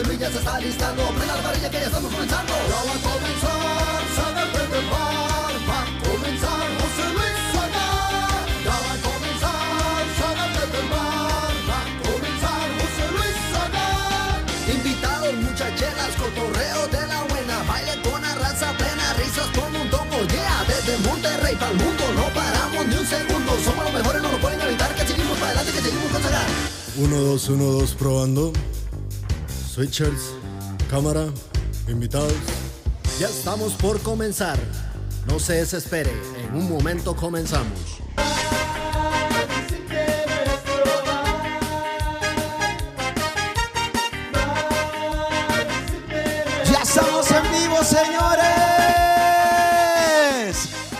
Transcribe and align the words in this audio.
Luis 0.00 0.18
ya 0.18 0.30
se 0.30 0.38
está 0.38 0.58
listando. 0.58 1.02
Prenda 1.08 1.36
la 1.36 1.42
varilla 1.42 1.70
que 1.70 1.78
ya 1.78 1.86
estamos 1.86 2.12
comenzando. 2.12 2.52
Ya 2.70 2.80
va 2.88 2.92
a 2.92 3.00
comenzar, 3.12 4.34
del 4.72 4.86
bar. 4.88 5.54
Va 5.68 5.78
a 5.82 5.86
comenzar 6.00 6.64
José 6.80 7.04
Luis 7.12 7.36
Sagar. 7.52 8.44
Ya 8.64 8.76
va 8.84 8.92
a 8.92 8.98
comenzar, 9.04 10.34
del 10.72 10.86
bar. 10.88 11.52
Va 11.68 11.78
a 11.82 11.88
comenzar 12.08 12.64
José 12.80 13.04
Luis 13.16 13.36
Sagar. 13.52 14.40
Invitados, 14.76 15.34
muchacheras, 15.44 16.12
cotorreo 16.16 16.80
de 16.88 17.02
la 17.12 17.20
buena. 17.28 17.56
Baile 17.68 17.94
con 18.02 18.22
la 18.22 18.34
raza 18.36 18.72
plena, 18.78 19.04
risas 19.20 19.48
como 19.52 19.76
un 19.82 19.90
tongo. 19.90 20.18
Yeah, 20.32 20.64
desde 20.68 20.96
Monterrey 21.06 21.54
para 21.56 21.72
el 21.72 21.78
mundo 21.78 22.04
no 22.16 22.26
paramos 22.32 22.86
ni 22.86 22.96
un 22.96 23.06
segundo. 23.06 23.50
Somos 23.62 23.84
los 23.84 23.92
mejores, 23.92 24.22
no 24.22 24.32
lo 24.32 24.40
pueden 24.40 24.60
evitar. 24.62 24.94
Que 24.94 25.06
seguimos 25.06 25.36
para 25.38 25.52
adelante, 25.52 25.72
que 25.72 25.82
seguimos 25.84 26.10
con 26.10 26.22
Sagar. 26.22 26.48
1, 26.96 27.16
2, 27.16 27.48
1, 27.48 27.64
2, 27.64 27.94
probando. 27.94 28.52
Switchers, 29.72 30.34
cámara, 30.90 31.28
invitados. 31.88 32.34
Ya 33.18 33.26
estamos 33.26 33.72
por 33.72 33.98
comenzar. 34.02 34.58
No 35.26 35.38
se 35.38 35.54
desespere, 35.54 36.12
en 36.44 36.54
un 36.54 36.68
momento 36.68 37.16
comenzamos. 37.16 38.02
Ya 46.70 46.82
estamos 46.82 47.30
en 47.30 47.42
vivo, 47.52 47.82
señores. 47.82 48.52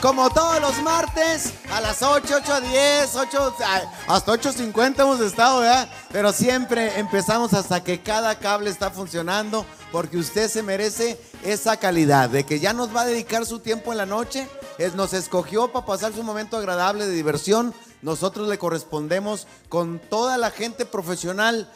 Como 0.00 0.30
todos 0.30 0.62
los 0.62 0.82
martes, 0.82 1.52
a 1.70 1.82
las 1.82 2.02
8, 2.02 2.40
8, 2.42 2.60
10, 2.62 3.16
8, 3.16 3.56
ay, 3.66 3.82
hasta 4.08 4.32
8.50 4.32 5.00
hemos 5.00 5.20
estado, 5.20 5.60
¿verdad? 5.60 5.88
Pero 6.12 6.32
siempre 6.32 6.98
empezamos 6.98 7.54
hasta 7.54 7.82
que 7.82 8.02
cada 8.02 8.38
cable 8.38 8.68
está 8.68 8.90
funcionando, 8.90 9.64
porque 9.90 10.18
usted 10.18 10.50
se 10.50 10.62
merece 10.62 11.18
esa 11.42 11.78
calidad, 11.78 12.28
de 12.28 12.44
que 12.44 12.60
ya 12.60 12.74
nos 12.74 12.94
va 12.94 13.00
a 13.00 13.06
dedicar 13.06 13.46
su 13.46 13.60
tiempo 13.60 13.92
en 13.92 13.98
la 13.98 14.06
noche, 14.06 14.46
nos 14.94 15.14
escogió 15.14 15.72
para 15.72 15.86
pasar 15.86 16.12
su 16.12 16.22
momento 16.22 16.58
agradable 16.58 17.06
de 17.06 17.14
diversión, 17.14 17.74
nosotros 18.02 18.48
le 18.48 18.58
correspondemos 18.58 19.46
con 19.70 20.00
toda 20.00 20.36
la 20.36 20.50
gente 20.50 20.84
profesional 20.84 21.70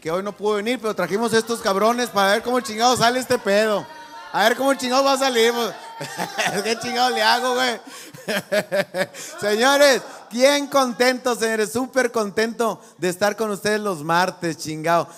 que 0.00 0.10
hoy 0.10 0.22
no 0.22 0.32
pudo 0.32 0.54
venir, 0.56 0.78
pero 0.80 0.94
trajimos 0.94 1.32
estos 1.32 1.60
cabrones 1.60 2.08
para 2.10 2.32
ver 2.32 2.42
cómo 2.42 2.60
chingado 2.60 2.96
sale 2.96 3.18
este 3.18 3.38
pedo. 3.38 3.86
A 4.32 4.48
ver 4.48 4.56
cómo 4.56 4.74
chingado 4.74 5.04
va 5.04 5.12
a 5.12 5.18
salir. 5.18 5.52
pues. 5.52 5.74
¿Qué 6.64 6.78
chingado 6.78 7.10
le 7.10 7.22
hago, 7.22 7.54
güey? 7.54 7.80
señores, 9.40 10.02
bien 10.30 10.66
contento, 10.66 11.34
señores, 11.34 11.72
súper 11.72 12.10
contento 12.10 12.80
de 12.98 13.08
estar 13.08 13.36
con 13.36 13.50
ustedes 13.50 13.80
los 13.80 14.02
martes, 14.02 14.58
chingado. 14.58 15.08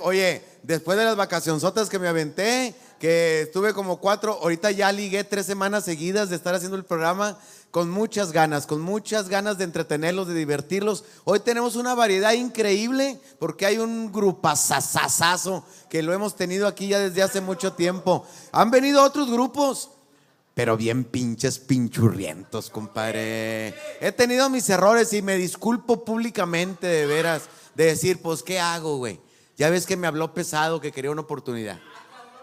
Oye, 0.00 0.44
después 0.62 0.98
de 0.98 1.04
las 1.04 1.16
vacacionzotas 1.16 1.88
que 1.88 1.98
me 1.98 2.08
aventé, 2.08 2.74
que 2.98 3.42
estuve 3.42 3.74
como 3.74 3.98
cuatro, 3.98 4.38
ahorita 4.40 4.70
ya 4.70 4.92
ligué 4.92 5.24
tres 5.24 5.46
semanas 5.46 5.84
seguidas 5.84 6.30
de 6.30 6.36
estar 6.36 6.54
haciendo 6.54 6.76
el 6.76 6.84
programa 6.84 7.36
con 7.72 7.90
muchas 7.90 8.32
ganas, 8.32 8.66
con 8.66 8.80
muchas 8.80 9.28
ganas 9.28 9.58
de 9.58 9.64
entretenerlos, 9.64 10.28
de 10.28 10.34
divertirlos. 10.34 11.04
Hoy 11.24 11.40
tenemos 11.40 11.74
una 11.74 11.94
variedad 11.94 12.32
increíble 12.32 13.18
porque 13.40 13.66
hay 13.66 13.78
un 13.78 14.12
grupazazazazo 14.12 15.64
que 15.88 16.02
lo 16.02 16.12
hemos 16.12 16.36
tenido 16.36 16.68
aquí 16.68 16.88
ya 16.88 17.00
desde 17.00 17.22
hace 17.22 17.40
mucho 17.40 17.72
tiempo. 17.72 18.24
Han 18.52 18.70
venido 18.70 19.02
otros 19.02 19.30
grupos, 19.30 19.90
pero 20.54 20.76
bien 20.76 21.04
pinches 21.04 21.58
pinchurrientos, 21.58 22.68
compadre. 22.70 23.74
He 24.00 24.12
tenido 24.12 24.50
mis 24.50 24.68
errores 24.68 25.12
y 25.12 25.22
me 25.22 25.36
disculpo 25.36 26.04
públicamente 26.04 26.86
de 26.86 27.06
veras 27.06 27.42
de 27.74 27.86
decir, 27.86 28.20
pues, 28.20 28.42
¿qué 28.42 28.60
hago, 28.60 28.98
güey? 28.98 29.18
Ya 29.56 29.70
ves 29.70 29.86
que 29.86 29.96
me 29.96 30.06
habló 30.06 30.34
pesado 30.34 30.80
que 30.80 30.92
quería 30.92 31.10
una 31.10 31.22
oportunidad. 31.22 31.78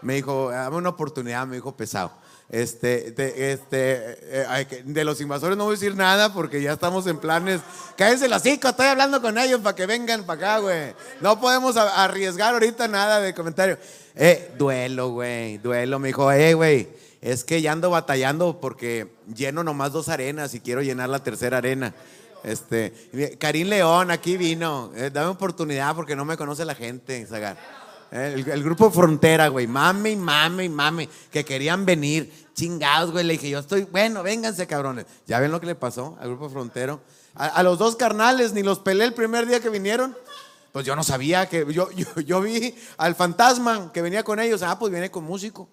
Me 0.02 0.14
dijo, 0.14 0.50
dame 0.50 0.76
una 0.76 0.88
oportunidad, 0.88 1.46
me 1.46 1.56
dijo 1.56 1.76
pesado. 1.76 2.12
Este, 2.48 3.12
de, 3.12 3.52
este, 3.52 4.18
eh, 4.22 4.82
de 4.84 5.04
los 5.04 5.20
invasores 5.20 5.56
no 5.56 5.66
voy 5.66 5.74
a 5.74 5.78
decir 5.78 5.94
nada 5.94 6.32
porque 6.32 6.60
ya 6.60 6.72
estamos 6.72 7.06
en 7.06 7.18
planes. 7.18 7.60
Cállense 7.96 8.28
los 8.28 8.38
hocico, 8.38 8.68
estoy 8.68 8.86
hablando 8.86 9.22
con 9.22 9.38
ellos 9.38 9.60
para 9.60 9.76
que 9.76 9.86
vengan 9.86 10.24
para 10.24 10.54
acá, 10.54 10.58
güey. 10.58 10.94
No 11.20 11.40
podemos 11.40 11.76
arriesgar 11.76 12.54
ahorita 12.54 12.88
nada 12.88 13.20
de 13.20 13.34
comentario. 13.34 13.78
Eh, 14.16 14.52
duelo, 14.58 15.10
güey, 15.10 15.58
duelo. 15.58 16.00
Me 16.00 16.08
dijo, 16.08 16.32
eh, 16.32 16.54
güey, 16.54 16.88
es 17.20 17.44
que 17.44 17.60
ya 17.60 17.72
ando 17.72 17.90
batallando 17.90 18.60
porque 18.60 19.12
lleno 19.34 19.62
nomás 19.62 19.92
dos 19.92 20.08
arenas 20.08 20.54
y 20.54 20.60
quiero 20.60 20.82
llenar 20.82 21.08
la 21.08 21.22
tercera 21.22 21.58
arena. 21.58 21.94
Este, 22.42 23.36
Karim 23.38 23.68
León 23.68 24.10
aquí 24.10 24.36
vino. 24.36 24.90
Eh, 24.96 25.10
dame 25.12 25.28
oportunidad 25.28 25.94
porque 25.94 26.16
no 26.16 26.24
me 26.24 26.36
conoce 26.36 26.64
la 26.64 26.74
gente, 26.74 27.26
Zagar. 27.26 27.58
El, 28.10 28.62
grupo 28.64 28.90
Frontera, 28.90 29.48
güey. 29.48 29.66
Mame 29.66 30.10
y 30.10 30.16
mame 30.16 30.64
y 30.64 30.68
mame. 30.68 31.08
Que 31.30 31.44
querían 31.44 31.84
venir. 31.84 32.32
Chingados, 32.54 33.12
güey. 33.12 33.24
Le 33.24 33.34
dije, 33.34 33.50
yo 33.50 33.60
estoy. 33.60 33.84
Bueno, 33.84 34.22
vénganse, 34.22 34.66
cabrones. 34.66 35.06
¿Ya 35.26 35.38
ven 35.38 35.52
lo 35.52 35.60
que 35.60 35.66
le 35.66 35.74
pasó 35.76 36.16
al 36.20 36.28
grupo 36.28 36.48
Frontero? 36.48 37.00
A, 37.34 37.46
a 37.46 37.62
los 37.62 37.78
dos 37.78 37.94
carnales, 37.94 38.52
ni 38.52 38.62
los 38.62 38.80
pelé 38.80 39.04
el 39.04 39.14
primer 39.14 39.46
día 39.46 39.60
que 39.60 39.68
vinieron. 39.68 40.16
Pues 40.72 40.84
yo 40.84 40.96
no 40.96 41.04
sabía 41.04 41.48
que. 41.48 41.66
Yo, 41.72 41.90
yo, 41.92 42.20
yo 42.20 42.40
vi 42.40 42.74
al 42.96 43.14
fantasma 43.14 43.92
que 43.92 44.02
venía 44.02 44.24
con 44.24 44.40
ellos. 44.40 44.62
Ah, 44.62 44.78
pues 44.78 44.90
viene 44.90 45.10
con 45.10 45.22
músico. 45.22 45.68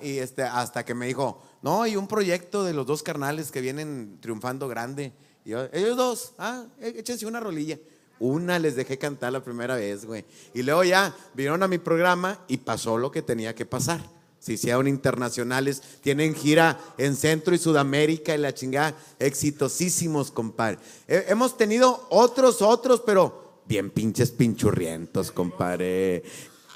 Y 0.00 0.18
este, 0.18 0.42
hasta 0.42 0.84
que 0.84 0.94
me 0.94 1.06
dijo, 1.06 1.42
no, 1.62 1.82
hay 1.82 1.96
un 1.96 2.06
proyecto 2.06 2.62
de 2.64 2.72
los 2.74 2.86
dos 2.86 3.02
carnales 3.02 3.50
que 3.50 3.60
vienen 3.60 4.18
triunfando 4.20 4.68
grande. 4.68 5.12
Y 5.44 5.50
yo, 5.50 5.64
ellos 5.72 5.96
dos, 5.96 6.32
ah, 6.38 6.64
é- 6.80 6.98
échense 6.98 7.26
una 7.26 7.40
rolilla. 7.40 7.78
Una 8.20 8.58
les 8.58 8.76
dejé 8.76 8.96
cantar 8.96 9.32
la 9.32 9.42
primera 9.42 9.74
vez, 9.74 10.04
güey. 10.04 10.24
Y 10.54 10.62
luego 10.62 10.84
ya 10.84 11.14
vinieron 11.34 11.62
a 11.62 11.68
mi 11.68 11.78
programa 11.78 12.38
y 12.48 12.58
pasó 12.58 12.96
lo 12.96 13.10
que 13.10 13.22
tenía 13.22 13.54
que 13.54 13.66
pasar. 13.66 14.00
Se 14.38 14.52
hicieron 14.52 14.86
internacionales, 14.86 15.82
tienen 16.02 16.34
gira 16.34 16.78
en 16.98 17.16
Centro 17.16 17.54
y 17.54 17.58
Sudamérica 17.58 18.34
y 18.34 18.38
la 18.38 18.52
chingada, 18.54 18.94
exitosísimos, 19.18 20.30
compadre. 20.30 20.78
He- 21.08 21.24
hemos 21.28 21.56
tenido 21.56 22.06
otros, 22.10 22.62
otros, 22.62 23.02
pero 23.04 23.60
bien 23.66 23.90
pinches 23.90 24.30
pinchurrientos, 24.30 25.32
compadre. 25.32 26.22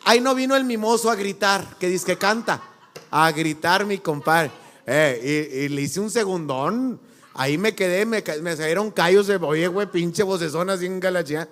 Ahí 0.04 0.20
no 0.20 0.34
vino 0.34 0.56
el 0.56 0.64
mimoso 0.64 1.10
a 1.10 1.14
gritar, 1.16 1.76
que 1.78 1.88
dice 1.88 2.06
que 2.06 2.18
canta, 2.18 2.62
a 3.10 3.30
gritar, 3.32 3.84
mi 3.84 3.98
compadre. 3.98 4.50
Eh, 4.86 5.64
y, 5.64 5.68
le 5.68 5.82
hice 5.82 6.00
un 6.00 6.10
segundón. 6.10 7.00
Ahí 7.34 7.58
me 7.58 7.74
quedé, 7.74 8.06
me, 8.06 8.22
me 8.42 8.56
salieron 8.56 8.90
callos 8.90 9.26
de, 9.26 9.36
oye, 9.36 9.68
güey, 9.68 9.86
pinche 9.90 10.22
vocesón 10.22 10.70
así 10.70 10.86
en 10.86 10.98
galachía. 10.98 11.48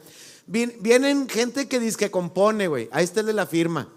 vienen 0.47 1.29
gente 1.29 1.69
que 1.69 1.79
dice 1.79 2.11
compone, 2.11 2.67
güey. 2.67 2.89
Ahí 2.93 3.05
está 3.05 3.21
el 3.21 3.27
de 3.27 3.33
la 3.33 3.47
firma. 3.47 3.89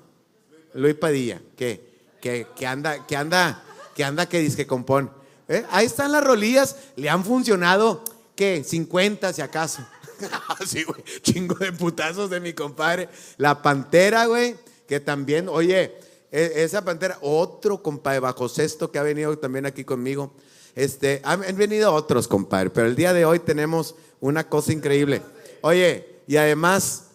Luis 0.73 0.95
Padilla, 0.95 1.41
que, 1.57 1.81
que, 2.21 2.47
que 2.55 2.67
anda, 2.67 3.05
que 3.07 3.15
anda, 3.15 3.63
que 3.95 4.03
anda 4.03 4.27
que 4.27 4.39
dice 4.39 4.67
compone. 4.67 5.09
¿Eh? 5.47 5.65
Ahí 5.71 5.87
están 5.87 6.11
las 6.11 6.23
rolillas, 6.23 6.75
le 6.95 7.09
han 7.09 7.25
funcionado, 7.25 8.03
¿qué? 8.35 8.63
50 8.63 9.33
si 9.33 9.41
acaso. 9.41 9.85
sí, 10.67 10.83
güey, 10.83 11.03
chingo 11.21 11.55
de 11.55 11.71
putazos 11.71 12.29
de 12.29 12.39
mi 12.39 12.53
compadre. 12.53 13.09
La 13.37 13.61
pantera, 13.61 14.25
güey, 14.27 14.55
que 14.87 14.99
también, 14.99 15.49
oye, 15.49 15.95
esa 16.31 16.83
pantera, 16.85 17.17
otro 17.21 17.81
compadre 17.81 18.19
bajo 18.19 18.47
sexto 18.49 18.91
que 18.91 18.99
ha 18.99 19.03
venido 19.03 19.37
también 19.37 19.65
aquí 19.65 19.83
conmigo. 19.83 20.31
Este, 20.75 21.21
han, 21.23 21.43
han 21.43 21.57
venido 21.57 21.93
otros, 21.93 22.27
compadre, 22.27 22.69
pero 22.69 22.87
el 22.87 22.95
día 22.95 23.13
de 23.13 23.25
hoy 23.25 23.39
tenemos 23.39 23.95
una 24.21 24.47
cosa 24.47 24.71
increíble. 24.71 25.21
Oye, 25.61 26.19
y 26.27 26.37
además, 26.37 27.05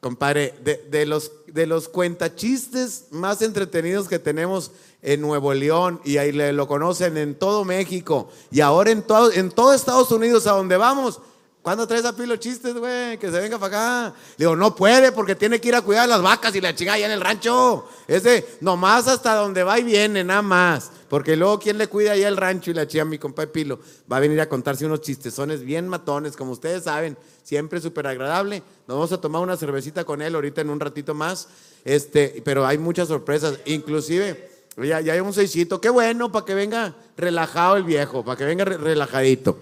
compadre, 0.00 0.54
de, 0.64 0.76
de 0.90 1.04
los, 1.06 1.30
de 1.46 1.66
los 1.66 1.88
cuentachistes 1.88 3.04
más 3.10 3.42
entretenidos 3.42 4.08
que 4.08 4.18
tenemos 4.18 4.72
en 5.02 5.20
Nuevo 5.20 5.52
León 5.54 6.00
y 6.04 6.16
ahí 6.16 6.32
le- 6.32 6.52
lo 6.52 6.66
conocen 6.66 7.16
en 7.16 7.34
todo 7.34 7.64
México 7.64 8.30
y 8.50 8.60
ahora 8.60 8.90
en 8.90 9.02
todo, 9.02 9.30
en 9.32 9.50
todo 9.50 9.72
Estados 9.74 10.10
Unidos 10.10 10.46
a 10.46 10.52
donde 10.52 10.76
vamos. 10.76 11.20
¿Cuándo 11.62 11.86
traes 11.86 12.06
a 12.06 12.16
Pilo 12.16 12.36
chistes, 12.36 12.72
güey? 12.74 13.18
Que 13.18 13.30
se 13.30 13.38
venga 13.38 13.58
para 13.58 14.06
acá. 14.08 14.14
Le 14.38 14.46
digo, 14.46 14.56
no 14.56 14.74
puede 14.74 15.12
porque 15.12 15.34
tiene 15.34 15.60
que 15.60 15.68
ir 15.68 15.74
a 15.74 15.82
cuidar 15.82 16.08
las 16.08 16.22
vacas 16.22 16.54
y 16.54 16.60
la 16.60 16.74
chica 16.74 16.94
allá 16.94 17.04
en 17.04 17.12
el 17.12 17.20
rancho. 17.20 17.86
Ese, 18.08 18.56
nomás 18.62 19.06
hasta 19.08 19.34
donde 19.34 19.62
va 19.62 19.78
y 19.78 19.82
viene, 19.84 20.24
nada 20.24 20.40
más. 20.40 20.90
Porque 21.10 21.36
luego, 21.36 21.58
¿quién 21.58 21.76
le 21.76 21.86
cuida 21.88 22.12
allá 22.12 22.28
el 22.28 22.38
rancho 22.38 22.70
y 22.70 22.74
la 22.74 22.86
chica, 22.86 23.04
mi 23.04 23.18
compa 23.18 23.44
Pilo? 23.46 23.78
Va 24.10 24.16
a 24.16 24.20
venir 24.20 24.40
a 24.40 24.48
contarse 24.48 24.86
unos 24.86 25.02
chistezones 25.02 25.60
bien 25.62 25.86
matones, 25.86 26.34
como 26.34 26.52
ustedes 26.52 26.84
saben, 26.84 27.18
siempre 27.42 27.78
súper 27.80 28.06
agradable. 28.06 28.62
Nos 28.88 28.96
vamos 28.96 29.12
a 29.12 29.20
tomar 29.20 29.42
una 29.42 29.56
cervecita 29.58 30.04
con 30.04 30.22
él 30.22 30.34
ahorita 30.34 30.62
en 30.62 30.70
un 30.70 30.80
ratito 30.80 31.14
más. 31.14 31.48
Este, 31.84 32.40
pero 32.42 32.66
hay 32.66 32.78
muchas 32.78 33.08
sorpresas, 33.08 33.58
inclusive. 33.66 34.48
Ya, 34.78 35.00
ya 35.02 35.12
hay 35.12 35.20
un 35.20 35.34
seisito, 35.34 35.78
qué 35.78 35.90
bueno, 35.90 36.32
para 36.32 36.46
que 36.46 36.54
venga 36.54 36.94
relajado 37.18 37.76
el 37.76 37.82
viejo, 37.84 38.24
para 38.24 38.38
que 38.38 38.44
venga 38.44 38.64
re- 38.64 38.78
relajadito. 38.78 39.58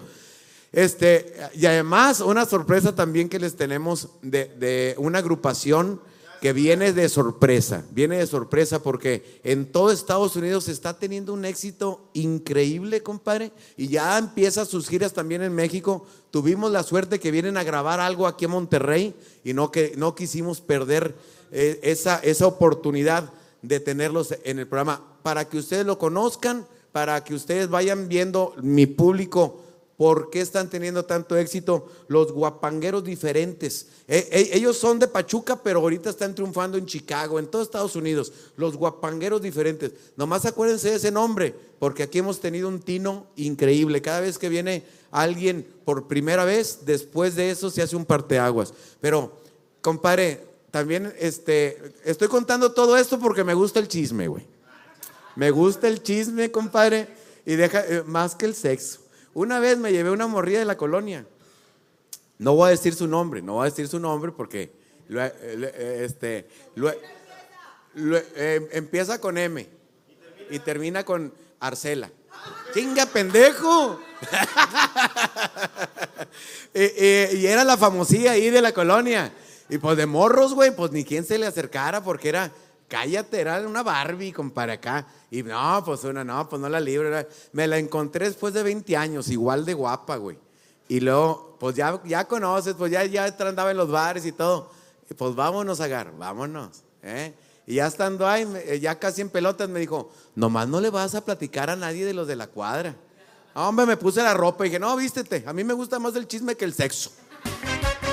Este, 0.71 1.33
y 1.55 1.65
además, 1.65 2.19
una 2.19 2.45
sorpresa 2.45 2.93
también 2.93 3.29
que 3.29 3.39
les 3.39 3.55
tenemos 3.55 4.09
de, 4.21 4.45
de 4.45 4.95
una 4.97 5.19
agrupación 5.19 5.99
que 6.39 6.53
viene 6.53 6.93
de 6.93 7.09
sorpresa, 7.09 7.83
viene 7.91 8.17
de 8.17 8.27
sorpresa 8.27 8.81
porque 8.81 9.41
en 9.43 9.65
todo 9.65 9.91
Estados 9.91 10.35
Unidos 10.35 10.69
está 10.69 10.97
teniendo 10.97 11.33
un 11.33 11.43
éxito 11.43 12.09
increíble, 12.13 13.03
compadre, 13.03 13.51
y 13.75 13.89
ya 13.89 14.17
empieza 14.17 14.65
sus 14.65 14.87
giras 14.87 15.13
también 15.13 15.41
en 15.41 15.53
México. 15.53 16.05
Tuvimos 16.31 16.71
la 16.71 16.83
suerte 16.83 17.19
que 17.19 17.31
vienen 17.31 17.57
a 17.57 17.63
grabar 17.63 17.99
algo 17.99 18.25
aquí 18.25 18.45
en 18.45 18.51
Monterrey 18.51 19.15
y 19.43 19.53
no, 19.53 19.71
que, 19.71 19.93
no 19.97 20.15
quisimos 20.15 20.61
perder 20.61 21.15
eh, 21.51 21.79
esa, 21.83 22.19
esa 22.19 22.47
oportunidad 22.47 23.33
de 23.61 23.79
tenerlos 23.81 24.33
en 24.43 24.59
el 24.59 24.67
programa 24.67 25.03
para 25.23 25.49
que 25.49 25.57
ustedes 25.57 25.85
lo 25.85 25.99
conozcan, 25.99 26.65
para 26.93 27.23
que 27.23 27.33
ustedes 27.35 27.69
vayan 27.69 28.07
viendo 28.07 28.53
mi 28.61 28.85
público 28.85 29.61
¿Por 29.99 30.29
qué 30.29 30.39
están 30.39 30.69
teniendo 30.69 31.03
tanto 31.03 31.35
éxito 31.35 31.91
los 32.07 32.31
guapangueros 32.31 33.03
diferentes? 33.03 33.87
Eh, 34.07 34.29
eh, 34.31 34.49
ellos 34.53 34.77
son 34.77 34.97
de 34.97 35.09
Pachuca, 35.09 35.61
pero 35.61 35.81
ahorita 35.81 36.09
están 36.09 36.33
triunfando 36.33 36.77
en 36.77 36.85
Chicago, 36.85 37.37
en 37.37 37.47
todo 37.47 37.61
Estados 37.61 37.97
Unidos. 37.97 38.31
Los 38.55 38.77
guapangueros 38.77 39.41
diferentes. 39.41 39.91
Nomás 40.15 40.45
acuérdense 40.45 40.91
de 40.91 40.95
ese 40.95 41.11
nombre, 41.11 41.53
porque 41.79 42.03
aquí 42.03 42.19
hemos 42.19 42.39
tenido 42.39 42.69
un 42.69 42.79
tino 42.79 43.27
increíble. 43.35 44.01
Cada 44.01 44.21
vez 44.21 44.37
que 44.37 44.47
viene 44.47 44.85
alguien 45.11 45.67
por 45.83 46.07
primera 46.07 46.45
vez, 46.45 46.79
después 46.85 47.35
de 47.35 47.51
eso 47.51 47.69
se 47.69 47.81
hace 47.81 47.97
un 47.97 48.05
parteaguas. 48.05 48.73
Pero, 49.01 49.33
compadre, 49.81 50.45
también 50.71 51.13
este, 51.19 51.91
estoy 52.05 52.29
contando 52.29 52.71
todo 52.71 52.95
esto 52.95 53.19
porque 53.19 53.43
me 53.43 53.53
gusta 53.53 53.81
el 53.81 53.89
chisme, 53.89 54.29
güey. 54.29 54.47
Me 55.35 55.51
gusta 55.51 55.89
el 55.89 56.01
chisme, 56.01 56.51
compadre, 56.51 57.09
y 57.45 57.57
deja 57.57 57.85
eh, 57.85 58.03
más 58.05 58.33
que 58.33 58.45
el 58.45 58.55
sexo. 58.55 59.08
Una 59.33 59.59
vez 59.59 59.77
me 59.77 59.91
llevé 59.91 60.11
una 60.11 60.27
morrilla 60.27 60.59
de 60.59 60.65
la 60.65 60.77
colonia. 60.77 61.25
No 62.37 62.55
voy 62.55 62.67
a 62.67 62.71
decir 62.71 62.95
su 62.95 63.07
nombre, 63.07 63.41
no 63.41 63.53
voy 63.53 63.67
a 63.67 63.69
decir 63.69 63.87
su 63.87 63.99
nombre 63.99 64.31
porque 64.31 64.71
este, 65.09 66.47
em, 67.95 68.67
empieza 68.71 69.19
con 69.19 69.37
M 69.37 69.67
y 70.49 70.59
termina 70.59 71.03
con 71.03 71.33
Arcela. 71.59 72.09
Chinga, 72.73 73.05
pendejo. 73.07 73.99
y, 76.73 77.45
era 77.45 77.63
la 77.63 77.77
famosilla 77.77 78.31
ahí 78.31 78.49
de 78.49 78.61
la 78.61 78.71
colonia. 78.71 79.33
Y 79.69 79.77
pues 79.77 79.97
de 79.97 80.05
morros, 80.05 80.53
güey, 80.53 80.75
pues 80.75 80.91
ni 80.91 81.03
quien 81.03 81.25
se 81.25 81.37
le 81.37 81.45
acercara 81.45 82.03
porque 82.03 82.29
era, 82.29 82.51
cállate, 82.89 83.39
era 83.39 83.65
una 83.65 83.83
Barbie, 83.83 84.33
para 84.53 84.73
acá. 84.73 85.07
Y 85.31 85.43
no, 85.43 85.81
pues 85.85 86.03
una, 86.03 86.25
no, 86.25 86.49
pues 86.49 86.61
no 86.61 86.67
la 86.67 86.81
libro. 86.81 87.09
Me 87.53 87.67
la 87.67 87.77
encontré 87.77 88.25
después 88.27 88.53
de 88.53 88.63
20 88.63 88.97
años, 88.97 89.29
igual 89.29 89.63
de 89.63 89.73
guapa, 89.73 90.17
güey. 90.17 90.37
Y 90.89 90.99
luego, 90.99 91.55
pues 91.59 91.75
ya, 91.75 92.01
ya 92.03 92.25
conoces, 92.27 92.73
pues 92.73 92.91
ya, 92.91 93.05
ya 93.05 93.25
andaba 93.25 93.71
en 93.71 93.77
los 93.77 93.89
bares 93.89 94.25
y 94.25 94.31
todo. 94.31 94.71
Y 95.09 95.13
pues 95.13 95.35
vámonos, 95.35 95.79
Agar, 95.79 96.11
vámonos. 96.17 96.83
¿eh? 97.03 97.33
Y 97.67 97.75
ya 97.75 97.87
estando 97.87 98.27
ahí, 98.27 98.47
ya 98.81 98.97
casi 98.97 99.21
en 99.21 99.29
pelotas, 99.29 99.69
me 99.69 99.79
dijo, 99.79 100.11
nomás 100.35 100.67
no 100.67 100.81
le 100.81 100.89
vas 100.89 101.13
a 101.13 101.23
platicar 101.23 101.69
a 101.69 101.75
nadie 101.75 102.05
de 102.05 102.13
los 102.13 102.27
de 102.27 102.35
la 102.35 102.47
cuadra. 102.47 102.95
Hombre, 103.53 103.85
me 103.85 103.97
puse 103.97 104.23
la 104.23 104.33
ropa 104.33 104.65
y 104.65 104.69
dije, 104.69 104.79
no, 104.79 104.95
vístete, 104.95 105.43
a 105.45 105.53
mí 105.53 105.63
me 105.63 105.73
gusta 105.73 105.99
más 105.99 106.15
el 106.15 106.27
chisme 106.27 106.55
que 106.55 106.65
el 106.65 106.73
sexo. 106.73 107.11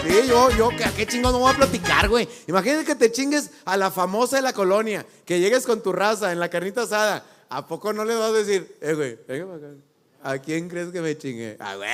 Sí, 0.07 0.29
yo, 0.29 0.51
yo, 0.51 0.71
¿a 0.71 0.91
qué 0.93 1.05
chingo 1.05 1.33
no 1.33 1.41
voy 1.41 1.53
a 1.53 1.57
platicar, 1.57 2.09
güey? 2.09 2.29
Imagínate 2.47 2.85
que 2.85 2.95
te 2.95 3.11
chingues 3.11 3.51
a 3.65 3.77
la 3.77 3.91
famosa 3.91 4.37
de 4.37 4.43
la 4.43 4.53
colonia, 4.53 5.05
que 5.25 5.41
llegues 5.41 5.67
con 5.67 5.83
tu 5.83 5.93
raza 5.93 6.31
en 6.31 6.39
la 6.39 6.49
carnita 6.49 6.83
asada. 6.83 7.25
¿A 7.49 7.67
poco 7.67 7.93
no 7.93 8.05
le 8.05 8.15
vas 8.15 8.31
a 8.31 8.33
decir, 8.33 8.77
eh, 8.81 8.95
güey? 8.95 9.19
¿A 10.23 10.39
quién 10.39 10.69
crees 10.69 10.93
que 10.93 11.01
me 11.01 11.19
chingue? 11.19 11.57
Ah, 11.59 11.75
güey, 11.75 11.89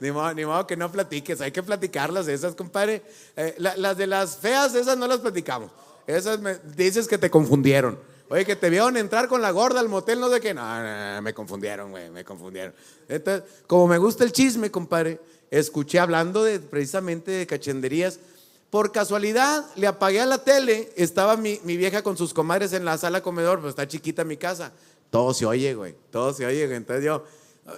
ni 0.00 0.10
modo, 0.10 0.34
ni 0.34 0.44
modo 0.44 0.66
que 0.66 0.76
no 0.76 0.90
platiques, 0.90 1.40
hay 1.40 1.52
que 1.52 1.62
platicarlas 1.62 2.26
esas, 2.26 2.56
compadre. 2.56 3.02
Eh, 3.36 3.54
las 3.58 3.96
de 3.96 4.08
las 4.08 4.38
feas, 4.38 4.74
esas 4.74 4.98
no 4.98 5.06
las 5.06 5.20
platicamos. 5.20 5.70
Esas 6.08 6.40
me, 6.40 6.56
dices 6.74 7.06
que 7.06 7.16
te 7.16 7.30
confundieron. 7.30 7.96
Oye, 8.28 8.44
que 8.44 8.56
te 8.56 8.70
vieron 8.70 8.96
entrar 8.96 9.28
con 9.28 9.40
la 9.40 9.52
gorda 9.52 9.78
al 9.78 9.88
motel, 9.88 10.18
no 10.18 10.30
sé 10.30 10.40
qué. 10.40 10.52
No, 10.52 10.62
no, 10.62 11.14
no 11.14 11.22
me 11.22 11.32
confundieron, 11.32 11.92
güey, 11.92 12.10
me 12.10 12.24
confundieron. 12.24 12.74
Como 13.68 13.86
me 13.86 13.98
gusta 13.98 14.24
el 14.24 14.32
chisme, 14.32 14.68
compadre, 14.68 15.20
escuché 15.52 15.98
hablando 15.98 16.42
de, 16.42 16.58
precisamente 16.58 17.30
de 17.30 17.46
cachenderías. 17.46 18.18
Por 18.70 18.90
casualidad 18.90 19.66
le 19.76 19.86
apagué 19.86 20.20
a 20.20 20.26
la 20.26 20.42
tele, 20.42 20.90
estaba 20.96 21.36
mi, 21.36 21.58
vieja 21.58 22.02
con 22.02 22.16
sus 22.16 22.32
comadres 22.32 22.72
en 22.72 22.86
la 22.86 22.96
sala 22.96 23.22
comedor, 23.22 23.60
pues 23.60 23.70
está 23.70 23.86
chiquita 23.86 24.24
mi 24.24 24.38
casa. 24.38 24.72
Todo 25.10 25.34
se 25.34 25.44
oye, 25.44 25.74
güey, 25.74 25.94
todo 26.10 26.32
se 26.32 26.46
oye. 26.46 26.64
Entonces 26.74 27.04
yo 27.04 27.24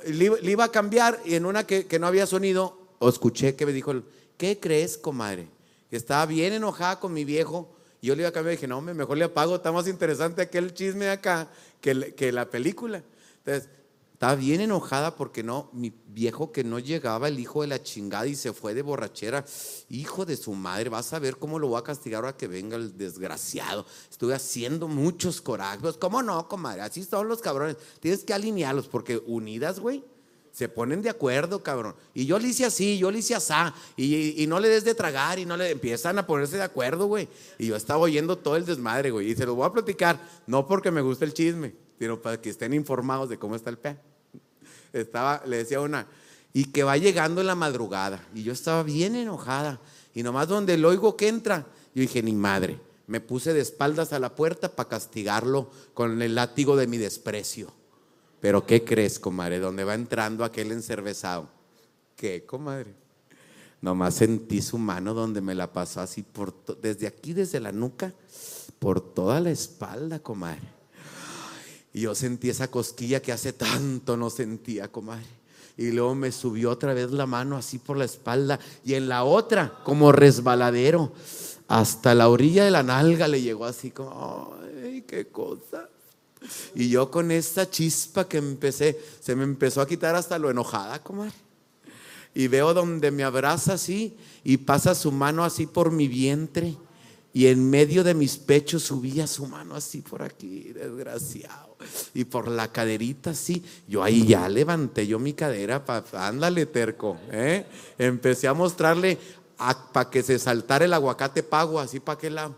le, 0.07 0.51
iba 0.51 0.65
a 0.65 0.71
cambiar 0.71 1.21
y 1.25 1.35
en 1.35 1.47
una 1.47 1.67
que, 1.67 1.99
no 1.99 2.07
había 2.07 2.27
sonido, 2.27 2.79
escuché 3.01 3.57
que 3.57 3.67
me 3.67 3.73
dijo, 3.73 3.93
¿qué 4.37 4.61
crees, 4.61 4.97
comadre? 4.97 5.49
Que 5.91 5.97
estaba 5.97 6.25
bien 6.27 6.53
enojada 6.53 7.01
con 7.01 7.13
mi 7.13 7.25
viejo. 7.25 7.69
Y 8.01 8.07
yo 8.07 8.15
le 8.15 8.23
iba 8.23 8.29
a 8.29 8.33
cambiar 8.33 8.53
y 8.53 8.57
dije, 8.57 8.69
no, 8.69 8.81
mejor 8.81 9.19
le 9.19 9.25
apago, 9.25 9.57
está 9.57 9.73
más 9.73 9.89
interesante 9.89 10.43
aquel 10.43 10.75
chisme 10.75 11.11
acá 11.11 11.49
que, 11.81 12.15
que 12.15 12.31
la 12.31 12.49
película. 12.49 13.03
Entonces, 13.39 13.69
estaba 14.25 14.41
bien 14.41 14.63
enojada 14.63 15.17
porque 15.17 15.43
no, 15.43 15.69
mi 15.75 15.93
viejo 16.07 16.51
que 16.51 16.65
no 16.65 16.79
llegaba, 16.79 17.29
el 17.29 17.39
hijo 17.39 17.61
de 17.61 17.67
la 17.67 17.83
chingada 17.83 18.27
y 18.27 18.35
se 18.35 18.55
fue 18.55 18.73
de 18.73 18.81
borrachera. 18.81 19.45
Hijo 19.91 20.25
de 20.25 20.39
su 20.39 20.55
madre, 20.55 20.89
vas 20.89 21.13
a 21.13 21.19
ver 21.19 21.37
cómo 21.37 21.59
lo 21.59 21.69
voy 21.69 21.79
a 21.79 21.85
castigar 21.85 22.25
ahora 22.25 22.35
que 22.35 22.49
venga 22.49 22.79
el 22.79 22.97
desgraciado. 22.97 23.85
Estuve 24.11 24.33
haciendo 24.33 24.89
muchos 24.89 25.43
corajes. 25.43 25.99
¿Cómo 25.99 26.23
no, 26.23 26.49
comadre? 26.49 26.81
Así 26.81 27.05
son 27.05 27.29
los 27.29 27.43
cabrones. 27.43 27.77
Tienes 28.01 28.25
que 28.25 28.33
alinearlos 28.33 28.89
porque 28.89 29.23
unidas, 29.27 29.79
güey, 29.79 30.03
se 30.53 30.71
ponen 30.71 31.03
de 31.03 31.11
acuerdo, 31.11 31.63
cabrón. 31.63 31.95
Y 32.15 32.25
yo 32.25 32.39
le 32.39 32.49
hice 32.49 32.65
así, 32.65 32.97
yo 32.97 33.11
le 33.11 33.19
hice 33.19 33.35
así. 33.35 33.53
Y, 33.95 34.43
y, 34.43 34.47
no 34.47 34.59
le 34.59 34.71
des 34.71 34.85
de 34.85 34.95
tragar 34.95 35.39
y 35.39 35.45
no 35.45 35.59
le 35.59 35.71
empiezan 35.71 36.19
a 36.19 36.27
ponerse 36.27 36.57
de 36.57 36.63
acuerdo, 36.63 37.05
güey. 37.09 37.29
Y 37.59 37.67
yo 37.67 37.77
estaba 37.77 38.01
oyendo 38.01 38.39
todo 38.39 38.57
el 38.57 38.65
desmadre, 38.65 39.11
güey. 39.11 39.33
Y 39.33 39.37
se 39.37 39.45
los 39.45 39.55
voy 39.55 39.67
a 39.67 39.73
platicar, 39.73 40.19
no 40.47 40.67
porque 40.67 40.91
me 40.91 41.03
guste 41.03 41.27
el 41.27 41.35
chisme 41.35 41.85
sino 41.99 42.21
para 42.21 42.41
que 42.41 42.51
estén 42.51 42.75
informados 42.75 43.29
de 43.29 43.39
cómo 43.39 43.57
está 43.57 43.71
el 43.71 43.79
pe. 43.79 43.97
Estaba, 44.95 45.43
le 45.47 45.59
decía 45.59 45.81
una, 45.81 46.07
y 46.53 46.67
que 46.67 46.85
va 46.85 46.97
llegando 46.97 47.41
en 47.41 47.49
la 47.49 47.55
madrugada. 47.55 48.27
Y 48.35 48.45
yo 48.45 48.53
estaba 48.53 48.83
bien 48.83 49.17
enojada. 49.17 49.81
Y 50.15 50.23
nomás 50.23 50.49
donde 50.49 50.79
lo 50.79 50.89
oigo 50.89 51.17
que 51.17 51.29
entra, 51.29 51.67
yo 51.95 52.01
dije, 52.01 52.23
ni 52.23 52.33
madre. 52.33 52.81
Me 53.07 53.21
puse 53.21 53.53
de 53.53 53.61
espaldas 53.61 54.13
a 54.13 54.19
la 54.19 54.35
puerta 54.35 54.75
para 54.75 54.89
castigarlo 54.89 55.71
con 55.93 56.23
el 56.23 56.37
látigo 56.37 56.77
de 56.77 56.87
mi 56.87 56.97
desprecio. 56.97 57.73
Pero 58.41 58.67
¿qué 58.67 58.85
crees, 58.85 59.19
comadre? 59.19 59.59
Donde 59.59 59.85
va 59.85 59.95
entrando 59.95 60.45
aquel 60.45 60.71
encervezado. 60.73 61.49
¿Qué, 62.17 62.47
comadre? 62.47 62.95
Nomás 63.81 64.15
sentí 64.15 64.63
su 64.63 64.79
mano 64.79 65.13
donde 65.13 65.41
me 65.41 65.55
la 65.55 65.73
pasó 65.73 66.01
así 66.01 66.23
por 66.23 66.55
desde 66.81 67.07
aquí, 67.07 67.35
desde 67.35 67.61
la 67.61 67.73
nuca, 67.73 68.15
por 68.79 69.01
toda 69.01 69.41
la 69.41 69.51
espalda, 69.51 70.21
comadre. 70.21 70.74
Y 71.95 72.01
yo 72.01 72.15
sentí 72.17 72.51
esa 72.51 72.69
cosquilla 72.73 73.23
que 73.23 73.31
hace 73.31 73.53
tanto 73.53 74.17
no 74.17 74.29
sentía, 74.29 74.91
comadre. 74.91 75.25
Y 75.77 75.93
luego 75.93 76.17
me 76.17 76.33
subió 76.33 76.71
otra 76.71 76.93
vez 76.93 77.13
la 77.13 77.25
mano 77.25 77.57
así 77.57 77.79
por 77.79 77.97
la 77.97 78.05
espalda 78.05 78.59
y 78.85 78.95
en 78.95 79.09
la 79.09 79.23
otra 79.23 79.79
como 79.85 80.11
resbaladero. 80.11 81.13
Hasta 81.69 82.15
la 82.15 82.29
orilla 82.29 82.65
de 82.65 82.73
la 82.73 82.83
nalga 82.83 83.29
le 83.29 83.41
llegó 83.41 83.65
así 83.65 83.93
como, 83.93 84.57
ay, 84.85 85.03
qué 85.07 85.29
cosa. 85.29 85.89
Y 86.75 86.89
yo 86.89 87.13
con 87.13 87.31
esta 87.31 87.71
chispa 87.71 88.29
que 88.29 88.39
empecé, 88.39 89.01
se 89.21 89.37
me 89.37 89.45
empezó 89.45 89.81
a 89.81 89.87
quitar 89.87 90.17
hasta 90.17 90.37
lo 90.37 90.51
enojada, 90.51 91.01
comadre. 91.01 91.33
Y 92.35 92.49
veo 92.49 92.75
donde 92.75 93.13
me 93.13 93.23
abraza 93.23 93.75
así 93.75 94.17
y 94.43 94.57
pasa 94.57 94.97
su 94.97 95.13
mano 95.13 95.45
así 95.45 95.67
por 95.67 95.93
mi 95.93 96.09
vientre. 96.09 96.77
Y 97.33 97.47
en 97.47 97.71
medio 97.71 98.03
de 98.03 98.15
mis 98.15 98.37
pechos 98.37 98.83
subía 98.83 99.29
su 99.29 99.47
mano 99.47 99.77
así 99.77 100.01
por 100.01 100.23
aquí, 100.23 100.73
desgraciado 100.73 101.74
y 102.15 102.25
por 102.25 102.49
la 102.49 102.69
caderita 102.69 103.31
así. 103.31 103.65
Yo 103.89 104.03
ahí 104.03 104.27
ya 104.27 104.49
levanté 104.49 105.07
yo 105.07 105.19
mi 105.19 105.33
cadera, 105.33 105.85
para 105.85 106.05
ándale 106.27 106.67
terco. 106.67 107.19
¿eh? 107.31 107.67
Empecé 107.99 108.49
a 108.49 108.55
mostrarle 108.55 109.19
para 109.93 110.11
que 110.11 110.23
se 110.23 110.39
saltara 110.39 110.85
el 110.85 110.93
aguacate 110.93 111.43
pago, 111.43 111.81
así 111.81 112.01
para 112.01 112.19
qué 112.19 112.31
lado. 112.31 112.55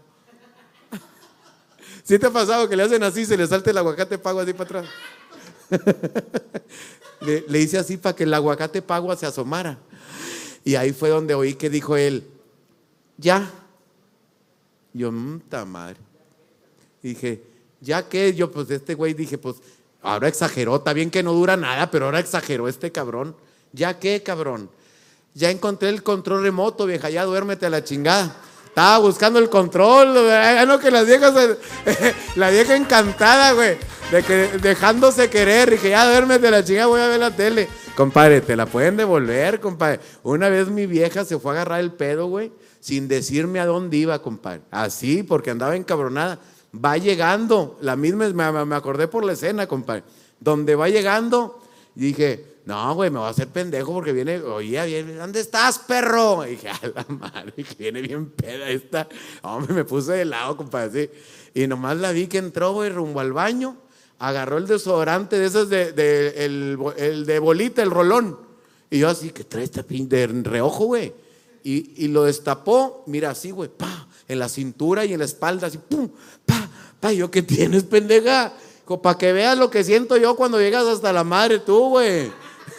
¿Sí 2.05 2.19
te 2.19 2.27
ha 2.27 2.31
pasado 2.31 2.69
que 2.69 2.77
le 2.77 2.85
hacen 2.85 3.03
así, 3.03 3.27
se 3.27 3.37
le 3.37 3.47
salte 3.47 3.71
el 3.71 3.79
aguacate 3.79 4.17
pago 4.19 4.41
así 4.41 4.53
para 4.53 4.81
atrás? 4.81 4.87
le, 7.21 7.61
hice 7.61 7.79
así 7.79 7.97
para 7.97 8.15
que 8.15 8.25
el 8.25 8.33
aguacate 8.33 8.81
pago 8.81 9.15
se 9.17 9.27
asomara. 9.27 9.79
Y 10.65 10.77
ahí 10.77 10.93
fue 10.93 11.09
donde 11.09 11.35
oí 11.35 11.55
que 11.55 11.71
dijo 11.71 11.97
él, 11.97 12.29
ya. 13.17 13.51
Yo, 14.93 15.11
mmm, 15.13 15.41
madre. 15.67 15.97
Dije, 17.03 17.43
ya 17.87 18.09
que 18.09 18.35
yo, 18.35 18.51
pues 18.51 18.69
este 18.71 18.95
güey 18.95 19.15
dije, 19.15 19.39
pues 19.39 19.57
ahora 20.03 20.27
exageró, 20.27 20.77
está 20.77 20.93
bien 20.93 21.09
que 21.09 21.23
no 21.23 21.33
dura 21.33 21.57
nada, 21.57 21.89
pero 21.91 22.07
ahora 22.07 22.19
exageró 22.19 22.69
este 22.69 22.91
cabrón. 22.91 23.37
Ya 23.73 23.99
que, 23.99 24.23
cabrón. 24.23 24.69
Ya 25.35 25.51
encontré 25.51 25.91
el 25.91 26.03
control 26.03 26.43
remoto, 26.43 26.85
vieja, 26.87 27.11
ya 27.11 27.25
duérmete 27.25 27.67
a 27.67 27.71
la 27.71 27.85
chingada. 27.85 28.35
Estaba 28.67 28.99
buscando 28.99 29.39
el 29.39 29.49
control, 29.49 30.15
no 30.67 30.79
que 30.81 30.91
las 30.91 31.07
viejas, 31.07 31.33
la 32.37 32.51
vieja 32.51 32.75
encantada, 32.75 33.53
güey, 33.53 33.77
de 34.11 34.23
que 34.23 34.59
dejándose 34.59 35.31
querer, 35.31 35.73
y 35.73 35.79
que 35.79 35.91
ya 35.91 36.11
duérmete 36.11 36.49
a 36.49 36.51
la 36.51 36.65
chingada, 36.65 36.87
voy 36.87 37.01
a 37.01 37.07
ver 37.07 37.21
la 37.21 37.31
tele. 37.31 37.69
Compadre, 37.95 38.41
te 38.41 38.57
la 38.57 38.67
pueden 38.67 38.97
devolver, 38.97 39.61
compadre. 39.61 40.01
Una 40.25 40.49
vez 40.49 40.69
mi 40.69 40.87
vieja 40.87 41.25
se 41.25 41.39
fue 41.39 41.53
a 41.53 41.55
agarrar 41.55 41.81
el 41.81 41.93
pedo, 41.93 42.27
güey, 42.27 42.51
sin 42.81 43.07
decirme 43.07 43.61
a 43.61 43.67
dónde 43.67 43.97
iba, 43.97 44.21
compadre. 44.21 44.63
Así, 44.71 45.23
porque 45.23 45.51
andaba 45.51 45.77
encabronada 45.77 46.41
va 46.85 46.99
llegando, 46.99 47.79
la 47.81 47.97
misma, 47.97 48.65
me, 48.65 48.75
acordé 48.75 49.09
por 49.09 49.25
la 49.25 49.33
escena, 49.33 49.67
compadre, 49.67 50.05
donde 50.41 50.75
va 50.75 50.89
llegando 50.89 51.61
Y 51.95 52.01
dije, 52.01 52.57
no, 52.67 52.95
güey, 52.95 53.11
me 53.11 53.19
voy 53.19 53.29
a 53.29 53.31
hacer 53.31 53.49
pendejo 53.49 53.93
porque 53.93 54.13
viene, 54.13 54.41
oye, 54.41 54.85
viene, 54.87 55.15
¿dónde 55.15 55.41
estás, 55.41 55.79
perro? 55.79 56.45
Y 56.47 56.51
dije, 56.51 56.69
a 56.69 56.81
la 56.95 57.07
madre, 57.09 57.53
que 57.53 57.75
viene 57.79 58.03
bien 58.03 58.31
peda 58.31 58.69
esta. 58.69 59.09
Hombre, 59.43 59.73
me 59.73 59.85
puse 59.85 60.13
de 60.13 60.25
lado, 60.25 60.57
compadre, 60.57 61.05
así. 61.05 61.11
Y 61.55 61.67
nomás 61.69 61.97
la 61.97 62.11
vi 62.13 62.27
que 62.27 62.39
entró, 62.39 62.73
güey, 62.73 62.91
rumbo 62.91 63.21
al 63.21 63.33
baño, 63.33 63.77
agarró 64.19 64.59
el 64.59 64.67
desodorante 64.67 65.39
de 65.39 65.47
esos 65.47 65.69
de, 65.71 65.93
de- 65.93 66.45
el, 66.45 67.25
de 67.25 67.39
bolita, 67.39 67.83
el 67.83 67.91
rolón. 67.91 68.39
Y 68.91 68.99
yo 68.99 69.09
así, 69.09 69.31
que 69.31 69.45
trae 69.45 69.65
esta 69.65 69.83
pin 69.83 70.09
reojo, 70.45 70.87
güey. 70.87 71.15
Y, 71.63 72.05
y 72.05 72.09
lo 72.09 72.25
destapó, 72.25 73.05
mira 73.07 73.31
así, 73.31 73.51
güey, 73.53 73.69
pa, 73.69 74.09
en 74.29 74.39
la 74.39 74.49
cintura 74.49 75.05
y 75.05 75.13
en 75.13 75.19
la 75.19 75.25
espalda, 75.25 75.69
así, 75.69 75.79
pum, 75.79 76.09
pa, 76.45 76.69
pa, 77.01 77.13
yo, 77.13 77.31
¿qué 77.31 77.43
tienes, 77.43 77.85
pendeja? 77.85 78.53
Para 79.03 79.19
que 79.19 79.33
veas 79.33 79.59
lo 79.59 79.71
que 79.71 79.83
siento 79.83 80.17
yo 80.17 80.37
cuando 80.37 80.61
llegas 80.61 80.87
hasta 80.87 81.13
la 81.13 81.25
madre 81.25 81.59
tú, 81.59 81.91
güey. 81.91 82.31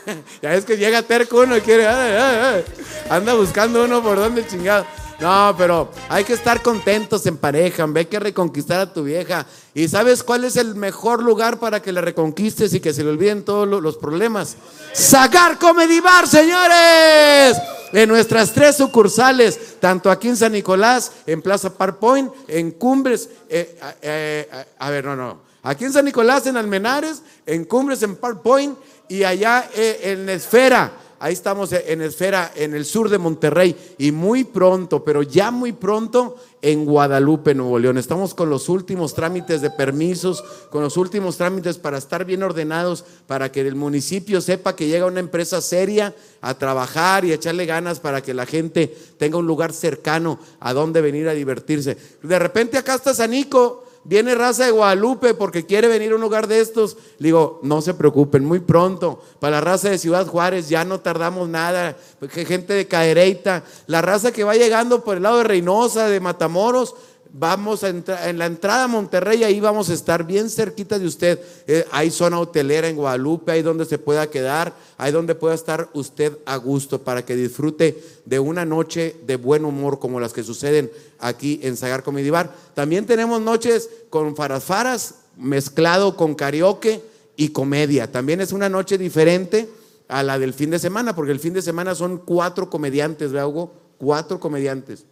ya 0.42 0.51
ves 0.51 0.63
que 0.63 0.77
llega 0.77 1.01
terco 1.01 1.42
uno 1.42 1.58
y 1.58 1.62
quiere, 1.62 1.86
ay, 1.86 2.12
ay, 2.13 2.38
ay. 2.42 2.63
anda 3.10 3.34
buscando 3.34 3.84
uno 3.84 4.01
por 4.01 4.18
donde 4.18 4.48
chingado. 4.48 4.86
No, 5.20 5.56
pero 5.58 5.92
hay 6.10 6.24
que 6.24 6.34
estar 6.34 6.62
contentos 6.62 7.25
en 7.25 7.38
pareja, 7.38 7.84
hombre, 7.84 8.01
hay 8.01 8.06
que 8.06 8.20
reconquistar 8.20 8.80
a 8.80 8.94
tu 8.94 9.04
vieja. 9.04 9.46
¿Y 9.77 9.88
sabes 9.89 10.24
cuál 10.24 10.43
es 10.43 10.55
el 10.55 10.74
mejor 10.74 11.22
lugar 11.22 11.60
para 11.60 11.84
que 11.84 11.91
le 11.91 12.01
reconquistes 12.01 12.74
y 12.74 12.79
que 12.79 12.93
se 12.96 13.03
le 13.03 13.12
olviden 13.12 13.46
todos 13.46 13.67
lo- 13.67 13.79
los 13.79 13.96
problemas? 13.98 14.55
Sacar 14.91 15.60
Comedy 15.60 16.00
Bar, 16.00 16.27
señores. 16.27 17.55
En 17.93 18.10
nuestras 18.10 18.53
tres 18.53 18.75
sucursales, 18.75 19.79
tanto 19.79 20.10
aquí 20.10 20.29
en 20.29 20.36
San 20.36 20.53
Nicolás, 20.53 21.12
en 21.27 21.43
Plaza 21.43 21.72
Park 21.77 21.98
Point, 22.00 22.34
en 22.48 22.72
Cumbres, 22.72 23.29
eh, 23.50 23.77
eh, 24.01 24.50
eh, 24.51 24.65
a 24.79 24.89
ver, 24.89 25.05
no, 25.05 25.15
no. 25.15 25.41
Aquí 25.62 25.86
en 25.86 25.93
San 25.93 26.05
Nicolás, 26.05 26.48
en 26.48 26.57
Almenares, 26.57 27.22
en 27.46 27.63
Cumbres, 27.65 28.01
en 28.01 28.15
Park 28.15 28.41
Point 28.41 28.75
y 29.07 29.24
allá 29.25 29.69
en 29.75 30.27
Esfera. 30.27 30.91
Ahí 31.19 31.33
estamos 31.33 31.71
en 31.71 32.01
Esfera, 32.01 32.51
en 32.55 32.75
el 32.75 32.86
sur 32.86 33.09
de 33.09 33.17
Monterrey. 33.17 33.75
Y 33.97 34.12
muy 34.12 34.43
pronto, 34.43 35.03
pero 35.03 35.24
ya 35.24 35.50
muy 35.50 35.71
pronto, 35.71 36.36
en 36.62 36.86
Guadalupe, 36.86 37.55
Nuevo 37.55 37.79
León. 37.79 37.97
Estamos 37.97 38.33
con 38.33 38.50
los 38.50 38.69
últimos 38.69 39.13
trámites 39.13 39.62
de 39.62 39.69
permisos, 39.69 40.43
con 40.69 40.83
los 40.83 40.97
últimos 40.97 41.38
trámites 41.38 41.77
para 41.77 41.97
estar 41.97 42.25
bien 42.25 42.43
ordenados, 42.43 43.03
para 43.25 43.51
que 43.51 43.62
el 43.62 43.75
municipio 43.75 44.41
sepa 44.41 44.75
que 44.75 44.88
llega 44.88 45.05
una 45.05 45.19
empresa 45.19 45.62
seria 45.62 46.15
a 46.41 46.57
trabajar 46.57 47.25
y 47.25 47.31
a 47.31 47.36
echarle 47.36 47.65
ganas 47.65 48.00
para 48.00 48.21
que 48.21 48.33
la 48.33 48.45
gente 48.45 48.95
tenga 49.17 49.38
un 49.38 49.47
lugar 49.47 49.74
cercano 49.74 50.39
a 50.59 50.74
donde 50.74 51.01
venir 51.01 51.27
a 51.27 51.33
divertirse. 51.33 51.97
De 52.21 52.39
repente 52.39 52.77
acá 52.77 52.95
está 52.95 53.13
Sanico. 53.13 53.87
Viene 54.08 54.36
raza 54.36 54.64
de 54.64 54.72
Guadalupe 54.72 55.34
porque 55.34 55.66
quiere 55.66 55.90
venir 55.90 56.14
a 56.14 56.16
un 56.16 56.22
lugar 56.22 56.48
de 56.48 56.62
estos. 56.62 56.96
Le 57.18 57.28
digo, 57.28 57.60
no 57.62 57.82
se 57.82 57.94
preocupen, 57.94 58.46
muy 58.46 58.62
pronto. 58.62 59.22
Para 59.42 59.58
la 59.58 59.62
raza 59.62 59.90
de 59.90 59.98
Ciudad 59.98 60.26
Juárez 60.26 60.70
ya 60.70 60.86
no 60.86 61.02
tardamos 61.02 61.50
nada. 61.50 61.98
Gente 62.30 62.72
de 62.72 62.88
Cadereyta, 62.88 63.66
la 63.86 64.02
raza 64.02 64.32
que 64.32 64.46
va 64.46 64.56
llegando 64.56 65.04
por 65.04 65.18
el 65.18 65.24
lado 65.24 65.40
de 65.40 65.44
Reynosa, 65.44 66.08
de 66.08 66.22
Matamoros, 66.22 66.96
vamos 67.34 67.84
a 67.84 67.89
entrar 67.89 68.27
en 68.27 68.38
la 68.38 68.46
entrada 68.46 68.86
a 68.86 68.88
Monterrey, 68.88 69.43
ahí 69.43 69.60
vamos 69.60 69.89
a 69.89 69.93
estar 69.93 70.25
bien 70.25 70.50
cerquita 70.50 71.00
de 71.00 71.05
usted. 71.05 71.39
Eh, 71.67 71.86
hay 71.91 72.12
zona 72.12 72.39
hotelera 72.39 72.88
en 72.88 72.96
Guadalupe, 72.96 73.51
hay 73.51 73.62
donde 73.62 73.86
se 73.86 73.98
pueda 73.98 74.29
quedar, 74.29 74.74
hay 74.98 75.12
donde 75.12 75.36
pueda 75.36 75.55
estar 75.55 75.89
usted 75.93 76.38
a 76.46 76.57
gusto 76.57 77.01
para 77.01 77.25
que 77.25 77.36
disfrute 77.36 78.01
de 78.25 78.39
una 78.39 78.65
noche 78.65 79.15
de 79.25 79.36
buen 79.36 79.65
humor 79.65 80.00
como 80.00 80.19
las 80.19 80.34
que 80.34 80.43
suceden 80.43 80.91
aquí 81.19 81.60
en 81.63 81.77
Sagar 81.77 82.03
Comedy 82.03 82.29
Bar. 82.29 82.53
También 82.74 83.05
tenemos 83.05 83.41
noches 83.41 83.89
con 84.10 84.36
farasfaras 84.36 85.15
mezclado 85.38 86.15
con 86.15 86.36
karaoke 86.36 87.01
y 87.36 87.50
comedia. 87.50 88.12
También 88.12 88.41
es 88.41 88.51
una 88.51 88.69
noche 88.69 88.98
diferente 88.98 89.69
a 90.07 90.24
la 90.24 90.39
del 90.39 90.53
fin 90.53 90.72
de 90.72 90.79
semana, 90.79 91.15
porque 91.15 91.31
el 91.31 91.39
fin 91.39 91.53
de 91.53 91.62
semana 91.62 91.96
son 91.96 92.17
cuatro 92.17 92.69
comediantes, 92.69 93.31
¿verdad, 93.31 93.48
Hugo? 93.48 93.74
Cuatro 93.98 94.39
comediantes. 94.39 95.05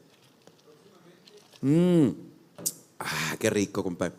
Mm. 1.65 2.09
Ah, 2.99 3.35
qué 3.39 3.49
rico, 3.49 3.83
compadre. 3.83 4.13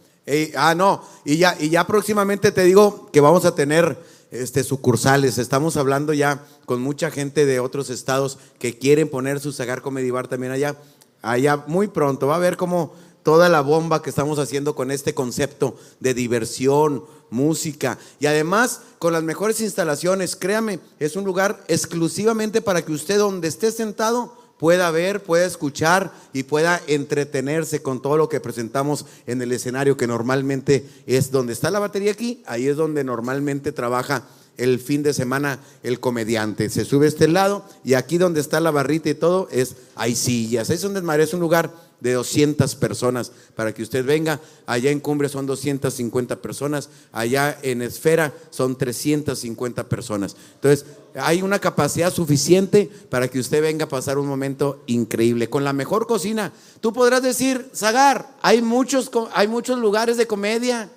Ah, 0.57 0.75
no, 0.75 1.01
y 1.25 1.37
ya, 1.37 1.57
y 1.61 1.71
ya 1.71 1.87
próximamente 1.87 2.51
te 2.51 2.65
digo 2.65 3.09
que 3.13 3.21
vamos 3.21 3.45
a 3.45 3.55
tener 3.55 3.97
este, 4.33 4.65
sucursales. 4.65 5.39
Estamos 5.39 5.77
hablando 5.77 6.13
ya 6.13 6.45
con 6.65 6.83
mucha 6.83 7.13
gente 7.13 7.47
de 7.47 7.61
otros 7.61 7.89
estados 7.89 8.39
que 8.59 8.77
quieren 8.77 9.09
poner 9.09 9.39
su 9.39 9.53
Sagar 9.53 9.81
Comedy 9.81 10.11
Bar 10.11 10.27
también 10.27 10.51
allá. 10.51 10.77
Allá 11.23 11.63
muy 11.69 11.87
pronto. 11.87 12.27
Va 12.27 12.35
a 12.35 12.41
ver 12.41 12.57
cómo 12.57 12.93
toda 13.23 13.49
la 13.49 13.61
bomba 13.61 14.03
que 14.03 14.11
estamos 14.11 14.41
haciendo 14.41 14.75
con 14.75 14.91
este 14.91 15.15
concepto 15.15 15.77
de 16.01 16.15
diversión, 16.15 17.05
música 17.31 17.97
y 18.19 18.27
además 18.27 18.81
con 18.99 19.13
las 19.13 19.23
mejores 19.23 19.61
instalaciones. 19.61 20.35
Créame, 20.35 20.81
es 20.99 21.15
un 21.15 21.25
lugar 21.25 21.63
exclusivamente 21.69 22.61
para 22.61 22.85
que 22.85 22.93
usted 22.93 23.19
donde 23.19 23.47
esté 23.47 23.71
sentado 23.71 24.46
pueda 24.59 24.91
ver, 24.91 25.23
pueda 25.23 25.47
escuchar 25.47 26.13
y 26.33 26.45
pueda 26.45 26.81
entretenerse 26.87 27.83
con 27.83 28.01
todo 28.01 28.17
lo 28.17 28.29
que 28.29 28.41
presentamos 28.41 29.07
en 29.27 29.43
el 29.43 29.53
escenario, 29.53 29.97
que 29.97 30.07
normalmente 30.07 30.87
es 31.07 31.31
donde 31.31 31.53
está 31.53 31.71
la 31.71 31.79
batería 31.79 32.13
aquí, 32.13 32.43
ahí 32.47 32.67
es 32.67 32.77
donde 32.77 33.05
normalmente 33.05 33.73
trabaja 33.73 34.25
el 34.57 34.81
fin 34.81 35.03
de 35.03 35.13
semana 35.13 35.59
el 35.83 36.01
comediante. 36.01 36.71
Se 36.71 36.85
sube 36.85 37.07
a 37.07 37.09
este 37.09 37.29
lado 37.29 37.65
y 37.85 37.95
aquí 37.95 38.19
donde 38.19 38.41
está 38.41 38.61
la 38.61 38.71
barrita 38.71 39.11
y 39.11 39.15
todo, 39.15 39.49
es 39.51 39.77
hay 39.95 40.15
sillas. 40.15 40.71
Es 40.71 40.83
desmadre, 40.83 41.25
es 41.25 41.35
un 41.35 41.41
lugar 41.41 41.73
de 42.01 42.13
200 42.13 42.75
personas 42.77 43.33
para 43.55 43.73
que 43.73 43.83
usted 43.83 44.05
venga. 44.05 44.41
Allá 44.67 44.91
en 44.91 45.01
Cumbre 45.01 45.29
son 45.29 45.47
250 45.47 46.37
personas, 46.43 46.89
allá 47.13 47.59
en 47.63 47.83
Esfera 47.83 48.33
son 48.51 48.77
350 48.77 49.89
personas. 49.89 50.37
Entonces, 50.55 50.87
hay 51.15 51.43
una 51.43 51.59
capacidad 51.59 52.13
suficiente 52.13 52.91
para 53.09 53.29
que 53.29 53.39
usted 53.39 53.63
venga 53.63 53.87
a 53.87 53.89
pasar 53.89 54.19
un 54.19 54.27
momento 54.27 54.83
increíble 54.87 55.49
con 55.49 55.65
la 55.65 55.73
mejor 55.73 56.07
cocina. 56.07 56.53
Tú 56.81 56.93
podrás 56.93 57.23
decir, 57.23 57.71
Zagar, 57.75 58.37
hay 58.43 58.61
muchos, 58.61 59.11
hay 59.33 59.49
muchos 59.49 59.79
lugares 59.79 60.17
de 60.17 60.27
comedia. 60.27 60.91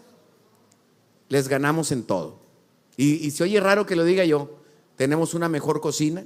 Les 1.29 1.47
ganamos 1.47 1.91
en 1.91 2.03
todo. 2.03 2.39
Y, 2.97 3.25
y 3.25 3.31
se 3.31 3.43
oye 3.43 3.59
raro 3.59 3.85
que 3.85 3.95
lo 3.95 4.03
diga 4.03 4.25
yo, 4.25 4.49
tenemos 4.97 5.33
una 5.33 5.47
mejor 5.47 5.79
cocina, 5.79 6.25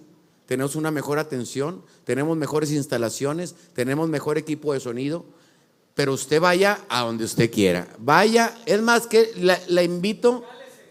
tenemos 0.53 0.75
una 0.75 0.91
mejor 0.91 1.17
atención, 1.17 1.81
tenemos 2.03 2.37
mejores 2.37 2.69
instalaciones, 2.69 3.55
tenemos 3.73 4.07
mejor 4.07 4.37
equipo 4.37 4.71
de 4.73 4.79
sonido, 4.79 5.25
pero 5.95 6.13
usted 6.13 6.39
vaya 6.39 6.79
a 6.89 7.01
donde 7.01 7.23
usted 7.23 7.49
quiera. 7.49 7.87
Vaya, 7.97 8.55
es 8.67 8.79
más 8.79 9.07
que 9.07 9.31
la, 9.37 9.81
invito 9.81 10.43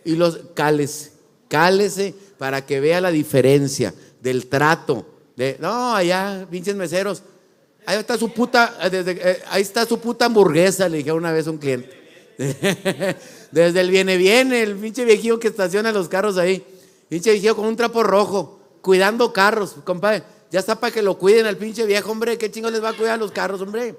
y 0.04 0.16
los 0.16 0.40
cálese, 0.54 1.12
cálese 1.46 2.12
para 2.38 2.66
que 2.66 2.80
vea 2.80 3.00
la 3.00 3.12
diferencia 3.12 3.94
del 4.20 4.48
trato. 4.48 5.06
De, 5.36 5.56
no, 5.60 5.94
allá, 5.94 6.44
pinches 6.50 6.74
meseros. 6.74 7.22
Ahí 7.86 8.00
está 8.00 8.18
su 8.18 8.30
puta, 8.30 8.76
desde- 8.90 9.12
eh, 9.22 9.38
ahí 9.48 9.62
está 9.62 9.86
su 9.86 10.00
puta 10.00 10.24
hamburguesa, 10.24 10.88
le 10.88 10.98
dije 10.98 11.12
una 11.12 11.30
vez 11.30 11.46
a 11.46 11.52
un 11.52 11.58
cliente. 11.58 12.02
Desde 13.52 13.80
el 13.80 13.90
viene 13.92 14.16
viene, 14.16 14.64
el 14.64 14.74
pinche 14.74 15.04
viejillo 15.04 15.38
que 15.38 15.46
estaciona 15.46 15.92
los 15.92 16.08
carros 16.08 16.36
ahí. 16.36 16.64
Pinche 17.08 17.30
viejillo 17.30 17.54
con 17.54 17.66
un 17.66 17.76
trapo 17.76 18.02
rojo, 18.02 18.58
cuidando 18.82 19.32
carros, 19.32 19.76
compadre. 19.84 20.22
Ya 20.50 20.60
está 20.60 20.78
para 20.78 20.92
que 20.92 21.00
lo 21.00 21.16
cuiden 21.16 21.46
al 21.46 21.56
pinche 21.56 21.86
viejo, 21.86 22.10
hombre. 22.10 22.36
¿Qué 22.36 22.50
chingo 22.50 22.68
les 22.68 22.82
va 22.82 22.90
a 22.90 22.96
cuidar 22.96 23.18
los 23.18 23.32
carros, 23.32 23.62
hombre? 23.62 23.96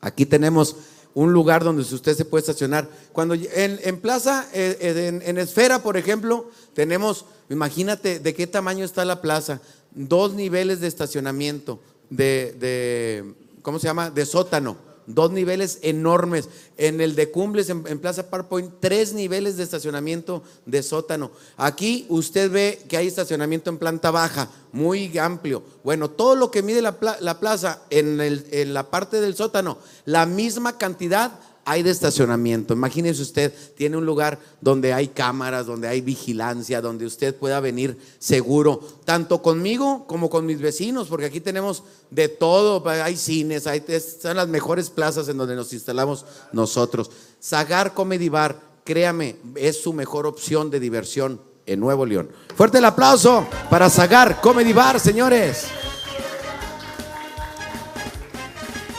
Aquí 0.00 0.26
tenemos 0.26 0.76
un 1.14 1.32
lugar 1.32 1.64
donde 1.64 1.82
usted 1.82 2.16
se 2.16 2.24
puede 2.24 2.42
estacionar. 2.42 2.88
Cuando 3.12 3.34
en, 3.34 3.80
en 3.82 4.00
plaza, 4.00 4.46
eh, 4.52 4.78
eh, 4.80 5.08
en, 5.08 5.22
en 5.22 5.38
esfera, 5.38 5.82
por 5.82 5.96
ejemplo, 5.96 6.50
tenemos, 6.74 7.24
imagínate 7.50 8.20
de 8.20 8.34
qué 8.34 8.46
tamaño 8.46 8.84
está 8.84 9.04
la 9.04 9.20
plaza. 9.20 9.60
Dos 9.90 10.34
niveles 10.34 10.80
de 10.80 10.86
estacionamiento, 10.86 11.80
de, 12.08 12.54
de 12.58 13.34
¿cómo 13.62 13.78
se 13.78 13.88
llama? 13.88 14.10
De 14.10 14.24
sótano. 14.24 14.91
Dos 15.06 15.30
niveles 15.32 15.78
enormes. 15.82 16.48
En 16.76 17.00
el 17.00 17.14
de 17.14 17.30
Cumbres, 17.30 17.68
en, 17.70 17.82
Plaza 17.98 18.30
Park 18.30 18.48
Point, 18.48 18.72
tres 18.80 19.12
niveles 19.12 19.56
de 19.56 19.64
estacionamiento 19.64 20.42
de 20.66 20.82
sótano. 20.82 21.30
Aquí 21.56 22.06
usted 22.08 22.50
ve 22.50 22.82
que 22.88 22.96
hay 22.96 23.06
estacionamiento 23.08 23.70
en 23.70 23.78
planta 23.78 24.10
baja, 24.10 24.48
muy 24.72 25.16
amplio. 25.18 25.62
Bueno, 25.84 26.10
todo 26.10 26.34
lo 26.36 26.50
que 26.50 26.62
mide 26.62 26.82
la, 26.82 26.96
la 27.20 27.40
plaza 27.40 27.82
en, 27.90 28.20
el- 28.20 28.46
en 28.50 28.74
la 28.74 28.90
parte 28.90 29.20
del 29.20 29.34
sótano, 29.34 29.78
la 30.04 30.26
misma 30.26 30.78
cantidad 30.78 31.32
hay 31.64 31.82
de 31.82 31.90
estacionamiento. 31.90 32.74
Imagínese 32.74 33.22
usted, 33.22 33.52
tiene 33.76 33.96
un 33.96 34.04
lugar 34.04 34.38
donde 34.60 34.92
hay 34.92 35.08
cámaras, 35.08 35.66
donde 35.66 35.86
hay 35.88 36.00
vigilancia, 36.00 36.80
donde 36.80 37.06
usted 37.06 37.34
pueda 37.36 37.60
venir 37.60 37.96
seguro, 38.18 38.80
tanto 39.04 39.42
conmigo 39.42 40.04
como 40.06 40.28
con 40.28 40.44
mis 40.46 40.60
vecinos, 40.60 41.08
porque 41.08 41.26
aquí 41.26 41.40
tenemos 41.40 41.82
de 42.10 42.28
todo, 42.28 42.82
hay 42.88 43.16
cines, 43.16 43.66
hay, 43.66 43.82
es- 43.88 44.18
son 44.20 44.36
las 44.36 44.48
mejores 44.48 44.90
plazas 44.90 45.28
en 45.28 45.38
donde 45.38 45.54
nos 45.56 45.72
instalamos 45.72 46.24
nosotros. 46.52 47.10
Sagar 47.38 47.94
Comedy 47.94 48.28
Bar, 48.28 48.58
créame, 48.84 49.36
es 49.54 49.80
su 49.82 49.92
mejor 49.92 50.26
opción 50.26 50.70
de 50.70 50.80
diversión 50.80 51.40
en 51.66 51.78
Nuevo 51.78 52.04
León. 52.04 52.28
Fuerte 52.56 52.78
el 52.78 52.84
aplauso 52.84 53.46
para 53.70 53.88
Sagar 53.88 54.40
Comedy 54.40 54.72
Bar, 54.72 54.98
señores. 54.98 55.66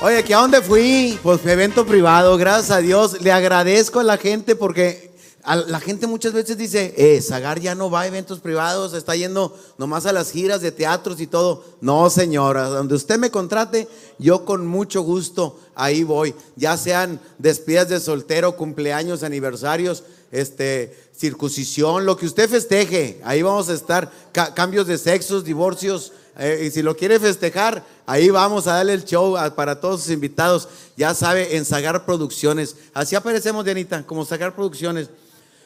Oye, 0.05 0.21
¿que 0.25 0.33
a 0.33 0.39
dónde 0.39 0.61
fui? 0.61 1.17
Pues 1.23 1.45
evento 1.45 1.85
privado, 1.85 2.35
gracias 2.35 2.71
a 2.71 2.79
Dios. 2.79 3.21
Le 3.21 3.31
agradezco 3.31 4.01
a 4.01 4.03
la 4.03 4.17
gente 4.17 4.53
porque 4.53 5.13
la 5.45 5.79
gente 5.79 6.07
muchas 6.07 6.33
veces 6.33 6.57
dice, 6.57 6.93
eh, 6.97 7.21
Zagar 7.21 7.61
ya 7.61 7.73
no 7.73 7.89
va 7.89 8.01
a 8.01 8.07
eventos 8.07 8.41
privados, 8.41 8.93
está 8.93 9.15
yendo 9.15 9.57
nomás 9.77 10.05
a 10.05 10.11
las 10.11 10.29
giras 10.31 10.59
de 10.59 10.73
teatros 10.73 11.21
y 11.21 11.27
todo. 11.27 11.63
No, 11.79 12.09
señora, 12.09 12.65
donde 12.67 12.95
usted 12.95 13.17
me 13.17 13.31
contrate, 13.31 13.87
yo 14.19 14.43
con 14.43 14.67
mucho 14.67 15.03
gusto 15.03 15.57
ahí 15.73 16.03
voy. 16.03 16.35
Ya 16.57 16.75
sean 16.75 17.21
despidas 17.37 17.87
de 17.87 18.01
soltero, 18.01 18.57
cumpleaños, 18.57 19.23
aniversarios, 19.23 20.03
este, 20.33 20.97
circuncisión, 21.15 22.05
lo 22.05 22.17
que 22.17 22.25
usted 22.25 22.49
festeje, 22.49 23.21
ahí 23.23 23.41
vamos 23.41 23.69
a 23.69 23.73
estar. 23.73 24.11
Ca- 24.33 24.53
cambios 24.53 24.85
de 24.85 24.97
sexos, 24.97 25.45
divorcios, 25.45 26.11
eh, 26.37 26.65
y 26.67 26.71
si 26.71 26.81
lo 26.81 26.97
quiere 26.97 27.19
festejar, 27.19 27.85
ahí 28.05 28.29
vamos 28.29 28.67
a 28.67 28.75
darle 28.75 28.93
el 28.93 29.05
show 29.05 29.35
para 29.55 29.79
todos 29.79 30.01
sus 30.01 30.11
invitados. 30.11 30.67
Ya 30.95 31.13
sabe, 31.13 31.55
en 31.55 31.65
Zagar 31.65 32.05
Producciones. 32.05 32.75
Así 32.93 33.15
aparecemos, 33.15 33.65
Dianita, 33.65 34.05
como 34.05 34.25
Zagar 34.25 34.55
Producciones. 34.55 35.09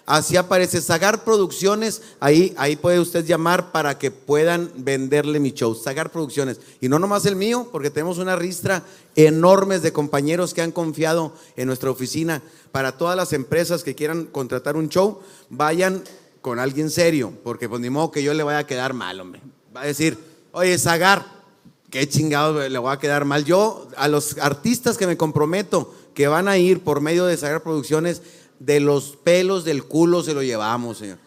Así 0.08 0.38
aparece 0.38 0.80
Zagar 0.80 1.26
Producciones, 1.26 2.02
ahí, 2.22 2.56
ahí 2.58 2.78
puede 2.78 3.02
usted 3.02 3.26
llamar 3.26 3.74
para 3.74 4.00
que 4.00 4.10
puedan 4.10 4.72
venderle 4.78 5.38
mi 5.38 5.52
show, 5.52 5.76
Zagar 5.76 6.14
Producciones. 6.14 6.62
Y 6.80 6.88
no 6.88 6.98
nomás 6.98 7.26
el 7.26 7.36
mío, 7.36 7.68
porque 7.74 7.90
tenemos 7.90 8.18
una 8.18 8.38
ristra 8.38 8.84
enormes 9.18 9.82
de 9.82 9.92
compañeros 9.92 10.54
que 10.54 10.62
han 10.62 10.72
confiado 10.72 11.34
en 11.58 11.68
nuestra 11.68 11.92
oficina. 11.92 12.42
Para 12.72 12.98
todas 12.98 13.18
las 13.18 13.34
empresas 13.34 13.84
que 13.84 13.96
quieran 13.96 14.28
contratar 14.28 14.78
un 14.78 14.88
show, 14.88 15.20
vayan 15.50 16.02
con 16.40 16.58
alguien 16.58 16.90
serio, 16.90 17.34
porque 17.44 17.68
pues 17.68 17.82
ni 17.82 17.90
modo 17.90 18.10
que 18.10 18.24
yo 18.24 18.34
le 18.34 18.44
vaya 18.44 18.60
a 18.60 18.66
quedar 18.66 18.94
mal, 18.94 19.20
hombre. 19.20 19.42
Va 19.76 19.82
a 19.82 19.88
decir, 19.88 20.18
oye, 20.54 20.78
Zagar, 20.78 21.37
qué 21.90 22.08
chingado 22.08 22.68
le 22.68 22.78
voy 22.78 22.94
a 22.94 23.00
quedar 23.00 23.26
mal. 23.26 23.46
Yo, 23.46 23.88
a 23.98 24.08
los 24.08 24.38
artistas 24.40 24.98
que 24.98 25.08
me 25.08 25.18
comprometo 25.18 25.94
que 26.14 26.28
van 26.28 26.48
a 26.48 26.58
ir 26.58 26.84
por 26.84 27.02
medio 27.02 27.26
de 27.26 27.38
Zagar 27.38 27.62
Producciones, 27.62 28.22
de 28.60 28.80
los 28.80 29.18
pelos 29.24 29.66
del 29.66 29.84
culo 29.84 30.24
se 30.24 30.34
lo 30.34 30.42
llevamos, 30.42 30.98
señor. 30.98 31.20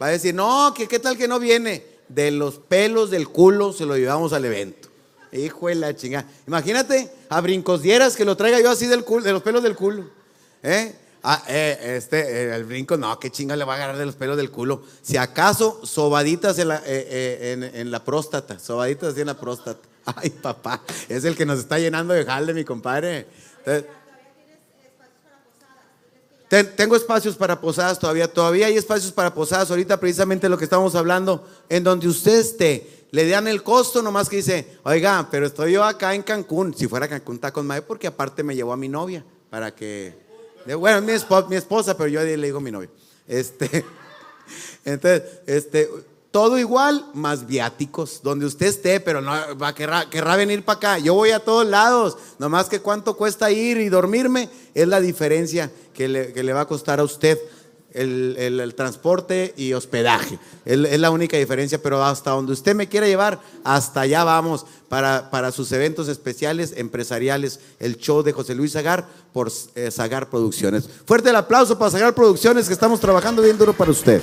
Va 0.00 0.06
a 0.06 0.10
decir, 0.10 0.34
no, 0.34 0.72
que 0.74 0.88
qué 0.88 0.98
tal 0.98 1.16
que 1.16 1.28
no 1.28 1.38
viene. 1.38 1.84
De 2.08 2.30
los 2.30 2.58
pelos 2.58 3.10
del 3.10 3.28
culo 3.28 3.72
se 3.72 3.84
lo 3.84 3.96
llevamos 3.96 4.32
al 4.32 4.44
evento. 4.44 4.88
Hijo 5.32 5.68
de 5.68 5.74
la 5.74 5.94
chingada. 5.94 6.26
Imagínate 6.46 7.10
a 7.28 7.40
brincos 7.40 7.82
dieras 7.82 8.16
que 8.16 8.24
lo 8.24 8.36
traiga 8.36 8.60
yo 8.60 8.70
así 8.70 8.86
del 8.86 9.04
culo, 9.04 9.24
de 9.24 9.32
los 9.32 9.42
pelos 9.42 9.62
del 9.62 9.76
culo. 9.76 10.04
¿Eh? 10.62 10.94
Ah, 11.22 11.42
eh, 11.48 11.96
este, 11.96 12.20
eh, 12.20 12.54
el 12.54 12.64
brinco, 12.64 12.96
no, 12.96 13.18
qué 13.18 13.30
chinga 13.30 13.56
le 13.56 13.64
va 13.64 13.74
a 13.74 13.76
agarrar 13.76 13.98
de 13.98 14.06
los 14.06 14.14
pelos 14.14 14.36
del 14.36 14.50
culo. 14.50 14.82
Si 15.02 15.16
acaso, 15.16 15.80
sobaditas 15.84 16.58
en 16.58 16.68
la, 16.68 16.76
eh, 16.86 17.72
eh, 17.74 18.00
próstata, 18.04 18.58
sobaditas 18.58 19.12
así 19.12 19.20
en 19.20 19.26
la 19.26 19.38
próstata. 19.38 19.80
Ay, 20.04 20.30
papá, 20.30 20.80
es 21.08 21.24
el 21.24 21.36
que 21.36 21.44
nos 21.44 21.58
está 21.58 21.78
llenando 21.78 22.14
de 22.14 22.24
jale, 22.24 22.54
mi 22.54 22.64
compadre. 22.64 23.26
Entonces, 23.58 23.84
Ten- 26.48 26.74
tengo 26.76 26.96
espacios 26.96 27.36
para 27.36 27.60
posadas 27.60 27.98
todavía, 27.98 28.32
todavía 28.32 28.68
hay 28.68 28.76
espacios 28.78 29.12
para 29.12 29.34
posadas, 29.34 29.70
ahorita 29.70 30.00
precisamente 30.00 30.48
lo 30.48 30.56
que 30.56 30.64
estamos 30.64 30.94
hablando, 30.94 31.46
en 31.68 31.84
donde 31.84 32.08
usted 32.08 32.38
esté, 32.38 33.06
le 33.10 33.28
dan 33.28 33.48
el 33.48 33.62
costo, 33.62 34.00
nomás 34.00 34.30
que 34.30 34.36
dice, 34.36 34.78
oiga, 34.82 35.28
pero 35.30 35.46
estoy 35.46 35.72
yo 35.72 35.84
acá 35.84 36.14
en 36.14 36.22
Cancún, 36.22 36.74
si 36.74 36.86
fuera 36.88 37.06
Cancún 37.06 37.34
está 37.34 37.52
con 37.52 37.66
madre, 37.66 37.82
porque 37.82 38.06
aparte 38.06 38.42
me 38.42 38.54
llevó 38.56 38.72
a 38.72 38.78
mi 38.78 38.88
novia, 38.88 39.22
para 39.50 39.74
que, 39.74 40.27
bueno, 40.74 41.00
mi, 41.02 41.12
espo- 41.12 41.46
mi 41.48 41.56
esposa, 41.56 41.96
pero 41.96 42.08
yo 42.08 42.20
le 42.22 42.36
digo 42.36 42.60
mi 42.60 42.70
novia. 42.70 42.90
Este, 43.26 43.84
entonces, 44.84 45.22
este, 45.46 45.88
todo 46.30 46.58
igual, 46.58 47.06
más 47.14 47.46
viáticos, 47.46 48.20
donde 48.22 48.46
usted 48.46 48.66
esté, 48.66 49.00
pero 49.00 49.20
no 49.20 49.32
va, 49.56 49.74
querrá, 49.74 50.08
querrá 50.10 50.36
venir 50.36 50.64
para 50.64 50.76
acá. 50.76 50.98
Yo 50.98 51.14
voy 51.14 51.30
a 51.30 51.40
todos 51.40 51.66
lados, 51.66 52.16
nomás 52.38 52.68
que 52.68 52.80
cuánto 52.80 53.16
cuesta 53.16 53.50
ir 53.50 53.78
y 53.78 53.88
dormirme, 53.88 54.48
es 54.74 54.86
la 54.88 55.00
diferencia 55.00 55.70
que 55.94 56.08
le, 56.08 56.32
que 56.32 56.42
le 56.42 56.52
va 56.52 56.62
a 56.62 56.66
costar 56.68 57.00
a 57.00 57.04
usted 57.04 57.38
el, 57.92 58.36
el- 58.38 58.74
transporte 58.74 59.54
y 59.56 59.72
hospedaje. 59.72 60.38
Es, 60.64 60.78
es 60.78 61.00
la 61.00 61.10
única 61.10 61.36
diferencia, 61.36 61.82
pero 61.82 62.04
hasta 62.04 62.30
donde 62.30 62.52
usted 62.52 62.74
me 62.74 62.88
quiera 62.88 63.06
llevar, 63.06 63.40
hasta 63.64 64.02
allá 64.02 64.24
vamos 64.24 64.66
para, 64.88 65.30
para 65.30 65.52
sus 65.52 65.72
eventos 65.72 66.08
especiales, 66.08 66.74
empresariales, 66.76 67.60
el 67.80 67.96
show 67.96 68.22
de 68.22 68.32
José 68.32 68.54
Luis 68.54 68.72
Zagar 68.72 69.06
por 69.32 69.50
eh, 69.74 69.90
Zagar 69.90 70.28
Producciones. 70.30 70.88
Fuerte 71.06 71.30
el 71.30 71.36
aplauso 71.36 71.78
para 71.78 71.90
Zagar 71.90 72.14
Producciones, 72.14 72.66
que 72.66 72.74
estamos 72.74 73.00
trabajando 73.00 73.42
bien 73.42 73.58
duro 73.58 73.72
para 73.72 73.90
usted. 73.90 74.22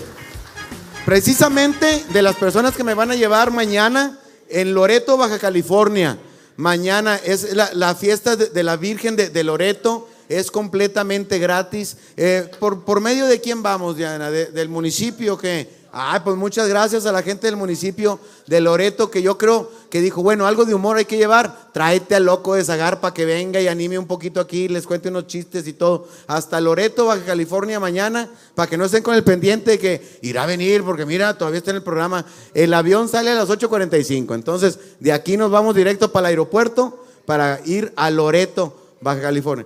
Precisamente 1.05 2.03
de 2.11 2.21
las 2.21 2.35
personas 2.35 2.75
que 2.75 2.83
me 2.83 2.93
van 2.95 3.11
a 3.11 3.15
llevar 3.15 3.51
mañana 3.51 4.19
en 4.49 4.73
Loreto, 4.73 5.17
Baja 5.17 5.37
California. 5.37 6.17
Mañana 6.57 7.17
es 7.17 7.53
la, 7.53 7.69
la 7.73 7.93
fiesta 7.95 8.35
de, 8.35 8.47
de 8.47 8.63
la 8.63 8.77
Virgen 8.77 9.15
de, 9.15 9.29
de 9.29 9.43
Loreto. 9.43 10.07
Es 10.29 10.49
completamente 10.51 11.39
gratis. 11.39 11.97
Eh, 12.17 12.49
¿por, 12.59 12.83
¿Por 12.83 13.01
medio 13.01 13.25
de 13.27 13.39
quién 13.41 13.61
vamos, 13.63 13.95
Diana? 13.97 14.29
¿De- 14.31 14.47
¿Del 14.47 14.69
municipio 14.69 15.37
que 15.37 15.85
Ay, 15.97 16.19
pues 16.25 16.35
muchas 16.35 16.67
gracias 16.67 17.05
a 17.05 17.11
la 17.13 17.23
gente 17.23 17.47
del 17.47 17.55
municipio 17.55 18.19
de 18.47 18.59
Loreto 18.59 19.09
que 19.09 19.21
yo 19.21 19.37
creo 19.37 19.71
que 19.89 20.01
dijo, 20.01 20.21
bueno, 20.21 20.45
algo 20.45 20.65
de 20.65 20.73
humor 20.73 20.97
hay 20.97 21.05
que 21.05 21.15
llevar. 21.15 21.71
Tráete 21.71 22.15
al 22.15 22.25
loco 22.25 22.53
de 22.55 22.65
Zagar 22.65 22.99
que 23.13 23.23
venga 23.23 23.61
y 23.61 23.69
anime 23.69 23.97
un 23.97 24.05
poquito 24.05 24.41
aquí, 24.41 24.67
les 24.67 24.85
cuente 24.85 25.07
unos 25.07 25.27
chistes 25.27 25.65
y 25.69 25.71
todo. 25.71 26.09
Hasta 26.27 26.59
Loreto, 26.59 27.05
Baja 27.05 27.23
California 27.23 27.79
mañana, 27.79 28.29
para 28.55 28.69
que 28.69 28.75
no 28.75 28.83
estén 28.83 29.03
con 29.03 29.15
el 29.15 29.23
pendiente 29.23 29.71
de 29.71 29.79
que 29.79 30.19
irá 30.21 30.43
a 30.43 30.47
venir, 30.47 30.83
porque 30.83 31.05
mira, 31.05 31.37
todavía 31.37 31.59
está 31.59 31.71
en 31.71 31.77
el 31.77 31.83
programa. 31.83 32.25
El 32.53 32.73
avión 32.73 33.07
sale 33.07 33.31
a 33.31 33.35
las 33.35 33.47
8.45, 33.47 34.35
entonces 34.35 34.77
de 34.99 35.13
aquí 35.13 35.37
nos 35.37 35.49
vamos 35.49 35.75
directo 35.75 36.11
para 36.11 36.27
el 36.27 36.31
aeropuerto 36.31 37.05
para 37.25 37.61
ir 37.63 37.93
a 37.95 38.09
Loreto, 38.09 38.75
Baja 38.99 39.21
California. 39.21 39.65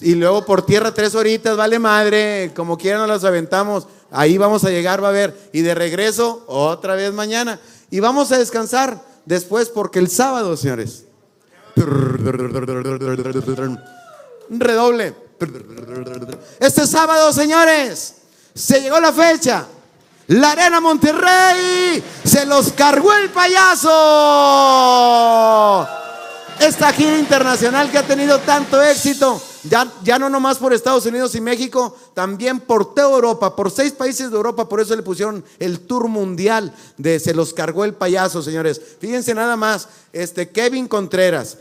Y 0.00 0.14
luego 0.14 0.44
por 0.44 0.64
tierra 0.64 0.92
tres 0.92 1.14
horitas, 1.14 1.56
vale 1.56 1.78
madre, 1.78 2.52
como 2.54 2.76
quiera 2.76 2.98
nos 2.98 3.08
las 3.08 3.24
aventamos. 3.24 3.86
Ahí 4.10 4.36
vamos 4.38 4.64
a 4.64 4.70
llegar, 4.70 5.02
va 5.02 5.08
a 5.08 5.12
ver. 5.12 5.50
Y 5.52 5.62
de 5.62 5.74
regreso, 5.74 6.44
otra 6.46 6.94
vez 6.94 7.12
mañana. 7.12 7.58
Y 7.90 8.00
vamos 8.00 8.32
a 8.32 8.38
descansar 8.38 9.00
después, 9.24 9.68
porque 9.68 9.98
el 9.98 10.08
sábado, 10.08 10.56
señores. 10.56 11.04
Redoble. 14.48 15.14
Este 16.60 16.86
sábado, 16.86 17.32
señores, 17.32 18.14
se 18.54 18.80
llegó 18.80 19.00
la 19.00 19.12
fecha. 19.12 19.66
La 20.28 20.52
Arena 20.52 20.80
Monterrey 20.80 22.02
se 22.24 22.46
los 22.46 22.72
cargó 22.72 23.12
el 23.12 23.30
payaso. 23.30 23.88
Esta 26.58 26.92
gira 26.92 27.16
internacional 27.18 27.90
que 27.90 27.98
ha 27.98 28.06
tenido 28.06 28.40
tanto 28.40 28.82
éxito, 28.82 29.40
ya, 29.68 30.18
no 30.18 30.28
nomás 30.28 30.58
por 30.58 30.72
Estados 30.72 31.06
Unidos 31.06 31.34
y 31.34 31.40
México, 31.40 31.96
también 32.14 32.60
por 32.60 32.94
toda 32.94 33.14
Europa, 33.14 33.54
por 33.54 33.70
seis 33.70 33.92
países 33.92 34.30
de 34.30 34.36
Europa, 34.36 34.68
por 34.68 34.80
eso 34.80 34.94
le 34.96 35.02
pusieron 35.02 35.44
el 35.58 35.80
tour 35.80 36.08
mundial 36.08 36.74
de 36.96 37.20
Se 37.20 37.34
los 37.34 37.52
cargó 37.54 37.84
el 37.84 37.94
payaso, 37.94 38.42
señores. 38.42 38.80
Fíjense 39.00 39.34
nada 39.34 39.56
más, 39.56 39.88
este 40.12 40.50
Kevin 40.50 40.88
Contreras, 40.88 41.58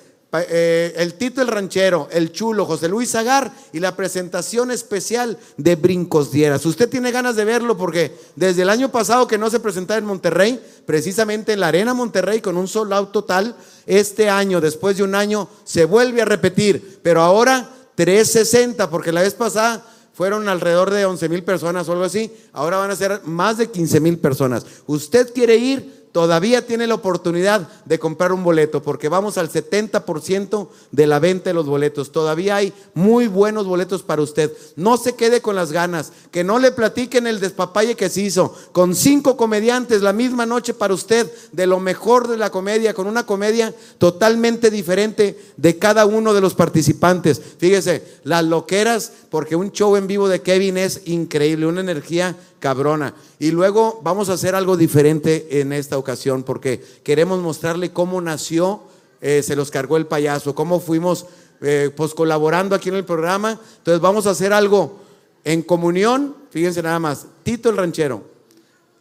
eh, 0.49 0.93
el 0.97 1.13
Tito 1.13 1.41
el 1.41 1.47
Ranchero, 1.47 2.07
el 2.11 2.31
Chulo, 2.31 2.65
José 2.65 2.89
Luis 2.89 3.11
Zagar 3.11 3.51
y 3.71 3.79
la 3.79 3.95
presentación 3.95 4.71
especial 4.71 5.37
de 5.57 5.75
Brincos 5.75 6.31
Dieras. 6.31 6.65
Usted 6.65 6.89
tiene 6.89 7.11
ganas 7.11 7.35
de 7.35 7.45
verlo 7.45 7.77
porque 7.77 8.17
desde 8.35 8.63
el 8.63 8.69
año 8.69 8.91
pasado 8.91 9.27
que 9.27 9.37
no 9.37 9.49
se 9.49 9.59
presentaba 9.59 9.97
en 9.97 10.05
Monterrey, 10.05 10.59
precisamente 10.85 11.53
en 11.53 11.59
la 11.59 11.67
Arena 11.67 11.93
Monterrey 11.93 12.41
con 12.41 12.57
un 12.57 12.67
sold 12.67 12.93
out 12.93 13.11
total, 13.11 13.55
este 13.85 14.29
año, 14.29 14.61
después 14.61 14.97
de 14.97 15.03
un 15.03 15.15
año, 15.15 15.47
se 15.63 15.85
vuelve 15.85 16.21
a 16.21 16.25
repetir, 16.25 16.99
pero 17.01 17.21
ahora 17.21 17.69
360, 17.95 18.89
porque 18.89 19.12
la 19.12 19.21
vez 19.21 19.34
pasada 19.34 19.86
fueron 20.13 20.47
alrededor 20.47 20.91
de 20.91 21.05
11 21.05 21.27
mil 21.29 21.43
personas 21.43 21.89
o 21.89 21.91
algo 21.91 22.05
así, 22.05 22.31
ahora 22.53 22.77
van 22.77 22.91
a 22.91 22.95
ser 22.95 23.21
más 23.25 23.58
de 23.58 23.69
15 23.69 23.99
mil 23.99 24.17
personas. 24.17 24.65
Usted 24.88 25.34
quiere 25.34 25.58
ir, 25.58 26.04
todavía 26.15 26.65
tiene 26.65 26.88
la 26.88 26.93
oportunidad 26.93 27.67
de 27.84 27.99
comprar 27.99 28.32
un 28.32 28.41
boleto, 28.41 28.82
porque 28.82 29.10
vamos 29.10 29.38
al 29.38 29.51
70% 29.51 30.69
de 30.89 31.08
la 31.08 31.19
venta 31.19 31.49
de 31.49 31.54
los 31.54 31.65
boletos. 31.65 32.13
Todavía 32.13 32.56
hay 32.56 32.71
muy 32.93 33.28
buenos 33.28 33.67
boletos 33.67 34.01
para 34.01 34.21
usted. 34.21 34.49
No 34.78 34.95
se 34.95 35.15
quede 35.15 35.41
con 35.41 35.58
las 35.58 35.73
ganas, 35.73 36.13
que 36.32 36.45
no 36.45 36.58
le 36.58 36.71
platiquen 36.71 37.28
el 37.28 37.41
despapalle 37.41 37.95
que 37.95 38.08
se 38.08 38.21
hizo, 38.21 38.56
con 38.71 38.95
cinco 38.95 39.36
comediantes 39.36 40.01
la 40.01 40.13
misma 40.13 40.45
noche 40.45 40.73
para 40.73 40.93
usted, 40.93 41.30
de 41.51 41.67
lo 41.67 41.82
mejor 41.82 42.30
de 42.30 42.38
la 42.38 42.49
comedia, 42.49 42.93
con 42.93 43.08
una 43.08 43.25
comedia 43.25 43.75
totalmente 43.97 44.71
diferente 44.71 45.38
de 45.58 45.78
cada 45.78 46.06
uno 46.06 46.34
de 46.34 46.39
los 46.39 46.54
participantes. 46.54 47.41
Fíjese, 47.58 48.21
las 48.23 48.45
loqueras, 48.45 49.12
porque 49.30 49.58
un 49.58 49.73
show 49.73 49.97
en 49.97 50.08
vivo 50.08 50.30
de 50.30 50.41
Kevin 50.41 50.78
es 50.78 51.01
increíble, 51.08 51.65
una 51.65 51.82
energía 51.82 52.38
cabrona. 52.65 53.13
Y 53.38 53.51
luego 53.51 53.99
vamos 54.01 54.28
a 54.28 54.34
hacer 54.34 54.56
algo 54.56 54.75
diferente 54.75 55.62
en 55.62 55.71
esta 55.71 55.99
ocasión, 55.99 56.41
porque 56.41 56.84
queremos 57.04 57.39
mostrarle 57.39 57.93
cómo 57.93 58.19
nació, 58.21 58.82
eh, 59.21 59.43
se 59.43 59.56
los 59.56 59.69
cargó 59.69 59.97
el 59.97 60.08
payaso, 60.08 60.56
cómo 60.56 60.80
fuimos 60.80 61.28
eh, 61.62 61.91
pues 61.95 62.15
colaborando 62.15 62.75
aquí 62.75 62.89
en 62.89 62.95
el 62.95 63.06
programa. 63.06 63.60
Entonces 63.78 64.01
vamos 64.01 64.25
a 64.25 64.32
hacer 64.32 64.51
algo 64.51 64.97
en 65.43 65.62
comunión, 65.62 66.36
fíjense 66.49 66.82
nada 66.82 66.97
más, 66.97 67.28
Tito 67.43 67.69
el 67.69 67.78
Ranchero, 67.78 68.23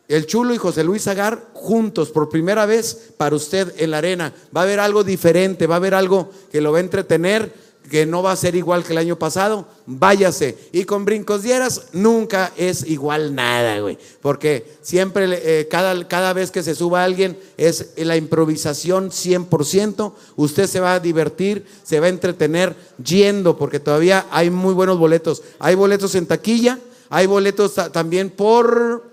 el 0.09 0.27
Chulo 0.27 0.53
y 0.53 0.59
José 0.59 0.85
Luis 0.85 1.09
Agar 1.09 1.47
juntos 1.55 2.11
por 2.11 2.29
primera 2.29 2.67
vez 2.67 3.15
para 3.17 3.35
usted 3.35 3.73
en 3.79 3.93
la 3.93 3.97
arena. 3.97 4.35
Va 4.55 4.61
a 4.61 4.65
haber 4.65 4.79
algo 4.79 5.05
diferente, 5.05 5.67
va 5.67 5.77
a 5.77 5.79
haber 5.79 5.95
algo 5.95 6.29
que 6.53 6.61
lo 6.61 6.71
va 6.71 6.77
a 6.77 6.83
entretener 6.83 7.51
que 7.91 8.07
no 8.07 8.23
va 8.23 8.33
a 8.33 8.37
ser 8.37 8.57
igual 8.57 8.83
que 8.83 8.93
el 8.93 8.99
año 8.99 9.19
pasado, 9.19 9.67
váyase. 9.87 10.57
Y 10.73 10.85
con 10.85 11.05
brincos 11.05 11.43
dieras 11.43 11.83
nunca 11.93 12.51
es 12.57 12.87
igual 12.87 13.35
nada, 13.35 13.79
güey. 13.81 13.99
Porque 14.23 14.67
siempre, 14.81 15.27
eh, 15.61 15.69
cada, 15.69 16.09
cada 16.09 16.33
vez 16.33 16.51
que 16.51 16.63
se 16.63 16.75
suba 16.75 17.05
alguien, 17.05 17.39
es 17.59 17.91
la 17.97 18.17
improvisación 18.17 19.11
100%. 19.11 20.13
Usted 20.37 20.67
se 20.67 20.81
va 20.81 20.95
a 20.95 21.01
divertir, 21.01 21.67
se 21.83 22.01
va 22.01 22.07
a 22.07 22.11
entretener 22.11 22.75
yendo, 23.05 23.59
porque 23.59 23.81
todavía 23.81 24.27
hay 24.31 24.49
muy 24.51 24.73
buenos 24.75 24.99
boletos. 24.99 25.43
Hay 25.59 25.75
boletos 25.75 26.15
en 26.15 26.27
taquilla, 26.27 26.79
hay 27.11 27.27
boletos 27.27 27.75
ta- 27.75 27.93
también 27.93 28.31
por... 28.31 29.11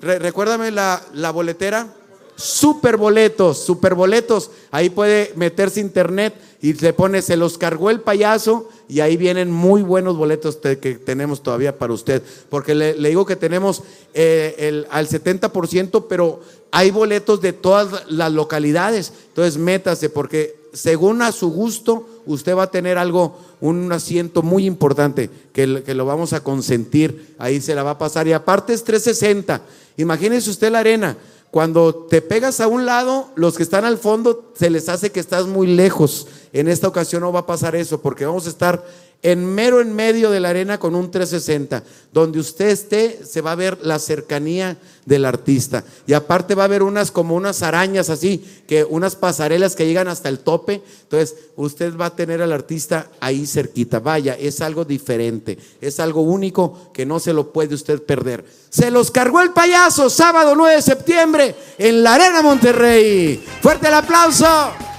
re- 0.00 0.18
recuérdame 0.18 0.70
la, 0.72 1.00
la 1.14 1.30
boletera. 1.30 1.94
Super 2.36 2.96
boletos, 2.96 3.62
super 3.62 3.94
boletos. 3.94 4.50
Ahí 4.70 4.88
puede 4.90 5.32
meterse 5.36 5.78
internet 5.78 6.34
y 6.62 6.74
se 6.74 6.92
pone, 6.92 7.22
se 7.22 7.36
los 7.36 7.56
cargó 7.56 7.88
el 7.90 8.00
payaso 8.00 8.68
y 8.88 9.00
ahí 9.00 9.16
vienen 9.16 9.50
muy 9.50 9.82
buenos 9.82 10.16
boletos 10.16 10.60
te- 10.60 10.78
que 10.78 10.94
tenemos 10.96 11.42
todavía 11.42 11.78
para 11.78 11.92
usted. 11.94 12.22
Porque 12.50 12.74
le, 12.74 12.92
digo 12.94 13.24
que 13.24 13.36
tenemos 13.36 13.82
eh, 14.12 14.84
al 14.90 15.08
70%, 15.08 16.04
pero 16.08 16.40
hay 16.70 16.90
boletos 16.90 17.40
de 17.40 17.52
todas 17.54 18.10
las 18.10 18.30
localidades. 18.32 19.12
Entonces 19.28 19.56
métase 19.56 20.10
porque 20.10 20.60
según 20.72 21.22
a 21.22 21.32
su 21.32 21.50
gusto, 21.50 22.06
usted 22.26 22.54
va 22.54 22.64
a 22.64 22.70
tener 22.70 22.98
algo, 22.98 23.38
un 23.60 23.90
asiento 23.90 24.42
muy 24.42 24.66
importante 24.66 25.30
que, 25.52 25.82
que 25.82 25.94
lo 25.94 26.04
vamos 26.04 26.32
a 26.32 26.44
consentir. 26.44 27.34
Ahí 27.38 27.60
se 27.60 27.74
la 27.74 27.82
va 27.82 27.92
a 27.92 27.98
pasar. 27.98 28.28
Y 28.28 28.32
aparte 28.34 28.72
es 28.74 28.84
360. 28.84 29.62
Imagínese 29.96 30.50
usted 30.50 30.70
la 30.70 30.80
arena. 30.80 31.16
Cuando 31.50 32.06
te 32.08 32.22
pegas 32.22 32.60
a 32.60 32.68
un 32.68 32.86
lado, 32.86 33.28
los 33.34 33.56
que 33.56 33.64
están 33.64 33.84
al 33.84 33.98
fondo 33.98 34.52
se 34.54 34.70
les 34.70 34.88
hace 34.88 35.10
que 35.10 35.18
estás 35.18 35.46
muy 35.46 35.66
lejos. 35.66 36.28
En 36.52 36.68
esta 36.68 36.86
ocasión 36.86 37.22
no 37.22 37.32
va 37.32 37.40
a 37.40 37.46
pasar 37.46 37.74
eso, 37.74 38.00
porque 38.00 38.24
vamos 38.24 38.46
a 38.46 38.50
estar 38.50 38.84
en 39.22 39.44
mero 39.44 39.80
en 39.80 39.94
medio 39.94 40.30
de 40.30 40.40
la 40.40 40.48
arena 40.48 40.78
con 40.78 40.94
un 40.94 41.10
360. 41.10 41.82
Donde 42.12 42.40
usted 42.40 42.68
esté, 42.68 43.20
se 43.24 43.40
va 43.40 43.52
a 43.52 43.56
ver 43.56 43.78
la 43.82 43.98
cercanía 43.98 44.78
del 45.04 45.24
artista. 45.24 45.84
Y 46.06 46.14
aparte 46.14 46.54
va 46.54 46.62
a 46.62 46.66
haber 46.66 46.82
unas 46.82 47.10
como 47.10 47.34
unas 47.34 47.62
arañas 47.62 48.10
así, 48.10 48.44
que 48.66 48.84
unas 48.84 49.16
pasarelas 49.16 49.76
que 49.76 49.86
llegan 49.86 50.08
hasta 50.08 50.28
el 50.28 50.40
tope. 50.40 50.82
Entonces, 51.02 51.36
usted 51.56 51.96
va 51.96 52.06
a 52.06 52.16
tener 52.16 52.42
al 52.42 52.52
artista 52.52 53.08
ahí 53.20 53.46
cerquita. 53.46 54.00
Vaya, 54.00 54.34
es 54.34 54.60
algo 54.60 54.84
diferente, 54.84 55.58
es 55.80 56.00
algo 56.00 56.22
único 56.22 56.90
que 56.92 57.06
no 57.06 57.20
se 57.20 57.32
lo 57.32 57.52
puede 57.52 57.74
usted 57.74 58.02
perder. 58.02 58.44
Se 58.70 58.90
los 58.90 59.10
cargó 59.10 59.40
el 59.40 59.52
payaso, 59.52 60.08
sábado 60.08 60.54
9 60.56 60.76
de 60.76 60.82
septiembre, 60.82 61.54
en 61.78 62.02
la 62.02 62.14
Arena 62.14 62.42
Monterrey. 62.42 63.44
Fuerte 63.60 63.88
el 63.88 63.94
aplauso. 63.94 64.89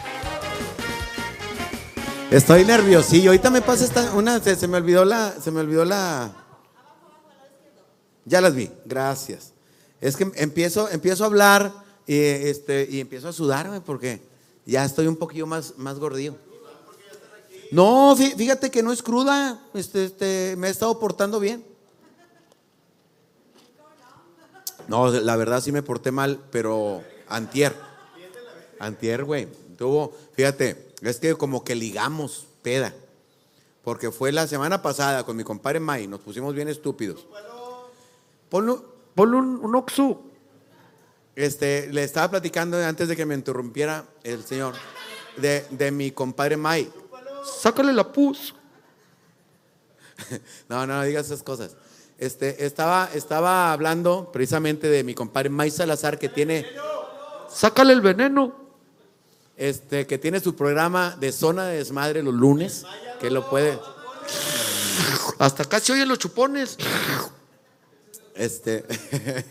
Estoy 2.32 2.64
nerviosillo. 2.66 3.32
Ahorita 3.32 3.50
me 3.50 3.62
pasa 3.62 3.84
esta 3.84 4.14
una 4.14 4.40
se, 4.40 4.68
me 4.68 4.78
olvidó 4.78 5.04
la 5.06 5.32
se 5.40 5.52
me 5.52 5.60
olvidó 5.60 5.84
la 5.86 6.34
Ya 8.26 8.40
las 8.42 8.56
vi. 8.56 8.72
Gracias. 8.86 9.52
Es 10.00 10.16
que 10.16 10.32
empiezo 10.36 10.90
empiezo 10.90 11.24
a 11.24 11.28
hablar 11.28 11.74
y 12.08 12.18
este 12.18 12.88
y 12.90 13.00
empiezo 13.02 13.28
a 13.28 13.34
sudarme 13.34 13.82
porque 13.82 14.22
ya 14.66 14.86
estoy 14.86 15.08
un 15.08 15.18
poquillo 15.18 15.46
más 15.46 15.78
más 15.78 16.00
gordillo. 16.00 16.36
No, 17.72 18.16
fí- 18.18 18.36
fíjate 18.36 18.70
que 18.72 18.82
no 18.84 18.92
es 18.92 19.02
cruda. 19.04 19.62
Este, 19.74 20.06
este, 20.06 20.56
me 20.58 20.68
he 20.68 20.72
estado 20.72 21.00
portando 21.00 21.40
bien. 21.40 21.64
No, 24.88 25.10
la 25.10 25.36
verdad 25.38 25.62
sí 25.62 25.72
me 25.72 25.84
porté 25.84 26.12
mal, 26.12 26.40
pero 26.52 27.02
antier. 27.30 27.74
Antier, 28.80 29.24
güey. 29.24 29.48
Tuvo, 29.78 30.14
fíjate, 30.34 30.91
es 31.10 31.20
que 31.20 31.36
como 31.36 31.64
que 31.64 31.76
ligamos 31.76 32.48
peda. 32.62 32.94
Porque 33.84 34.12
fue 34.12 34.32
la 34.32 34.46
semana 34.46 34.82
pasada 34.82 35.24
con 35.26 35.36
mi 35.36 35.44
compadre 35.44 35.80
May, 35.80 36.08
nos 36.08 36.20
pusimos 36.20 36.54
bien 36.54 36.68
estúpidos. 36.68 37.26
Ponle, 38.50 38.76
ponle 39.16 39.38
un, 39.38 39.60
un 39.64 39.76
oxu. 39.76 40.20
Este, 41.36 41.88
le 41.92 42.04
estaba 42.04 42.30
platicando 42.30 42.78
antes 42.78 43.08
de 43.08 43.16
que 43.16 43.26
me 43.26 43.34
interrumpiera 43.34 44.06
el 44.24 44.44
señor 44.44 44.76
de, 45.38 45.66
de 45.72 45.92
mi 45.92 46.12
compadre 46.12 46.58
May. 46.58 46.92
Sácale 47.44 47.94
la 47.94 48.12
pus. 48.12 48.54
No, 50.70 50.86
no, 50.86 50.98
no 50.98 51.04
digas 51.04 51.26
esas 51.26 51.42
cosas. 51.42 51.76
Este, 52.20 52.64
estaba, 52.68 53.10
estaba 53.16 53.74
hablando 53.74 54.32
precisamente 54.32 54.88
de 54.88 55.04
mi 55.04 55.16
compadre 55.16 55.50
May 55.50 55.72
Salazar 55.72 56.20
que 56.20 56.30
tiene. 56.30 56.68
Sácale 57.50 57.94
el 57.94 58.02
veneno. 58.02 58.61
Este, 59.62 60.08
que 60.08 60.18
tiene 60.18 60.40
su 60.40 60.56
programa 60.56 61.16
de 61.20 61.32
zona 61.32 61.68
de 61.68 61.78
desmadre 61.78 62.24
los 62.24 62.34
lunes, 62.34 62.84
que 63.20 63.30
lo 63.30 63.48
puede. 63.48 63.78
Hasta 65.38 65.66
casi 65.66 65.92
oyen 65.92 66.08
los 66.08 66.18
chupones. 66.18 66.78
Este. 68.34 68.84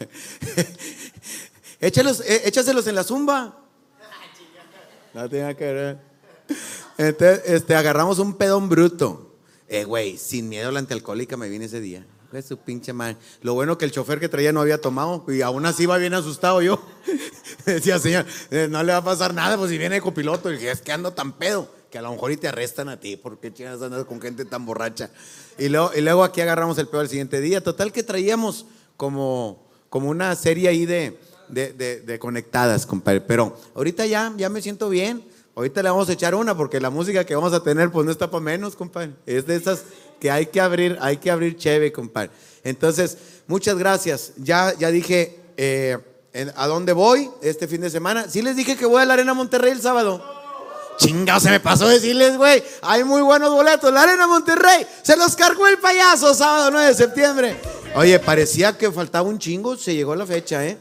Échalos, 1.81 2.23
eh, 2.23 2.43
échaselos 2.45 2.89
en 2.89 2.97
la 2.97 3.05
zumba. 3.05 3.57
No 5.15 5.29
tiene 5.29 5.55
que 5.55 5.73
ver. 5.73 5.99
Entonces, 6.99 7.43
este, 7.45 7.77
agarramos 7.77 8.19
un 8.19 8.35
pedón 8.35 8.69
bruto. 8.69 9.37
Eh, 9.69 9.85
güey, 9.85 10.19
sin 10.19 10.49
miedo 10.49 10.71
a 10.71 10.73
la 10.73 10.81
antialcohólica 10.81 11.37
me 11.37 11.49
vine 11.49 11.67
ese 11.67 11.79
día. 11.79 12.05
Güey, 12.31 12.43
su 12.45 12.57
pinche 12.59 12.93
madre. 12.93 13.17
Lo 13.43 13.55
bueno 13.55 13.77
que 13.77 13.85
el 13.85 13.91
chofer 13.91 14.21
que 14.21 14.29
traía 14.29 14.53
no 14.53 14.61
había 14.61 14.81
tomado 14.81 15.25
y 15.29 15.43
aún 15.43 15.67
así 15.67 15.83
iba 15.83 15.97
bien 15.99 16.15
asustado 16.15 16.63
yo. 16.63 16.81
Decía, 17.67 17.99
señor, 17.99 18.25
eh, 18.53 18.69
no 18.71 18.83
le 18.85 18.93
va 18.93 18.99
a 18.99 19.05
pasar 19.05 19.35
nada, 19.35 19.57
pues 19.57 19.71
si 19.71 19.79
viene 19.79 19.97
de 19.97 20.01
copiloto. 20.01 20.49
Y 20.51 20.55
dije, 20.55 20.71
es 20.71 20.81
que 20.81 20.93
ando 20.93 21.13
tan 21.13 21.33
pedo 21.33 21.69
que 21.91 21.99
a 21.99 22.03
lo 22.03 22.13
mejor 22.13 22.31
y 22.31 22.37
te 22.37 22.47
arrestan 22.47 22.89
a 22.89 23.01
ti. 23.01 23.17
porque 23.17 23.53
chingas 23.53 23.83
andas 23.83 24.05
con 24.05 24.21
gente 24.21 24.45
tan 24.45 24.65
borracha? 24.65 25.11
Y 25.59 25.69
luego, 25.69 25.91
y 25.97 26.01
luego 26.03 26.23
aquí 26.23 26.41
agarramos 26.41 26.79
el 26.79 26.87
pedo 26.87 27.01
el 27.01 27.09
siguiente 27.09 27.41
día. 27.41 27.63
Total 27.65 27.91
que 27.93 28.05
traíamos 28.05 28.65
como, 28.97 29.67
como 29.89 30.09
una 30.09 30.37
serie 30.37 30.69
ahí 30.69 30.87
de, 30.87 31.19
de, 31.49 31.73
de- 31.73 32.01
de 32.01 32.19
conectadas, 32.21 32.87
compadre. 32.87 33.23
Pero 33.23 33.59
ahorita 33.75 34.07
ya, 34.07 34.33
ya 34.37 34.49
me 34.49 34.63
siento 34.63 34.89
bien. 34.89 35.25
Ahorita 35.57 35.83
le 35.83 35.91
vamos 35.91 36.09
a 36.09 36.13
echar 36.13 36.37
una 36.37 36.57
porque 36.57 36.81
la 36.81 36.91
música 36.91 37.25
que 37.27 37.35
vamos 37.35 37.53
a 37.53 37.63
tener 37.65 37.91
pues 37.91 38.07
no 38.07 38.13
está 38.13 38.31
para 38.31 38.41
menos, 38.41 38.77
compadre. 38.77 39.15
Es 39.27 39.47
de 39.49 39.57
esas 39.57 39.83
que 40.21 40.31
hay 40.31 40.47
que 40.47 40.61
abrir, 40.61 40.99
hay 41.01 41.17
que 41.17 41.31
abrir 41.31 41.57
chévere, 41.57 41.91
compadre. 41.91 42.31
Entonces, 42.63 43.17
muchas 43.47 43.77
gracias. 43.77 44.33
Ya, 44.37 44.75
ya 44.79 44.91
dije 44.91 45.41
eh, 45.57 45.99
a 46.55 46.67
dónde 46.67 46.93
voy 46.93 47.31
este 47.43 47.67
fin 47.67 47.81
de 47.81 47.91
semana. 47.91 48.29
Sí 48.29 48.43
les 48.43 48.55
dije 48.55 48.77
que 48.77 48.87
voy 48.87 49.03
a 49.03 49.07
la 49.07 49.15
Arena 49.15 49.35
Monterrey 49.35 49.73
el 49.73 49.81
sábado. 49.81 50.23
Chingado, 50.99 51.41
se 51.41 51.51
me 51.51 51.61
pasó 51.61 51.89
decirles, 51.89 52.37
güey. 52.37 52.63
Hay 52.83 53.05
muy 53.05 53.23
buenos 53.23 53.51
boletos. 53.51 53.93
La 53.93 54.03
Arena 54.03 54.27
Monterrey 54.27 54.87
se 55.03 55.17
los 55.17 55.35
cargó 55.35 55.67
el 55.67 55.79
payaso 55.79 56.35
sábado 56.35 56.71
9 56.71 56.89
de 56.89 56.95
septiembre. 56.95 57.57
Oye, 57.95 58.19
parecía 58.19 58.77
que 58.77 58.93
faltaba 58.93 59.27
un 59.27 59.39
chingo. 59.39 59.77
Se 59.77 59.95
llegó 59.95 60.15
la 60.15 60.27
fecha, 60.27 60.65
¿eh? 60.67 60.77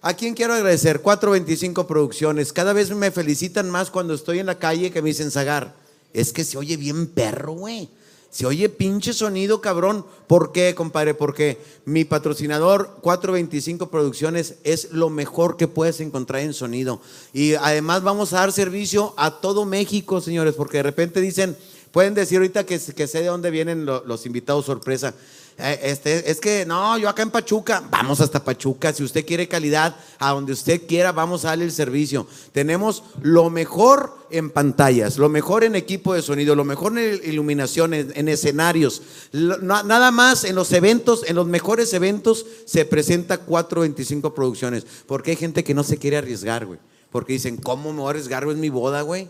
¿A 0.00 0.14
quién 0.14 0.34
quiero 0.34 0.54
agradecer? 0.54 1.00
425 1.00 1.88
Producciones. 1.88 2.52
Cada 2.52 2.72
vez 2.72 2.90
me 2.90 3.10
felicitan 3.10 3.68
más 3.68 3.90
cuando 3.90 4.14
estoy 4.14 4.38
en 4.38 4.46
la 4.46 4.58
calle 4.58 4.92
que 4.92 5.02
me 5.02 5.08
dicen 5.08 5.32
Zagar. 5.32 5.74
Es 6.12 6.32
que 6.32 6.44
se 6.44 6.56
oye 6.56 6.76
bien 6.76 7.08
perro, 7.08 7.52
güey. 7.52 7.90
Se 8.30 8.44
oye 8.46 8.68
pinche 8.68 9.12
sonido, 9.14 9.60
cabrón. 9.62 10.04
¿Por 10.26 10.52
qué, 10.52 10.74
compadre? 10.74 11.14
Porque 11.14 11.58
mi 11.86 12.04
patrocinador 12.04 12.98
425 13.00 13.90
Producciones 13.90 14.56
es 14.64 14.92
lo 14.92 15.08
mejor 15.08 15.56
que 15.56 15.66
puedes 15.66 16.00
encontrar 16.00 16.42
en 16.42 16.52
sonido. 16.52 17.00
Y 17.32 17.54
además 17.54 18.02
vamos 18.02 18.32
a 18.32 18.40
dar 18.40 18.52
servicio 18.52 19.14
a 19.16 19.40
todo 19.40 19.64
México, 19.64 20.20
señores, 20.20 20.54
porque 20.54 20.76
de 20.78 20.82
repente 20.82 21.20
dicen, 21.22 21.56
pueden 21.90 22.12
decir 22.14 22.36
ahorita 22.36 22.66
que, 22.66 22.78
sé 22.78 23.20
de 23.22 23.26
dónde 23.28 23.50
vienen 23.50 23.86
lo- 23.86 24.04
los 24.04 24.26
invitados 24.26 24.66
sorpresa. 24.66 25.14
Eh, 25.58 25.78
Este, 25.82 26.30
es 26.30 26.40
que 26.40 26.64
no, 26.64 26.96
yo 26.98 27.08
acá 27.08 27.22
en 27.22 27.30
Pachuca, 27.30 27.82
vamos 27.90 28.20
hasta 28.20 28.42
Pachuca. 28.42 28.92
Si 28.92 29.02
usted 29.02 29.26
quiere 29.26 29.48
calidad, 29.48 29.96
a 30.18 30.30
donde 30.30 30.52
usted 30.52 30.86
quiera, 30.86 31.10
vamos 31.12 31.44
a 31.44 31.48
darle 31.48 31.64
el 31.64 31.72
servicio. 31.72 32.26
Tenemos 32.52 33.02
lo 33.22 33.50
mejor 33.50 34.16
en 34.30 34.50
pantallas, 34.50 35.18
lo 35.18 35.28
mejor 35.28 35.64
en 35.64 35.74
equipo 35.74 36.14
de 36.14 36.22
sonido, 36.22 36.54
lo 36.54 36.64
mejor 36.64 36.96
en 36.98 37.20
iluminación, 37.24 37.92
en, 37.94 38.12
en 38.14 38.28
escenarios. 38.28 39.02
Nada 39.32 40.10
más 40.12 40.44
en 40.44 40.54
los 40.54 40.72
eventos, 40.72 41.24
en 41.26 41.34
los 41.34 41.46
mejores 41.46 41.92
eventos, 41.92 42.46
se 42.64 42.84
presenta 42.84 43.38
425 43.38 44.34
producciones. 44.34 44.86
Porque 45.06 45.32
hay 45.32 45.36
gente 45.36 45.64
que 45.64 45.74
no 45.74 45.82
se 45.82 45.98
quiere 45.98 46.18
arriesgar, 46.18 46.66
güey. 46.66 46.78
Porque 47.10 47.32
dicen, 47.32 47.56
¿cómo 47.56 47.92
me 47.92 48.00
voy 48.00 48.08
a 48.08 48.10
arriesgar? 48.10 48.44
Es 48.44 48.56
mi 48.56 48.68
boda, 48.68 49.02
güey. 49.02 49.28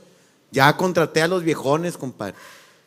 Ya 0.50 0.76
contraté 0.76 1.22
a 1.22 1.28
los 1.28 1.42
viejones, 1.42 1.96
compadre. 1.96 2.34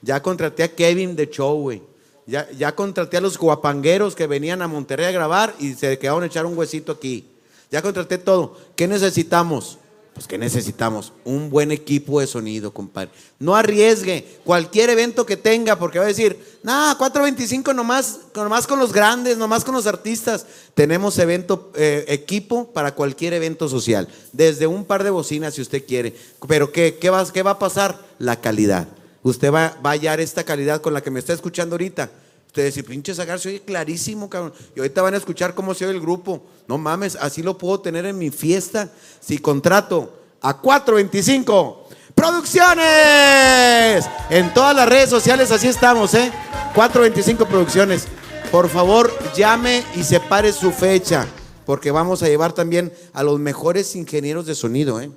Ya 0.01 0.21
contraté 0.21 0.63
a 0.63 0.75
Kevin 0.75 1.15
de 1.15 1.29
show, 1.29 1.59
güey. 1.59 1.81
Ya, 2.27 2.75
contraté 2.75 3.17
a 3.17 3.21
los 3.21 3.37
guapangueros 3.37 4.15
que 4.15 4.27
venían 4.27 4.61
a 4.61 4.67
Monterrey 4.67 5.07
a 5.07 5.11
grabar 5.11 5.55
y 5.59 5.73
se 5.73 5.97
quedaron 5.97 6.23
a 6.23 6.27
echar 6.27 6.45
un 6.45 6.57
huesito 6.57 6.91
aquí. 6.91 7.27
Ya 7.71 7.81
contraté 7.81 8.17
todo. 8.17 8.57
¿Qué 8.75 8.87
necesitamos? 8.87 9.79
Pues 10.13 10.27
¿qué 10.27 10.37
necesitamos? 10.37 11.13
Un 11.23 11.49
buen 11.49 11.71
equipo 11.71 12.19
de 12.19 12.27
sonido, 12.27 12.73
compadre. 12.73 13.11
No 13.39 13.55
arriesgue 13.55 14.39
cualquier 14.43 14.89
evento 14.89 15.25
que 15.25 15.37
tenga, 15.37 15.79
porque 15.79 15.99
va 15.99 16.05
a 16.05 16.09
decir, 16.09 16.37
nah, 16.63 16.95
425 16.95 17.73
nomás, 17.73 18.19
nomás 18.35 18.67
con 18.67 18.77
los 18.77 18.91
grandes, 18.91 19.37
nomás 19.37 19.63
con 19.63 19.73
los 19.73 19.87
artistas. 19.87 20.45
Tenemos 20.73 21.17
evento, 21.17 21.71
eh, 21.75 22.03
equipo 22.09 22.71
para 22.73 22.93
cualquier 22.93 23.33
evento 23.33 23.69
social. 23.69 24.09
Desde 24.33 24.67
un 24.67 24.83
par 24.83 25.05
de 25.05 25.11
bocinas, 25.11 25.53
si 25.53 25.61
usted 25.61 25.85
quiere. 25.85 26.13
Pero 26.45 26.73
¿qué, 26.73 26.97
qué, 26.99 27.09
va, 27.09 27.25
qué 27.31 27.41
va 27.41 27.51
a 27.51 27.59
pasar? 27.59 27.97
La 28.19 28.41
calidad. 28.41 28.89
Usted 29.23 29.51
va, 29.51 29.77
a 29.83 29.89
hallar 29.89 30.19
esta 30.19 30.43
calidad 30.43 30.81
con 30.81 30.93
la 30.93 31.01
que 31.01 31.11
me 31.11 31.19
está 31.19 31.33
escuchando 31.33 31.75
ahorita. 31.75 32.09
Ustedes 32.47 32.73
si 32.73 32.83
pinche 32.83 33.15
sacar 33.15 33.39
se 33.39 33.49
oye 33.49 33.61
clarísimo, 33.61 34.29
cabrón. 34.29 34.53
Y 34.75 34.79
ahorita 34.79 35.01
van 35.01 35.13
a 35.13 35.17
escuchar 35.17 35.55
cómo 35.55 35.73
se 35.73 35.85
oye 35.85 35.95
el 35.95 36.01
grupo. 36.01 36.43
No 36.67 36.77
mames, 36.77 37.15
así 37.15 37.41
lo 37.41 37.57
puedo 37.57 37.79
tener 37.79 38.05
en 38.05 38.17
mi 38.17 38.29
fiesta 38.29 38.91
si 39.19 39.37
contrato 39.37 40.13
a 40.41 40.57
425 40.57 41.87
Producciones. 42.13 44.05
En 44.29 44.53
todas 44.53 44.75
las 44.75 44.87
redes 44.87 45.09
sociales 45.09 45.49
así 45.51 45.67
estamos, 45.67 46.13
¿eh? 46.13 46.31
425 46.75 47.45
Producciones. 47.45 48.07
Por 48.51 48.69
favor, 48.69 49.11
llame 49.33 49.83
y 49.95 50.03
separe 50.03 50.51
su 50.51 50.71
fecha, 50.71 51.25
porque 51.65 51.89
vamos 51.89 52.21
a 52.21 52.27
llevar 52.27 52.51
también 52.51 52.91
a 53.13 53.23
los 53.23 53.39
mejores 53.39 53.95
ingenieros 53.95 54.45
de 54.45 54.55
sonido, 54.55 54.99
¿eh? 54.99 55.09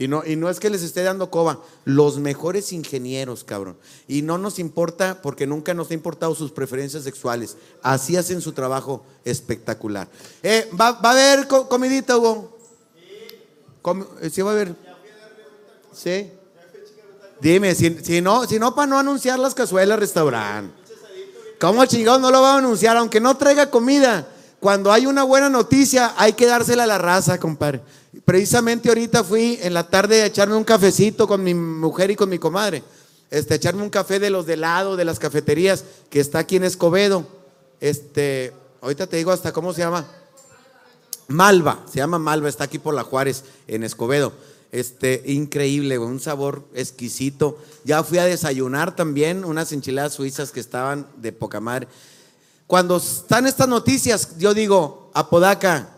Y 0.00 0.08
no, 0.08 0.22
y 0.24 0.34
no 0.34 0.48
es 0.48 0.58
que 0.58 0.70
les 0.70 0.82
esté 0.82 1.02
dando 1.02 1.30
coba, 1.30 1.60
los 1.84 2.16
mejores 2.18 2.72
ingenieros, 2.72 3.44
cabrón. 3.44 3.76
Y 4.08 4.22
no 4.22 4.38
nos 4.38 4.58
importa, 4.58 5.20
porque 5.20 5.46
nunca 5.46 5.74
nos 5.74 5.90
ha 5.90 5.94
importado 5.94 6.34
sus 6.34 6.50
preferencias 6.52 7.04
sexuales. 7.04 7.58
Así 7.82 8.16
hacen 8.16 8.40
su 8.40 8.52
trabajo 8.52 9.04
espectacular. 9.26 10.08
Eh, 10.42 10.70
¿va, 10.72 10.92
va 10.92 11.10
a 11.10 11.12
haber 11.12 11.46
co- 11.46 11.68
comidita, 11.68 12.16
Hugo? 12.16 12.56
Com- 13.82 14.06
eh, 14.22 14.30
¿Sí 14.30 14.40
va 14.40 14.52
a 14.52 14.54
haber? 14.54 14.74
¿Sí? 15.92 16.30
Dime, 17.42 17.74
si, 17.74 17.98
si 18.02 18.22
no, 18.22 18.46
si 18.46 18.58
no 18.58 18.74
para 18.74 18.86
no 18.86 18.98
anunciar 18.98 19.38
las 19.38 19.54
cazuelas 19.54 19.98
restaurante. 19.98 20.74
¿Cómo 21.60 21.84
chingados 21.84 22.22
no 22.22 22.30
lo 22.30 22.40
va 22.40 22.54
a 22.54 22.58
anunciar? 22.58 22.96
Aunque 22.96 23.20
no 23.20 23.36
traiga 23.36 23.70
comida. 23.70 24.26
Cuando 24.60 24.92
hay 24.92 25.06
una 25.06 25.24
buena 25.24 25.48
noticia, 25.48 26.14
hay 26.18 26.34
que 26.34 26.46
dársela 26.46 26.84
a 26.84 26.86
la 26.86 26.98
raza, 26.98 27.40
compadre. 27.40 27.80
Precisamente 28.26 28.90
ahorita 28.90 29.24
fui 29.24 29.58
en 29.62 29.72
la 29.72 29.88
tarde 29.88 30.20
a 30.20 30.26
echarme 30.26 30.54
un 30.54 30.64
cafecito 30.64 31.26
con 31.26 31.42
mi 31.42 31.54
mujer 31.54 32.10
y 32.10 32.16
con 32.16 32.28
mi 32.28 32.38
comadre. 32.38 32.82
Este, 33.30 33.54
echarme 33.54 33.82
un 33.82 33.90
café 33.90 34.18
de 34.18 34.28
los 34.28 34.44
de 34.44 34.58
lado, 34.58 34.96
de 34.96 35.06
las 35.06 35.18
cafeterías, 35.18 35.84
que 36.10 36.20
está 36.20 36.40
aquí 36.40 36.56
en 36.56 36.64
Escobedo. 36.64 37.26
Este, 37.80 38.52
ahorita 38.82 39.06
te 39.06 39.16
digo 39.16 39.32
hasta 39.32 39.52
cómo 39.52 39.72
se 39.72 39.80
llama. 39.80 40.06
Malva, 41.28 41.82
se 41.90 41.98
llama 41.98 42.18
Malva, 42.18 42.48
está 42.48 42.64
aquí 42.64 42.78
por 42.78 42.92
la 42.92 43.04
Juárez, 43.04 43.44
en 43.66 43.82
Escobedo. 43.82 44.32
Este, 44.72 45.22
increíble, 45.26 45.98
un 45.98 46.20
sabor 46.20 46.64
exquisito. 46.74 47.58
Ya 47.84 48.02
fui 48.02 48.18
a 48.18 48.24
desayunar 48.24 48.94
también 48.94 49.44
unas 49.44 49.72
enchiladas 49.72 50.12
suizas 50.12 50.52
que 50.52 50.60
estaban 50.60 51.06
de 51.16 51.32
poca 51.32 51.60
madre. 51.60 51.88
Cuando 52.70 52.98
están 52.98 53.48
estas 53.48 53.66
noticias, 53.66 54.38
yo 54.38 54.54
digo, 54.54 55.10
Apodaca, 55.12 55.88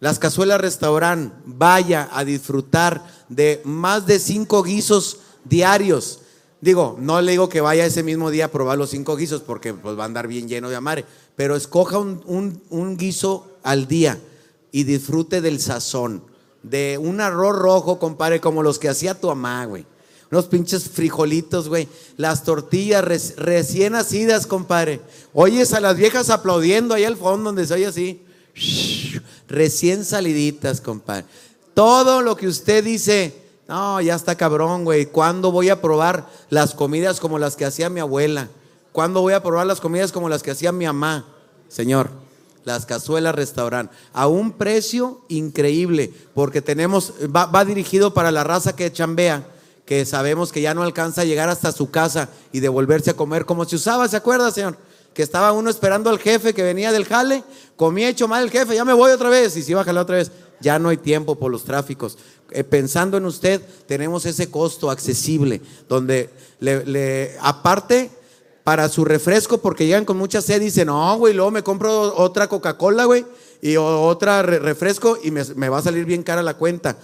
las 0.00 0.18
cazuelas 0.18 0.60
restaurant, 0.60 1.32
vaya 1.46 2.08
a 2.10 2.24
disfrutar 2.24 3.06
de 3.28 3.62
más 3.64 4.04
de 4.04 4.18
cinco 4.18 4.64
guisos 4.64 5.18
diarios. 5.44 6.18
Digo, 6.60 6.96
no 6.98 7.20
le 7.22 7.30
digo 7.30 7.48
que 7.48 7.60
vaya 7.60 7.86
ese 7.86 8.02
mismo 8.02 8.30
día 8.32 8.46
a 8.46 8.50
probar 8.50 8.76
los 8.76 8.90
cinco 8.90 9.14
guisos 9.14 9.42
porque 9.42 9.72
pues, 9.72 9.96
va 9.96 10.02
a 10.02 10.06
andar 10.06 10.26
bien 10.26 10.48
lleno 10.48 10.68
de 10.68 10.74
amare, 10.74 11.04
pero 11.36 11.54
escoja 11.54 11.98
un, 11.98 12.20
un- 12.26 12.60
un 12.70 12.96
guiso 12.96 13.46
al 13.62 13.86
día 13.86 14.18
y 14.72 14.82
disfrute 14.82 15.40
del 15.42 15.60
sazón, 15.60 16.24
de 16.64 16.98
un 17.00 17.20
arroz 17.20 17.54
rojo, 17.56 18.00
compadre, 18.00 18.40
como 18.40 18.64
los 18.64 18.80
que 18.80 18.88
hacía 18.88 19.14
tu 19.20 19.28
mamá, 19.28 19.64
güey. 19.66 19.86
Unos 20.34 20.46
pinches 20.46 20.88
frijolitos, 20.88 21.68
güey. 21.68 21.86
Las 22.16 22.42
tortillas 22.42 23.04
recién 23.36 23.92
nacidas, 23.92 24.48
compadre. 24.48 25.00
Oyes 25.32 25.72
a 25.72 25.78
las 25.78 25.96
viejas 25.96 26.28
aplaudiendo 26.28 26.92
ahí 26.92 27.04
al 27.04 27.16
fondo 27.16 27.50
donde 27.50 27.64
se 27.64 27.74
oye 27.74 27.86
así. 27.86 28.20
Recién 29.48 30.04
saliditas, 30.04 30.80
compadre. 30.80 31.24
Todo 31.72 32.20
lo 32.20 32.34
que 32.34 32.48
usted 32.48 32.82
dice, 32.82 33.32
no, 33.68 34.00
ya 34.00 34.16
está 34.16 34.34
cabrón, 34.34 34.82
güey. 34.82 35.06
¿Cuándo 35.06 35.52
voy 35.52 35.68
a 35.68 35.80
probar 35.80 36.28
las 36.50 36.74
comidas 36.74 37.20
como 37.20 37.38
las 37.38 37.54
que 37.54 37.66
hacía 37.66 37.88
mi 37.88 38.00
abuela? 38.00 38.48
¿Cuándo 38.90 39.20
voy 39.20 39.34
a 39.34 39.42
probar 39.44 39.68
las 39.68 39.80
comidas 39.80 40.10
como 40.10 40.28
las 40.28 40.42
que 40.42 40.50
hacía 40.50 40.72
mi 40.72 40.84
mamá? 40.84 41.28
Señor, 41.68 42.10
las 42.64 42.86
cazuelas 42.86 43.36
restaurant 43.36 43.88
a 44.12 44.26
un 44.26 44.50
precio 44.50 45.20
increíble, 45.28 46.12
porque 46.34 46.60
tenemos, 46.60 47.12
va, 47.24 47.46
va 47.46 47.64
dirigido 47.64 48.14
para 48.14 48.32
la 48.32 48.42
raza 48.42 48.74
que 48.74 48.92
chambea, 48.92 49.53
que 49.84 50.04
sabemos 50.06 50.50
que 50.52 50.60
ya 50.62 50.74
no 50.74 50.82
alcanza 50.82 51.20
a 51.22 51.24
llegar 51.24 51.48
hasta 51.48 51.72
su 51.72 51.90
casa 51.90 52.28
y 52.52 52.60
devolverse 52.60 53.10
a 53.10 53.14
comer 53.16 53.44
como 53.44 53.64
se 53.64 53.76
usaba, 53.76 54.08
¿se 54.08 54.16
acuerda, 54.16 54.50
señor? 54.50 54.76
Que 55.12 55.22
estaba 55.22 55.52
uno 55.52 55.70
esperando 55.70 56.10
al 56.10 56.18
jefe 56.18 56.54
que 56.54 56.62
venía 56.62 56.90
del 56.90 57.04
jale, 57.04 57.44
comía 57.76 58.08
hecho 58.08 58.26
mal 58.26 58.44
el 58.44 58.50
jefe, 58.50 58.74
ya 58.74 58.84
me 58.84 58.92
voy 58.94 59.12
otra 59.12 59.28
vez, 59.28 59.56
y 59.56 59.62
se 59.62 59.70
iba 59.72 59.82
a 59.82 59.84
jalar 59.84 60.02
otra 60.04 60.16
vez. 60.16 60.32
Ya 60.60 60.78
no 60.78 60.88
hay 60.88 60.96
tiempo 60.96 61.34
por 61.36 61.52
los 61.52 61.64
tráficos. 61.64 62.16
Eh, 62.50 62.64
pensando 62.64 63.16
en 63.18 63.26
usted, 63.26 63.60
tenemos 63.86 64.24
ese 64.26 64.50
costo 64.50 64.90
accesible, 64.90 65.60
donde 65.88 66.30
le, 66.60 66.84
le- 66.86 67.36
aparte 67.40 68.10
para 68.64 68.88
su 68.88 69.04
refresco 69.04 69.58
porque 69.58 69.86
llegan 69.86 70.06
con 70.06 70.16
mucha 70.16 70.40
sed 70.40 70.60
dicen, 70.60 70.86
no, 70.86 71.16
güey, 71.18 71.34
luego 71.34 71.50
me 71.50 71.62
compro 71.62 72.16
otra 72.16 72.48
Coca-Cola, 72.48 73.04
güey, 73.04 73.26
y 73.60 73.76
otra 73.76 74.42
re- 74.42 74.58
refresco 74.58 75.18
y 75.22 75.30
me, 75.30 75.44
me 75.56 75.68
va 75.68 75.78
a 75.78 75.82
salir 75.82 76.06
bien 76.06 76.22
cara 76.22 76.42
la 76.42 76.54
cuenta. 76.56 76.96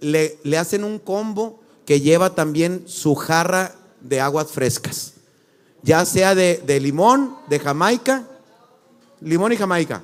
Le, 0.00 0.38
le 0.42 0.56
hacen 0.58 0.82
un 0.84 0.98
combo 0.98 1.60
que 1.84 2.00
lleva 2.00 2.34
también 2.34 2.84
su 2.86 3.14
jarra 3.14 3.74
de 4.00 4.20
aguas 4.20 4.50
frescas, 4.50 5.14
ya 5.82 6.04
sea 6.04 6.34
de, 6.34 6.62
de 6.66 6.80
limón, 6.80 7.36
de 7.48 7.58
Jamaica, 7.58 8.24
limón 9.20 9.52
y 9.52 9.56
Jamaica. 9.56 10.02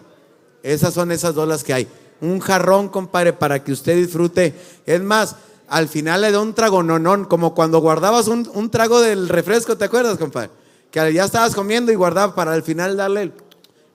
Esas 0.62 0.95
son 0.95 1.12
esas 1.12 1.35
dos 1.35 1.49
las 1.49 1.64
que 1.64 1.73
hay. 1.73 1.88
Un 2.21 2.41
jarrón, 2.41 2.88
compadre, 2.88 3.33
para 3.33 3.62
que 3.62 3.73
usted 3.73 3.97
disfrute. 3.97 4.55
Es 4.87 5.01
más, 5.01 5.37
al 5.69 5.88
final 5.88 6.23
le 6.23 6.33
da 6.33 6.41
un 6.41 6.55
trago 6.55 6.83
nonón, 6.83 7.27
como 7.27 7.55
cuando 7.55 7.79
guardabas 7.79 8.27
un, 8.27 8.51
un 8.55 8.71
trago 8.71 9.01
del 9.01 9.29
refresco, 9.29 9.77
¿te 9.77 9.85
acuerdas, 9.85 10.19
compadre? 10.19 10.51
Que 10.91 11.12
ya 11.12 11.25
estabas 11.25 11.55
comiendo 11.55 11.93
y 11.93 11.95
guardabas 11.95 12.35
para 12.35 12.53
al 12.53 12.62
final 12.62 12.97
darle 12.97 13.23
el... 13.23 13.33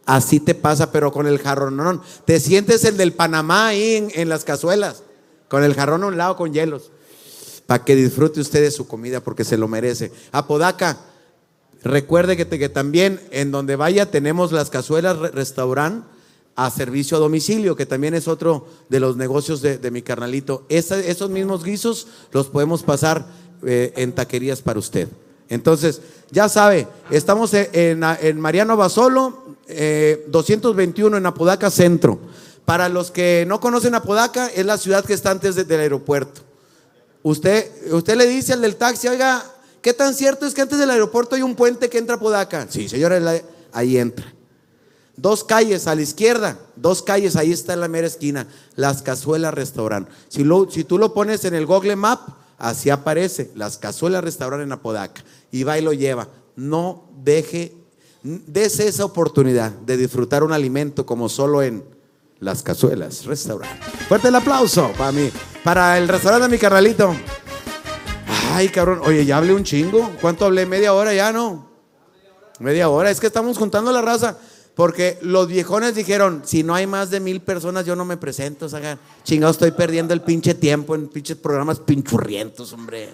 Así 0.06 0.40
te 0.40 0.54
pasa, 0.54 0.92
pero 0.92 1.12
con 1.12 1.28
el 1.28 1.40
jarrón 1.40 1.78
nonón. 1.78 2.02
Te 2.26 2.40
sientes 2.40 2.84
el 2.86 2.98
del 2.98 3.14
Panamá 3.14 3.68
ahí 3.68 3.96
en, 3.96 4.12
en 4.14 4.30
las 4.30 4.44
cazuelas, 4.44 5.04
con 5.48 5.64
el 5.64 5.76
jarrón 5.76 6.04
a 6.04 6.08
un 6.08 6.18
lado 6.18 6.36
con 6.36 6.54
hielos, 6.54 6.92
para 7.66 7.84
que 7.86 7.96
disfrute 7.96 8.40
usted 8.42 8.62
de 8.62 8.72
su 8.72 8.88
comida 8.88 9.22
porque 9.22 9.44
se 9.44 9.58
lo 9.58 9.68
merece. 9.68 10.12
Apodaca, 10.32 10.98
Recuerde 11.84 12.38
que, 12.38 12.70
también 12.70 13.20
en 13.32 13.52
donde 13.52 13.76
vaya 13.76 14.10
tenemos 14.10 14.54
las 14.54 14.70
cazuelas 14.70 15.18
re- 15.18 15.32
restaurant 15.32 16.06
a 16.56 16.70
servicio 16.72 17.18
a 17.18 17.20
domicilio, 17.20 17.76
que 17.76 17.86
también 17.86 18.14
es 18.14 18.30
otro 18.30 18.68
de 18.88 19.02
los 19.02 19.18
negocios 19.18 19.62
de, 19.62 19.92
mi 19.92 20.02
carnalito. 20.02 20.66
Esos 20.70 21.30
mismos 21.30 21.64
guisos 21.66 22.08
los 22.32 22.48
podemos 22.48 22.84
pasar 22.84 23.26
eh, 23.66 23.92
en 23.98 24.14
taquerías 24.14 24.62
para 24.62 24.80
usted. 24.80 25.10
Entonces, 25.50 26.00
ya 26.32 26.48
sabe, 26.48 26.88
estamos 27.12 27.54
en, 27.54 28.02
en- 28.22 28.40
Mariano 28.40 28.78
Basolo, 28.78 29.58
eh, 29.68 30.24
221 30.30 31.18
en 31.18 31.26
Apodaca 31.26 31.70
Centro. 31.70 32.18
Para 32.64 32.88
los 32.88 33.12
que 33.12 33.44
no 33.46 33.60
conocen 33.60 33.94
Apodaca, 33.94 34.48
es 34.48 34.66
la 34.66 34.78
ciudad 34.78 35.04
que 35.04 35.14
está 35.14 35.32
antes 35.32 35.56
de- 35.56 35.66
del 35.66 35.82
aeropuerto. 35.82 36.42
Usted, 37.24 37.92
usted 37.94 38.16
le 38.18 38.28
dice 38.28 38.54
al 38.54 38.62
del 38.62 38.76
taxi, 38.76 39.08
oiga, 39.08 39.44
¿qué 39.82 39.94
tan 39.94 40.14
cierto 40.14 40.46
es 40.46 40.54
que 40.54 40.62
antes 40.62 40.78
del 40.78 40.90
aeropuerto 40.92 41.36
hay 41.36 41.42
un 41.42 41.56
puente 41.56 41.90
que 41.90 41.98
entra 41.98 42.16
a 42.16 42.20
Podaca? 42.20 42.68
Sí, 42.70 42.88
señora, 42.90 43.20
ahí 43.72 43.98
entra. 43.98 44.26
Dos 45.16 45.44
calles 45.44 45.88
a 45.88 45.96
la 45.96 46.02
izquierda, 46.02 46.60
dos 46.76 47.02
calles, 47.04 47.36
ahí 47.36 47.52
está 47.52 47.74
en 47.74 47.80
la 47.82 47.88
mera 47.88 48.08
esquina, 48.08 48.48
Las 48.76 49.02
Cazuelas 49.04 49.54
Restaurant. 49.54 50.08
Si, 50.28 50.44
lo- 50.44 50.70
si 50.70 50.84
tú 50.84 50.98
lo 50.98 51.14
pones 51.14 51.46
en 51.46 51.54
el 51.54 51.66
Google 51.68 51.96
Map, 51.96 52.28
así 52.58 52.90
aparece, 52.90 53.52
Las 53.56 53.78
Cazuelas 53.78 54.24
Restaurant 54.24 54.64
en 54.64 54.72
Apodaca. 54.72 55.24
Y 55.52 55.64
va 55.64 55.78
y 55.78 55.82
lo 55.84 55.94
lleva. 55.94 56.28
No 56.56 57.08
deje, 57.24 57.74
dese 58.24 58.88
esa 58.88 59.06
oportunidad 59.06 59.72
de 59.72 59.98
disfrutar 59.98 60.44
un 60.44 60.52
alimento 60.52 61.06
como 61.06 61.30
solo 61.30 61.62
en 61.62 61.84
Las 62.44 62.62
Cazuelas 62.62 63.26
Restaurant. 63.26 63.72
Fuerte 64.08 64.28
el 64.28 64.36
aplauso 64.36 64.92
para 64.98 65.12
mí, 65.12 65.32
para 65.64 65.98
el 65.98 66.08
restaurante 66.08 66.48
de 66.48 66.52
mi 66.52 66.60
carnalito. 66.60 67.16
Ay, 68.52 68.70
cabrón, 68.70 69.02
oye, 69.04 69.26
ya 69.26 69.38
hablé 69.38 69.54
un 69.54 69.64
chingo. 69.64 70.12
¿Cuánto 70.22 70.46
hablé? 70.46 70.66
Media 70.66 70.94
hora 70.94 71.14
ya, 71.14 71.32
¿no? 71.32 71.70
Media 72.60 72.90
hora. 72.90 73.10
Es 73.10 73.20
que 73.20 73.28
estamos 73.28 73.58
juntando 73.58 73.92
la 73.92 74.02
raza. 74.02 74.38
Porque 74.76 75.20
los 75.22 75.48
viejones 75.48 75.96
dijeron, 75.96 76.42
si 76.46 76.64
no 76.64 76.74
hay 76.74 76.88
más 76.88 77.12
de 77.12 77.20
mil 77.20 77.42
personas, 77.42 77.86
yo 77.86 77.96
no 77.96 78.06
me 78.06 78.18
presento. 78.18 78.68
Saga. 78.68 78.98
Chingado, 79.24 79.52
estoy 79.52 79.72
perdiendo 79.72 80.14
el 80.14 80.22
pinche 80.22 80.54
tiempo 80.54 80.96
en 80.96 81.08
pinches 81.08 81.38
programas 81.38 81.80
pinchurrientos, 81.80 82.74
hombre. 82.74 83.10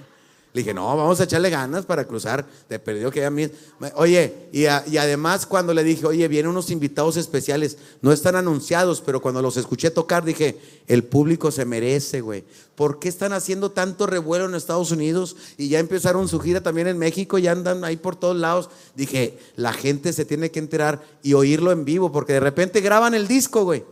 Le 0.52 0.62
dije, 0.62 0.74
no, 0.74 0.98
vamos 0.98 1.20
a 1.20 1.26
echarle 1.26 1.52
ganas 1.52 1.86
para 1.86 2.06
cruzar. 2.06 2.44
Te 2.68 2.80
perdió 2.80 3.12
que 3.12 3.24
a 3.24 3.30
mí. 3.30 3.48
Oye, 3.96 4.48
y, 4.52 4.66
además 4.66 5.46
cuando 5.46 5.76
le 5.76 5.84
dije, 5.84 6.08
oye, 6.08 6.28
vienen 6.28 6.50
unos 6.50 6.72
invitados 6.72 7.18
especiales, 7.18 7.78
no 8.02 8.12
están 8.12 8.36
anunciados, 8.36 9.02
pero 9.02 9.22
cuando 9.22 9.44
los 9.44 9.58
escuché 9.58 9.92
tocar 9.92 10.26
dije, 10.26 10.58
el 10.88 11.04
público 11.04 11.52
se 11.52 11.66
merece, 11.66 12.22
güey. 12.22 12.44
¿Por 12.74 12.98
qué 12.98 13.10
están 13.10 13.32
haciendo 13.32 13.72
tanto 13.72 14.08
revuelo 14.08 14.46
en 14.46 14.56
Estados 14.56 14.90
Unidos? 14.90 15.36
Y 15.56 15.70
ya 15.70 15.78
empezaron 15.78 16.28
su 16.28 16.40
gira 16.40 16.62
también 16.62 16.88
en 16.88 16.98
México, 16.98 17.38
ya 17.38 17.52
andan 17.52 17.84
ahí 17.84 17.98
por 17.98 18.16
todos 18.16 18.36
lados. 18.36 18.72
Dije, 18.96 19.38
la 19.56 19.72
gente 19.72 20.14
se 20.14 20.26
tiene 20.26 20.50
que 20.50 20.58
enterar 20.58 21.04
y 21.22 21.34
oírlo 21.34 21.72
en 21.72 21.86
vivo, 21.86 22.12
porque 22.12 22.34
de 22.34 22.40
repente 22.40 22.82
graban 22.82 23.14
el 23.14 23.28
disco, 23.28 23.66
güey. 23.66 23.84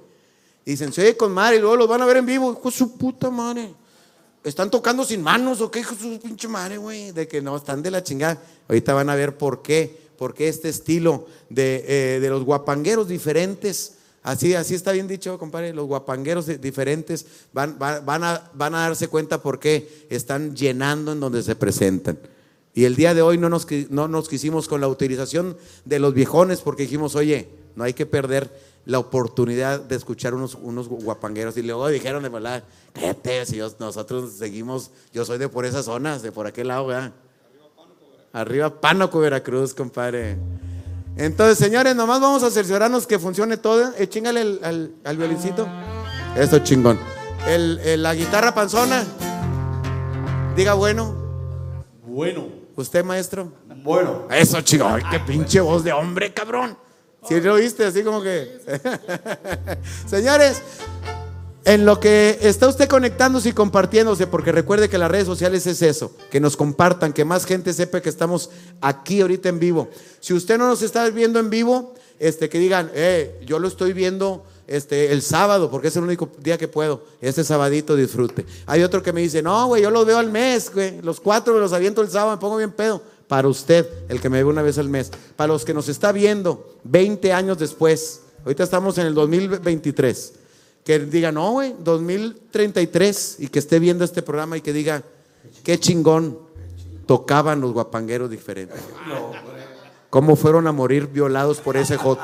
Y 0.66 0.72
dicen, 0.72 0.92
se 0.92 1.02
oye 1.02 1.16
con 1.16 1.34
madre, 1.34 1.58
y 1.58 1.60
luego 1.60 1.76
los 1.76 1.88
van 1.88 2.02
a 2.02 2.06
ver 2.08 2.18
en 2.18 2.26
vivo. 2.26 2.52
Hijo 2.52 2.72
su 2.72 2.98
puta 2.98 3.30
madre. 3.30 3.76
¿Están 4.44 4.72
tocando 4.72 5.04
sin 5.04 5.22
manos 5.22 5.62
o 5.62 5.70
qué, 5.70 5.84
su 5.84 6.20
pinche 6.20 6.48
madre, 6.48 6.78
güey? 6.78 7.12
De 7.12 7.28
que 7.28 7.42
no, 7.42 7.58
están 7.58 7.82
de 7.82 7.92
la 7.92 8.04
chingada. 8.04 8.42
Ahorita 8.68 8.94
van 8.94 9.10
a 9.10 9.16
ver 9.16 9.38
por 9.38 9.62
qué. 9.62 10.08
Porque 10.18 10.48
este 10.48 10.70
estilo 10.70 11.28
de, 11.50 11.86
eh, 11.88 12.20
de 12.20 12.30
los 12.30 12.44
guapangueros 12.44 13.08
diferentes, 13.08 13.94
así, 14.24 14.56
así 14.56 14.74
está 14.74 14.92
bien 14.92 15.08
dicho, 15.08 15.38
compadre, 15.38 15.74
los 15.74 15.86
guapangueros 15.86 16.48
diferentes 16.60 17.26
van, 17.54 17.78
van, 17.78 18.04
van 18.04 18.24
a, 18.24 18.50
van 18.56 18.74
a 18.74 18.80
darse 18.80 19.10
cuenta 19.10 19.44
por 19.44 19.60
qué 19.60 20.08
están 20.10 20.56
llenando 20.56 21.12
en 21.12 21.20
donde 21.20 21.44
se 21.44 21.56
presentan. 21.56 22.18
Y 22.74 22.86
el 22.86 22.96
día 22.96 23.14
de 23.14 23.24
hoy 23.24 23.38
no 23.38 23.50
nos, 23.50 23.68
no 23.90 24.08
nos 24.08 24.30
quisimos 24.30 24.68
con 24.68 24.82
la 24.82 24.88
utilización 24.88 25.58
de 25.86 26.00
los 26.00 26.14
viejones 26.14 26.62
porque 26.62 26.84
dijimos, 26.84 27.16
oye, 27.16 27.50
no 27.76 27.84
hay 27.84 27.94
que 27.94 28.06
perder 28.06 28.52
la 28.88 29.00
oportunidad 29.00 29.82
de 29.82 29.96
escuchar 29.98 30.34
unos, 30.34 30.56
unos 30.56 30.88
guapangueros. 30.88 31.58
Y 31.58 31.62
luego 31.62 31.88
dijeron 31.90 32.24
de 32.24 32.30
verdad, 32.30 32.64
cállate, 32.94 33.46
si 33.46 33.58
yo- 33.58 33.70
nosotros 33.80 34.32
seguimos, 34.34 34.92
yo 35.14 35.26
soy 35.26 35.38
de 35.38 35.50
por 35.50 35.66
esas 35.66 35.84
zonas, 35.86 36.22
de 36.22 36.32
por 36.32 36.48
aquel 36.48 36.70
lado, 36.70 36.88
¿verdad? 36.88 37.12
Arriba 38.32 38.80
Pánoco, 38.82 39.20
Veracruz, 39.20 39.74
compadre. 39.74 40.38
Entonces, 41.18 41.58
señores, 41.58 41.96
nomás 41.96 42.22
vamos 42.22 42.44
a 42.44 42.50
cerciorarnos 42.52 43.06
que 43.08 43.20
funcione 43.20 43.58
todo. 43.58 43.92
Eh, 43.98 44.08
chingale 44.08 44.40
al, 44.42 44.60
al, 44.64 44.92
al 45.04 45.18
violincito. 45.18 45.68
Eso 46.38 46.60
chingón. 46.60 46.98
El, 47.48 47.80
el- 47.84 48.04
la 48.04 48.14
guitarra 48.16 48.54
panzona. 48.56 49.04
Diga 50.56 50.74
bueno. 50.76 51.14
Bueno. 52.06 52.48
¿Usted, 52.76 53.04
maestro? 53.04 53.52
Bueno. 53.84 54.28
Eso, 54.30 54.62
chingón. 54.62 54.94
Ay, 54.94 55.04
qué 55.12 55.20
pinche 55.20 55.60
voz 55.60 55.84
de 55.84 55.92
hombre, 55.92 56.34
cabrón. 56.34 56.78
Si 57.28 57.40
lo 57.42 57.54
oíste, 57.54 57.86
así 57.86 58.04
como 58.04 58.22
que. 58.22 58.60
Señores, 60.08 60.62
en 61.68 61.86
lo 61.86 62.00
que 62.00 62.38
está 62.42 62.68
usted 62.68 62.88
conectándose 62.88 63.50
y 63.50 63.54
compartiéndose, 63.54 64.26
porque 64.26 64.54
recuerde 64.54 64.88
que 64.88 64.98
las 64.98 65.12
redes 65.12 65.26
sociales 65.26 65.68
es 65.68 65.82
eso, 65.82 66.16
que 66.32 66.40
nos 66.40 66.56
compartan, 66.56 67.12
que 67.12 67.26
más 67.26 67.46
gente 67.46 67.74
sepa 67.74 68.00
que 68.00 68.08
estamos 68.08 68.50
aquí 68.80 69.20
ahorita 69.20 69.50
en 69.50 69.60
vivo. 69.60 69.90
Si 70.22 70.34
usted 70.34 70.58
no 70.58 70.68
nos 70.68 70.82
está 70.82 71.10
viendo 71.10 71.40
en 71.40 71.50
vivo, 71.50 71.94
este, 72.20 72.48
que 72.48 72.58
digan, 72.58 72.90
eh, 72.94 73.42
yo 73.46 73.60
lo 73.60 73.68
estoy 73.68 73.92
viendo 73.92 74.46
este, 74.66 75.12
el 75.12 75.22
sábado, 75.22 75.70
porque 75.70 75.90
es 75.90 75.96
el 75.98 76.04
único 76.04 76.30
día 76.40 76.58
que 76.58 76.70
puedo. 76.70 77.04
Este 77.20 77.44
sabadito 77.44 77.98
disfrute. 77.98 78.46
Hay 78.66 78.84
otro 78.84 79.04
que 79.04 79.12
me 79.12 79.20
dice, 79.20 79.42
no, 79.42 79.68
güey, 79.68 79.84
yo 79.84 79.92
los 79.92 80.06
veo 80.06 80.20
al 80.20 80.32
mes, 80.32 80.72
güey. 80.74 81.02
Los 81.02 81.20
cuatro 81.20 81.54
me 81.54 81.60
los 81.60 81.74
aviento 81.74 82.02
el 82.02 82.10
sábado, 82.10 82.32
me 82.32 82.38
pongo 82.40 82.58
bien 82.58 82.72
pedo. 82.72 83.02
Para 83.28 83.48
usted, 83.48 83.88
el 84.10 84.22
que 84.22 84.30
me 84.30 84.38
ve 84.38 84.50
una 84.50 84.62
vez 84.62 84.78
al 84.78 84.90
mes. 84.90 85.12
Para 85.36 85.54
los 85.54 85.66
que 85.66 85.74
nos 85.74 85.90
está 85.90 86.12
viendo 86.12 86.78
20 86.84 87.34
años 87.34 87.58
después. 87.58 88.22
Ahorita 88.44 88.64
estamos 88.64 88.98
en 88.98 89.08
el 89.08 89.14
2023. 89.14 90.34
Que 90.86 91.00
diga, 91.00 91.32
no, 91.32 91.52
güey, 91.52 91.76
2033. 91.84 93.38
Y 93.40 93.48
que 93.50 93.60
esté 93.60 93.80
viendo 93.80 94.06
este 94.06 94.22
programa 94.22 94.58
y 94.58 94.62
que 94.62 94.72
diga, 94.72 95.04
qué 95.64 95.78
chingón 95.80 96.40
tocaban 97.06 97.60
los 97.60 97.74
guapangueros 97.74 98.30
diferentes. 98.30 98.80
¿Cómo 100.10 100.36
fueron 100.36 100.68
a 100.68 100.72
morir 100.72 101.08
violados 101.08 101.60
por 101.60 101.76
ese 101.76 101.98
joto? 101.98 102.24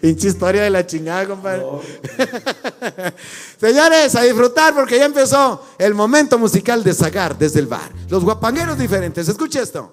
Pinche 0.00 0.28
historia 0.28 0.62
de 0.62 0.70
la 0.70 0.86
chingada, 0.86 1.26
compadre. 1.26 1.62
Señores, 3.60 4.14
a 4.14 4.22
disfrutar 4.22 4.74
porque 4.74 4.98
ya 4.98 5.04
empezó 5.04 5.62
el 5.78 5.94
momento 5.94 6.38
musical 6.38 6.82
de 6.82 6.94
Zagar 6.94 7.36
desde 7.36 7.60
el 7.60 7.66
bar. 7.66 7.92
Los 8.08 8.24
guapangueros 8.24 8.78
diferentes. 8.78 9.28
Escucha 9.28 9.60
esto. 9.60 9.92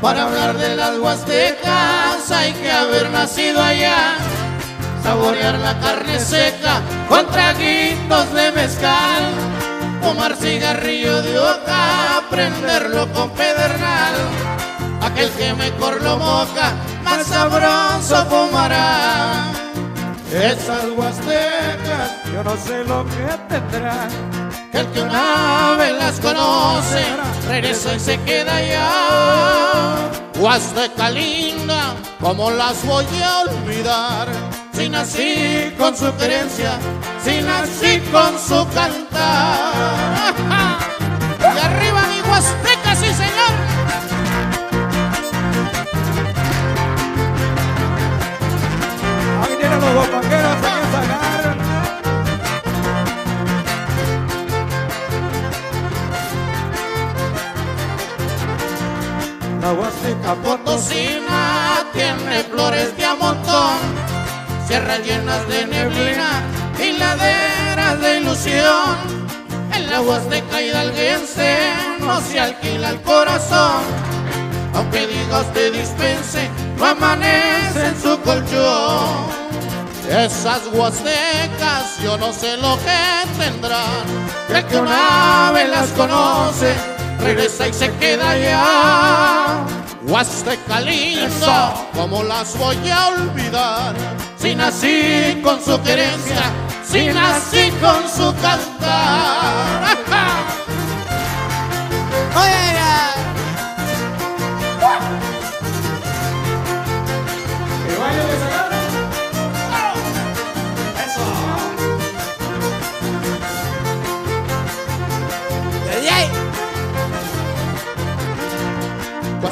Para 0.00 0.22
hablar 0.22 0.56
de 0.56 0.76
las 0.76 0.98
huastecas 0.98 2.30
hay 2.30 2.54
que 2.54 2.70
haber 2.70 3.10
nacido 3.10 3.62
allá, 3.62 4.16
saborear 5.02 5.58
la 5.58 5.78
carne 5.78 6.18
seca 6.18 6.80
con 7.06 7.26
traguitos 7.26 8.32
de 8.32 8.50
mezcal, 8.52 9.24
fumar 10.00 10.34
cigarrillo 10.36 11.20
de 11.20 11.38
oca, 11.38 12.22
prenderlo 12.30 13.12
con 13.12 13.28
pedernal. 13.32 14.14
Aquel 15.02 15.28
que 15.32 15.52
mejor 15.52 16.02
lo 16.02 16.16
moca, 16.16 16.72
más 17.04 17.26
sabroso 17.26 18.24
fumará. 18.24 19.52
Esas 20.32 20.84
huastecas, 20.96 22.24
Yo 22.32 22.42
no 22.42 22.56
sé 22.56 22.84
lo 22.84 23.04
que 23.04 23.38
tendrá. 23.48 24.08
Que 24.70 24.78
el 24.78 24.86
que 24.88 25.02
una 25.02 25.76
vez 25.76 25.92
las 25.92 26.20
conoce, 26.20 27.04
regresa 27.48 27.94
y 27.94 28.00
se 28.00 28.20
queda 28.22 28.56
allá. 28.56 30.10
Huasteca 30.38 31.10
linda, 31.10 31.94
¿cómo 32.20 32.50
las 32.50 32.84
voy 32.84 33.06
a 33.22 33.40
olvidar? 33.42 34.28
Si 34.72 34.88
nací 34.88 35.74
con 35.76 35.96
su 35.96 36.14
querencia, 36.16 36.78
si 37.22 37.42
nací 37.42 38.00
con 38.12 38.38
su 38.38 38.66
cantar. 38.74 40.49
La 59.60 59.74
Huasteca 59.74 60.34
Potosina 60.36 61.84
tiene 61.92 62.44
flores 62.44 62.96
de 62.96 63.04
a 63.04 63.14
montón, 63.14 63.76
sierras 64.66 65.00
llenas 65.00 65.46
de 65.48 65.66
neblina 65.66 66.42
y 66.78 66.92
laderas 66.92 68.00
de 68.00 68.20
ilusión. 68.20 68.96
En 69.74 69.90
la 69.90 70.00
Huasteca 70.00 70.62
hidalguense 70.62 71.58
no 72.00 72.20
se 72.22 72.40
alquila 72.40 72.90
el 72.90 73.02
corazón, 73.02 73.82
aunque 74.74 75.06
diga 75.06 75.40
usted 75.40 75.72
dispense, 75.74 76.48
no 76.78 76.86
amanece 76.86 77.86
en 77.86 78.02
su 78.02 78.18
colchón. 78.22 79.40
Esas 80.08 80.62
huastecas 80.72 81.98
yo 82.02 82.16
no 82.16 82.32
sé 82.32 82.56
lo 82.56 82.78
que 82.78 83.42
tendrán, 83.44 84.06
el 84.48 84.64
que 84.64 84.76
una 84.78 85.52
vez 85.52 85.68
las 85.68 85.88
conoce, 85.90 86.74
regresa 87.20 87.68
y 87.68 87.72
se 87.72 87.90
queda 87.96 88.30
allá. 88.30 89.64
Huasteca 90.02 90.80
linda, 90.80 91.74
¿cómo 91.94 92.22
las 92.22 92.56
voy 92.56 92.76
a 92.90 93.08
olvidar? 93.08 93.94
Si 94.36 94.54
nací 94.54 95.40
con 95.42 95.62
su 95.62 95.80
querencia, 95.82 96.50
si 96.84 97.08
nací 97.08 97.70
con 97.80 98.08
su 98.08 98.34
cantar. 98.40 100.00
que 107.86 107.96
vaya 107.98 108.24
de 108.26 108.69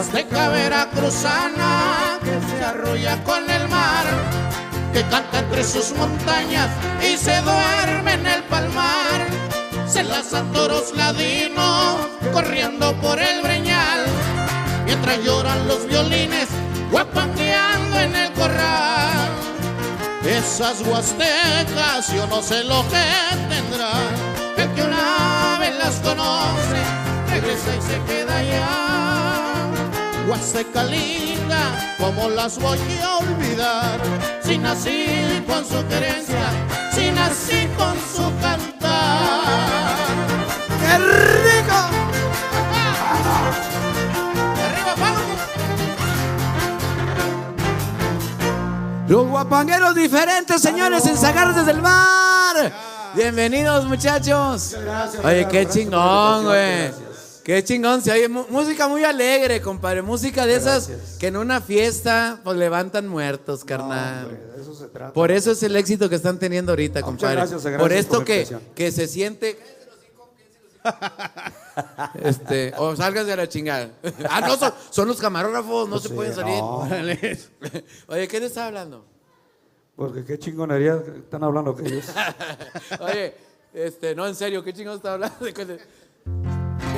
Huasteca 0.08 0.48
veracruzana 0.48 2.18
que 2.24 2.40
se 2.48 2.64
arrolla 2.64 3.22
con 3.24 3.50
el 3.50 3.68
mar, 3.68 4.06
que 4.90 5.02
canta 5.02 5.40
entre 5.40 5.62
sus 5.62 5.92
montañas 5.92 6.70
y 7.02 7.18
se 7.18 7.38
duerme 7.42 8.14
en 8.14 8.26
el 8.26 8.42
palmar. 8.44 9.26
Se 9.86 10.02
lanzan 10.02 10.50
toros 10.54 10.96
ladinos 10.96 11.96
corriendo 12.32 12.98
por 13.02 13.20
el 13.20 13.42
breñal, 13.42 14.06
mientras 14.86 15.22
lloran 15.22 15.68
los 15.68 15.86
violines 15.86 16.48
guapangueando 16.90 18.00
en 18.00 18.16
el 18.16 18.32
corral. 18.32 19.28
Esas 20.24 20.80
huastecas 20.86 22.10
yo 22.14 22.26
no 22.28 22.40
sé 22.40 22.64
lo 22.64 22.82
que 22.88 23.04
tendrán, 23.50 24.14
el 24.56 24.70
que 24.70 24.82
una 24.82 25.58
vez 25.60 25.76
las 25.76 25.96
conoce 25.96 26.80
regresa 27.30 27.76
y 27.76 27.82
se 27.82 28.02
queda 28.04 28.38
allá. 28.38 29.07
Huasteca 30.28 30.84
linda, 30.84 31.94
¿cómo 31.98 32.28
las 32.28 32.58
voy 32.58 32.78
a 33.02 33.16
olvidar? 33.16 33.98
Si 34.42 34.58
nací 34.58 35.42
con 35.46 35.64
su 35.64 35.82
querencia, 35.88 36.50
si 36.92 37.10
nací 37.10 37.66
con 37.78 37.96
su 37.96 38.30
cantar. 38.38 39.96
¡Qué 40.80 40.98
rico! 40.98 41.78
¡Arriba, 44.66 44.94
Pablo! 49.08 49.30
Guapangueros 49.30 49.94
diferentes, 49.94 50.60
señores, 50.60 51.06
en 51.06 51.16
Sagar 51.16 51.54
desde 51.54 51.70
el 51.70 51.80
mar. 51.80 52.70
Bienvenidos, 53.14 53.86
muchachos. 53.86 54.76
Oye, 55.24 55.48
qué 55.48 55.66
chingón, 55.66 56.44
güey. 56.44 57.07
Qué 57.48 57.64
chingón, 57.64 58.02
se 58.02 58.12
oye 58.12 58.28
música 58.28 58.88
muy 58.88 59.04
alegre, 59.04 59.62
compadre. 59.62 60.02
Música 60.02 60.44
de 60.44 60.56
esas 60.56 61.16
que 61.18 61.28
en 61.28 61.38
una 61.38 61.62
fiesta 61.62 62.42
pues 62.44 62.58
levantan 62.58 63.08
muertos, 63.08 63.64
carnal. 63.64 64.28
De 64.54 64.60
eso 64.60 64.74
se 64.74 64.86
trata. 64.88 65.14
Por 65.14 65.30
eso 65.30 65.52
es 65.52 65.62
el 65.62 65.74
éxito 65.74 66.10
que 66.10 66.16
están 66.16 66.38
teniendo 66.38 66.72
ahorita, 66.72 67.00
Muchas 67.00 67.06
compadre. 67.06 67.36
gracias, 67.36 67.62
gracias 67.62 67.80
por 67.80 67.92
esto 67.94 68.16
por 68.16 68.24
que, 68.26 68.46
que 68.74 68.92
se 68.92 69.08
siente. 69.08 69.58
Este, 72.22 72.74
o 72.76 72.94
salgas 72.94 73.26
de 73.26 73.36
la 73.36 73.48
chingada. 73.48 73.92
Ah, 74.28 74.42
no, 74.42 74.58
son, 74.58 74.74
son 74.90 75.08
los 75.08 75.18
camarógrafos, 75.18 75.88
no 75.88 75.98
se 76.00 76.10
pueden 76.10 76.34
salir. 76.34 76.62
Oye, 78.08 78.28
¿qué 78.28 78.40
le 78.40 78.46
está 78.46 78.66
hablando? 78.66 79.06
Porque 79.96 80.22
qué 80.22 80.38
chingonería 80.38 81.02
están 81.16 81.44
hablando 81.44 81.74
que 81.74 81.86
ellos. 81.86 82.04
Oye, 83.00 83.34
este, 83.72 84.14
no, 84.14 84.26
en 84.26 84.34
serio, 84.34 84.62
¿qué 84.62 84.74
chingón 84.74 84.96
está 84.96 85.14
hablando? 85.14 85.36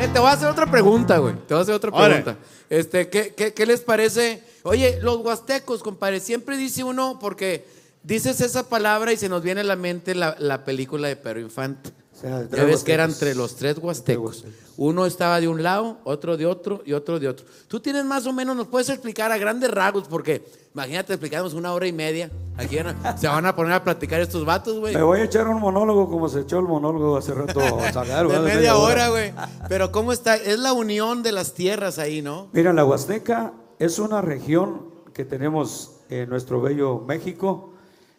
Eh, 0.01 0.09
te 0.09 0.19
voy 0.19 0.31
a 0.31 0.33
hacer 0.33 0.49
otra 0.49 0.65
pregunta, 0.65 1.19
güey. 1.19 1.35
Te 1.47 1.53
voy 1.53 1.59
a 1.59 1.63
hacer 1.63 1.75
otra 1.75 1.91
pregunta. 1.91 2.39
Este, 2.71 3.11
¿qué, 3.11 3.35
qué, 3.35 3.53
qué 3.53 3.67
les 3.67 3.83
parece? 3.83 4.43
Oye, 4.63 4.99
los 5.03 5.19
huastecos, 5.19 5.83
compadre, 5.83 6.21
siempre 6.21 6.57
dice 6.57 6.83
uno, 6.83 7.19
porque 7.21 7.67
dices 8.03 8.41
esa 8.41 8.67
palabra 8.67 9.13
y 9.13 9.19
se 9.19 9.29
nos 9.29 9.43
viene 9.43 9.61
a 9.61 9.65
la 9.65 9.77
mente 9.77 10.15
la, 10.15 10.37
la 10.39 10.65
película 10.65 11.07
de 11.07 11.17
Pedro 11.17 11.41
Infante. 11.41 11.91
Sea, 12.21 12.47
Ya 12.51 12.65
ves 12.65 12.85
que 12.85 12.93
eran 12.93 13.11
entre 13.11 13.35
los 13.35 13.57
tres 13.57 13.79
huastecos. 13.79 14.45
Uno 14.77 15.07
estaba 15.07 15.41
de 15.41 15.49
un 15.49 15.63
lado, 15.63 15.99
otro 16.05 16.37
de 16.37 16.47
otro 16.47 16.83
y 16.85 16.93
otro 16.93 17.19
de 17.19 17.29
otro. 17.29 17.47
Tú 17.69 17.81
tienes 17.81 18.05
más 18.05 18.27
o 18.27 18.33
menos, 18.33 18.55
nos 18.57 18.67
puedes 18.67 18.89
explicar 18.91 19.33
a 19.33 19.39
grandes 19.39 19.71
rasgos, 19.71 20.05
porque 20.09 20.45
imagínate, 20.75 21.15
explicamos 21.15 21.55
una 21.55 21.73
hora 21.73 21.87
y 21.87 21.93
media. 21.93 22.31
Aquí 22.57 22.77
se 23.17 23.29
van 23.29 23.47
a 23.47 23.57
poner 23.57 23.73
a 23.73 23.83
platicar 23.85 24.21
estos 24.21 24.45
vatos, 24.45 24.79
güey. 24.79 24.95
Me 24.95 25.03
voy 25.03 25.21
a 25.21 25.25
echar 25.25 25.49
un 25.49 25.61
monólogo 25.61 26.11
como 26.11 26.29
se 26.29 26.41
echó 26.41 26.59
el 26.59 26.67
monólogo 26.67 27.17
hace 27.17 27.33
rato. 27.33 27.61
Zagar, 27.93 28.27
De 28.27 28.33
¿verdad? 28.39 28.55
media 28.55 28.77
hora, 28.77 29.09
güey. 29.09 29.33
Pero 29.69 29.91
¿cómo 29.93 30.13
está? 30.13 30.37
Es 30.37 30.59
la 30.59 30.73
unión 30.73 31.23
de 31.23 31.33
las 31.33 31.55
tierras 31.55 31.99
ahí, 31.99 32.21
¿no? 32.23 32.49
Mira, 32.53 32.73
la 32.73 32.85
Huasteca 32.85 33.53
es 33.79 33.99
una 33.99 34.21
región 34.21 34.91
que 35.15 35.25
tenemos 35.25 35.93
en 36.11 36.29
nuestro 36.29 36.61
bello 36.61 37.01
México. 37.01 37.73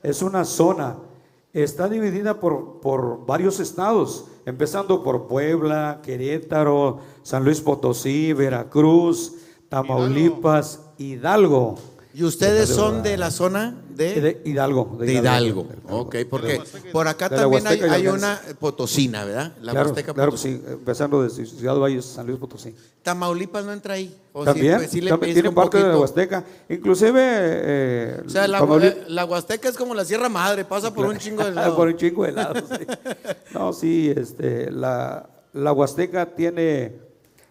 Es 0.04 0.22
una 0.24 0.46
zona. 0.46 0.98
Está 1.54 1.90
dividida 1.90 2.40
por, 2.40 2.80
por 2.80 3.26
varios 3.26 3.60
estados, 3.60 4.28
empezando 4.46 5.04
por 5.04 5.28
Puebla, 5.28 6.00
Querétaro, 6.02 7.00
San 7.24 7.44
Luis 7.44 7.60
Potosí, 7.60 8.32
Veracruz, 8.32 9.36
Tamaulipas, 9.68 10.94
Hidalgo. 10.98 11.76
¿Y 12.14 12.24
ustedes 12.24 12.68
son 12.70 13.04
de 13.04 13.16
la 13.18 13.32
zona 13.32 13.76
de, 13.96 14.20
De 14.22 14.42
Hidalgo. 14.44 14.98
de 15.00 15.14
Hidalgo? 15.14 15.68
Ok, 15.90 16.18
porque 16.30 16.62
por 16.92 17.08
acá 17.08 17.30
De 17.30 17.38
también 17.38 17.66
hay, 17.68 18.08
una 18.08 18.40
potosina, 18.60 19.24
¿verdad? 19.24 19.54
La 19.62 19.72
claro, 19.72 19.90
Huasteca 19.90 20.14
claro 20.14 20.32
Potosina. 20.32 20.58
sí, 20.60 20.74
empezando 20.74 21.24
desde 21.24 21.46
Ciudad 21.46 21.76
Valles, 21.78 22.04
San 22.06 22.28
Luis 22.28 22.38
Potosí. 22.38 22.76
Tamaulipas 23.02 23.64
no 23.66 23.72
entra 23.74 23.94
ahí. 23.94 24.16
¿O? 24.34 24.44
También, 24.44 24.78
Pues 24.78 24.90
sí 24.92 25.02
le 25.02 25.10
también 25.10 25.34
tiene 25.34 25.50
un 25.50 25.56
parte 25.56 25.78
de 25.78 25.84
la 25.84 25.90
poquito. 25.90 26.02
Huasteca. 26.02 26.44
Inclusive, 26.70 27.14
eh, 27.24 28.24
O 28.26 28.30
sea, 28.30 28.48
la, 28.48 28.60
eh, 28.82 29.04
la 29.08 29.26
Huasteca 29.26 29.70
es 29.70 29.78
como 29.78 29.96
la 29.96 30.04
Sierra 30.06 30.30
Madre, 30.30 30.66
pasa 30.66 30.94
por 30.94 31.06
un 31.06 31.18
chingo 31.18 31.44
de 31.44 31.52
Por 31.54 31.56
lados. 31.56 31.80
un 31.80 31.98
chingo 31.98 32.26
de 32.26 32.32
lados. 32.34 32.64
sí. 32.70 32.86
No, 33.54 33.74
sí, 33.74 34.14
este, 34.16 34.70
la, 34.70 35.30
la 35.54 35.72
Huasteca 35.74 36.26
tiene, 36.36 37.00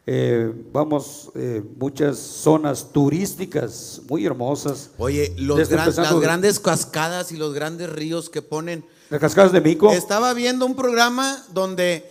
eh, 0.07 0.51
vamos, 0.73 1.31
eh, 1.35 1.63
muchas 1.79 2.19
zonas 2.19 2.93
turísticas 2.93 4.01
muy 4.09 4.25
hermosas. 4.27 4.91
Oye, 4.99 5.33
los 5.39 5.57
gran- 5.69 5.87
las 6.05 6.15
de- 6.21 6.21
grandes 6.27 6.59
cascadas 6.61 7.33
y 7.33 7.37
los 7.37 7.55
grandes 7.55 7.91
ríos 7.91 8.29
que 8.31 8.43
ponen. 8.43 8.85
Las 9.11 9.21
cascadas 9.21 9.53
de 9.53 9.61
Mico. 9.61 9.93
Estaba 9.93 10.33
viendo 10.35 10.67
un 10.67 10.75
programa 10.75 11.45
donde 11.53 12.11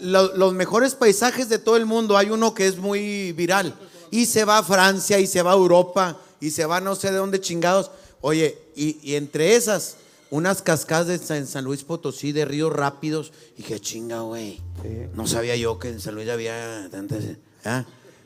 lo- 0.00 0.36
los 0.36 0.52
mejores 0.52 0.94
paisajes 0.94 1.48
de 1.48 1.58
todo 1.58 1.76
el 1.76 1.86
mundo, 1.86 2.16
hay 2.16 2.30
uno 2.30 2.54
que 2.54 2.66
es 2.66 2.76
muy 2.76 3.32
viral, 3.32 3.74
y 4.10 4.26
se 4.26 4.44
va 4.44 4.58
a 4.58 4.62
Francia, 4.62 5.18
y 5.18 5.26
se 5.26 5.40
va 5.42 5.52
a 5.52 5.56
Europa, 5.56 6.18
y 6.40 6.50
se 6.50 6.66
va 6.66 6.80
no 6.80 6.94
sé 6.94 7.10
de 7.10 7.16
dónde 7.16 7.40
chingados. 7.40 7.90
Oye, 8.20 8.58
y, 8.76 8.98
y 9.02 9.14
entre 9.16 9.56
esas, 9.56 9.96
unas 10.32 10.62
cascadas 10.62 11.08
de 11.08 11.18
San, 11.18 11.46
San 11.46 11.62
Luis 11.62 11.84
Potosí, 11.84 12.32
de 12.32 12.46
ríos 12.46 12.72
rápidos, 12.72 13.34
y 13.58 13.62
qué 13.62 13.78
chinga, 13.78 14.20
güey. 14.20 14.62
Sí. 14.82 15.08
No 15.14 15.26
sabía 15.26 15.56
yo 15.56 15.78
que 15.78 15.90
en 15.90 16.00
San 16.00 16.14
Luis 16.14 16.30
había 16.30 16.88
tantas. 16.90 17.22
¿ah? 17.66 17.84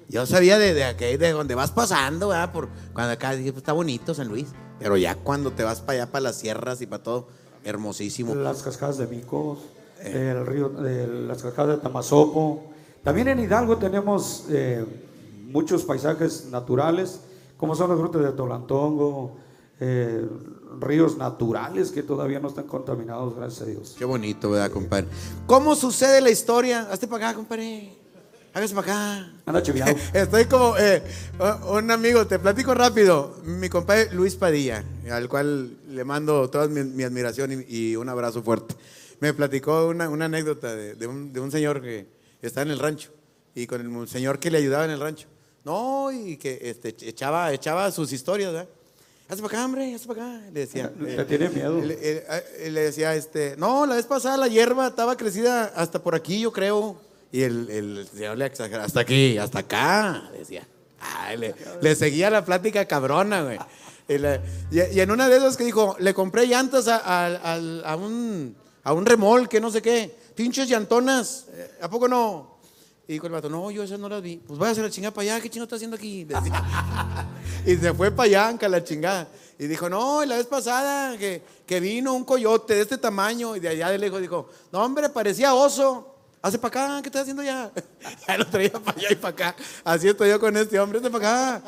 Yo 0.08 0.24
sabía 0.24 0.56
de, 0.56 0.72
de, 0.72 1.18
de 1.18 1.32
donde 1.32 1.56
vas 1.56 1.72
pasando, 1.72 2.28
¿verdad? 2.28 2.52
Por, 2.52 2.68
cuando 2.92 3.12
acá 3.12 3.32
dije, 3.32 3.50
pues, 3.50 3.62
está 3.62 3.72
bonito 3.72 4.14
San 4.14 4.28
Luis. 4.28 4.46
Pero 4.78 4.96
ya 4.96 5.16
cuando 5.16 5.50
te 5.50 5.64
vas 5.64 5.80
para 5.80 6.02
allá, 6.02 6.12
para 6.12 6.22
las 6.22 6.36
sierras 6.36 6.80
y 6.80 6.86
para 6.86 7.02
todo, 7.02 7.26
hermosísimo. 7.64 8.36
Las 8.36 8.62
cascadas 8.62 8.98
de 8.98 9.08
Mico, 9.08 9.58
el 10.00 10.46
río, 10.46 10.68
de 10.68 11.08
las 11.08 11.42
cascadas 11.42 11.78
de 11.78 11.82
Tamazopo. 11.82 12.70
También 13.02 13.26
en 13.26 13.40
Hidalgo 13.40 13.78
tenemos 13.78 14.44
eh, 14.50 14.84
muchos 15.48 15.82
paisajes 15.82 16.46
naturales, 16.52 17.18
como 17.56 17.74
son 17.74 17.90
las 17.90 17.98
grutas 17.98 18.22
de 18.22 18.30
Tolantongo, 18.30 19.38
eh, 19.80 20.24
ríos 20.80 21.16
naturales 21.16 21.90
que 21.90 22.02
todavía 22.02 22.40
no 22.40 22.48
están 22.48 22.66
contaminados, 22.66 23.34
gracias 23.36 23.62
a 23.62 23.64
Dios. 23.66 23.94
Qué 23.98 24.04
bonito, 24.04 24.50
¿verdad, 24.50 24.70
compadre? 24.70 25.06
¿Cómo 25.46 25.74
sucede 25.74 26.20
la 26.20 26.30
historia? 26.30 26.88
Hazte 26.90 27.06
para 27.06 27.28
acá, 27.28 27.36
compadre. 27.36 27.92
Hágase 28.54 28.74
para 28.74 28.92
acá. 28.92 29.32
Anda 29.44 29.62
chiviao. 29.62 29.94
Estoy 30.14 30.46
como 30.46 30.76
eh, 30.78 31.02
un 31.68 31.90
amigo, 31.90 32.26
te 32.26 32.38
platico 32.38 32.74
rápido. 32.74 33.36
Mi 33.44 33.68
compadre 33.68 34.12
Luis 34.14 34.34
Padilla, 34.34 34.82
al 35.10 35.28
cual 35.28 35.76
le 35.88 36.04
mando 36.04 36.48
toda 36.48 36.66
mi, 36.66 36.82
mi 36.82 37.02
admiración 37.02 37.64
y, 37.68 37.76
y 37.76 37.96
un 37.96 38.08
abrazo 38.08 38.42
fuerte. 38.42 38.74
Me 39.20 39.34
platicó 39.34 39.88
una, 39.88 40.08
una 40.08 40.24
anécdota 40.24 40.74
de, 40.74 40.94
de 40.94 41.06
un, 41.06 41.32
de 41.32 41.40
un 41.40 41.50
señor 41.50 41.82
que 41.82 42.06
está 42.40 42.62
en 42.62 42.70
el 42.70 42.78
rancho 42.78 43.10
y 43.54 43.66
con 43.66 43.80
el 43.80 44.08
señor 44.08 44.38
que 44.38 44.50
le 44.50 44.58
ayudaba 44.58 44.84
en 44.84 44.90
el 44.90 45.00
rancho. 45.00 45.28
No, 45.64 46.12
y 46.12 46.36
que 46.36 46.60
este, 46.62 46.94
echaba, 47.08 47.52
echaba 47.52 47.90
sus 47.90 48.12
historias, 48.12 48.52
¿verdad? 48.52 48.68
Hazte 49.28 49.42
para 49.42 49.58
acá, 49.58 49.64
hombre, 49.64 49.94
hazte 49.94 50.06
para 50.06 50.22
acá. 50.36 50.40
Le 50.52 50.60
decía. 50.60 50.92
Le 50.98 51.24
tiene 51.24 51.48
miedo. 51.48 51.80
Le, 51.80 51.94
eh, 52.00 52.24
eh, 52.60 52.70
le 52.70 52.80
decía, 52.82 53.14
este, 53.14 53.56
no, 53.56 53.84
la 53.86 53.96
vez 53.96 54.06
pasada 54.06 54.36
la 54.36 54.46
hierba 54.48 54.86
estaba 54.88 55.16
crecida 55.16 55.72
hasta 55.74 56.00
por 56.02 56.14
aquí, 56.14 56.40
yo 56.40 56.52
creo. 56.52 56.96
Y 57.32 57.42
el, 57.42 57.68
el 57.70 58.08
señor 58.12 58.38
le 58.38 58.46
exageraba, 58.46 58.84
hasta 58.84 59.00
aquí, 59.00 59.36
hasta 59.36 59.58
acá, 59.60 60.30
decía. 60.38 60.66
Ay, 61.00 61.36
le, 61.38 61.54
le 61.82 61.94
seguía 61.96 62.30
la 62.30 62.44
plática 62.44 62.84
cabrona, 62.86 63.42
güey. 63.42 63.58
Y, 64.08 64.18
la- 64.18 64.40
y- 64.70 64.96
y 64.96 65.00
en 65.00 65.10
una 65.10 65.28
de 65.28 65.36
esas 65.36 65.56
que 65.56 65.64
dijo, 65.64 65.96
le 65.98 66.14
compré 66.14 66.46
llantas 66.46 66.86
a, 66.86 66.96
a- 66.98 67.54
al- 67.54 67.82
a 67.84 67.96
un, 67.96 68.56
a 68.84 68.92
un 68.92 69.04
remolque, 69.04 69.60
no 69.60 69.70
sé 69.72 69.82
qué. 69.82 70.14
Pinches 70.36 70.68
llantonas, 70.68 71.46
eh, 71.52 71.70
¿a 71.82 71.90
poco 71.90 72.06
no? 72.06 72.55
Y 73.08 73.14
dijo 73.14 73.26
el 73.26 73.32
vato, 73.32 73.48
no, 73.48 73.70
yo 73.70 73.84
esas 73.84 74.00
no 74.00 74.08
las 74.08 74.20
vi. 74.20 74.38
Pues 74.38 74.58
váyase 74.58 74.80
a 74.80 74.84
la 74.84 74.90
chingada 74.90 75.14
para 75.14 75.22
allá, 75.22 75.40
¿qué 75.40 75.48
chingo 75.48 75.64
está 75.64 75.76
haciendo 75.76 75.96
aquí? 75.96 76.26
Y 77.66 77.76
se 77.76 77.92
fue 77.94 78.10
para 78.12 78.26
allá, 78.26 78.48
anca 78.48 78.68
la 78.68 78.82
chingada. 78.82 79.28
Y 79.58 79.66
dijo, 79.66 79.88
no, 79.88 80.22
y 80.22 80.26
la 80.26 80.36
vez 80.36 80.46
pasada 80.46 81.16
que, 81.18 81.42
que 81.66 81.80
vino 81.80 82.14
un 82.14 82.24
coyote 82.24 82.74
de 82.74 82.82
este 82.82 82.98
tamaño 82.98 83.56
y 83.56 83.60
de 83.60 83.68
allá 83.68 83.90
de 83.90 83.98
lejos 83.98 84.20
dijo, 84.20 84.48
no, 84.72 84.84
hombre, 84.84 85.08
parecía 85.08 85.54
oso. 85.54 86.14
Hace 86.42 86.58
para 86.58 86.68
acá, 86.68 87.02
¿qué 87.02 87.08
estás 87.08 87.22
haciendo 87.22 87.42
ya? 87.42 87.72
ya 88.28 88.38
lo 88.38 88.46
traía 88.46 88.70
para 88.72 88.96
allá 88.96 89.08
y 89.10 89.16
para 89.16 89.32
acá. 89.32 89.56
Así 89.82 90.08
estoy 90.08 90.28
yo 90.28 90.38
con 90.38 90.56
este 90.56 90.78
hombre, 90.78 90.98
este 90.98 91.10
para 91.10 91.56
acá. 91.56 91.62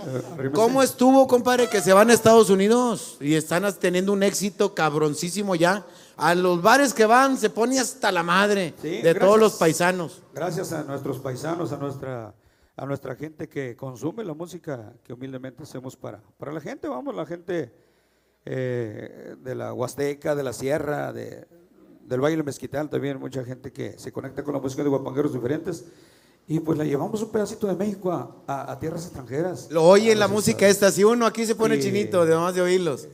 ¿Cómo 0.55 0.82
estuvo, 0.82 1.26
compadre, 1.26 1.68
que 1.68 1.80
se 1.80 1.93
van 1.93 2.11
a 2.11 2.14
Estados 2.14 2.49
Unidos 2.51 3.16
y 3.20 3.34
están 3.34 3.72
teniendo 3.78 4.12
un 4.12 4.22
éxito 4.22 4.74
cabroncísimo 4.74 5.57
ya? 5.57 5.84
A 6.19 6.35
los 6.35 6.61
bares 6.61 6.93
que 6.93 7.07
van 7.07 7.39
se 7.39 7.49
pone 7.51 7.79
hasta 7.79 8.11
la 8.12 8.23
madre 8.23 8.75
Sí, 8.83 8.89
de 8.89 9.03
gracias. 9.03 9.19
todos 9.25 9.39
los 9.39 9.55
paisanos. 9.55 10.23
Gracias 10.35 10.73
a 10.73 10.83
nuestros 10.83 11.19
paisanos, 11.21 11.73
a 11.73 11.77
nuestra, 11.77 12.35
a 12.77 12.87
nuestra 12.87 13.14
gente 13.14 13.49
que 13.49 13.77
consume 13.77 14.25
la 14.25 14.35
música 14.35 14.93
que 15.05 15.12
humildemente 15.12 15.62
hacemos 15.62 15.97
para, 15.97 16.21
para 16.37 16.53
la 16.53 16.61
gente, 16.61 16.89
vamos, 16.89 17.14
la 17.14 17.25
gente 17.25 17.73
eh, 18.45 19.37
de 19.43 19.55
la 19.55 19.73
Huasteca, 19.73 20.35
de 20.35 20.43
la 20.43 20.53
Sierra, 20.53 21.12
de, 21.12 21.47
del 22.03 22.21
Valle 22.21 22.37
del 22.37 22.45
Mezquital, 22.45 22.89
también 22.89 23.19
mucha 23.21 23.45
gente 23.45 23.73
que 23.73 23.99
se 23.99 24.11
conecta 24.12 24.43
con 24.43 24.55
la 24.55 24.61
música 24.61 24.83
de 24.83 24.89
guapangueros 24.89 25.33
diferentes. 25.33 25.85
Y 26.51 26.61
pues 26.61 26.79
la 26.79 26.85
llevamos 26.85 27.21
un 27.23 27.31
pedacito 27.31 27.66
de 27.66 27.75
México 27.77 28.11
a, 28.11 28.43
a- 28.47 28.73
a 28.73 28.79
tierras 28.79 29.05
extranjeras. 29.05 29.69
Lo 29.71 29.85
oye 29.85 30.12
A 30.12 30.16
la 30.16 30.29
música 30.29 30.66
esta, 30.66 30.91
si 30.91 31.05
uno 31.05 31.27
aquí 31.27 31.45
se 31.45 31.55
pone 31.55 31.77
Sí. 31.77 31.83
chinito 31.83 32.25
de 32.25 32.35
más 32.37 32.55
de 32.55 32.62
oírlos. 32.62 33.07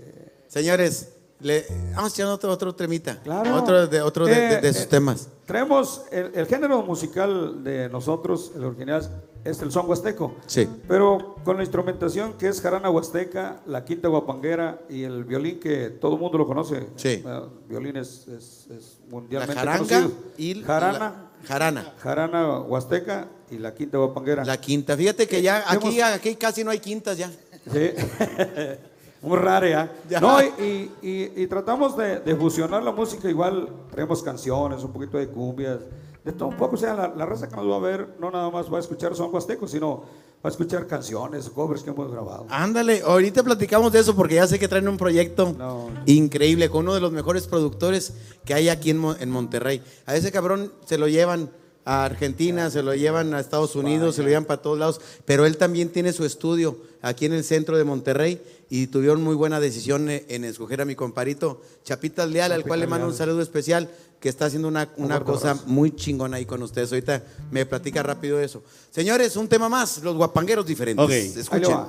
Señores, 0.46 1.13
le, 1.44 1.64
vamos 1.94 2.12
a 2.12 2.14
echar 2.14 2.26
otro, 2.26 2.50
otro 2.50 2.74
temita. 2.74 3.20
Claro. 3.22 3.54
Otro 3.56 3.86
de, 3.86 4.00
otro 4.02 4.26
de, 4.26 4.34
de- 4.34 4.60
de 4.60 4.68
Eh, 4.68 4.72
sus 4.72 4.82
eh, 4.84 4.88
temas. 4.88 5.28
Traemos 5.46 6.02
el, 6.10 6.32
el 6.34 6.46
género 6.46 6.82
musical 6.82 7.62
de 7.62 7.88
nosotros, 7.90 8.52
el 8.56 8.64
original 8.64 9.22
es 9.44 9.60
el 9.60 9.70
son 9.70 9.86
huasteco. 9.88 10.34
Sí. 10.46 10.66
Pero 10.88 11.36
con 11.44 11.58
la 11.58 11.62
instrumentación 11.62 12.32
que 12.38 12.48
es 12.48 12.60
jarana 12.62 12.88
huasteca, 12.88 13.60
la 13.66 13.84
quinta 13.84 14.08
guapanguera 14.08 14.80
y 14.88 15.02
el 15.04 15.24
violín 15.24 15.60
que 15.60 15.90
todo 15.90 16.14
el 16.14 16.20
mundo 16.20 16.38
lo 16.38 16.46
conoce. 16.46 16.88
Sí. 16.96 17.22
Eh, 17.26 17.40
violín 17.68 17.96
es, 17.98 18.26
es- 18.26 18.66
es 18.70 18.98
La 19.04 19.10
mundialmente 19.10 19.54
jaranga 19.54 19.78
conocido. 19.86 20.12
y 20.38 20.62
jarana, 20.62 20.98
la- 20.98 21.30
jarana. 21.46 21.94
jarana 21.98 22.58
huasteca 22.60 23.28
y 23.50 23.58
la 23.58 23.74
quinta 23.74 23.98
guapanguera. 23.98 24.44
La 24.46 24.58
quinta. 24.58 24.96
Fíjate 24.96 25.28
que 25.28 25.42
ya 25.42 25.62
aquí, 25.70 26.00
aquí 26.00 26.36
casi 26.36 26.64
no 26.64 26.70
hay 26.70 26.78
quintas 26.80 27.18
ya. 27.18 27.30
Sí. 27.70 27.90
Muy 29.24 29.38
raro, 29.38 29.66
¿ya? 30.08 30.20
No, 30.20 30.40
y, 30.42 30.90
y- 31.02 31.32
y 31.36 31.46
tratamos 31.46 31.96
de, 31.96 32.20
de 32.20 32.36
fusionar 32.36 32.82
la 32.82 32.92
música, 32.92 33.28
igual 33.28 33.68
traemos 33.90 34.22
canciones, 34.22 34.82
un 34.84 34.92
poquito 34.92 35.18
de 35.18 35.28
cumbias, 35.28 35.80
de 36.24 36.32
todo 36.32 36.48
un 36.48 36.56
poco. 36.56 36.74
O 36.74 36.78
sea, 36.78 36.94
la, 36.94 37.08
la 37.14 37.26
raza 37.26 37.48
que 37.48 37.56
nos 37.56 37.68
va 37.70 37.76
a 37.76 37.80
ver 37.80 38.16
no 38.20 38.30
nada 38.30 38.50
más 38.50 38.72
va 38.72 38.76
a 38.78 38.80
escuchar 38.80 39.14
son 39.14 39.32
huastecos, 39.34 39.70
sino 39.70 39.96
va 40.44 40.48
a 40.48 40.48
escuchar 40.48 40.86
canciones, 40.86 41.48
covers 41.50 41.82
que 41.82 41.90
hemos 41.90 42.10
grabado. 42.10 42.46
Ándale, 42.50 43.00
ahorita 43.02 43.42
platicamos 43.42 43.92
de 43.92 44.00
eso 44.00 44.14
porque 44.14 44.34
ya 44.36 44.46
sé 44.46 44.58
que 44.58 44.68
traen 44.68 44.88
un 44.88 44.98
proyecto 44.98 45.54
No. 45.56 45.88
increíble 46.06 46.68
con 46.68 46.82
uno 46.84 46.94
de 46.94 47.00
los 47.00 47.12
mejores 47.12 47.46
productores 47.46 48.12
que 48.44 48.52
hay 48.54 48.68
aquí 48.68 48.90
en, 48.90 49.02
en 49.20 49.30
Monterrey. 49.30 49.82
A 50.06 50.14
ese 50.16 50.30
cabrón 50.30 50.70
se 50.84 50.98
lo 50.98 51.08
llevan 51.08 51.50
a 51.86 52.04
Argentina, 52.06 52.70
se 52.70 52.82
lo 52.82 52.94
llevan 52.94 53.34
a 53.34 53.40
Estados 53.40 53.76
Unidos, 53.76 54.14
se 54.16 54.22
lo 54.22 54.28
llevan 54.28 54.46
para 54.46 54.62
todos 54.62 54.78
lados, 54.78 55.00
pero 55.26 55.44
él 55.44 55.58
también 55.58 55.90
tiene 55.90 56.12
su 56.14 56.24
estudio 56.24 56.78
aquí 57.02 57.26
en 57.26 57.34
el 57.34 57.44
centro 57.44 57.76
de 57.76 57.84
Monterrey 57.84 58.40
y 58.70 58.86
tuvieron 58.88 59.22
muy 59.22 59.34
buena 59.34 59.60
decisión 59.60 60.08
eh, 60.08 60.24
en 60.28 60.44
escoger 60.44 60.80
a 60.80 60.84
mi 60.84 60.94
comparito 60.94 61.60
Chapitas 61.84 62.28
Leal, 62.28 62.52
al 62.52 62.64
cual 62.64 62.80
le 62.80 62.86
mando 62.86 63.06
un 63.06 63.14
saludo 63.14 63.42
especial, 63.42 63.90
que 64.20 64.28
está 64.28 64.46
haciendo 64.46 64.68
una, 64.68 64.88
una 64.96 65.22
cosa 65.22 65.56
muy 65.66 65.94
chingona 65.94 66.38
ahí 66.38 66.46
con 66.46 66.62
ustedes. 66.62 66.90
Ahorita 66.92 67.22
me 67.50 67.66
platica 67.66 68.02
rápido 68.02 68.40
eso. 68.40 68.62
Señores, 68.90 69.36
un 69.36 69.48
tema 69.48 69.68
más, 69.68 70.02
los 70.02 70.16
guapangueros 70.16 70.64
diferentes. 70.64 71.04
Ok. 71.04 71.10
Ahí 71.10 71.34
le 71.34 71.40
Escuchen. 71.40 71.70
va. 71.76 71.88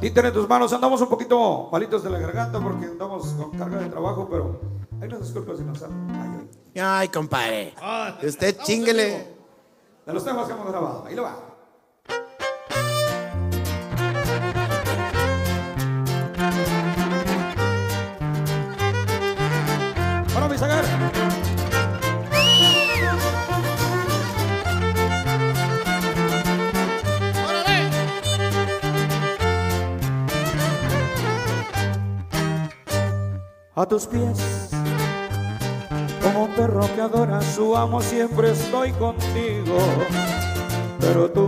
Títere 0.00 0.28
en 0.28 0.34
tus 0.34 0.48
manos, 0.48 0.72
andamos 0.72 1.00
un 1.00 1.08
poquito 1.08 1.68
malitos 1.72 2.04
de 2.04 2.10
la 2.10 2.18
garganta 2.18 2.60
porque 2.60 2.84
andamos 2.84 3.28
con 3.28 3.50
carga 3.58 3.80
de 3.80 3.88
trabajo, 3.88 4.28
pero 4.30 4.60
hay 5.00 5.08
unas 5.08 5.22
disculpas 5.22 5.58
si 5.58 5.64
nos. 5.64 5.82
Ay, 5.82 5.88
ay. 6.74 6.80
Ay, 6.80 7.08
compadre. 7.08 7.74
Usted 8.22 8.58
chinguele. 8.62 9.34
De 10.06 10.12
los 10.12 10.22
temas 10.24 10.46
que 10.46 10.52
hemos 10.52 10.68
grabado, 10.68 11.04
ahí 11.06 11.16
lo 11.16 11.22
va. 11.22 11.45
A 33.76 33.84
tus 33.84 34.06
pies. 34.06 34.70
Como 36.22 36.44
un 36.44 36.54
perro 36.54 36.88
que 36.94 37.00
adora 37.02 37.38
a 37.38 37.42
su 37.42 37.76
amo, 37.76 38.00
siempre 38.00 38.52
estoy 38.52 38.90
contigo. 38.92 39.76
Pero 40.98 41.30
tú 41.30 41.46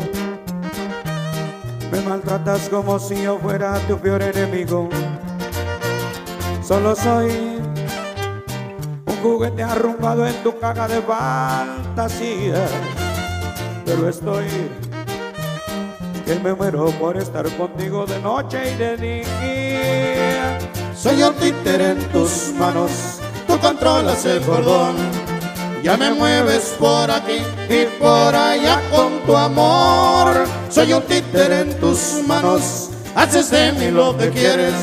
me 1.90 2.02
maltratas 2.02 2.68
como 2.68 2.98
si 2.98 3.22
yo 3.22 3.38
fuera 3.38 3.78
tu 3.88 3.98
peor 3.98 4.22
enemigo. 4.22 4.90
Solo 6.62 6.94
soy 6.94 7.30
un 9.06 9.16
juguete 9.22 9.62
arrumbado 9.62 10.26
en 10.26 10.34
tu 10.42 10.58
caja 10.58 10.86
de 10.86 11.00
fantasía. 11.00 12.62
Pero 13.86 14.06
estoy 14.06 14.44
que 16.26 16.38
me 16.40 16.52
muero 16.52 16.90
por 17.00 17.16
estar 17.16 17.48
contigo 17.56 18.04
de 18.04 18.20
noche 18.20 18.70
y 18.70 18.76
de 18.76 18.96
día. 18.98 20.77
Soy 21.00 21.22
un 21.22 21.32
títere 21.34 21.90
en 21.90 21.98
tus 22.08 22.52
manos, 22.58 22.90
tú 23.46 23.56
controlas 23.60 24.24
el 24.24 24.40
cordón. 24.40 24.96
Ya 25.80 25.96
me 25.96 26.10
mueves 26.10 26.74
por 26.76 27.08
aquí 27.08 27.40
y 27.68 27.84
por 28.00 28.34
allá 28.34 28.80
con 28.90 29.20
tu 29.20 29.36
amor. 29.36 30.34
Soy 30.68 30.92
un 30.92 31.02
títere 31.02 31.60
en 31.60 31.78
tus 31.78 32.24
manos, 32.26 32.90
haces 33.14 33.48
de 33.52 33.70
mí 33.74 33.92
lo 33.92 34.18
que 34.18 34.30
quieres. 34.30 34.74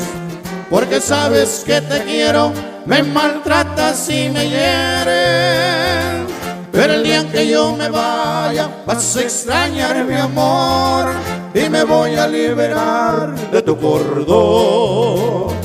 Porque 0.70 1.02
sabes 1.02 1.62
que 1.66 1.82
te 1.82 2.02
quiero, 2.04 2.50
me 2.86 3.02
maltratas 3.02 4.08
y 4.08 4.30
me 4.30 4.48
hieres. 4.48 6.32
Pero 6.72 6.94
el 6.94 7.04
día 7.04 7.20
en 7.20 7.28
que 7.28 7.46
yo 7.46 7.76
me 7.76 7.90
vaya, 7.90 8.70
vas 8.86 9.16
a 9.16 9.20
extrañar 9.20 10.02
mi 10.06 10.14
amor 10.14 11.12
y 11.52 11.68
me 11.68 11.84
voy 11.84 12.16
a 12.16 12.26
liberar 12.26 13.34
de 13.50 13.60
tu 13.60 13.76
cordón. 13.76 15.55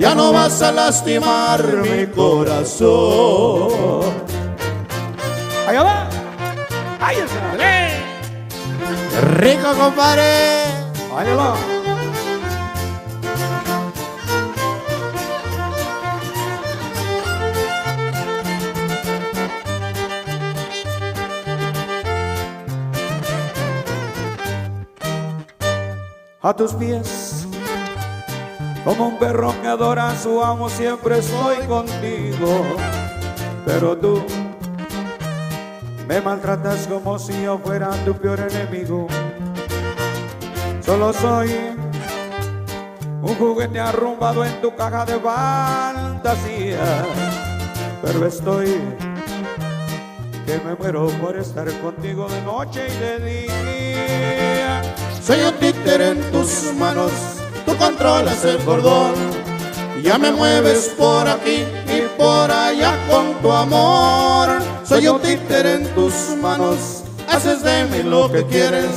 Ya 0.00 0.14
no 0.14 0.32
vas 0.32 0.62
a 0.62 0.72
lastimar 0.72 1.62
mi 1.62 2.06
corazón. 2.06 3.68
Allá 5.68 5.82
va. 5.82 6.08
Ahí 7.00 7.18
está. 7.18 7.38
Rico, 9.36 9.74
compadre. 9.78 10.64
Va. 11.36 11.54
A 26.42 26.56
tus 26.56 26.72
pies, 26.72 27.39
como 28.84 29.08
un 29.08 29.18
perro 29.18 29.54
que 29.60 29.68
adora 29.68 30.16
su 30.16 30.42
amo, 30.42 30.68
siempre 30.68 31.18
estoy 31.18 31.58
contigo. 31.66 32.64
Pero 33.64 33.96
tú 33.96 34.22
me 36.08 36.20
maltratas 36.20 36.86
como 36.86 37.18
si 37.18 37.42
yo 37.42 37.58
fuera 37.58 37.90
tu 38.04 38.14
peor 38.14 38.40
enemigo. 38.40 39.06
Solo 40.84 41.12
soy 41.12 41.50
un 43.22 43.34
juguete 43.36 43.78
arrumbado 43.78 44.44
en 44.44 44.60
tu 44.60 44.74
caja 44.74 45.04
de 45.04 45.20
fantasía. 45.20 46.80
Pero 48.02 48.26
estoy 48.26 48.80
que 50.46 50.58
me 50.64 50.74
muero 50.74 51.06
por 51.20 51.36
estar 51.36 51.70
contigo 51.80 52.28
de 52.28 52.42
noche 52.42 52.86
y 52.88 52.96
de 52.98 53.18
día. 53.44 54.82
Soy 55.22 55.40
un 55.42 55.54
títere 55.60 56.08
en 56.08 56.32
tus 56.32 56.72
manos, 56.78 57.12
tú 57.70 57.76
controlas 57.76 58.44
el 58.44 58.58
cordón. 58.58 59.14
Ya 60.02 60.18
me 60.18 60.32
mueves 60.32 60.92
por 60.96 61.28
aquí 61.28 61.64
y 61.86 62.00
por 62.16 62.50
allá 62.50 62.98
con 63.08 63.34
tu 63.42 63.52
amor. 63.52 64.58
Soy 64.84 65.06
un 65.08 65.20
títere 65.20 65.74
en 65.74 65.86
tus 65.94 66.14
manos, 66.40 67.04
haces 67.28 67.62
de 67.62 67.84
mí 67.84 68.02
lo 68.02 68.32
que 68.32 68.44
quieres. 68.46 68.90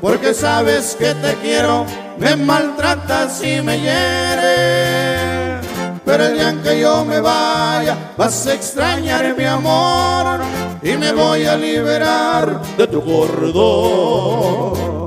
Porque 0.00 0.32
sabes 0.32 0.94
que 0.96 1.12
te 1.14 1.34
quiero, 1.42 1.84
me 2.18 2.36
maltratas 2.36 3.42
y 3.42 3.60
me 3.62 3.80
hieres. 3.80 5.66
Pero 6.04 6.24
el 6.24 6.34
día 6.34 6.50
en 6.50 6.62
que 6.62 6.80
yo 6.80 7.04
me 7.04 7.20
vaya, 7.20 8.12
vas 8.16 8.46
a 8.46 8.54
extrañar 8.54 9.36
mi 9.36 9.44
amor 9.44 10.40
y 10.82 10.96
me 10.96 11.12
voy 11.12 11.44
a 11.46 11.56
liberar 11.56 12.62
de 12.76 12.86
tu 12.86 13.04
cordón. 13.04 14.97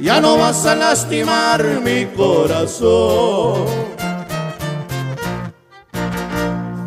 Ya 0.00 0.18
no 0.18 0.38
vas 0.38 0.64
a 0.64 0.74
lastimar 0.74 1.62
mi 1.82 2.06
corazón. 2.06 3.66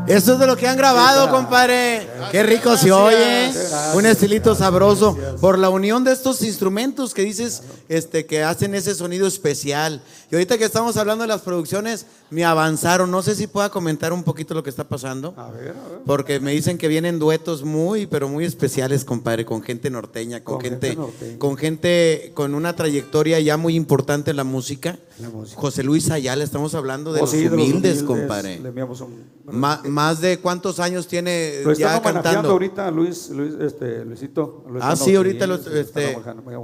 Eso 0.07 0.33
es 0.33 0.39
de 0.39 0.47
lo 0.47 0.57
que 0.57 0.67
han 0.67 0.77
grabado, 0.77 1.29
compadre. 1.29 2.07
Qué 2.31 2.43
rico 2.43 2.75
se 2.77 2.91
oye. 2.91 3.51
Un 3.95 4.05
estilito 4.05 4.55
sabroso. 4.55 5.17
Por 5.41 5.57
la 5.59 5.69
unión 5.69 6.03
de 6.03 6.11
estos 6.11 6.41
instrumentos 6.41 7.13
que 7.13 7.23
dices 7.23 7.63
este, 7.89 8.25
que 8.25 8.43
hacen 8.43 8.73
ese 8.75 8.95
sonido 8.95 9.27
especial. 9.27 10.01
Y 10.31 10.35
ahorita 10.35 10.57
que 10.57 10.65
estamos 10.65 10.97
hablando 10.97 11.23
de 11.23 11.27
las 11.27 11.41
producciones, 11.41 12.05
me 12.29 12.43
avanzaron. 12.43 13.11
No 13.11 13.21
sé 13.21 13.35
si 13.35 13.47
pueda 13.47 13.69
comentar 13.69 14.13
un 14.13 14.23
poquito 14.23 14.53
lo 14.53 14.63
que 14.63 14.69
está 14.69 14.87
pasando. 14.87 15.33
A 15.37 15.51
ver, 15.51 15.69
a 15.69 15.89
ver. 15.89 15.99
Porque 16.05 16.39
me 16.39 16.51
dicen 16.51 16.77
que 16.77 16.87
vienen 16.87 17.19
duetos 17.19 17.63
muy, 17.63 18.07
pero 18.07 18.27
muy 18.29 18.45
especiales, 18.45 19.05
compadre, 19.05 19.45
con 19.45 19.61
gente 19.61 19.89
norteña, 19.89 20.43
con, 20.43 20.55
Con 20.55 20.63
gente, 20.63 20.87
gente 20.87 21.01
norteña. 21.01 21.39
con 21.39 21.57
gente 21.57 22.31
con 22.33 22.55
una 22.55 22.75
trayectoria 22.75 23.39
ya 23.39 23.57
muy 23.57 23.75
importante 23.75 24.31
en 24.31 24.37
la 24.37 24.43
música. 24.43 24.97
La 25.19 25.29
música. 25.29 25.61
José 25.61 25.83
Luis 25.83 26.09
Ayala, 26.09 26.43
estamos 26.43 26.73
hablando 26.73 27.13
de 27.13 27.19
Oh, 27.19 27.23
los 27.25 27.31
sí, 27.31 27.45
humildes, 27.47 28.01
compadre. 28.01 28.59
Le 28.59 28.69
enviamos 28.69 28.99
un. 29.01 29.23
Ma- 29.45 29.81
más 29.85 30.19
de 30.21 30.39
cuántos 30.39 30.79
años 30.79 31.07
tiene 31.07 31.61
ya 31.77 32.01
cantando. 32.21 32.51
ahorita 32.51 32.91
Luis, 32.91 33.29
Luis, 33.29 33.53
este, 33.59 34.05
Luisito. 34.05 34.65
Lo 34.69 34.83
Ah, 34.83 34.95
sí, 34.95 35.15
ahorita 35.15 35.45
este, 35.73 36.17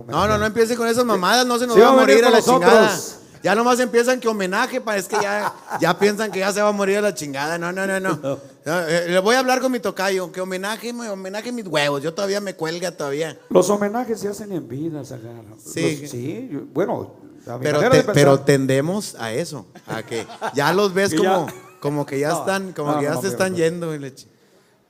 no, 0.08 0.28
no, 0.28 0.38
no 0.38 0.46
empiece 0.46 0.76
con 0.76 0.88
esas 0.88 1.06
mamadas, 1.06 1.46
no 1.46 1.58
se 1.58 1.66
nos 1.68 1.76
Sí, 1.76 1.82
va 1.82 1.90
a 1.90 1.94
morir 1.94 2.24
a 2.26 2.30
la 2.30 2.38
nosotros. 2.38 2.62
chingada. 2.62 3.00
Ya 3.42 3.56
nomás 3.56 3.80
empiezan 3.80 4.20
que 4.20 4.28
homenaje, 4.28 4.82
pa, 4.82 4.98
es 4.98 5.08
que 5.08 5.16
ya, 5.22 5.54
ya 5.80 5.98
piensan 5.98 6.30
que 6.30 6.40
ya 6.40 6.52
se 6.52 6.62
va 6.62 6.68
a 6.70 6.72
morir 6.74 6.98
a 6.98 7.02
la 7.02 7.14
chingada. 7.14 7.58
No, 7.58 7.72
no, 7.72 7.88
no, 7.88 7.98
no. 7.98 8.20
No, 8.22 8.80
eh, 8.86 9.06
le 9.08 9.20
voy 9.20 9.36
a 9.36 9.40
hablar 9.40 9.62
con 9.62 9.72
mi 9.72 9.80
tocayo, 9.80 10.30
que 10.30 10.42
homenaje, 10.42 10.92
me- 10.92 11.10
homenaje 11.10 11.54
mis 11.54 11.66
huevos. 11.66 12.04
Yo 12.04 12.14
todavía 12.14 12.42
me 12.42 12.56
cuelga 12.56 12.92
todavía. 12.92 13.40
Los 13.50 13.70
homenajes 13.70 14.20
se 14.20 14.28
hacen 14.28 14.52
en 14.52 14.68
vida, 14.68 15.06
Zagar. 15.06 15.42
Sí. 15.66 16.00
Los- 16.02 16.10
sí, 16.12 16.50
yo- 16.52 16.62
bueno, 16.74 17.16
Pero, 17.62 17.80
te- 17.90 18.04
pero 18.04 18.42
tendemos 18.42 19.16
a 19.18 19.32
eso, 19.32 19.66
a 19.88 20.04
que 20.04 20.28
ya 20.54 20.74
los 20.74 20.94
ves 20.94 21.12
ya- 21.12 21.18
como, 21.18 21.48
como 21.80 22.06
que 22.06 22.20
ya 22.20 22.30
No, 22.32 22.40
están, 22.42 22.74
como 22.74 22.92
no, 22.92 23.00
que 23.00 23.06
ya 23.06 23.16
se 23.22 23.30
están 23.30 23.56
yendo. 23.56 23.96
y 23.96 24.00
le 24.00 24.14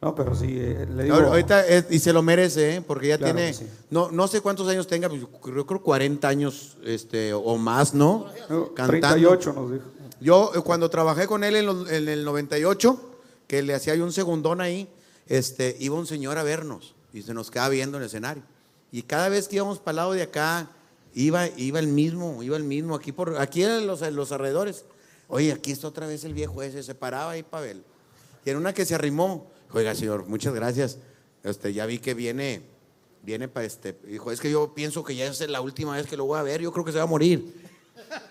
No, 0.01 0.15
pero 0.15 0.33
sí, 0.33 0.45
eh, 0.49 0.87
le 0.95 1.03
digo. 1.03 1.15
Ahor- 1.17 1.25
Ahorita, 1.27 1.63
y 1.89 1.99
se 1.99 2.13
lo 2.13 2.21
merece, 2.21 2.75
¿eh? 2.77 2.81
porque 2.81 3.09
ya 3.09 3.17
Claro 3.17 3.35
tiene, 3.35 3.51
que 3.51 3.57
sí. 3.57 3.67
no, 3.89 4.09
no 4.11 4.27
sé 4.29 4.39
cuántos 4.39 4.67
años 4.69 4.87
tenga, 4.87 5.09
pues, 5.09 5.21
yo 5.21 5.65
creo 5.65 5.81
40 5.83 6.25
años 6.27 6.77
este, 6.85 7.33
o 7.33 7.57
más, 7.57 7.93
¿no? 7.93 8.27
no, 8.49 8.73
Cantando. 8.73 9.07
38 9.07 9.53
nos 9.53 9.71
dijo. 9.73 9.83
Yo 10.21 10.51
eh, 10.55 10.61
cuando 10.61 10.89
trabajé 10.89 11.27
con 11.27 11.43
él 11.43 11.55
en, 11.57 11.65
los- 11.65 11.89
en 11.91 12.07
el 12.07 12.23
98, 12.23 12.97
que 13.47 13.61
le 13.61 13.73
hacía 13.73 13.95
yo 13.95 14.05
un 14.05 14.13
segundón 14.13 14.61
ahí, 14.61 14.87
este, 15.27 15.75
iba 15.79 15.95
un 15.97 16.07
señor 16.07 16.37
a 16.37 16.43
vernos 16.43 16.95
y 17.13 17.21
se 17.21 17.33
nos 17.33 17.51
quedaba 17.51 17.69
viendo 17.69 17.97
en 17.97 18.03
el 18.03 18.07
escenario. 18.07 18.43
Y 18.93 19.01
cada 19.03 19.27
vez 19.27 19.47
que 19.49 19.57
íbamos 19.57 19.79
para 19.79 19.91
el 19.91 19.95
lado 19.97 20.13
de 20.13 20.21
acá, 20.23 20.69
iba, 21.13 21.47
iba 21.57 21.77
el 21.79 21.87
mismo, 21.87 22.41
iba 22.41 22.55
el 22.55 22.63
mismo, 22.63 22.95
aquí, 22.95 23.11
por, 23.11 23.37
aquí 23.37 23.63
en 23.63 23.85
los, 23.85 24.01
en 24.01 24.15
los 24.15 24.31
alrededores. 24.31 24.85
Oye, 25.27 25.51
aquí 25.51 25.71
está 25.71 25.87
otra 25.89 26.07
vez 26.07 26.23
el 26.23 26.33
viejo 26.33 26.63
ese, 26.63 26.81
se 26.83 26.95
paraba 26.95 27.31
ahí 27.31 27.43
para 27.43 27.63
verlo. 27.65 27.83
Y 28.45 28.49
en 28.49 28.57
una 28.57 28.73
que 28.73 28.85
se 28.85 28.95
arrimó, 28.95 29.47
oiga 29.73 29.95
señor, 29.95 30.25
muchas 30.27 30.53
gracias. 30.53 30.97
Este, 31.43 31.73
ya 31.73 31.85
vi 31.85 31.99
que 31.99 32.13
viene, 32.13 32.61
viene 33.23 33.47
para 33.47 33.65
este, 33.65 33.97
dijo, 34.05 34.31
es 34.31 34.39
que 34.41 34.51
yo 34.51 34.73
pienso 34.73 35.03
que 35.03 35.15
ya 35.15 35.25
es 35.27 35.47
la 35.49 35.61
última 35.61 35.95
vez 35.95 36.05
que 36.07 36.17
lo 36.17 36.25
voy 36.25 36.37
a 36.39 36.43
ver, 36.43 36.61
yo 36.61 36.71
creo 36.71 36.83
que 36.85 36.91
se 36.91 36.97
va 36.97 37.03
a 37.05 37.07
morir. 37.07 37.69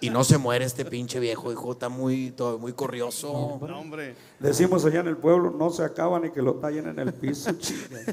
Y 0.01 0.11
no 0.11 0.25
se 0.25 0.39
muere 0.39 0.65
este 0.65 0.85
pinche 0.85 1.21
viejo, 1.21 1.53
hijo, 1.53 1.73
está 1.73 1.89
muy, 1.89 2.33
todo- 2.33 2.59
muy 2.59 2.73
corrioso. 2.73 3.33
No, 3.69 3.81
hombre. 3.81 4.15
Decimos 4.41 4.85
allá 4.85 5.01
en 5.01 5.09
el 5.09 5.17
pueblo, 5.17 5.51
no 5.51 5.71
se 5.71 5.83
acaba 5.83 6.21
ni 6.21 6.31
que 6.31 6.41
lo 6.41 6.55
tallen 6.55 6.87
en 6.89 6.99
el 7.01 7.13
piso. 7.13 7.51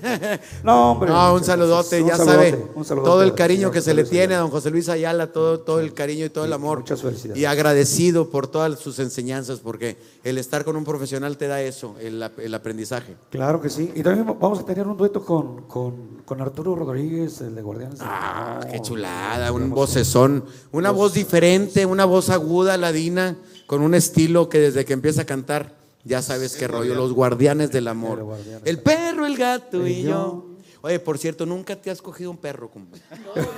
no, 0.63 0.91
hombre. 0.91 1.11
No, 1.11 1.36
un 1.36 1.43
saludote, 1.43 2.01
un 2.01 2.09
ya 2.09 2.17
saludote, 2.17 2.51
sabe. 2.51 2.67
un 2.73 2.84
saludote 2.84 3.09
Todo 3.09 3.21
el 3.21 3.36
cariño 3.36 3.69
que 3.69 3.80
se 3.80 3.93
le 3.93 4.05
tiene 4.05 4.34
a 4.34 4.39
don 4.39 4.49
José 4.49 4.71
Luis 4.71 4.89
Ayala, 4.89 5.32
todo, 5.32 5.59
todo 5.59 5.80
el 5.80 5.93
cariño 5.93 6.26
y 6.26 6.30
todo 6.30 6.45
el 6.45 6.53
amor. 6.53 6.80
muchas 6.80 7.03
felicidades. 7.03 7.39
Y 7.39 7.45
agradecido 7.45 8.32
por 8.32 8.47
todas 8.47 8.80
sus 8.80 8.97
enseñanzas, 8.97 9.59
porque 9.59 9.97
el 10.23 10.39
estar 10.39 10.65
con 10.65 10.76
un 10.76 10.84
profesional 10.84 11.38
te 11.38 11.47
da 11.47 11.61
eso, 11.61 11.95
el, 11.99 12.28
el 12.39 12.53
aprendizaje. 12.55 13.15
Claro 13.30 13.61
que 13.61 13.69
sí. 13.69 13.91
Y 13.93 14.01
también 14.01 14.26
vamos 14.26 14.59
a 14.59 14.65
tener 14.65 14.88
un 14.88 14.97
dueto 14.97 15.23
con, 15.23 15.67
con, 15.67 16.23
con 16.26 16.41
Arturo 16.41 16.76
Rodríguez, 16.76 17.41
el 17.41 17.53
de 17.53 17.61
Guardianes 17.61 17.99
Ah, 18.01 18.61
qué 18.71 18.82
chulada, 18.82 19.51
un 19.51 19.69
vocesón, 19.69 20.43
una 20.71 20.89
voz 20.89 21.13
diferente, 21.13 21.86
una 21.86 22.05
voz 22.05 22.32
aguda, 22.32 22.78
ladina, 22.78 23.38
con 23.67 23.84
un 23.84 23.93
estilo 23.93 24.49
que 24.49 24.59
desde 24.59 24.86
que 24.86 24.93
empieza 24.93 25.21
a 25.21 25.26
cantar, 25.26 25.84
ya 26.06 26.22
sabes 26.22 26.56
qué 26.56 26.68
rollo, 26.68 26.95
los 26.95 27.12
guardianes 27.12 27.72
del 27.72 27.88
amor. 27.89 28.26
El 28.64 28.80
perro, 28.80 29.26
el 29.26 29.36
gato 29.36 29.86
y 29.86 29.91
Y 29.91 30.03
yo. 30.03 30.10
yo. 30.10 30.45
Oye, 30.82 30.99
por 30.99 31.18
cierto, 31.18 31.47
nunca 31.47 31.76
te 31.76 31.89
has 31.89 31.99
cogido 31.99 32.30
un 32.30 32.38
perro, 32.38 32.70
compa? 32.70 32.97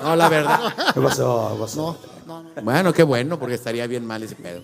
No, 0.02 0.16
la 0.16 0.30
verdad. 0.30 0.74
¿Qué 0.93 1.02
pasó? 1.02 1.52
¿Qué 1.54 1.60
pasó? 1.62 1.98
Bueno, 2.64 2.93
qué 2.93 3.04
bueno, 3.04 3.38
porque 3.38 3.56
estaría 3.56 3.86
bien 3.86 4.06
mal 4.06 4.24
ese 4.24 4.36
pedo. 4.36 4.62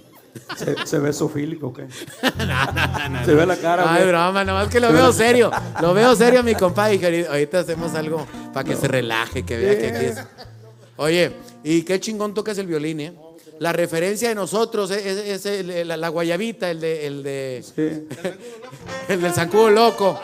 ¿Se, 0.57 0.73
se 0.87 0.97
ve 0.97 1.11
sofílico 1.13 1.67
o 1.67 1.73
qué? 1.73 1.87
Se 3.25 3.33
ve 3.35 3.45
la 3.45 3.55
cara. 3.57 3.83
Ay, 3.85 3.97
güey. 4.03 4.07
broma, 4.07 4.43
nomás 4.43 4.67
que 4.69 4.79
lo 4.79 4.91
veo 4.91 5.11
serio. 5.13 5.51
Lo 5.81 5.93
veo 5.93 6.15
serio, 6.15 6.41
mi 6.41 6.55
compadre. 6.55 7.27
Ahorita 7.27 7.59
hacemos 7.59 7.93
algo 7.93 8.25
para 8.53 8.63
que 8.63 8.75
se 8.75 8.87
relaje, 8.87 9.43
que 9.43 9.57
vea 9.57 9.77
que 9.77 9.87
aquí 9.89 10.05
es. 10.05 10.17
Oye, 10.97 11.33
y 11.63 11.83
qué 11.83 11.99
chingón 11.99 12.33
tocas 12.33 12.57
el 12.57 12.67
violín, 12.67 12.99
¿eh? 13.01 13.13
La 13.59 13.71
referencia 13.71 14.29
de 14.29 14.35
nosotros 14.35 14.91
es, 14.91 15.05
es- 15.05 15.45
es 15.45 15.45
el- 15.45 15.87
la, 15.87 15.97
la 15.97 16.09
guayabita, 16.09 16.69
el 16.71 16.79
de, 16.81 17.07
el 17.07 17.23
de, 17.23 17.63
Sí. 17.63 18.07
el 19.09 19.21
del 19.21 19.33
zancudo 19.33 19.69
loco. 19.69 20.19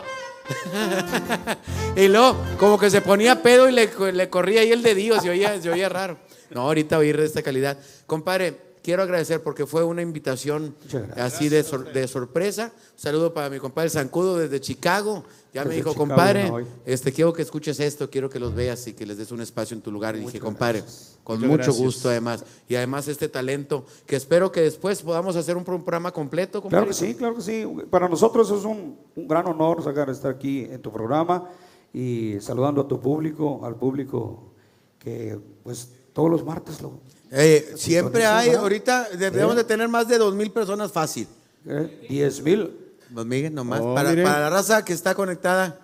y 1.96 2.08
luego, 2.08 2.36
como 2.58 2.78
que 2.78 2.90
se 2.90 3.00
ponía 3.00 3.42
pedo 3.42 3.68
y 3.68 3.72
le, 3.72 3.88
le 4.12 4.28
corría 4.28 4.62
ahí 4.62 4.72
el 4.72 4.82
dedillo, 4.82 5.20
se 5.20 5.30
oía, 5.30 5.60
se 5.60 5.70
oía 5.70 5.88
raro. 5.88 6.18
No, 6.50 6.62
ahorita 6.62 6.98
oír 6.98 7.16
de 7.16 7.26
esta 7.26 7.42
calidad. 7.42 7.78
Compadre, 8.06 8.56
quiero 8.82 9.02
agradecer 9.02 9.42
porque 9.42 9.66
fue 9.66 9.84
una 9.84 10.02
invitación 10.02 10.74
así 11.16 11.48
de, 11.48 11.62
sor- 11.62 11.92
de 11.92 12.06
sorpresa. 12.08 12.72
Un 12.74 12.98
saludo 12.98 13.32
para 13.34 13.50
mi 13.50 13.58
compadre 13.58 13.90
Zancudo 13.90 14.38
desde 14.38 14.60
Chicago. 14.60 15.24
Ya 15.52 15.64
me 15.64 15.74
dijo, 15.74 15.90
Chicago, 15.90 16.06
compadre, 16.08 16.52
este, 16.86 17.12
quiero 17.12 17.32
que 17.32 17.42
escuches 17.42 17.80
esto, 17.80 18.08
quiero 18.08 18.30
que 18.30 18.38
los 18.38 18.54
veas 18.54 18.86
y 18.86 18.92
que 18.92 19.04
les 19.04 19.18
des 19.18 19.32
un 19.32 19.40
espacio 19.40 19.74
en 19.74 19.82
tu 19.82 19.90
lugar. 19.90 20.14
Y 20.14 20.20
dije, 20.20 20.38
compadre, 20.38 20.84
con 21.24 21.36
Muchas 21.38 21.48
mucho 21.50 21.56
gracias. 21.64 21.84
gusto 21.84 22.08
además. 22.08 22.44
Y 22.68 22.76
además 22.76 23.08
este 23.08 23.28
talento, 23.28 23.84
que 24.06 24.14
espero 24.16 24.52
que 24.52 24.60
después 24.60 25.02
podamos 25.02 25.34
hacer 25.36 25.56
un 25.56 25.64
pro- 25.64 25.82
programa 25.82 26.12
completo, 26.12 26.62
compadre. 26.62 26.86
Claro 26.86 26.98
que 26.98 27.06
sí, 27.06 27.14
claro 27.16 27.34
que 27.34 27.42
sí. 27.42 27.66
Para 27.90 28.08
nosotros 28.08 28.48
es 28.52 28.64
un, 28.64 28.96
un 29.16 29.26
gran 29.28 29.46
honor 29.48 29.82
sacar 29.82 30.08
estar 30.08 30.30
aquí 30.32 30.60
en 30.70 30.80
tu 30.80 30.92
programa 30.92 31.48
y 31.92 32.36
saludando 32.40 32.82
a 32.82 32.86
tu 32.88 33.00
público, 33.00 33.60
al 33.64 33.74
público 33.74 34.52
que 35.00 35.36
pues 35.64 35.88
todos 36.12 36.30
los 36.30 36.44
martes 36.44 36.80
lo... 36.80 36.92
Eh, 37.32 37.74
siempre 37.76 38.26
hay, 38.26 38.50
ahorita 38.50 39.08
debemos 39.16 39.54
de 39.56 39.64
tener 39.64 39.88
más 39.88 40.08
de 40.08 40.18
dos 40.18 40.34
mil 40.34 40.50
personas 40.50 40.90
fácil. 40.92 41.28
¿eh? 41.66 42.06
10 42.08 42.42
mil. 42.42 42.76
Dos 43.10 43.26
mil 43.26 43.54
nomás. 43.54 43.80
Oh, 43.82 43.94
para, 43.94 44.12
la 44.14 44.50
raza 44.50 44.84
que 44.84 44.92
está 44.92 45.14
conectada, 45.14 45.78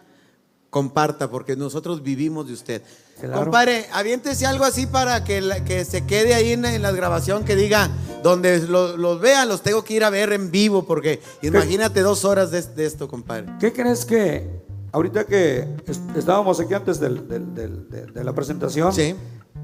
comparta, 0.71 1.31
porque 1.31 1.57
nosotros 1.57 2.03
vivimos 2.03 2.47
de 2.49 2.53
usted. 2.53 2.83
Claro. 3.21 3.45
Compadre, 3.45 3.87
aviéntese 3.93 4.45
algo 4.45 4.65
así 4.65 4.87
para 4.87 5.25
que, 5.25 5.41
la- 5.41 5.65
que 5.65 5.85
se 5.85 6.05
quede 6.05 6.35
ahí 6.35 6.53
en, 6.53 6.65
en 6.67 6.83
la 6.83 6.93
grabación, 6.93 7.45
que 7.45 7.57
diga, 7.57 7.91
donde 8.23 8.59
lo- 8.61 8.97
los 8.97 9.21
vean, 9.21 9.49
los 9.49 9.63
tengo 9.63 9.83
que 9.85 9.95
ir 9.95 10.05
a 10.05 10.11
ver 10.11 10.33
en 10.33 10.51
vivo, 10.51 10.85
porque 10.85 11.21
imagínate 11.43 12.01
dos 12.03 12.25
horas 12.25 12.51
de, 12.51 12.61
de 12.61 12.85
esto, 12.85 13.09
compadre. 13.09 13.47
¿Qué 13.59 13.73
crees 13.73 14.05
que 14.05 14.47
ahorita 14.93 15.25
que 15.25 15.67
es- 15.87 16.01
estábamos 16.17 16.61
aquí 16.61 16.75
antes 16.75 17.01
del- 17.01 17.27
del- 17.27 17.55
del- 17.55 17.89
de, 17.89 18.07
de 18.07 18.25
la 18.25 18.35
presentación? 18.35 18.93
Sí. 18.93 19.15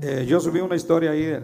Eh, 0.01 0.25
yo 0.27 0.41
subí 0.41 0.61
una 0.61 0.77
historia 0.77 1.11
ahí 1.11 1.25
en, 1.25 1.43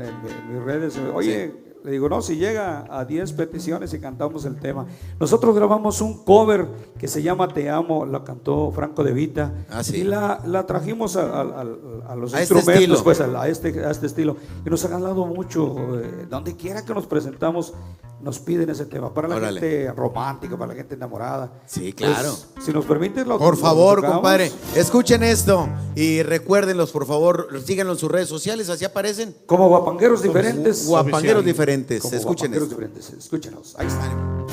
mis 0.52 0.62
redes. 0.62 0.98
Oye, 1.14 1.52
le 1.84 1.90
digo, 1.92 2.08
no, 2.08 2.20
si 2.22 2.36
llega 2.36 2.86
a 2.90 3.04
10 3.04 3.32
peticiones 3.32 3.92
y 3.94 4.00
cantamos 4.00 4.44
el 4.44 4.56
tema. 4.58 4.86
Nosotros 5.20 5.54
grabamos 5.54 6.00
un 6.00 6.24
cover 6.24 6.66
que 6.98 7.08
se 7.08 7.22
llama 7.22 7.48
Te 7.48 7.70
Amo, 7.70 8.04
la 8.06 8.24
cantó 8.24 8.70
Franco 8.72 9.04
De 9.04 9.12
Vita. 9.12 9.52
Ah, 9.70 9.82
sí. 9.84 9.98
Y 9.98 10.04
la, 10.04 10.42
la 10.46 10.66
trajimos 10.66 11.16
a, 11.16 11.22
a- 11.22 11.40
a- 11.42 12.12
a 12.12 12.16
los 12.16 12.34
A 12.34 12.42
este 12.42 12.54
instrumentos, 12.54 13.02
pues 13.02 13.20
a, 13.20 13.48
este, 13.48 13.84
a 13.84 13.90
este 13.90 14.06
estilo. 14.06 14.36
Y 14.66 14.70
nos 14.70 14.84
han 14.84 15.02
dado 15.02 15.26
mucho. 15.26 15.98
eh, 16.00 16.26
donde 16.28 16.56
quiera 16.56 16.84
que 16.84 16.94
nos 16.94 17.06
presentamos, 17.06 17.72
nos 18.20 18.38
piden 18.40 18.68
ese 18.70 18.84
tema. 18.86 19.14
Para 19.14 19.28
la 19.28 19.36
Órale. 19.36 19.60
gente 19.60 19.92
romántica, 19.92 20.56
para 20.56 20.72
la 20.72 20.74
gente 20.74 20.94
enamorada. 20.94 21.52
Sí, 21.66 21.92
claro. 21.92 22.34
Pues, 22.54 22.66
si 22.66 22.72
nos 22.72 22.84
permites, 22.84 23.26
lo 23.26 23.38
Por 23.38 23.56
favor, 23.56 24.04
compadre, 24.04 24.50
escuchen 24.74 25.22
esto 25.22 25.68
y 25.94 26.22
recuérdenlos, 26.22 26.90
por 26.90 27.06
favor, 27.06 27.48
síganlo 27.64 27.92
en 27.92 27.98
sus 27.98 28.10
redes 28.10 28.28
sociales, 28.28 28.68
así 28.70 28.84
aparecen. 28.84 29.34
Como 29.46 29.68
guapangueros 29.68 30.22
diferentes. 30.22 30.86
Guapangueros 30.86 31.44
diferentes, 31.44 31.67
Como 31.68 32.14
escuchen 32.14 32.54
esto. 32.54 32.66
diferentes. 32.66 33.10
Escúchenos. 33.10 33.74
Ahí 33.78 33.86
están. 33.86 34.46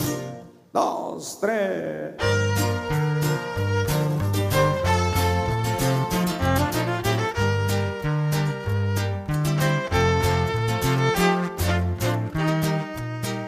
Dos, 0.74 1.38
tres. 1.40 2.16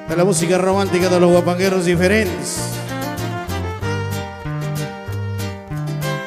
de 0.07 0.15
la 0.15 0.24
música 0.24 0.57
romántica 0.57 1.09
de 1.09 1.20
los 1.20 1.30
guapangueros 1.30 1.84
diferentes. 1.84 2.59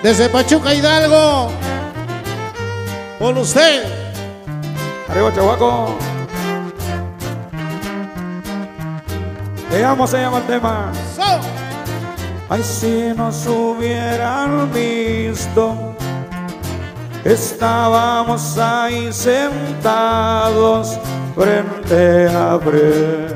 Desde 0.02 0.28
Pachuca 0.28 0.74
Hidalgo, 0.74 1.50
con 3.18 3.38
usted. 3.38 3.84
Arriba, 5.08 5.32
Chahuaco. 5.34 6.09
Te 9.70 9.84
amo, 9.84 10.06
se 10.06 10.18
llama 10.18 10.38
el 10.38 10.44
tema. 10.44 10.92
So. 11.14 11.22
Ay, 12.48 12.62
si 12.64 13.12
nos 13.16 13.46
hubieran 13.46 14.68
visto, 14.72 15.94
estábamos 17.24 18.58
ahí 18.58 19.12
sentados 19.12 20.98
frente 21.36 22.26
a 22.26 22.58
frente. 22.58 23.30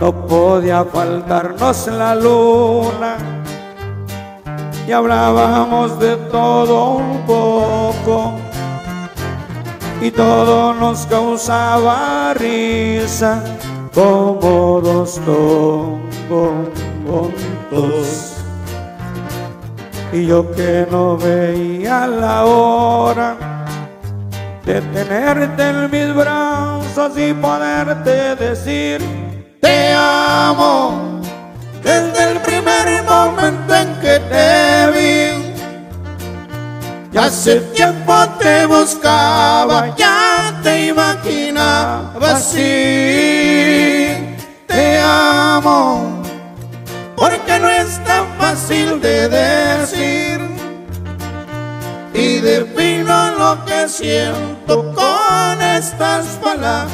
No 0.00 0.26
podía 0.26 0.82
faltarnos 0.86 1.86
la 1.88 2.14
luna 2.14 3.18
y 4.88 4.92
hablábamos 4.92 6.00
de 6.00 6.16
todo 6.16 6.94
un 6.94 7.18
poco 7.26 8.39
y 10.00 10.10
todo 10.10 10.74
nos 10.74 11.06
causaba 11.06 12.34
risa 12.34 13.42
como 13.92 14.80
dos 14.82 15.20
tontos. 16.28 16.76
Y 20.12 20.26
yo 20.26 20.50
que 20.52 20.86
no 20.90 21.16
veía 21.16 22.06
la 22.06 22.44
hora 22.44 23.36
de 24.64 24.80
tenerte 24.80 25.68
en 25.68 25.90
mis 25.90 26.14
brazos 26.14 27.16
y 27.16 27.32
poderte 27.34 28.36
decir 28.36 29.00
te 29.60 29.92
amo 29.92 31.20
desde 31.82 32.32
el 32.32 32.38
primer 32.40 33.02
momento 33.04 33.74
en 33.74 33.94
que 34.00 34.20
te. 34.30 34.69
Ya 37.12 37.24
hace 37.24 37.56
tiempo 37.74 38.14
te 38.38 38.66
buscaba, 38.66 39.94
ya 39.96 40.60
te 40.62 40.86
imaginaba 40.86 42.30
así. 42.34 42.60
Te 44.68 45.00
amo, 45.02 46.22
porque 47.16 47.58
no 47.58 47.68
es 47.68 47.98
tan 48.04 48.26
fácil 48.38 49.00
de 49.00 49.28
decir. 49.28 50.40
Y 52.14 52.38
defino 52.38 53.32
lo 53.32 53.64
que 53.64 53.88
siento 53.88 54.94
con 54.94 55.62
estas 55.62 56.26
palabras. 56.36 56.90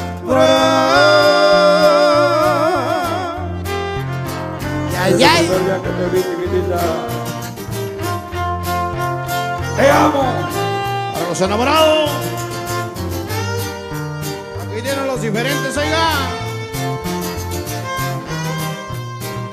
Ay, 4.99 5.23
ay. 5.23 5.49
Te 9.77 9.91
amo. 9.91 10.23
Para 11.13 11.27
los 11.29 11.39
enamorados. 11.39 12.09
Aquí 14.63 14.81
tienen 14.81 15.05
los 15.05 15.21
diferentes, 15.21 15.77
oiga. 15.77 16.09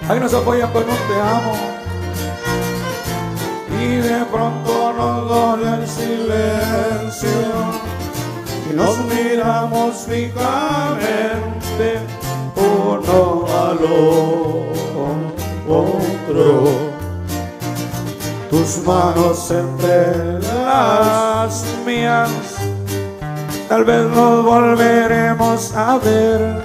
Ahí 0.08 0.18
nos 0.18 0.32
apoyan 0.32 0.72
con 0.72 0.84
un 0.84 0.96
te 0.96 1.20
amo. 1.20 1.52
Y 3.82 3.96
de 3.96 4.24
pronto 4.32 4.94
nos 4.94 5.28
duele 5.28 5.82
el 5.82 5.88
silencio. 5.88 7.30
Y 8.70 8.72
nos 8.74 8.96
miramos 9.04 10.06
fijamente 10.08 12.00
uno 12.56 13.46
al 13.46 13.78
otro. 15.68 16.93
Tus 18.54 18.86
manos 18.86 19.50
entre 19.50 20.38
las 20.40 21.64
mías. 21.84 22.30
Tal 23.68 23.82
vez 23.82 24.04
nos 24.10 24.44
volveremos 24.44 25.74
a 25.74 25.98
ver. 25.98 26.62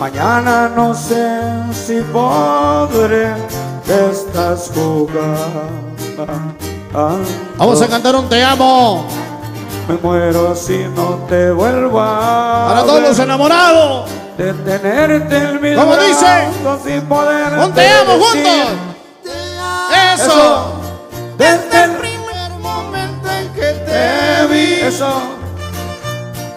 Mañana 0.00 0.68
no 0.74 0.92
sé 0.92 1.40
si 1.72 2.00
podré. 2.12 3.32
Estás 4.10 4.72
jugando. 4.74 6.26
Vamos 7.56 7.80
a 7.80 7.86
cantar 7.86 8.16
un 8.16 8.28
te 8.28 8.42
amo. 8.42 9.06
Me 9.86 9.94
muero 9.98 10.56
si 10.56 10.78
no 10.96 11.20
te 11.28 11.52
vuelvo 11.52 12.00
a 12.00 12.66
Para 12.70 12.82
todos 12.82 13.02
los 13.02 13.18
enamorados. 13.20 14.10
de 14.36 14.52
tenerte 14.52 15.36
en 15.36 15.60
mis 15.62 15.78
¿Cómo 15.78 15.94
dice? 15.94 16.48
sin 16.84 17.02
poder 17.02 17.56
Un 17.60 17.72
te 17.72 17.88
amo 17.88 18.14
juntos. 18.14 18.95
Eso. 20.16 20.72
desde 21.36 21.84
el 21.84 21.90
primer 21.96 22.50
momento 22.60 23.30
en 23.30 23.48
que 23.52 23.72
te 23.86 24.46
vi 24.52 24.80
eso 24.86 25.36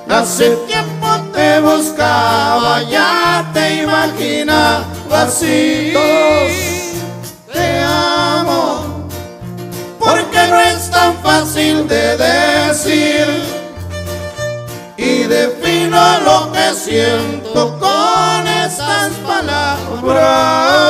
Hace 0.09 0.49
tiempo 0.67 1.07
te 1.31 1.59
buscaba, 1.61 2.81
ya 2.81 3.47
te 3.53 3.83
imaginaba 3.83 4.83
así. 5.11 5.93
Te 7.53 7.81
amo, 7.83 9.07
porque 9.99 10.47
no 10.49 10.59
es 10.59 10.89
tan 10.89 11.15
fácil 11.19 11.87
de 11.87 12.17
decir. 12.17 13.27
Y 14.97 15.23
defino 15.25 16.19
lo 16.21 16.51
que 16.51 16.73
siento 16.73 17.77
con 17.79 18.47
estas 18.47 19.11
palabras. 19.27 20.88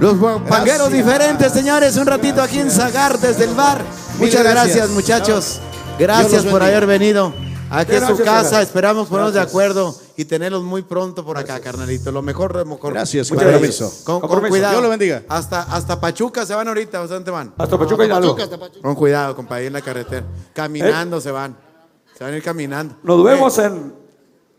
Los 0.00 0.16
pangueros 0.48 0.90
diferentes, 0.90 1.52
señores. 1.52 1.96
Un 1.96 2.06
ratito 2.06 2.42
aquí 2.42 2.58
en 2.58 2.70
Zagar 2.70 3.18
desde 3.18 3.44
el 3.44 3.54
bar. 3.54 3.82
Muchas 4.18 4.42
gracias, 4.42 4.76
gracias. 4.76 4.90
muchachos. 4.90 5.60
Gracias 5.98 6.44
por 6.46 6.62
haber 6.62 6.86
venido. 6.86 7.32
Aquí 7.70 7.92
es 7.94 8.04
su 8.04 8.18
casa. 8.18 8.62
Esperamos 8.62 9.08
ponernos 9.08 9.34
de 9.34 9.40
acuerdo 9.40 9.94
y 10.16 10.24
tenerlos 10.24 10.62
muy 10.64 10.82
pronto 10.82 11.24
por 11.24 11.38
acá, 11.38 11.60
carnalito. 11.60 12.10
Lo 12.10 12.22
mejor, 12.22 12.56
lo 12.56 12.64
mejor. 12.64 12.94
Gracias, 12.94 13.30
Muchas 13.30 13.44
con 13.44 13.52
gracias. 13.60 13.78
permiso. 13.78 14.04
Con, 14.04 14.20
con 14.28 14.48
cuidado. 14.48 14.72
Dios 14.72 14.82
lo 14.82 14.88
bendiga. 14.88 15.22
Hasta, 15.28 15.62
hasta 15.62 16.00
Pachuca 16.00 16.44
se 16.46 16.54
van 16.54 16.66
ahorita. 16.66 17.06
¿Dónde 17.06 17.30
van? 17.30 17.52
hasta 17.58 17.78
Pachuca 17.78 18.04
Hidalgo 18.06 18.36
Con 18.82 18.94
cuidado, 18.94 19.36
compadre, 19.36 19.66
en 19.66 19.72
la 19.74 19.82
carretera. 19.82 20.24
Caminando 20.54 21.18
Eh. 21.18 21.20
se 21.20 21.30
van. 21.30 21.56
Se 22.16 22.24
van 22.24 22.32
a 22.32 22.36
ir 22.38 22.42
caminando. 22.42 22.96
nos 23.02 23.22
vemos 23.22 23.58
Eh, 23.58 23.64
en, 23.66 23.99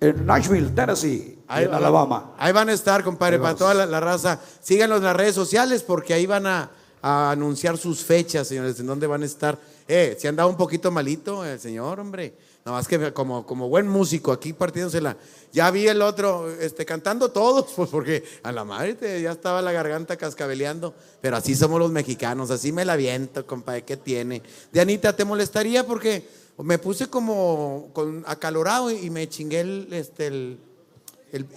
en 0.02 0.26
Nashville 0.26 0.70
Tennessee 0.72 1.38
ahí, 1.48 1.66
en 1.66 1.74
Alabama 1.74 2.34
Ahí 2.38 2.52
van 2.52 2.70
a 2.70 2.74
estar, 2.74 3.04
compadre, 3.04 3.38
para 3.40 3.56
toda 3.56 3.74
la, 3.76 3.86
la 3.86 4.00
raza. 4.00 4.40
Síganos 4.60 4.98
en 4.98 5.04
las 5.04 5.16
redes 5.16 5.36
sociales 5.36 5.84
porque 5.84 6.14
ahí 6.16 6.26
van 6.26 6.48
a, 6.48 6.72
a 7.04 7.32
anunciar 7.32 7.78
sus 7.78 8.04
fechas, 8.04 8.48
señores, 8.48 8.80
en 8.80 8.88
dónde 8.88 9.06
van 9.08 9.22
a 9.22 9.26
estar. 9.26 9.58
Eh, 9.88 10.18
se 10.20 10.28
han 10.28 10.36
dado 10.36 10.50
un 10.50 10.58
poquito 10.58 10.90
malito 10.92 11.46
el 11.46 11.60
señor, 11.60 12.00
hombre. 12.00 12.34
Nada 12.66 12.78
más 12.78 12.88
que 12.88 13.12
como, 13.14 13.46
como 13.46 13.70
buen 13.70 13.88
músico, 13.88 14.32
aquí 14.32 14.54
partiéndosela. 14.54 15.18
Ya 15.52 15.70
vi 15.72 15.88
el 15.88 16.02
otro, 16.02 16.50
este, 16.60 16.86
cantando 16.86 17.30
todos, 17.32 17.72
pues 17.76 17.90
porque 17.90 18.24
a 18.44 18.52
la 18.52 18.64
madre 18.64 18.96
te- 18.96 19.22
ya 19.22 19.32
estaba 19.32 19.62
la 19.62 19.72
garganta 19.72 20.16
cascabeleando. 20.16 20.94
Pero 21.22 21.38
así 21.38 21.56
somos 21.56 21.80
los 21.80 21.92
mexicanos, 21.92 22.50
así 22.50 22.72
me 22.72 22.86
la 22.86 22.96
viento, 22.96 23.46
compadre, 23.46 23.84
¿qué 23.84 23.98
tiene? 23.98 24.42
Dianita, 24.72 25.16
¿te 25.16 25.26
molestaría? 25.26 25.86
Porque 25.86 26.28
me 26.64 26.78
puse 26.78 27.08
como 27.08 27.90
con, 27.94 28.24
acalorado 28.28 28.92
y 28.92 29.10
me 29.10 29.28
chingué 29.28 29.62
el, 29.62 29.88
este, 29.92 30.28
el, 30.28 30.58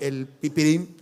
el 0.01 0.27
pipirín. 0.41 0.97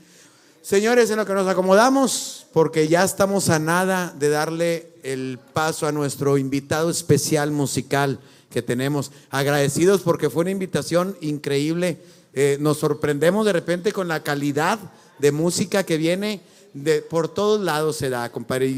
Señores, 0.62 1.10
en 1.10 1.16
lo 1.16 1.26
que 1.26 1.34
nos 1.34 1.48
acomodamos, 1.48 2.46
porque 2.52 2.86
ya 2.86 3.02
estamos 3.02 3.48
a 3.48 3.58
nada 3.58 4.14
de 4.18 4.28
darle 4.28 4.92
el 5.02 5.38
paso 5.52 5.86
a 5.86 5.92
nuestro 5.92 6.38
invitado 6.38 6.90
especial 6.90 7.50
musical 7.50 8.20
que 8.50 8.62
tenemos. 8.62 9.10
Agradecidos 9.30 10.02
porque 10.02 10.30
fue 10.30 10.42
una 10.42 10.50
invitación 10.50 11.16
increíble. 11.20 11.98
Eh, 12.34 12.58
nos 12.60 12.78
sorprendemos 12.78 13.44
de 13.44 13.52
repente 13.52 13.92
con 13.92 14.08
la 14.08 14.22
calidad 14.22 14.78
de 15.18 15.32
música 15.32 15.84
que 15.84 15.96
viene 15.96 16.40
de, 16.74 17.02
por 17.02 17.28
todos 17.28 17.60
lados 17.60 17.96
se 17.96 18.08
da, 18.08 18.30
compadre, 18.32 18.72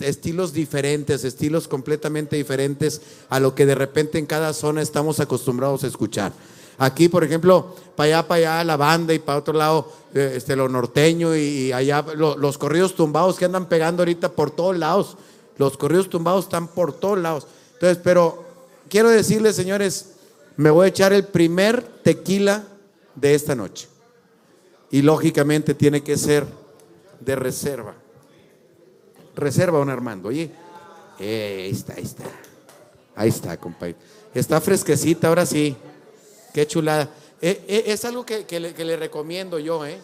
estilos 0.00 0.52
diferentes, 0.52 1.24
estilos 1.24 1.68
completamente 1.68 2.36
diferentes 2.36 3.00
a 3.28 3.38
lo 3.38 3.54
que 3.54 3.66
de 3.66 3.74
repente 3.74 4.18
en 4.18 4.26
cada 4.26 4.52
zona 4.52 4.82
estamos 4.82 5.20
acostumbrados 5.20 5.84
a 5.84 5.86
escuchar. 5.86 6.32
Aquí, 6.78 7.08
por 7.08 7.24
ejemplo, 7.24 7.74
para 7.96 8.06
allá, 8.06 8.28
para 8.28 8.38
allá 8.38 8.64
la 8.64 8.76
banda 8.76 9.12
y 9.12 9.18
para 9.18 9.38
otro 9.38 9.54
lado 9.54 9.92
eh, 10.14 10.34
este, 10.36 10.54
lo 10.54 10.68
norteño 10.68 11.34
y, 11.36 11.72
allá 11.72 12.04
lo- 12.14 12.36
los 12.36 12.56
corridos 12.56 12.94
tumbados 12.94 13.36
que 13.36 13.44
andan 13.44 13.68
pegando 13.68 14.02
ahorita 14.02 14.30
por 14.30 14.50
todos 14.52 14.76
lados. 14.78 15.16
Los 15.56 15.76
corridos 15.76 16.08
tumbados 16.08 16.44
están 16.44 16.68
por 16.68 16.92
todos 16.92 17.18
lados. 17.18 17.48
Entonces, 17.74 17.98
pero 18.02 18.44
quiero 18.88 19.08
decirles, 19.10 19.56
señores, 19.56 20.10
me 20.56 20.70
voy 20.70 20.84
a 20.86 20.88
echar 20.88 21.12
el 21.12 21.24
primer 21.26 21.82
tequila 22.04 22.64
de 23.16 23.34
esta 23.34 23.56
noche. 23.56 23.88
Y 24.92 25.02
lógicamente 25.02 25.74
tiene 25.74 26.02
que 26.04 26.16
ser 26.16 26.46
de 27.20 27.36
reserva. 27.36 27.94
Reserva, 29.34 29.78
don 29.78 29.90
Armando. 29.90 30.28
Oye, 30.28 30.50
eh, 31.18 31.64
ahí 31.66 31.70
está, 31.70 31.94
ahí 31.94 32.02
está. 32.02 32.24
Ahí 33.14 33.28
está, 33.28 33.56
compadre. 33.56 33.96
Está 34.34 34.60
fresquecita, 34.60 35.28
ahora 35.28 35.46
sí. 35.46 35.76
Qué 36.52 36.66
chulada. 36.66 37.08
Eh, 37.40 37.64
eh, 37.68 37.84
es 37.86 38.04
algo 38.04 38.24
que, 38.26 38.44
le, 38.60 38.74
que 38.74 38.84
le 38.84 38.96
recomiendo 38.96 39.58
yo, 39.58 39.84
¿eh? 39.86 39.98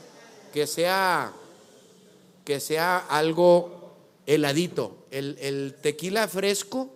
Que 0.52 0.66
sea, 0.66 1.32
que 2.44 2.60
sea 2.60 2.98
algo 2.98 3.94
heladito. 4.26 5.06
El, 5.10 5.36
el 5.40 5.74
tequila 5.80 6.28
fresco 6.28 6.92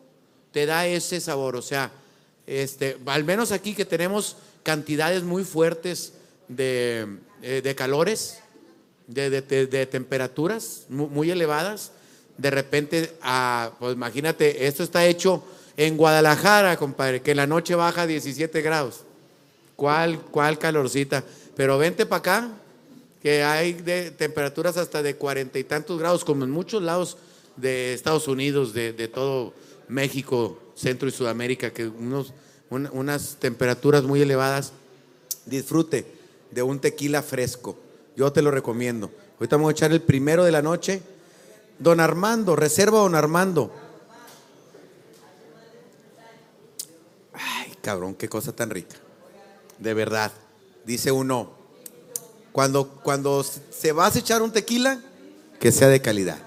te 0.53 0.66
da 0.66 0.87
ese 0.87 1.21
sabor. 1.21 1.57
O 1.57 1.62
sea, 1.62 1.91
este, 2.47 2.99
al 3.07 3.25
menos 3.25 3.53
aquí 3.53 3.75
que 3.75 3.85
tenemos 3.85 4.37
cantidades 4.62 5.23
muy 5.23 5.45
fuertes 5.45 6.14
de, 6.49 7.19
de 7.41 7.75
calores, 7.75 8.41
de, 9.09 9.31
de- 9.31 9.67
de- 9.67 9.87
temperaturas 9.87 10.85
mu- 10.89 11.09
muy, 11.09 11.31
elevadas. 11.31 11.91
De 12.37 12.51
repente, 12.51 13.13
ah, 13.23 13.73
pues 13.81 13.95
imagínate, 13.95 14.67
esto 14.69 14.85
está 14.85 15.05
hecho 15.07 15.43
en 15.77 15.97
Guadalajara, 15.97 16.77
compadre, 16.77 17.21
que 17.23 17.33
en 17.33 17.39
la 17.39 17.47
noche 17.49 17.75
baja 17.75 18.03
a 18.03 18.07
17 18.07 18.63
grados. 18.63 19.01
¿Cuál, 19.75 20.21
cuál 20.21 20.59
calorcita? 20.59 21.25
Pero 21.57 21.79
vente 21.79 22.07
para 22.07 22.19
acá, 22.21 22.49
que 23.23 23.43
hay 23.43 23.73
de 23.73 24.11
temperaturas 24.13 24.77
hasta 24.77 25.03
de 25.03 25.17
cuarenta 25.17 25.59
y 25.59 25.65
tantos 25.65 25.99
grados, 25.99 26.25
como 26.25 26.45
en 26.45 26.51
muchos 26.51 26.83
lados 26.83 27.17
de 27.57 27.93
Estados 27.95 28.29
Unidos, 28.29 28.73
de, 28.73 28.93
de 28.93 29.09
todo 29.09 29.53
México, 29.89 30.61
Centro 30.77 31.09
y 31.09 31.13
Sudamérica, 31.13 31.73
que 31.73 31.89
unos, 31.89 32.33
un- 32.71 32.89
unas 32.93 33.37
temperaturas 33.41 34.05
muy 34.05 34.21
elevadas. 34.23 34.73
Disfrute 35.47 36.05
de 36.51 36.63
un 36.63 36.79
tequila 36.79 37.23
fresco. 37.23 37.77
Yo 38.19 38.33
te 38.33 38.43
lo 38.43 38.51
recomiendo. 38.51 39.12
Ahorita 39.39 39.55
vamos 39.55 39.69
a 39.69 39.73
echar 39.73 39.93
el 39.93 40.03
primero 40.03 40.43
de 40.43 40.51
la 40.51 40.61
noche. 40.61 41.01
Don 41.79 42.01
Armando, 42.01 42.57
reserva 42.57 42.99
Don 42.99 43.14
Armando. 43.14 43.73
Ay, 47.33 47.73
cabrón, 47.81 48.16
qué 48.16 48.29
cosa 48.29 48.51
tan 48.53 48.71
rica. 48.71 48.97
De 49.79 49.95
verdad. 49.95 50.33
Dice 50.85 51.12
uno, 51.12 51.53
cuando, 52.51 52.89
cuando 52.89 53.45
se 53.45 53.93
vas 53.93 54.16
a 54.16 54.19
echar 54.19 54.43
un 54.43 54.51
tequila, 54.51 55.01
que 55.61 55.71
sea 55.71 55.87
de 55.87 56.03
calidad. 56.03 56.39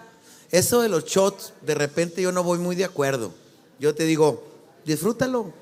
Eso 0.50 0.82
de 0.82 0.90
los 0.90 1.06
shots, 1.06 1.54
de 1.62 1.74
repente 1.74 2.22
yo 2.22 2.34
no 2.34 2.44
voy 2.44 2.60
muy 2.60 2.76
de 2.76 2.84
acuerdo. 2.84 3.34
Yo 3.80 3.96
te 3.96 4.04
digo, 4.04 4.44
Disfrútalo. 4.86 5.54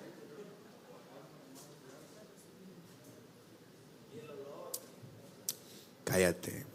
Cállate. 6.10 6.66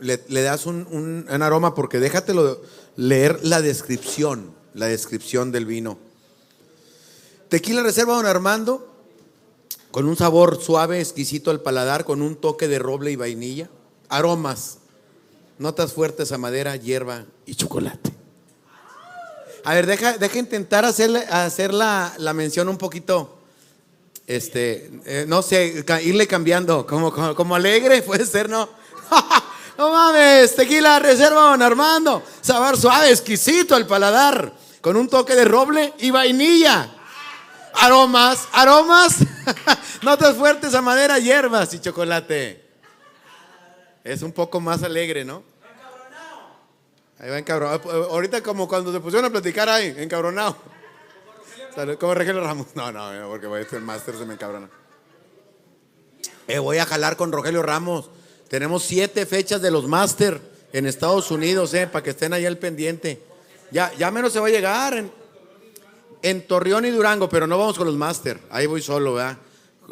Le, 0.00 0.42
das 0.42 0.66
un, 0.66 0.86
un- 0.90 1.26
un 1.30 1.42
aroma 1.42 1.74
porque 1.74 1.98
déjatelo 2.00 2.60
leer 2.96 3.40
la 3.42 3.60
descripción, 3.62 4.52
la 4.74 4.86
descripción 4.86 5.52
del 5.52 5.64
vino. 5.66 5.98
Tequila 7.48 7.82
Reserva 7.82 8.14
Don 8.14 8.26
Armando, 8.26 8.92
con 9.90 10.06
un 10.06 10.16
sabor 10.16 10.60
suave, 10.62 11.00
exquisito 11.00 11.50
al 11.50 11.60
paladar, 11.60 12.04
con 12.04 12.20
un 12.20 12.36
toque 12.36 12.68
de 12.68 12.78
roble 12.78 13.10
y 13.12 13.16
vainilla. 13.16 13.70
Aromas, 14.08 14.78
notas 15.58 15.92
fuertes 15.92 16.32
a 16.32 16.38
madera, 16.38 16.76
hierba 16.76 17.24
y 17.46 17.54
chocolate. 17.54 18.12
A 19.64 19.74
ver, 19.74 19.86
deja, 19.86 20.18
deja 20.18 20.38
intentar 20.38 20.84
hacerle, 20.84 21.20
hacer 21.30 21.72
la, 21.72 22.12
la 22.18 22.32
mención 22.34 22.68
un 22.68 22.78
poquito, 22.78 23.35
este, 24.26 24.90
eh, 25.04 25.24
no 25.28 25.42
sé, 25.42 25.84
irle 26.02 26.26
cambiando, 26.26 26.86
como, 26.86 27.12
como, 27.12 27.34
como 27.34 27.54
alegre, 27.54 28.02
puede 28.06 28.26
ser, 28.26 28.48
¿no? 28.48 28.68
no 29.78 29.90
mames, 29.90 30.54
tequila 30.54 30.98
reserva 30.98 31.50
Don 31.50 31.62
Armando, 31.62 32.22
sabor 32.40 32.76
suave, 32.76 33.10
exquisito 33.10 33.74
al 33.74 33.86
paladar, 33.86 34.52
con 34.80 34.96
un 34.96 35.08
toque 35.08 35.34
de 35.34 35.44
roble 35.44 35.94
y 35.98 36.10
vainilla. 36.10 36.92
Aromas, 37.78 38.48
aromas, 38.52 39.16
notas 40.02 40.34
fuertes 40.36 40.74
a 40.74 40.80
madera, 40.80 41.18
hierbas 41.18 41.74
y 41.74 41.80
chocolate. 41.80 42.64
Es 44.02 44.22
un 44.22 44.32
poco 44.32 44.60
más 44.60 44.82
alegre, 44.82 45.24
¿no? 45.24 45.42
Ahí 47.18 47.30
va 47.30 47.38
encabronado. 47.38 48.10
Ahorita 48.10 48.42
como 48.42 48.68
cuando 48.68 48.92
se 48.92 49.00
pusieron 49.00 49.26
a 49.26 49.30
platicar 49.30 49.68
ahí, 49.68 49.94
encabronado. 49.98 50.56
Salud, 51.76 51.98
Como 51.98 52.14
Rogelio 52.14 52.40
Ramos. 52.40 52.68
No, 52.74 52.90
no, 52.90 53.28
porque 53.28 53.46
voy 53.46 53.60
a 53.60 53.68
ser 53.68 53.82
máster, 53.82 54.16
se 54.16 54.24
me 54.24 54.32
encabrona. 54.32 54.70
Eh, 56.48 56.58
voy 56.58 56.78
a 56.78 56.86
jalar 56.86 57.18
con 57.18 57.30
Rogelio 57.30 57.62
Ramos. 57.62 58.08
Tenemos 58.48 58.82
siete 58.82 59.26
fechas 59.26 59.60
de 59.60 59.70
los 59.70 59.86
máster 59.86 60.40
en 60.72 60.86
Estados 60.86 61.30
Unidos, 61.30 61.74
eh, 61.74 61.86
para 61.86 62.02
que 62.02 62.10
estén 62.10 62.32
ahí 62.32 62.46
al 62.46 62.56
pendiente. 62.56 63.22
Ya, 63.70 63.92
ya 63.92 64.10
menos 64.10 64.32
se 64.32 64.40
va 64.40 64.46
a 64.46 64.50
llegar 64.50 64.96
en, 64.96 65.12
en 66.22 66.46
Torreón 66.46 66.86
y 66.86 66.90
Durango, 66.90 67.28
pero 67.28 67.46
no 67.46 67.58
vamos 67.58 67.76
con 67.76 67.86
los 67.86 67.96
máster. 67.96 68.40
Ahí 68.48 68.64
voy 68.64 68.80
solo, 68.80 69.12
¿verdad? 69.12 69.36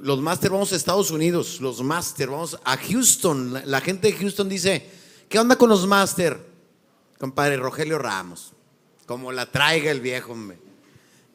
Los 0.00 0.22
máster 0.22 0.50
vamos 0.50 0.72
a 0.72 0.76
Estados 0.76 1.10
Unidos, 1.10 1.60
los 1.60 1.82
máster, 1.82 2.30
vamos 2.30 2.58
a 2.64 2.78
Houston. 2.78 3.52
La, 3.52 3.66
la 3.66 3.80
gente 3.82 4.10
de 4.10 4.16
Houston 4.16 4.48
dice, 4.48 4.90
¿qué 5.28 5.38
onda 5.38 5.56
con 5.56 5.68
los 5.68 5.86
máster? 5.86 6.40
Compadre 7.18 7.58
Rogelio 7.58 7.98
Ramos, 7.98 8.54
como 9.04 9.32
la 9.32 9.44
traiga 9.52 9.90
el 9.90 10.00
viejo, 10.00 10.32
hombre. 10.32 10.63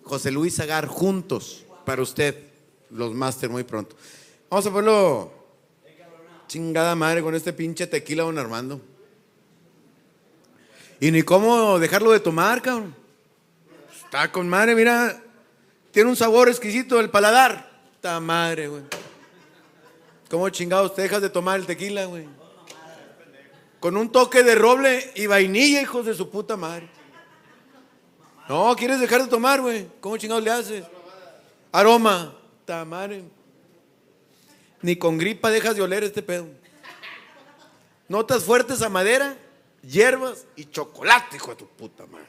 José 0.09 0.31
Luis 0.31 0.59
Agar, 0.59 0.87
juntos, 0.87 1.65
para 1.85 2.01
usted, 2.01 2.35
los 2.89 3.13
máster 3.13 3.47
muy 3.47 3.63
pronto. 3.63 3.95
Vamos 4.49 4.65
a 4.65 4.71
ponerlo 4.71 5.31
chingada 6.47 6.95
madre 6.95 7.21
con 7.21 7.35
este 7.35 7.53
pinche 7.53 7.85
tequila, 7.85 8.23
don 8.23 8.39
Armando. 8.39 8.81
Y 10.99 11.11
ni 11.11 11.21
cómo 11.21 11.77
dejarlo 11.77 12.11
de 12.11 12.19
tomar, 12.19 12.59
cabrón. 12.63 12.95
Está 14.03 14.31
con 14.31 14.49
madre, 14.49 14.73
mira. 14.73 15.21
Tiene 15.91 16.09
un 16.09 16.15
sabor 16.15 16.49
exquisito 16.49 16.97
del 16.97 17.11
paladar. 17.11 17.69
Está 17.93 18.19
madre, 18.19 18.67
güey. 18.67 18.81
¿Cómo 20.27 20.49
chingados 20.49 20.95
te 20.95 21.03
dejas 21.03 21.21
de 21.21 21.29
tomar 21.29 21.59
el 21.59 21.67
tequila, 21.67 22.05
güey? 22.05 22.25
Con 23.79 23.95
un 23.95 24.11
toque 24.11 24.41
de 24.41 24.55
roble 24.55 25.11
y 25.15 25.27
vainilla, 25.27 25.83
hijos 25.83 26.07
de 26.07 26.15
su 26.15 26.31
puta 26.31 26.57
madre. 26.57 26.89
No, 28.49 28.75
¿quieres 28.75 28.99
dejar 28.99 29.21
de 29.21 29.27
tomar, 29.29 29.61
güey? 29.61 29.87
¿Cómo 30.01 30.17
chingados 30.17 30.43
le 30.43 30.49
haces? 30.49 30.83
Aroma. 31.71 32.35
Está 32.59 32.83
madre. 32.83 33.23
Ni 34.81 34.95
con 34.95 35.17
gripa 35.17 35.51
dejas 35.51 35.75
de 35.75 35.83
oler 35.83 36.03
este 36.03 36.23
pedo. 36.23 36.47
Notas 38.07 38.43
fuertes 38.43 38.81
a 38.81 38.89
madera, 38.89 39.37
hierbas 39.83 40.45
y 40.55 40.65
chocolate, 40.65 41.35
hijo 41.35 41.51
de 41.51 41.55
tu 41.57 41.67
puta 41.67 42.07
madre. 42.07 42.27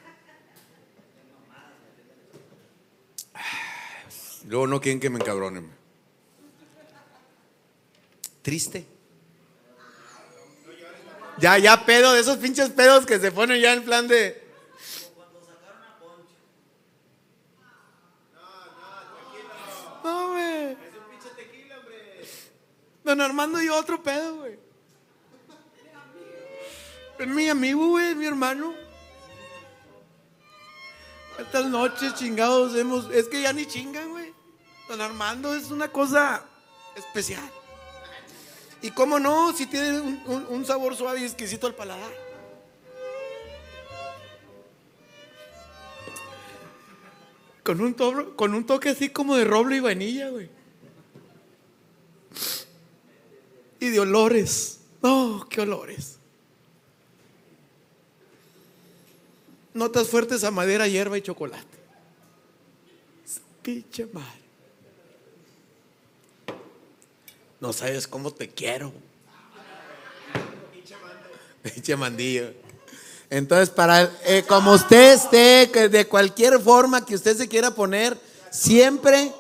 Luego 4.47 4.67
no 4.67 4.81
quieren 4.81 5.01
que 5.01 5.09
me 5.09 5.19
encabronen. 5.19 5.71
Triste. 8.43 8.87
Ya, 11.39 11.57
ya 11.57 11.87
pedo, 11.87 12.13
de 12.13 12.21
esos 12.21 12.37
pinches 12.37 12.69
pedos 12.71 13.07
que 13.07 13.19
se 13.19 13.33
ponen 13.33 13.61
ya 13.61 13.73
en 13.73 13.85
plan 13.85 14.07
de. 14.07 14.51
No, 20.05 20.29
güey. 20.29 20.77
Don 23.05 23.21
Armando 23.21 23.63
y 23.63 23.69
otro 23.69 24.03
pedo, 24.03 24.37
güey. 24.37 24.59
Es 27.19 27.27
mi 27.27 27.49
amigo, 27.49 27.89
güey, 27.89 28.11
es 28.11 28.17
mi 28.17 28.27
hermano. 28.27 28.75
Estas 31.39 31.67
noches 31.67 32.15
chingados 32.15 32.77
hemos. 32.77 33.11
Es 33.11 33.29
que 33.29 33.43
ya 33.43 33.53
ni 33.53 33.67
chingan, 33.67 34.11
güey. 34.11 34.33
Don 34.89 35.01
Armando 35.01 35.55
es 35.55 35.71
una 35.71 35.89
cosa 35.89 36.45
especial. 36.97 37.49
Y 38.83 38.91
cómo 38.91 39.19
no, 39.19 39.53
si 39.53 39.67
tiene 39.67 40.01
un, 40.27 40.65
sabor 40.65 40.97
suave 40.97 41.21
y 41.21 41.25
exquisito 41.25 41.67
al 41.67 41.75
paladar. 41.75 42.11
Con 47.63 47.81
un, 47.81 47.95
tobro- 47.95 48.35
con 48.37 48.55
un 48.55 48.65
toque 48.65 48.89
así 48.91 49.11
como 49.11 49.37
de 49.37 49.45
roble 49.45 49.77
y 49.77 49.81
vainilla, 49.81 50.31
güey. 50.31 50.51
Y 53.81 53.89
de 53.89 54.01
olores. 54.01 54.79
Oh, 55.01 55.45
qué 55.49 55.63
olores. 55.63 56.17
Notas 59.73 60.09
fuertes 60.09 60.45
a 60.45 60.51
madera, 60.51 60.87
hierba 60.87 61.17
y 61.17 61.23
chocolate. 61.23 61.67
Pinche 63.63 64.07
madre. 64.07 64.41
No 67.61 67.73
sabes 67.73 68.07
cómo 68.07 68.33
te 68.33 68.49
quiero. 68.49 68.93
Pinche 71.63 71.97
mandillo. 71.97 72.53
Entonces, 73.29 73.71
para 73.71 74.11
eh, 74.25 74.45
como 74.49 74.73
usted 74.73 75.13
esté, 75.13 75.89
de 75.89 76.09
cualquier 76.09 76.59
forma 76.59 77.05
que 77.05 77.15
usted 77.15 77.37
se 77.37 77.49
quiera 77.49 77.75
poner, 77.75 78.19
siempre 78.51 79.33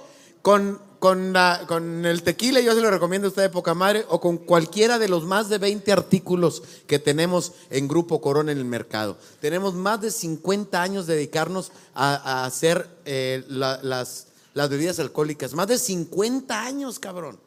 con, 0.43 0.81
con, 1.01 1.33
la- 1.33 1.65
con 1.67 2.05
el 2.07 2.23
tequila, 2.23 2.61
yo 2.61 2.75
se 2.75 2.81
lo 2.81 2.91
recomiendo 2.91 3.27
a 3.27 3.31
usted 3.31 3.43
de 3.43 3.49
poca 3.51 3.75
madre, 3.75 4.05
o 4.09 4.21
con 4.21 4.37
cualquiera 4.37 4.99
de 5.01 5.09
los 5.09 5.25
más 5.25 5.49
de 5.49 5.59
20 5.59 5.91
artículos 5.91 6.63
que 6.87 6.99
tenemos 7.01 7.53
en 7.71 7.89
Grupo 7.89 8.21
Corona 8.21 8.53
en 8.53 8.59
el 8.59 8.65
mercado. 8.67 9.17
Tenemos 9.41 9.75
más 9.75 10.01
de 10.03 10.11
50 10.13 10.81
años 10.81 11.07
de 11.09 11.17
dedicarnos 11.17 11.73
a, 11.95 12.45
hacer 12.45 12.87
eh, 13.07 13.45
la- 13.49 13.81
las, 13.83 14.29
las 14.55 14.69
bebidas 14.69 15.01
alcohólicas. 15.01 15.55
Más 15.55 15.67
de 15.67 15.79
50 15.79 16.63
años, 16.63 16.99
cabrón. 16.99 17.41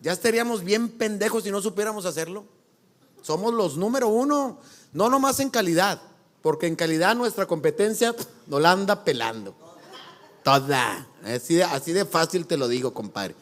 Ya 0.00 0.12
estaríamos 0.12 0.62
bien 0.64 0.88
pendejos 0.88 1.42
si 1.44 1.50
no 1.50 1.60
supiéramos 1.60 2.06
hacerlo. 2.06 2.44
Somos 3.22 3.52
los 3.54 3.76
número 3.76 4.08
uno, 4.08 4.58
no 4.92 5.08
nomás 5.08 5.40
en 5.40 5.50
calidad, 5.50 6.00
porque 6.42 6.66
en 6.68 6.76
calidad 6.76 7.16
nuestra 7.16 7.46
competencia 7.46 8.14
nos 8.46 8.60
la 8.60 8.70
anda 8.70 9.02
pelando. 9.02 9.56
Toda. 10.44 11.08
Así 11.24 11.92
de, 11.92 12.04
fácil 12.04 12.46
te 12.46 12.56
lo 12.56 12.68
digo, 12.68 12.92
compadre. 12.92 13.34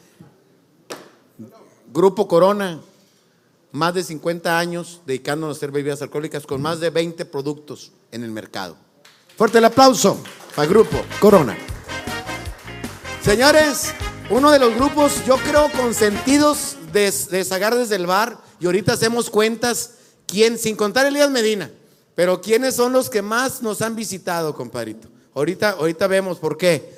Grupo 1.91 2.27
Corona, 2.27 2.81
más 3.73 3.93
de 3.93 4.03
50 4.03 4.57
años 4.57 5.01
dedicándonos 5.05 5.55
a 5.55 5.59
hacer 5.59 5.71
bebidas 5.71 6.01
alcohólicas 6.01 6.47
con 6.47 6.61
más 6.61 6.79
de 6.79 6.89
20 6.89 7.25
productos 7.25 7.91
en 8.11 8.23
el 8.23 8.31
mercado. 8.31 8.77
Fuerte 9.37 9.57
el 9.57 9.65
aplauso 9.65 10.17
para 10.55 10.67
Grupo 10.67 11.03
Corona. 11.19 11.57
Señores, 13.21 13.93
uno 14.29 14.49
de 14.49 14.59
los 14.59 14.73
grupos, 14.73 15.25
yo 15.25 15.35
creo, 15.37 15.69
consentidos 15.73 16.77
de, 16.93 17.11
de 17.11 17.43
Zagar 17.43 17.75
desde 17.75 17.97
el 17.97 18.07
bar, 18.07 18.37
y 18.59 18.65
ahorita 18.65 18.93
hacemos 18.93 19.29
cuentas, 19.29 19.95
quién, 20.25 20.57
sin 20.57 20.75
contar 20.77 21.05
Elías 21.05 21.29
Medina, 21.29 21.69
pero 22.15 22.41
quiénes 22.41 22.75
son 22.75 22.93
los 22.93 23.09
que 23.09 23.21
más 23.21 23.61
nos 23.61 23.81
han 23.81 23.95
visitado, 23.95 24.55
compadrito. 24.55 25.12
Ahorita, 25.35 25.71
ahorita 25.71 26.07
vemos 26.07 26.37
por 26.37 26.57
qué. 26.57 26.93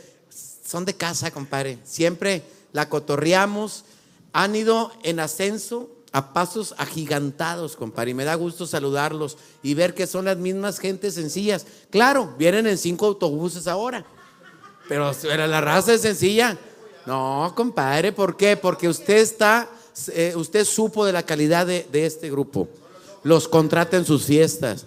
Son 0.65 0.85
de 0.85 0.93
casa, 0.93 1.31
compadre. 1.31 1.79
Siempre 1.83 2.43
la 2.73 2.89
cotorreamos. 2.89 3.85
Han 4.33 4.55
ido 4.55 4.91
en 5.03 5.19
ascenso 5.19 5.89
a 6.11 6.33
pasos 6.33 6.73
agigantados, 6.77 7.75
compadre. 7.75 8.11
Y 8.11 8.13
me 8.13 8.25
da 8.25 8.35
gusto 8.35 8.65
saludarlos 8.65 9.37
y 9.61 9.73
ver 9.73 9.93
que 9.93 10.07
son 10.07 10.25
las 10.25 10.37
mismas 10.37 10.79
gentes 10.79 11.13
sencillas. 11.15 11.65
Claro, 11.89 12.33
vienen 12.37 12.67
en 12.67 12.77
cinco 12.77 13.07
autobuses 13.07 13.67
ahora. 13.67 14.05
Pero 14.87 15.11
era 15.23 15.47
la 15.47 15.61
raza 15.61 15.93
es 15.93 16.01
sencilla. 16.01 16.57
No, 17.05 17.51
compadre, 17.55 18.11
¿por 18.11 18.35
qué? 18.35 18.57
Porque 18.57 18.87
usted 18.87 19.17
está, 19.17 19.69
eh, 20.13 20.33
usted 20.35 20.65
supo 20.65 21.05
de 21.05 21.13
la 21.13 21.23
calidad 21.23 21.67
de, 21.67 21.85
este 22.05 22.31
grupo. 22.31 22.67
Los 23.23 23.47
contrata 23.47 23.97
en 23.97 24.05
sus 24.05 24.23
fiestas, 24.23 24.85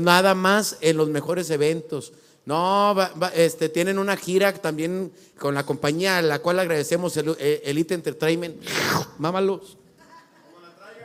nada 0.00 0.34
más 0.34 0.76
en 0.80 0.96
los 0.96 1.08
mejores 1.08 1.50
eventos. 1.50 2.12
No, 2.48 2.94
va- 2.96 3.12
va- 3.22 3.28
este, 3.34 3.68
tienen 3.68 3.98
una 3.98 4.16
gira 4.16 4.54
también 4.54 5.12
con 5.38 5.54
la 5.54 5.66
compañía 5.66 6.16
a 6.16 6.22
la 6.22 6.38
cual 6.38 6.58
agradecemos, 6.58 7.14
el, 7.18 7.36
eh, 7.38 7.60
Elite 7.66 7.92
Entertainment. 7.92 8.56
Mámalos. 9.18 9.76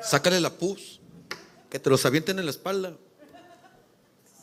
Sácale 0.02 0.40
la 0.40 0.52
pus. 0.52 1.02
Que 1.70 1.80
te 1.80 1.90
los 1.90 2.06
avienten 2.06 2.40
en 2.40 2.46
la 2.46 2.52
espalda. 2.52 2.94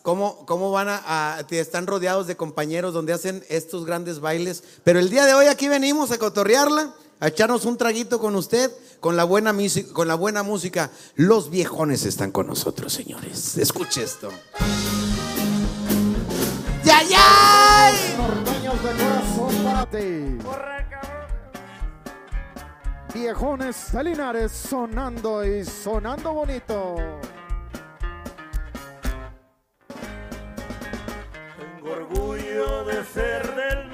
¿Cómo, 0.02 0.44
cómo 0.44 0.72
van 0.72 0.88
a, 0.90 1.38
a- 1.38 1.40
están 1.50 1.86
rodeados 1.86 2.26
de 2.26 2.36
compañeros 2.36 2.92
donde 2.92 3.14
hacen 3.14 3.42
estos 3.48 3.86
grandes 3.86 4.20
bailes? 4.20 4.62
Pero 4.84 4.98
el 4.98 5.08
día 5.08 5.24
de 5.24 5.32
hoy 5.32 5.46
aquí 5.46 5.68
venimos 5.68 6.10
a 6.10 6.18
cotorrearla, 6.18 6.94
a 7.18 7.28
echarnos 7.28 7.64
un 7.64 7.78
traguito 7.78 8.18
con 8.18 8.36
usted, 8.36 8.70
con 9.00 9.16
la 9.16 9.24
buena, 9.24 9.54
music- 9.54 9.90
con 9.92 10.06
la 10.06 10.16
buena 10.16 10.42
música. 10.42 10.90
Los 11.14 11.48
viejones 11.48 12.04
están 12.04 12.30
con 12.30 12.46
nosotros, 12.46 12.92
señores. 12.92 13.56
Escuche 13.56 14.02
esto. 14.02 14.28
¡Ya, 16.90 17.02
ya! 17.04 17.92
Norteños 18.18 18.82
de 18.82 18.90
corazón 18.90 19.64
para 19.64 19.86
ti. 19.86 20.38
Viejones 23.14 23.92
de 23.92 24.04
Linares 24.04 24.50
sonando 24.50 25.44
y 25.44 25.64
sonando 25.64 26.32
bonito. 26.32 26.96
Tengo 31.60 31.92
orgullo 31.92 32.84
de 32.86 33.04
ser 33.04 33.54
del 33.54 33.89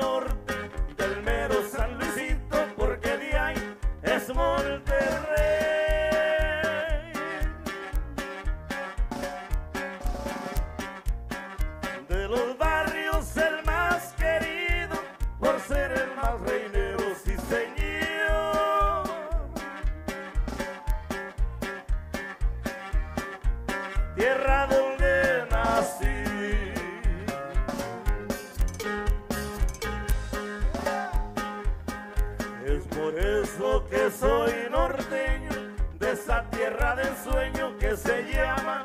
soy 34.19 34.53
norteño 34.71 35.51
de 35.99 36.13
esa 36.13 36.43
tierra 36.51 36.97
del 36.97 37.15
sueño 37.17 37.77
que 37.79 37.97
se 37.97 38.23
llama 38.33 38.83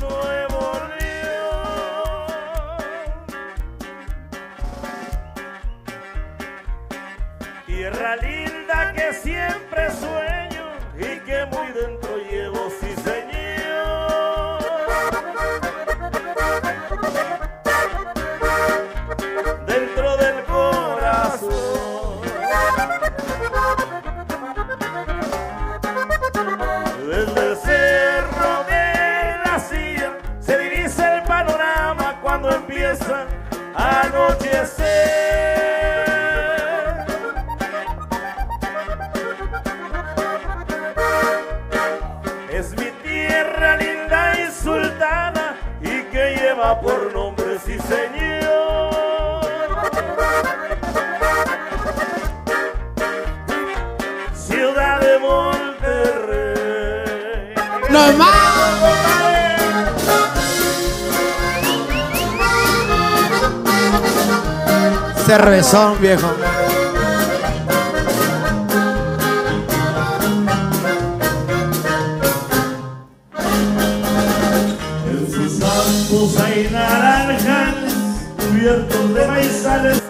Nuevo 0.00 0.72
León. 0.98 2.26
Tierra 7.66 8.16
linda 8.16 8.92
que 8.92 9.12
siempre 9.14 9.90
sueño 9.90 10.64
y 10.96 11.18
que 11.26 11.44
muy 11.46 11.72
dentro 11.72 12.16
llevo, 12.30 12.70
sí 12.80 12.94
señor. 13.02 13.37
Es 42.50 42.70
mi 42.70 42.90
tierra 43.04 43.76
linda 43.76 44.34
y 44.40 44.50
sultana 44.50 45.56
y 45.80 46.02
que 46.10 46.36
lleva 46.36 46.80
por 46.80 47.12
nombre, 47.12 47.58
sí 47.64 47.78
señor. 47.78 49.46
Ciudad 54.34 55.00
de 55.00 55.18
Monterrey. 55.20 56.34
¡No 57.90 58.12
Cervezón, 65.28 66.00
viejo. 66.00 66.26
En 75.06 75.30
sus 75.30 75.60
campos 75.60 76.40
hay 76.42 76.70
naranjales 76.72 77.92
cubiertos 78.38 79.14
de 79.14 79.26
maizales 79.26 80.07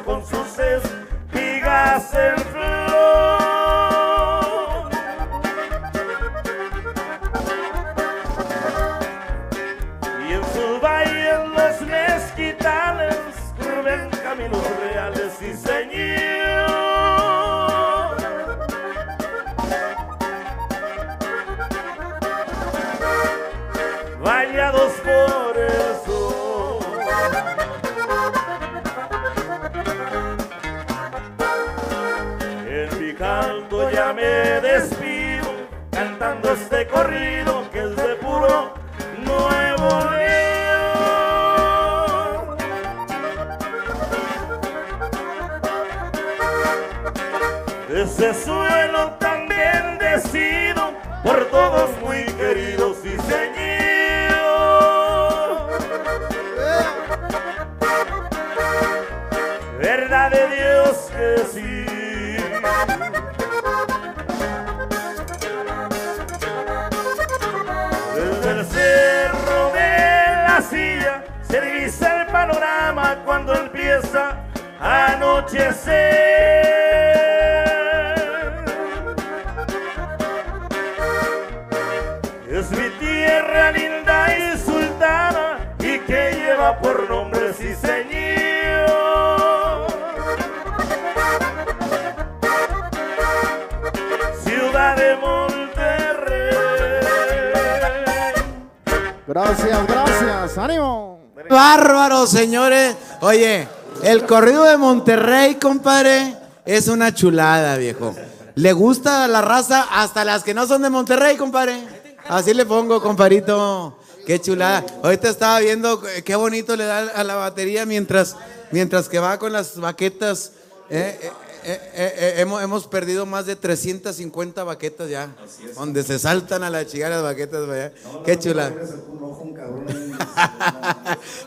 compadre, 105.59 106.37
es 106.65 106.89
una 106.89 107.15
chulada, 107.15 107.77
viejo. 107.77 108.15
Le 108.55 108.73
gusta 108.73 109.29
la 109.29 109.41
raza 109.41 109.87
hasta 109.91 110.25
las 110.25 110.43
que 110.43 110.55
no 110.55 110.67
son 110.67 110.83
de 110.83 110.91
Monterrey, 110.91 111.37
compadre. 111.37 111.81
Así 112.29 112.53
le 112.53 112.67
pongo, 112.67 113.01
comparito. 113.01 113.97
Qué 114.27 114.41
chulada. 114.41 114.85
Ahorita 115.03 115.31
estaba 115.31 115.61
viendo 115.61 116.03
eh, 116.09 116.23
qué 116.23 116.37
bonito 116.37 116.77
le 116.77 116.85
da 116.85 116.99
a 117.15 117.25
la 117.25 117.37
batería 117.37 117.87
mientras, 117.87 118.37
mientras 118.71 119.09
que 119.09 119.19
va 119.19 119.39
con 119.39 119.53
las 119.53 119.79
baquetas. 119.79 120.53
Eh, 120.91 121.31
eh, 121.65 122.35
hemos, 122.39 122.63
hemos 122.63 122.87
perdido 122.87 123.27
más 123.27 123.47
de 123.47 123.57
350 123.57 124.65
baquetas 124.65 125.09
ya. 125.09 125.35
Donde 125.75 126.03
se 126.03 126.19
saltan 126.19 126.63
a 126.63 126.71
la 126.71 126.87
chica 126.87 127.09
las 127.09 127.23
baquetas. 127.23 127.67
vaya. 127.67 127.93
Qué 128.25 128.39
chula. 128.39 128.71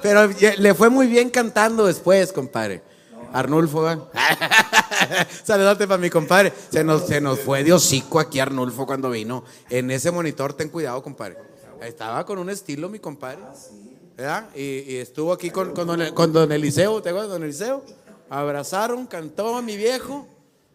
Pero 0.02 0.30
le 0.58 0.74
fue 0.74 0.90
muy 0.90 1.08
bien 1.08 1.30
cantando 1.30 1.86
después, 1.86 2.32
compadre. 2.32 2.82
Arnulfo, 3.34 3.82
¿va? 3.82 4.10
Saludote 5.44 5.88
para 5.88 5.98
mi 5.98 6.10
compadre. 6.10 6.52
Se 6.72 6.84
nos, 6.84 7.08
se 7.08 7.22
nos 7.22 7.40
fue 7.40 7.64
de 7.64 7.74
hocico 7.74 8.20
aquí 8.20 8.40
Arnulfo 8.40 8.86
cuando 8.86 9.10
vino. 9.10 9.44
En 9.70 9.92
ese 9.92 10.12
monitor, 10.12 10.54
ten 10.54 10.70
cuidado, 10.70 11.02
compadre. 11.02 11.38
Estaba 11.82 12.26
con 12.26 12.38
un 12.38 12.50
estilo, 12.50 12.90
mi 12.90 13.00
compadre. 13.00 13.40
¿Verdad? 14.16 14.50
Y, 14.56 14.62
y 14.62 14.96
estuvo 14.98 15.34
aquí 15.34 15.50
con, 15.50 15.74
con, 15.74 15.88
don, 15.88 16.14
con 16.14 16.32
don 16.32 16.52
Eliseo, 16.52 17.02
¿te 17.02 17.10
acuerdas, 17.10 17.32
don 17.32 17.44
Eliseo? 17.44 17.84
Abrazaron, 18.30 19.08
cantó 19.08 19.56
a 19.56 19.62
mi 19.62 19.78
viejo. 19.78 20.28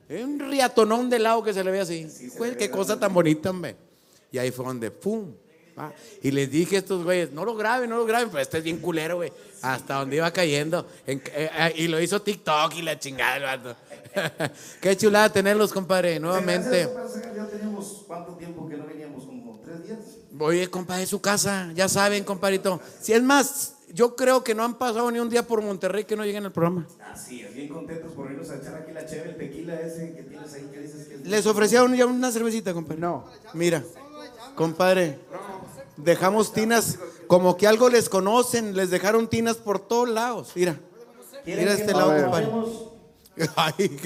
Un 0.08 0.38
riatonón 0.38 1.10
de 1.10 1.18
lado 1.18 1.42
que 1.42 1.52
se 1.52 1.62
le 1.64 1.70
ve 1.70 1.80
así. 1.80 2.08
Güey, 2.36 2.56
qué 2.56 2.70
cosa 2.70 2.98
tan 2.98 3.12
bonita, 3.12 3.50
hombre. 3.50 3.76
Y 4.30 4.38
ahí 4.38 4.50
fue 4.50 4.64
donde, 4.66 4.90
¡pum! 4.90 5.32
Va. 5.78 5.92
Y 6.22 6.30
les 6.30 6.50
dije 6.50 6.76
a 6.76 6.78
estos 6.80 7.04
güeyes, 7.04 7.32
no 7.32 7.44
lo 7.44 7.54
graben, 7.54 7.90
no 7.90 7.96
lo 7.96 8.06
graben, 8.06 8.28
pero 8.30 8.40
este 8.42 8.58
es 8.58 8.64
bien 8.64 8.78
culero, 8.78 9.16
güey. 9.16 9.32
Hasta 9.62 9.94
donde 9.96 10.16
iba 10.16 10.30
cayendo. 10.30 10.86
En- 11.06 11.22
eh, 11.34 11.50
eh, 11.52 11.72
y 11.76 11.88
lo 11.88 12.00
hizo 12.00 12.20
TikTok 12.22 12.74
y 12.76 12.82
la 12.82 12.98
chingada, 12.98 13.36
el 13.36 13.42
vato. 13.42 13.76
Qué 14.80 14.96
chulada 14.96 15.30
tenerlos, 15.32 15.72
compadre, 15.72 16.18
nuevamente. 16.20 16.88
Ya 17.34 17.46
teníamos 17.46 18.04
cuánto 18.06 18.32
tiempo 18.34 18.68
que 18.68 18.76
no 18.76 18.86
veníamos, 18.86 19.24
como 19.24 19.60
tres 19.64 19.84
días. 19.86 19.98
Oye, 20.38 20.68
compadre, 20.68 21.02
es 21.04 21.08
su 21.08 21.20
casa, 21.20 21.70
ya 21.74 21.88
saben, 21.88 22.22
compadrito. 22.24 22.80
Si 23.00 23.12
es 23.12 23.22
más, 23.22 23.74
yo 23.92 24.14
creo 24.16 24.44
que 24.44 24.54
no 24.54 24.64
han 24.64 24.74
pasado 24.76 25.10
ni 25.10 25.18
un 25.18 25.30
día 25.30 25.46
por 25.46 25.62
Monterrey 25.62 26.04
que 26.04 26.16
no 26.16 26.24
lleguen 26.24 26.44
al 26.44 26.52
programa. 26.52 26.86
Así 27.10 27.40
es, 27.42 27.54
bien 27.54 27.68
contentos 27.68 28.12
por 28.12 28.30
irnos 28.30 28.50
a 28.50 28.56
echar 28.56 28.74
aquí 28.74 28.92
la 28.92 29.06
cheve, 29.06 29.30
el 29.30 29.36
tequila 29.36 29.80
ese 29.80 30.14
que 30.14 30.22
tienes 30.24 30.52
ahí, 30.52 30.68
que 30.72 30.80
dices 30.80 31.06
que 31.08 31.14
es... 31.14 31.26
Les 31.26 31.46
ofrecieron 31.46 31.94
ya 31.94 32.04
una 32.06 32.30
cervecita, 32.30 32.74
compadre. 32.74 33.00
No. 33.00 33.24
Mira, 33.54 33.82
compadre, 34.54 35.18
dejamos 35.96 36.52
tinas, 36.52 36.98
como 37.26 37.56
que 37.56 37.66
algo 37.66 37.88
les 37.88 38.08
conocen, 38.08 38.76
les 38.76 38.90
dejaron 38.90 39.28
tinas 39.28 39.56
por 39.56 39.78
todos 39.78 40.08
lados. 40.08 40.52
Mira, 40.54 40.78
mira 41.44 41.72
este 41.72 41.92
lado, 41.92 42.22
compadre. 42.22 42.48
Ay, 43.56 44.00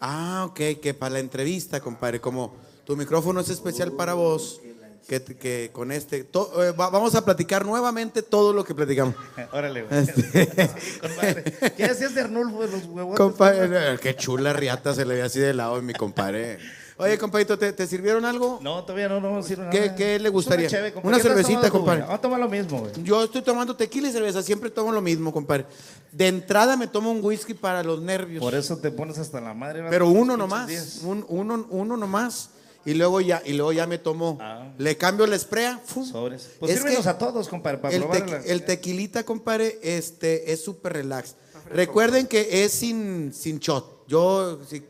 Ah, 0.00 0.46
ok, 0.48 0.80
que 0.82 0.94
para 0.98 1.14
la 1.14 1.18
entrevista, 1.20 1.80
compadre, 1.80 2.20
como 2.20 2.56
tu 2.84 2.96
micrófono 2.96 3.40
es 3.40 3.48
especial 3.50 3.92
para 3.92 4.14
vos, 4.14 4.60
que, 5.06 5.22
que 5.22 5.70
con 5.72 5.92
este, 5.92 6.24
to- 6.24 6.50
eh, 6.64 6.72
va- 6.72 6.90
vamos 6.90 7.14
a 7.14 7.24
platicar 7.24 7.64
nuevamente 7.64 8.22
todo 8.22 8.52
lo 8.52 8.64
que 8.64 8.74
platicamos. 8.74 9.14
Órale, 9.52 9.82
güey. 9.82 10.00
Este. 10.00 11.70
¿Qué 11.76 11.86
decías 11.88 12.14
de 12.16 12.22
Arnulfo 12.22 12.62
de 12.62 12.68
los 12.72 12.84
huevotes? 12.86 13.16
Compadre, 13.18 13.98
qué 14.00 14.16
chula 14.16 14.52
riata 14.52 14.92
se 14.94 15.04
le 15.04 15.14
ve 15.14 15.22
así 15.22 15.38
de 15.38 15.54
lado 15.54 15.80
mi 15.82 15.92
compadre. 15.92 16.58
Oye, 17.02 17.18
compadrito, 17.18 17.58
¿te, 17.58 17.72
te 17.72 17.86
sirvieron 17.86 18.24
algo? 18.24 18.58
No, 18.62 18.82
todavía 18.84 19.08
no, 19.08 19.20
no 19.20 19.42
sirve 19.42 19.64
nada. 19.64 19.70
¿Qué- 19.70 19.94
qué 19.96 20.18
le 20.18 20.28
gustaría? 20.28 20.68
Una, 20.68 20.78
compadre. 20.92 21.00
Una 21.08 21.16
¿Qué 21.16 21.20
estás 21.28 21.32
cervecita, 21.46 21.70
compadre. 21.70 22.00
Vamos 22.02 22.14
a 22.16 22.20
tomar 22.20 22.40
lo 22.40 22.48
mismo, 22.48 22.80
güey. 22.80 22.92
Yo 23.02 23.24
estoy 23.24 23.42
tomando 23.42 23.76
tequila 23.76 24.08
y 24.08 24.12
cerveza, 24.12 24.42
siempre 24.42 24.70
tomo 24.70 24.92
lo 24.92 25.00
mismo, 25.02 25.32
compadre. 25.32 25.66
De 26.12 26.28
entrada 26.28 26.76
me 26.76 26.86
tomo 26.86 27.10
un 27.10 27.24
whisky 27.24 27.54
para 27.54 27.82
los 27.82 28.00
nervios. 28.00 28.40
Por 28.40 28.54
eso 28.54 28.76
te 28.78 28.90
pones 28.90 29.18
hasta 29.18 29.40
la 29.40 29.54
madre. 29.54 29.78
¿verdad? 29.80 29.90
Pero 29.90 30.08
uno 30.08 30.36
nomás, 30.36 31.00
un- 31.04 31.24
uno, 31.28 31.66
uno 31.70 31.96
nomás. 31.96 32.50
Y 32.84 32.94
luego 32.94 33.20
ya, 33.20 33.40
y 33.46 33.52
luego 33.52 33.72
ya 33.72 33.86
me 33.86 33.98
tomo, 33.98 34.38
Ah. 34.40 34.72
le 34.76 34.96
cambio 34.96 35.24
la 35.28 35.38
sprea. 35.38 35.80
¡fum! 35.84 36.04
Sobres. 36.04 36.50
Pues 36.58 36.72
Es 36.72 36.78
sírvenos 36.78 37.04
que 37.04 37.08
a 37.10 37.16
todos, 37.16 37.48
compadre, 37.48 37.78
para 37.78 37.94
el, 37.94 38.02
probar 38.02 38.26
tequi- 38.26 38.42
el 38.44 38.64
tequilita, 38.64 39.22
compadre, 39.24 39.78
este, 39.82 40.52
es 40.52 40.64
súper 40.64 40.94
relax. 40.94 41.36
Recuerden 41.70 42.26
que 42.26 42.64
es 42.64 42.72
sin, 42.72 43.32
sin 43.32 43.60
shot. 43.60 44.04
Yo, 44.08 44.58
sí, 44.68 44.82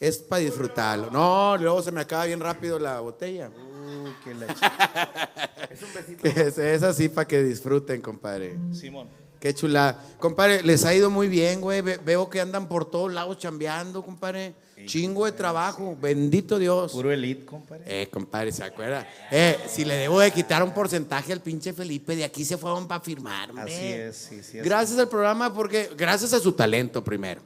es 0.00 0.18
para 0.18 0.40
disfrutarlo. 0.42 1.10
No, 1.10 1.56
luego 1.56 1.82
se 1.82 1.90
me 1.92 2.00
acaba 2.00 2.24
bien 2.26 2.40
rápido 2.40 2.78
la 2.78 3.00
botella. 3.00 3.50
Uh, 3.50 4.08
que 4.24 4.34
la 4.34 4.46
es 5.70 5.82
un 5.82 5.94
besito. 5.94 6.26
Es, 6.28 6.58
es 6.58 6.82
así 6.82 7.08
para 7.08 7.26
que 7.26 7.42
disfruten, 7.42 8.00
compadre. 8.00 8.56
Simón. 8.72 9.08
Qué 9.40 9.54
chula. 9.54 9.96
Compadre, 10.18 10.62
les 10.64 10.84
ha 10.84 10.92
ido 10.94 11.10
muy 11.10 11.28
bien, 11.28 11.60
güey. 11.60 11.80
Ve- 11.80 11.98
veo 12.04 12.28
que 12.28 12.40
andan 12.40 12.66
por 12.68 12.90
todos 12.90 13.12
lados 13.12 13.38
chambeando, 13.38 14.02
compadre. 14.04 14.54
Chingo 14.84 15.26
de 15.26 15.32
trabajo. 15.32 15.96
Bendito 16.00 16.58
Dios. 16.58 16.92
Puro 16.92 17.12
elite, 17.12 17.44
compadre. 17.46 17.84
Eh, 17.86 18.08
compadre, 18.10 18.50
¿se 18.52 18.64
acuerda? 18.64 19.06
Eh, 19.30 19.56
si 19.68 19.84
le 19.84 19.94
debo 19.94 20.18
de 20.20 20.30
quitar 20.32 20.62
un 20.62 20.72
porcentaje 20.72 21.32
al 21.32 21.40
pinche 21.40 21.72
Felipe, 21.72 22.14
de 22.16 22.24
aquí 22.24 22.44
se 22.44 22.56
fueron 22.58 22.86
para 22.88 23.00
firmar, 23.00 23.50
hombre. 23.50 23.74
Así 23.74 23.86
es, 23.86 24.16
sí, 24.16 24.42
sí. 24.42 24.58
es. 24.58 24.64
Gracias 24.64 24.98
al 24.98 25.08
programa, 25.08 25.52
porque 25.54 25.90
gracias 25.96 26.32
a 26.32 26.40
su 26.40 26.52
talento 26.52 27.02
primero. 27.04 27.40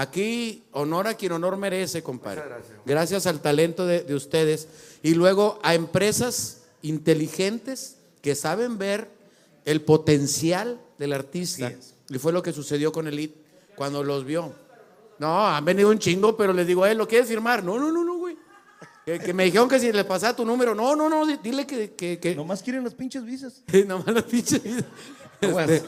Aquí, 0.00 0.62
honor 0.72 1.08
a 1.08 1.14
quien 1.14 1.32
honor 1.32 1.56
merece, 1.56 2.02
compadre. 2.02 2.42
Gracias 2.86 3.26
al 3.26 3.40
talento 3.40 3.84
de, 3.84 4.02
de 4.02 4.14
ustedes. 4.14 4.68
Y 5.02 5.14
luego 5.14 5.58
a 5.62 5.74
empresas 5.74 6.58
inteligentes 6.82 7.96
que 8.22 8.34
saben 8.34 8.78
ver 8.78 9.08
el 9.64 9.80
potencial 9.82 10.80
del 10.98 11.12
artista. 11.14 11.72
Y 12.10 12.18
fue 12.18 12.32
lo 12.32 12.42
que 12.42 12.52
sucedió 12.52 12.92
con 12.92 13.08
Elite 13.08 13.34
cuando 13.74 14.04
los 14.04 14.24
vio. 14.24 14.52
No, 15.18 15.46
han 15.48 15.64
venido 15.64 15.90
un 15.90 15.98
chingo, 15.98 16.36
pero 16.36 16.52
les 16.52 16.66
digo, 16.66 16.86
eh, 16.86 16.94
¿lo 16.94 17.08
quieres 17.08 17.26
firmar? 17.26 17.64
No, 17.64 17.76
no, 17.78 17.90
no, 17.90 18.04
no, 18.04 18.18
güey. 18.18 18.36
Que, 19.04 19.18
que 19.18 19.32
me 19.32 19.44
dijeron 19.46 19.68
que 19.68 19.80
si 19.80 19.90
les 19.90 20.04
pasaba 20.04 20.36
tu 20.36 20.44
número. 20.44 20.74
No, 20.76 20.94
no, 20.94 21.08
no, 21.08 21.26
di- 21.26 21.38
dile 21.42 21.66
que... 21.66 21.94
que, 21.94 22.20
que 22.20 22.36
Nomás 22.36 22.62
quieren 22.62 22.84
las 22.84 22.94
pinches 22.94 23.24
visas. 23.24 23.62
Nomás 23.86 24.06
las 24.14 24.22
pinches. 24.24 24.60
¿Cómo 25.40 25.58
Este, 25.58 25.76
es? 25.76 25.82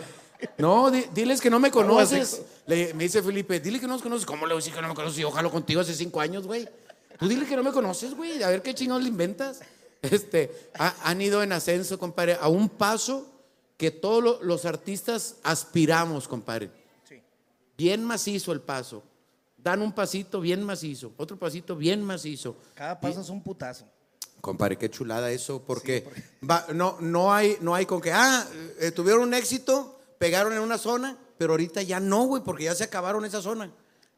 No, 0.59 0.91
di- 0.91 1.05
diles 1.15 1.41
que 1.41 1.51
no 1.51 1.59
me 1.59 1.71
¿Cómo 1.71 2.01
es, 2.01 2.09
conoces. 2.11 2.43
Le- 2.67 2.95
me 2.95 3.05
dice 3.05 3.23
Felipe, 3.23 3.61
dile 3.61 3.79
que 3.81 3.87
no 3.87 3.95
nos 3.95 4.03
conoces. 4.03 4.27
¿Cómo 4.27 4.47
le 4.47 4.55
voy 4.55 4.61
a 4.61 4.65
decir 4.65 4.75
que 4.75 4.83
no 4.83 4.89
me 4.89 4.95
conoces? 4.95 5.19
Yo 5.19 5.31
jalo 5.31 5.51
contigo 5.51 5.81
hace 5.81 5.95
cinco 5.95 6.21
años, 6.21 6.47
güey. 6.47 6.69
Tú 7.19 7.29
dile 7.29 7.47
que 7.47 7.57
no 7.57 7.63
me 7.63 7.73
conoces, 7.73 8.15
güey. 8.15 8.43
A 8.43 8.49
ver 8.49 8.63
qué 8.63 8.75
chingados 8.75 9.03
le 9.03 9.09
inventas. 9.09 9.61
Este, 10.03 10.51
ha- 10.79 10.95
han 11.05 11.21
ido 11.21 11.43
en 11.43 11.53
ascenso, 11.53 11.99
compadre, 11.99 12.39
a 12.41 12.49
un 12.49 12.71
paso 12.71 13.27
que 13.77 13.91
todos 13.91 14.23
lo- 14.25 14.43
los 14.43 14.65
artistas 14.65 15.37
aspiramos, 15.43 16.27
compadre. 16.27 16.71
Bien 17.77 18.03
macizo 18.05 18.53
el 18.53 18.61
paso. 18.61 19.03
Dan 19.59 19.83
un 19.83 19.93
pasito 19.93 20.41
bien 20.41 20.63
macizo, 20.63 21.13
otro 21.19 21.39
pasito 21.39 21.77
bien 21.77 22.03
macizo. 22.03 22.57
Cada 22.75 22.99
paso 22.99 23.21
es 23.21 23.29
un 23.29 23.43
putazo. 23.43 23.85
Compadre, 24.41 24.79
qué 24.79 24.89
chulada 24.89 25.31
eso, 25.31 25.63
porque 25.67 26.07
va- 26.49 26.65
no, 26.73 26.97
no, 27.01 27.31
hay, 27.35 27.59
no 27.61 27.75
hay 27.75 27.85
con 27.85 28.01
que, 28.01 28.11
ah, 28.11 28.47
eh, 28.79 28.91
tuvieron 28.93 29.21
un 29.25 29.35
éxito, 29.35 30.00
pegaron 30.21 30.53
en 30.53 30.59
una 30.59 30.77
zona, 30.77 31.17
pero 31.39 31.55
ahorita 31.55 31.81
ya 31.81 31.99
no, 31.99 32.27
güey, 32.27 32.43
porque 32.45 32.65
ya 32.65 32.75
se 32.75 32.85
acabaron 32.85 33.25
esa 33.25 33.41
zona. 33.41 33.73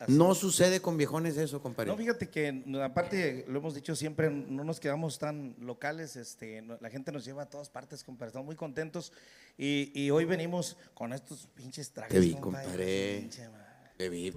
No 0.09 0.35
sucede 0.35 0.83
con 0.83 0.97
viejones 0.97 1.37
eso, 1.37 1.63
compadre. 1.63 1.93
No, 1.93 1.97
fíjate 1.97 2.29
que 2.29 2.65
aparte, 2.83 3.45
lo 3.47 3.61
hemos 3.61 3.73
dicho 3.73 3.95
siempre, 3.95 4.29
no 4.31 4.65
nos 4.65 4.81
quedamos 4.81 5.21
tan 5.21 5.55
locales, 5.61 6.17
este, 6.17 6.61
no- 6.61 6.77
la 6.81 6.91
gente 6.91 7.13
nos 7.13 7.25
lleva 7.25 7.45
a 7.45 7.47
todas 7.47 7.71
partes, 7.71 8.03
compadre, 8.03 8.31
estamos 8.31 8.47
muy 8.47 8.57
contentos 8.57 9.13
y, 9.57 9.93
y 9.95 10.11
hoy 10.11 10.25
venimos 10.25 10.77
con 10.95 11.13
estos 11.13 11.47
pinches 11.55 11.93
trajes. 11.93 12.13
Te 12.15 12.19
vi, 12.19 12.35
compadre. 12.35 13.19
Pinche. 13.21 13.49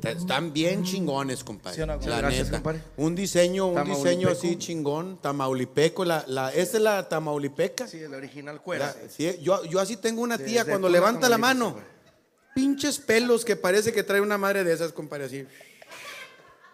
Están 0.04 0.54
bien 0.54 0.84
chingones, 0.84 1.44
compadre. 1.44 1.76
Sí 1.76 1.82
o 1.82 1.86
no, 1.86 1.98
la? 1.98 2.18
Gracias, 2.18 2.48
neta. 2.48 2.58
compadre. 2.58 2.82
Un 2.98 3.16
diseño, 3.16 3.68
un 3.68 3.84
diseño 3.86 4.30
así 4.30 4.58
chingón, 4.58 5.20
tamaulipeco. 5.22 6.06
La, 6.06 6.24
la, 6.28 6.50
¿Esa 6.54 6.78
es 6.78 6.84
la 6.84 7.08
tamaulipeca? 7.10 7.88
Sí, 7.88 8.00
el 8.00 8.14
original 8.14 8.62
cuera. 8.62 8.88
La- 9.02 9.10
sí, 9.10 9.38
yo, 9.42 9.64
yo 9.66 9.80
así 9.80 9.98
tengo 9.98 10.22
una 10.22 10.38
tía, 10.38 10.66
cuando 10.66 10.90
levanta 10.90 11.30
la 11.30 11.38
mano, 11.38 11.78
pinches 12.54 13.00
pelos 13.00 13.44
que 13.46 13.56
parece 13.56 13.92
que 13.94 14.04
trae 14.04 14.22
una 14.22 14.38
madre 14.38 14.64
de 14.64 14.74
esas, 14.74 14.92
compadre, 14.94 15.26
así. 15.26 15.46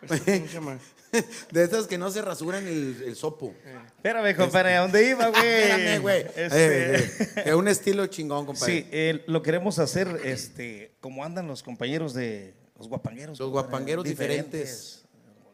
¿Cómo 0.07 0.19
se 0.23 0.47
llama? 0.47 0.79
De 1.51 1.63
esas 1.65 1.87
que 1.87 1.97
no 1.97 2.09
se 2.09 2.21
rasuran 2.21 2.65
el, 2.65 3.03
el 3.05 3.15
sopo. 3.17 3.53
Espérame, 3.97 4.33
compadre, 4.33 4.75
¿a 4.77 4.81
dónde 4.81 5.09
iba, 5.09 5.27
güey? 5.27 5.43
Espérame, 5.45 6.01
güey. 6.01 6.19
Este, 6.21 6.45
Eh, 6.95 6.95
eh, 7.19 7.43
Es 7.47 7.53
un 7.53 7.67
estilo 7.67 8.07
chingón, 8.07 8.45
compadre. 8.45 8.73
Sí, 8.73 8.87
eh, 8.93 9.21
lo 9.27 9.41
queremos 9.43 9.77
hacer, 9.79 10.21
este, 10.23 10.93
como 11.01 11.25
andan 11.25 11.47
los 11.47 11.63
compañeros 11.63 12.13
de 12.13 12.53
los 12.81 12.89
guapangueros. 12.89 13.39
Los 13.39 13.51
guapangueros 13.51 14.03
diferentes. 14.03 15.03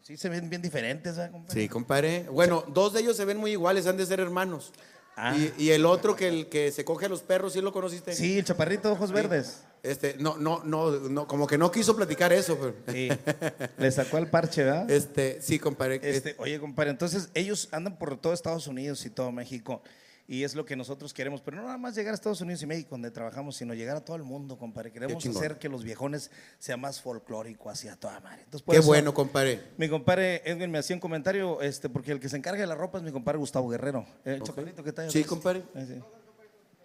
Sí, 0.01 0.15
se 0.15 0.29
ven 0.29 0.49
bien 0.49 0.61
diferentes, 0.61 1.17
¿verdad, 1.17 1.31
compadre? 1.33 1.61
Sí, 1.61 1.67
compadre. 1.67 2.25
Bueno, 2.31 2.63
dos 2.69 2.93
de 2.93 3.01
ellos 3.01 3.17
se 3.17 3.25
ven 3.25 3.37
muy 3.37 3.51
iguales, 3.51 3.87
han 3.87 3.97
de 3.97 4.05
ser 4.05 4.21
hermanos. 4.21 4.71
Ah. 5.17 5.35
Y, 5.35 5.63
y 5.63 5.71
el 5.71 5.85
otro 5.85 6.15
que 6.15 6.29
el 6.29 6.47
que 6.47 6.71
se 6.71 6.85
coge 6.85 7.07
a 7.07 7.09
los 7.09 7.23
perros, 7.23 7.53
¿sí 7.53 7.61
lo 7.61 7.73
conociste? 7.73 8.13
Sí, 8.13 8.37
el 8.37 8.45
chaparrito 8.45 8.87
de 8.87 8.93
ojos 8.93 9.11
verdes. 9.11 9.63
Este, 9.83 10.15
no, 10.17 10.37
no, 10.37 10.63
no, 10.63 10.91
no, 10.91 11.27
como 11.27 11.45
que 11.45 11.57
no 11.57 11.71
quiso 11.71 11.95
platicar 11.95 12.31
eso, 12.31 12.57
pero. 12.57 12.75
Sí. 12.87 13.09
Le 13.77 13.91
sacó 13.91 14.17
el 14.17 14.27
parche, 14.27 14.63
¿verdad? 14.63 14.89
Este, 14.89 15.41
sí, 15.41 15.59
compadre. 15.59 15.99
Este, 16.03 16.35
oye, 16.37 16.59
compadre, 16.59 16.91
entonces 16.91 17.29
ellos 17.33 17.67
andan 17.71 17.97
por 17.97 18.15
todo 18.17 18.31
Estados 18.31 18.67
Unidos 18.67 19.05
y 19.05 19.09
todo 19.09 19.31
México. 19.33 19.81
Y 20.29 20.43
es 20.43 20.55
lo 20.55 20.65
que 20.65 20.75
nosotros 20.75 21.13
queremos, 21.13 21.39
pero 21.39 21.55
no 21.55 21.63
nada 21.63 21.77
más 21.77 21.95
llegar 21.95 22.11
a 22.11 22.15
Estados 22.15 22.41
Unidos 22.41 22.61
y 22.61 22.65
México 22.65 22.89
donde 22.91 23.11
trabajamos, 23.11 23.55
sino 23.55 23.73
llegar 23.73 23.95
a 23.95 24.01
todo 24.01 24.17
el 24.17 24.23
mundo, 24.23 24.57
compadre. 24.57 24.91
Queremos 24.91 25.25
hacer 25.25 25.57
que 25.57 25.69
los 25.69 25.85
viejones 25.85 26.31
sea 26.59 26.75
más 26.75 26.99
folclórico 26.99 27.69
hacia 27.69 27.95
toda 27.95 28.19
madre. 28.19 28.41
Entonces, 28.43 28.61
por 28.61 28.75
Qué 28.75 28.79
eso, 28.79 28.87
bueno, 28.87 29.13
compadre. 29.13 29.61
Mi 29.77 29.87
compadre 29.87 30.41
Edwin 30.43 30.69
me 30.69 30.79
hacía 30.79 30.97
un 30.97 30.99
comentario, 30.99 31.61
este, 31.61 31.87
porque 31.87 32.11
el 32.11 32.19
que 32.19 32.27
se 32.27 32.35
encarga 32.35 32.59
de 32.59 32.67
la 32.67 32.75
ropa 32.75 32.97
es 32.97 33.05
mi 33.05 33.11
compadre 33.13 33.37
Gustavo 33.37 33.69
Guerrero. 33.69 34.05
El 34.25 34.43
chaparrito 34.43 34.83
que 34.83 34.89
está 34.89 35.03
ahí 35.03 35.11
Sí, 35.11 35.23
compadre. 35.23 35.63
Sí. 35.75 36.01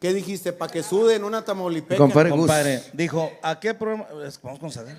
¿Qué 0.00 0.12
dijiste? 0.12 0.52
¿Para 0.52 0.72
que 0.72 0.82
suden 0.82 1.24
una 1.24 1.44
tamaulipeca? 1.44 1.96
Compadre. 1.96 2.30
Compadre, 2.30 2.82
dijo, 2.92 3.30
¿a 3.42 3.58
qué 3.58 3.74
programa? 3.74 4.06
Vamos 4.42 4.60
con 4.60 4.70
saber. 4.70 4.96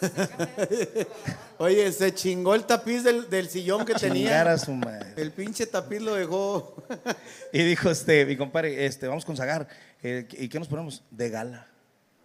Oye, 1.58 1.92
se 1.92 2.14
chingó 2.14 2.54
el 2.54 2.64
tapiz 2.64 3.04
del, 3.04 3.28
del 3.30 3.48
sillón 3.48 3.84
que 3.84 3.94
tenía. 3.94 4.42
A 4.42 4.58
su 4.58 4.72
madre. 4.72 5.12
El 5.16 5.30
pinche 5.32 5.66
tapiz 5.66 6.00
lo 6.00 6.14
dejó. 6.14 6.76
Y 7.52 7.62
dijo 7.62 7.90
este, 7.90 8.24
mi 8.24 8.36
compadre, 8.36 8.86
este, 8.86 9.06
vamos 9.06 9.24
con 9.24 9.36
Zagar. 9.36 9.68
Eh, 10.02 10.26
¿Y 10.32 10.48
qué 10.48 10.58
nos 10.58 10.68
ponemos? 10.68 11.02
De 11.10 11.28
gala. 11.28 11.66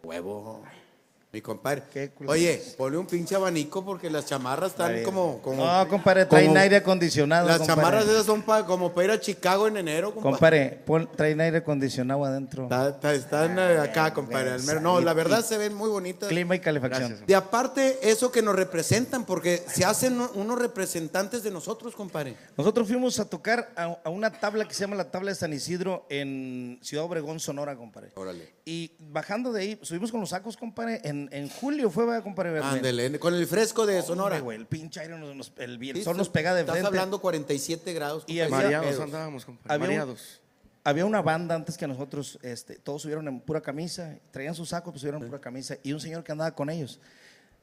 Huevo. 0.03 0.63
Mi 1.37 1.41
compadre. 1.43 1.83
Qué 1.93 2.09
culo 2.09 2.31
Oye, 2.31 2.55
es. 2.55 2.73
ponle 2.73 2.97
un 2.97 3.05
pinche 3.05 3.35
abanico 3.35 3.85
porque 3.85 4.09
las 4.09 4.25
chamarras 4.25 4.71
están 4.71 5.03
como, 5.03 5.39
como. 5.43 5.63
No, 5.63 5.87
compadre, 5.87 6.25
traen 6.25 6.47
como- 6.47 6.59
aire 6.59 6.77
acondicionado. 6.77 7.47
Las 7.47 7.59
compadre. 7.59 7.81
chamarras 7.83 8.05
esas 8.07 8.25
son 8.25 8.41
pa- 8.41 8.65
como 8.65 8.91
para 8.91 9.05
ir 9.05 9.11
a 9.11 9.19
Chicago 9.19 9.67
en 9.67 9.77
enero, 9.77 10.15
compadre. 10.15 10.31
Compadre, 10.31 10.81
pon- 10.83 11.07
traen 11.15 11.39
aire 11.39 11.57
acondicionado 11.59 12.25
adentro. 12.25 12.63
Está- 12.63 12.89
está- 12.89 13.13
están 13.13 13.59
eh, 13.59 13.77
acá, 13.77 14.11
compadre. 14.15 14.53
al 14.53 14.63
mero- 14.63 14.81
No, 14.81 14.99
la 14.99 15.13
verdad 15.13 15.45
se 15.45 15.59
ven 15.59 15.75
muy 15.75 15.89
bonitas. 15.91 16.27
Clima 16.27 16.55
y 16.55 16.59
calefacción. 16.59 17.19
Y 17.27 17.33
aparte, 17.33 17.99
eso 18.09 18.31
que 18.31 18.41
nos 18.41 18.55
representan, 18.55 19.23
porque 19.23 19.63
se 19.71 19.85
hacen 19.85 20.19
unos 20.33 20.57
representantes 20.57 21.43
de 21.43 21.51
nosotros, 21.51 21.95
compadre. 21.95 22.35
Nosotros 22.57 22.87
fuimos 22.87 23.19
a 23.19 23.25
tocar 23.25 23.69
a, 23.75 23.95
a 24.03 24.09
una 24.09 24.31
tabla 24.31 24.67
que 24.67 24.73
se 24.73 24.79
llama 24.81 24.95
la 24.95 25.11
tabla 25.11 25.29
de 25.29 25.35
San 25.35 25.53
Isidro 25.53 26.07
en 26.09 26.79
Ciudad 26.81 27.05
Obregón, 27.05 27.39
Sonora, 27.39 27.75
compadre. 27.75 28.09
Órale. 28.15 28.56
Y 28.69 28.91
bajando 28.99 29.53
de 29.53 29.61
ahí, 29.61 29.79
subimos 29.81 30.11
con 30.11 30.19
los 30.19 30.31
sacos, 30.31 30.57
compadre. 30.57 30.99
En, 31.05 31.29
en 31.31 31.47
julio 31.47 31.89
fue, 31.89 32.05
¿verdad, 32.05 32.21
compadre. 32.21 32.51
Verde? 32.51 32.67
Ándele, 32.67 33.17
con 33.17 33.33
el 33.33 33.47
fresco 33.47 33.85
de 33.85 33.93
Hombre, 33.93 34.07
Sonora. 34.07 34.39
güey, 34.41 34.57
el 34.57 34.65
pinche 34.65 34.99
aire, 34.99 35.17
nos, 35.17 35.33
nos- 35.33 35.53
el, 35.55 35.81
el 35.81 35.95
Sí, 35.95 36.03
sol 36.03 36.17
nos 36.17 36.27
pega 36.27 36.53
de 36.53 36.59
Estás 36.61 36.73
frente. 36.73 36.87
hablando 36.89 37.21
47 37.21 37.93
grados. 37.93 38.25
Y 38.27 38.39
compadre. 38.41 38.65
había- 38.65 38.77
Mareados 38.79 38.87
Pedos. 38.87 39.03
andábamos, 39.05 39.45
compadre. 39.45 39.73
Había 39.73 39.85
un- 39.87 39.93
Mareados. 39.95 40.41
Había 40.83 41.05
una 41.05 41.21
banda 41.21 41.55
antes 41.55 41.77
que 41.77 41.87
nosotros, 41.87 42.39
este, 42.41 42.75
todos 42.75 43.03
subieron 43.03 43.25
en 43.29 43.39
pura 43.39 43.61
camisa, 43.61 44.17
traían 44.31 44.53
sus 44.53 44.67
sacos, 44.69 44.91
pues 44.91 44.99
subieron 44.99 45.21
en 45.23 45.29
pura 45.29 45.39
camisa, 45.39 45.77
y 45.81 45.93
un 45.93 46.01
señor 46.01 46.25
que 46.25 46.33
andaba 46.33 46.51
con 46.53 46.69
ellos. 46.69 46.99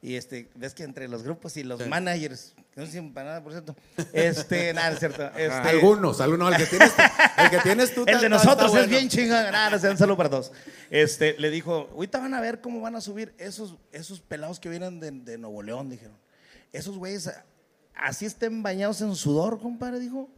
Y 0.05 0.17
este, 0.17 0.51
ves 0.53 0.75
que 0.75 0.83
entre 0.83 1.07
los 1.07 1.23
grupos 1.23 1.57
y 1.57 1.63
los 1.63 1.87
managers, 1.87 2.53
que 2.75 2.79
no 2.79 2.85
sirven 2.85 3.11
para 3.11 3.29
nada, 3.29 3.43
por 3.43 3.53
cierto, 3.53 3.75
este, 4.13 4.71
nada, 4.75 4.91
es 4.91 4.99
cierto. 4.99 5.25
Este, 5.29 5.51
Algunos, 5.51 6.21
algunos. 6.21 6.53
El 6.53 6.59
que 6.59 6.67
tienes 6.67 6.93
tú, 6.95 7.01
el 7.37 7.49
que 7.49 7.57
tienes 7.57 7.95
tú 7.95 8.03
El 8.07 8.21
de 8.21 8.29
nosotros 8.29 8.67
es 8.67 8.71
bueno. 8.71 8.87
bien 8.87 9.09
chingón. 9.09 9.51
Nada, 9.51 9.75
no 9.75 9.89
un 9.89 9.97
saludo 9.97 10.15
para 10.15 10.29
todos. 10.29 10.51
Este, 10.91 11.35
le 11.39 11.49
dijo, 11.49 11.89
ahorita 11.91 12.19
van 12.19 12.35
a 12.35 12.39
ver 12.39 12.61
cómo 12.61 12.81
van 12.81 12.95
a 12.95 13.01
subir 13.01 13.33
esos, 13.39 13.77
esos 13.91 14.19
pelados 14.21 14.59
que 14.59 14.69
vienen 14.69 14.99
de, 14.99 15.09
de 15.09 15.39
Nuevo 15.39 15.63
León, 15.63 15.89
dijeron. 15.89 16.15
Esos 16.71 16.99
güeyes, 16.99 17.31
así 17.95 18.27
estén 18.27 18.61
bañados 18.61 19.01
en 19.01 19.15
sudor, 19.15 19.59
compadre, 19.59 19.99
dijo, 19.99 20.29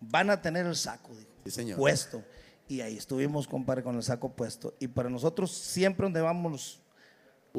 van 0.00 0.30
a 0.30 0.40
tener 0.40 0.64
el 0.64 0.74
saco, 0.74 1.14
dijo, 1.14 1.30
Sí, 1.44 1.50
señor. 1.50 1.76
puesto. 1.76 2.24
Y 2.66 2.80
ahí 2.80 2.96
estuvimos, 2.96 3.46
compadre, 3.46 3.82
con 3.82 3.94
el 3.94 4.02
saco 4.02 4.32
puesto. 4.32 4.74
Y 4.80 4.88
para 4.88 5.10
nosotros, 5.10 5.52
siempre 5.52 6.04
donde 6.04 6.22
vamos, 6.22 6.81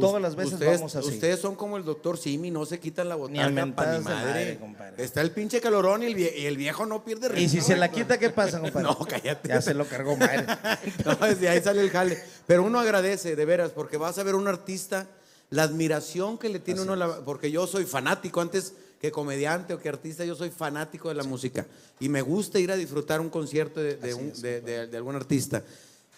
todas 0.02 0.22
las 0.22 0.36
veces 0.36 0.54
ustedes, 0.54 0.78
vamos 0.80 0.96
así. 0.96 1.08
Ustedes 1.08 1.40
son 1.40 1.56
como 1.56 1.78
el 1.78 1.84
doctor 1.86 2.18
Simi, 2.18 2.50
no 2.52 2.66
se 2.66 2.80
quitan 2.80 3.10
la 3.10 3.16
Ni 3.16 3.22
a 3.40 3.48
botarga 3.48 3.76
para 3.76 3.98
mentadas 3.98 4.00
ni 4.04 4.10
de 4.10 4.60
madre. 4.60 4.94
Está 4.98 5.22
el 5.22 5.32
pinche 5.32 5.62
calorón 5.62 6.04
y 6.04 6.08
el, 6.08 6.16
vie- 6.16 6.34
y 6.36 6.46
el 6.46 6.58
viejo 6.58 6.86
no 6.86 7.04
pierde 7.06 7.28
y 7.40 7.48
si 7.48 7.58
ritmo, 7.58 7.68
se 7.68 7.76
la 7.78 7.92
quita, 7.92 8.18
¿qué 8.18 8.30
pasa, 8.30 8.60
compadre? 8.60 8.84
No, 8.88 8.98
cállate. 9.00 9.50
Ya 9.50 9.62
se 9.62 9.74
lo 9.74 9.86
cargó, 9.86 10.16
madre. 10.18 10.46
No, 11.06 11.16
desde 11.28 11.50
ahí 11.50 11.62
sale 11.62 11.82
el 11.82 11.90
jale. 11.90 12.18
Pero 12.48 12.64
uno 12.64 12.80
agradece, 12.80 13.36
de 13.36 13.46
veras, 13.46 13.72
porque 13.72 13.98
vas 13.98 14.18
a 14.18 14.24
ver 14.24 14.36
un 14.36 14.48
artista, 14.48 15.08
la 15.50 15.64
admiración 15.64 16.38
que 16.38 16.50
le 16.50 16.60
tiene 16.60 16.82
uno, 16.82 16.96
la- 16.96 17.24
porque 17.24 17.52
yo 17.52 17.68
soy 17.68 17.86
fanático, 17.86 18.42
antes 18.42 18.74
que 19.00 19.12
comediante 19.12 19.74
o 19.74 19.80
que 19.80 19.90
artista, 19.90 20.24
yo 20.26 20.34
soy 20.34 20.50
fanático 20.50 21.10
de 21.10 21.16
la 21.16 21.24
música. 21.24 21.66
Y 22.00 22.08
me 22.10 22.22
gusta 22.22 22.58
ir 22.58 22.72
a 22.72 22.76
disfrutar 22.78 23.20
un 23.22 23.30
concierto 23.30 23.80
de, 23.82 23.98
de 23.98 24.14
un- 24.14 24.32
de- 24.42 24.62
de- 24.62 24.88
de 24.88 24.98
algún 24.98 25.16
artista. 25.16 25.62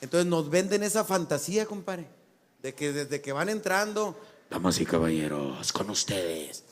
Entonces 0.01 0.27
nos 0.29 0.49
venden 0.49 0.83
esa 0.83 1.03
fantasía, 1.03 1.65
compadre, 1.65 2.05
de 2.65 2.73
que 2.73 2.91
desde 2.91 3.21
que 3.21 3.31
van 3.31 3.47
entrando, 3.49 4.19
damas 4.49 4.79
y 4.81 4.85
caballeros, 4.87 5.71
con 5.71 5.91
ustedes. 5.91 6.63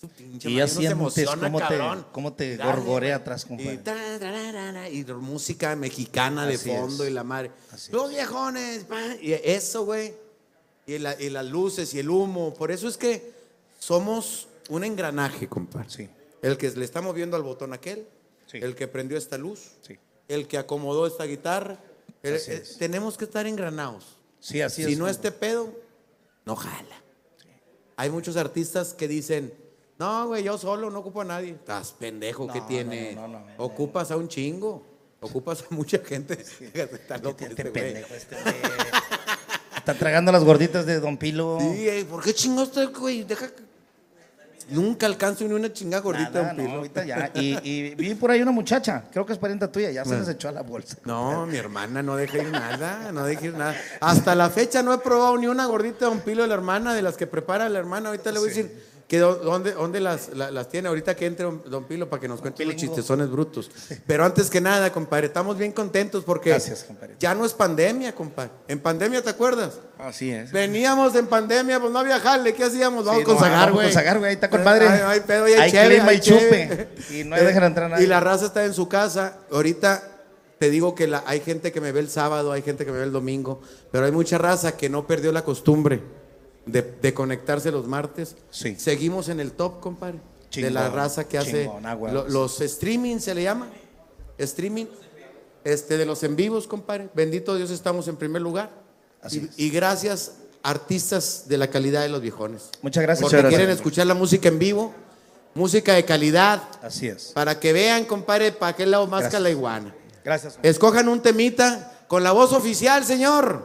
Su 0.00 0.08
pinche 0.08 0.48
Y 0.48 0.56
ya 0.56 0.68
sientes 0.68 0.92
emociona, 0.92 1.50
cómo 1.50 1.58
te, 1.68 2.04
cómo 2.12 2.32
te 2.32 2.56
Dale, 2.56 2.70
gorgorea 2.72 3.16
atrás, 3.16 3.44
Y, 3.44 3.48
compadre. 3.76 4.18
ra, 4.18 4.88
y 4.88 5.04
música 5.04 5.74
mexicana 5.74 6.46
de 6.46 6.54
Así 6.54 6.70
fondo 6.70 7.02
es. 7.04 7.10
y 7.10 7.12
la 7.12 7.24
madre. 7.24 7.50
Así 7.72 7.90
Los 7.92 8.10
viejones, 8.10 8.84
pa, 8.84 9.00
y 9.20 9.32
eso, 9.32 9.84
güey. 9.84 10.14
Y, 10.86 10.98
la- 10.98 11.20
y 11.20 11.28
las 11.30 11.44
luces 11.46 11.92
y 11.94 11.98
el 11.98 12.08
humo. 12.08 12.54
Por 12.54 12.70
eso 12.70 12.86
es 12.88 12.96
que 12.96 13.32
somos 13.80 14.46
un 14.68 14.84
engranaje, 14.84 15.48
compadre. 15.48 15.90
Sí. 15.90 16.08
El 16.42 16.56
que 16.56 16.70
le 16.70 16.84
está 16.84 17.02
moviendo 17.02 17.36
al 17.36 17.42
botón 17.42 17.72
aquel, 17.72 18.06
Sí. 18.46 18.58
el 18.62 18.74
que 18.76 18.86
prendió 18.88 19.18
esta 19.18 19.36
luz, 19.36 19.72
Sí. 19.82 19.98
el 20.28 20.46
que 20.46 20.58
acomodó 20.58 21.06
esta 21.08 21.24
guitarra. 21.24 21.76
El- 22.22 22.34
eh, 22.36 22.42
es. 22.62 22.78
tenemos 22.78 23.18
que 23.18 23.24
estar 23.24 23.46
engranados. 23.46 24.16
Sí, 24.40 24.60
así 24.62 24.82
si 24.84 24.92
es. 24.92 24.98
no 24.98 25.04
compadre. 25.04 25.12
este 25.28 25.32
pedo, 25.32 25.72
no 26.46 26.56
jala. 26.56 26.96
Hay 27.96 28.10
muchos 28.10 28.36
artistas 28.36 28.94
que 28.94 29.06
dicen, 29.06 29.52
no, 29.98 30.28
güey, 30.28 30.42
yo 30.44 30.56
solo 30.56 30.90
no 30.90 31.00
ocupo 31.00 31.20
a 31.20 31.24
nadie. 31.24 31.50
Estás 31.50 31.92
pendejo, 31.92 32.46
¿qué 32.48 32.60
No, 32.60 32.66
tiene? 32.66 33.14
no, 33.14 33.28
no, 33.28 33.40
no, 33.40 33.46
Ocupas 33.58 34.10
a 34.10 34.16
un 34.16 34.28
chingo. 34.28 34.86
Ocupas 35.20 35.62
a 35.62 35.74
mucha 35.74 35.98
gente. 35.98 36.34
Está 36.74 37.18
loco 37.18 37.44
Este 37.44 37.48
este 37.50 37.62
güey. 37.64 37.72
pendejo, 37.72 38.14
este 38.14 38.36
güey. 38.42 38.54
Está 39.76 39.94
tragando 39.94 40.32
las 40.32 40.44
gorditas 40.44 40.86
de 40.86 41.00
Don 41.00 41.16
Pilo. 41.18 41.58
Sí, 41.60 42.06
¿por 42.08 42.22
qué 42.22 42.32
chingados 42.34 42.68
usted, 42.68 42.90
güey? 42.98 43.24
Deja 43.24 43.48
que- 43.48 43.69
Nunca 44.68 45.06
alcanzo 45.06 45.44
ni 45.44 45.54
una 45.54 45.72
chingada 45.72 46.02
gordita 46.02 46.30
Nada, 46.42 46.44
de 46.44 46.50
un 46.52 46.56
no, 46.58 46.62
pilo. 46.64 46.76
ahorita 46.78 47.04
ya. 47.04 47.30
Y, 47.34 47.58
y 47.68 47.94
vi 47.96 48.14
por 48.14 48.30
ahí 48.30 48.40
una 48.42 48.52
muchacha, 48.52 49.04
creo 49.10 49.26
que 49.26 49.32
es 49.32 49.38
parienta 49.38 49.70
tuya, 49.72 49.90
ya 49.90 50.04
se 50.04 50.16
les 50.18 50.28
echó 50.28 50.48
a 50.48 50.52
la 50.52 50.62
bolsa. 50.62 50.96
No, 51.04 51.46
mi 51.46 51.56
hermana 51.56 52.02
no 52.02 52.14
deja 52.16 52.38
ir 52.38 52.50
nada, 52.50 53.10
no 53.12 53.24
deja 53.24 53.46
ir 53.46 53.54
nada. 53.54 53.74
Hasta 54.00 54.34
la 54.34 54.48
fecha 54.50 54.82
no 54.82 54.92
he 54.94 54.98
probado 54.98 55.36
ni 55.38 55.46
una 55.48 55.66
gordita 55.66 56.06
de 56.06 56.12
un 56.12 56.20
pilo 56.20 56.42
de 56.42 56.48
la 56.48 56.54
hermana, 56.54 56.94
de 56.94 57.02
las 57.02 57.16
que 57.16 57.26
prepara 57.26 57.68
la 57.68 57.78
hermana. 57.78 58.10
Ahorita 58.10 58.30
le 58.30 58.38
voy 58.38 58.48
a 58.48 58.52
decir 58.54 58.89
que 59.10 59.18
dónde, 59.18 59.72
dónde 59.72 59.98
las, 59.98 60.28
la- 60.36 60.52
las 60.52 60.68
tiene. 60.68 60.86
Ahorita 60.86 61.16
que 61.16 61.26
entre 61.26 61.44
don, 61.44 61.84
Pilo 61.88 62.08
para 62.08 62.20
que 62.20 62.28
nos 62.28 62.40
cuente 62.40 62.64
los 62.64 62.76
chistezones 62.76 63.28
brutos. 63.28 63.68
Pero 64.06 64.24
antes 64.24 64.48
que 64.48 64.60
nada, 64.60 64.92
compadre, 64.92 65.26
estamos 65.26 65.58
bien 65.58 65.72
contentos 65.72 66.22
porque 66.22 66.50
Gracias, 66.50 66.86
ya 67.18 67.34
no 67.34 67.44
es 67.44 67.52
pandemia, 67.52 68.14
compadre. 68.14 68.52
En 68.68 68.78
pandemia, 68.78 69.20
¿te 69.20 69.30
acuerdas? 69.30 69.80
Así 69.98 70.30
es. 70.30 70.52
Veníamos 70.52 71.16
en 71.16 71.26
pandemia, 71.26 71.80
pues 71.80 71.90
no 71.92 71.98
había 71.98 72.20
jale, 72.20 72.54
¿qué 72.54 72.62
hacíamos? 72.62 73.04
Vamos 73.04 73.22
Sí, 73.22 73.24
con 73.26 73.34
no, 73.34 73.40
Zagar, 73.40 73.72
güey. 73.72 73.86
con 73.88 73.92
Zagar, 73.94 74.18
güey, 74.20 74.28
ahí 74.28 74.34
está, 74.36 74.48
compadre. 74.48 74.86
Ay, 74.86 75.00
ay, 75.04 75.20
pedo, 75.26 75.48
y 75.48 75.52
hay, 75.54 75.60
Hay 75.62 75.70
cheve, 75.72 75.94
clima 75.96 76.08
hay 76.10 76.20
chupe, 76.20 76.88
y 77.10 77.24
no 77.24 77.34
dejan 77.34 77.64
entrar 77.64 77.86
a 77.86 77.88
nadie. 77.88 78.04
Y 78.04 78.06
la 78.06 78.20
raza 78.20 78.46
está 78.46 78.64
en 78.64 78.74
su 78.74 78.88
casa. 78.88 79.38
Ahorita 79.50 80.04
te 80.60 80.70
digo 80.70 80.94
que 80.94 81.08
la- 81.08 81.24
hay 81.26 81.40
gente 81.40 81.72
que 81.72 81.80
me 81.80 81.90
ve 81.90 81.98
el 81.98 82.10
sábado, 82.10 82.52
hay 82.52 82.62
gente 82.62 82.84
que 82.86 82.92
me 82.92 82.98
ve 82.98 83.04
el 83.06 83.12
domingo, 83.12 83.60
pero 83.90 84.04
hay 84.06 84.12
mucha 84.12 84.38
raza 84.38 84.76
que 84.76 84.88
no 84.88 85.04
perdió 85.08 85.32
la 85.32 85.42
costumbre 85.42 86.00
de, 86.66 86.82
de 86.82 87.14
conectarse 87.14 87.70
los 87.70 87.86
martes. 87.86 88.36
Sí. 88.50 88.76
Seguimos 88.78 89.28
en 89.28 89.40
el 89.40 89.52
top, 89.52 89.80
compadre. 89.80 90.20
de 90.54 90.70
la 90.70 90.88
raza 90.90 91.24
que 91.28 91.38
hace 91.38 91.64
chingón, 91.64 91.84
huevos. 91.84 92.12
lo- 92.12 92.28
los 92.28 92.60
streaming, 92.60 93.18
se 93.18 93.34
le 93.34 93.42
llama. 93.44 93.68
Streaming. 94.38 94.86
Este, 95.64 95.98
de 95.98 96.06
los 96.06 96.22
en 96.22 96.36
vivos, 96.36 96.66
compadre. 96.66 97.10
Bendito 97.14 97.54
Dios, 97.56 97.70
estamos 97.70 98.08
en 98.08 98.16
primer 98.16 98.40
lugar. 98.42 98.70
Así 99.22 99.48
y, 99.56 99.66
y 99.66 99.70
gracias, 99.70 100.32
artistas 100.62 101.44
de 101.48 101.58
la 101.58 101.68
calidad 101.68 102.00
de 102.02 102.08
los 102.08 102.22
viejones. 102.22 102.70
Muchas 102.82 103.02
gracias. 103.02 103.22
Porque 103.22 103.36
gracias. 103.36 103.58
quieren 103.58 103.74
escuchar 103.76 104.06
la 104.06 104.14
música 104.14 104.48
en 104.48 104.58
vivo, 104.58 104.94
música 105.54 105.92
de 105.94 106.04
calidad, 106.06 106.62
Así 106.82 107.08
es. 107.08 107.32
para 107.34 107.60
que 107.60 107.72
vean, 107.74 108.06
compadre, 108.06 108.52
para 108.52 108.74
qué 108.74 108.86
lado 108.86 109.06
más 109.06 109.20
Gracias. 109.22 109.42
la 109.42 109.50
iguana. 109.50 109.94
Gracias. 110.24 110.58
Escojan 110.62 111.08
un 111.08 111.20
temita 111.20 112.04
con 112.08 112.22
la 112.24 112.32
voz 112.32 112.52
oficial, 112.54 113.04
señor. 113.04 113.62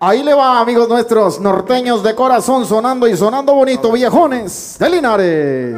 Ahí 0.00 0.22
le 0.22 0.32
va, 0.32 0.60
amigos 0.60 0.88
nuestros, 0.88 1.40
norteños 1.40 2.04
de 2.04 2.14
corazón, 2.14 2.64
sonando 2.64 3.08
y 3.08 3.16
sonando 3.16 3.52
bonito, 3.52 3.90
viejones 3.90 4.76
de 4.78 4.90
Linares. 4.90 5.74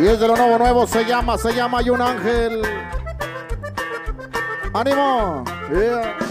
Y 0.00 0.06
es 0.06 0.20
de 0.20 0.28
lo 0.28 0.36
nuevo, 0.36 0.58
nuevo, 0.58 0.86
se 0.86 1.04
llama, 1.04 1.36
se 1.38 1.52
llama 1.52 1.78
Hay 1.78 1.90
un 1.90 2.00
ángel. 2.00 2.62
¡Ánimo! 4.72 5.42
Yeah. 5.70 6.25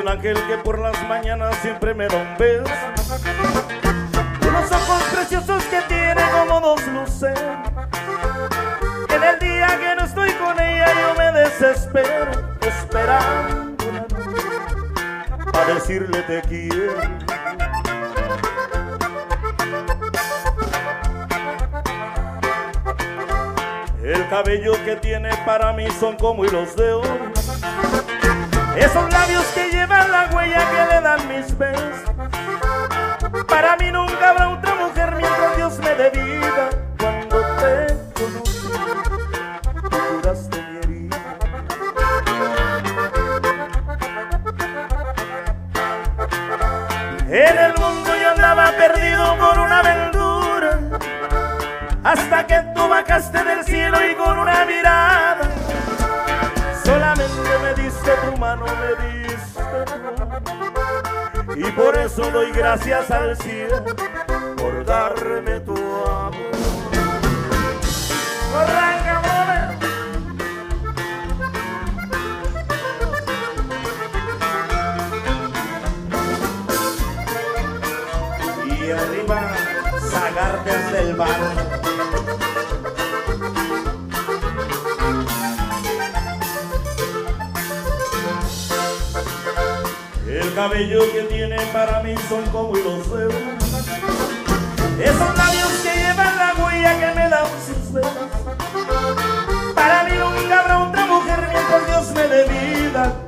Un 0.00 0.08
ángel 0.08 0.36
que 0.46 0.56
por 0.58 0.78
las 0.78 0.96
mañanas 1.08 1.56
siempre 1.56 1.92
me 1.92 2.06
da 2.06 2.16
un 2.16 2.38
beso. 2.38 2.72
Unos 4.48 4.70
ojos 4.70 5.02
preciosos 5.12 5.64
que 5.64 5.80
tiene 5.88 6.22
como 6.30 6.60
dos 6.60 6.86
luces. 6.88 7.38
En 9.08 9.24
el 9.24 9.38
día 9.40 9.66
que 9.78 9.96
no 9.96 10.04
estoy 10.04 10.30
con 10.32 10.60
ella 10.60 10.86
yo 11.00 11.14
me 11.16 11.32
desespero, 11.40 12.30
esperando 12.60 14.06
para 15.52 15.74
decirle 15.74 16.22
te 16.22 16.42
quiero. 16.42 17.00
El 24.04 24.28
cabello 24.28 24.72
que 24.84 24.96
tiene 24.96 25.30
para 25.44 25.72
mí 25.72 25.88
son 25.98 26.16
como 26.16 26.44
hilos 26.44 26.76
de 26.76 26.92
oro. 26.92 27.32
Esos 28.78 29.12
labios 29.12 29.44
que 29.56 29.70
llevan 29.70 30.12
la 30.12 30.30
huella 30.32 30.64
que 30.70 30.94
le 30.94 31.00
dan 31.00 31.28
mis 31.28 31.58
besos. 31.58 31.84
Para 33.48 33.76
mí 33.76 33.90
nunca 33.90 34.30
habrá 34.30 34.50
otra 34.50 34.74
mujer 34.76 35.16
mientras 35.16 35.56
Dios 35.56 35.78
me 35.80 35.94
dé 35.96 36.10
vida. 36.10 36.70
Cuando 36.96 37.40
te 37.56 37.96
conocí, 38.14 38.68
tú 39.82 39.90
curaste 39.90 40.62
mi 40.62 40.76
herida. 40.78 41.16
En 47.30 47.58
el 47.58 47.74
mundo 47.80 48.10
yo 48.22 48.30
andaba 48.30 48.70
perdido 48.72 49.36
por 49.38 49.58
una 49.58 49.80
aventura 49.80 50.78
Hasta 52.04 52.46
que 52.46 52.62
tú 52.74 52.88
bajaste 52.88 53.44
del 53.44 53.64
cielo 53.64 53.98
y 54.08 54.14
con 54.14 54.38
una 54.38 54.64
mirada 54.64 55.57
Solamente 56.84 57.58
me 57.62 57.82
diste 57.82 58.10
tu 58.24 58.36
mano, 58.38 58.64
me 58.66 59.06
diste. 59.06 59.18
Y 61.56 61.72
por 61.72 61.96
eso 61.96 62.30
doy 62.30 62.52
gracias 62.52 63.10
al 63.10 63.36
cielo 63.36 63.82
Por 64.56 64.84
darme 64.84 65.58
tu 65.60 65.74
amor. 65.74 66.32
Y 78.66 78.90
arriba 78.90 79.40
Zagar 80.10 80.64
desde 80.64 81.10
el 81.10 81.16
bar. 81.16 82.37
El 90.58 90.64
cabello 90.64 91.12
que 91.12 91.22
tiene 91.32 91.56
para 91.72 92.02
mí 92.02 92.16
son 92.28 92.44
como 92.46 92.76
hilos 92.76 93.08
de 93.12 93.26
oro. 93.26 93.36
Esos 95.00 95.38
labios 95.38 95.68
que 95.84 95.94
llevan 95.94 96.36
la 96.36 96.54
huella 96.58 96.98
que 96.98 97.14
me 97.14 97.28
dan 97.28 97.46
sus 97.64 97.92
venas. 97.92 98.12
Para 99.76 100.02
mí 100.02 100.10
nunca 100.18 100.58
habrá 100.58 100.80
otra 100.80 101.06
mujer 101.06 101.38
mientras 101.52 101.86
Dios 101.86 102.10
me 102.12 102.22
dé 102.26 102.44
vida. 102.48 103.27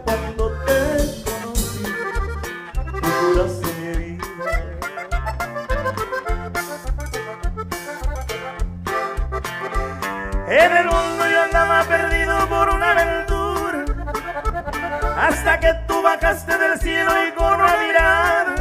Tú 16.01 16.03
bajaste 16.03 16.59
del 16.59 16.81
cielo 16.81 17.11
y 17.29 17.33
con 17.33 17.55
una 17.55 17.77
mirada 17.77 18.55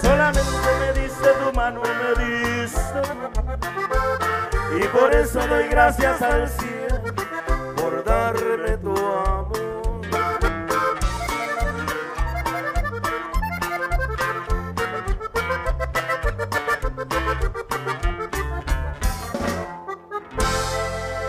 Solamente 0.00 0.68
me 0.80 1.00
diste 1.00 1.28
tu 1.28 1.52
mano, 1.56 1.82
me 1.82 2.24
diste. 2.24 3.02
Y 4.80 4.88
por 4.88 5.14
eso 5.14 5.46
doy 5.46 5.68
gracias 5.68 6.22
al 6.22 6.48
cielo 6.48 7.02
Por 7.76 8.02
darme 8.04 8.76
tu 8.78 8.90
amor 8.90 9.52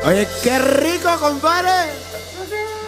Oye, 0.05 0.27
qué 0.43 0.59
rico, 0.59 1.17
compadre. 1.17 2.02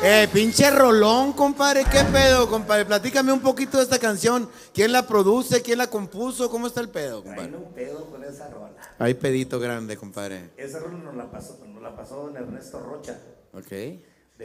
Eh, 0.08 0.28
pinche 0.32 0.70
rolón, 0.70 1.34
compadre. 1.34 1.84
¿Qué 1.92 2.04
pedo, 2.12 2.48
compadre? 2.48 2.86
Platícame 2.86 3.32
un 3.32 3.40
poquito 3.40 3.78
de 3.78 3.84
esta 3.84 3.98
canción. 3.98 4.48
¿Quién 4.72 4.92
la 4.92 5.08
produce? 5.08 5.64
¿Quién 5.64 5.80
la 5.80 5.88
compuso? 5.88 6.48
¿Cómo 6.52 6.68
está 6.68 6.80
el 6.82 6.90
pedo, 6.90 7.24
compadre? 7.24 7.56
un 7.56 7.74
pedo 7.74 8.06
con 8.12 8.24
esa 8.24 8.48
rola. 8.50 8.76
Hay 9.00 9.16
pedito 9.16 9.60
grande, 9.60 9.98
compadre. 9.98 10.52
Esa 10.58 10.78
rola 10.80 11.00
nos 11.00 11.16
la 11.16 11.32
pasó, 11.32 11.58
nos 11.68 11.82
la 11.82 11.96
pasó 11.96 12.18
don 12.28 12.38
Ernesto 12.38 12.80
Rocha. 12.82 13.18
Ok. 13.54 13.72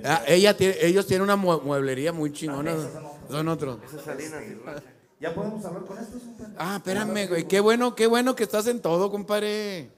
Ah, 0.05 0.23
ella 0.27 0.57
tiene, 0.57 0.77
ellos 0.81 1.07
tienen 1.07 1.25
una 1.25 1.37
mue- 1.37 1.61
mueblería 1.63 2.13
muy 2.13 2.33
chingona. 2.33 2.75
Son 3.29 3.47
otros. 3.49 3.79
¿Ya 5.21 5.35
podemos 5.35 5.63
hablar 5.67 5.85
con 5.85 5.99
estos? 5.99 6.23
compadre? 6.23 6.55
Ah, 6.57 6.77
espérame, 6.77 7.29
güey. 7.29 7.47
Qué 7.47 7.61
bueno, 7.61 7.95
qué 7.95 8.07
bueno 8.07 8.35
que 8.35 8.45
estás 8.45 8.67
en 8.67 8.81
todo, 8.81 9.11
compadre. 9.11 9.91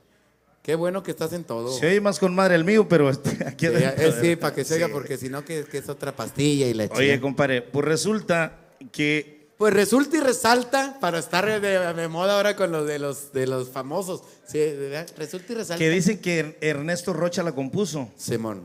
Qué 0.62 0.74
bueno 0.76 1.02
que 1.02 1.10
estás 1.10 1.32
en 1.32 1.42
todo. 1.44 1.76
Se 1.76 1.86
oye 1.88 2.00
más 2.00 2.18
con 2.20 2.34
madre 2.34 2.54
el 2.54 2.64
mío, 2.64 2.88
pero 2.88 3.10
este, 3.10 3.30
aquí 3.46 3.66
Sí, 3.66 3.72
adentro- 3.74 4.04
eh, 4.06 4.14
sí, 4.20 4.36
para 4.36 4.54
que 4.54 4.64
se 4.64 4.74
oiga, 4.74 4.86
Sí. 4.86 4.92
porque 4.92 5.16
si 5.18 5.28
no, 5.28 5.44
que, 5.44 5.64
que 5.64 5.78
es 5.78 5.88
otra 5.88 6.14
pastilla 6.14 6.66
y 6.68 6.74
la 6.74 6.84
Oye, 6.84 6.94
chingada. 6.94 7.20
compadre, 7.20 7.62
pues 7.62 7.84
resulta 7.84 8.58
que 8.92 9.42
Pues 9.58 9.74
resulta 9.74 10.16
y 10.16 10.20
resalta 10.20 10.98
para 11.00 11.18
estar 11.18 11.46
de, 11.60 11.78
de 11.94 12.08
moda 12.08 12.36
ahora 12.36 12.56
con 12.56 12.72
los 12.72 12.86
de 12.86 12.98
los 12.98 13.32
de 13.32 13.46
los 13.46 13.70
famosos. 13.70 14.22
Sí, 14.46 14.58
¿verdad? 14.58 15.06
resulta 15.16 15.52
y 15.52 15.56
resalta. 15.56 15.78
que 15.78 15.88
dicen 15.90 16.18
que 16.18 16.56
Ernesto 16.60 17.12
Rocha 17.12 17.42
la 17.42 17.52
compuso. 17.52 18.08
Simón. 18.16 18.62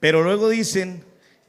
Pero 0.00 0.22
luego 0.22 0.48
dicen 0.48 1.02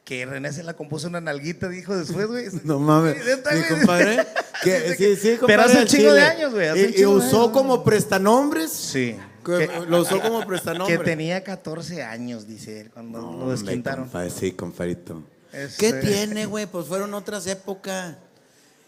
que 0.05 0.25
René 0.25 0.51
se 0.53 0.63
la 0.63 0.73
compuso 0.75 1.07
una 1.07 1.19
nalguita, 1.21 1.67
dijo 1.69 1.95
después, 1.95 2.27
güey. 2.27 2.45
No 2.63 2.79
mames. 2.79 3.17
Mi 3.25 3.63
compadre. 3.77 4.25
que- 4.63 4.95
sí, 4.95 5.15
sí, 5.15 5.37
compadre. 5.37 5.45
Pero 5.47 5.61
hace 5.63 5.79
un 5.79 5.85
chingo 5.87 6.13
de 6.13 6.21
años, 6.21 6.53
güey, 6.53 6.99
Y, 7.01 7.05
usó 7.05 7.43
años. 7.43 7.49
como 7.51 7.83
prestanombres. 7.83 8.71
Sí. 8.71 9.15
Que- 9.43 9.67
Que- 9.67 9.85
lo 9.87 10.01
usó 10.01 10.19
como 10.21 10.39
Que 10.41 10.45
prestanombres. 10.47 11.03
tenía 11.03 11.43
14 11.43 12.03
años, 12.03 12.47
dice 12.47 12.81
él, 12.81 12.91
cuando 12.91 13.19
lo 13.21 13.49
desquintaron. 13.51 14.05
compadre, 14.05 14.29
sí, 14.29 14.51
compadrito. 14.53 15.23
Este- 15.51 15.77
¿Qué 15.77 15.93
tiene, 15.99 16.45
güey? 16.45 16.65
Pues 16.65 16.87
fueron 16.87 17.13
otras 17.13 17.45
épocas. 17.47 18.15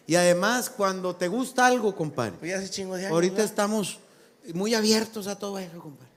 Y 0.07 0.15
además, 0.15 0.69
cuando 0.69 1.15
te 1.15 1.27
gusta 1.27 1.65
algo, 1.65 1.95
compadre. 1.95 2.33
Pues 2.39 2.51
ya 2.51 2.57
hace 2.59 2.69
chingo 2.69 2.95
de 2.95 3.01
años. 3.05 3.13
Ahorita 3.13 3.33
¿verdad? 3.37 3.45
estamos 3.49 3.99
muy 4.53 4.73
abiertos 4.75 5.27
a 5.27 5.37
todo 5.37 5.57
eso, 5.59 5.79
compadre. 5.79 6.11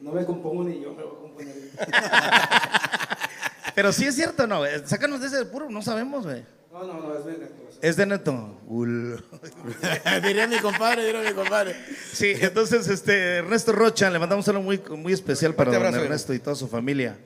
No 0.00 0.12
me 0.12 0.24
compongo 0.24 0.62
ni 0.64 0.80
yo 0.80 0.94
me 0.94 1.02
voy 1.02 1.12
a 1.16 1.20
componer. 1.20 1.70
Pero 3.74 3.92
sí 3.92 4.06
es 4.06 4.14
cierto, 4.14 4.46
¿no? 4.46 4.58
güey? 4.58 4.72
Sácanos 4.86 5.20
de 5.20 5.26
ese 5.28 5.44
puro, 5.44 5.68
no 5.70 5.82
sabemos, 5.82 6.24
güey. 6.24 6.44
No, 6.72 6.84
no, 6.84 6.94
no, 7.00 7.18
es 7.18 7.24
verdad. 7.24 7.48
Es 7.80 7.96
de 7.96 8.06
neto. 8.06 8.60
Diría 10.22 10.46
mi 10.46 10.58
compadre, 10.58 11.04
diría 11.06 11.22
mi 11.22 11.32
compadre. 11.32 11.76
Sí, 12.12 12.32
entonces, 12.40 12.88
este, 12.88 13.36
Ernesto 13.36 13.72
Rocha, 13.72 14.10
le 14.10 14.18
mandamos 14.18 14.48
algo 14.48 14.62
muy, 14.62 14.78
muy 14.96 15.12
especial 15.12 15.54
para 15.54 15.72
don 15.72 15.94
Ernesto 15.94 16.34
y 16.34 16.38
toda 16.38 16.56
su 16.56 16.68
familia. 16.68 17.16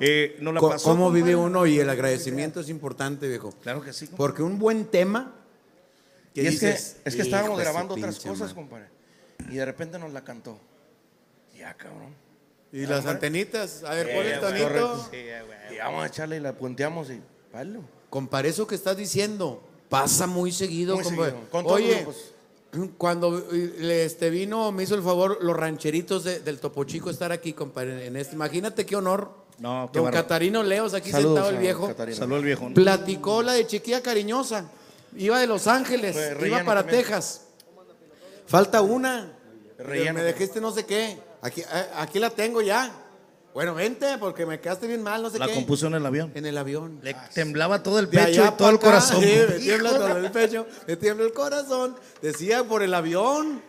Eh, 0.00 0.36
la 0.40 0.60
pasó, 0.60 0.90
¿Cómo 0.90 1.10
vive 1.10 1.34
uno? 1.34 1.66
Y 1.66 1.80
el 1.80 1.88
agradecimiento 1.88 2.60
es 2.60 2.68
importante, 2.68 3.26
viejo. 3.28 3.52
Claro 3.62 3.80
que 3.82 3.92
sí. 3.92 4.06
compadre. 4.06 4.16
Porque 4.18 4.42
un 4.42 4.58
buen 4.58 4.86
tema. 4.86 5.34
que 6.34 6.42
Y 6.42 6.46
es 6.48 6.60
que, 6.60 6.66
dices, 6.66 6.96
es 7.04 7.16
que 7.16 7.22
estábamos 7.22 7.52
"Hijo 7.52 7.58
de 7.58 7.64
su 7.64 7.70
grabando 7.70 7.94
otras 7.94 8.16
cosas, 8.16 8.40
madre". 8.40 8.54
compadre. 8.54 8.86
Y 9.50 9.56
de 9.56 9.64
repente 9.64 9.98
nos 9.98 10.12
la 10.12 10.22
cantó. 10.22 10.60
Ya, 11.56 11.72
cabrón. 11.74 12.14
Y 12.72 12.84
las 12.86 13.06
antenitas. 13.06 13.82
A 13.84 13.94
ver, 13.94 14.10
¿cuál 14.12 14.26
es 14.26 14.40
tonito? 14.40 15.10
Y 15.72 15.78
vamos 15.78 16.04
a 16.04 16.06
echarle 16.08 16.36
y 16.36 16.40
la 16.40 16.52
punteamos 16.52 17.10
y 17.10 17.22
palo. 17.50 17.80
Compare 18.10 18.50
eso 18.50 18.66
que 18.66 18.74
estás 18.74 18.96
diciendo. 18.96 19.62
Pasa 19.88 20.26
muy 20.26 20.52
seguido, 20.52 20.94
Muy 20.96 21.04
compadre. 21.04 21.30
seguido. 21.32 21.50
Con 21.50 21.64
todos 21.64 21.76
Oye, 21.76 22.04
los 22.04 22.16
cuando 22.98 23.38
eh, 23.52 23.74
le 23.78 24.04
este 24.04 24.28
vino, 24.30 24.70
me 24.72 24.82
hizo 24.82 24.94
el 24.94 25.02
favor 25.02 25.38
los 25.40 25.56
rancheritos 25.56 26.24
de- 26.24 26.40
del 26.40 26.58
Topo 26.58 26.84
Chico 26.84 27.08
estar 27.10 27.32
aquí, 27.32 27.52
compadre. 27.52 28.06
En 28.06 28.16
este. 28.16 28.34
Imagínate 28.34 28.84
qué 28.84 28.96
honor. 28.96 29.30
No, 29.58 29.88
qué 29.92 29.98
Don. 30.00 30.10
Catarino 30.12 30.62
Leos, 30.62 30.92
aquí 30.92 31.10
Saludos 31.10 31.36
sentado 31.36 31.50
el 31.54 31.58
viejo. 31.62 31.86
Catarino. 31.86 32.16
Salud 32.18 32.36
al 32.36 32.44
viejo. 32.44 32.68
Platicó 32.74 33.42
la 33.42 33.52
de 33.54 33.66
chiquilla 33.66 34.02
cariñosa. 34.02 34.68
Iba 35.16 35.38
de 35.40 35.46
Los 35.46 35.66
Ángeles, 35.66 36.14
Pues, 36.14 36.46
iba 36.46 36.62
para 36.64 36.82
también. 36.82 37.02
Texas. 37.02 37.42
Falta 38.46 38.82
una. 38.82 39.32
Me 39.78 40.22
dejiste 40.22 40.60
no 40.60 40.72
sé 40.72 40.84
qué. 40.84 41.18
Aquí, 41.40 41.60
eh, 41.62 41.64
aquí 41.96 42.18
la 42.18 42.28
tengo 42.30 42.60
ya. 42.60 42.92
Bueno, 43.56 43.74
vente, 43.74 44.18
porque 44.20 44.44
me 44.44 44.60
quedaste 44.60 44.86
bien 44.86 45.02
mal, 45.02 45.22
no 45.22 45.30
sé 45.30 45.38
La 45.38 45.46
qué. 45.46 45.54
compuso 45.54 45.86
en 45.86 45.94
el 45.94 46.04
avión. 46.04 46.30
En 46.34 46.44
el 46.44 46.58
avión. 46.58 47.00
Le 47.02 47.16
temblaba 47.32 47.82
todo 47.82 47.98
el 47.98 48.06
pecho 48.06 48.44
y 48.44 48.50
todo 48.50 48.68
el 48.68 48.74
acá, 48.76 48.84
corazón. 48.84 49.22
Sí, 49.22 49.34
me 49.48 49.58
tiembla 49.58 49.90
todo 49.96 50.16
el 50.18 50.30
pecho, 50.30 50.66
me 50.86 50.96
tiembla 50.96 51.24
el 51.24 51.32
corazón. 51.32 51.96
Decía 52.20 52.64
por 52.64 52.82
el 52.82 52.92
avión. 52.92 53.62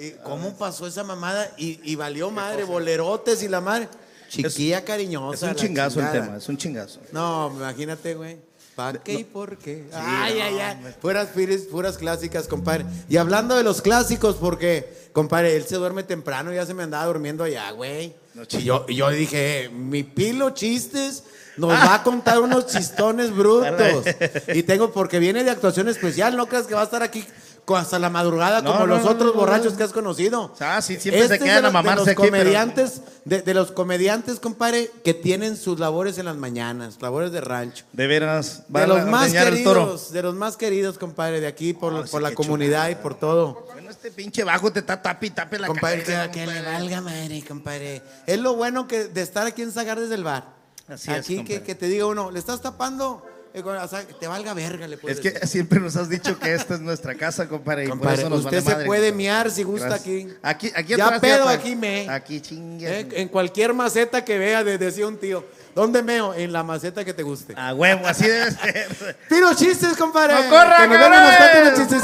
¿Y 0.00 0.12
¿Cómo 0.22 0.56
pasó 0.56 0.86
esa 0.86 1.04
mamada? 1.04 1.52
Y, 1.58 1.78
y 1.84 1.94
valió 1.94 2.30
madre, 2.30 2.64
bolerotes 2.64 3.42
y 3.42 3.48
la 3.48 3.60
madre. 3.60 3.90
Chiquilla 4.30 4.82
cariñosa. 4.82 5.50
Es 5.50 5.52
un 5.52 5.58
chingazo 5.58 6.00
el 6.00 6.10
tema, 6.10 6.38
es 6.38 6.48
un 6.48 6.56
chingazo. 6.56 7.00
No, 7.12 7.52
imagínate, 7.54 8.14
güey. 8.14 8.38
¿Para 8.74 8.98
qué 9.02 9.12
y 9.12 9.24
por 9.24 9.58
qué? 9.58 9.84
ay, 9.92 10.40
ay, 10.40 10.58
ay. 10.58 10.94
Puras, 11.02 11.28
puras, 11.28 11.60
puras 11.70 11.98
clásicas, 11.98 12.48
compadre. 12.48 12.86
Y 13.10 13.18
hablando 13.18 13.56
de 13.56 13.62
los 13.62 13.82
clásicos, 13.82 14.36
porque, 14.36 15.10
compadre, 15.12 15.54
él 15.54 15.64
se 15.64 15.76
duerme 15.76 16.02
temprano, 16.02 16.50
ya 16.50 16.64
se 16.64 16.72
me 16.72 16.82
andaba 16.82 17.04
durmiendo 17.04 17.44
allá, 17.44 17.70
güey. 17.72 18.23
Y, 18.50 18.64
yo, 18.64 18.84
y 18.88 18.96
yo 18.96 19.10
dije, 19.10 19.70
mi 19.72 20.02
pilo 20.02 20.50
chistes 20.50 21.24
nos 21.56 21.70
va 21.70 21.94
a 21.94 22.02
contar 22.02 22.40
unos 22.40 22.66
chistones 22.66 23.30
brutos. 23.34 24.04
y 24.54 24.62
tengo, 24.64 24.92
porque 24.92 25.18
viene 25.18 25.44
de 25.44 25.50
actuación 25.50 25.88
especial, 25.88 26.36
no 26.36 26.46
creas 26.46 26.66
que 26.66 26.74
va 26.74 26.80
a 26.80 26.84
estar 26.84 27.02
aquí 27.02 27.24
hasta 27.68 27.98
la 27.98 28.10
madrugada, 28.10 28.60
No, 28.60 28.72
como 28.72 28.86
no, 28.86 28.94
los 28.96 29.04
no, 29.04 29.10
otros 29.10 29.34
borrachos 29.34 29.72
que 29.72 29.82
has 29.84 29.92
conocido. 29.92 30.54
Ah, 30.60 30.82
sí, 30.82 30.96
siempre 31.00 31.20
se 31.26 31.34
Este 31.34 31.36
es 31.36 31.42
quedan 31.42 31.54
de 31.54 31.58
a 31.58 31.62
los- 31.62 31.72
mamarse 31.72 32.00
de 32.00 32.06
los 32.06 32.08
aquí, 32.08 32.30
pero- 32.30 32.42
comediantes, 32.44 33.00
de, 33.24 33.40
de 33.42 33.54
los 33.54 33.70
comediantes, 33.72 34.38
compadre, 34.38 34.90
que 35.02 35.14
tienen 35.14 35.56
sus 35.56 35.80
labores 35.80 36.18
en 36.18 36.26
las 36.26 36.36
mañanas, 36.36 36.98
labores 37.00 37.32
de 37.32 37.40
rancho. 37.40 37.84
De 37.92 38.06
veras, 38.06 38.64
De 38.68 38.86
los 38.86 39.06
más 39.06 39.32
queridos, 39.32 40.12
de 40.12 40.22
los 40.22 40.34
más 40.34 40.56
queridos, 40.58 40.98
compadre, 40.98 41.40
de 41.40 41.46
aquí 41.46 41.72
por, 41.72 42.04
sí, 42.04 42.10
por 42.10 42.20
la 42.20 42.34
comunidad 42.34 42.90
y 42.90 42.96
por 42.96 43.14
todo. 43.14 43.66
Bueno, 43.72 43.88
este 43.90 44.10
pinche 44.10 44.44
bajo 44.44 44.70
te 44.70 44.80
está 44.80 45.00
tapi, 45.00 45.30
tape 45.30 45.58
la 45.58 45.66
Compadre, 45.68 46.02
que, 46.02 46.12
cabeza, 46.12 46.30
que 46.30 46.40
le 46.46 46.54
compadre. 46.56 46.72
valga 46.72 47.00
madre, 47.00 47.44
compadre. 47.48 48.02
Es 48.26 48.38
lo 48.38 48.54
bueno 48.56 48.86
que 48.86 49.04
de 49.06 49.22
estar 49.22 49.46
aquí 49.46 49.62
en 49.62 49.72
Zagar 49.72 49.98
desde 49.98 50.16
el 50.16 50.24
bar. 50.24 50.52
Así 50.86 51.10
es, 51.10 51.16
aquí 51.18 51.36
que, 51.36 51.42
compadre. 51.54 51.62
que 51.62 51.74
te 51.76 51.86
diga 51.86 52.04
uno, 52.04 52.30
le 52.30 52.38
estás 52.38 52.60
tapando, 52.60 53.24
o 53.62 53.88
sea, 53.88 54.02
te 54.18 54.26
valga 54.26 54.52
verga, 54.52 54.88
le 54.88 54.96
Es 54.96 55.00
puedes 55.00 55.20
que 55.20 55.30
decir. 55.30 55.48
siempre 55.48 55.78
nos 55.78 55.94
has 55.94 56.08
dicho 56.08 56.36
que 56.38 56.52
esta 56.54 56.74
es 56.74 56.80
nuestra 56.80 57.14
casa, 57.14 57.48
compadre. 57.48 57.84
y 57.84 57.86
por 57.88 57.98
Compadre, 57.98 58.20
eso 58.22 58.30
nos 58.30 58.38
usted 58.40 58.50
vale 58.56 58.62
se 58.62 58.70
madre, 58.72 58.86
puede 58.86 59.00
compadre. 59.10 59.16
miar 59.16 59.50
si 59.50 59.62
gusta 59.62 59.86
Gracias. 59.90 60.00
aquí. 60.02 60.28
Aquí, 60.42 60.72
aquí 60.74 60.96
Ya 60.96 61.04
atrás, 61.04 61.20
pedo, 61.20 61.48
aquí 61.48 61.76
me. 61.76 62.08
Aquí 62.10 62.40
chingue. 62.40 63.00
Eh, 63.00 63.08
en 63.12 63.28
cualquier 63.28 63.72
maceta 63.72 64.24
que 64.24 64.38
vea, 64.38 64.64
de- 64.64 64.76
decía 64.78 65.06
un 65.06 65.18
tío. 65.18 65.44
¿Dónde 65.74 66.02
meo? 66.02 66.34
En 66.34 66.52
la 66.52 66.62
maceta 66.64 67.04
que 67.04 67.14
te 67.14 67.22
guste. 67.22 67.54
A 67.56 67.74
huevo, 67.74 68.06
así 68.06 68.26
debe 68.26 68.50
ser. 68.50 69.16
Tiro 69.28 69.54
chistes, 69.54 69.96
compadre. 69.96 70.34
¡No 70.34 70.50
corra, 70.50 70.76
que 70.88 70.88
nos 70.98 71.10
los 71.10 71.36
cuenten 71.36 71.64
los 71.64 71.74
chistes. 71.78 72.02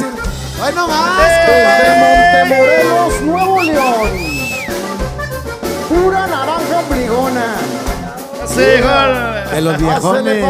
¡Ay, 0.63 0.75
no 0.75 0.87
más! 0.89 1.19
Desde 1.49 2.47
Montemorelos, 2.47 3.21
Nuevo 3.23 3.63
León. 3.63 4.11
Pura 5.89 6.27
naranja 6.29 6.83
brigona. 6.89 7.55
Sí, 8.47 8.81
gol. 8.83 9.51
De 9.55 9.61
los 9.61 9.79
viejones. 9.79 10.45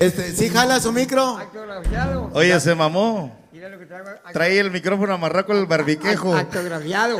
Este, 0.00 0.32
¿Sí 0.32 0.48
jala 0.48 0.80
su 0.80 0.92
micro? 0.92 1.38
Oye, 2.32 2.58
se 2.58 2.74
mamó. 2.74 3.38
Mira 3.52 3.68
lo 3.68 3.78
que 3.78 3.84
traigo. 3.84 4.08
Trae 4.32 4.58
el 4.58 4.70
micrófono 4.70 5.12
amarrado 5.12 5.44
con 5.44 5.58
el 5.58 5.66
barbiquejo. 5.66 6.34
Autografiado. 6.34 7.18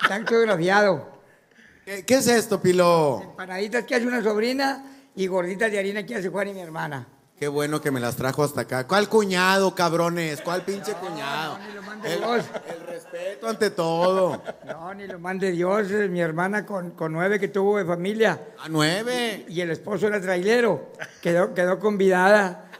Está 0.00 0.14
autografiado. 0.14 1.08
¿Qué, 1.84 2.04
qué 2.06 2.14
es 2.14 2.28
esto, 2.28 2.62
Pilo? 2.62 3.20
Empanaditas 3.20 3.82
que 3.82 3.96
hace 3.96 4.06
una 4.06 4.22
sobrina 4.22 4.84
y 5.16 5.26
gorditas 5.26 5.72
de 5.72 5.78
harina 5.80 6.06
que 6.06 6.14
hace 6.14 6.28
Juan 6.28 6.48
y 6.48 6.54
mi 6.54 6.60
hermana. 6.60 7.08
Qué 7.38 7.48
bueno 7.48 7.80
que 7.80 7.90
me 7.90 7.98
las 7.98 8.14
trajo 8.14 8.44
hasta 8.44 8.60
acá. 8.60 8.86
¿Cuál 8.86 9.08
cuñado, 9.08 9.74
cabrones? 9.74 10.40
¿Cuál 10.40 10.62
pinche 10.62 10.92
cuñado? 10.92 11.58
El, 12.04 12.18
Dios. 12.18 12.44
el 12.68 12.86
respeto 12.86 13.48
ante 13.48 13.70
todo. 13.70 14.40
No, 14.64 14.94
ni 14.94 15.08
lo 15.08 15.18
mande 15.18 15.50
Dios. 15.50 15.88
Mi 16.10 16.20
hermana 16.20 16.64
con, 16.64 16.92
con 16.92 17.12
nueve 17.12 17.40
que 17.40 17.48
tuvo 17.48 17.78
de 17.78 17.84
familia. 17.84 18.40
A 18.60 18.68
nueve. 18.68 19.44
Y 19.48 19.60
el 19.60 19.72
esposo 19.72 20.06
era 20.06 20.20
trailero. 20.20 20.92
Quedó, 21.20 21.52
quedó 21.52 21.80
convidada. 21.80 22.70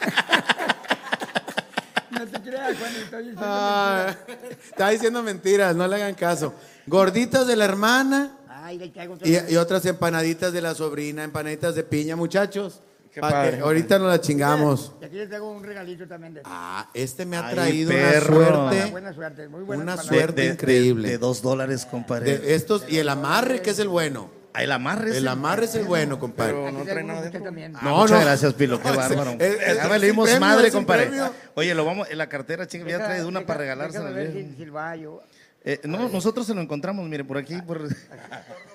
no 2.10 2.26
te 2.26 2.40
creas, 2.42 2.78
Juan. 2.78 2.96
Estoy 2.96 3.22
diciendo 3.22 3.42
Ah, 3.46 4.16
está 4.64 4.88
diciendo 4.88 5.22
mentiras, 5.22 5.76
no 5.76 5.86
le 5.86 5.96
hagan 5.96 6.14
caso. 6.14 6.52
Gorditas 6.86 7.46
de 7.46 7.54
la 7.54 7.64
hermana 7.64 8.36
Ay, 8.48 8.76
le 8.76 8.92
y, 9.22 9.54
y 9.54 9.56
otras 9.56 9.86
empanaditas 9.86 10.52
de 10.52 10.60
la 10.60 10.74
sobrina, 10.74 11.22
empanaditas 11.22 11.76
de 11.76 11.84
piña, 11.84 12.16
muchachos. 12.16 12.82
Qué 13.12 13.20
Pa' 13.20 13.26
que 13.28 13.32
padre. 13.34 13.60
ahorita 13.60 13.98
nos 13.98 14.08
la 14.08 14.20
chingamos. 14.20 14.92
Y 15.00 15.04
aquí 15.04 15.16
les 15.16 15.28
traigo 15.28 15.50
un 15.50 15.64
regalito 15.64 16.06
también 16.06 16.34
de 16.34 16.42
Ah, 16.44 16.88
este 16.94 17.26
me 17.26 17.36
ha 17.36 17.48
Ay, 17.48 17.54
traído 17.54 17.90
perro. 17.90 18.36
una 18.38 18.46
suerte. 18.70 18.90
buena 18.92 19.12
suerte, 19.12 19.48
muy 19.48 19.62
buena 19.62 19.82
Una 19.82 19.96
palabra. 19.96 20.16
suerte 20.18 20.46
increíble. 20.46 21.08
De, 21.08 21.18
dos 21.18 21.42
dólares, 21.42 21.86
compadre. 21.86 22.38
De 22.38 22.54
estos 22.54 22.84
y 22.88 22.98
el 22.98 23.08
amarre, 23.08 23.62
que 23.62 23.70
es 23.70 23.78
el 23.80 23.88
bueno. 23.88 24.30
Ah, 24.52 24.62
el 24.62 24.70
amarre. 24.72 25.16
El 25.16 25.26
amarre 25.28 25.64
es 25.64 25.74
el 25.74 25.84
bueno, 25.84 26.18
compadre. 26.20 26.52
Pero 26.54 26.70
no 26.72 26.84
trae 26.84 27.02
nada 27.04 27.30
también. 27.30 27.74
Ah, 27.76 27.80
No, 27.82 27.96
muchas 27.98 28.18
no. 28.18 28.24
gracias, 28.26 28.54
Pilo, 28.54 28.80
qué 28.80 28.90
bárbaro. 28.96 29.30
es- 29.32 29.40
es- 29.40 29.58
ya 29.58 29.72
es 29.96 30.02
sin 30.02 30.16
premio, 30.16 30.40
madre, 30.40 30.66
es 30.68 30.72
sin 30.72 30.80
compadre. 30.80 31.06
premio. 31.06 31.32
Oye, 31.54 31.74
lo 31.74 31.84
vamos 31.84 32.08
en 32.10 32.18
la 32.18 32.28
cartera, 32.28 32.66
chinga, 32.66 32.86
ya 32.88 32.96
Deja- 32.98 33.06
traído 33.08 33.28
una 33.28 33.40
deja- 33.40 33.46
para 33.48 33.58
regalársela. 33.60 34.04
déjame 34.10 34.24
ver 34.24 34.32
bien. 34.34 34.54
si, 34.56 34.64
si 34.64 34.70
va 34.70 34.94
yo. 34.96 35.20
Eh, 35.64 35.80
no, 35.84 36.08
nosotros 36.08 36.46
se 36.46 36.54
lo 36.54 36.60
encontramos, 36.62 37.06
mire, 37.08 37.22
por 37.24 37.38
aquí. 37.38 37.60
Por... 37.62 37.88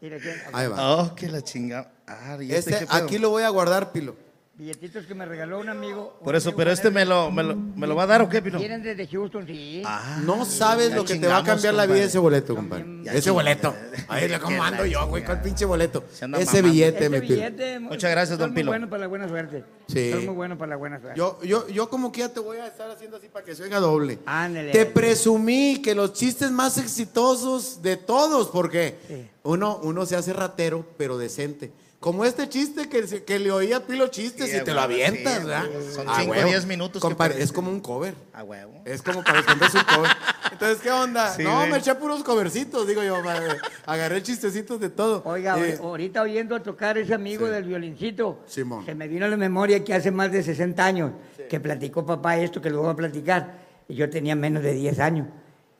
Mira, 0.00 0.16
Ahí 0.52 0.66
va. 0.66 0.96
Oh, 0.96 1.14
que 1.14 1.28
la 1.28 1.42
chingada. 1.42 1.90
Ah, 2.06 2.38
¿y 2.40 2.52
este, 2.52 2.70
Este, 2.72 2.86
aquí 2.88 3.18
lo 3.18 3.30
voy 3.30 3.42
a 3.42 3.48
guardar, 3.50 3.92
Pilo. 3.92 4.16
Billetitos 4.60 5.06
que 5.06 5.14
me 5.14 5.24
regaló 5.24 5.58
un 5.58 5.70
amigo. 5.70 6.16
un 6.18 6.24
Por 6.24 6.36
eso, 6.36 6.50
amigo 6.50 6.58
pero 6.58 6.70
este 6.70 6.90
me 6.90 7.06
lo, 7.06 7.30
me 7.30 7.42
lo, 7.42 7.56
me 7.56 7.86
lo 7.86 7.94
va 7.96 8.02
a 8.02 8.06
dar 8.06 8.20
o 8.20 8.28
qué, 8.28 8.42
Pilo? 8.42 8.58
Vienen 8.58 8.82
desde 8.82 9.06
Houston, 9.06 9.46
sí. 9.46 9.80
Ah, 9.86 10.20
No 10.22 10.44
sabes 10.44 10.94
lo 10.94 11.02
que 11.02 11.14
te 11.14 11.26
va 11.26 11.38
a 11.38 11.42
cambiar 11.44 11.72
la 11.72 11.86
vida 11.86 12.04
ese 12.04 12.18
boleto, 12.18 12.54
compadre. 12.54 12.84
Ya 13.02 13.14
Ese 13.14 13.30
boleto. 13.30 13.74
Ay, 14.06 14.30
¿cómo 14.38 14.62
ando 14.62 14.84
yo, 14.84 15.06
güey? 15.06 15.24
¿Cuál 15.24 15.40
pinche 15.40 15.64
boleto? 15.64 16.04
Ese 16.12 16.26
mamando. 16.28 16.62
billete, 16.62 16.88
Este 17.04 17.08
me 17.08 17.20
billete, 17.20 17.80
Muchas 17.80 18.10
gracias, 18.10 18.38
don 18.38 18.52
Pilo. 18.52 18.66
muy 18.66 18.78
bueno 18.80 18.90
para 18.90 19.00
la 19.00 19.06
buena 19.06 19.28
suerte. 19.28 19.64
Sí. 19.88 20.10
Son 20.12 20.26
muy 20.26 20.34
bueno 20.34 20.58
para 20.58 20.68
la 20.68 20.76
buena 20.76 21.00
suerte. 21.00 21.18
Yo, 21.18 21.38
yo, 21.42 21.66
yo 21.68 21.88
como 21.88 22.12
que 22.12 22.20
ya 22.20 22.28
te 22.28 22.40
voy 22.40 22.58
a 22.58 22.66
estar 22.66 22.90
haciendo 22.90 23.16
así 23.16 23.28
para 23.28 23.42
que 23.46 23.54
se 23.54 23.62
oiga 23.62 23.80
doble. 23.80 24.18
Ándale. 24.26 24.72
Te 24.72 24.84
presumí 24.84 25.80
que 25.82 25.94
los 25.94 26.12
chistes 26.12 26.50
más 26.50 26.76
exitosos 26.76 27.80
de 27.80 27.96
todos, 27.96 28.48
porque 28.48 29.30
uno, 29.42 29.80
uno 29.82 30.04
se 30.04 30.16
hace 30.16 30.34
ratero, 30.34 30.84
pero 30.98 31.16
decente. 31.16 31.72
Como 32.00 32.24
este 32.24 32.48
chiste 32.48 32.88
que, 32.88 33.02
que 33.24 33.38
le 33.38 33.50
oía 33.52 33.86
Pilo 33.86 34.06
chistes 34.08 34.50
Sí, 34.50 34.56
y 34.56 34.64
te 34.64 34.70
a 34.70 34.74
lo 34.74 34.80
huevo, 34.80 34.92
avientas, 34.94 35.34
sí, 35.34 35.38
¿verdad? 35.44 35.64
son 35.94 36.08
A 36.08 36.14
cinco, 36.20 36.32
huevo. 36.32 36.48
diez 36.48 36.64
minutos 36.66 36.94
que 37.02 37.06
Compadre, 37.08 37.34
parece. 37.34 37.44
es 37.44 37.52
como 37.52 37.70
un 37.70 37.80
cover. 37.80 38.14
A 38.32 38.42
huevo. 38.42 38.80
Es 38.86 39.02
como 39.02 39.22
para 39.22 39.42
los 39.42 39.46
que 39.46 39.64
es 39.66 39.74
un 39.74 39.82
cover. 39.82 40.10
Entonces, 40.52 40.78
¿qué 40.82 40.90
onda? 40.90 41.28
Sí, 41.34 41.42
no, 41.44 41.56
güey. 41.58 41.70
me 41.72 41.76
eché 41.76 41.94
puros 41.96 42.24
covercitos, 42.24 42.86
digo 42.88 43.02
yo. 43.02 43.22
madre. 43.22 43.58
Agarré 43.84 44.22
chistecitos 44.22 44.80
de 44.80 44.88
todo. 44.88 45.20
Oiga, 45.26 45.58
Eh, 45.58 45.78
ahorita 45.78 46.22
oyendo 46.22 46.56
a 46.56 46.62
tocar 46.62 46.96
ese 46.96 47.12
amigo 47.12 47.46
del 47.46 47.64
violincito, 47.64 48.40
Simón. 48.46 48.86
se 48.86 48.94
me 48.94 49.06
vino 49.06 49.26
a 49.26 49.28
la 49.28 49.36
memoria 49.36 49.84
que 49.84 49.92
hace 49.92 50.10
más 50.10 50.32
de 50.32 50.42
60 50.42 50.82
años 50.82 51.12
que 51.50 51.60
platicó 51.60 52.06
papá 52.06 52.38
esto 52.38 52.62
que 52.62 52.70
lo 52.70 52.80
voy 52.80 52.90
a 52.92 52.96
platicar, 52.96 53.58
y 53.88 53.94
yo 53.94 54.08
tenía 54.08 54.34
menos 54.34 54.62
de 54.62 54.72
10 54.72 54.98
años. 55.00 55.26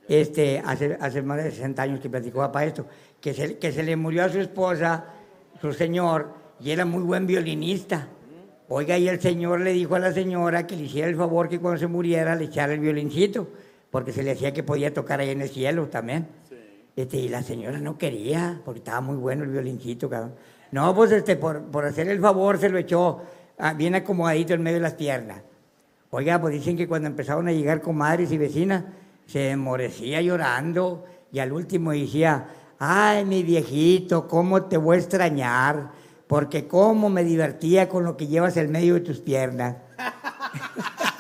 Este, 0.07 0.61
hace, 0.67 0.99
hace 1.01 1.23
más 1.23 1.43
de 1.43 1.51
60 1.51 1.81
años 1.83 2.01
que 2.01 2.11
platicó 2.11 2.41
papá 2.41 2.65
esto, 2.67 2.87
que 3.23 3.33
se, 3.33 3.57
que 3.59 3.73
se 3.73 3.83
le 3.85 3.97
murió 3.97 4.25
a 4.25 4.29
su 4.29 4.39
esposa, 4.41 5.05
su 5.61 5.73
señor, 5.73 6.35
y 6.61 6.71
era 6.71 6.85
muy 6.85 7.03
buen 7.03 7.27
violinista. 7.27 8.09
Oiga, 8.69 8.97
y 8.97 9.09
el 9.09 9.21
señor 9.21 9.61
le 9.61 9.73
dijo 9.73 9.97
a 9.97 9.99
la 9.99 10.13
señora 10.13 10.67
que 10.67 10.77
le 10.77 10.85
hiciera 10.85 11.09
el 11.09 11.17
favor 11.17 11.49
que 11.49 11.59
cuando 11.59 11.79
se 11.79 11.87
muriera 11.87 12.37
le 12.37 12.45
echara 12.45 12.73
el 12.73 12.81
violincito, 12.81 13.49
porque 13.91 14.13
se 14.13 14.23
le 14.23 14.33
hacía 14.33 14.53
que 14.53 14.63
podía 14.63 14.95
tocar 14.95 15.21
ahí 15.21 15.31
en 15.31 15.43
el 15.43 15.49
cielo 15.49 15.89
también. 15.89 16.29
Este, 16.95 17.17
y 17.17 17.29
la 17.29 17.43
señora 17.43 17.79
no 17.79 17.99
quería, 17.99 18.61
porque 18.65 18.79
estaba 18.79 19.01
muy 19.01 19.17
bueno 19.17 19.45
el 19.45 19.51
violincito, 19.51 20.09
cabrón. 20.09 20.35
No, 20.73 20.95
pues 20.95 21.11
este, 21.13 21.37
por, 21.37 21.63
por 21.63 21.85
hacer 21.85 22.09
el 22.09 22.21
favor 22.21 22.59
se 22.59 22.69
lo 22.69 22.79
echó 22.79 23.23
ah, 23.59 23.75
bien 23.75 23.95
acomodadito 23.95 24.55
en 24.55 24.63
medio 24.63 24.77
de 24.77 24.83
las 24.83 24.95
piernas. 24.95 25.43
Oiga, 26.11 26.41
pues 26.41 26.55
dicen 26.55 26.77
que 26.77 26.87
cuando 26.89 27.09
empezaron 27.09 27.49
a 27.49 27.53
llegar 27.53 27.81
comadres 27.81 28.31
y 28.33 28.39
vecinas, 28.39 28.85
se 29.27 29.51
enmorecía 29.51 30.21
llorando 30.21 31.05
y 31.33 31.39
al 31.39 31.53
último 31.53 31.93
decía, 31.93 32.49
ay, 32.81 33.27
mi 33.27 33.43
viejito, 33.43 34.27
¿cómo 34.27 34.63
te 34.65 34.79
voy 34.79 34.97
a 34.97 35.01
extrañar? 35.01 35.93
Porque 36.27 36.67
cómo 36.67 37.11
me 37.11 37.23
divertía 37.23 37.89
con 37.89 38.05
lo 38.05 38.17
que 38.17 38.27
llevas 38.27 38.57
en 38.57 38.73
medio 38.73 38.95
de 38.95 39.01
tus 39.01 39.21
piernas. 39.21 39.77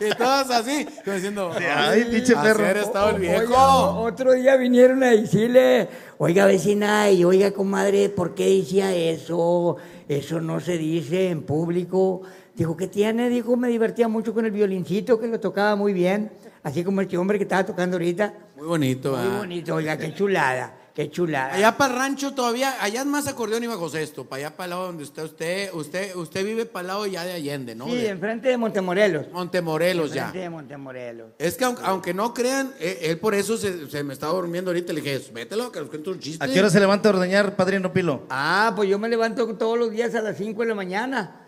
Y 0.00 0.10
todos 0.16 0.50
así, 0.50 0.86
como 1.02 1.14
diciendo, 1.14 1.52
Ay, 1.76 2.04
pinche 2.04 2.34
perro. 2.34 2.66
Estaba 2.66 3.10
el 3.10 3.20
viejo. 3.20 3.54
otro 4.00 4.32
día 4.32 4.56
vinieron 4.56 5.02
a 5.02 5.10
decirle, 5.10 5.88
oiga 6.18 6.46
vecina 6.46 7.10
y 7.10 7.24
oiga 7.24 7.52
comadre, 7.52 8.08
¿por 8.10 8.34
qué 8.34 8.46
decía 8.56 8.92
eso? 8.94 9.76
Eso 10.08 10.40
no 10.40 10.60
se 10.60 10.76
dice 10.76 11.30
en 11.30 11.42
público. 11.42 12.22
Dijo, 12.54 12.76
¿qué 12.76 12.88
tiene? 12.88 13.30
Dijo, 13.30 13.56
me 13.56 13.68
divertía 13.68 14.08
mucho 14.08 14.34
con 14.34 14.44
el 14.44 14.50
violincito, 14.50 15.18
que 15.18 15.28
lo 15.28 15.40
tocaba 15.40 15.74
muy 15.76 15.92
bien. 15.92 16.30
Así 16.64 16.82
como 16.82 17.00
este 17.02 17.16
hombre 17.16 17.38
que 17.38 17.44
estaba 17.44 17.64
tocando 17.64 17.96
ahorita. 17.96 18.34
Muy 18.56 18.66
bonito, 18.66 19.10
Muy 19.12 19.20
¿verdad? 19.20 19.38
bonito, 19.38 19.74
oiga, 19.74 19.96
qué 19.98 20.12
chulada, 20.14 20.74
qué 20.94 21.10
chulada. 21.10 21.54
Allá 21.54 21.76
para 21.76 21.92
el 21.92 22.00
rancho 22.00 22.34
todavía, 22.34 22.74
allá 22.80 23.00
es 23.00 23.06
más 23.06 23.26
acordeón 23.26 23.64
y 23.64 23.66
bajo 23.66 23.86
esto, 23.94 24.24
para 24.24 24.46
allá 24.46 24.56
para 24.56 24.64
el 24.64 24.70
lado 24.70 24.86
donde 24.86 25.04
está 25.04 25.24
usted, 25.24 25.72
usted, 25.74 26.14
usted 26.16 26.44
vive 26.44 26.66
para 26.66 26.80
el 26.82 26.86
lado 26.86 27.06
ya 27.06 27.24
de 27.24 27.32
Allende, 27.32 27.74
¿no? 27.74 27.86
sí, 27.86 27.96
De 27.96 28.08
enfrente 28.08 28.48
de 28.48 28.56
Montemorelos. 28.56 29.30
Montemorelos 29.32 30.12
ya. 30.12 30.26
Enfrente 30.26 30.44
de 30.44 30.50
Montemorelos. 30.50 31.32
Es 31.38 31.56
que 31.56 31.64
aunque, 31.64 31.82
aunque 31.84 32.14
no 32.14 32.32
crean, 32.32 32.72
eh, 32.78 33.00
él, 33.02 33.18
por 33.18 33.34
eso 33.34 33.56
se, 33.56 33.90
se 33.90 34.02
me 34.04 34.12
estaba 34.14 34.32
durmiendo 34.32 34.70
ahorita, 34.70 34.92
le 34.92 35.00
dije, 35.00 35.20
mételo, 35.32 35.70
que 35.70 35.80
nos 35.80 35.88
cuente 35.88 36.10
un 36.10 36.18
chiste. 36.18 36.44
¿A 36.44 36.48
qué 36.48 36.58
hora 36.60 36.70
se 36.70 36.80
levanta 36.80 37.08
a 37.08 37.12
ordeñar, 37.12 37.56
padrino 37.56 37.92
Pilo? 37.92 38.22
Ah, 38.30 38.72
pues 38.74 38.88
yo 38.88 38.98
me 38.98 39.08
levanto 39.08 39.46
todos 39.56 39.78
los 39.78 39.90
días 39.90 40.14
a 40.14 40.22
las 40.22 40.36
5 40.36 40.62
de 40.62 40.68
la 40.68 40.74
mañana. 40.74 41.40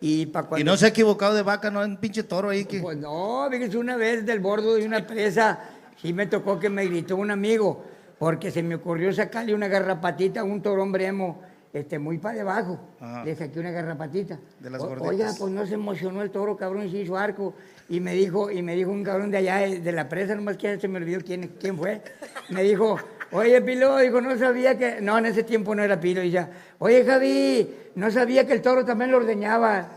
Y 0.00 0.26
para 0.26 0.48
cuando... 0.48 0.62
Y 0.62 0.64
no 0.64 0.76
se 0.76 0.86
ha 0.86 0.88
equivocado 0.88 1.34
de 1.34 1.42
vaca, 1.42 1.70
no, 1.70 1.80
un 1.80 1.96
pinche 1.96 2.22
toro 2.24 2.50
ahí 2.50 2.64
que... 2.64 2.80
Pues 2.80 2.96
no, 2.96 3.46
fíjese, 3.50 3.78
una 3.78 3.96
vez 3.96 4.26
del 4.26 4.40
bordo 4.40 4.74
de 4.74 4.84
una 4.84 5.06
presa, 5.06 5.60
sí 6.00 6.12
me 6.12 6.26
tocó 6.26 6.58
que 6.58 6.68
me 6.68 6.84
gritó 6.86 7.16
un 7.16 7.30
amigo, 7.30 7.84
porque 8.18 8.50
se 8.50 8.62
me 8.62 8.76
ocurrió 8.76 9.12
sacarle 9.12 9.54
una 9.54 9.68
garrapatita 9.68 10.40
a 10.40 10.44
un 10.44 10.62
torón 10.62 10.92
bremo, 10.92 11.42
este, 11.72 11.98
muy 11.98 12.18
para 12.18 12.36
debajo. 12.36 12.78
Ajá. 13.00 13.24
Le 13.24 13.34
saqué 13.34 13.58
una 13.58 13.70
garrapatita. 13.70 14.38
De 14.60 14.70
las 14.70 14.80
gorditas. 14.80 15.08
Oiga, 15.08 15.32
pues 15.38 15.52
no 15.52 15.66
se 15.66 15.74
emocionó 15.74 16.22
el 16.22 16.30
toro, 16.30 16.56
cabrón, 16.56 16.90
se 16.90 16.98
hizo 16.98 17.16
arco. 17.16 17.54
Y 17.88 18.00
me 18.00 18.14
dijo, 18.14 18.50
y 18.50 18.62
me 18.62 18.74
dijo 18.74 18.90
un 18.90 19.02
cabrón 19.02 19.30
de 19.30 19.38
allá, 19.38 19.56
de 19.58 19.80
de 19.80 19.92
la 19.92 20.08
presa, 20.08 20.34
nomás 20.34 20.56
que 20.56 20.78
se 20.78 20.88
me 20.88 20.98
olvidó 20.98 21.20
quién, 21.20 21.54
quién 21.58 21.76
fue. 21.76 22.02
Me 22.50 22.62
dijo, 22.62 22.98
oye, 23.32 23.60
Pilo, 23.62 23.96
dijo, 23.98 24.20
no 24.20 24.36
sabía 24.38 24.76
que... 24.78 25.00
No, 25.00 25.18
en 25.18 25.26
ese 25.26 25.42
tiempo 25.42 25.74
no 25.74 25.82
era 25.82 25.98
Pilo. 25.98 26.22
Y 26.22 26.30
ya, 26.30 26.50
oye, 26.78 27.04
Javi, 27.04 27.74
no 27.94 28.10
sabía 28.10 28.46
que 28.46 28.52
el 28.52 28.62
toro 28.62 28.84
también 28.84 29.10
lo 29.10 29.16
ordeñaba. 29.18 29.88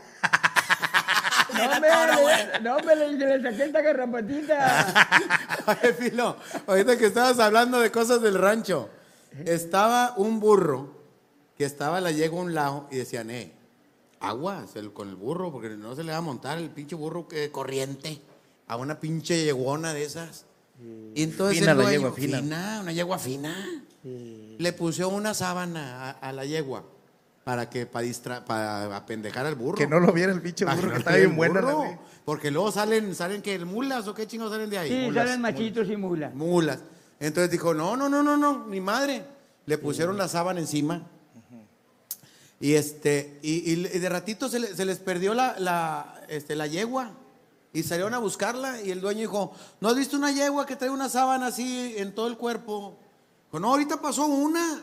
No, 1.58 1.80
me, 1.80 2.60
no, 2.62 2.80
me 2.80 2.96
le, 2.96 3.38
le 3.38 3.42
saqué 3.52 3.64
esta 3.66 3.82
garrapatita. 3.82 5.20
Oye, 5.68 5.94
Filo, 5.94 6.38
ahorita 6.68 6.98
que 6.98 7.06
estabas 7.08 7.40
hablando 7.40 7.80
de 7.80 7.92
cosas 7.92 8.22
del 8.22 8.36
rancho, 8.36 8.90
estaba 9.46 10.14
un 10.18 10.40
burro 10.40 10.96
que 11.58 11.66
estaba 11.66 12.02
la 12.02 12.12
yegua 12.12 12.40
a 12.40 12.44
un 12.44 12.54
lado 12.54 12.88
y 12.92 12.98
decían, 12.98 13.30
eh, 13.30 13.54
aguas 14.20 14.76
el, 14.76 14.94
con 14.94 15.10
el 15.10 15.16
burro, 15.16 15.52
porque 15.52 15.70
no 15.70 15.96
se 15.96 16.04
le 16.04 16.12
va 16.12 16.18
a 16.20 16.22
montar 16.22 16.58
el 16.58 16.70
pinche 16.70 16.96
burro 16.96 17.28
que 17.28 17.52
corriente 17.52 18.22
a 18.68 18.78
una 18.78 19.00
pinche 19.00 19.44
yeguona 19.44 19.94
de 19.94 20.04
esas. 20.04 20.46
Y 21.14 21.24
entonces 21.24 21.60
Fina 21.60 21.72
el 21.72 21.78
la 21.78 21.92
yegua, 21.92 22.12
fina. 22.12 22.80
una 22.82 22.92
yegua 22.92 23.18
fina. 23.18 23.56
Le 24.04 24.74
puso 24.74 25.08
una 25.10 25.34
sábana 25.34 26.10
a, 26.10 26.12
a 26.12 26.32
la 26.32 26.46
yegua 26.46 26.84
para 27.46 27.70
que 27.70 27.86
para 27.86 28.04
distra 28.06 28.44
para 28.44 28.94
apendejar 28.98 29.46
al 29.46 29.54
burro. 29.56 29.78
Que 29.78 29.86
no 29.88 30.00
lo 30.00 30.12
viera 30.12 30.34
el 30.34 30.42
pinche 30.42 30.66
Para 30.66 30.76
burro, 30.78 30.90
que 30.92 30.98
viera 30.98 31.16
bien 31.30 31.54
ley. 31.54 31.98
Porque 32.26 32.50
luego 32.50 32.72
salen, 32.72 33.14
salen 33.14 33.44
que 33.44 33.58
mulas 33.60 34.08
o 34.08 34.16
qué 34.16 34.26
chingados 34.26 34.52
salen 34.52 34.68
de 34.70 34.80
ahí. 34.80 34.90
Sí, 34.90 35.06
Mulas. 35.06 35.26
salen 35.28 35.42
machitos 35.42 35.88
y 35.88 35.96
mulas. 35.96 36.34
Mulas. 36.34 36.80
Entonces 37.20 37.52
dijo, 37.52 37.74
no, 37.76 37.96
no, 37.96 38.10
no, 38.10 38.24
no, 38.24 38.36
no, 38.36 38.66
ni 38.68 38.82
madre. 38.82 39.24
Le 39.68 39.78
pusieron 39.78 40.18
la 40.18 40.28
sábana 40.28 40.60
encima. 40.60 41.04
Y 42.60 42.74
este, 42.74 43.38
y, 43.44 43.70
y 43.72 43.76
de 43.76 44.10
ratito 44.10 44.50
se, 44.50 44.60
le- 44.60 44.76
se 44.76 44.86
les 44.86 44.98
perdió 44.98 45.34
la, 45.36 45.56
la, 45.60 46.22
este, 46.28 46.56
la 46.56 46.66
yegua. 46.68 47.12
Y 47.74 47.84
salieron 47.84 48.16
a 48.16 48.18
buscarla. 48.18 48.82
Y 48.82 48.90
el 48.90 49.02
dueño 49.02 49.20
dijo, 49.20 49.54
¿no 49.82 49.90
has 49.90 49.96
visto 49.96 50.18
una 50.18 50.32
yegua 50.32 50.66
que 50.66 50.76
trae 50.76 50.90
una 50.90 51.10
sábana 51.10 51.48
así 51.48 51.94
en 51.98 52.16
todo 52.16 52.28
el 52.28 52.38
cuerpo? 52.38 52.98
Dijo, 53.46 53.60
no, 53.60 53.68
ahorita 53.70 54.02
pasó 54.02 54.26
una, 54.26 54.82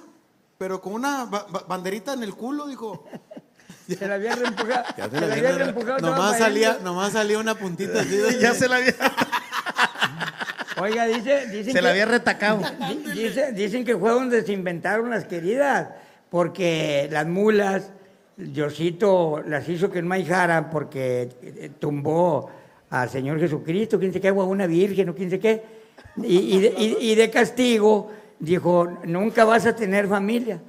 pero 0.62 0.80
con 0.80 0.92
una 0.92 1.24
ba- 1.24 1.44
ba- 1.50 1.64
banderita 1.66 2.12
en 2.12 2.22
el 2.22 2.36
culo, 2.36 2.68
dijo. 2.68 3.04
Se 3.88 4.06
la 4.06 4.14
había 4.14 4.36
reempujado. 4.36 4.84
Ya 4.96 5.10
se 5.10 5.20
la 5.20 5.34
había 5.34 5.52
reempujado. 5.58 5.98
nomás, 5.98 6.38
salía, 6.38 6.78
nomás 6.84 7.12
salía 7.12 7.36
una 7.40 7.56
puntita 7.56 8.00
así. 8.02 8.16
de- 8.16 8.38
Ya 8.40 8.54
se 8.54 8.68
la 8.68 8.76
había, 8.76 8.94
Oiga, 10.80 11.04
dice, 11.06 11.46
dicen 11.48 11.64
se 11.64 11.72
que, 11.72 11.82
la 11.82 11.90
había 11.90 12.04
retacado. 12.06 12.60
di- 12.88 13.10
dice- 13.22 13.50
dicen 13.50 13.84
que 13.84 13.96
fue 13.96 14.10
donde 14.12 14.44
se 14.44 14.52
inventaron 14.52 15.10
las 15.10 15.24
queridas, 15.24 15.88
porque 16.30 17.08
las 17.10 17.26
mulas, 17.26 17.90
Diosito 18.36 19.42
las 19.48 19.68
hizo 19.68 19.90
que 19.90 20.00
no 20.00 20.08
maijara 20.08 20.70
porque 20.70 21.28
eh, 21.42 21.70
tumbó 21.80 22.48
al 22.88 23.10
Señor 23.10 23.40
Jesucristo, 23.40 23.98
quién 23.98 24.12
sé 24.12 24.20
qué, 24.20 24.30
o 24.30 24.42
a 24.42 24.46
una 24.46 24.68
virgen 24.68 25.08
o 25.08 25.14
quién 25.16 25.28
sé 25.28 25.40
qué. 25.40 25.82
Y, 26.18 26.56
y 26.56 26.60
de, 26.60 26.74
y- 26.78 27.10
y 27.10 27.14
de 27.16 27.30
castigo 27.30 28.12
dijo, 28.42 28.98
nunca 29.04 29.44
vas 29.44 29.66
a 29.66 29.74
tener 29.74 30.08
familia. 30.08 30.60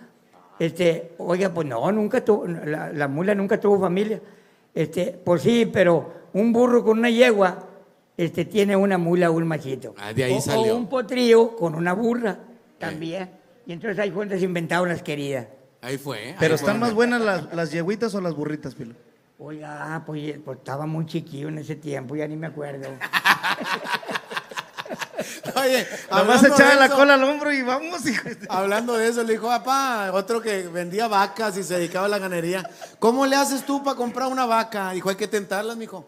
Este, 0.59 1.15
oiga, 1.17 1.51
pues 1.51 1.67
no, 1.67 1.91
nunca 1.91 2.23
tuvo, 2.23 2.45
la, 2.47 2.93
la 2.93 3.07
mula 3.07 3.33
nunca 3.33 3.59
tuvo 3.59 3.79
familia. 3.79 4.21
Este, 4.73 5.19
pues 5.23 5.41
sí, 5.41 5.69
pero 5.71 6.13
un 6.33 6.53
burro 6.53 6.83
con 6.83 6.99
una 6.99 7.09
yegua, 7.09 7.67
este, 8.15 8.45
tiene 8.45 8.75
una 8.75 8.97
mula 8.97 9.31
o 9.31 9.33
un 9.33 9.47
machito. 9.47 9.95
Ah, 9.97 10.13
de 10.13 10.23
ahí 10.23 10.33
o, 10.33 10.41
salió. 10.41 10.75
o 10.75 10.77
un 10.77 10.87
potrillo 10.87 11.55
con 11.55 11.73
una 11.73 11.93
burra 11.93 12.37
también. 12.77 13.31
Y 13.65 13.73
entonces 13.73 13.97
ahí 13.97 14.11
fue 14.11 14.25
donde 14.25 14.37
se 14.37 14.45
inventaron 14.45 14.87
las 14.87 15.01
queridas. 15.01 15.47
Ahí 15.81 15.97
fue. 15.97 16.35
Pero 16.39 16.55
están 16.55 16.79
más 16.79 16.93
buenas 16.93 17.21
las, 17.21 17.53
las 17.53 17.71
yeguitas 17.71 18.13
o 18.13 18.21
las 18.21 18.35
burritas, 18.35 18.75
Pilo. 18.75 18.93
Oiga, 19.39 20.03
pues, 20.05 20.35
pues 20.45 20.59
estaba 20.59 20.85
muy 20.85 21.07
chiquillo 21.07 21.49
en 21.49 21.57
ese 21.57 21.75
tiempo, 21.75 22.15
ya 22.15 22.27
ni 22.27 22.35
me 22.35 22.47
acuerdo. 22.47 22.87
Oye, 25.55 25.87
hablando 26.09 26.47
echaba 26.47 26.69
de 26.71 26.75
la 26.75 26.89
cola 26.89 27.13
al 27.15 27.23
hombro 27.23 27.51
y 27.51 27.61
vamos, 27.61 28.05
hijo. 28.05 28.29
Hablando 28.49 28.97
de 28.97 29.07
eso, 29.07 29.23
le 29.23 29.33
dijo, 29.33 29.47
papá, 29.47 30.11
otro 30.13 30.41
que 30.41 30.67
vendía 30.67 31.07
vacas 31.07 31.57
y 31.57 31.63
se 31.63 31.75
dedicaba 31.75 32.05
a 32.05 32.09
la 32.09 32.19
ganadería. 32.19 32.69
¿Cómo 32.99 33.25
le 33.25 33.35
haces 33.35 33.65
tú 33.65 33.83
para 33.83 33.95
comprar 33.97 34.27
una 34.27 34.45
vaca? 34.45 34.91
Dijo, 34.91 35.09
hay 35.09 35.15
que 35.15 35.27
tentarlas, 35.27 35.77
mijo. 35.77 36.07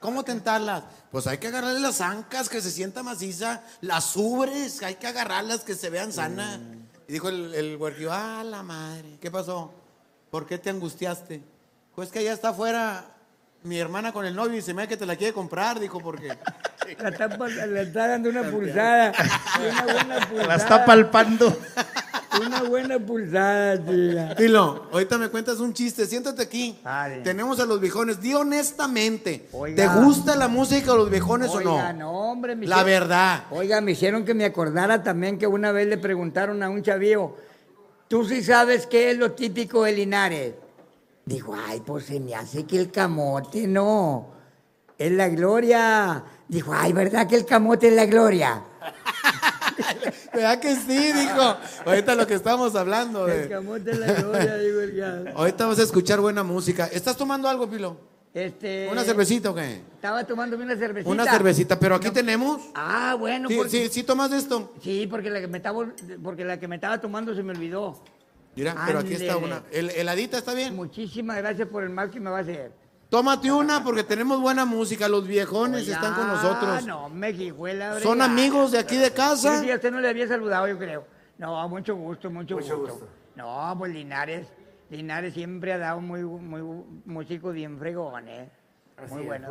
¿Cómo 0.00 0.24
tentarlas? 0.24 0.82
Pues 1.10 1.26
hay 1.26 1.38
que 1.38 1.46
agarrarle 1.46 1.80
las 1.80 2.00
ancas, 2.00 2.48
que 2.48 2.60
se 2.60 2.70
sienta 2.70 3.02
maciza, 3.02 3.62
las 3.80 4.16
ubres, 4.16 4.82
hay 4.82 4.96
que 4.96 5.06
agarrarlas, 5.06 5.60
que 5.60 5.74
se 5.74 5.90
vean 5.90 6.12
sanas. 6.12 6.58
Y 7.06 7.12
dijo 7.12 7.28
el, 7.28 7.54
el 7.54 7.76
huerquillo, 7.76 8.12
ah, 8.12 8.42
la 8.44 8.62
madre, 8.62 9.18
¿qué 9.20 9.30
pasó? 9.30 9.72
¿Por 10.30 10.46
qué 10.46 10.58
te 10.58 10.70
angustiaste? 10.70 11.42
Pues 11.94 12.10
que 12.10 12.20
allá 12.20 12.32
está 12.32 12.48
afuera 12.48 13.12
mi 13.64 13.78
hermana 13.78 14.12
con 14.12 14.26
el 14.26 14.34
novio 14.34 14.58
y 14.58 14.62
se 14.62 14.74
me 14.74 14.82
da 14.82 14.88
que 14.88 14.96
te 14.96 15.06
la 15.06 15.16
quiere 15.16 15.32
comprar, 15.32 15.78
dijo, 15.78 16.00
porque... 16.00 16.36
La 17.00 17.08
está, 17.08 17.28
pa- 17.36 17.48
le 17.48 17.82
está 17.82 18.08
dando 18.08 18.28
una 18.30 18.42
pulsada. 18.50 19.12
Una 19.60 19.82
buena 19.92 20.28
pulsada. 20.28 20.46
La 20.48 20.54
está 20.56 20.84
palpando. 20.84 21.56
Una 22.44 22.62
buena 22.62 22.98
pulsada, 22.98 23.78
tía. 23.84 24.34
Filo, 24.36 24.86
ahorita 24.92 25.18
me 25.18 25.28
cuentas 25.28 25.60
un 25.60 25.74
chiste, 25.74 26.06
siéntate 26.06 26.42
aquí. 26.42 26.78
Vale. 26.82 27.18
Tenemos 27.18 27.60
a 27.60 27.66
los 27.66 27.78
viejones, 27.80 28.20
di 28.20 28.32
honestamente, 28.34 29.48
Oiga. 29.52 29.76
¿te 29.94 30.00
gusta 30.00 30.34
la 30.36 30.48
música 30.48 30.92
de 30.92 30.96
los 30.98 31.10
viejones 31.10 31.50
Oiga, 31.50 31.70
o 31.70 31.78
no? 31.78 31.92
no, 31.92 32.10
hombre. 32.30 32.56
me 32.56 32.66
La 32.66 32.76
hicieron- 32.76 32.86
verdad. 33.00 33.44
Oiga, 33.50 33.80
me 33.80 33.92
hicieron 33.92 34.24
que 34.24 34.32
me 34.34 34.44
acordara 34.46 35.02
también 35.02 35.38
que 35.38 35.46
una 35.46 35.72
vez 35.72 35.86
le 35.88 35.98
preguntaron 35.98 36.62
a 36.62 36.70
un 36.70 36.82
chavío, 36.82 37.36
¿tú 38.08 38.24
sí 38.24 38.42
sabes 38.42 38.86
qué 38.86 39.10
es 39.10 39.18
lo 39.18 39.32
típico 39.32 39.84
de 39.84 39.92
Linares? 39.92 40.54
Dijo, 41.26 41.54
ay, 41.68 41.80
pues 41.84 42.06
se 42.06 42.18
me 42.18 42.34
hace 42.34 42.64
que 42.64 42.78
el 42.78 42.90
camote 42.90 43.66
no. 43.68 44.32
Es 44.98 45.12
la 45.12 45.28
gloria. 45.28 46.24
Dijo, 46.48 46.72
ay, 46.74 46.92
¿verdad 46.92 47.26
que 47.26 47.36
el 47.36 47.46
camote 47.46 47.88
es 47.88 47.94
la 47.94 48.06
gloria? 48.06 48.62
¿Verdad 50.32 50.60
que 50.60 50.76
sí? 50.76 51.12
Dijo. 51.12 51.56
Ahorita 51.86 52.14
lo 52.14 52.26
que 52.26 52.34
estamos 52.34 52.74
hablando. 52.74 53.28
El 53.28 53.42
De... 53.42 53.48
camote 53.48 53.90
es 53.90 53.98
la 53.98 54.12
gloria, 54.12 54.56
digo 54.58 54.80
el 54.80 54.96
gato. 54.96 55.30
Ahorita 55.38 55.66
vas 55.66 55.78
a 55.78 55.82
escuchar 55.82 56.20
buena 56.20 56.42
música. 56.42 56.86
¿Estás 56.86 57.16
tomando 57.16 57.48
algo, 57.48 57.66
Filo? 57.68 58.12
Este, 58.34 58.88
¿Una 58.90 59.02
cervecita 59.04 59.50
o 59.50 59.54
qué? 59.54 59.82
Estaba 59.94 60.24
tomándome 60.24 60.64
una 60.64 60.76
cervecita. 60.76 61.10
Una 61.10 61.24
cervecita, 61.24 61.78
pero 61.78 61.96
aquí 61.96 62.10
tenemos. 62.10 62.62
Ah, 62.74 63.14
bueno. 63.18 63.46
Sí, 63.48 63.56
porque- 63.56 63.70
sí, 63.70 63.88
sí 63.90 64.02
tomas 64.04 64.32
esto. 64.32 64.72
Sí, 64.82 65.06
porque 65.06 65.28
la 65.28 65.40
que 65.40 65.48
me 65.48 65.58
estaba, 65.58 65.86
porque 66.22 66.44
la 66.44 66.58
que 66.58 66.66
me 66.66 66.76
estaba 66.76 66.98
tomando 66.98 67.34
se 67.34 67.42
me 67.42 67.52
olvidó. 67.52 68.02
Mira, 68.56 68.74
pero 68.86 69.00
aquí 69.00 69.14
está 69.14 69.36
una. 69.36 69.62
¿El, 69.70 69.90
¿Heladita 69.90 70.38
está 70.38 70.54
bien? 70.54 70.74
Muchísimas 70.74 71.36
gracias 71.38 71.68
por 71.68 71.82
el 71.82 71.90
mal 71.90 72.10
que 72.10 72.20
me 72.20 72.30
va 72.30 72.38
a 72.38 72.40
hacer. 72.40 72.72
Tómate 73.12 73.52
una 73.52 73.84
porque 73.84 74.04
tenemos 74.04 74.40
buena 74.40 74.64
música. 74.64 75.06
Los 75.06 75.26
viejones 75.26 75.86
están 75.86 76.14
con 76.14 76.28
nosotros. 76.28 76.86
No, 76.86 77.10
me 77.10 77.30
la 77.74 78.00
Son 78.00 78.22
amigos 78.22 78.72
de 78.72 78.78
aquí 78.78 78.96
de 78.96 79.10
casa. 79.10 79.58
Sí, 79.58 79.66
sí, 79.66 79.70
a 79.70 79.74
usted 79.74 79.92
no 79.92 80.00
le 80.00 80.08
había 80.08 80.26
saludado, 80.26 80.66
yo 80.66 80.78
creo. 80.78 81.04
No, 81.36 81.68
mucho 81.68 81.94
gusto, 81.94 82.30
mucho, 82.30 82.56
gusto. 82.56 83.06
No, 83.36 83.74
pues 83.78 83.92
Linares, 83.92 84.46
Linares 84.88 85.34
siempre 85.34 85.74
ha 85.74 85.78
dado 85.78 86.00
muy, 86.00 86.22
muy 86.22 86.62
músicos 87.04 87.52
bien 87.52 87.78
fregones. 87.78 88.48
Muy 89.10 89.26
bueno, 89.26 89.50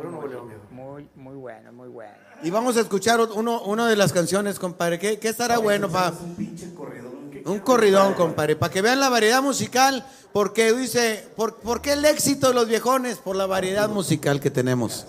muy, 0.72 1.08
muy 1.14 1.36
bueno, 1.36 1.72
muy 1.72 1.88
bueno. 1.88 2.14
Y 2.42 2.50
vamos 2.50 2.76
a 2.76 2.80
escuchar 2.80 3.20
uno, 3.20 3.62
una 3.62 3.86
de 3.86 3.94
las 3.94 4.12
canciones, 4.12 4.58
compadre. 4.58 4.98
¿Qué, 4.98 5.20
qué 5.20 5.28
estará 5.28 5.58
bueno 5.58 5.88
para 5.88 6.10
un 6.10 7.11
corridón, 7.60 8.14
compadre? 8.14 8.56
Para 8.56 8.72
que 8.72 8.82
vean 8.82 9.00
la 9.00 9.08
variedad 9.08 9.42
musical. 9.42 10.06
Porque 10.32 10.72
dice, 10.72 11.26
¿por, 11.36 11.56
por 11.56 11.82
qué 11.82 11.92
el 11.92 12.04
éxito 12.04 12.48
de 12.48 12.54
los 12.54 12.66
viejones? 12.66 13.18
Por 13.18 13.36
la 13.36 13.46
variedad 13.46 13.90
musical 13.90 14.40
que 14.40 14.50
tenemos. 14.50 15.06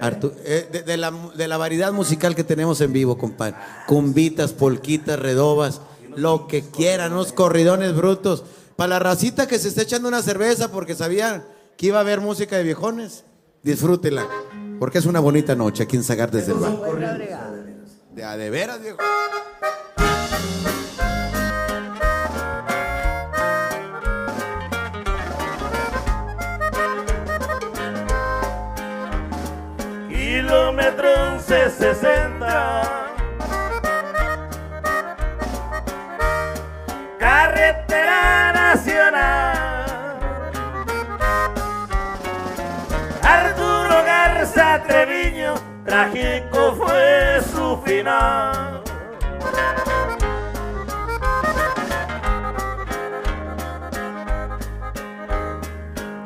Eh, 0.00 0.68
de, 0.70 0.82
de 0.82 0.96
la, 0.96 1.12
de 1.34 1.48
la 1.48 1.56
variedad 1.56 1.92
musical 1.92 2.34
que 2.34 2.44
tenemos 2.44 2.80
en 2.80 2.92
vivo, 2.92 3.18
compadre. 3.18 3.56
Cumbitas, 3.86 4.52
polquitas, 4.52 5.18
redobas, 5.18 5.80
lo 6.16 6.46
que 6.46 6.62
quieran, 6.62 7.12
unos 7.12 7.32
corridones 7.32 7.94
brutos. 7.94 8.44
Para 8.76 8.90
la 8.90 8.98
racita 8.98 9.46
que 9.46 9.58
se 9.58 9.68
está 9.68 9.82
echando 9.82 10.08
una 10.08 10.22
cerveza 10.22 10.70
porque 10.70 10.94
sabían 10.94 11.44
que 11.76 11.86
iba 11.86 11.98
a 11.98 12.00
haber 12.00 12.20
música 12.20 12.56
de 12.56 12.64
viejones, 12.64 13.24
disfrútela. 13.62 14.26
Porque 14.78 14.98
es 14.98 15.06
una 15.06 15.20
bonita 15.20 15.54
noche 15.54 15.84
aquí 15.84 15.96
en 15.96 16.04
Sagar 16.04 16.30
desde 16.30 16.52
el 16.52 16.58
bar. 16.58 16.76
De 18.14 18.24
a 18.24 18.36
de 18.36 18.50
veras, 18.50 18.80
viejo. 18.80 18.98
Kilómetro 30.84 31.38
1160 31.48 32.82
Carretera 37.18 38.52
Nacional. 38.52 40.20
Arturo 43.22 44.04
Garza 44.04 44.82
Treviño 44.86 45.54
Trágico 45.86 46.74
fue 46.74 47.40
su 47.50 47.80
final. 47.86 48.82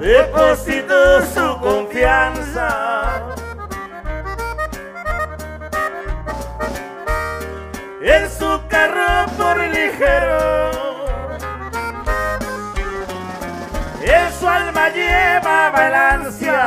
Depositó 0.01 1.23
su 1.27 1.61
confianza 1.61 3.28
en 8.09 8.31
su 8.31 8.61
carro 8.69 9.27
por 9.37 9.59
ligero. 9.59 10.71
En 14.01 14.33
su 14.33 14.49
alma 14.49 14.89
llevaba 14.89 15.89
el 15.89 15.95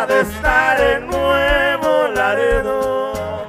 de 0.05 0.21
estar 0.21 0.79
en 0.79 1.07
Nuevo 1.07 2.07
Laredo. 2.13 3.47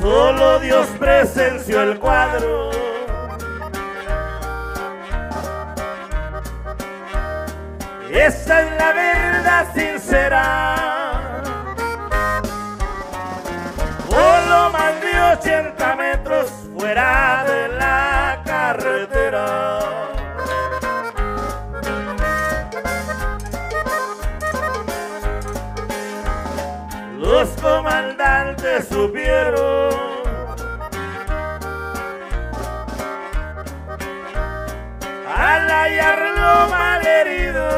Solo 0.00 0.60
Dios 0.60 0.86
presenció 1.00 1.82
el 1.82 1.98
cuadro. 1.98 2.75
Esa 8.16 8.62
es 8.62 8.78
la 8.78 8.92
verdad 8.94 9.66
sincera. 9.74 11.42
Solo 14.08 14.70
más 14.70 15.00
de 15.02 15.20
80 15.38 15.96
metros 15.96 16.50
fuera 16.74 17.44
de 17.46 17.68
la 17.76 18.42
carretera. 18.42 19.78
Los 27.18 27.50
comandantes 27.60 28.88
supieron 28.88 30.05
hallarlo 35.76 36.68
malherido 36.70 37.68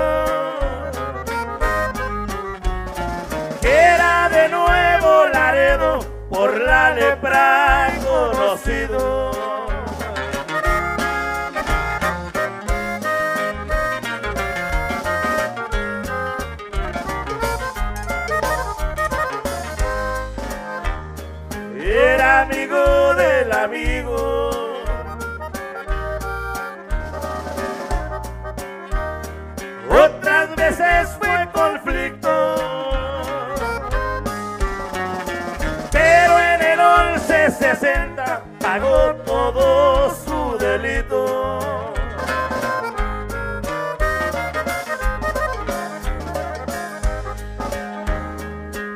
era 3.62 4.28
de 4.28 4.48
nuevo 4.48 5.26
Laredo 5.32 5.98
por 6.30 6.60
la 6.60 6.90
lepra 6.94 7.90
conocido. 8.04 9.37
Conflicto. 31.72 32.54
Pero 35.90 36.38
en 36.38 36.62
el 36.62 36.78
1160 36.78 38.42
pagó 38.60 39.14
todo 39.26 40.14
su 40.24 40.58
delito. 40.58 41.92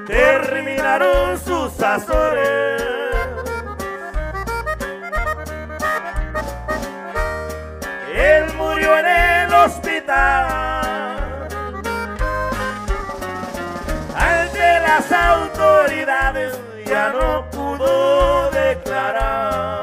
Terminaron 0.06 1.38
sus 1.38 1.80
azores. 1.82 2.21
Autoridades 15.12 16.58
ya 16.86 17.10
no 17.10 17.48
pudo 17.50 18.50
declarar. 18.50 19.82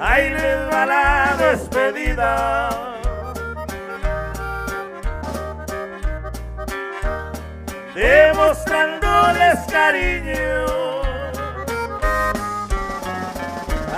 Ahí 0.00 0.30
les 0.30 0.72
va 0.72 0.86
la 0.86 1.36
despedida. 1.38 2.68
Demostrándoles 7.94 9.58
cariño. 9.72 10.68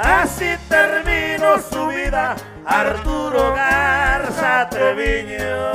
Así 0.03 0.57
terminó 0.69 1.59
su 1.59 1.87
vida 1.89 2.35
Arturo 2.65 3.53
Garza 3.55 4.69
Treviño. 4.70 5.70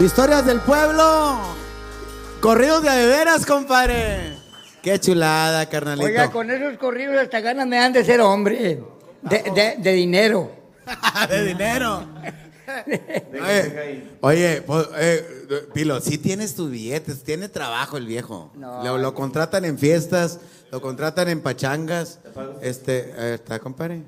Historias 0.00 0.44
del 0.46 0.60
pueblo. 0.60 1.38
Corridos 2.40 2.82
de 2.82 3.06
veras, 3.06 3.46
compadre. 3.46 4.34
Qué 4.82 4.98
chulada, 5.00 5.66
carnalito. 5.68 6.06
Oiga, 6.06 6.30
con 6.30 6.50
esos 6.50 6.76
corridos 6.78 7.16
hasta 7.16 7.40
ganas 7.40 7.66
me 7.66 7.78
han 7.78 7.92
de 7.92 8.04
ser 8.04 8.20
hombre. 8.20 8.82
De, 9.22 9.42
de- 9.54 9.76
de 9.78 9.92
dinero. 9.92 10.50
de 11.28 11.44
dinero. 11.44 12.06
Oye, 13.32 14.04
oye, 14.20 14.62
pues, 14.66 14.88
eh, 14.96 15.24
Pilo, 15.72 16.00
sí 16.00 16.18
tienes 16.18 16.54
tus 16.56 16.68
billetes, 16.68 17.22
tiene 17.22 17.48
trabajo 17.48 17.96
el 17.96 18.06
viejo. 18.06 18.50
No. 18.56 18.82
lo, 18.84 18.98
lo 18.98 19.14
contratan 19.14 19.64
en 19.64 19.78
fiestas, 19.78 20.40
lo 20.70 20.80
contratan 20.80 21.28
en 21.28 21.40
pachangas. 21.40 22.20
Este, 22.60 23.34
está, 23.34 23.58
compadre. 23.58 24.02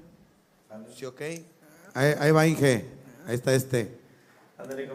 Sí, 0.96 1.04
ok. 1.04 1.20
Ahí, 1.94 2.14
ahí 2.18 2.30
va 2.30 2.46
Inge, 2.46 2.84
ahí 3.26 3.34
está 3.34 3.54
este. 3.54 3.98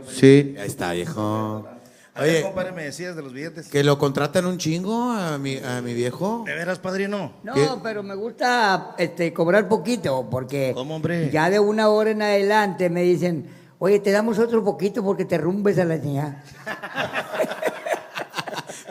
Sí, 0.09 0.55
ahí 0.59 0.67
está, 0.67 0.91
viejo. 0.93 1.67
A 2.15 2.21
ver, 2.21 2.29
Oye, 2.29 2.41
compadre, 2.43 2.71
me 2.73 2.83
decías 2.83 3.15
de 3.15 3.23
los 3.23 3.33
billetes. 3.33 3.69
que 3.69 3.83
lo 3.83 3.97
contratan 3.97 4.45
un 4.45 4.59
chingo 4.59 5.11
a 5.11 5.37
mi, 5.39 5.57
a 5.57 5.81
mi 5.81 5.95
viejo. 5.95 6.43
¿De 6.45 6.53
veras, 6.53 6.77
padrino? 6.77 7.33
No, 7.41 7.53
¿Qué? 7.55 7.67
pero 7.81 8.03
me 8.03 8.13
gusta 8.13 8.93
este, 8.99 9.33
cobrar 9.33 9.67
poquito, 9.67 10.27
porque 10.29 10.73
¿Cómo, 10.75 10.95
hombre? 10.97 11.31
ya 11.31 11.49
de 11.49 11.59
una 11.59 11.89
hora 11.89 12.11
en 12.11 12.21
adelante 12.21 12.89
me 12.91 13.01
dicen, 13.01 13.47
oye, 13.79 13.99
te 13.99 14.11
damos 14.11 14.37
otro 14.37 14.63
poquito 14.63 15.03
porque 15.03 15.25
te 15.25 15.39
rumbes 15.39 15.79
a 15.79 15.85
la 15.85 15.95
niña. 15.97 16.43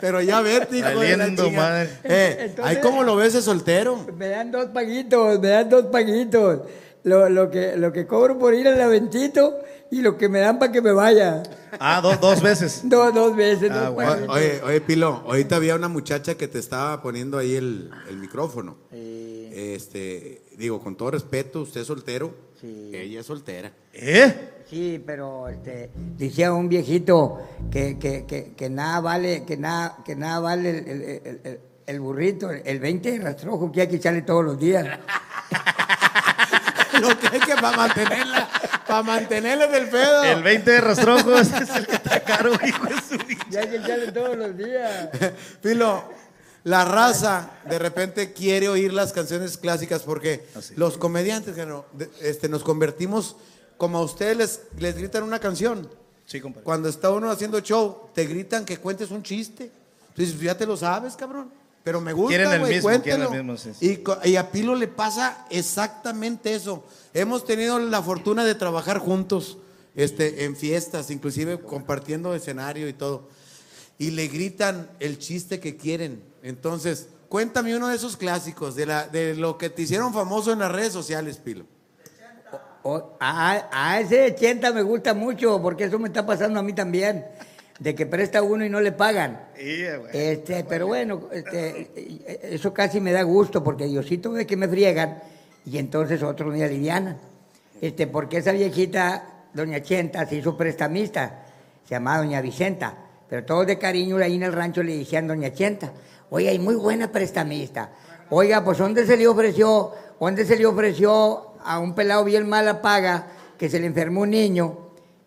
Pero 0.03 0.19
ya 0.21 0.41
vete, 0.41 0.79
hijo 0.79 0.99
de 0.99 1.15
la 1.15 1.27
madre. 1.51 1.89
Eh, 2.03 2.35
Entonces- 2.41 2.75
ahí 2.75 2.81
cómo 2.81 3.03
lo 3.03 3.15
ves 3.15 3.31
de 3.31 3.41
soltero. 3.41 4.05
Me 4.17 4.27
dan 4.27 4.51
dos 4.51 4.65
paguitos, 4.65 5.39
me 5.39 5.47
dan 5.47 5.69
dos 5.69 5.85
paguitos. 5.85 6.59
Lo, 7.03 7.29
lo 7.29 7.49
que, 7.49 7.77
lo 7.77 7.93
que 7.93 8.05
cobro 8.05 8.37
por 8.37 8.53
ir 8.53 8.67
al 8.67 8.81
aventito 8.81 9.57
y 9.91 10.01
lo 10.01 10.17
que 10.17 10.27
me 10.27 10.39
dan 10.39 10.59
para 10.59 10.73
que 10.73 10.81
me 10.81 10.91
vaya. 10.91 11.41
Ah, 11.79 12.01
do- 12.01 12.17
dos 12.17 12.41
veces. 12.41 12.81
Dos, 12.83 13.13
dos 13.13 13.33
veces, 13.33 13.71
Ah, 13.71 13.85
dos 13.85 13.93
bueno. 13.93 14.25
Oye, 14.33 14.61
oye, 14.65 14.81
Pilo, 14.81 15.23
ahorita 15.25 15.55
había 15.55 15.75
una 15.75 15.87
muchacha 15.87 16.35
que 16.35 16.49
te 16.49 16.59
estaba 16.59 17.01
poniendo 17.01 17.37
ahí 17.37 17.55
el, 17.55 17.89
el 18.09 18.17
micrófono. 18.17 18.75
Este, 18.91 20.41
digo, 20.57 20.81
con 20.81 20.95
todo 20.97 21.11
respeto, 21.11 21.61
usted 21.61 21.81
es 21.81 21.87
soltero, 21.87 22.33
ella 22.61 23.21
es 23.21 23.25
soltera. 23.25 23.71
¿Eh? 23.93 24.49
Sí, 24.73 25.03
pero 25.05 25.47
este, 25.49 25.91
decía 26.17 26.51
un 26.51 26.67
viejito 26.67 27.39
que, 27.71 27.99
que, 27.99 28.25
que, 28.25 28.53
que 28.57 28.69
nada 28.69 28.99
vale, 29.01 29.43
que 29.45 29.55
nada, 29.55 29.97
que 30.03 30.15
nada 30.15 30.39
vale 30.39 30.69
el, 30.71 30.75
el- 30.87 31.01
el- 31.03 31.41
el- 31.43 31.59
el 31.85 31.99
burrito, 31.99 32.49
el 32.49 32.79
20 32.79 33.11
de 33.11 33.19
rastrojo 33.19 33.69
que 33.71 33.81
hay 33.81 33.87
que 33.87 33.97
echarle 33.97 34.21
todos 34.23 34.43
los 34.43 34.57
días. 34.59 34.85
Lo 37.01 37.09
que 37.19 37.27
hay 37.27 37.39
que 37.39 37.55
para 37.55 37.75
mantenerla, 37.75 38.49
para 38.87 39.03
mantenerla 39.03 39.67
del 39.67 39.89
pedo. 39.89 40.23
El 40.23 40.43
20 40.43 40.71
de 40.71 40.81
rastrojo 40.81 41.35
ese 41.39 41.57
es 41.63 41.69
el 41.75 41.85
que 41.87 41.95
está 41.95 42.19
caro, 42.23 42.51
hijo 42.65 42.85
de 42.85 42.95
su 43.01 43.15
Y 43.51 43.55
hay 43.57 43.67
que 43.67 43.75
echarle 43.77 44.11
todos 44.11 44.37
los 44.37 44.55
días. 44.57 45.09
Pilo, 45.61 46.03
la 46.63 46.85
raza 46.85 47.51
de 47.69 47.79
repente 47.79 48.31
quiere 48.31 48.69
oír 48.69 48.93
las 48.93 49.11
canciones 49.11 49.57
clásicas 49.57 50.03
porque 50.03 50.45
los 50.77 50.97
comediantes 50.97 51.55
este, 52.21 52.47
nos 52.47 52.63
convertimos 52.63 53.35
como 53.77 53.97
a 53.97 54.01
ustedes 54.03 54.37
les, 54.37 54.61
les 54.77 54.95
gritan 54.97 55.23
una 55.23 55.39
canción. 55.39 55.89
Sí, 56.25 56.39
compadre. 56.39 56.63
Cuando 56.63 56.89
está 56.89 57.11
uno 57.11 57.29
haciendo 57.29 57.59
show, 57.59 58.09
te 58.13 58.25
gritan 58.25 58.65
que 58.65 58.77
cuentes 58.77 59.11
un 59.11 59.23
chiste. 59.23 59.71
Entonces, 60.15 60.39
ya 60.39 60.57
te 60.57 60.65
lo 60.65 60.77
sabes, 60.77 61.15
cabrón. 61.15 61.51
Pero 61.83 61.99
me 61.99 62.13
gusta, 62.13 62.29
Quieren 62.29 62.51
el 62.53 62.59
mismo, 62.61 62.69
quieren 62.69 62.81
cuéntelo. 63.01 63.23
el 63.33 63.37
mismo, 63.43 63.57
sí, 63.57 63.71
sí. 63.77 63.89
Y, 63.91 63.97
co- 63.97 64.17
y 64.23 64.37
a 64.37 64.49
Pilo 64.51 64.73
le 64.73 64.87
pasa 64.87 65.45
exactamente 65.49 66.53
eso. 66.55 66.83
Hemos 67.13 67.43
tenido 67.45 67.77
la 67.79 68.01
fortuna 68.01 68.45
de 68.45 68.55
trabajar 68.55 68.99
juntos 68.99 69.57
este, 69.95 70.45
en 70.45 70.55
fiestas, 70.55 71.11
inclusive 71.11 71.59
compartiendo 71.59 72.33
escenario 72.35 72.87
y 72.87 72.93
todo. 72.93 73.27
Y 73.97 74.11
le 74.11 74.27
gritan 74.29 74.89
el 75.01 75.19
chiste 75.19 75.59
que 75.59 75.75
quieren. 75.75 76.23
Entonces, 76.41 77.07
cuéntame 77.27 77.75
uno 77.75 77.89
de 77.89 77.97
esos 77.97 78.15
clásicos, 78.15 78.75
de, 78.75 78.85
la, 78.85 79.07
de 79.07 79.35
lo 79.35 79.57
que 79.57 79.69
te 79.69 79.81
hicieron 79.81 80.13
famoso 80.13 80.53
en 80.53 80.59
las 80.59 80.71
redes 80.71 80.93
sociales, 80.93 81.37
Pilo. 81.37 81.65
O- 82.83 83.15
a, 83.19 83.67
a 83.71 83.99
ese 84.01 84.25
80 84.33 84.71
me 84.73 84.81
gusta 84.81 85.13
mucho 85.13 85.61
porque 85.61 85.85
eso 85.85 85.97
me 85.99 86.07
está 86.09 86.25
pasando 86.25 86.59
a 86.59 86.63
mí 86.63 86.73
también. 86.73 87.25
De 87.79 87.95
que 87.95 88.05
presta 88.05 88.41
uno 88.43 88.63
y 88.63 88.69
no 88.69 88.79
le 88.81 88.91
pagan. 88.91 89.47
Yeah. 89.57 90.01
Este, 90.13 90.63
pero 90.63 90.87
bueno, 90.87 91.27
este, 91.31 91.89
eso 92.53 92.73
casi 92.73 93.01
me 93.01 93.11
da 93.11 93.23
gusto 93.23 93.63
porque 93.63 93.85
Diosito 93.87 94.31
ve 94.31 94.45
que 94.45 94.55
me 94.55 94.67
friegan 94.67 95.21
y 95.65 95.77
entonces 95.79 96.21
otros 96.23 96.53
me 96.53 96.63
alivianan. 96.63 97.17
Este, 97.81 98.05
porque 98.07 98.37
esa 98.37 98.51
viejita, 98.51 99.47
doña 99.53 99.81
Chenta, 99.81 100.25
se 100.27 100.35
hizo 100.35 100.55
prestamista, 100.55 101.45
se 101.87 101.95
llamaba 101.95 102.19
doña 102.19 102.41
Vicenta, 102.41 102.95
pero 103.27 103.43
todos 103.43 103.65
de 103.67 103.77
cariño 103.79 104.17
ahí 104.17 104.35
en 104.35 104.43
el 104.43 104.53
rancho 104.53 104.83
le 104.83 104.95
decían 104.97 105.27
Doña 105.27 105.51
Chenta, 105.51 105.91
oiga, 106.29 106.51
y 106.51 106.59
muy 106.59 106.75
buena 106.75 107.11
prestamista. 107.11 107.89
Oiga, 108.29 108.63
pues 108.63 108.77
¿dónde 108.77 109.05
se 109.05 109.17
le 109.17 109.27
ofreció? 109.27 109.91
¿Dónde 110.19 110.45
se 110.45 110.55
le 110.55 110.65
ofreció 110.65 111.52
a 111.65 111.79
un 111.79 111.95
pelado 111.95 112.23
bien 112.23 112.47
mala 112.47 112.81
paga 112.81 113.27
que 113.57 113.69
se 113.69 113.79
le 113.79 113.87
enfermó 113.87 114.21
un 114.21 114.31
niño? 114.31 114.77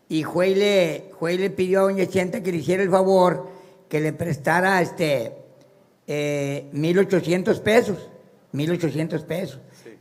Y 0.08 0.22
Juey 0.22 0.54
le, 0.54 1.10
Juey 1.18 1.38
le 1.38 1.50
pidió 1.50 1.80
a 1.80 1.82
Doña 1.84 2.06
Chenta 2.06 2.42
que 2.42 2.52
le 2.52 2.58
hiciera 2.58 2.82
el 2.82 2.90
favor 2.90 3.48
que 3.88 4.00
le 4.00 4.12
prestara 4.12 4.80
este 4.80 5.32
eh, 6.06 6.70
1.800 6.72 7.60
pesos. 7.60 8.10
1.800 8.52 9.24
pesos. 9.24 9.60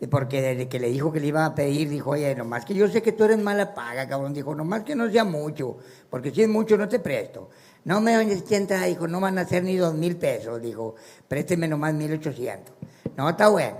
Porque 0.09 0.41
desde 0.41 0.67
que 0.67 0.79
le 0.79 0.89
dijo 0.89 1.11
que 1.11 1.19
le 1.19 1.27
iba 1.27 1.45
a 1.45 1.55
pedir, 1.55 1.89
dijo, 1.89 2.11
oye, 2.11 2.35
nomás 2.35 2.65
que 2.65 2.73
yo 2.73 2.87
sé 2.87 3.01
que 3.01 3.11
tú 3.11 3.23
eres 3.23 3.39
mala 3.39 3.73
paga, 3.73 4.07
cabrón. 4.07 4.33
Dijo, 4.33 4.53
nomás 4.53 4.83
que 4.83 4.95
no 4.95 5.09
sea 5.09 5.23
mucho, 5.23 5.77
porque 6.09 6.31
si 6.31 6.43
es 6.43 6.49
mucho 6.49 6.77
no 6.77 6.87
te 6.87 6.99
presto. 6.99 7.49
No 7.85 8.01
me 8.01 8.15
doña 8.15 8.35
Chenta, 8.43 8.83
dijo, 8.83 9.07
no 9.07 9.19
van 9.19 9.37
a 9.37 9.45
ser 9.45 9.63
ni 9.63 9.77
dos 9.77 9.93
mil 9.93 10.17
pesos. 10.17 10.61
Dijo, 10.61 10.95
présteme 11.27 11.67
nomás 11.67 11.93
1.800. 11.93 12.59
No, 13.15 13.29
está 13.29 13.47
bueno. 13.47 13.77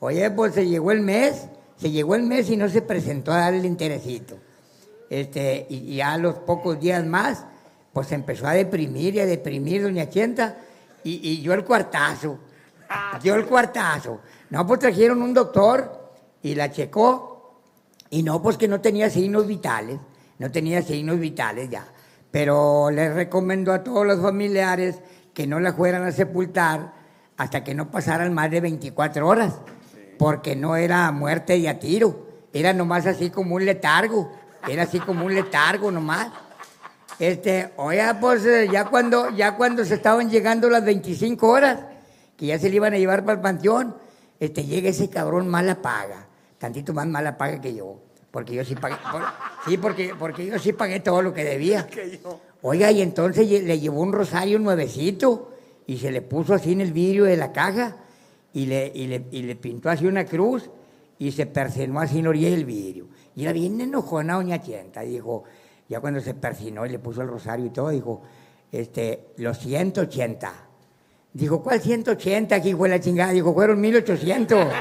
Oye, 0.00 0.30
pues 0.30 0.54
se 0.54 0.66
llegó 0.66 0.92
el 0.92 1.02
mes, 1.02 1.46
se 1.80 1.90
llegó 1.90 2.14
el 2.14 2.24
mes 2.24 2.50
y 2.50 2.56
no 2.56 2.68
se 2.68 2.82
presentó 2.82 3.32
a 3.32 3.38
dar 3.38 3.54
el 3.54 3.64
interesito. 3.64 4.36
Este, 5.08 5.66
y, 5.70 5.78
y 5.78 6.00
a 6.00 6.16
los 6.18 6.36
pocos 6.36 6.78
días 6.78 7.04
más, 7.04 7.44
pues 7.92 8.08
se 8.08 8.14
empezó 8.14 8.46
a 8.46 8.52
deprimir 8.52 9.14
y 9.16 9.20
a 9.20 9.26
deprimir 9.26 9.82
doña 9.82 10.08
Chenta 10.08 10.58
y, 11.02 11.28
y 11.28 11.42
yo 11.42 11.54
el 11.54 11.64
cuartazo. 11.64 12.38
Yo 13.22 13.34
el 13.36 13.46
cuartazo. 13.46 14.20
No, 14.50 14.66
pues 14.66 14.80
trajeron 14.80 15.22
un 15.22 15.32
doctor 15.32 16.10
y 16.42 16.54
la 16.54 16.70
checó 16.70 17.60
y 18.10 18.22
no, 18.22 18.42
pues 18.42 18.56
que 18.56 18.66
no 18.66 18.80
tenía 18.80 19.08
signos 19.08 19.46
vitales, 19.46 19.98
no 20.38 20.50
tenía 20.50 20.82
signos 20.82 21.18
vitales 21.18 21.70
ya. 21.70 21.86
Pero 22.30 22.90
le 22.90 23.12
recomendó 23.12 23.72
a 23.72 23.82
todos 23.82 24.06
los 24.06 24.20
familiares 24.20 24.98
que 25.32 25.46
no 25.46 25.60
la 25.60 25.72
fueran 25.72 26.04
a 26.04 26.12
sepultar 26.12 26.92
hasta 27.36 27.64
que 27.64 27.74
no 27.74 27.90
pasaran 27.90 28.34
más 28.34 28.50
de 28.50 28.60
24 28.60 29.26
horas, 29.26 29.54
porque 30.20 30.54
no 30.54 30.76
era 30.76 31.10
muerte 31.12 31.56
y 31.56 31.66
a 31.66 31.78
tiro, 31.78 32.26
era 32.52 32.74
nomás 32.74 33.06
así 33.06 33.30
como 33.30 33.54
un 33.54 33.64
letargo, 33.64 34.30
era 34.68 34.82
así 34.82 35.00
como 35.00 35.24
un 35.24 35.34
letargo 35.34 35.90
nomás. 35.90 36.28
Este, 37.18 37.70
oiga, 37.78 38.18
pues 38.20 38.44
eh, 38.44 38.68
ya 38.70 38.84
cuando, 38.84 39.30
ya 39.30 39.56
cuando 39.56 39.82
se 39.82 39.94
estaban 39.94 40.28
llegando 40.28 40.68
las 40.68 40.84
25 40.84 41.48
horas, 41.48 41.78
que 42.36 42.44
ya 42.44 42.58
se 42.58 42.68
le 42.68 42.76
iban 42.76 42.92
a 42.92 42.98
llevar 42.98 43.24
para 43.24 43.36
el 43.36 43.40
panteón, 43.40 43.96
este, 44.38 44.66
llega 44.66 44.90
ese 44.90 45.08
cabrón 45.08 45.48
mala 45.48 45.80
paga, 45.80 46.26
tantito 46.58 46.92
más 46.92 47.06
mala 47.06 47.38
paga 47.38 47.58
que 47.58 47.74
yo, 47.74 47.96
porque 48.30 48.52
yo 48.54 48.62
sí 48.62 48.74
pagué, 48.74 48.96
por- 49.10 49.24
sí, 49.66 49.78
porque, 49.78 50.14
porque 50.18 50.44
yo 50.44 50.58
sí 50.58 50.74
pagué 50.74 51.00
todo 51.00 51.22
lo 51.22 51.32
que 51.32 51.44
debía. 51.44 51.86
Oiga, 52.60 52.90
y 52.90 53.00
entonces 53.00 53.48
le 53.48 53.80
llevó 53.80 54.02
un 54.02 54.12
rosario 54.12 54.58
nuevecito 54.58 55.50
y 55.86 55.96
se 55.96 56.10
le 56.10 56.20
puso 56.20 56.52
así 56.52 56.72
en 56.72 56.82
el 56.82 56.92
vidrio 56.92 57.24
de 57.24 57.38
la 57.38 57.52
caja 57.52 57.96
y 58.52 58.66
le, 58.66 58.90
y 58.94 59.06
le, 59.06 59.24
y 59.30 59.42
le 59.42 59.56
pintó 59.56 59.90
así 59.90 60.06
una 60.06 60.24
cruz 60.24 60.68
y 61.18 61.32
se 61.32 61.46
persinó 61.46 62.00
así 62.00 62.18
en 62.18 62.24
la 62.24 62.30
orilla 62.30 62.50
del 62.50 62.64
vidrio. 62.64 63.08
Y 63.36 63.44
era 63.44 63.52
bien 63.52 63.80
enojona 63.80 64.34
doña 64.34 64.60
Chenta, 64.60 65.00
dijo, 65.02 65.44
ya 65.88 66.00
cuando 66.00 66.20
se 66.20 66.34
persinó 66.34 66.84
y 66.86 66.90
le 66.90 66.98
puso 66.98 67.22
el 67.22 67.28
rosario 67.28 67.66
y 67.66 67.70
todo, 67.70 67.90
dijo, 67.90 68.22
este, 68.72 69.28
los 69.36 69.58
180. 69.58 70.52
Dijo, 71.32 71.62
¿cuál 71.62 71.80
180? 71.80 72.54
Aquí 72.56 72.74
fue 72.74 72.88
la 72.88 72.98
chingada. 73.00 73.32
Dijo, 73.32 73.52
fueron 73.54 73.80
1800. 73.80 74.66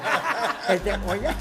Este, 0.69 0.91
oiga, 1.07 1.35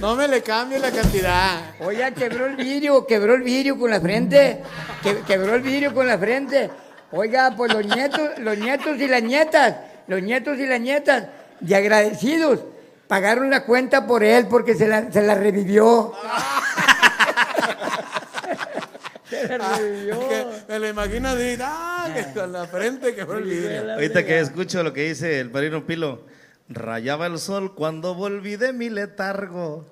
No 0.00 0.14
me 0.14 0.28
le 0.28 0.42
cambie 0.42 0.78
la 0.78 0.90
cantidad. 0.90 1.72
oiga, 1.80 2.10
quebró 2.12 2.46
el 2.46 2.56
vidrio, 2.56 3.06
quebró 3.06 3.34
el 3.34 3.42
vidrio 3.42 3.78
con 3.78 3.90
la 3.90 4.00
frente. 4.00 4.62
que- 5.02 5.20
quebró 5.20 5.54
el 5.54 5.62
vidrio 5.62 5.94
con 5.94 6.06
la 6.06 6.18
frente. 6.18 6.70
Oiga, 7.10 7.54
pues 7.56 7.72
los 7.72 7.86
nietos, 7.86 8.38
los 8.38 8.58
nietos 8.58 8.98
y 8.98 9.08
las 9.08 9.22
nietas, 9.22 9.76
los 10.06 10.22
nietos 10.22 10.58
y 10.58 10.66
las 10.66 10.80
nietas, 10.80 11.24
de 11.60 11.74
agradecidos, 11.74 12.60
pagaron 13.06 13.48
la 13.50 13.64
cuenta 13.64 14.06
por 14.06 14.22
él 14.22 14.46
porque 14.48 14.74
se 14.74 14.86
la, 14.86 15.10
se 15.10 15.22
la 15.22 15.34
revivió. 15.34 16.12
se 19.30 19.58
la 19.58 19.78
revivió. 19.78 20.28
Que 20.28 20.46
me 20.68 20.78
lo 20.78 20.88
imagino 20.88 21.30
así, 21.30 21.56
ah, 21.60 22.10
que 22.14 22.38
con 22.38 22.52
la 22.52 22.66
frente 22.66 23.14
que 23.14 23.24
fue 23.24 23.38
el 23.38 23.44
vidrio. 23.44 23.94
Ahorita 23.94 24.26
que 24.26 24.40
escucho 24.40 24.82
lo 24.82 24.92
que 24.92 25.08
dice 25.08 25.40
el 25.40 25.50
padrino 25.50 25.86
Pilo, 25.86 26.26
rayaba 26.68 27.26
el 27.26 27.38
sol 27.38 27.74
cuando 27.74 28.14
volví 28.14 28.56
de 28.56 28.74
mi 28.74 28.90
letargo. 28.90 29.86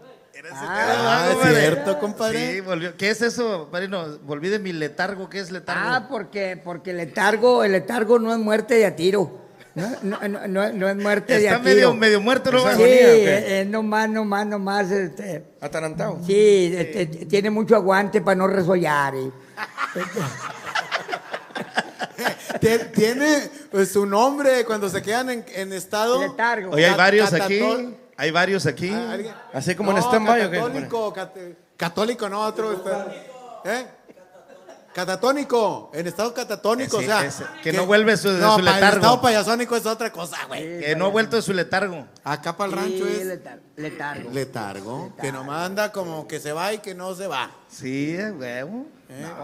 Ah, 0.52 1.28
es 1.32 1.48
cierto, 1.58 1.98
compadre. 1.98 2.54
Sí, 2.54 2.60
volvió. 2.60 2.96
¿Qué 2.96 3.10
es 3.10 3.22
eso, 3.22 3.68
padrino? 3.70 4.18
Volví 4.22 4.48
de 4.48 4.58
mi 4.58 4.72
letargo. 4.72 5.28
¿Qué 5.28 5.40
es 5.40 5.50
letargo? 5.50 5.82
Ah, 5.84 6.06
porque, 6.08 6.60
porque 6.62 6.90
el 6.90 6.98
letargo, 6.98 7.64
el 7.64 7.72
letargo 7.72 8.18
no 8.18 8.32
es 8.32 8.38
muerte 8.38 8.74
de 8.74 8.86
a 8.86 8.94
tiro. 8.96 9.44
No, 9.74 9.90
no, 10.02 10.18
no, 10.28 10.46
no- 10.48 10.72
no 10.72 10.88
es 10.88 10.96
muerte 10.96 11.34
de 11.38 11.44
Está 11.44 11.56
a 11.56 11.58
tiro. 11.62 11.70
medio, 11.74 11.94
medio 11.94 12.20
muerto, 12.20 12.50
¿no? 12.50 12.60
Sí, 12.60 12.66
Agonía, 12.66 12.86
¿o 12.86 12.88
qué? 12.88 13.36
es, 13.38 13.44
es 13.62 13.66
nomás, 13.66 14.08
nomás, 14.08 14.46
nomás, 14.46 14.90
este, 14.90 15.44
Atarantado. 15.60 16.18
sí, 16.26 16.72
este, 16.74 17.06
tiene 17.26 17.50
mucho 17.50 17.76
aguante 17.76 18.22
para 18.22 18.36
no 18.36 18.46
resollar. 18.46 19.14
y- 19.16 19.30
Tie- 22.60 22.90
Tiene 22.92 23.50
pues, 23.70 23.92
su 23.92 24.06
nombre 24.06 24.64
cuando 24.64 24.88
se 24.88 25.02
quedan 25.02 25.28
en, 25.30 25.44
en 25.54 25.72
estado. 25.74 26.20
Letargo. 26.22 26.70
Oye, 26.72 26.86
hay 26.86 26.96
varios 26.96 27.32
aquí. 27.34 27.60
Hay 28.16 28.30
varios 28.30 28.64
aquí. 28.66 28.90
Ah, 28.92 29.12
¿alguien? 29.12 29.34
Así 29.52 29.74
como 29.74 29.90
en 29.90 29.98
No, 29.98 30.02
stand-by. 30.02 30.50
Católico, 31.76 32.28
no, 32.28 32.40
otro. 32.40 32.72
espera. 32.72 33.06
¿Eh? 33.64 33.86
Catatónico, 34.94 35.90
en 35.92 36.06
estado 36.06 36.32
catatónico, 36.32 36.96
Ese- 37.00 37.06
o 37.06 37.18
sea. 37.18 37.26
ese, 37.26 37.44
que 37.62 37.70
no 37.74 37.84
vuelve 37.84 38.16
su- 38.16 38.30
de 38.30 38.40
no, 38.40 38.54
su 38.56 38.62
letargo. 38.62 38.86
El 38.88 38.94
estado 38.94 39.20
payasónico 39.20 39.76
es 39.76 39.84
otra 39.84 40.10
cosa, 40.10 40.38
güey. 40.48 40.80
Que 40.80 40.96
no 40.96 41.06
ha 41.06 41.08
vuelto 41.08 41.36
de 41.36 41.42
su 41.42 41.52
letargo. 41.52 42.06
Acá 42.24 42.56
para 42.56 42.72
el 42.72 42.78
Sí, 42.78 42.84
rancho 43.02 43.06
es 43.06 43.26
letar- 43.26 43.58
letargo. 43.76 44.30
letargo, 44.30 45.12
que 45.20 45.30
nomás 45.32 45.66
anda 45.66 45.92
como 45.92 46.26
que 46.26 46.40
se 46.40 46.50
va 46.52 46.72
y 46.72 46.78
que 46.78 46.94
no 46.94 47.14
se 47.14 47.26
va. 47.26 47.50
Sí, 47.68 48.16
eh, 48.18 48.30
huevo. 48.30 48.86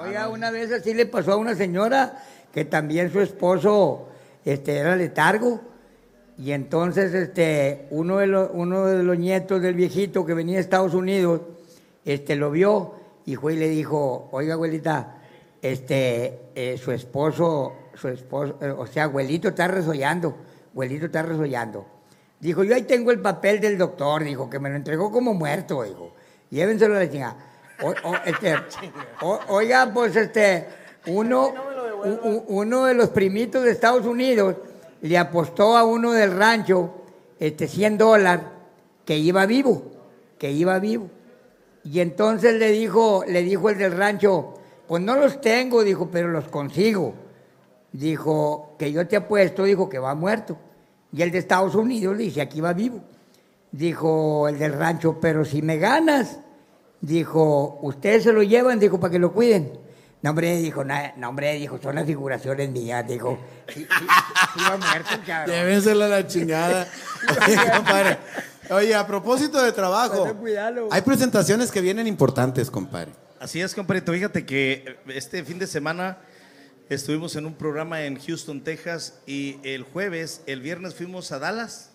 Oiga, 0.02 0.30
una 0.30 0.50
vez 0.50 0.72
así 0.72 0.94
le 0.94 1.04
pasó 1.04 1.32
a 1.32 1.36
una 1.36 1.54
señora 1.54 2.24
que 2.50 2.64
también 2.64 3.12
su 3.12 3.20
esposo 3.20 4.08
este, 4.46 4.78
era 4.78 4.96
letargo. 4.96 5.60
Y 6.38 6.52
entonces 6.52 7.12
este, 7.14 7.86
uno, 7.90 8.18
de 8.18 8.26
los, 8.26 8.50
uno 8.52 8.86
de 8.86 9.02
los 9.02 9.18
nietos 9.18 9.60
del 9.62 9.74
viejito 9.74 10.24
que 10.24 10.34
venía 10.34 10.56
de 10.56 10.62
Estados 10.62 10.94
Unidos 10.94 11.42
este, 12.04 12.36
lo 12.36 12.50
vio 12.50 12.94
y 13.26 13.36
fue 13.36 13.54
y 13.54 13.56
le 13.56 13.68
dijo, 13.68 14.28
oiga 14.32 14.54
abuelita, 14.54 15.18
este, 15.60 16.40
eh, 16.54 16.78
su 16.82 16.90
esposo, 16.90 17.72
su 17.94 18.08
esposo, 18.08 18.56
eh, 18.60 18.70
o 18.76 18.86
sea, 18.86 19.04
abuelito 19.04 19.48
está 19.48 19.68
resollando, 19.68 20.36
abuelito 20.72 21.06
está 21.06 21.22
resollando. 21.22 21.86
Dijo, 22.40 22.64
yo 22.64 22.74
ahí 22.74 22.82
tengo 22.82 23.12
el 23.12 23.20
papel 23.20 23.60
del 23.60 23.78
doctor, 23.78 24.24
dijo, 24.24 24.50
que 24.50 24.58
me 24.58 24.68
lo 24.70 24.74
entregó 24.74 25.12
como 25.12 25.34
muerto, 25.34 25.84
dijo. 25.84 26.12
Llévenselo 26.50 26.96
a 26.96 26.98
la 27.00 27.08
chingada. 27.10 27.36
O- 27.82 27.90
o- 28.10 28.16
este, 28.24 28.56
oiga, 29.48 29.90
pues 29.94 30.16
este, 30.16 30.66
uno, 31.06 31.52
uno 32.48 32.86
de 32.86 32.94
los 32.94 33.10
primitos 33.10 33.62
de 33.62 33.70
Estados 33.70 34.04
Unidos 34.06 34.56
le 35.02 35.18
apostó 35.18 35.76
a 35.76 35.84
uno 35.84 36.12
del 36.12 36.36
rancho 36.36 36.90
este, 37.38 37.68
100 37.68 37.98
dólares 37.98 38.46
que 39.04 39.18
iba 39.18 39.44
vivo, 39.46 39.82
que 40.38 40.52
iba 40.52 40.78
vivo. 40.78 41.10
Y 41.84 42.00
entonces 42.00 42.54
le 42.54 42.70
dijo, 42.70 43.24
le 43.26 43.42
dijo 43.42 43.68
el 43.68 43.78
del 43.78 43.96
rancho, 43.96 44.54
pues 44.86 45.02
no 45.02 45.16
los 45.16 45.40
tengo, 45.40 45.82
dijo, 45.82 46.08
pero 46.10 46.28
los 46.28 46.48
consigo. 46.48 47.14
Dijo, 47.92 48.76
que 48.78 48.92
yo 48.92 49.06
te 49.06 49.16
apuesto, 49.16 49.64
dijo 49.64 49.88
que 49.88 49.98
va 49.98 50.14
muerto. 50.14 50.56
Y 51.12 51.22
el 51.22 51.32
de 51.32 51.38
Estados 51.38 51.74
Unidos 51.74 52.16
le 52.16 52.24
dice, 52.24 52.40
aquí 52.40 52.60
va 52.60 52.72
vivo. 52.72 53.00
Dijo 53.72 54.48
el 54.48 54.58
del 54.58 54.74
rancho, 54.74 55.18
pero 55.20 55.44
si 55.44 55.62
me 55.62 55.78
ganas, 55.78 56.38
dijo, 57.00 57.80
ustedes 57.82 58.22
se 58.22 58.32
lo 58.32 58.44
llevan, 58.44 58.78
dijo, 58.78 59.00
para 59.00 59.10
que 59.10 59.18
lo 59.18 59.32
cuiden. 59.32 59.81
No, 60.22 60.30
hombre, 60.30 60.56
dijo, 60.58 60.84
"na- 60.84 61.12
no, 61.16 61.28
hombre, 61.30 61.54
dijo, 61.54 61.78
son 61.82 61.96
las 61.96 62.06
figuraciones 62.06 62.70
mías, 62.70 63.06
dijo. 63.06 63.38
Sí, 63.68 63.80
sí, 63.80 63.86
sí 63.88 64.60
va 64.70 64.76
muerto, 64.76 65.10
cabrón. 65.26 65.54
Llévenselo 65.54 66.04
a 66.04 66.08
la 66.08 66.26
chingada. 66.26 66.86
Oye, 67.46 67.56
compadre. 67.76 68.18
Oye, 68.70 68.94
a 68.94 69.06
propósito 69.06 69.60
de 69.60 69.72
trabajo, 69.72 70.32
cuidado. 70.36 70.88
hay 70.90 71.02
presentaciones 71.02 71.70
que 71.72 71.80
vienen 71.80 72.06
importantes, 72.06 72.70
compadre. 72.70 73.12
Así 73.40 73.60
es, 73.60 73.74
compadrito. 73.74 74.12
Fíjate 74.12 74.46
que 74.46 74.98
este 75.08 75.42
fin 75.44 75.58
de 75.58 75.66
semana 75.66 76.18
estuvimos 76.88 77.34
en 77.36 77.44
un 77.46 77.54
programa 77.54 78.02
en 78.02 78.18
Houston, 78.20 78.62
Texas, 78.62 79.18
y 79.26 79.58
el 79.64 79.82
jueves, 79.82 80.42
el 80.46 80.60
viernes 80.60 80.94
fuimos 80.94 81.32
a 81.32 81.38
Dallas. 81.40 81.90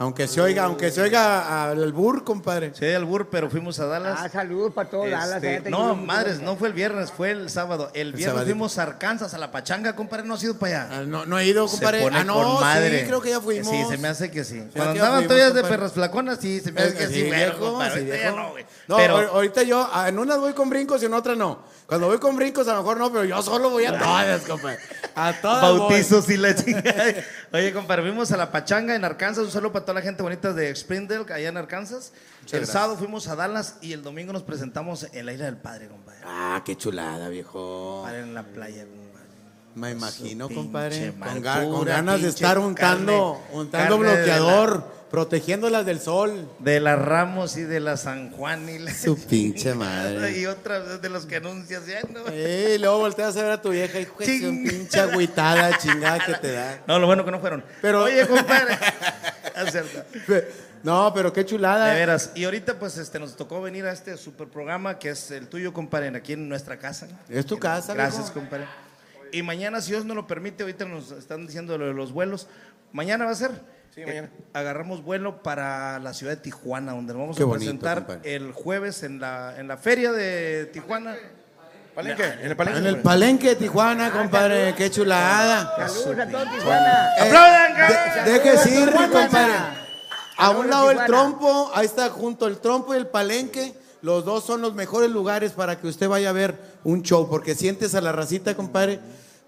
Aunque 0.00 0.26
se 0.26 0.40
oiga, 0.40 0.64
aunque 0.64 0.90
se 0.90 1.02
oiga 1.02 1.68
al 1.70 1.92
bur, 1.92 2.24
compadre. 2.24 2.72
Sí, 2.74 2.86
al 2.90 3.04
bur, 3.04 3.28
pero 3.30 3.50
fuimos 3.50 3.78
a 3.80 3.84
Dallas. 3.84 4.18
Ah, 4.22 4.30
saludos 4.30 4.72
para 4.72 4.88
todos 4.88 5.10
Dallas. 5.10 5.42
Este, 5.44 5.68
no, 5.68 5.94
madres, 5.94 6.40
no 6.40 6.56
fue 6.56 6.68
el 6.68 6.74
viernes, 6.74 7.12
fue 7.12 7.32
el 7.32 7.50
sábado. 7.50 7.90
El 7.92 8.12
viernes 8.14 8.24
sabadito. 8.24 8.46
fuimos 8.54 8.78
a 8.78 8.82
Arkansas, 8.84 9.34
a 9.34 9.38
la 9.38 9.50
pachanga, 9.52 9.94
compadre, 9.94 10.24
no 10.26 10.32
has 10.36 10.42
ido 10.42 10.56
para 10.58 10.84
allá. 10.84 10.88
Ah, 10.90 11.02
No, 11.06 11.26
no 11.26 11.38
he 11.38 11.44
ido, 11.44 11.68
Se 11.68 11.76
compadre. 11.76 12.00
pone 12.00 12.16
Ah, 12.18 12.24
no, 12.24 12.32
con 12.32 12.60
madre. 12.62 13.00
sí, 13.00 13.06
creo 13.08 13.20
que 13.20 13.28
ya 13.28 13.42
fuimos. 13.42 13.68
Sí, 13.68 13.84
se 13.90 13.98
me 13.98 14.08
hace 14.08 14.30
que 14.30 14.42
sí. 14.42 14.64
Cuando 14.74 14.92
andaban 14.92 15.24
todavía 15.24 15.50
de 15.50 15.62
perras 15.64 15.92
flaconas, 15.92 16.38
sí, 16.40 16.60
se 16.60 16.72
me 16.72 16.80
hace 16.80 16.94
que 16.96 17.06
sí, 17.06 17.14
Sí, 17.16 17.22
viejo, 17.24 17.58
compadre, 17.58 18.00
sí, 18.00 18.06
viejo. 18.06 18.36
no, 18.36 18.50
güey. 18.52 18.64
No, 18.88 18.96
Pero 18.96 19.18
ahor- 19.18 19.30
ahorita 19.34 19.62
yo, 19.64 19.86
en 20.06 20.18
unas 20.18 20.38
voy 20.38 20.54
con 20.54 20.70
brincos 20.70 21.02
y 21.02 21.06
en 21.06 21.12
otras 21.12 21.36
no. 21.36 21.58
Cuando 21.90 22.06
voy 22.06 22.18
con 22.18 22.36
brincos 22.36 22.68
a 22.68 22.72
lo 22.74 22.78
mejor 22.82 22.98
no, 22.98 23.10
pero 23.10 23.24
yo 23.24 23.42
solo 23.42 23.68
voy 23.70 23.84
a 23.84 23.98
todas, 23.98 24.42
compadre. 24.42 24.78
A 25.16 25.32
todas 25.42 25.72
voy. 25.72 25.80
bautizos 25.80 26.30
y 26.30 26.36
la 26.36 26.54
chingada. 26.54 27.04
Oye, 27.52 27.72
compadre, 27.72 28.02
fuimos 28.02 28.30
a 28.30 28.36
la 28.36 28.52
pachanga 28.52 28.94
en 28.94 29.04
Arkansas, 29.04 29.44
un 29.44 29.50
saludo 29.50 29.72
para 29.72 29.84
toda 29.84 29.94
la 29.94 30.02
gente 30.02 30.22
bonita 30.22 30.52
de 30.52 30.72
Springdale, 30.76 31.24
allá 31.34 31.48
en 31.48 31.56
Arkansas. 31.56 32.12
el 32.44 32.48
gracias. 32.48 32.68
sábado 32.70 32.96
fuimos 32.96 33.26
a 33.26 33.34
Dallas 33.34 33.74
y 33.80 33.92
el 33.92 34.04
domingo 34.04 34.32
nos 34.32 34.44
presentamos 34.44 35.08
en 35.12 35.26
la 35.26 35.32
Isla 35.32 35.46
del 35.46 35.56
Padre, 35.56 35.88
compadre. 35.88 36.20
Ah, 36.24 36.62
qué 36.64 36.76
chulada, 36.76 37.28
viejo. 37.28 37.96
Compadre, 38.02 38.20
en 38.20 38.34
la 38.34 38.44
playa, 38.44 38.84
compadre. 38.84 39.00
Me 39.74 39.90
imagino, 39.90 40.48
compadre. 40.48 41.12
Con, 41.18 41.84
ganas 41.84 42.22
de 42.22 42.28
estar 42.28 42.56
untando, 42.60 43.40
carne- 43.50 43.58
untando 43.60 43.98
carne 43.98 44.14
bloqueador, 44.14 44.84
protegiéndolas 45.10 45.84
del 45.84 46.00
sol. 46.00 46.48
De 46.58 46.80
la 46.80 46.96
Ramos 46.96 47.56
y 47.56 47.62
de 47.62 47.80
la 47.80 47.96
San 47.96 48.30
Juan 48.30 48.68
y 48.68 48.78
la 48.78 48.94
Su 48.94 49.18
pinche 49.18 49.74
madre. 49.74 50.38
Y 50.38 50.46
otra 50.46 50.80
de 50.80 51.08
los 51.08 51.26
que 51.26 51.36
anuncias 51.36 51.86
ya, 51.86 52.00
¿no? 52.12 52.32
Y 52.34 52.78
luego 52.78 52.98
volteas 52.98 53.36
a 53.36 53.42
ver 53.42 53.50
a 53.52 53.60
tu 53.62 53.70
vieja 53.70 53.98
y 54.00 54.44
un 54.44 54.64
pinche 54.64 55.00
agüitada 55.00 55.76
chingada 55.78 56.24
que 56.24 56.34
te 56.34 56.52
da. 56.52 56.80
No, 56.86 56.98
lo 56.98 57.06
bueno 57.06 57.24
que 57.24 57.30
no 57.30 57.40
fueron. 57.40 57.64
Pero- 57.82 58.04
Oye, 58.04 58.26
compadre. 58.26 58.78
Cierto. 59.70 60.04
No, 60.82 61.12
pero 61.14 61.32
qué 61.32 61.44
chulada. 61.44 61.88
De 61.88 61.94
veras. 61.94 62.30
Y 62.34 62.44
ahorita, 62.44 62.78
pues, 62.78 62.96
este, 62.96 63.18
nos 63.18 63.36
tocó 63.36 63.60
venir 63.60 63.84
a 63.84 63.92
este 63.92 64.16
super 64.16 64.48
programa 64.48 64.98
que 64.98 65.10
es 65.10 65.30
el 65.30 65.48
tuyo, 65.48 65.72
compadre, 65.74 66.08
aquí 66.16 66.32
en 66.32 66.48
nuestra 66.48 66.78
casa. 66.78 67.06
Es 67.28 67.44
tu 67.44 67.58
casa, 67.58 67.92
Gracias, 67.92 68.24
viejo. 68.26 68.40
compadre. 68.40 68.64
Y 69.32 69.42
mañana, 69.42 69.80
si 69.80 69.90
Dios 69.90 70.04
nos 70.06 70.16
lo 70.16 70.26
permite, 70.26 70.62
ahorita 70.62 70.86
nos 70.86 71.10
están 71.12 71.46
diciendo 71.46 71.76
lo 71.76 71.86
de 71.86 71.92
los 71.94 72.12
vuelos. 72.12 72.46
Mañana 72.92 73.26
va 73.26 73.32
a 73.32 73.34
ser. 73.34 73.50
Sí, 73.94 74.02
mañana. 74.04 74.28
Eh, 74.28 74.42
agarramos 74.54 75.02
vuelo 75.02 75.42
para 75.42 75.98
la 75.98 76.14
ciudad 76.14 76.32
de 76.36 76.40
Tijuana, 76.42 76.92
donde 76.92 77.12
nos 77.12 77.20
vamos 77.22 77.36
Qué 77.36 77.42
a 77.42 77.46
bonito, 77.46 77.78
presentar 77.80 78.20
el 78.24 78.52
jueves 78.52 79.02
en 79.02 79.20
la, 79.20 79.54
en 79.58 79.66
la 79.68 79.76
feria 79.76 80.12
de 80.12 80.66
Tijuana. 80.72 81.16
Palenque, 81.94 82.24
en 82.24 82.50
el 82.50 82.56
palenque. 82.56 82.78
En 82.78 82.86
el 82.86 82.96
palenque 83.02 83.48
de 83.48 83.56
Tijuana, 83.56 84.12
compadre, 84.12 84.74
qué 84.76 84.90
chulada. 84.90 85.88
Saludos 85.88 86.18
a 86.20 86.28
todos 86.30 86.50
Tijuana. 86.52 87.08
Eh, 87.18 87.22
¡Aplaudan, 87.22 88.24
de- 88.24 88.32
Deje 88.32 88.70
ir, 88.70 88.86
Tijuana. 88.90 89.10
compadre. 89.10 89.52
A 90.36 90.50
un 90.50 90.70
lado 90.70 90.90
el 90.90 91.04
trompo, 91.04 91.70
ahí 91.74 91.84
está 91.84 92.08
junto 92.08 92.46
el 92.46 92.58
trompo 92.58 92.94
y 92.94 92.96
el 92.96 93.08
palenque. 93.08 93.74
Los 94.02 94.24
dos 94.24 94.44
son 94.46 94.62
los 94.62 94.72
mejores 94.74 95.10
lugares 95.10 95.52
para 95.52 95.78
que 95.78 95.86
usted 95.88 96.08
vaya 96.08 96.30
a 96.30 96.32
ver 96.32 96.54
un 96.84 97.02
show, 97.02 97.28
porque 97.28 97.54
sientes 97.54 97.94
a 97.94 98.00
la 98.00 98.12
racita, 98.12 98.54
compadre. 98.54 98.98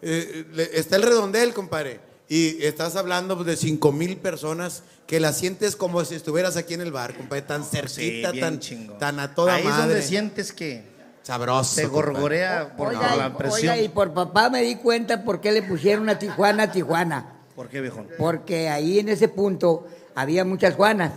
Eh, 0.03 0.45
le- 0.53 0.79
está 0.79 0.97
el 0.97 1.03
redondel, 1.05 1.55
compadre. 1.55 2.01
Y 2.33 2.65
estás 2.65 2.97
hablando 2.97 3.35
pues, 3.37 3.47
de 3.47 3.57
cinco 3.59 3.93
mil 3.93 4.17
personas 4.17 4.85
que 5.07 5.21
la 5.21 5.35
sientes 5.35 5.77
como 5.77 6.03
si 6.07 6.15
estuvieras 6.15 6.57
aquí 6.57 6.73
en 6.73 6.81
el 6.81 6.91
bar, 6.91 7.15
compadre, 7.15 7.43
tan 7.43 7.63
cerquita, 7.63 8.33
tan, 8.33 8.59
tan 8.99 9.21
a 9.21 9.35
toda 9.35 9.57
Ahí 9.57 9.61
es 9.65 9.69
madre. 9.69 9.87
donde 9.87 10.03
sientes 10.03 10.51
que 10.55 10.83
Sabroso. 11.23 11.75
compadre. 11.83 11.89
gorgorea 11.91 12.75
por 12.75 12.89
Oiga, 12.89 13.17
la 13.17 13.37
presión. 13.37 13.73
oiga, 13.73 13.83
y 13.83 13.91
por 13.91 14.15
papá 14.15 14.49
me 14.49 14.63
di 14.63 14.77
cuenta 14.77 15.25
por 15.25 15.43
qué 15.43 15.53
le 15.53 15.61
pusieron 15.61 16.09
a 16.09 16.19
Tijuana 16.19 16.63
a 16.63 16.73
Tijuana. 16.73 17.33
¿Por 17.55 17.69
qué, 17.69 17.83
viejo? 17.83 18.03
Porque 18.17 18.71
ahí 18.71 18.99
en 18.99 19.11
ese 19.11 19.29
punto 19.29 19.87
había 20.15 20.47
muchas 20.47 20.75
Juanas. 20.75 21.13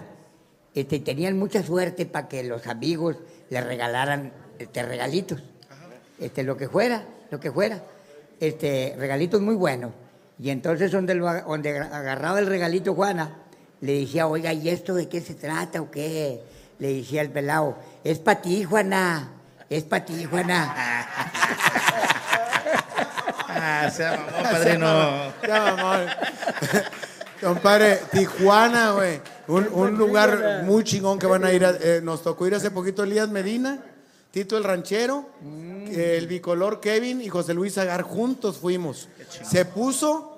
Este, 0.74 0.98
y 0.98 1.00
tenían 1.00 1.40
mucha 1.40 1.64
suerte 1.64 2.06
para 2.06 2.28
que 2.28 2.44
los 2.44 2.68
amigos 2.68 3.16
le 3.50 3.62
regalaran 3.62 4.34
este, 4.60 4.84
regalitos. 4.84 5.42
Este, 6.20 6.44
lo 6.44 6.58
que 6.58 6.68
fuera, 6.68 7.06
lo 7.32 7.40
que 7.40 7.54
fuera. 7.54 7.82
Este, 8.42 8.94
regalitos 8.98 9.40
muy 9.40 9.56
buenos. 9.56 9.94
Y 10.40 10.50
entonces 10.50 10.92
donde, 10.92 11.16
lo, 11.16 11.32
donde 11.44 11.78
agarraba 11.80 12.40
el 12.40 12.48
regalito 12.48 12.94
Juana, 12.94 13.38
le 13.82 14.00
decía, 14.02 14.28
oiga, 14.28 14.52
¿y 14.54 14.70
esto 14.70 14.94
de 14.96 15.08
qué 15.08 15.22
se 15.22 15.34
trata 15.36 15.82
o 15.82 15.90
qué? 15.92 16.42
Le 16.80 16.94
decía 16.94 17.22
el 17.22 17.30
pelado, 17.32 17.78
es 18.04 18.20
para 18.20 18.42
ti, 18.42 18.64
Juana, 18.66 19.30
es 19.70 19.84
para 19.84 20.06
ti, 20.06 20.26
Juana. 20.26 20.76
Ah, 23.58 23.90
sea 23.90 24.18
mamón, 24.18 24.44
padrino. 24.52 24.90
Compadre, 27.42 28.00
Tijuana, 28.12 28.92
güey. 28.92 29.22
Un, 29.48 29.68
un 29.72 29.98
lugar 29.98 30.64
muy 30.66 30.84
chingón 30.84 31.20
que 31.20 31.26
van 31.28 31.46
a 31.46 31.52
ir. 31.54 31.66
a- 31.66 31.76
eh, 31.80 32.02
nos 32.04 32.22
tocó 32.24 32.48
ir 32.48 32.56
hace 32.56 32.72
poquito 32.72 33.04
Elías 33.04 33.30
Medina, 33.30 33.80
Tito 34.32 34.58
el 34.58 34.64
Ranchero, 34.64 35.30
el 35.92 36.28
bicolor 36.28 36.80
Kevin 36.82 37.22
y 37.22 37.30
José 37.30 37.54
Luis 37.54 37.78
Agar. 37.78 38.02
Juntos 38.02 38.58
fuimos. 38.58 39.08
Se 39.44 39.66
puso. 39.66 40.32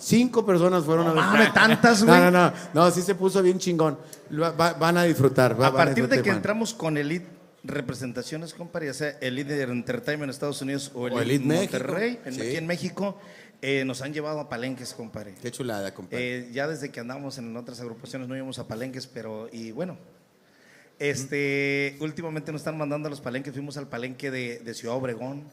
Cinco 0.00 0.46
personas 0.46 0.84
fueron 0.84 1.08
a 1.08 1.12
ver. 1.12 1.16
mames, 1.22 1.52
tantas, 1.52 2.00
No, 2.02 2.06
güey. 2.06 2.20
no, 2.20 2.30
no. 2.30 2.52
No, 2.72 2.90
sí 2.90 3.02
se 3.02 3.14
puso 3.14 3.42
bien 3.42 3.58
chingón. 3.58 3.98
Va- 4.32 4.72
van 4.74 4.96
a 4.96 5.02
disfrutar. 5.04 5.60
va- 5.60 5.66
A 5.66 5.72
partir 5.72 6.08
de 6.08 6.22
que 6.22 6.30
entramos 6.30 6.72
con 6.74 6.96
Elite 6.96 7.26
Representaciones, 7.64 8.54
compadre, 8.54 8.86
ya 8.86 8.94
sea 8.94 9.08
Elite 9.20 9.62
Entertainment 9.62 10.24
en 10.24 10.30
Estados 10.30 10.62
Unidos 10.62 10.92
o 10.94 11.08
Elite, 11.08 11.22
Elite 11.22 11.44
México. 11.44 11.72
Monterrey, 11.72 12.20
en- 12.24 12.34
Sí. 12.34 12.40
aquí 12.40 12.56
en 12.56 12.66
México, 12.68 13.18
eh, 13.60 13.84
nos 13.84 14.00
han 14.00 14.14
llevado 14.14 14.38
a 14.40 14.48
palenques, 14.48 14.94
compadre. 14.94 15.34
Qué 15.42 15.50
chulada, 15.50 15.92
compadre. 15.92 16.38
Eh, 16.38 16.50
ya 16.52 16.68
desde 16.68 16.90
que 16.90 17.00
andamos 17.00 17.36
en 17.38 17.54
otras 17.56 17.80
agrupaciones 17.80 18.28
no 18.28 18.36
íbamos 18.36 18.58
a 18.60 18.68
palenques, 18.68 19.06
pero 19.08 19.48
y 19.52 19.72
bueno. 19.72 19.98
Este, 20.98 21.96
últimamente 22.00 22.50
nos 22.52 22.60
están 22.62 22.76
mandando 22.78 23.06
a 23.06 23.10
los 23.10 23.20
palenques, 23.20 23.52
fuimos 23.52 23.76
al 23.76 23.88
palenque 23.88 24.30
de, 24.30 24.58
de 24.60 24.74
Ciudad 24.74 24.96
Obregón, 24.96 25.44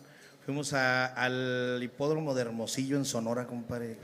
fuimos 0.45 0.73
a- 0.73 1.07
al 1.07 1.79
hipódromo 1.83 2.33
de 2.35 2.41
Hermosillo 2.41 2.97
en 2.97 3.05
Sonora, 3.05 3.47
compadre. 3.47 3.97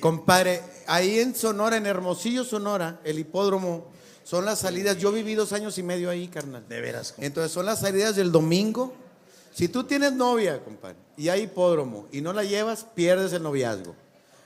Compadre, 0.00 0.62
ahí 0.86 1.18
en 1.18 1.34
Sonora, 1.34 1.76
en 1.76 1.86
Hermosillo, 1.86 2.44
Sonora, 2.44 3.00
el 3.04 3.18
hipódromo, 3.18 3.90
son 4.22 4.44
las 4.44 4.58
salidas. 4.60 4.98
Yo 4.98 5.10
viví 5.10 5.34
dos 5.34 5.52
años 5.52 5.78
y 5.78 5.82
medio 5.82 6.10
ahí, 6.10 6.28
carnal. 6.28 6.68
De 6.68 6.80
veras, 6.80 7.08
compadre. 7.12 7.26
Entonces 7.26 7.52
son 7.52 7.66
las 7.66 7.80
salidas 7.80 8.16
del 8.16 8.30
domingo. 8.30 8.94
Si 9.54 9.68
tú 9.68 9.84
tienes 9.84 10.12
novia, 10.12 10.62
compadre, 10.62 10.96
y 11.16 11.30
hay 11.30 11.42
hipódromo 11.44 12.06
y 12.12 12.20
no 12.20 12.32
la 12.32 12.44
llevas, 12.44 12.84
pierdes 12.94 13.32
el 13.32 13.42
noviazgo. 13.42 13.96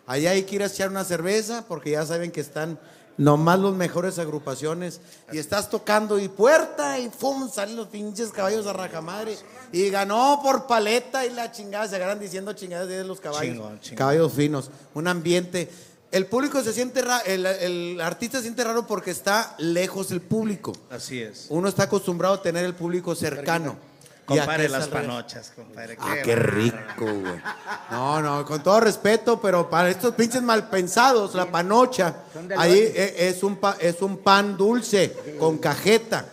Allá 0.06 0.30
hay 0.30 0.44
que 0.44 0.54
ir 0.56 0.62
a 0.62 0.66
echar 0.66 0.88
una 0.90 1.04
cerveza 1.04 1.64
porque 1.68 1.90
ya 1.90 2.06
saben 2.06 2.30
que 2.30 2.40
están 2.40 2.78
nomás 3.22 3.58
los 3.58 3.74
mejores 3.74 4.18
agrupaciones 4.18 5.00
y 5.32 5.38
estás 5.38 5.70
tocando 5.70 6.18
y 6.18 6.28
puerta 6.28 6.98
y 6.98 7.08
¡fum! 7.08 7.48
salen 7.50 7.76
los 7.76 7.88
pinches 7.88 8.30
caballos 8.30 8.66
a 8.66 8.72
rajamadre 8.72 9.36
y 9.70 9.88
ganó 9.90 10.40
por 10.42 10.66
paleta 10.66 11.24
y 11.24 11.30
la 11.30 11.52
chingada, 11.52 11.86
se 11.88 11.96
agarran 11.96 12.18
diciendo 12.18 12.52
chingadas 12.52 12.88
de 12.88 13.04
los 13.04 13.20
caballos. 13.20 13.54
Chingón, 13.54 13.80
chingón. 13.80 13.96
Caballos 13.96 14.32
finos, 14.32 14.70
un 14.94 15.06
ambiente. 15.06 15.70
El 16.10 16.26
público 16.26 16.62
se 16.62 16.72
siente 16.72 17.00
raro, 17.00 17.24
el, 17.24 17.46
el 17.46 18.00
artista 18.00 18.38
se 18.38 18.42
siente 18.42 18.64
raro 18.64 18.86
porque 18.86 19.12
está 19.12 19.54
lejos 19.58 20.10
el 20.10 20.20
público. 20.20 20.72
Así 20.90 21.22
es. 21.22 21.46
Uno 21.48 21.68
está 21.68 21.84
acostumbrado 21.84 22.34
a 22.34 22.42
tener 22.42 22.64
el 22.64 22.74
público 22.74 23.14
cercano. 23.14 23.76
Es 24.64 24.70
las 24.70 24.88
panochas, 24.88 25.52
compadre. 25.54 25.96
Ah, 26.00 26.14
qué 26.22 26.36
rico, 26.36 27.04
güey. 27.04 27.40
No, 27.90 28.20
no, 28.22 28.44
con 28.46 28.62
todo 28.62 28.80
respeto, 28.80 29.40
pero 29.40 29.68
para 29.68 29.90
estos 29.90 30.14
pinches 30.14 30.42
mal 30.42 30.68
pensados, 30.70 31.34
la 31.34 31.46
panocha, 31.50 32.14
ahí 32.56 32.78
e- 32.94 33.28
es 33.28 33.42
un, 33.42 33.56
pa- 33.56 33.76
es 33.80 34.00
un 34.00 34.18
pan 34.18 34.56
dulce 34.56 35.12
con 35.38 35.58
cajeta. 35.58 36.24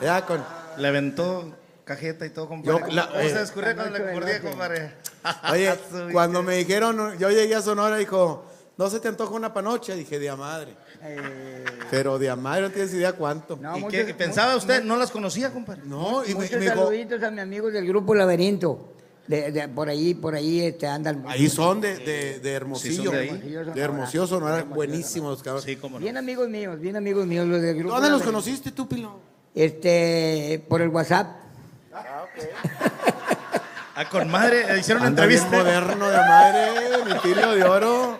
¿verdad? 0.00 0.24
Con- 0.26 0.44
Le 0.78 0.88
aventó 0.88 1.52
cajeta 1.84 2.26
y 2.26 2.30
todo, 2.30 2.48
compadre. 2.48 2.80
Yo, 2.80 2.94
la- 2.94 3.08
¿Cómo 3.08 3.20
eh, 3.20 3.30
se 3.30 3.38
descubrió 3.38 3.74
cuando 3.76 3.98
le 3.98 4.14
lote. 4.20 4.40
compadre? 4.40 4.94
Oye, 5.52 5.78
cuando 6.12 6.42
me 6.42 6.56
dijeron, 6.56 7.16
yo 7.18 7.30
llegué 7.30 7.54
a 7.54 7.62
Sonora, 7.62 7.96
dijo, 7.96 8.44
¿no 8.76 8.90
se 8.90 9.00
te 9.00 9.08
antoja 9.08 9.32
una 9.34 9.54
panocha? 9.54 9.94
Dije, 9.94 10.18
de 10.18 10.28
a 10.28 10.36
madre. 10.36 10.76
Pero 11.90 12.18
de 12.18 12.28
a 12.30 12.36
madre 12.36 12.62
no 12.62 12.70
tienes 12.70 12.92
idea 12.94 13.12
cuánto. 13.12 13.56
No, 13.56 13.76
¿Y 13.76 13.80
muchos- 13.82 14.04
qué 14.06 14.14
pensaba 14.14 14.56
usted? 14.56 14.82
¿No 14.82 14.96
las 14.96 15.10
conocía, 15.10 15.52
compadre? 15.52 15.82
No, 15.84 16.24
y 16.24 16.28
me, 16.28 16.34
Muchos 16.36 16.52
me 16.52 16.58
dijo, 16.60 16.74
saluditos 16.74 17.22
a 17.22 17.30
mis 17.30 17.40
amigos 17.40 17.72
del 17.72 17.86
grupo 17.86 18.14
Laberinto. 18.14 18.92
De, 19.28 19.50
de- 19.50 19.68
por 19.68 19.88
ahí, 19.88 20.14
por 20.14 20.34
ahí 20.36 20.60
este, 20.62 20.86
andan. 20.86 21.24
ahí 21.26 21.48
son 21.48 21.80
de, 21.80 21.96
de, 21.98 22.38
de 22.40 22.52
Hermosillo. 22.52 22.94
Sí, 22.96 23.04
son 23.04 23.14
de 23.14 23.20
ahí. 23.20 23.28
Hermosillo. 23.28 23.64
De 23.74 23.80
Hermosillo, 23.80 24.26
Sonora, 24.26 24.62
buenísimos 24.62 25.30
los 25.30 25.42
cabrones. 25.42 25.64
Sí, 25.64 25.76
cómo 25.76 25.98
no. 25.98 26.02
Bien 26.04 26.16
amigos 26.16 26.48
míos, 26.48 26.78
bien 26.80 26.94
amigos 26.96 27.26
míos 27.26 27.46
los 27.46 27.60
del 27.60 27.76
grupo. 27.76 27.94
¿Dónde 27.94 28.10
los 28.10 28.22
conociste 28.22 28.70
tú, 28.72 28.88
Pilo? 28.88 29.18
Este, 29.54 30.64
por 30.68 30.80
el 30.80 30.90
WhatsApp. 30.90 31.26
Ah, 31.92 32.24
con 34.04 34.28
madre, 34.30 34.66
le 34.72 34.78
hicieron 34.80 35.00
una 35.02 35.08
Anda 35.08 35.26
bien 35.26 35.40
entrevista. 35.40 35.64
moderno 35.64 36.08
de 36.10 36.16
madre, 36.18 36.70
mi 37.06 37.14
Pilo 37.20 37.54
de 37.54 37.64
oro. 37.64 38.18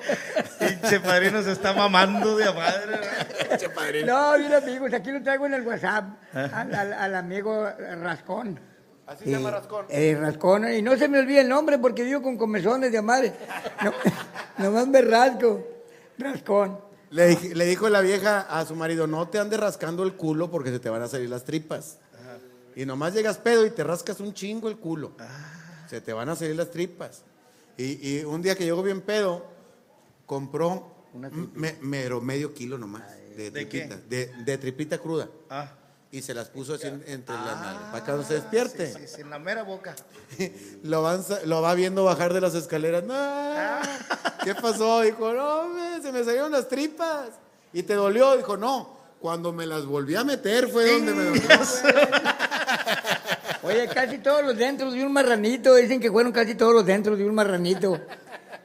Pinche 0.58 1.00
padrino 1.00 1.42
se 1.42 1.52
está 1.52 1.72
mamando 1.74 2.36
de 2.36 2.44
a 2.44 2.52
madre. 2.52 4.04
No, 4.04 4.38
bien 4.38 4.54
amigos, 4.54 4.92
aquí 4.94 5.12
lo 5.12 5.22
traigo 5.22 5.46
en 5.46 5.54
el 5.54 5.66
WhatsApp. 5.66 6.04
Al, 6.34 6.74
al- 6.74 6.92
al 6.92 7.14
amigo 7.14 7.68
Rascón. 8.02 8.58
Así 9.06 9.24
se 9.24 9.30
llama 9.30 9.50
Rascón. 9.50 9.86
Rascón, 10.20 10.72
y 10.72 10.82
no 10.82 10.96
se 10.96 11.08
me 11.08 11.18
olvide 11.20 11.42
el 11.42 11.48
nombre 11.48 11.78
porque 11.78 12.02
vivo 12.02 12.22
con 12.22 12.36
comezones 12.36 12.90
de 12.90 13.02
madre. 13.02 13.34
No, 13.84 13.92
nomás 14.58 14.88
me 14.88 15.00
rasco. 15.02 15.64
Rascón. 16.18 16.80
Le, 17.10 17.30
dij- 17.36 17.52
le 17.54 17.64
dijo 17.66 17.88
la 17.88 18.00
vieja 18.00 18.40
a 18.40 18.64
su 18.64 18.74
marido, 18.74 19.06
no 19.06 19.28
te 19.28 19.38
andes 19.38 19.60
rascando 19.60 20.02
el 20.02 20.14
culo 20.14 20.50
porque 20.50 20.70
se 20.70 20.80
te 20.80 20.88
van 20.88 21.02
a 21.02 21.08
salir 21.08 21.28
las 21.30 21.44
tripas. 21.44 21.98
Y 22.74 22.84
nomás 22.84 23.14
llegas 23.14 23.38
pedo 23.38 23.64
y 23.64 23.70
te 23.70 23.84
rascas 23.84 24.18
un 24.20 24.34
chingo 24.34 24.68
el 24.68 24.76
culo. 24.76 25.12
Se 25.88 26.00
te 26.00 26.12
van 26.12 26.28
a 26.28 26.36
salir 26.36 26.56
las 26.56 26.70
tripas. 26.70 27.22
Y, 27.76 28.16
y 28.18 28.24
un 28.24 28.40
día 28.42 28.54
que 28.56 28.64
llegó 28.64 28.82
bien 28.82 29.00
pedo, 29.02 29.44
compró 30.24 30.92
me- 31.54 31.76
mero 31.80 32.20
medio 32.20 32.52
kilo 32.54 32.78
nomás 32.78 33.02
de, 33.36 33.50
¿De 33.50 33.68
qué? 33.68 33.80
tripita, 33.86 34.00
de, 34.08 34.26
de 34.44 34.58
tripita 34.58 34.98
cruda. 34.98 35.28
Ah. 35.50 35.70
Y 36.10 36.22
se 36.22 36.32
las 36.32 36.48
puso 36.48 36.74
así 36.74 36.86
en- 36.86 37.02
entre 37.06 37.34
las 37.34 37.60
nalgas, 37.60 37.90
para 37.92 38.04
que 38.04 38.12
no 38.12 38.22
se 38.22 38.34
despierte. 38.34 38.92
Sí, 38.94 39.06
sí, 39.16 39.20
en 39.20 39.30
la 39.30 39.38
mera 39.38 39.62
boca. 39.64 39.94
Lo, 40.84 41.02
van 41.02 41.22
lo 41.44 41.60
va 41.62 41.74
viendo 41.74 42.04
bajar 42.04 42.32
de 42.32 42.40
las 42.40 42.54
escaleras. 42.54 43.04
No, 43.04 43.14
¿Qué 44.44 44.54
pasó? 44.54 45.00
Dijo, 45.02 45.32
no, 45.32 45.60
hombre, 45.62 46.00
se 46.02 46.12
me 46.12 46.24
salieron 46.24 46.52
las 46.52 46.68
tripas. 46.68 47.30
¿Y 47.72 47.82
te 47.82 47.94
dolió? 47.94 48.36
Dijo, 48.36 48.56
no. 48.56 48.96
Cuando 49.20 49.52
me 49.52 49.66
las 49.66 49.84
volví 49.84 50.14
a 50.14 50.22
meter 50.24 50.68
fue 50.68 50.92
donde 50.92 51.12
me 51.12 51.24
dolió. 51.24 51.42
Oye, 53.66 53.88
casi 53.88 54.18
todos 54.18 54.44
los 54.44 54.56
dentros 54.56 54.92
de 54.94 55.04
un 55.04 55.12
marranito. 55.12 55.74
Dicen 55.74 56.00
que 56.00 56.10
fueron 56.10 56.32
casi 56.32 56.54
todos 56.54 56.72
los 56.74 56.86
dentros 56.86 57.18
de 57.18 57.24
un 57.26 57.34
marranito. 57.34 58.00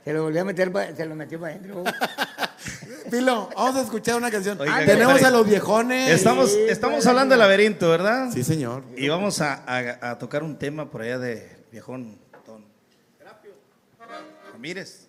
Se 0.03 0.13
lo 0.13 0.23
volvió 0.23 0.41
a 0.41 0.45
meter, 0.45 0.71
pa- 0.71 0.95
se 0.95 1.05
lo 1.05 1.15
metió 1.15 1.39
para 1.39 1.53
adentro. 1.55 1.83
Pilo, 3.09 3.49
vamos 3.55 3.75
a 3.75 3.81
escuchar 3.81 4.15
una 4.15 4.31
canción. 4.31 4.59
Oiga, 4.59 4.85
Tenemos 4.85 5.21
a 5.21 5.29
los 5.31 5.45
viejones. 5.47 6.09
Estamos, 6.11 6.51
estamos 6.53 7.05
hablando 7.05 7.33
del 7.33 7.39
laberinto, 7.39 7.89
¿verdad? 7.89 8.29
Sí, 8.33 8.43
señor. 8.43 8.83
Y 8.95 9.09
vamos 9.09 9.41
a, 9.41 9.63
a- 9.65 10.11
a 10.11 10.17
tocar 10.17 10.43
un 10.43 10.57
tema 10.57 10.89
por 10.89 11.01
allá 11.01 11.19
de 11.19 11.49
viejón 11.71 12.17
Don 12.47 12.63
Ramírez. 14.53 15.07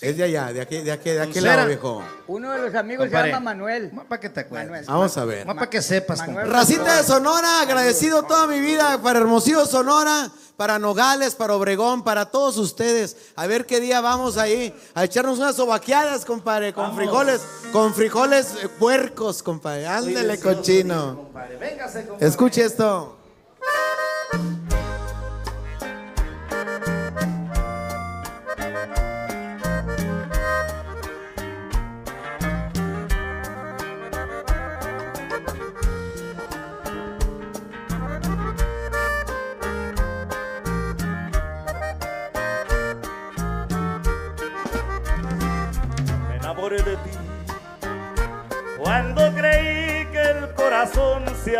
Es 0.00 0.16
de 0.16 0.22
allá, 0.24 0.52
de 0.52 0.60
aquí, 0.60 0.78
de 0.78 0.92
aquí, 0.92 1.10
de 1.10 1.20
aquel 1.20 1.32
Pulsera. 1.32 1.56
lado, 1.56 1.68
viejo. 1.68 2.02
Uno 2.28 2.52
de 2.52 2.62
los 2.62 2.74
amigos 2.74 3.06
Compadre. 3.06 3.28
se 3.30 3.32
llama 3.34 3.50
Manuel. 3.50 3.90
Para 4.08 4.20
que 4.20 4.30
te 4.30 4.40
acuerdes. 4.40 4.68
Manuel. 4.68 4.86
Vamos 4.86 5.16
a 5.16 5.24
ver. 5.24 5.46
Más 5.46 5.56
para 5.56 5.68
que 5.68 5.82
sepas, 5.82 6.20
Manuel. 6.20 6.48
Racita 6.48 6.96
de 6.96 7.02
Sonora, 7.02 7.60
agradecido 7.60 8.22
toda 8.22 8.46
mi 8.46 8.60
vida 8.60 9.02
para 9.02 9.18
Hermosillo, 9.18 9.66
Sonora, 9.66 10.30
para 10.56 10.78
Nogales, 10.78 11.34
para 11.34 11.54
Obregón, 11.54 12.04
para 12.04 12.26
todos 12.26 12.56
ustedes. 12.56 13.16
A 13.34 13.46
ver 13.48 13.66
qué 13.66 13.80
día 13.80 14.00
vamos 14.00 14.38
ahí 14.38 14.72
a 14.94 15.04
echarnos 15.04 15.38
unas 15.38 15.56
sobaqueadas, 15.56 16.24
compadre, 16.24 16.72
con 16.72 16.94
frijoles, 16.94 17.42
con 17.72 17.92
frijoles 17.92 18.54
eh, 18.62 18.68
puercos, 18.68 19.42
compadre. 19.42 19.86
Ándele, 19.88 20.38
cochino. 20.38 21.16
Compadre, 21.16 21.56
véngase, 21.56 22.06
compadre. 22.06 22.26
Escuche 22.28 22.64
esto. 22.64 23.16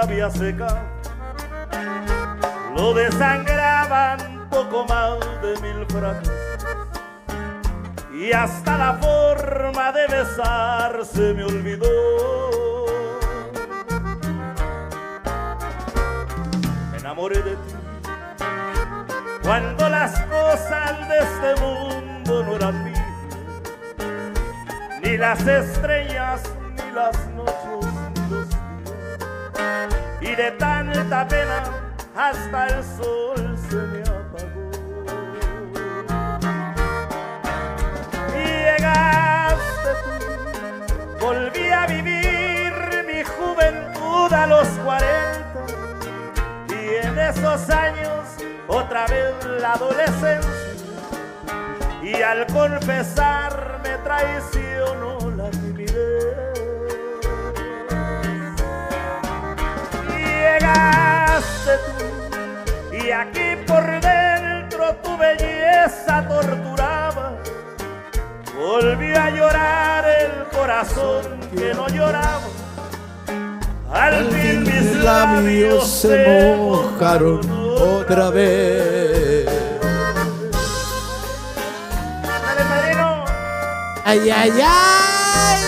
Había 0.01 0.28
lo 2.77 2.94
desangraban 2.94 4.48
poco 4.48 4.86
más 4.86 5.18
de 5.43 5.60
mil 5.60 5.86
frases. 5.86 6.31
Y 8.12 8.32
hasta 8.32 8.78
la 8.78 8.94
forma 8.94 9.93
de 9.93 10.06
besar 10.06 11.05
se 11.05 11.35
me 11.35 11.44
olvidó. 11.44 12.86
Me 16.93 16.98
enamoré 16.98 17.43
de 17.43 17.56
ti. 17.56 17.74
Cuando 19.43 19.89
las 19.89 20.20
cosas 20.22 21.09
de 21.09 21.18
este 21.18 21.60
mundo 21.60 22.44
no 22.44 22.56
eran 22.56 22.85
mías 22.85 23.01
ni 25.02 25.16
las 25.16 25.47
estrellas, 25.47 26.43
ni 26.77 26.93
las 26.93 27.30
de 30.41 30.51
tanta 30.53 31.29
pena 31.29 31.62
hasta 32.17 32.67
el 32.69 32.83
sol 32.83 33.59
se 33.69 33.77
me 33.77 34.01
apagó. 34.01 34.71
Y 38.35 38.47
llegaste 38.69 39.91
tú, 40.03 41.27
volví 41.27 41.69
a 41.69 41.87
vivir 41.87 42.73
mi 43.07 43.23
juventud 43.23 44.33
a 44.33 44.47
los 44.47 44.67
40. 44.83 45.67
Y 46.69 47.07
en 47.07 47.19
esos 47.19 47.69
años 47.69 48.25
otra 48.67 49.07
vez 49.09 49.35
la 49.61 49.73
adolescencia 49.75 50.71
y 52.03 52.15
al 52.23 52.47
confesar 52.47 53.81
me 53.83 53.95
traicionó 53.99 55.19
llegaste 60.70 61.72
tú, 61.86 62.97
y 62.97 63.10
aquí 63.10 63.56
por 63.66 63.84
dentro 64.01 64.94
tu 65.02 65.16
belleza 65.16 66.26
torturaba. 66.28 67.32
Volví 68.56 69.14
a 69.14 69.30
llorar 69.30 70.05
el 70.06 70.44
corazón 70.56 71.40
que 71.55 71.74
no 71.74 71.88
lloraba. 71.88 72.42
Al 73.92 74.30
fin 74.30 74.62
mis 74.62 74.94
labios 75.02 75.88
se 75.88 76.56
mojaron 76.56 77.40
otra 77.51 78.30
vez. 78.30 79.47
Dale, 82.22 82.64
padrino. 82.68 83.24
Ay, 84.05 84.30
ay, 84.30 84.52
ay. 84.62 85.60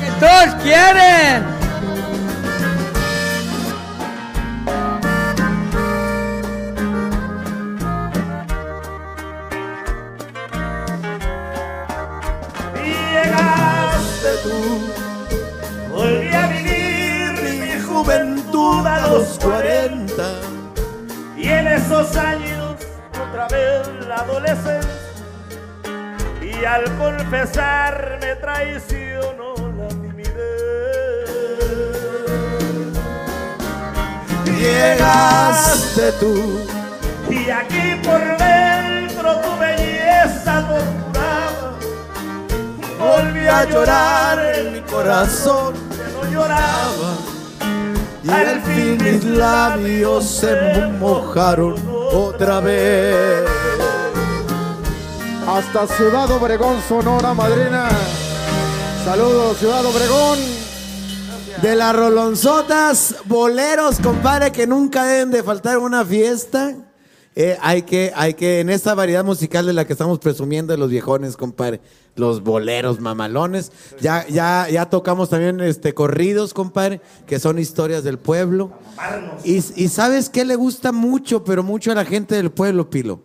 ¡Que 0.00 0.10
todos 0.18 0.54
quieren! 0.62 1.57
Los 19.18 19.38
40. 19.38 20.22
Y 21.36 21.48
en 21.48 21.66
esos 21.66 22.16
años 22.16 22.76
otra 23.20 23.48
vez 23.48 23.88
la 24.06 24.16
adolescencia. 24.16 24.90
Y 26.40 26.64
al 26.64 26.84
confesar 26.96 28.18
me 28.20 28.36
traicionó 28.36 29.54
la 29.76 29.88
timidez. 29.88 30.36
Llegaste 34.44 36.12
tú. 36.20 36.66
Y 37.28 37.50
aquí 37.50 38.00
por 38.04 38.20
dentro 38.38 39.36
tu 39.40 39.58
belleza 39.58 40.66
torturaba. 40.68 41.78
Volví 42.98 43.46
a 43.46 43.64
llorar 43.64 44.38
mi 44.72 44.80
corazón 44.82 45.74
que 45.74 46.04
no 46.12 46.30
lloraba. 46.30 47.27
Y 48.28 48.30
al 48.30 48.60
fin 48.62 48.98
mis 49.02 49.24
labios 49.24 50.24
se 50.24 50.86
mojaron 51.00 51.74
otra 52.12 52.60
vez. 52.60 53.48
Hasta 55.46 55.86
Ciudad 55.86 56.30
Obregón, 56.30 56.76
Sonora, 56.86 57.32
madrina. 57.32 57.88
Saludos, 59.04 59.56
Ciudad 59.56 59.84
Obregón. 59.86 60.38
De 61.62 61.74
las 61.74 61.96
rolonzotas, 61.96 63.16
boleros, 63.24 63.98
compadre, 63.98 64.52
que 64.52 64.66
nunca 64.66 65.04
deben 65.04 65.30
de 65.30 65.42
faltar 65.42 65.78
una 65.78 66.04
fiesta. 66.04 66.74
Eh, 67.40 67.56
hay 67.60 67.82
que, 67.82 68.10
hay 68.16 68.34
que, 68.34 68.58
en 68.58 68.68
esta 68.68 68.96
variedad 68.96 69.24
musical 69.24 69.64
de 69.64 69.72
la 69.72 69.86
que 69.86 69.92
estamos 69.92 70.18
presumiendo 70.18 70.72
de 70.72 70.76
los 70.76 70.90
viejones, 70.90 71.36
compadre, 71.36 71.80
los 72.16 72.42
boleros 72.42 72.98
mamalones. 72.98 73.70
Ya, 74.00 74.26
ya, 74.26 74.66
ya 74.68 74.90
tocamos 74.90 75.30
también 75.30 75.60
este 75.60 75.94
corridos, 75.94 76.52
compadre, 76.52 77.00
que 77.28 77.38
son 77.38 77.60
historias 77.60 78.02
del 78.02 78.18
pueblo. 78.18 78.72
Y, 79.44 79.58
y 79.58 79.86
sabes 79.86 80.30
qué 80.30 80.44
le 80.44 80.56
gusta 80.56 80.90
mucho, 80.90 81.44
pero 81.44 81.62
mucho 81.62 81.92
a 81.92 81.94
la 81.94 82.04
gente 82.04 82.34
del 82.34 82.50
pueblo, 82.50 82.90
Pilo. 82.90 83.20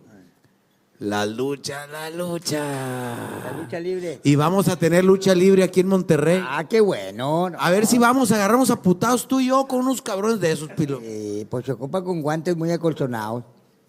La 1.00 1.26
lucha, 1.26 1.88
la 1.88 2.08
lucha. 2.08 2.60
La 2.60 3.62
lucha 3.62 3.80
libre. 3.80 4.20
Y 4.22 4.36
vamos 4.36 4.68
a 4.68 4.76
tener 4.76 5.04
lucha 5.04 5.34
libre 5.34 5.64
aquí 5.64 5.80
en 5.80 5.88
Monterrey. 5.88 6.40
Ah, 6.48 6.68
qué 6.68 6.80
bueno. 6.80 7.50
A 7.58 7.70
ver 7.72 7.84
si 7.84 7.98
vamos, 7.98 8.30
agarramos 8.30 8.70
a 8.70 8.80
putados 8.80 9.26
tú 9.26 9.40
y 9.40 9.48
yo 9.48 9.66
con 9.66 9.80
unos 9.80 10.00
cabrones 10.00 10.38
de 10.38 10.52
esos, 10.52 10.68
Pilo. 10.70 11.00
Eh, 11.02 11.46
pues 11.50 11.64
se 11.66 11.72
ocupa 11.72 12.04
con 12.04 12.22
guantes 12.22 12.56
muy 12.56 12.70
acolchonados. 12.70 13.42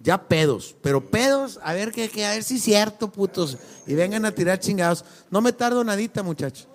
Ya 0.06 0.20
pedos, 0.20 0.76
pero 0.84 1.02
pedos, 1.02 1.60
a 1.64 1.74
ver 1.74 1.92
que, 1.92 2.10
que 2.10 2.24
a 2.28 2.30
ver 2.32 2.44
si 2.44 2.58
es 2.58 2.62
cierto, 2.62 3.12
putos. 3.12 3.58
Y 3.88 3.96
vengan 3.96 4.24
a 4.26 4.32
tirar 4.32 4.60
chingados. 4.60 5.04
No 5.32 5.42
me 5.42 5.52
tardo 5.52 5.84
nadita, 5.84 6.22
muchachos. 6.22 6.68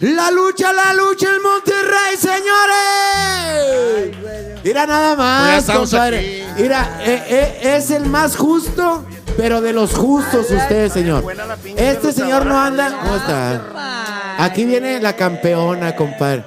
La 0.00 0.32
lucha, 0.32 0.72
la 0.72 0.92
lucha 0.92 1.28
en 1.28 1.42
Monterrey, 1.42 2.16
señores. 2.18 4.16
Mira 4.64 4.84
nada 4.84 5.14
Pues 5.14 5.68
más, 5.68 5.78
compadre. 5.78 6.44
Mira, 6.58 6.98
eh, 7.04 7.22
eh, 7.28 7.76
es 7.76 7.92
el 7.92 8.06
más 8.06 8.34
justo, 8.36 9.04
pero 9.36 9.60
de 9.60 9.72
los 9.72 9.94
justos 9.94 10.50
usted, 10.50 10.90
señor. 10.90 11.24
Este 11.76 12.12
señor 12.12 12.44
no 12.46 12.60
anda. 12.60 12.98
¿Cómo 13.00 13.14
está? 13.14 14.44
Aquí 14.44 14.64
viene 14.64 15.00
la 15.00 15.14
campeona, 15.14 15.94
compadre. 15.94 16.44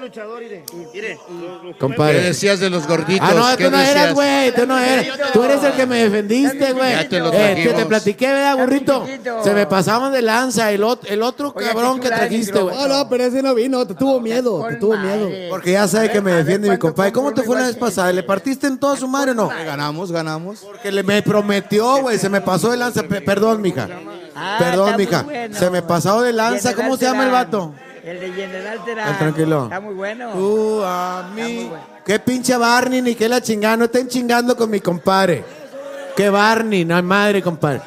Luchador, 0.00 0.40
mire. 0.42 0.64
Mire. 0.92 1.18
Compadre. 1.78 2.18
¿Qué 2.20 2.24
decías 2.26 2.60
de 2.60 2.70
los 2.70 2.86
gorditos? 2.86 3.28
Ah, 3.30 3.34
no, 3.34 3.56
¿Qué 3.56 3.64
tú 3.64 3.70
no 3.70 3.78
eras, 3.80 3.94
decías? 3.94 4.14
güey, 4.14 4.54
tú 4.54 4.66
no 4.66 4.78
eres. 4.78 5.08
Tú 5.32 5.44
eres 5.44 5.62
el 5.64 5.72
que 5.72 5.86
me 5.86 5.96
defendiste, 6.04 6.72
güey. 6.72 6.92
Ya 6.92 7.08
te 7.08 7.18
lo 7.20 7.28
Eh, 7.28 7.30
te, 7.30 7.38
trajimos. 7.54 7.76
te 7.76 7.86
platiqué, 7.86 8.26
¿verdad, 8.28 8.56
burrito? 8.56 9.06
Se 9.44 9.52
me 9.52 9.66
pasaban 9.66 10.12
de 10.12 10.22
lanza. 10.22 10.70
El, 10.72 10.82
ot- 10.82 11.00
el 11.06 11.22
otro 11.22 11.52
Oye, 11.54 11.66
cabrón 11.68 12.00
que 12.00 12.08
trajiste, 12.08 12.58
güey. 12.60 12.74
No, 12.76 12.88
no, 12.88 13.08
pero 13.08 13.24
ese 13.24 13.42
no 13.42 13.54
vino, 13.54 13.86
te 13.86 13.94
tuvo 13.94 14.20
miedo, 14.20 14.66
te 14.68 14.76
tuvo 14.76 14.96
miedo. 14.96 15.28
Porque 15.50 15.72
ya 15.72 15.86
sabe 15.88 16.10
que 16.10 16.20
me 16.20 16.32
defiende 16.32 16.68
mi 16.68 16.76
¿cuánto 16.78 16.86
compadre. 16.88 17.12
¿Cómo 17.12 17.32
te 17.32 17.42
fue 17.42 17.56
la 17.56 17.66
vez 17.66 17.76
pasada? 17.76 18.12
¿Le 18.12 18.22
partiste 18.22 18.66
en 18.66 18.78
toda 18.78 18.96
su 18.96 19.06
madre 19.08 19.32
o 19.32 19.34
no? 19.34 19.48
Ganamos, 19.48 20.10
ganamos. 20.12 20.60
Porque 20.60 20.90
le, 20.92 21.02
me 21.02 21.22
prometió, 21.22 21.98
güey, 22.02 22.18
se 22.18 22.28
me 22.28 22.40
pasó 22.40 22.70
de 22.70 22.76
lanza. 22.76 23.02
Pe- 23.02 23.20
perdón, 23.20 23.60
mija. 23.62 23.88
Ah, 24.34 24.56
Perdón, 24.58 24.94
mija. 24.96 25.24
Se 25.52 25.70
me 25.70 25.82
pasó 25.82 26.22
de 26.22 26.32
lanza. 26.32 26.74
¿Cómo 26.74 26.96
se 26.96 27.04
llama 27.04 27.24
el 27.24 27.30
vato? 27.30 27.74
El 28.10 28.18
de 28.20 28.32
General 28.32 28.84
Terán. 28.84 29.18
Tranquilo. 29.18 29.64
Está 29.64 29.78
muy 29.80 29.94
bueno. 29.94 30.32
Tú 30.32 30.82
a 30.82 31.30
mí. 31.32 31.66
bueno. 31.68 31.84
Qué 32.04 32.18
pinche 32.18 32.56
Barney, 32.56 33.00
ni 33.02 33.14
qué 33.14 33.28
la 33.28 33.40
chingada. 33.40 33.76
No 33.76 33.84
estén 33.84 34.08
chingando 34.08 34.56
con 34.56 34.68
mi 34.68 34.80
compadre. 34.80 35.44
Qué 36.16 36.28
Barney, 36.28 36.84
no 36.84 36.96
hay 36.96 37.02
madre, 37.02 37.40
compadre. 37.40 37.82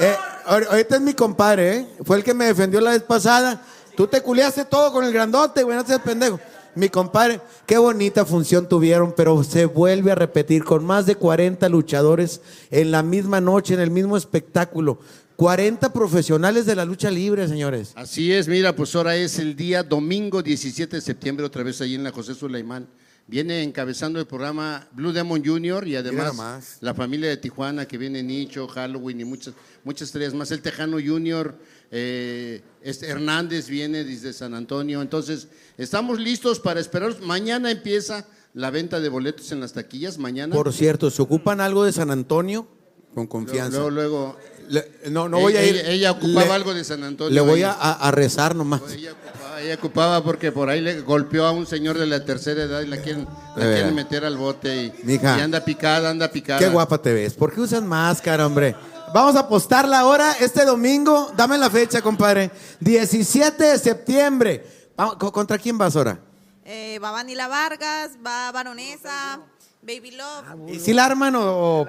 Eh, 0.00 0.14
ahor- 0.46 0.66
ahorita 0.68 0.96
es 0.96 1.00
mi 1.02 1.14
compadre, 1.14 1.76
¿eh? 1.76 1.86
Fue 2.04 2.16
el 2.16 2.24
que 2.24 2.34
me 2.34 2.46
defendió 2.46 2.80
la 2.80 2.90
vez 2.90 3.02
pasada. 3.04 3.62
Tú 3.96 4.08
te 4.08 4.20
culiaste 4.20 4.64
todo 4.64 4.92
con 4.92 5.04
el 5.04 5.12
grandote, 5.12 5.62
güey, 5.62 5.76
no 5.76 5.86
seas 5.86 6.00
pendejo. 6.00 6.40
Mi 6.74 6.88
compadre, 6.88 7.40
qué 7.66 7.78
bonita 7.78 8.24
función 8.24 8.68
tuvieron, 8.68 9.12
pero 9.16 9.42
se 9.44 9.66
vuelve 9.66 10.12
a 10.12 10.14
repetir 10.14 10.64
con 10.64 10.84
más 10.84 11.06
de 11.06 11.14
40 11.16 11.68
luchadores 11.68 12.40
en 12.70 12.90
la 12.90 13.02
misma 13.02 13.40
noche, 13.40 13.74
en 13.74 13.80
el 13.80 13.90
mismo 13.90 14.16
espectáculo. 14.16 14.98
40 15.40 15.90
profesionales 15.94 16.66
de 16.66 16.76
la 16.76 16.84
lucha 16.84 17.10
libre, 17.10 17.48
señores. 17.48 17.92
Así 17.94 18.30
es, 18.30 18.46
mira, 18.46 18.76
pues 18.76 18.94
ahora 18.94 19.16
es 19.16 19.38
el 19.38 19.56
día 19.56 19.82
domingo 19.82 20.42
17 20.42 20.96
de 20.96 21.00
septiembre, 21.00 21.46
otra 21.46 21.62
vez 21.62 21.80
ahí 21.80 21.94
en 21.94 22.04
la 22.04 22.12
José 22.12 22.34
Sulaimán. 22.34 22.86
Viene 23.26 23.62
encabezando 23.62 24.20
el 24.20 24.26
programa 24.26 24.86
Blue 24.92 25.14
Demon 25.14 25.42
Jr. 25.42 25.88
y 25.88 25.96
además 25.96 26.76
la 26.82 26.92
familia 26.92 27.30
de 27.30 27.38
Tijuana 27.38 27.88
que 27.88 27.96
viene 27.96 28.22
Nicho, 28.22 28.68
Halloween 28.68 29.22
y 29.22 29.24
muchas, 29.24 29.54
muchas 29.82 30.08
estrellas 30.08 30.34
más. 30.34 30.50
El 30.50 30.60
Tejano 30.60 30.98
Jr., 31.02 31.56
eh, 31.90 32.60
este 32.82 33.08
Hernández 33.08 33.70
viene 33.70 34.04
desde 34.04 34.34
San 34.34 34.52
Antonio. 34.52 35.00
Entonces, 35.00 35.48
estamos 35.78 36.20
listos 36.20 36.60
para 36.60 36.80
esperaros. 36.80 37.22
Mañana 37.22 37.70
empieza 37.70 38.26
la 38.52 38.70
venta 38.70 39.00
de 39.00 39.08
boletos 39.08 39.50
en 39.52 39.60
las 39.60 39.72
taquillas. 39.72 40.18
Mañana. 40.18 40.54
Por 40.54 40.70
cierto, 40.74 41.10
¿se 41.10 41.22
ocupan 41.22 41.62
algo 41.62 41.84
de 41.84 41.92
San 41.92 42.10
Antonio? 42.10 42.68
Con 43.14 43.26
confianza. 43.26 43.78
Luego, 43.78 43.90
luego. 43.90 44.49
Le- 44.70 44.88
no, 45.10 45.28
no 45.28 45.40
voy 45.40 45.56
a 45.56 45.64
ir. 45.66 45.76
Ella, 45.76 45.88
ella 45.90 46.10
ocupaba 46.12 46.46
Le- 46.46 46.52
algo 46.52 46.72
de 46.74 46.84
San 46.84 47.02
Antonio. 47.02 47.34
Le 47.34 47.40
voy 47.40 47.62
a, 47.64 48.10
rezar 48.12 48.54
nomás. 48.54 48.80
Ella 48.92 49.12
ocupaba, 49.12 49.60
ella 49.60 49.74
ocupaba 49.74 50.24
porque 50.24 50.52
por 50.52 50.70
ahí 50.70 50.80
le 50.80 51.00
golpeó 51.00 51.44
a 51.44 51.50
un 51.50 51.66
señor 51.66 51.98
de 51.98 52.06
la 52.06 52.24
tercera 52.24 52.62
edad 52.62 52.80
y 52.80 52.86
la 52.86 52.98
quieren, 52.98 53.26
la 53.56 53.64
quieren 53.64 53.94
meter 53.94 54.24
al 54.24 54.36
bote 54.36 54.84
y, 54.84 54.92
Mija. 55.02 55.38
y 55.38 55.40
anda 55.40 55.64
picada, 55.64 56.10
anda 56.10 56.30
picada. 56.30 56.60
Qué 56.60 56.68
guapa 56.68 56.98
te 56.98 57.12
ves. 57.12 57.34
¿Por 57.34 57.52
qué 57.52 57.60
usas 57.60 57.82
máscara, 57.82 58.46
hombre? 58.46 58.76
Vamos 59.12 59.34
a 59.34 59.40
apostarla 59.40 59.98
ahora 59.98 60.36
este 60.38 60.64
domingo. 60.64 61.32
Dame 61.36 61.58
la 61.58 61.68
fecha, 61.68 62.00
compadre. 62.00 62.50
17 62.78 63.64
de 63.64 63.78
septiembre. 63.78 64.64
Vamos, 64.96 65.16
¿co- 65.16 65.32
¿Contra 65.32 65.58
quién 65.58 65.76
vas 65.76 65.96
ahora? 65.96 66.20
Eh, 66.64 67.00
va 67.02 67.10
Vanila 67.10 67.48
Vargas, 67.48 68.12
va 68.24 68.52
Baronesa, 68.52 69.40
Baby 69.82 70.12
Love. 70.12 70.70
¿Y 70.72 70.78
si 70.78 70.92
la 70.92 71.06
arman 71.06 71.34
o.? 71.36 71.86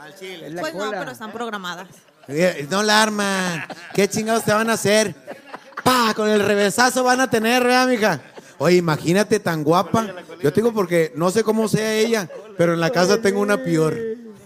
O- 0.00 0.60
Pues 0.60 0.74
no, 0.74 0.90
pero 0.90 1.10
están 1.12 1.32
programadas. 1.32 1.86
Eh, 2.28 2.66
No 2.70 2.82
la 2.82 3.02
arman. 3.02 3.64
¿Qué 3.94 4.08
chingados 4.08 4.44
te 4.44 4.52
van 4.52 4.70
a 4.70 4.74
hacer? 4.74 5.14
Pa, 5.82 6.12
con 6.14 6.28
el 6.28 6.40
revesazo 6.44 7.02
van 7.04 7.20
a 7.20 7.30
tener, 7.30 7.62
¿verdad, 7.64 7.88
mija? 7.88 8.20
Oye, 8.58 8.76
imagínate 8.76 9.40
tan 9.40 9.64
guapa. 9.64 10.06
Yo 10.42 10.52
te 10.52 10.60
digo 10.60 10.72
porque 10.72 11.12
no 11.16 11.30
sé 11.30 11.42
cómo 11.42 11.66
sea 11.68 11.94
ella, 11.94 12.28
pero 12.58 12.74
en 12.74 12.80
la 12.80 12.90
casa 12.90 13.20
tengo 13.20 13.40
una 13.40 13.56
peor. 13.62 13.96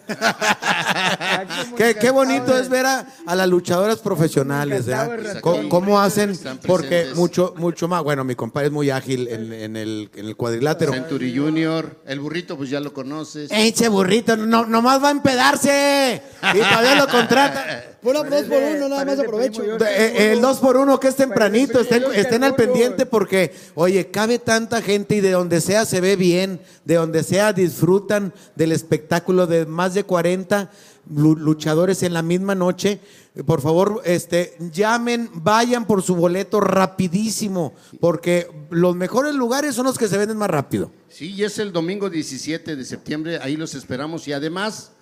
qué, 1.76 1.94
qué 1.94 2.10
bonito 2.10 2.56
es 2.56 2.68
ver 2.68 2.86
a, 2.86 3.06
a 3.26 3.34
las 3.34 3.48
luchadoras 3.48 3.98
profesionales, 3.98 4.86
¿verdad? 4.86 5.40
¿Cómo, 5.40 5.68
cómo 5.68 6.00
hacen? 6.00 6.38
Porque 6.66 7.08
mucho, 7.14 7.54
mucho 7.56 7.88
más. 7.88 8.02
Bueno, 8.02 8.24
mi 8.24 8.34
compadre 8.34 8.66
es 8.68 8.72
muy 8.72 8.90
ágil 8.90 9.28
en, 9.28 9.52
en 9.52 9.76
el, 9.76 10.10
en 10.14 10.26
el 10.26 10.36
cuadrilátero. 10.36 10.92
Century 10.92 11.36
Junior, 11.36 11.98
el 12.06 12.20
burrito, 12.20 12.56
pues 12.56 12.70
ya 12.70 12.80
lo 12.80 12.92
conoces. 12.92 13.50
Eche 13.50 13.88
burrito, 13.88 14.36
no, 14.36 14.66
nomás 14.66 15.02
va 15.02 15.08
a 15.08 15.12
empedarse. 15.12 16.22
Y 16.54 16.58
todavía 16.58 16.94
lo 16.96 17.08
contrata. 17.08 17.94
Pura 18.04 18.22
dos 18.22 18.42
por 18.42 18.62
uno, 18.62 18.88
nada 18.90 19.04
más 19.06 19.18
aprovecho. 19.18 19.62
Eh, 19.64 20.32
el 20.32 20.42
2 20.42 20.58
por 20.58 20.76
1 20.76 21.00
que 21.00 21.08
es 21.08 21.16
tempranito, 21.16 21.80
estén, 21.80 22.04
estén 22.14 22.44
al 22.44 22.54
pendiente 22.54 23.06
porque, 23.06 23.54
oye, 23.74 24.10
cabe 24.10 24.38
tanta 24.38 24.82
gente 24.82 25.16
y 25.16 25.20
de 25.22 25.30
donde 25.30 25.62
sea 25.62 25.86
se 25.86 26.02
ve 26.02 26.14
bien, 26.14 26.60
de 26.84 26.96
donde 26.96 27.22
sea 27.22 27.54
disfrutan 27.54 28.34
del 28.56 28.72
espectáculo 28.72 29.46
de 29.46 29.64
más 29.64 29.93
de 29.94 30.04
40 30.04 30.70
lu- 31.10 31.36
luchadores 31.36 32.02
en 32.02 32.12
la 32.12 32.22
misma 32.22 32.54
noche. 32.54 33.00
Por 33.46 33.60
favor, 33.60 34.00
este, 34.04 34.56
llamen, 34.72 35.28
vayan 35.34 35.86
por 35.86 36.02
su 36.02 36.14
boleto 36.14 36.60
rapidísimo, 36.60 37.74
porque 38.00 38.48
los 38.70 38.94
mejores 38.96 39.34
lugares 39.34 39.74
son 39.74 39.86
los 39.86 39.98
que 39.98 40.08
se 40.08 40.18
venden 40.18 40.36
más 40.36 40.50
rápido. 40.50 40.90
Sí, 41.08 41.32
y 41.32 41.44
es 41.44 41.58
el 41.58 41.72
domingo 41.72 42.10
17 42.10 42.76
de 42.76 42.84
septiembre, 42.84 43.38
ahí 43.42 43.56
los 43.56 43.74
esperamos. 43.74 44.26
Y 44.28 44.32
además, 44.32 44.92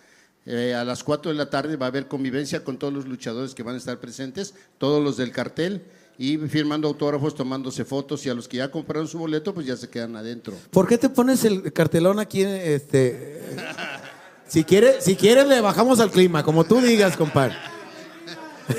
eh, 0.46 0.74
a 0.74 0.84
las 0.84 1.04
4 1.04 1.30
de 1.30 1.36
la 1.38 1.50
tarde 1.50 1.76
va 1.76 1.86
a 1.86 1.88
haber 1.90 2.08
convivencia 2.08 2.64
con 2.64 2.78
todos 2.78 2.92
los 2.92 3.06
luchadores 3.06 3.54
que 3.54 3.62
van 3.62 3.74
a 3.74 3.78
estar 3.78 3.98
presentes, 4.00 4.54
todos 4.78 5.02
los 5.02 5.16
del 5.16 5.30
cartel, 5.30 5.82
y 6.18 6.36
firmando 6.36 6.88
autógrafos, 6.88 7.34
tomándose 7.34 7.84
fotos. 7.84 8.24
Y 8.26 8.28
a 8.28 8.34
los 8.34 8.46
que 8.48 8.58
ya 8.58 8.70
compraron 8.70 9.08
su 9.08 9.18
boleto, 9.18 9.54
pues 9.54 9.66
ya 9.66 9.76
se 9.76 9.88
quedan 9.88 10.14
adentro. 10.16 10.54
¿Por 10.70 10.86
qué 10.86 10.96
te 10.98 11.08
pones 11.08 11.44
el 11.44 11.72
cartelón 11.72 12.18
aquí? 12.18 12.42
Este, 12.42 13.40
si 14.52 14.64
quieres, 14.64 15.02
si 15.04 15.16
quieres 15.16 15.46
le 15.46 15.60
bajamos 15.60 15.98
al 16.00 16.10
clima, 16.10 16.42
como 16.42 16.64
tú 16.64 16.80
digas, 16.80 17.16
compadre. 17.16 17.56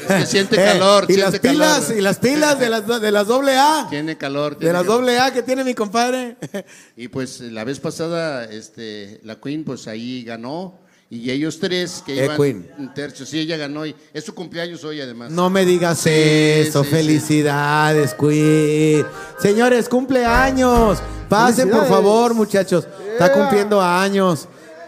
Que 0.07 0.25
siente 0.25 0.55
Eh, 0.61 0.65
calor, 0.73 1.05
y 1.09 1.13
siente 1.15 1.31
las 1.31 1.39
pilas, 1.39 1.79
calor. 1.85 1.97
y 1.97 2.01
las 2.01 2.17
pilas 2.19 2.59
de 2.59 2.69
las, 2.69 3.01
de 3.01 3.11
las 3.11 3.27
doble 3.27 3.57
A. 3.57 3.87
Tiene 3.89 4.17
calor. 4.17 4.53
De 4.53 4.59
tiene 4.59 4.73
las 4.73 4.83
calor. 4.83 4.97
doble 5.01 5.19
A 5.19 5.33
que 5.33 5.41
tiene 5.41 5.63
mi 5.63 5.73
compadre. 5.73 6.37
Y 6.97 7.07
pues 7.07 7.39
la 7.41 7.63
vez 7.63 7.79
pasada, 7.79 8.45
este, 8.45 9.19
la 9.23 9.35
Queen, 9.41 9.63
pues 9.63 9.87
ahí 9.87 10.23
ganó. 10.23 10.79
Y 11.09 11.29
ellos 11.29 11.59
tres 11.59 12.01
que 12.05 12.19
Eh, 12.19 12.25
iban 12.25 12.37
Queen. 12.37 12.71
en 12.79 12.93
tercio, 12.93 13.25
sí, 13.25 13.39
ella 13.39 13.57
ganó. 13.57 13.85
Y 13.85 13.95
es 14.13 14.23
su 14.23 14.33
cumpleaños 14.33 14.83
hoy, 14.83 15.01
además. 15.01 15.31
No 15.31 15.49
me 15.49 15.63
digas 15.65 15.99
Sí, 15.99 16.09
eso. 16.11 16.83
sí, 16.83 16.89
sí. 16.89 16.95
Felicidades, 16.95 18.13
Queen. 18.15 19.05
Señores, 19.39 19.89
cumpleaños. 19.89 20.99
Pasen, 21.29 21.69
por 21.69 21.87
favor, 21.87 22.33
muchachos. 22.33 22.87
Está 23.11 23.31
cumpliendo 23.33 23.81
años. 23.81 24.47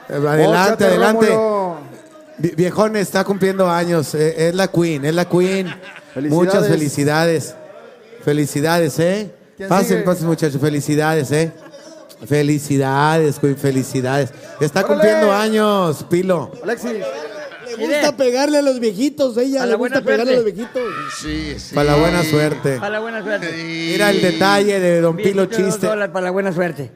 Eh, 0.10 0.14
Adelante, 0.14 0.86
adelante. 0.86 1.28
Rómulo. 1.30 3.00
Está 3.00 3.24
cumpliendo 3.24 3.70
años. 3.70 4.14
Eh, 4.16 4.50
es 4.50 4.56
la 4.56 4.68
Queen, 4.68 5.06
es 5.06 5.14
la 5.16 5.26
Queen. 5.26 5.68
Felicidades. 6.14 6.32
Muchas 6.32 6.68
felicidades. 6.68 7.56
Felicidades, 8.24 9.00
¿eh? 9.00 9.32
¿Quién 9.58 9.70
Pasen, 9.70 9.88
sigue? 9.88 10.02
pasen, 10.02 10.28
muchachos. 10.28 10.60
Felicidades, 10.62 11.32
¿eh? 11.32 11.52
Felicidades, 12.26 13.40
Queen, 13.40 13.58
felicidades. 13.58 14.32
Está 14.60 14.80
¡Órale! 14.82 14.94
cumpliendo 14.96 15.32
años, 15.32 16.06
Pilo. 16.10 16.52
Alexis. 16.64 16.92
Le 17.78 17.88
gusta 17.88 18.16
pegarle 18.16 18.60
a 18.60 18.62
los 18.62 18.80
viejitos, 18.80 19.36
ella 19.38 19.66
le 19.66 19.76
gusta 19.76 20.02
pegarle 20.02 20.34
a 20.34 20.36
los 20.38 20.46
viejitos. 20.46 20.82
Sí, 21.20 21.56
sí. 21.60 21.76
Para 21.76 21.92
la 21.92 21.98
buena 21.98 22.24
suerte. 22.24 22.78
Para 22.78 22.90
la 22.92 23.00
buena 23.00 23.22
suerte. 23.24 23.52
Mira 23.54 24.12
el 24.12 24.22
detalle 24.22 24.80
de 24.80 25.02
Don 25.02 25.18
Pilo 25.18 25.46
Chiste. 25.48 25.88
para 25.88 26.22
la 26.22 26.32
buena 26.32 26.54
suerte. 26.54 26.92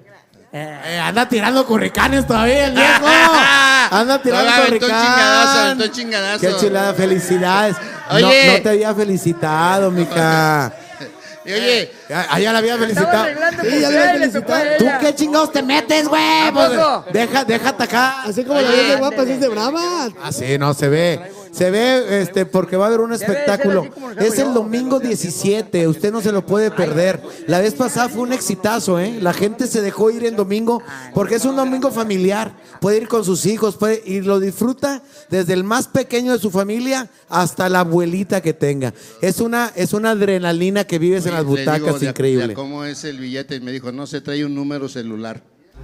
Eh, 0.52 0.80
Eh, 0.86 1.00
anda 1.00 1.28
tirando 1.30 1.66
curricanes 1.66 2.26
todavía 2.26 2.66
el 2.68 2.74
viejo. 2.74 3.06
Anda 3.92 4.22
tirando 4.22 4.50
aventó 4.52 4.68
curricán. 4.86 4.90
chingadazo, 5.02 5.60
aventó 5.60 5.88
chingadazo. 5.88 6.40
Qué 6.42 6.56
chulada, 6.60 6.94
felicidades. 6.94 7.76
Oye. 8.12 8.22
No, 8.48 8.54
no 8.58 8.62
te 8.64 8.70
había 8.70 8.94
felicitado, 8.96 9.92
mija. 9.92 10.72
Oye, 11.46 11.92
Ya, 12.08 12.28
ah, 12.30 12.40
ya 12.40 12.52
la 12.54 12.60
había 12.60 12.78
felicitado. 12.78 13.26
Sí, 13.64 13.80
ya 13.80 13.88
había 13.88 14.12
felicitado. 14.12 14.64
¿Tú 14.78 14.86
qué 15.00 15.16
chingados 15.16 15.52
te 15.52 15.64
metes, 15.64 16.08
güey? 16.08 16.22
¿A 16.22 16.52
Pues, 16.52 17.14
deja, 17.14 17.44
déjate 17.46 17.84
acá. 17.84 18.22
Así 18.24 18.44
como 18.44 18.60
la 18.62 18.70
de 18.70 18.96
guapa, 18.98 19.22
así 19.24 19.32
es 19.32 19.40
de 19.40 19.48
ándale. 19.48 19.72
brava. 19.72 20.10
Así 20.24 20.58
no 20.60 20.74
se 20.76 20.88
ve. 20.90 21.32
Se 21.52 21.72
ve, 21.72 22.22
este, 22.22 22.46
porque 22.46 22.78
va 22.78 22.86
a 22.86 22.88
haber 22.88 23.02
un 23.02 23.14
espectáculo. 23.14 23.88
Es 24.18 24.38
el 24.40 24.54
domingo 24.54 25.00
17, 25.00 25.88
usted 25.88 26.12
no 26.12 26.22
se 26.22 26.32
lo 26.32 26.46
puede 26.46 26.72
perder. 26.72 27.22
La 27.48 27.60
vez 27.60 27.74
pasada 27.74 28.10
fue 28.10 28.22
un 28.22 28.34
exitazo, 28.34 29.00
¿eh? 29.00 29.18
La 29.22 29.34
gente 29.34 29.68
se 29.68 29.82
dejó 29.82 30.12
ir 30.12 30.26
en 30.26 30.36
domingo 30.36 30.82
porque 31.14 31.36
es 31.36 31.46
un 31.46 31.56
domingo 31.56 31.92
familiar. 31.92 32.54
Puede 32.80 32.98
ir 32.98 33.08
con 33.08 33.26
sus 33.26 33.46
hijos, 33.46 33.76
puede, 33.76 34.02
y 34.06 34.22
lo 34.22 34.40
disfruta 34.40 35.02
desde 35.30 35.54
el 35.54 35.64
más 35.64 35.88
pequeño 35.88 36.34
de 36.34 36.40
su 36.40 36.52
familia 36.52 37.10
hasta 37.28 37.70
la 37.70 37.82
abuelita 37.82 38.42
que 38.42 38.54
tenga. 38.54 38.94
Es 39.22 39.40
una, 39.40 39.72
es 39.76 39.94
una 39.94 40.12
adrenalina 40.12 40.86
que 40.86 41.00
vives 41.00 41.26
en 41.26 41.34
las 41.34 41.42
digo, 41.42 41.58
butacas 41.58 42.00
de 42.00 42.08
increíble. 42.08 42.48
de 42.50 42.54
¿Cómo 42.54 42.86
es 42.86 43.04
el 43.04 43.20
billete? 43.20 43.56
Y 43.56 43.62
me 43.62 43.72
dijo, 43.72 43.92
no 43.92 44.08
se 44.08 44.22
trae 44.22 44.46
un 44.46 44.56
número 44.56 44.88
celular. 44.88 45.42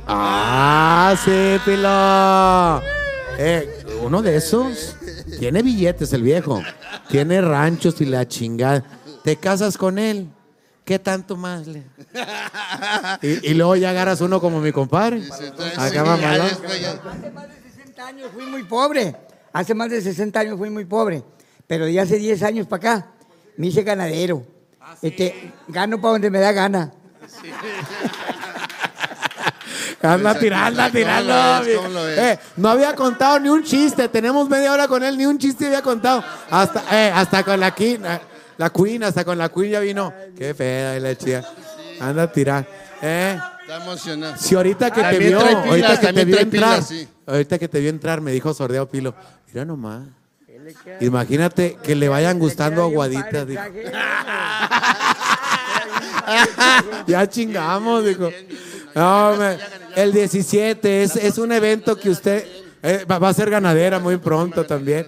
Ah, 0.08 1.16
sí, 1.24 1.58
Pilo. 1.66 2.82
Eh, 3.38 3.84
uno 4.04 4.22
de 4.22 4.38
esos. 4.38 4.96
Tiene 5.40 5.62
billetes 5.62 6.14
el 6.14 6.24
viejo. 6.24 6.62
Tiene 7.10 7.42
ranchos 7.42 8.00
y 8.02 8.06
la 8.06 8.28
chingada. 8.28 8.84
Te 9.24 9.36
casas 9.38 9.78
con 9.78 9.98
él. 10.00 10.30
¿Qué 10.84 11.00
tanto 11.00 11.36
más 11.36 11.66
le? 11.66 11.84
Y, 13.22 13.52
y 13.52 13.54
luego 13.56 13.76
ya 13.76 13.90
agarras 13.90 14.22
uno 14.22 14.40
como 14.40 14.60
mi 14.62 14.72
compadre. 14.72 15.24
Acá 15.78 16.04
mamalón. 16.04 16.48
Hace 16.48 17.32
más 17.32 17.48
de 17.50 17.62
60 17.72 18.08
años 18.08 18.30
fui 18.34 18.46
muy 18.46 18.64
pobre. 18.64 19.16
Hace 19.52 19.74
más 19.74 19.90
de 19.90 20.02
60 20.02 20.40
años 20.40 20.58
fui 20.58 20.70
muy 20.70 20.86
pobre. 20.86 21.24
Pero 21.66 21.86
de 21.86 22.00
hace 22.00 22.18
10 22.18 22.44
años 22.44 22.68
para 22.68 22.78
acá 22.78 23.08
me 23.58 23.68
hice 23.68 23.84
ganadero. 23.84 24.46
Este, 25.02 25.54
gano 25.68 26.00
para 26.00 26.14
donde 26.14 26.30
me 26.30 26.40
da 26.40 26.52
gana. 26.52 26.94
Anda 30.06 30.40
tirando, 30.40 30.82
anda 30.82 31.62
¿Cómo 31.76 31.90
lo 31.90 32.06
tirando. 32.06 32.10
Eh, 32.10 32.40
no 32.58 32.70
había 32.70 32.96
contado 32.96 33.40
ni 33.40 33.50
un 33.50 33.64
chiste. 33.64 34.08
Tenemos 34.10 34.50
media 34.50 34.72
hora 34.72 34.88
con 34.88 35.04
él, 35.04 35.18
ni 35.18 35.26
un 35.26 35.38
chiste 35.38 35.68
había 35.68 35.82
contado. 35.82 36.24
Hasta, 36.50 36.84
eh, 36.92 37.12
hasta 37.14 37.44
con 37.44 37.60
la 37.60 37.74
queen, 37.74 38.04
la 38.58 38.70
queen, 38.70 39.04
hasta 39.04 39.26
con 39.26 39.38
la 39.38 39.50
queen 39.50 39.72
ya 39.72 39.80
vino. 39.80 40.14
Qué 40.38 40.54
fea 40.54 41.00
la 41.00 41.16
chica. 41.16 41.44
Anda 42.00 42.24
a 42.24 42.32
tirar. 42.32 42.68
Eh. 43.02 43.38
Está 43.62 43.84
emocionado. 43.84 44.38
Si 44.38 44.56
ahorita 44.56 44.92
que 44.92 45.02
te 45.02 45.18
vio, 45.18 45.40
pilas, 45.40 45.66
ahorita 45.66 46.00
que 46.00 46.14
te 46.14 46.26
vio 46.26 46.40
entrar, 46.40 46.76
pilas, 46.76 46.88
sí. 46.88 47.08
ahorita 47.26 47.58
que 47.58 47.68
te 47.68 47.80
vio 47.80 47.90
entrar, 47.90 48.22
me 48.22 48.32
dijo 48.32 48.54
Sordeo 48.54 48.88
Pilo, 48.88 49.16
mira 49.48 49.66
nomás. 49.66 50.04
Imagínate 51.00 51.78
que 51.82 51.96
le 51.96 52.10
vayan 52.10 52.38
gustando 52.40 52.84
aguaditas. 52.84 53.48
dijo. 53.48 53.62
ya 57.08 57.28
chingamos, 57.28 58.06
dijo. 58.06 58.30
No, 58.96 59.36
me- 59.38 59.58
el 59.96 60.12
17 60.14 61.04
es, 61.04 61.16
es 61.16 61.38
un 61.38 61.52
evento 61.52 61.98
que 61.98 62.10
usted 62.10 62.46
eh, 62.82 63.04
va, 63.10 63.18
va 63.20 63.30
a 63.30 63.34
ser 63.34 63.50
ganadera 63.50 64.00
muy 64.00 64.18
pronto 64.18 64.64
también. 64.66 65.08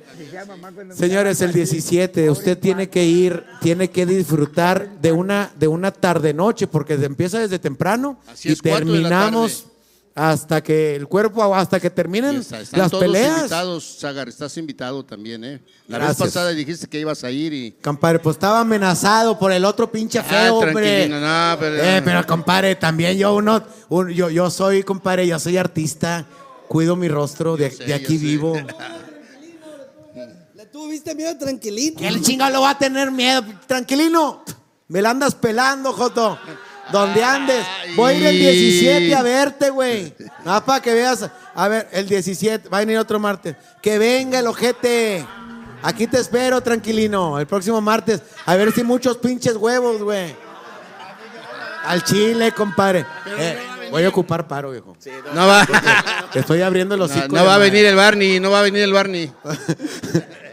Señores, 0.96 1.42
el 1.42 1.54
17, 1.54 2.30
usted 2.30 2.58
tiene 2.58 2.90
que 2.90 3.06
ir, 3.06 3.44
tiene 3.62 3.90
que 3.90 4.06
disfrutar 4.06 4.90
de 5.00 5.12
una, 5.12 5.52
de 5.56 5.68
una 5.68 5.92
tarde 5.92 6.34
noche, 6.34 6.68
porque 6.68 6.94
empieza 6.96 7.40
desde 7.40 7.60
temprano 7.60 8.20
y 8.52 8.56
terminamos 8.86 9.68
hasta 10.19 10.64
que 10.64 10.95
el 10.95 11.07
cuerpo, 11.07 11.53
hasta 11.53 11.80
que 11.80 11.91
terminen 11.91 12.38
Está- 12.38 12.60
están 12.61 12.80
las 12.80 12.89
todos 12.89 13.03
peleas. 13.03 13.38
invitados, 13.38 13.98
Zagar, 13.99 14.27
estás 14.27 14.57
invitado 14.57 15.06
también, 15.06 15.44
¿eh? 15.44 15.61
La 15.88 15.99
Gracias. 15.99 16.18
vez 16.18 16.27
pasada 16.27 16.49
dijiste 16.52 16.88
que 16.88 16.99
ibas 16.99 17.23
a 17.23 17.30
ir 17.30 17.53
y... 17.53 17.72
Compadre, 17.84 18.18
pues 18.18 18.35
estaba 18.35 18.60
amenazado 18.61 19.38
por 19.38 19.52
el 19.52 19.64
otro 19.64 19.91
pinche 19.91 20.23
feo, 20.23 20.56
hombre. 20.56 20.72
tranquilino, 20.73 21.19
no, 21.19 21.60
pero- 21.60 21.76
Eh, 21.84 22.02
pero 22.03 22.26
compadre, 22.26 22.76
también 22.76 23.15
yo 23.15 23.35
uno, 23.35 23.64
un- 23.89 24.10
yo, 24.10 24.31
yo 24.31 24.49
soy, 24.49 24.81
compadre, 24.81 25.27
yo 25.27 25.38
soy 25.38 25.56
artista, 25.57 26.26
cuido 26.68 26.95
mi 26.95 27.07
rostro, 27.10 27.56
de, 27.56 27.69
sé, 27.69 27.84
de 27.85 27.94
aquí 27.94 28.18
vivo. 28.18 28.56
Le 30.56 30.65
tuviste 30.65 31.14
miedo 31.14 31.38
tranquilito. 31.38 31.99
¿Qué 31.99 32.07
el 32.07 32.22
chingado 32.23 32.52
lo 32.53 32.61
va 32.61 32.72
a 32.72 32.77
tener 32.80 33.11
miedo? 33.11 33.44
Tranquilino, 33.68 34.44
me 34.88 35.02
la 35.02 35.11
andas 35.11 35.35
pelando, 35.35 35.94
Joto. 35.94 36.39
Donde 36.92 37.24
andes. 37.24 37.66
Voy 37.96 38.14
a 38.14 38.18
ir 38.18 38.26
el 38.26 38.40
17 38.40 39.16
a 39.16 39.22
verte, 39.22 39.70
güey. 39.70 40.14
Nada 40.46 40.64
para 40.64 40.82
que 40.82 40.94
veas. 40.94 41.30
A 41.56 41.68
ver, 41.68 41.88
el 41.92 42.08
17, 42.08 42.70
va 42.70 42.78
a 42.78 42.80
venir 42.82 42.98
otro 42.98 43.20
martes. 43.20 43.56
Que 43.82 43.98
venga 43.98 44.40
el 44.40 44.48
ojete. 44.48 45.26
Aquí 45.84 46.08
te 46.08 46.20
espero, 46.20 46.62
tranquilino. 46.62 47.40
El 47.40 47.48
próximo 47.48 47.82
martes. 47.82 48.22
A 48.46 48.56
ver 48.56 48.72
si 48.72 48.84
muchos 48.84 49.18
pinches 49.18 49.56
huevos, 49.56 50.02
güey. 50.02 50.36
Al 51.86 52.04
chile, 52.04 52.52
compadre. 52.52 53.06
Eh, 53.38 53.60
voy 53.92 54.04
a 54.04 54.10
ocupar 54.10 54.48
paro, 54.48 54.72
viejo. 54.72 54.96
No 55.34 55.48
va. 55.48 55.66
Estoy 56.34 56.62
abriendo 56.62 56.98
los 56.98 57.16
No, 57.16 57.28
no 57.28 57.46
va 57.46 57.56
a 57.56 57.58
venir 57.58 57.86
el 57.86 57.96
Barney, 57.96 58.40
no 58.40 58.52
va 58.52 58.60
a 58.60 58.64
venir 58.64 58.84
el 58.84 58.94
Barney. 58.94 59.32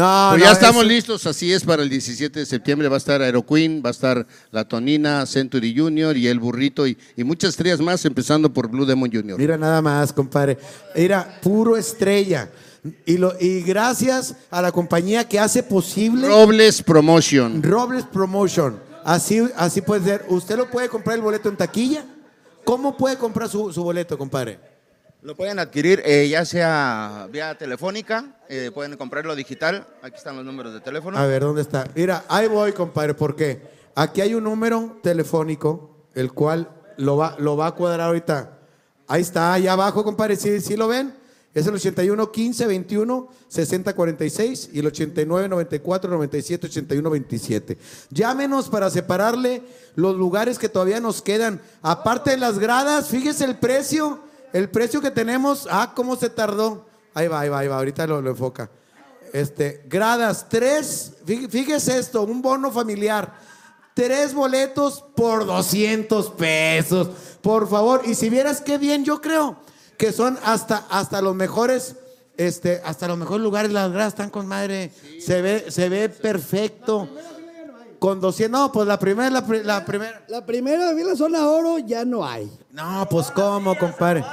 No, 0.00 0.28
Pues 0.30 0.40
no, 0.40 0.46
ya 0.46 0.52
estamos 0.52 0.82
es- 0.82 0.88
listos, 0.88 1.26
así 1.26 1.52
es, 1.52 1.62
para 1.64 1.82
el 1.82 1.90
17 1.90 2.40
de 2.40 2.46
septiembre 2.46 2.88
va 2.88 2.94
a 2.94 2.98
estar 2.98 3.20
Aeroqueen, 3.20 3.82
va 3.84 3.90
a 3.90 3.92
estar 3.92 4.26
La 4.50 4.64
Tonina, 4.66 5.26
Century 5.26 5.76
Junior 5.76 6.16
y 6.16 6.26
El 6.26 6.40
Burrito 6.40 6.86
y, 6.86 6.96
y 7.16 7.24
muchas 7.24 7.50
estrellas 7.50 7.80
más, 7.80 8.04
empezando 8.06 8.50
por 8.52 8.68
Blue 8.68 8.86
Demon 8.86 9.10
Junior. 9.12 9.38
Mira 9.38 9.58
nada 9.58 9.82
más, 9.82 10.12
compadre. 10.12 10.56
Mira, 10.96 11.38
puro 11.42 11.76
estrella. 11.76 12.48
Y, 13.04 13.18
lo, 13.18 13.34
y 13.38 13.60
gracias 13.60 14.34
a 14.50 14.62
la 14.62 14.72
compañía 14.72 15.28
que 15.28 15.38
hace 15.38 15.62
posible 15.62 16.26
Robles 16.28 16.82
Promotion. 16.82 17.62
Robles 17.62 18.04
Promotion. 18.04 18.80
Así, 19.04 19.42
así 19.56 19.82
puede 19.82 20.02
ser. 20.04 20.24
Usted 20.30 20.56
lo 20.56 20.70
puede 20.70 20.88
comprar 20.88 21.16
el 21.16 21.22
boleto 21.22 21.50
en 21.50 21.56
taquilla. 21.58 22.04
¿Cómo 22.64 22.96
puede 22.96 23.16
comprar 23.18 23.50
su, 23.50 23.70
su 23.70 23.82
boleto, 23.82 24.16
compadre? 24.16 24.69
Lo 25.22 25.36
pueden 25.36 25.58
adquirir 25.58 26.00
eh, 26.06 26.28
ya 26.30 26.46
sea 26.46 27.28
vía 27.30 27.56
telefónica, 27.58 28.38
eh, 28.48 28.70
pueden 28.72 28.96
comprarlo 28.96 29.36
digital. 29.36 29.86
Aquí 30.00 30.16
están 30.16 30.36
los 30.36 30.46
números 30.46 30.72
de 30.72 30.80
teléfono. 30.80 31.18
A 31.18 31.26
ver, 31.26 31.42
¿dónde 31.42 31.60
está? 31.60 31.86
Mira, 31.94 32.24
ahí 32.26 32.48
voy, 32.48 32.72
compadre, 32.72 33.12
porque 33.12 33.60
aquí 33.94 34.22
hay 34.22 34.34
un 34.34 34.44
número 34.44 34.98
telefónico, 35.02 36.06
el 36.14 36.32
cual 36.32 36.70
lo 36.96 37.18
va, 37.18 37.36
lo 37.38 37.54
va 37.54 37.66
a 37.66 37.72
cuadrar 37.72 38.08
ahorita. 38.08 38.60
Ahí 39.08 39.20
está, 39.20 39.52
allá 39.52 39.74
abajo, 39.74 40.04
compadre, 40.04 40.36
¿sí, 40.36 40.58
sí 40.62 40.74
lo 40.74 40.88
ven? 40.88 41.14
Es 41.52 41.66
el 41.66 41.74
81 41.74 42.32
15 42.32 42.66
21 42.66 43.28
60 43.48 43.92
46 43.94 44.70
y 44.72 44.78
el 44.78 44.86
89 44.86 45.48
94 45.48 46.10
97 46.10 46.66
81 46.66 47.10
27. 47.10 47.78
Llámenos 48.08 48.70
para 48.70 48.88
separarle 48.88 49.62
los 49.96 50.16
lugares 50.16 50.58
que 50.58 50.70
todavía 50.70 51.00
nos 51.00 51.20
quedan. 51.20 51.60
Aparte 51.82 52.30
de 52.30 52.36
las 52.38 52.58
gradas, 52.58 53.08
fíjese 53.08 53.44
el 53.44 53.58
precio, 53.58 54.29
el 54.52 54.68
precio 54.70 55.00
que 55.00 55.10
tenemos. 55.10 55.66
Ah, 55.70 55.92
cómo 55.94 56.16
se 56.16 56.30
tardó. 56.30 56.86
Ahí 57.14 57.28
va, 57.28 57.40
ahí 57.40 57.48
va, 57.48 57.58
ahí 57.60 57.68
va. 57.68 57.76
Ahorita 57.76 58.06
lo, 58.06 58.18
enfoca. 58.20 58.70
Este, 59.32 59.84
gradas, 59.88 60.46
tres, 60.48 61.12
fí- 61.24 61.48
fíjese 61.48 61.98
esto, 61.98 62.22
un 62.22 62.42
bono 62.42 62.72
familiar, 62.72 63.32
tres 63.94 64.34
boletos 64.34 65.04
por 65.14 65.46
200 65.46 66.30
pesos, 66.30 67.08
por 67.40 67.68
favor. 67.68 68.02
Y 68.04 68.14
si 68.14 68.28
vieras 68.28 68.60
qué 68.60 68.76
bien, 68.78 69.04
yo 69.04 69.20
creo 69.20 69.56
que 69.96 70.12
son 70.12 70.36
hasta, 70.44 70.84
hasta 70.90 71.20
los 71.22 71.34
mejores, 71.36 71.94
este, 72.36 72.80
hasta 72.84 73.06
los 73.06 73.18
mejores 73.18 73.42
lugares, 73.42 73.70
las 73.70 73.92
gradas 73.92 74.14
están 74.14 74.30
con 74.30 74.46
madre, 74.46 74.90
se 75.20 75.40
ve, 75.42 75.66
se 75.70 75.88
ve 75.88 76.08
perfecto. 76.08 77.08
Con 78.00 78.18
200, 78.18 78.50
no, 78.60 78.72
pues 78.72 78.88
la 78.88 78.98
primera, 78.98 79.28
la, 79.28 79.44
la 79.62 79.84
primera. 79.84 80.24
La 80.28 80.44
primera, 80.46 80.92
vi 80.94 81.04
la 81.04 81.14
zona 81.14 81.46
oro, 81.48 81.78
ya 81.78 82.04
no 82.04 82.26
hay. 82.26 82.50
No, 82.72 83.06
pues 83.10 83.30
cómo, 83.30 83.76
compadre. 83.76 84.24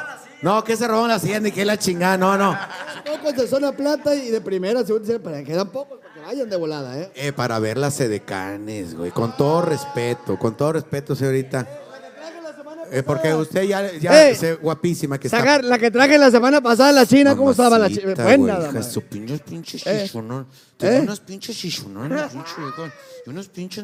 No, 0.41 0.63
que 0.63 0.75
se 0.77 0.87
roban 0.87 1.09
la 1.09 1.17
siguiente 1.19 1.49
y 1.49 1.51
que 1.51 1.65
la 1.65 1.77
chingada, 1.77 2.17
no, 2.17 2.37
no. 2.37 2.57
Pocos 3.05 3.35
de 3.35 3.47
zona 3.47 3.71
plata 3.71 4.13
y 4.13 4.29
de 4.29 4.39
primera, 4.41 4.83
según 4.85 5.01
dicen, 5.01 5.19
pero 5.23 5.43
quedan 5.43 5.69
pocos 5.69 5.99
para 5.99 6.13
que 6.13 6.19
vayan 6.19 6.49
de 6.49 6.55
volada, 6.55 6.99
¿eh? 6.99 7.11
Eh, 7.15 7.31
para 7.33 7.57
ver 7.57 7.77
las 7.77 7.95
sedecanes, 7.95 8.95
güey. 8.95 9.09
Con 9.11 9.35
todo 9.35 9.63
respeto, 9.63 10.37
con 10.37 10.55
todo 10.55 10.73
respeto, 10.73 11.15
señorita. 11.15 11.67
Eh, 12.91 13.03
porque 13.03 13.33
usted 13.33 13.63
ya, 13.63 13.91
ya 13.97 14.29
Eh, 14.29 14.35
se- 14.35 14.55
guapísima 14.55 15.19
que 15.19 15.27
Sacar, 15.27 15.61
la 15.63 15.77
que 15.77 15.91
traje 15.91 16.17
la 16.17 16.31
semana 16.31 16.61
pasada, 16.61 16.93
la 16.93 17.05
china, 17.05 17.35
¿cómo 17.35 17.51
estaba 17.51 17.77
la 17.77 17.89
china? 17.89 18.13
Buena, 18.15 18.59
hija, 18.69 18.83
su 18.83 19.01
pinche, 19.01 19.39
pinche 19.39 19.77
Eh. 19.83 20.03
chichonón. 20.05 20.43
¿Eh? 20.43 20.75
Tiene 20.77 20.99
unas 21.01 21.19
pinches 21.19 21.57
chichononas, 21.57 22.31
pinche. 22.31 22.53
Y 23.25 23.29
unos 23.29 23.49
pinches, 23.49 23.83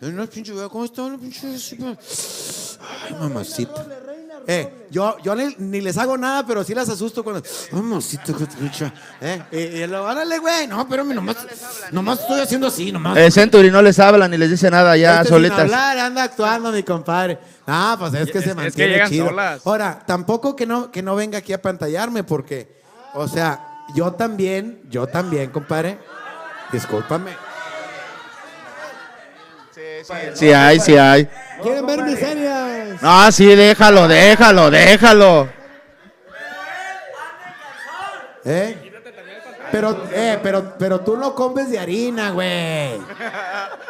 no, 0.00 0.26
viejo, 0.26 0.68
¿cómo 0.70 0.84
están 0.84 1.12
los 1.12 1.20
pinches? 1.20 1.76
Ay, 3.08 3.14
mamacita. 3.18 3.86
Eh, 4.46 4.86
yo, 4.90 5.16
yo 5.22 5.34
ni, 5.34 5.54
ni 5.58 5.80
les 5.80 5.96
hago 5.96 6.18
nada, 6.18 6.44
pero 6.46 6.62
sí 6.64 6.74
las 6.74 6.88
asusto 6.90 7.24
cuando. 7.24 7.42
Mamacita, 7.72 8.24
que 8.34 8.44
te 8.46 8.56
pinche. 8.56 8.92
Eh, 9.20 9.42
y, 9.52 9.56
y 9.56 9.86
lo, 9.86 10.04
órale, 10.04 10.38
güey. 10.38 10.66
No, 10.66 10.86
pero 10.86 11.02
nomás, 11.04 11.36
nomás 11.92 12.20
estoy 12.20 12.40
haciendo 12.40 12.66
así, 12.66 12.92
nomás. 12.92 13.16
Eh, 13.16 13.30
Century 13.30 13.70
no 13.70 13.80
les 13.80 13.98
habla 13.98 14.28
ni 14.28 14.36
les 14.36 14.50
dice 14.50 14.70
nada 14.70 14.96
ya 14.98 15.14
Este 15.14 15.28
sin 15.28 15.34
solitas. 15.36 15.60
hablar, 15.60 15.98
anda 15.98 16.24
actuando 16.24 16.70
mi 16.72 16.82
compadre. 16.82 17.38
Ah, 17.66 17.96
pues 17.98 18.12
es 18.14 18.30
que 18.30 18.32
se 18.32 18.38
Es- 18.38 18.44
es 18.44 18.48
que 18.50 18.54
mantiene 18.54 18.92
llegan 18.92 19.08
chido. 19.10 19.26
solas. 19.28 19.62
Ahora, 19.64 20.02
tampoco 20.06 20.54
que 20.54 20.66
no, 20.66 20.90
que 20.90 21.02
no 21.02 21.14
venga 21.16 21.38
aquí 21.38 21.54
a 21.54 21.62
pantallarme, 21.62 22.22
porque, 22.24 22.82
o 23.14 23.26
sea, 23.26 23.84
yo 23.94 24.12
también, 24.12 24.82
yo 24.90 25.06
también, 25.06 25.50
compadre. 25.50 25.98
Discúlpame. 26.70 27.30
Sí 30.34 30.52
hay, 30.52 30.80
sí 30.80 30.96
hay. 30.96 31.28
¿Quieren 31.62 31.86
ver 31.86 32.02
miserias? 32.02 33.00
No, 33.00 33.32
sí, 33.32 33.46
déjalo, 33.54 34.06
déjalo, 34.06 34.70
déjalo. 34.70 35.48
¿Eh? 38.44 38.92
Pero, 39.72 40.06
eh, 40.12 40.38
pero, 40.42 40.74
pero 40.78 41.00
tú 41.00 41.16
no 41.16 41.34
comes 41.34 41.70
de 41.70 41.78
harina, 41.78 42.30
güey. 42.30 43.00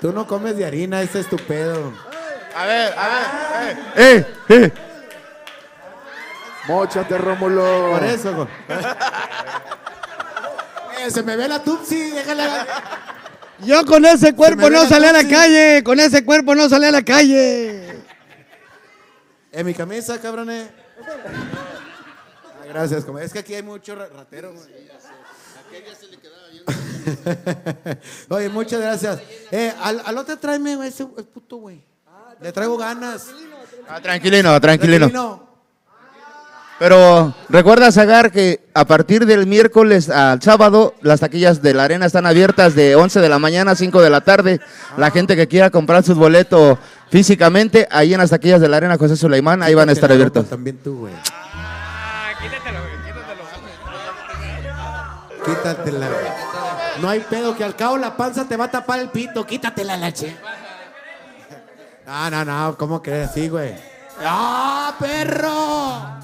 Tú 0.01 0.13
no 0.13 0.27
comes 0.27 0.57
de 0.57 0.65
harina, 0.65 1.03
ese 1.03 1.21
es 1.21 1.29
tu 1.29 1.37
pedo. 1.37 1.93
A 2.57 2.65
ver, 2.65 2.95
a 2.97 3.09
ver. 3.09 3.79
¡Eh! 3.97 4.27
¡Eh! 4.49 4.73
Móchate, 6.69 7.19
Rómulo. 7.19 7.91
Por 7.93 8.05
eso, 8.05 8.35
güey. 8.35 8.49
Eh, 11.01 11.11
se 11.11 11.23
me 11.23 11.37
ve 11.37 11.49
la 11.49 11.59
tupsi, 11.59 12.13
déjale. 12.13 12.45
Yo 13.67 13.85
con 13.85 14.05
ese 14.05 14.35
cuerpo 14.35 14.69
no 14.71 14.87
salí 14.87 15.07
a 15.07 15.13
la 15.13 15.27
calle. 15.29 15.83
Con 15.85 16.01
ese 16.01 16.25
cuerpo 16.25 16.55
no 16.55 16.69
salí 16.69 16.87
a 16.87 16.91
la 16.91 17.03
calle. 17.05 18.03
En 19.53 19.67
mi 19.67 19.75
camisa, 19.75 20.21
cabrones. 20.21 20.69
Ah, 21.01 22.65
gracias, 22.69 23.05
como- 23.05 23.19
es 23.19 23.33
que 23.33 23.39
aquí 23.41 23.55
hay 23.55 23.63
mucho 23.63 23.95
ra- 23.95 24.09
ratero, 24.09 24.53
güey. 24.53 24.85
Oye, 28.31 28.49
muchas 28.49 28.81
gracias. 28.81 29.21
Eh, 29.51 29.73
al, 29.81 30.01
al 30.05 30.19
otro 30.19 30.39
tráeme, 30.39 30.73
ese 30.87 31.07
es 31.19 31.25
puto, 31.25 31.57
güey. 31.59 31.85
Le 32.41 32.53
traigo 32.53 32.77
ganas. 32.77 33.29
Ah, 33.89 34.01
tranquilino, 34.01 34.59
tranquilino. 34.61 35.09
Tranquilino. 35.09 35.54
Pero 36.85 37.35
recuerda, 37.49 37.91
Zagar, 37.91 38.31
que 38.31 38.61
a 38.75 38.85
partir 38.85 39.25
del 39.25 39.47
miércoles 39.47 40.11
al 40.11 40.43
sábado, 40.43 40.93
las 41.01 41.21
taquillas 41.21 41.63
de 41.63 41.73
la 41.73 41.85
arena 41.85 42.05
están 42.05 42.27
abiertas 42.27 42.75
de 42.75 42.95
11 42.95 43.21
de 43.21 43.29
la 43.31 43.39
mañana 43.39 43.71
a 43.71 43.75
5 43.75 44.03
de 44.03 44.11
la 44.11 44.21
tarde. 44.21 44.61
La 44.99 45.11
gente 45.11 45.35
que 45.35 45.49
quiera 45.49 45.71
comprar 45.71 46.05
su 46.05 46.15
boleto 46.15 46.79
físicamente, 47.09 47.89
ahí 47.91 48.13
en 48.13 48.21
las 48.21 48.29
taquillas 48.29 48.61
de 48.61 48.69
la 48.69 48.77
arena 48.77 48.99
José 48.99 49.17
Sulaimán, 49.17 49.63
ahí 49.63 49.73
van 49.73 49.89
a 49.89 49.93
estar 49.93 50.11
Quítate 50.11 50.19
la 50.19 50.25
abiertos. 50.27 50.51
También 50.51 50.77
tú, 50.77 50.99
güey. 50.99 51.15
Quítatela, 55.47 56.07
güey. 56.07 57.01
No 57.01 57.09
hay 57.09 57.21
pedo, 57.21 57.57
que 57.57 57.65
al 57.65 57.77
cabo 57.77 57.97
la 57.97 58.15
panza 58.15 58.47
te 58.47 58.59
va 58.59 58.67
a 58.67 58.71
tapar 58.71 59.01
el 59.01 59.09
pito. 59.09 59.47
Quítatela, 59.47 59.97
lache. 59.97 60.37
No, 62.07 62.29
no, 62.29 62.45
no, 62.45 62.77
¿cómo 62.77 63.03
crees? 63.03 63.31
Sí, 63.33 63.49
güey. 63.49 63.75
¡Ah, 64.23 64.95
perro! 64.99 66.24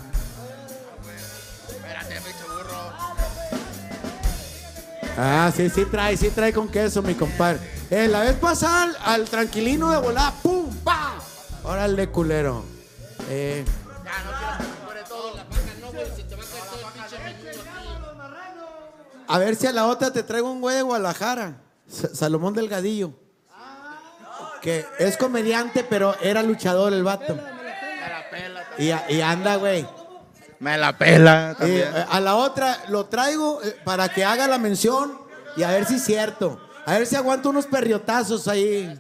Ah, 5.18 5.52
sí, 5.54 5.68
sí 5.70 5.84
trae, 5.84 6.16
sí 6.16 6.30
trae 6.30 6.52
con 6.52 6.68
queso, 6.68 7.02
mi 7.02 7.14
compadre. 7.14 7.58
Eh, 7.90 8.08
la 8.08 8.20
vez 8.20 8.34
pasada 8.36 8.82
al, 8.84 8.96
al 9.04 9.24
tranquilino 9.28 9.90
de 9.90 9.98
volada, 9.98 10.32
¡pum! 10.42 10.74
¡pa! 10.82 11.14
Órale, 11.64 12.08
culero. 12.10 12.64
Eh, 13.28 13.64
a 19.28 19.38
ver 19.38 19.54
si 19.56 19.66
a 19.66 19.72
la 19.72 19.86
otra 19.86 20.12
te 20.12 20.22
traigo 20.22 20.50
un 20.50 20.60
güey 20.60 20.76
de 20.76 20.82
Guadalajara. 20.82 21.60
Sa- 21.88 22.14
Salomón 22.14 22.54
Delgadillo. 22.54 23.12
Que 24.60 24.84
es 24.98 25.16
comediante, 25.16 25.84
pero 25.88 26.14
era 26.20 26.42
luchador 26.42 26.92
el 26.92 27.02
vato. 27.02 27.38
Y, 28.78 28.90
a- 28.90 29.10
y 29.10 29.20
anda, 29.20 29.56
güey. 29.56 29.86
Me 30.60 30.76
la 30.78 30.96
pela 30.96 31.50
Eh, 31.52 31.54
también. 31.58 31.88
eh, 31.94 32.04
a 32.08 32.20
la 32.20 32.36
otra 32.36 32.84
lo 32.88 33.06
traigo 33.06 33.60
eh, 33.62 33.76
para 33.82 34.08
que 34.08 34.24
haga 34.24 34.46
la 34.46 34.58
mención 34.58 35.18
y 35.56 35.62
a 35.64 35.70
ver 35.70 35.86
si 35.86 35.96
es 35.96 36.04
cierto. 36.04 36.60
A 36.86 36.92
ver 36.92 37.06
si 37.06 37.16
aguanta 37.16 37.48
unos 37.48 37.66
perriotazos 37.66 38.46
ahí. 38.46 38.96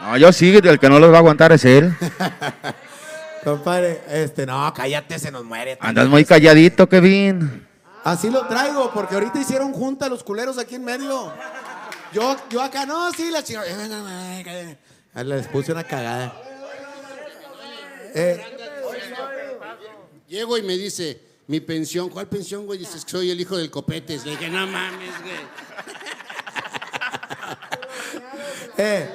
No, 0.00 0.16
yo 0.16 0.32
sí, 0.32 0.56
el 0.56 0.78
que 0.78 0.88
no 0.88 0.98
los 0.98 1.10
va 1.12 1.16
a 1.16 1.18
aguantar 1.18 1.52
es 1.52 1.64
él. 1.64 1.94
Compadre, 3.44 4.00
este, 4.08 4.46
no, 4.46 4.72
cállate, 4.74 5.18
se 5.18 5.30
nos 5.30 5.44
muere. 5.44 5.76
Andas 5.80 6.08
muy 6.08 6.24
calladito, 6.24 6.88
Kevin. 6.88 7.66
Así 8.04 8.30
lo 8.30 8.46
traigo, 8.46 8.90
porque 8.92 9.14
ahorita 9.14 9.38
hicieron 9.40 9.72
junta 9.72 10.08
los 10.08 10.22
culeros 10.24 10.56
aquí 10.58 10.74
en 10.76 10.84
medio. 10.84 11.32
Yo, 12.12 12.36
yo 12.50 12.62
acá, 12.62 12.86
no, 12.86 13.10
sí, 13.12 13.30
la 13.30 13.42
chingada. 13.42 13.66
Les 15.24 15.46
puse 15.48 15.72
una 15.72 15.84
cagada. 15.84 16.32
Eh, 18.14 18.42
Llego 20.30 20.56
y 20.56 20.62
me 20.62 20.78
dice, 20.78 21.20
mi 21.48 21.58
pensión, 21.58 22.08
¿cuál 22.08 22.28
pensión, 22.28 22.64
güey? 22.64 22.78
Dices 22.78 23.04
que 23.04 23.10
soy 23.10 23.32
el 23.32 23.40
hijo 23.40 23.56
del 23.56 23.68
Copetes. 23.68 24.24
Le 24.24 24.30
dije, 24.30 24.48
no 24.48 24.64
mames, 24.64 25.10
güey. 25.22 25.34
eh, 28.78 29.10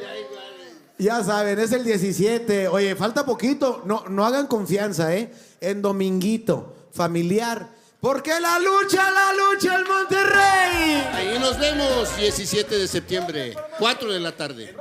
ya 0.97 1.23
saben, 1.23 1.57
es 1.57 1.71
el 1.71 1.85
17. 1.85 2.67
Oye, 2.67 2.97
falta 2.97 3.25
poquito. 3.25 3.81
No, 3.85 4.03
no 4.09 4.25
hagan 4.25 4.47
confianza, 4.47 5.15
¿eh? 5.15 5.31
En 5.61 5.81
dominguito, 5.81 6.89
familiar. 6.91 7.69
Porque 8.01 8.37
la 8.41 8.59
lucha, 8.59 9.09
la 9.09 9.31
lucha, 9.31 9.77
el 9.77 9.85
Monterrey. 9.85 11.07
Ahí 11.13 11.39
nos 11.39 11.57
vemos, 11.57 12.17
17 12.17 12.77
de 12.77 12.87
septiembre, 12.89 13.55
4 13.79 14.11
de 14.11 14.19
la 14.19 14.35
tarde. 14.35 14.75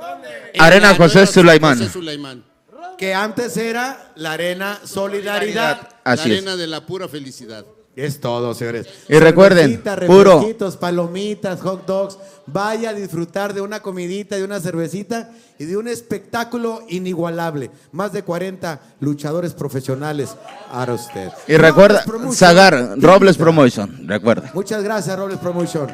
En 0.51 0.61
Arena 0.61 0.89
la 0.89 0.95
José 0.97 1.25
Sulaimán. 1.27 1.77
José 1.77 1.89
Sulaimán. 1.89 2.54
Que 2.97 3.13
antes 3.13 3.57
era 3.57 4.11
la 4.15 4.33
Arena 4.33 4.79
Solidaridad. 4.83 5.89
Así 6.03 6.29
la 6.29 6.35
es. 6.35 6.41
arena 6.41 6.55
de 6.55 6.67
la 6.67 6.85
pura 6.85 7.07
felicidad. 7.07 7.65
Es 7.95 8.19
todo, 8.19 8.53
señores. 8.53 8.87
Y 9.07 9.17
recuerden, 9.19 9.81
puro- 10.05 10.45
palomitas, 10.79 11.61
hot 11.61 11.85
dogs. 11.85 12.17
Vaya 12.45 12.89
a 12.89 12.93
disfrutar 12.93 13.53
de 13.53 13.61
una 13.61 13.81
comidita, 13.81 14.35
de 14.35 14.43
una 14.43 14.59
cervecita 14.59 15.31
y 15.57 15.63
de 15.63 15.77
un 15.77 15.87
espectáculo 15.87 16.81
inigualable. 16.89 17.71
Más 17.93 18.11
de 18.11 18.23
40 18.23 18.81
luchadores 18.99 19.53
profesionales. 19.53 20.35
Ahora 20.71 20.93
usted. 20.93 21.29
Y 21.47 21.55
recuerda. 21.55 22.03
Zagar, 22.33 22.95
Robles 22.99 23.37
Promotion, 23.37 24.05
recuerda. 24.07 24.51
Muchas 24.53 24.83
gracias, 24.83 25.17
Robles 25.17 25.39
Promotion. 25.39 25.87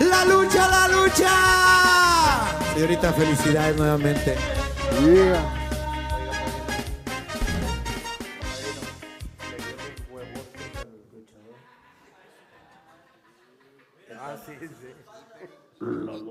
¡La 0.00 0.24
lucha, 0.24 0.66
la 0.68 0.88
lucha! 0.88 2.74
Señorita, 2.74 3.12
felicidades 3.12 3.76
nuevamente. 3.76 4.34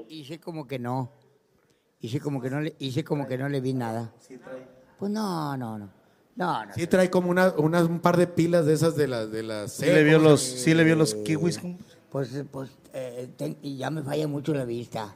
Hice 0.09 0.39
como 0.39 0.67
que 0.67 0.79
no. 0.79 1.11
Hice 1.99 2.19
como 2.19 2.41
que 2.41 2.49
no 2.49 2.61
le, 2.61 2.75
hice 2.79 3.03
como 3.03 3.27
que 3.27 3.37
no 3.37 3.47
le 3.49 3.61
vi 3.61 3.73
nada. 3.73 4.11
Pues 4.97 5.11
no, 5.11 5.55
no, 5.57 5.77
no. 5.77 5.89
No, 6.35 6.65
no. 6.65 6.73
Sí 6.73 6.87
trae 6.87 7.09
como 7.09 7.29
una, 7.29 7.49
un 7.51 7.99
par 7.99 8.17
de 8.17 8.25
pilas 8.27 8.65
de 8.65 8.73
esas 8.73 8.95
de 8.95 9.07
las... 9.07 9.31
De 9.31 9.43
las 9.43 9.71
Sí 9.73 9.85
le 9.85 10.03
vio 10.03 10.17
los, 10.19 10.41
sí 10.41 10.73
le 10.73 10.83
vio 10.83 10.95
los 10.95 11.13
kiwis. 11.13 11.61
Pues, 12.09 12.29
pues, 12.51 12.71
eh, 12.93 13.29
ten- 13.37 13.57
y 13.61 13.77
ya 13.77 13.89
me 13.91 14.01
falla 14.01 14.27
mucho 14.27 14.53
la 14.53 14.65
vista. 14.65 15.15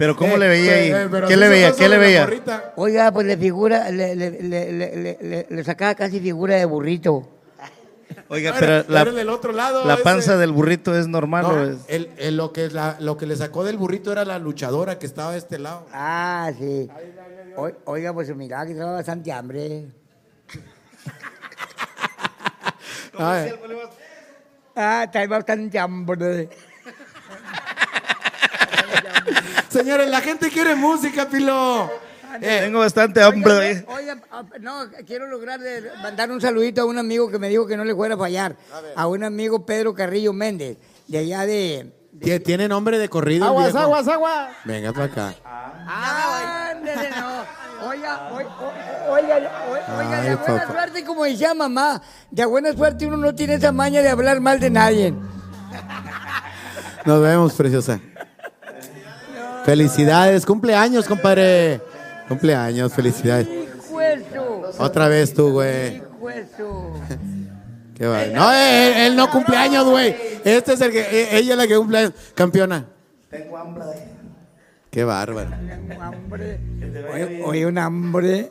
Pero 0.00 0.16
¿cómo 0.16 0.36
Eh, 0.36 0.38
le 0.38 0.48
veía 0.48 0.72
ahí? 0.72 0.90
eh, 0.90 1.10
¿Qué 1.28 1.36
le 1.36 1.48
veía? 1.50 1.72
¿Qué 1.72 1.86
le 1.86 1.98
veía? 1.98 2.26
Oiga, 2.76 3.12
pues 3.12 3.26
le 3.26 3.36
figura, 3.36 3.90
le, 3.90 4.16
le, 4.16 4.30
le, 4.30 4.72
le, 4.72 4.96
le- 4.96 5.18
le- 5.20 5.46
le 5.50 5.64
sacaba 5.64 5.94
casi 5.94 6.20
figura 6.20 6.54
de 6.56 6.64
burrito. 6.64 7.28
Oiga, 8.28 8.54
pero 8.58 8.82
la, 8.88 9.02
era 9.02 9.12
del 9.12 9.28
otro 9.28 9.52
lado, 9.52 9.84
la 9.84 9.94
ese. 9.94 10.02
panza 10.02 10.38
del 10.38 10.52
burrito 10.52 10.98
es 10.98 11.06
normal. 11.06 11.42
No, 11.42 11.48
¿o 11.50 11.64
es? 11.64 11.76
el- 11.88 12.10
el- 12.16 12.38
lo, 12.38 12.50
que 12.50 12.70
la- 12.70 12.96
lo 12.98 13.18
que 13.18 13.26
le 13.26 13.36
sacó 13.36 13.62
del 13.62 13.76
burrito 13.76 14.10
era 14.10 14.24
la 14.24 14.38
luchadora 14.38 14.98
que 14.98 15.04
estaba 15.04 15.32
de 15.32 15.38
este 15.38 15.58
lado. 15.58 15.84
Ah, 15.92 16.50
sí. 16.58 16.88
O- 17.56 17.70
Oiga, 17.84 18.14
pues 18.14 18.34
miraba 18.34 18.64
que 18.64 18.72
estaba 18.72 18.92
bastante 18.92 19.30
hambre. 19.30 19.84
Ah, 24.76 25.04
está 25.04 25.26
bastante 25.26 25.78
hambre. 25.78 26.48
Señores, 29.70 30.08
la 30.10 30.20
gente 30.20 30.50
quiere 30.50 30.74
música, 30.74 31.28
Pilo. 31.28 31.88
Eh, 32.40 32.60
Tengo 32.64 32.78
bastante 32.80 33.22
hambre. 33.22 33.84
Oiga, 33.88 34.16
ah, 34.30 34.44
no, 34.60 34.84
quiero 35.06 35.26
lograr 35.26 35.60
de 35.60 35.90
mandar 36.02 36.30
un 36.30 36.40
saludito 36.40 36.82
a 36.82 36.84
un 36.84 36.98
amigo 36.98 37.30
que 37.30 37.38
me 37.38 37.48
dijo 37.48 37.66
que 37.66 37.76
no 37.76 37.84
le 37.84 37.94
fuera 37.94 38.14
a 38.14 38.18
fallar. 38.18 38.56
A, 38.96 39.06
un 39.06 39.24
amigo 39.24 39.64
Pedro 39.66 39.94
Carrillo 39.94 40.32
Méndez, 40.32 40.76
de 41.08 41.18
allá 41.18 41.44
de... 41.46 41.92
tie- 42.20 42.42
Tiene 42.42 42.68
nombre 42.68 42.98
de 42.98 43.08
corrido. 43.08 43.46
Aguas, 43.46 43.74
aguas, 43.74 44.06
aguas. 44.08 44.50
Venga 44.64 44.92
para 44.92 45.04
acá. 45.06 45.34
Ándele, 45.86 47.10
no. 47.10 47.60
Oiga, 47.88 48.30
oiga, 48.32 48.50
oiga, 49.10 49.36
oiga, 49.36 49.50
oiga, 49.98 50.20
de 50.22 50.28
Ay, 50.30 50.36
buena 50.36 50.60
papá. 50.66 50.72
suerte, 50.72 51.04
como 51.04 51.24
decía 51.24 51.54
mamá, 51.54 52.02
de 52.30 52.44
buena 52.44 52.72
suerte 52.74 53.06
uno 53.06 53.16
no 53.16 53.34
tiene 53.34 53.54
esa 53.54 53.72
maña 53.72 54.02
de 54.02 54.10
hablar 54.10 54.38
mal 54.40 54.60
de 54.60 54.68
nadie. 54.70 55.14
Nos 57.06 57.22
vemos, 57.22 57.54
preciosa. 57.54 57.98
Felicidades, 59.70 60.44
cumpleaños, 60.46 61.06
compadre. 61.06 61.80
Cumpleaños, 62.26 62.92
felicidades. 62.92 63.46
Otra 64.80 65.06
vez 65.06 65.32
tú, 65.32 65.52
güey. 65.52 66.02
Qué 67.94 68.04
va- 68.08 68.26
No, 68.26 68.50
él, 68.52 68.92
él 68.96 69.14
no 69.16 69.30
cumpleaños, 69.30 69.84
güey. 69.88 70.16
Este 70.44 70.72
es 70.72 70.80
el 70.80 70.90
que, 70.90 71.00
eh, 71.02 71.28
ella 71.38 71.52
es 71.52 71.56
la 71.56 71.68
que 71.68 71.76
cumple 71.76 72.10
campeona. 72.34 72.84
Tengo 73.30 73.56
hambre. 73.58 73.84
Qué 74.90 75.04
bárbaro. 75.04 75.50
Tengo 75.50 76.02
hambre. 76.02 76.58
Oye, 77.14 77.42
oye, 77.44 77.66
un 77.66 77.78
hambre. 77.78 78.50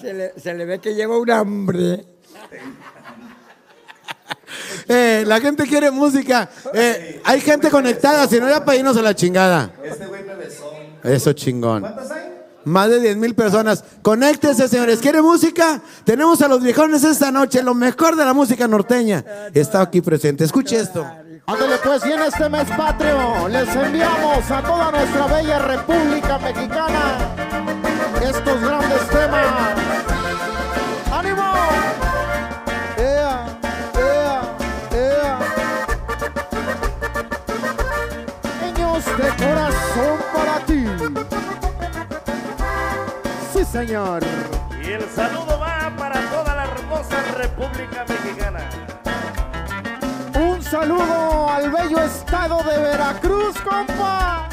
Se 0.00 0.12
le, 0.14 0.32
se 0.36 0.52
le 0.52 0.64
ve 0.64 0.80
que 0.80 0.96
lleva 0.96 1.16
un 1.16 1.30
hambre. 1.30 2.04
Eh, 4.88 5.24
la 5.26 5.40
gente 5.40 5.64
quiere 5.64 5.90
música. 5.90 6.48
Eh, 6.72 7.20
hay 7.24 7.40
gente 7.40 7.70
conectada, 7.70 8.26
si 8.26 8.40
no 8.40 8.48
ya 8.48 8.64
para 8.64 8.78
irnos 8.78 8.96
a 8.96 9.02
la 9.02 9.14
chingada. 9.14 9.70
Este 9.82 10.06
güey 10.06 10.22
me 10.24 10.34
besó. 10.34 10.72
Eso 11.02 11.32
chingón. 11.32 11.84
Más 12.64 12.90
de 12.90 13.00
10 13.00 13.16
mil 13.16 13.34
personas. 13.34 13.84
Conéctense, 14.02 14.66
señores. 14.66 14.98
¿Quiere 14.98 15.22
música? 15.22 15.80
Tenemos 16.04 16.42
a 16.42 16.48
los 16.48 16.62
viejones 16.62 17.04
esta 17.04 17.30
noche, 17.30 17.62
lo 17.62 17.74
mejor 17.74 18.16
de 18.16 18.24
la 18.24 18.34
música 18.34 18.66
norteña. 18.66 19.24
Está 19.54 19.82
aquí 19.82 20.00
presente. 20.00 20.44
Escuche 20.44 20.76
esto. 20.76 21.06
Ándale 21.46 21.76
pues, 21.84 22.04
y 22.04 22.12
en 22.12 22.22
este 22.22 22.48
mes 22.48 22.68
patrio 22.76 23.46
les 23.48 23.68
enviamos 23.76 24.50
a 24.50 24.62
toda 24.62 24.90
nuestra 24.90 25.26
bella 25.28 25.58
República 25.60 26.38
Mexicana 26.38 27.36
estos 28.28 28.60
grandes 28.60 29.08
temas. 29.08 29.25
Señor. 43.76 44.22
Y 44.82 44.92
el 44.92 45.02
saludo 45.10 45.58
va 45.60 45.92
para 45.98 46.18
toda 46.30 46.54
la 46.54 46.64
hermosa 46.64 47.16
República 47.36 48.06
Mexicana. 48.08 48.60
Un 50.34 50.62
saludo 50.62 51.50
al 51.50 51.70
bello 51.70 51.98
estado 52.00 52.62
de 52.62 52.78
Veracruz, 52.78 53.54
compa. 53.60 54.48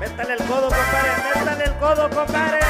Métale 0.00 0.32
el 0.32 0.44
codo, 0.46 0.68
compadre. 0.68 1.10
Métale 1.36 1.64
el 1.64 1.74
codo, 1.74 2.10
compadre. 2.10 2.60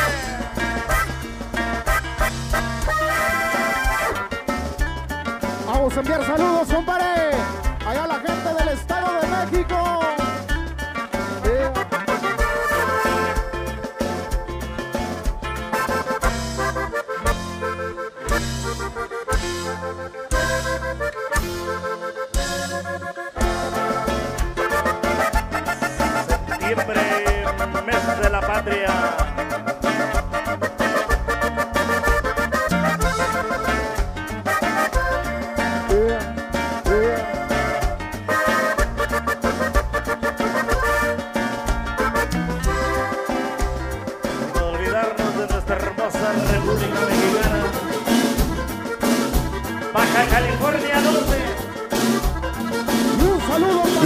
Vamos 5.67 5.97
a 5.97 6.01
enviar 6.01 6.27
saludos, 6.27 6.69
compadre. 6.69 7.56
Del 8.57 8.69
Estado 8.69 9.21
de 9.21 9.27
México. 9.29 9.77
Septiembre, 26.49 27.03
mes 27.87 28.19
de 28.21 28.31
la 28.31 28.41
patria. 28.41 29.36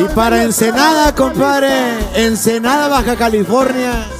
Y 0.00 0.04
para 0.14 0.44
Ensenada, 0.44 1.14
compadre. 1.14 1.68
Ensenada, 2.14 2.88
Baja 2.88 3.16
California. 3.16 4.19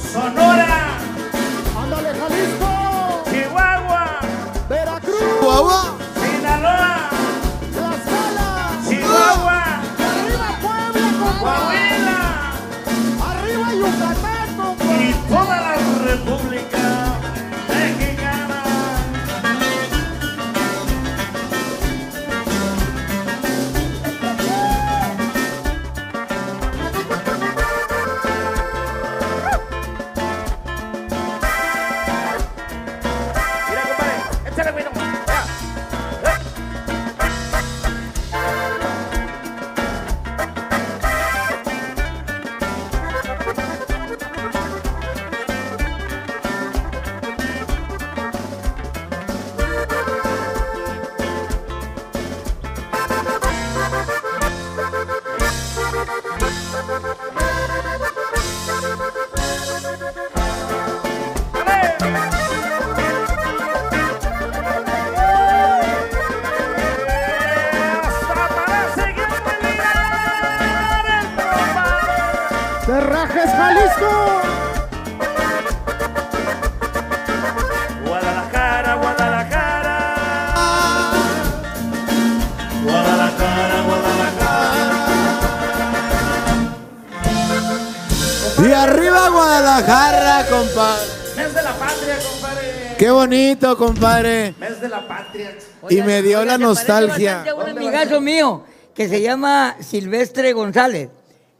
Bonito, 93.21 93.77
compadre. 93.77 94.55
Mes 94.59 94.81
de 94.81 94.89
la 94.89 95.07
patria. 95.07 95.55
Y 95.89 96.01
me 96.01 96.21
dio 96.21 96.43
la 96.43 96.57
nostalgia. 96.57 97.45
Un 97.55 97.69
amigazo 97.69 98.19
mío 98.21 98.63
que 98.95 99.07
se 99.07 99.21
llama 99.21 99.75
Silvestre 99.79 100.53
González, 100.53 101.09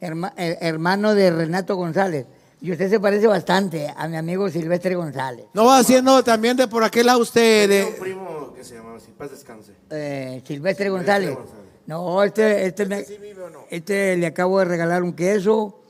herma- 0.01 0.33
eh, 0.37 0.57
hermano 0.61 1.13
de 1.13 1.29
Renato 1.31 1.75
González. 1.75 2.25
Y 2.61 2.71
usted 2.71 2.89
se 2.89 2.99
parece 2.99 3.27
bastante 3.27 3.91
a 3.95 4.07
mi 4.07 4.17
amigo 4.17 4.49
Silvestre 4.49 4.95
González. 4.95 5.45
No 5.53 5.65
va 5.65 5.79
haciendo 5.79 6.23
también 6.23 6.57
de 6.57 6.67
por 6.67 6.83
aquel 6.83 7.05
lado 7.07 7.19
usted. 7.19 7.67
Tenía 7.69 7.85
un 7.87 7.93
De... 7.93 7.99
primo 7.99 8.53
que 8.55 8.63
se 8.63 8.75
llamaba 8.75 8.97
así, 8.97 9.11
paz 9.17 9.31
descanse. 9.31 9.71
Eh, 9.89 10.41
Silvestre 10.45 10.89
González. 10.89 11.37
No, 11.87 12.23
este, 12.23 12.65
este, 12.67 12.85
me- 12.85 13.05
este 13.69 14.17
le 14.17 14.27
acabo 14.27 14.59
de 14.59 14.65
regalar 14.65 15.01
un 15.03 15.13
queso 15.13 15.80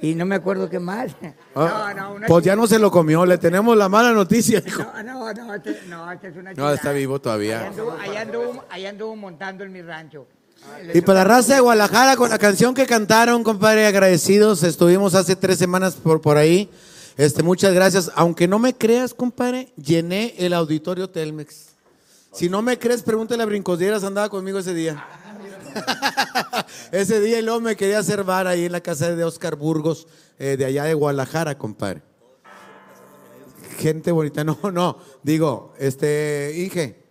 y 0.00 0.14
no 0.14 0.24
me 0.26 0.34
acuerdo 0.36 0.68
qué 0.70 0.78
más. 0.78 1.12
Ah, 1.54 1.92
No, 1.96 2.02
no, 2.02 2.14
una 2.14 2.26
pues 2.26 2.44
ya 2.44 2.54
no 2.56 2.66
se 2.66 2.78
lo 2.78 2.90
comió, 2.90 3.26
le 3.26 3.38
tenemos 3.38 3.76
la 3.76 3.88
mala 3.88 4.12
noticia. 4.12 4.62
hijo. 4.66 4.82
No, 4.82 5.02
no, 5.02 5.32
no, 5.32 5.54
este, 5.54 5.80
no, 5.88 6.10
este 6.12 6.28
es 6.28 6.36
una 6.36 6.50
No, 6.50 6.56
chulada. 6.56 6.74
está 6.74 6.92
vivo 6.92 7.14
Allá 7.14 7.22
todavía. 7.22 7.66
anduvo, 7.66 7.92
allá 8.00 8.22
anduvo- 8.22 8.64
allá 8.70 8.88
anduvo 8.90 9.16
montando 9.16 9.64
en 9.64 9.72
mi 9.72 9.82
rancho. 9.82 10.26
Y 10.92 11.00
para 11.02 11.20
la 11.20 11.24
raza 11.24 11.54
de 11.54 11.60
Guadalajara, 11.60 12.16
con 12.16 12.30
la 12.30 12.38
canción 12.38 12.74
que 12.74 12.84
cantaron, 12.86 13.44
compadre, 13.44 13.86
agradecidos. 13.86 14.62
Estuvimos 14.64 15.14
hace 15.14 15.36
tres 15.36 15.56
semanas 15.58 15.94
por, 15.94 16.20
por 16.20 16.36
ahí. 16.36 16.68
Este, 17.16 17.42
muchas 17.42 17.72
gracias. 17.72 18.10
Aunque 18.16 18.48
no 18.48 18.58
me 18.58 18.74
creas, 18.74 19.14
compadre, 19.14 19.68
llené 19.76 20.34
el 20.38 20.52
auditorio 20.54 21.10
Telmex. 21.10 21.66
Si 22.32 22.48
no 22.48 22.60
me 22.60 22.78
crees, 22.78 23.02
pregúntale 23.02 23.42
a 23.42 23.46
Brincosdieras, 23.46 24.04
andaba 24.04 24.28
conmigo 24.28 24.58
ese 24.58 24.74
día. 24.74 25.04
ese 26.92 27.20
día 27.20 27.40
luego 27.42 27.60
me 27.60 27.76
quería 27.76 27.98
hacer 27.98 28.24
bar 28.24 28.46
ahí 28.46 28.64
en 28.64 28.72
la 28.72 28.80
casa 28.80 29.14
de 29.14 29.24
Oscar 29.24 29.56
Burgos, 29.56 30.06
eh, 30.38 30.56
de 30.56 30.64
allá 30.64 30.84
de 30.84 30.94
Guadalajara, 30.94 31.58
compadre. 31.58 32.02
Gente 33.78 34.12
bonita, 34.12 34.44
no, 34.44 34.58
no, 34.72 34.98
digo, 35.22 35.72
este, 35.78 36.52
Inge, 36.56 37.04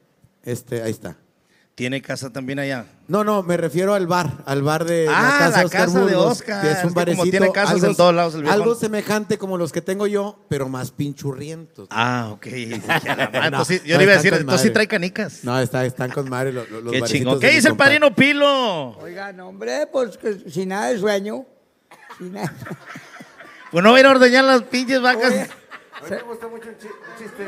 este, 0.44 0.81
ahí 0.81 0.91
está. 0.91 1.18
Tiene 1.77 2.01
casa 2.01 2.31
también 2.33 2.57
allá. 2.57 2.87
No, 3.07 3.23
no, 3.23 3.43
me 3.43 3.55
refiero 3.55 3.93
al 3.93 4.07
bar, 4.07 4.31
al 4.47 4.63
bar 4.63 4.83
de 4.83 5.05
Ah, 5.07 5.11
la 5.21 5.29
casa, 5.45 5.57
la 5.59 5.65
Oscar 5.65 5.85
casa 5.85 6.05
de 6.05 6.15
Oscar. 6.15 6.61
que 6.63 6.71
es 6.71 6.77
Es 6.79 6.83
un 6.83 6.89
como 6.89 6.95
barecito, 6.95 7.29
tiene 7.29 7.51
casas 7.51 7.75
algo, 7.75 7.85
en 7.85 7.95
todos 7.95 8.15
lados 8.15 8.33
el 8.33 8.49
algo 8.49 8.73
semejante 8.73 9.37
como 9.37 9.59
los 9.59 9.71
que 9.71 9.83
tengo 9.83 10.07
yo, 10.07 10.39
pero 10.49 10.67
más 10.69 10.89
pinchurrientos. 10.89 11.87
Ah, 11.91 12.29
ok. 12.31 12.45
Dije, 12.45 12.81
a 12.91 13.15
la 13.15 13.15
madre, 13.31 13.39
No, 13.41 13.45
entonces, 13.45 13.83
yo 13.83 13.93
no, 13.93 13.97
le 13.99 14.03
iba 14.05 14.13
a 14.13 14.15
decir, 14.15 14.33
entonces 14.33 14.61
sí 14.67 14.73
trae 14.73 14.87
canicas. 14.87 15.43
No, 15.43 15.59
está, 15.59 15.85
están 15.85 16.09
con 16.09 16.27
madre 16.27 16.51
los, 16.51 16.67
los 16.67 16.91
Qué 16.91 17.01
chingón. 17.03 17.39
¿Qué 17.39 17.51
dice 17.51 17.67
el 17.69 17.77
padrino 17.77 18.15
Pilo? 18.15 18.97
Oiga, 18.97 19.31
no, 19.31 19.49
hombre, 19.49 19.85
pues 19.85 20.17
que 20.17 20.49
sin 20.49 20.69
nada 20.69 20.87
de 20.87 20.97
sueño. 20.97 21.45
Sin 22.17 22.33
nada. 22.33 22.51
Pues 23.71 23.83
no 23.83 23.91
va 23.91 23.97
a 23.97 23.99
ir 23.99 24.05
a 24.07 24.11
ordeñar 24.11 24.45
las 24.45 24.63
pinches 24.63 24.99
vacas. 24.99 25.31
A 25.31 26.03
mí 26.05 26.09
me 26.09 26.21
gustó 26.23 26.49
mucho 26.49 26.69
un, 26.69 26.77
chi- 26.79 26.87
un 26.87 27.23
chiste, 27.23 27.47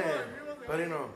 padrino. 0.67 1.07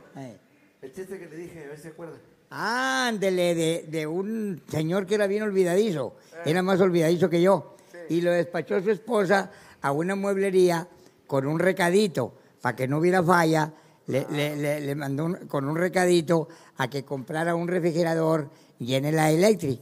El 0.82 0.92
chiste 0.92 1.20
que 1.20 1.28
le 1.28 1.36
dije, 1.38 1.64
a 1.66 1.68
ver 1.68 1.76
si 1.78 1.84
se 1.84 1.88
acuerda. 1.90 2.16
Ándele, 2.56 3.56
de, 3.56 3.86
de 3.90 4.06
un 4.06 4.62
señor 4.70 5.08
que 5.08 5.16
era 5.16 5.26
bien 5.26 5.42
olvidadizo, 5.42 6.14
era 6.46 6.62
más 6.62 6.80
olvidadizo 6.80 7.28
que 7.30 7.42
yo. 7.42 7.76
Y 8.10 8.22
lo 8.22 8.32
despachó 8.32 8.80
su 8.80 8.92
esposa 8.92 9.50
a 9.82 9.92
una 9.92 10.16
mueblería 10.16 10.88
con 11.26 11.48
un 11.48 11.58
recadito, 11.58 12.34
para 12.62 12.76
que 12.76 12.88
no 12.88 13.00
hubiera 13.00 13.24
falla, 13.24 13.74
le, 14.06 14.28
le- 14.32 14.56
le- 14.56 14.82
le 14.82 14.96
mandó 14.96 15.26
un- 15.26 15.36
con 15.48 15.66
un 15.68 15.76
recadito 15.76 16.48
a 16.78 16.90
que 16.90 17.04
comprara 17.04 17.56
un 17.56 17.68
refrigerador 17.68 18.50
General 18.80 19.34
Electric. 19.34 19.80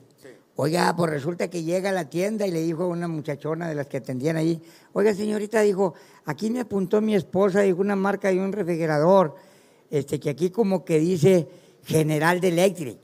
Oiga, 0.55 0.95
pues 0.95 1.09
resulta 1.11 1.49
que 1.49 1.63
llega 1.63 1.89
a 1.89 1.93
la 1.93 2.09
tienda 2.09 2.47
y 2.47 2.51
le 2.51 2.61
dijo 2.61 2.83
a 2.83 2.87
una 2.87 3.07
muchachona 3.09 3.67
de 3.67 3.75
las 3.75 3.87
que 3.87 3.97
atendían 3.97 4.37
ahí, 4.37 4.61
oiga 4.93 5.13
señorita, 5.13 5.59
dijo, 5.61 5.93
aquí 6.25 6.49
me 6.51 6.61
apuntó 6.61 7.01
mi 7.01 7.15
esposa, 7.15 7.61
dijo 7.61 7.81
una 7.81 7.95
marca 7.97 8.29
de 8.29 8.39
un 8.39 8.51
refrigerador, 8.53 9.35
este, 9.89 10.19
que 10.21 10.29
aquí 10.29 10.51
como 10.51 10.85
que 10.85 10.99
dice 10.99 11.47
General 11.85 12.39
de 12.39 12.47
Electric, 12.49 12.97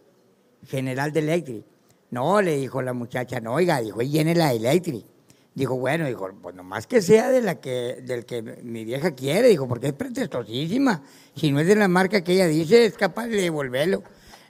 General 0.68 1.12
de 1.12 1.20
Electric. 1.20 1.66
No, 2.12 2.42
le 2.42 2.58
dijo 2.58 2.82
la 2.82 2.94
muchacha, 2.94 3.40
no, 3.40 3.54
oiga, 3.54 3.82
dijo, 3.82 4.02
llene 4.02 4.36
la 4.36 4.54
Electric. 4.54 5.06
Dijo, 5.54 5.76
bueno, 5.76 6.06
dijo, 6.06 6.30
pues 6.42 6.56
nomás 6.56 6.86
que 6.86 7.02
sea 7.02 7.30
de 7.30 7.42
la 7.42 7.60
que, 7.60 7.98
del 8.04 8.26
que 8.26 8.42
mi 8.42 8.86
vieja 8.86 9.12
quiere, 9.16 9.48
dijo, 9.48 9.68
porque 9.68 9.88
es 9.88 9.94
pretestosísima. 9.94 11.02
Si 11.36 11.52
no 11.52 11.60
es 11.60 11.68
de 11.68 11.76
la 11.76 11.88
marca 11.88 12.24
que 12.24 12.34
ella 12.34 12.48
dice, 12.48 12.86
es 12.86 12.94
capaz 12.94 13.28
de 13.28 13.42
devolverlo. 13.42 14.04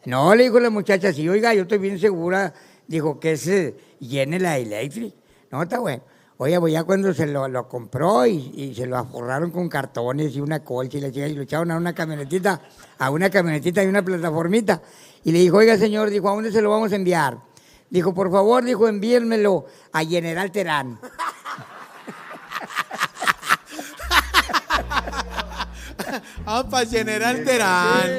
No, 0.06 0.36
le 0.36 0.44
dijo 0.44 0.60
la 0.60 0.70
muchacha, 0.70 1.14
sí, 1.14 1.28
oiga, 1.30 1.54
yo 1.54 1.62
estoy 1.62 1.78
bien 1.78 1.98
segura, 1.98 2.54
dijo, 2.88 3.20
que 3.20 3.32
es 3.32 3.48
eh, 3.48 3.76
llene 4.00 4.40
la 4.40 4.58
Electric. 4.58 5.14
No, 5.50 5.64
está 5.64 5.80
bueno. 5.80 6.04
Oye, 6.40 6.60
pues 6.60 6.72
ya 6.72 6.84
cuando 6.84 7.12
se 7.16 7.26
lo, 7.26 7.48
lo 7.48 7.68
compró 7.68 8.28
y, 8.28 8.52
y 8.56 8.76
se 8.76 8.86
lo 8.86 8.98
aforraron 8.98 9.50
con 9.50 9.68
cartones 9.70 10.36
y 10.36 10.40
una 10.40 10.64
colcha 10.64 11.00
y 11.00 11.02
la 11.02 11.12
chica 11.12 11.28
y 11.28 11.34
lo 11.34 11.42
echaron 11.42 11.72
a 11.72 11.78
una 11.78 11.96
camionetita, 11.96 12.62
a 13.00 13.10
una 13.10 13.32
camionetita 13.32 13.84
y 13.84 13.88
una 13.88 14.04
plataformita. 14.06 14.82
Y 15.24 15.32
le 15.32 15.40
dijo, 15.40 15.58
oiga 15.58 15.78
señor, 15.78 16.12
dijo, 16.12 16.30
¿a 16.30 16.34
dónde 16.34 16.52
se 16.52 16.62
lo 16.62 16.70
vamos 16.70 16.92
a 16.92 16.96
enviar? 16.96 17.40
Dijo, 17.90 18.14
por 18.14 18.32
favor, 18.32 18.64
dijo, 18.64 18.88
envíenmelo 18.88 19.66
a 19.92 20.04
General 20.06 20.52
Terán. 20.52 21.00
Ah, 26.46 26.66
para 26.70 26.88
General 26.88 27.44
Terán. 27.44 28.10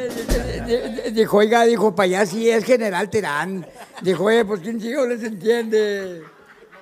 Dijo, 1.14 1.38
oiga, 1.38 1.64
dijo, 1.64 1.94
para 1.94 2.04
allá 2.04 2.26
sí 2.26 2.50
es 2.50 2.62
General 2.64 3.08
Terán. 3.08 3.66
Dijo, 4.02 4.24
oye, 4.24 4.44
pues 4.44 4.60
quién 4.60 4.78
chico 4.78 5.06
les 5.06 5.22
entiende. 5.22 6.22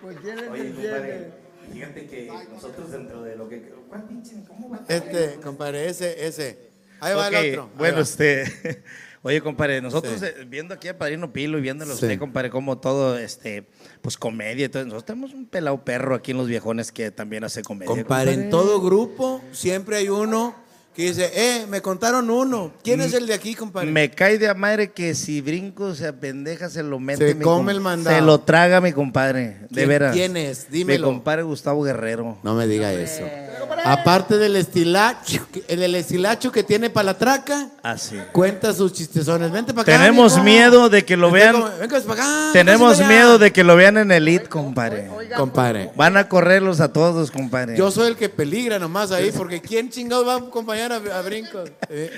Pues 0.06 0.18
quién 0.22 0.36
les 0.36 0.48
Oye, 0.50 0.72
compadre, 0.72 1.30
fíjate 1.72 2.06
que 2.06 2.32
nosotros 2.52 2.90
dentro 2.92 3.22
de 3.22 3.34
lo 3.34 3.48
que... 3.48 3.72
¿Cuál 3.88 4.04
pinche? 4.04 4.36
¿Cómo 4.46 4.70
va? 4.70 4.80
Este, 4.88 5.34
compadre, 5.42 5.88
ese, 5.88 6.26
ese. 6.28 6.70
Ahí 7.00 7.12
va 7.14 7.26
Ok, 7.26 7.34
el 7.34 7.50
otro. 7.50 7.62
ahí 7.64 7.78
Bueno, 7.78 7.96
va. 7.96 8.02
este... 8.02 8.82
Oye, 9.22 9.40
compadre, 9.40 9.82
nosotros 9.82 10.20
Sí. 10.20 10.26
eh, 10.26 10.44
viendo 10.46 10.72
aquí 10.74 10.86
a 10.86 10.96
Padrino 10.96 11.32
Pilo 11.32 11.58
y 11.58 11.60
viéndolo 11.60 11.94
a 11.94 11.96
Sí. 11.96 12.04
usted, 12.04 12.16
compadre, 12.20 12.48
como 12.50 12.78
todo, 12.78 13.18
este, 13.18 13.66
pues 14.00 14.16
comedia 14.16 14.66
y 14.66 14.68
todo. 14.68 14.84
Nosotros 14.84 15.04
tenemos 15.06 15.34
un 15.34 15.46
pelado 15.46 15.84
perro 15.84 16.14
aquí 16.14 16.30
en 16.30 16.36
Los 16.36 16.46
Viejones 16.46 16.92
que 16.92 17.10
también 17.10 17.42
hace 17.42 17.64
comedia. 17.64 17.88
Compadre, 17.92 18.34
en 18.34 18.50
todo 18.50 18.80
grupo 18.80 19.42
siempre 19.50 19.96
hay 19.96 20.08
uno 20.10 20.54
que 20.96 21.02
dice, 21.02 21.30
eh, 21.34 21.66
me 21.68 21.82
contaron 21.82 22.30
uno. 22.30 22.72
¿Quién 22.82 23.02
es 23.02 23.12
el 23.12 23.26
de 23.26 23.34
aquí, 23.34 23.54
compadre? 23.54 23.90
Me 23.92 24.10
cae 24.10 24.38
de 24.38 24.48
a 24.48 24.54
madre 24.54 24.92
que 24.92 25.14
si 25.14 25.42
brinco, 25.42 25.94
se 25.94 26.10
pendeja, 26.14 26.70
se 26.70 26.82
lo 26.82 26.98
mete. 26.98 27.28
Se 27.28 27.34
mi 27.34 27.44
come 27.44 27.58
com- 27.58 27.68
el 27.70 27.80
mandado. 27.82 28.16
Se 28.16 28.22
lo 28.22 28.40
traga 28.40 28.80
mi 28.80 28.92
compadre, 28.94 29.58
de 29.68 29.68
¿Quién- 29.74 29.88
veras. 29.90 30.12
quién 30.14 30.36
es? 30.38 30.70
Dímelo. 30.70 31.08
Mi 31.08 31.12
compadre 31.14 31.42
Gustavo 31.42 31.82
Guerrero. 31.82 32.38
No 32.42 32.54
me 32.54 32.66
diga 32.66 32.92
eso. 32.94 33.22
Aparte 33.84 34.38
del 34.38 34.56
estilacho, 34.56 35.46
que- 35.52 35.64
el, 35.68 35.82
el 35.82 35.94
estilacho 35.94 36.50
que 36.50 36.62
tiene 36.62 36.88
para 36.90 37.06
la 37.06 37.18
traca, 37.18 37.68
Así. 37.82 38.16
cuenta 38.32 38.72
sus 38.72 38.92
chistezones. 38.92 39.50
Vente 39.52 39.74
para 39.74 39.82
acá. 39.82 39.92
Tenemos 40.02 40.42
miedo 40.42 40.88
de 40.88 41.04
que 41.04 41.16
lo 41.16 41.30
Vente 41.30 41.50
vean. 41.52 41.62
como- 41.62 41.78
venga 41.78 42.00
para 42.00 42.22
acá. 42.22 42.50
Tenemos 42.52 42.98
miedo 43.06 43.38
de 43.38 43.52
que 43.52 43.64
lo 43.64 43.76
vean 43.76 43.98
en 43.98 44.10
Elite, 44.12 44.46
compadre. 44.48 45.10
Compadre. 45.36 45.90
Van 45.94 46.16
a 46.16 46.28
correrlos 46.28 46.80
a 46.80 46.92
todos, 46.92 47.30
compadre. 47.30 47.76
Yo 47.76 47.90
soy 47.90 48.08
el 48.08 48.16
que 48.16 48.28
peligra 48.28 48.78
nomás 48.78 49.12
ahí, 49.12 49.30
porque 49.30 49.60
¿quién 49.60 49.90
chingados 49.90 50.26
va 50.26 50.34
a 50.34 50.38
acompañar 50.38 50.85
a, 50.92 50.96
a 51.18 51.22
brincos? 51.22 51.70
Eh, 51.88 52.10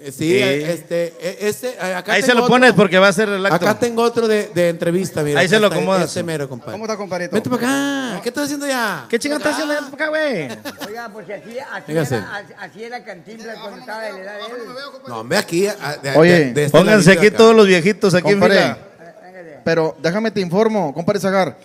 eh, 0.00 0.10
sí, 0.12 0.12
Sí. 0.12 0.34
eh, 0.36 0.72
este, 0.72 1.04
eh, 1.20 1.38
este, 1.42 1.68
eh, 1.74 1.94
acá 1.94 2.12
Ahí 2.14 2.20
se 2.22 2.28
tengo 2.28 2.40
lo 2.40 2.44
otro. 2.46 2.54
pones 2.54 2.72
porque 2.72 2.98
va 2.98 3.08
a 3.08 3.12
ser 3.12 3.28
el 3.28 3.46
acto. 3.46 3.56
Acá 3.56 3.78
tengo 3.78 4.02
otro 4.02 4.26
de, 4.28 4.48
de 4.48 4.68
entrevista, 4.68 5.22
mira. 5.22 5.40
Ahí 5.40 5.48
se 5.48 5.54
acá 5.56 5.60
lo 5.60 5.66
está 5.68 5.76
acomodas. 5.78 6.04
Este 6.08 6.22
mero, 6.22 6.48
compadre. 6.48 6.72
¿Cómo 6.72 6.84
está, 6.84 6.96
compadrito? 6.96 7.32
Vente 7.32 7.48
para 7.48 8.10
acá. 8.14 8.20
¿Qué 8.22 8.28
estás 8.28 8.44
haciendo 8.44 8.66
ya? 8.66 9.06
¿Qué 9.08 9.18
chingada 9.18 9.38
estás 9.38 9.54
haciendo 9.62 9.90
para 9.90 10.04
acá, 10.04 10.08
güey? 10.08 10.48
Oiga, 10.88 11.10
pues 11.12 11.26
así, 11.30 11.58
así, 11.58 11.82
Fíjese. 11.86 12.16
era, 12.16 12.36
así- 12.36 12.52
así 12.58 12.84
era 12.84 13.04
Cantinflas 13.04 13.58
cuando 13.58 13.78
estaba 13.80 14.02
de 14.02 14.12
la 14.12 14.18
edad 14.20 14.34
de 14.38 14.44
él. 14.46 14.62
No, 15.08 15.24
ve 15.24 15.36
aquí. 15.36 15.66
a- 15.68 15.96
de- 16.02 16.16
Oye, 16.16 16.32
de- 16.32 16.52
de 16.54 16.64
este 16.64 16.76
Pónganse 16.78 17.06
ladito 17.06 17.20
aquí 17.20 17.26
acá. 17.28 17.36
todos 17.36 17.54
los 17.56 17.66
viejitos 17.66 18.14
aquí 18.14 18.30
Compadre, 18.32 18.54
fila. 18.60 18.78
Pero 19.64 19.96
déjame 20.02 20.30
te 20.30 20.40
informo, 20.40 20.92
compadre 20.92 21.20
Zagar. 21.20 21.56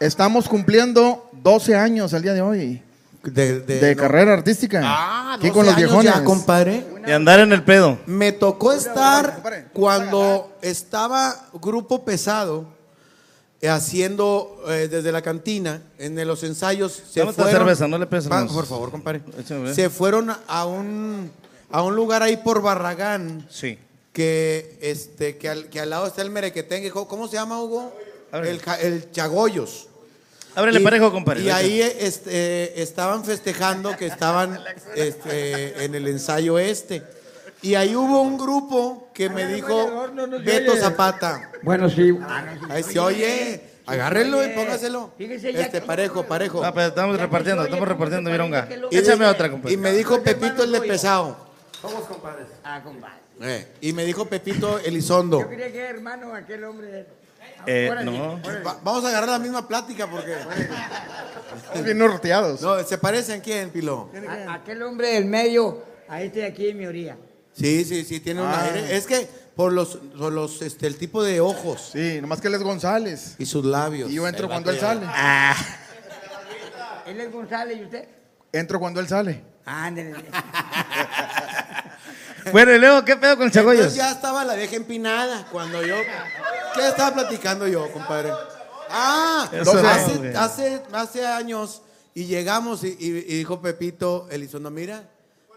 Estamos 0.00 0.48
cumpliendo 0.48 1.28
12 1.32 1.74
años 1.76 2.12
el 2.12 2.22
día 2.22 2.32
de 2.32 2.40
hoy. 2.40 2.82
De, 3.22 3.60
De, 3.60 3.94
no. 3.94 4.00
carrera 4.00 4.32
artística. 4.32 4.80
Ah, 4.84 5.34
Aquí 5.34 5.48
12 5.48 5.52
con 5.52 5.66
los 5.66 5.76
viejones. 5.76 6.14
ya, 6.14 6.24
compadre. 6.24 6.86
De 7.04 7.12
andar 7.14 7.40
en 7.40 7.52
el 7.52 7.64
pedo. 7.64 7.98
Me 8.06 8.32
tocó 8.32 8.72
estar 8.72 9.42
cuando 9.72 10.52
estaba 10.62 11.48
Grupo 11.54 12.04
Pesado 12.04 12.66
eh, 13.60 13.68
haciendo 13.68 14.62
eh, 14.68 14.88
desde 14.88 15.10
la 15.10 15.20
cantina, 15.22 15.82
en 15.98 16.26
los 16.26 16.44
ensayos. 16.44 16.92
Se 17.10 17.20
Dame 17.20 17.32
fueron, 17.32 17.52
cerveza, 17.52 17.88
no 17.88 17.98
le 17.98 18.06
más. 18.06 18.52
Por 18.52 18.66
favor, 18.66 18.90
compadre. 18.90 19.20
Échame. 19.38 19.74
Se 19.74 19.90
fueron 19.90 20.30
a 20.46 20.66
un, 20.66 21.30
a 21.70 21.82
un 21.82 21.96
lugar 21.96 22.22
ahí 22.22 22.36
por 22.36 22.62
Barragán. 22.62 23.46
Sí. 23.50 23.78
Que, 24.12 24.78
este, 24.80 25.38
que, 25.38 25.48
al, 25.48 25.68
que 25.68 25.80
al 25.80 25.90
lado 25.90 26.06
está 26.06 26.22
el 26.22 26.30
Merequetengue. 26.30 26.90
¿Cómo 26.90 27.08
¿Cómo 27.08 27.26
se 27.28 27.34
llama, 27.34 27.60
Hugo? 27.60 27.92
El, 28.32 28.60
el 28.80 29.10
Chagoyos. 29.10 29.88
Ábrele 30.58 30.80
Y- 30.80 30.82
parejo, 30.82 31.12
compadre. 31.12 31.42
Y 31.42 31.50
ahí 31.50 31.80
este, 31.80 32.82
estaban 32.82 33.24
festejando 33.24 33.96
que 33.96 34.06
estaban 34.06 34.58
este, 34.96 35.84
en 35.84 35.94
el 35.94 36.08
ensayo 36.08 36.58
este. 36.58 37.02
Y 37.62 37.74
ahí 37.76 37.94
hubo 37.94 38.22
un 38.22 38.36
grupo 38.36 39.08
que 39.14 39.28
me 39.30 39.46
dijo 39.46 40.08
Beto. 40.44 40.76
Zapata. 40.76 41.52
Bueno, 41.62 41.88
sí. 41.88 42.16
Ahí 42.68 42.82
se 42.82 42.98
oye. 42.98 43.60
Agárrenlo 43.86 44.44
y 44.44 44.48
póngaselo. 44.50 45.12
Este, 45.18 45.80
parejo, 45.80 46.24
parejo. 46.24 46.62
Ah, 46.64 46.74
pero 46.74 46.88
estamos 46.88 47.18
repartiendo, 47.18 47.64
estamos 47.64 47.88
repartiendo, 47.88 48.28
mironga. 48.30 48.68
Y 48.90 48.98
Échame 48.98 49.24
otra, 49.26 49.50
compadre. 49.50 49.72
Y 49.74 49.76
me 49.76 49.92
dijo 49.92 50.22
Pepito 50.22 50.64
el 50.64 50.72
de 50.72 50.80
pesado. 50.82 51.36
Somos 51.80 52.04
compadres. 52.04 52.48
Ah, 52.64 52.82
compadre. 52.82 53.14
Eh, 53.40 53.66
y 53.80 53.92
me 53.92 54.04
dijo 54.04 54.24
Pepito 54.26 54.78
Elizondo. 54.80 55.40
Yo 55.40 55.48
creía 55.48 55.70
que 55.70 55.78
era 55.78 55.90
hermano 55.90 56.34
aquel 56.34 56.64
hombre. 56.64 57.06
Eh, 57.66 57.88
Órale, 57.90 58.10
no. 58.10 58.34
órale. 58.34 58.60
Va- 58.64 58.78
vamos 58.82 59.04
a 59.04 59.08
agarrar 59.08 59.28
la 59.30 59.38
misma 59.38 59.66
plática 59.68 60.06
porque. 60.10 60.32
Estamos 60.32 61.84
bien 61.84 61.98
norteados. 61.98 62.60
No, 62.62 62.82
¿se 62.84 62.98
parecen 62.98 63.40
quién, 63.40 63.70
Pilo? 63.70 64.10
A- 64.48 64.54
aquel 64.54 64.82
hombre 64.82 65.08
del 65.14 65.24
medio, 65.26 65.82
a 66.08 66.22
este 66.22 66.40
de 66.40 66.46
aquí 66.46 66.68
en 66.68 66.78
mi 66.78 66.86
orilla. 66.86 67.16
Sí, 67.52 67.84
sí, 67.84 68.04
sí, 68.04 68.20
tiene 68.20 68.40
un 68.40 68.46
Ah. 68.48 68.62
aire. 68.64 68.96
Es 68.96 69.06
que 69.06 69.28
por 69.56 69.72
los, 69.72 69.98
por 70.16 70.32
los 70.32 70.62
este, 70.62 70.86
el 70.86 70.96
tipo 70.96 71.22
de 71.24 71.40
ojos 71.40 71.90
Sí, 71.92 72.20
nomás 72.20 72.40
que 72.40 72.46
él 72.48 72.54
es 72.54 72.62
González. 72.62 73.34
y 73.38 73.46
sus 73.46 73.64
labios. 73.64 74.10
Y 74.10 74.14
yo 74.14 74.28
entro 74.28 74.44
El 74.44 74.50
cuando 74.50 74.70
él 74.70 74.78
sale. 74.78 75.00
Ah, 75.06 75.54
Él 77.06 77.20
es 77.20 77.32
González 77.32 77.78
y 77.78 77.84
usted. 77.84 78.08
Entro 78.52 78.78
cuando 78.78 79.00
él 79.00 79.08
sale. 79.08 79.42
Ándale. 79.66 80.14
Bueno, 82.52 82.74
y 82.74 82.78
luego, 82.78 83.04
¿qué 83.04 83.16
pedo 83.16 83.36
con 83.36 83.50
Chagoyos? 83.50 83.86
Entonces 83.86 83.98
ya 84.04 84.12
estaba 84.12 84.44
la 84.44 84.54
vieja 84.54 84.76
empinada 84.76 85.46
cuando 85.50 85.82
yo. 85.84 85.96
¿Qué 86.74 86.88
estaba 86.88 87.14
platicando 87.14 87.66
yo, 87.66 87.90
compadre? 87.92 88.32
Ah, 88.90 89.48
Eso 89.52 89.72
hace, 89.88 90.36
hace, 90.36 90.82
hace 90.92 91.26
años 91.26 91.82
y 92.14 92.24
llegamos 92.24 92.84
y, 92.84 92.88
y- 92.98 93.06
y 93.08 93.38
dijo 93.38 93.60
Pepito 93.60 94.26
Elizondo, 94.30 94.70
mira, 94.70 95.08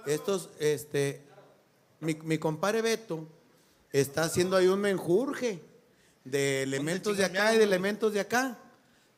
estos, 0.06 0.50
este, 0.60 1.22
mi, 2.00 2.16
mi 2.24 2.38
compadre 2.38 2.82
Beto 2.82 3.28
está 3.92 4.24
haciendo 4.24 4.58
ahí 4.58 4.68
un 4.68 4.80
menjurje 4.82 5.62
de 6.24 6.64
elementos 6.64 7.18
de 7.18 7.26
acá 7.26 7.54
y 7.54 7.58
de 7.58 7.64
elementos 7.64 8.14
de 8.14 8.20
acá. 8.20 8.58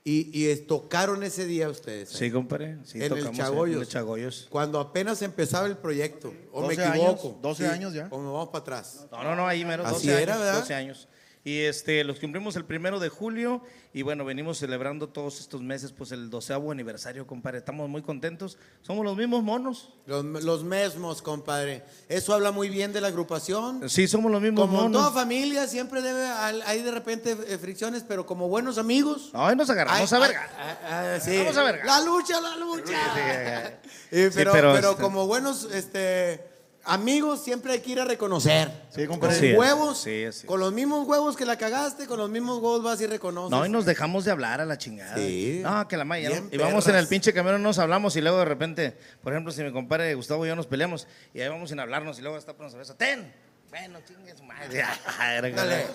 Y, 0.06 0.30
y 0.34 0.56
tocaron 0.58 1.24
ese 1.24 1.46
día 1.46 1.70
ustedes. 1.70 2.10
Sí, 2.10 2.30
compadre. 2.30 2.78
Sí, 2.84 2.98
en 2.98 3.04
el 3.04 3.10
tocamos 3.10 3.38
Chagoyos. 3.38 3.76
En 3.78 3.82
el 3.84 3.88
Chagoyos. 3.88 4.48
Cuando 4.50 4.80
apenas 4.82 5.22
empezaba 5.22 5.66
el 5.66 5.78
proyecto. 5.78 6.34
¿O 6.52 6.62
me 6.62 6.76
12 6.76 6.84
años, 6.84 7.14
equivoco? 7.14 7.40
12 7.42 7.68
años 7.68 7.94
ya. 7.94 8.08
O 8.12 8.18
me 8.20 8.26
vamos 8.26 8.50
para 8.50 8.60
atrás. 8.60 9.08
No, 9.10 9.24
no, 9.24 9.36
no, 9.36 9.48
ahí 9.48 9.64
mero. 9.64 9.86
Así 9.86 10.08
12 10.08 10.24
era, 10.24 10.34
años, 10.34 10.46
¿verdad? 10.46 10.60
12 10.60 10.74
años. 10.74 11.08
Y 11.46 11.60
este, 11.60 12.06
los 12.06 12.22
cumplimos 12.22 12.56
el 12.56 12.64
primero 12.64 13.02
de 13.02 13.10
julio 13.10 13.62
y 13.94 14.02
bueno, 14.02 14.24
venimos 14.24 14.60
celebrando 14.60 15.10
todos 15.10 15.42
estos 15.42 15.62
meses 15.62 15.92
pues 15.92 16.14
el 16.14 16.30
doceavo 16.30 16.72
aniversario, 16.72 17.28
compadre. 17.28 17.58
Estamos 17.58 17.90
muy 17.90 18.02
contentos. 18.02 18.58
Somos 18.82 19.04
los 19.04 19.18
mismos 19.18 19.44
monos. 19.44 19.90
Los, 20.06 20.24
los 20.24 20.64
mismos, 20.64 21.22
compadre. 21.22 21.84
Eso 22.08 22.34
habla 22.34 22.52
muy 22.54 22.70
bien 22.70 22.94
de 22.94 23.02
la 23.02 23.10
agrupación. 23.10 23.90
Sí, 23.90 24.08
somos 24.08 24.32
los 24.32 24.42
mismos 24.42 24.68
Como 24.68 24.84
monos. 24.84 25.02
toda 25.02 25.12
familia, 25.12 25.68
siempre 25.68 26.02
debe, 26.02 26.26
hay 26.26 26.82
de 26.82 26.92
repente 26.92 27.36
eh, 27.48 27.58
fricciones, 27.58 28.06
pero 28.08 28.26
como 28.26 28.48
buenos 28.48 28.78
amigos. 28.78 29.30
Ay, 29.34 29.58
nos 29.58 29.70
agarramos 29.70 30.14
Ay, 30.14 30.18
a 30.18 30.22
verga. 30.26 30.50
ay, 30.58 31.08
ay, 31.16 31.22
sí. 31.22 31.38
Vamos 31.40 31.58
a 31.58 31.64
verga. 31.64 31.84
La 31.86 32.02
lucha, 32.06 32.40
la 32.40 32.56
lucha. 32.56 33.80
Sí, 34.10 34.30
pero 34.34 34.54
pero, 34.54 34.74
pero 34.74 34.90
este- 34.92 35.02
como 35.02 35.28
buenos 35.28 35.66
este, 35.74 36.53
amigos, 36.86 37.44
siempre 37.44 37.74
hay 37.74 37.80
que 37.80 37.92
ir 37.92 38.00
a 38.00 38.06
reconocer. 38.06 38.72
Sí, 38.90 39.02
Con 39.08 39.20
compadre. 39.20 39.40
Sí, 39.40 39.54
huevos, 39.54 40.00
sí, 40.02 40.26
sí. 40.32 40.46
con 40.48 40.60
los 40.60 40.72
mismos 40.74 41.08
huevos 41.08 41.36
que 41.38 41.46
la 41.46 41.58
cagaste, 41.58 42.06
con 42.08 42.18
los 42.20 42.30
mismos 42.30 42.58
huevos 42.60 42.84
vas 42.84 43.00
y 43.02 43.08
reconoces. 43.08 43.52
No, 43.52 43.66
y 43.66 43.70
nos 43.70 43.86
dejamos 43.86 44.26
de 44.26 44.32
hablar 44.32 44.62
a 44.62 44.66
la 44.66 44.78
chingada. 44.78 45.16
Sí. 45.16 45.62
No, 45.64 45.88
que 45.88 45.98
la 45.98 46.06
maya. 46.06 46.30
Bien 46.30 46.50
Y 46.52 46.58
vamos 46.58 46.86
en 46.86 46.92
perras. 46.92 47.02
el 47.04 47.08
pinche 47.08 47.34
camión, 47.34 47.62
nos 47.64 47.80
hablamos 47.80 48.16
y 48.16 48.22
luego 48.22 48.40
de 48.40 48.46
repente, 48.46 48.98
por 49.24 49.34
ejemplo, 49.34 49.52
si 49.52 49.64
mi 49.64 49.72
compadre 49.72 50.14
Gustavo 50.16 50.46
y 50.46 50.50
yo 50.50 50.56
nos 50.56 50.68
peleamos 50.68 51.08
y 51.34 51.42
ahí 51.42 51.50
vamos 51.50 51.70
sin 51.70 51.80
hablarnos 51.80 52.20
y 52.20 52.22
luego 52.22 52.38
está 52.38 52.54
por 52.54 52.62
una 52.66 52.72
cerveza. 52.72 52.96
ten. 52.96 53.34
Bueno, 53.70 53.98
chingue 54.08 54.36
su 54.38 54.44
madre. 54.44 54.84
Dale. 55.56 55.88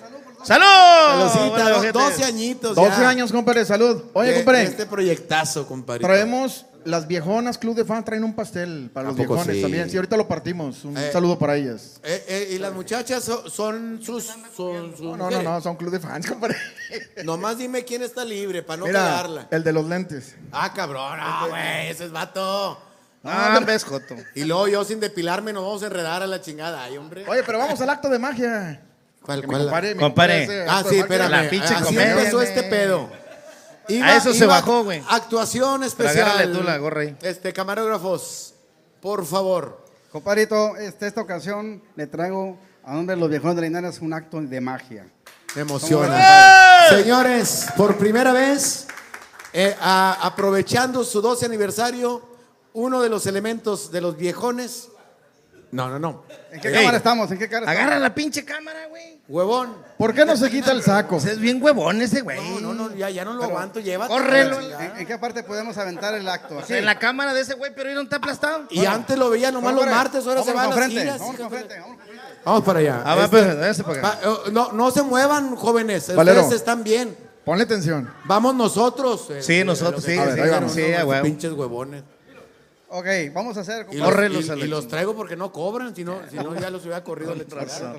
¡Salud! 0.42 0.64
Saludcita, 1.30 1.48
Bueno, 1.50 1.68
do- 1.70 1.76
ojetes. 1.76 1.92
12 1.92 2.24
añitos 2.24 2.74
12 2.74 2.90
ya. 2.90 3.08
años, 3.08 3.30
compadre, 3.30 3.64
salud. 3.64 4.02
Oye, 4.14 4.30
de- 4.30 4.36
compadre, 4.38 4.58
de 4.60 4.64
Este 4.64 4.86
proyectazo, 4.86 5.64
compadre. 5.66 6.02
traemos 6.04 6.66
las 6.88 7.06
viejonas 7.06 7.58
Club 7.58 7.76
de 7.76 7.84
Fans, 7.84 8.04
traen 8.04 8.24
un 8.24 8.34
pastel 8.34 8.90
para 8.92 9.08
¿A 9.08 9.10
los 9.10 9.16
viejones 9.18 9.56
sí? 9.56 9.62
también. 9.62 9.88
Sí, 9.90 9.96
ahorita 9.96 10.16
lo 10.16 10.26
partimos. 10.26 10.84
Un 10.84 10.96
Eh. 10.96 11.10
saludo 11.12 11.38
para 11.38 11.56
ellas. 11.56 12.00
Eh, 12.02 12.24
eh, 12.28 12.48
y 12.52 12.58
las 12.58 12.72
muchachas 12.72 13.22
so- 13.24 13.48
son 13.48 14.00
sus, 14.02 14.24
son 14.56 14.96
sus 14.96 15.00
No, 15.00 15.16
no, 15.16 15.30
no, 15.30 15.42
no, 15.42 15.60
son 15.60 15.76
Club 15.76 15.90
de 15.92 16.00
Fans, 16.00 16.26
compadre. 16.26 16.56
Nomás 17.24 17.58
dime 17.58 17.84
quién 17.84 18.02
está 18.02 18.24
libre 18.24 18.62
para 18.62 18.78
no 18.78 18.86
Mira, 18.86 19.00
cagarla. 19.00 19.48
el 19.50 19.62
de 19.64 19.72
los 19.72 19.84
lentes. 19.86 20.34
Ah, 20.52 20.72
cabrón, 20.74 21.18
no, 21.18 21.48
güey, 21.50 21.88
ese 21.88 22.06
es 22.06 22.10
vato. 22.12 22.80
Ah, 23.24 23.60
ves, 23.66 23.84
Joto. 23.84 24.14
Y 24.34 24.44
luego 24.44 24.68
yo 24.68 24.84
sin 24.84 25.00
depilarme 25.00 25.52
nos 25.52 25.64
vamos 25.64 25.82
a 25.82 25.86
enredar 25.86 26.22
a 26.22 26.26
la 26.26 26.40
chingada. 26.40 26.84
Ay, 26.84 26.96
hombre. 26.96 27.24
Oye, 27.28 27.42
pero 27.44 27.58
vamos 27.58 27.80
al 27.80 27.90
acto 27.90 28.08
de 28.08 28.18
magia. 28.18 28.80
¿Cuál, 29.20 29.44
cuál? 29.44 29.62
Compadre. 29.64 29.96
compadre 29.96 30.42
hace 30.44 30.66
Ah, 30.68 30.82
sí, 30.88 30.96
espérame. 30.98 31.30
La 31.30 31.50
pinche 31.50 31.74
Así 31.74 31.84
comedia, 31.84 32.12
empezó 32.12 32.40
este 32.40 32.62
pedo. 32.62 33.10
A 34.02 34.16
eso 34.16 34.34
se 34.34 34.46
bajó, 34.46 34.84
güey. 34.84 35.02
Actuación 35.08 35.82
especial. 35.84 36.28
agárrale 36.28 36.54
tú 36.54 36.62
la 36.62 36.76
gorra 36.78 37.00
ahí. 37.02 37.16
Este, 37.22 37.52
camarógrafos, 37.52 38.54
por 39.00 39.24
favor. 39.24 39.84
Compadrito, 40.12 40.76
este, 40.76 41.06
esta 41.06 41.20
ocasión 41.20 41.82
le 41.96 42.06
traigo 42.06 42.58
a 42.84 42.94
nombre 42.94 43.14
de 43.14 43.20
los 43.20 43.28
viejones 43.30 43.56
de 43.56 43.62
Linares 43.62 44.00
un 44.00 44.12
acto 44.12 44.40
de 44.40 44.60
magia. 44.60 45.06
Me 45.54 45.62
emociona. 45.62 46.88
¡Eh! 46.90 46.96
Señores, 47.02 47.66
por 47.76 47.96
primera 47.96 48.32
vez, 48.32 48.86
eh, 49.52 49.74
a- 49.80 50.18
aprovechando 50.22 51.04
su 51.04 51.20
12 51.20 51.46
aniversario, 51.46 52.22
uno 52.74 53.00
de 53.00 53.08
los 53.08 53.26
elementos 53.26 53.90
de 53.90 54.00
los 54.00 54.16
viejones. 54.16 54.88
No, 55.70 55.88
no, 55.90 55.98
no. 55.98 56.22
¿En 56.50 56.60
qué 56.60 56.68
Ey, 56.68 56.74
cámara 56.74 56.96
estamos? 56.96 57.30
¿En 57.30 57.38
qué 57.38 57.46
cámara 57.48 57.70
Agarra 57.70 57.98
la 57.98 58.14
pinche 58.14 58.42
cámara, 58.44 58.86
güey. 58.88 59.20
Huevón. 59.28 59.76
¿Por 59.98 60.14
qué 60.14 60.24
no 60.24 60.34
se 60.36 60.50
quita 60.50 60.72
el 60.72 60.82
saco? 60.82 61.16
Es 61.18 61.38
bien 61.38 61.62
huevón 61.62 62.00
ese 62.00 62.22
güey. 62.22 62.38
No, 62.60 62.72
no, 62.72 62.88
no, 62.88 62.94
ya, 62.96 63.10
ya 63.10 63.24
no 63.24 63.34
lo 63.34 63.44
aguanto. 63.44 63.78
Llévate. 63.80 64.10
Córrelo. 64.10 64.58
¿En, 64.60 64.96
en 65.00 65.06
qué 65.06 65.18
parte 65.18 65.42
podemos 65.42 65.76
aventar 65.76 66.14
el 66.14 66.26
acto? 66.26 66.58
Así. 66.58 66.72
En 66.74 66.86
la 66.86 66.98
cámara 66.98 67.34
de 67.34 67.42
ese 67.42 67.54
güey, 67.54 67.72
pero 67.74 67.92
no 67.92 68.00
está 68.00 68.16
aplastado. 68.16 68.64
Y 68.70 68.86
antes 68.86 69.18
lo 69.18 69.28
veía 69.28 69.52
nomás 69.52 69.74
los 69.74 69.86
martes, 69.86 70.26
ahora 70.26 70.42
se 70.42 70.52
van 70.54 70.64
a 70.64 70.68
las 70.68 70.76
frente, 70.78 71.00
giras. 71.00 71.18
con 71.18 71.36
de- 71.36 71.48
frente, 71.48 71.78
con 71.80 71.98
frente. 71.98 72.22
Vamos 72.44 72.64
para 72.64 72.78
allá. 72.78 73.02
Ah, 73.04 73.14
va, 73.14 73.24
Este- 73.24 73.36
pues, 73.36 73.82
para 73.82 73.98
acá. 73.98 74.18
va, 74.26 74.30
eh, 74.46 74.50
no, 74.52 74.72
no 74.72 74.90
se 74.90 75.02
muevan, 75.02 75.54
jóvenes. 75.56 76.14
Valero. 76.14 76.40
Ustedes 76.42 76.60
están 76.62 76.82
bien. 76.82 77.14
Ponle 77.44 77.64
atención. 77.64 78.10
Vamos 78.24 78.54
nosotros. 78.54 79.28
eh, 79.30 79.42
Sí, 79.42 79.60
eh, 79.60 79.64
nosotros, 79.64 80.02
que 80.04 80.12
sí, 80.12 80.16
vamos. 80.18 80.76
a 80.76 81.04
huevo. 81.04 81.22
Pinches 81.24 81.52
huevones. 81.52 82.02
Ok, 82.90 83.06
vamos 83.34 83.56
a 83.56 83.60
hacer. 83.60 83.86
Y 83.90 83.98
compadre. 83.98 84.28
los, 84.30 84.46
y- 84.46 84.52
y 84.62 84.66
los 84.66 84.88
traigo 84.88 85.14
porque 85.14 85.36
no 85.36 85.52
cobran, 85.52 85.94
si 85.94 86.04
no, 86.04 86.20
si 86.30 86.36
no 86.36 86.58
ya 86.58 86.70
los 86.70 86.82
hubiera 86.82 87.04
corrido 87.04 87.34
chingada. 87.34 87.94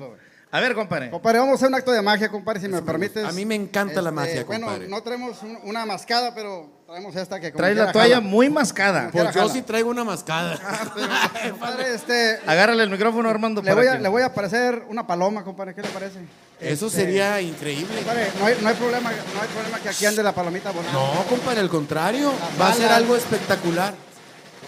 A 0.52 0.58
ver, 0.58 0.74
compadre. 0.74 1.10
Compadre, 1.10 1.38
vamos 1.38 1.52
a 1.52 1.54
hacer 1.54 1.68
un 1.68 1.74
acto 1.76 1.92
de 1.92 2.02
magia, 2.02 2.28
compadre, 2.28 2.58
si 2.60 2.66
me 2.66 2.82
permites. 2.82 3.24
A 3.24 3.30
mí 3.30 3.44
me 3.46 3.54
encanta 3.54 4.02
la 4.02 4.08
Este, 4.10 4.14
magia, 4.20 4.44
Bueno, 4.44 4.66
compadre. 4.66 4.88
no 4.88 5.00
traemos 5.00 5.40
un- 5.44 5.60
una 5.62 5.86
mascada, 5.86 6.34
pero 6.34 6.68
traemos 6.88 7.14
esta 7.14 7.38
que 7.38 7.52
Trae 7.52 7.72
la 7.72 7.92
toalla 7.92 8.16
jala. 8.16 8.26
muy 8.26 8.50
mascada. 8.50 9.10
Pues 9.12 9.32
yo 9.32 9.42
jala. 9.42 9.52
sí 9.52 9.62
traigo 9.62 9.90
una 9.90 10.02
mascada. 10.02 10.58
Compadre, 11.52 11.94
este, 11.94 12.40
Agárrale 12.48 12.82
el 12.82 12.90
micrófono, 12.90 13.28
Armando. 13.28 13.62
le 13.62 13.72
voy, 13.72 13.86
a, 13.86 13.92
que- 13.92 13.98
le 14.02 14.08
voy 14.08 14.22
a 14.22 14.34
parecer 14.34 14.82
una 14.88 15.06
paloma, 15.06 15.44
compadre, 15.44 15.72
¿qué 15.72 15.82
le 15.82 15.88
parece? 15.90 16.18
Eso 16.58 16.86
Este, 16.88 16.98
sería 17.02 17.40
increíble. 17.40 17.94
Compadre, 17.98 18.32
no 18.40 18.46
hay, 18.46 18.56
no 18.60 18.68
hay 18.70 18.74
problema, 18.74 19.10
no 19.12 19.40
hay 19.42 19.48
problema 19.54 19.78
que 19.78 19.88
aquí 19.88 20.04
ande 20.04 20.22
la 20.24 20.32
palomita 20.34 20.72
volando. 20.72 20.92
No, 21.00 21.22
compadre, 21.28 21.60
al 21.60 21.68
contrario. 21.70 22.32
Va 22.60 22.70
a 22.70 22.74
ser 22.74 22.90
algo 22.90 23.14
espectacular. 23.14 23.94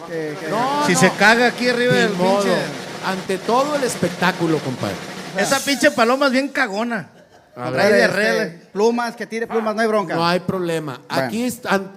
Que- 0.07 0.37
que- 0.41 0.49
No, 0.49 0.87
Si 0.87 0.93
no. 0.95 1.01
se 1.01 1.11
caga 1.13 1.47
aquí 1.47 1.69
arriba 1.69 1.95
del 1.95 2.13
modo. 2.15 2.43
pinche. 2.43 2.59
Ante 3.07 3.39
todo 3.39 3.75
el 3.77 3.85
espectáculo, 3.85 4.59
compadre. 4.59 4.95
Esa 5.37 5.59
pinche 5.61 5.91
paloma 5.91 6.27
es 6.27 6.33
bien 6.33 6.49
cagona. 6.49 7.09
A 7.55 7.71
Trae 7.71 8.05
este, 8.05 8.67
plumas, 8.73 9.15
que 9.15 9.27
tire 9.27 9.47
plumas, 9.47 9.75
no 9.75 9.83
hay 9.83 9.87
bronca. 9.89 10.15
No 10.15 10.27
hay 10.27 10.41
problema. 10.41 11.01
Bueno. 11.09 11.27
Aquí 11.27 11.53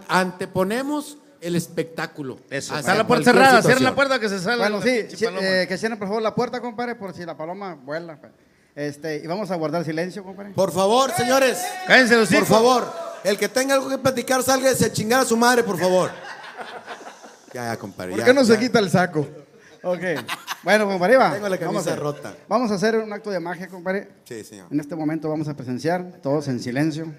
anteponemos 0.09 1.17
el 1.41 1.55
espectáculo. 1.55 2.39
Eso. 2.49 2.77
Está 2.77 2.95
la 2.95 3.07
puerta 3.07 3.31
cerrada. 3.31 3.61
Cierra 3.61 3.79
la 3.81 3.95
puerta 3.95 4.19
que 4.19 4.29
se 4.29 4.39
sale. 4.39 4.57
Bueno, 4.57 4.81
sí, 4.81 4.89
eh, 4.89 5.65
que 5.67 5.77
cierren 5.77 5.97
por 5.97 6.07
favor 6.07 6.21
la 6.21 6.35
puerta, 6.35 6.59
compadre, 6.59 6.95
por 6.95 7.13
si 7.13 7.25
la 7.25 7.37
paloma 7.37 7.75
vuela. 7.75 8.17
pues. 8.19 8.31
Este, 8.75 9.21
y 9.23 9.27
vamos 9.27 9.49
a 9.51 9.55
guardar 9.55 9.85
silencio, 9.85 10.23
compadre. 10.23 10.51
Por 10.53 10.71
favor, 10.73 11.11
señores. 11.15 11.57
Cállense 11.87 12.17
los 12.17 12.29
Por 12.29 12.45
favor. 12.45 12.91
El 13.23 13.37
que 13.37 13.47
tenga 13.47 13.73
algo 13.75 13.89
que 13.89 13.97
platicar, 13.97 14.43
salga 14.43 14.69
a 14.69 14.91
chingar 14.91 15.21
a 15.21 15.25
su 15.25 15.37
madre, 15.37 15.63
por 15.63 15.79
favor. 15.79 16.11
Ya, 17.55 17.71
ya, 17.71 17.77
compadre. 17.77 18.11
¿Por 18.11 18.19
ya, 18.19 18.25
qué 18.25 18.33
no 18.33 18.43
se 18.43 18.59
quita 18.59 18.79
el 18.79 18.89
saco? 18.89 19.25
Ok. 19.81 20.01
Bueno, 20.63 20.85
compadre, 20.87 21.15
va. 21.15 21.31
Tengo 21.33 21.47
la 21.47 21.55
Vamos 21.57 21.73
camisa 21.85 21.93
a- 21.93 21.95
rota. 21.95 22.33
Vamos 22.49 22.69
a 22.69 22.73
hacer 22.75 22.97
un 22.97 23.13
acto 23.13 23.29
de 23.31 23.39
magia, 23.39 23.69
compadre. 23.69 24.09
Sí, 24.25 24.43
señor. 24.43 24.67
En 24.71 24.79
este 24.81 24.93
momento 24.95 25.29
vamos 25.29 25.47
a 25.47 25.53
presenciar, 25.55 26.03
todos 26.21 26.49
en 26.49 26.59
silencio, 26.59 27.13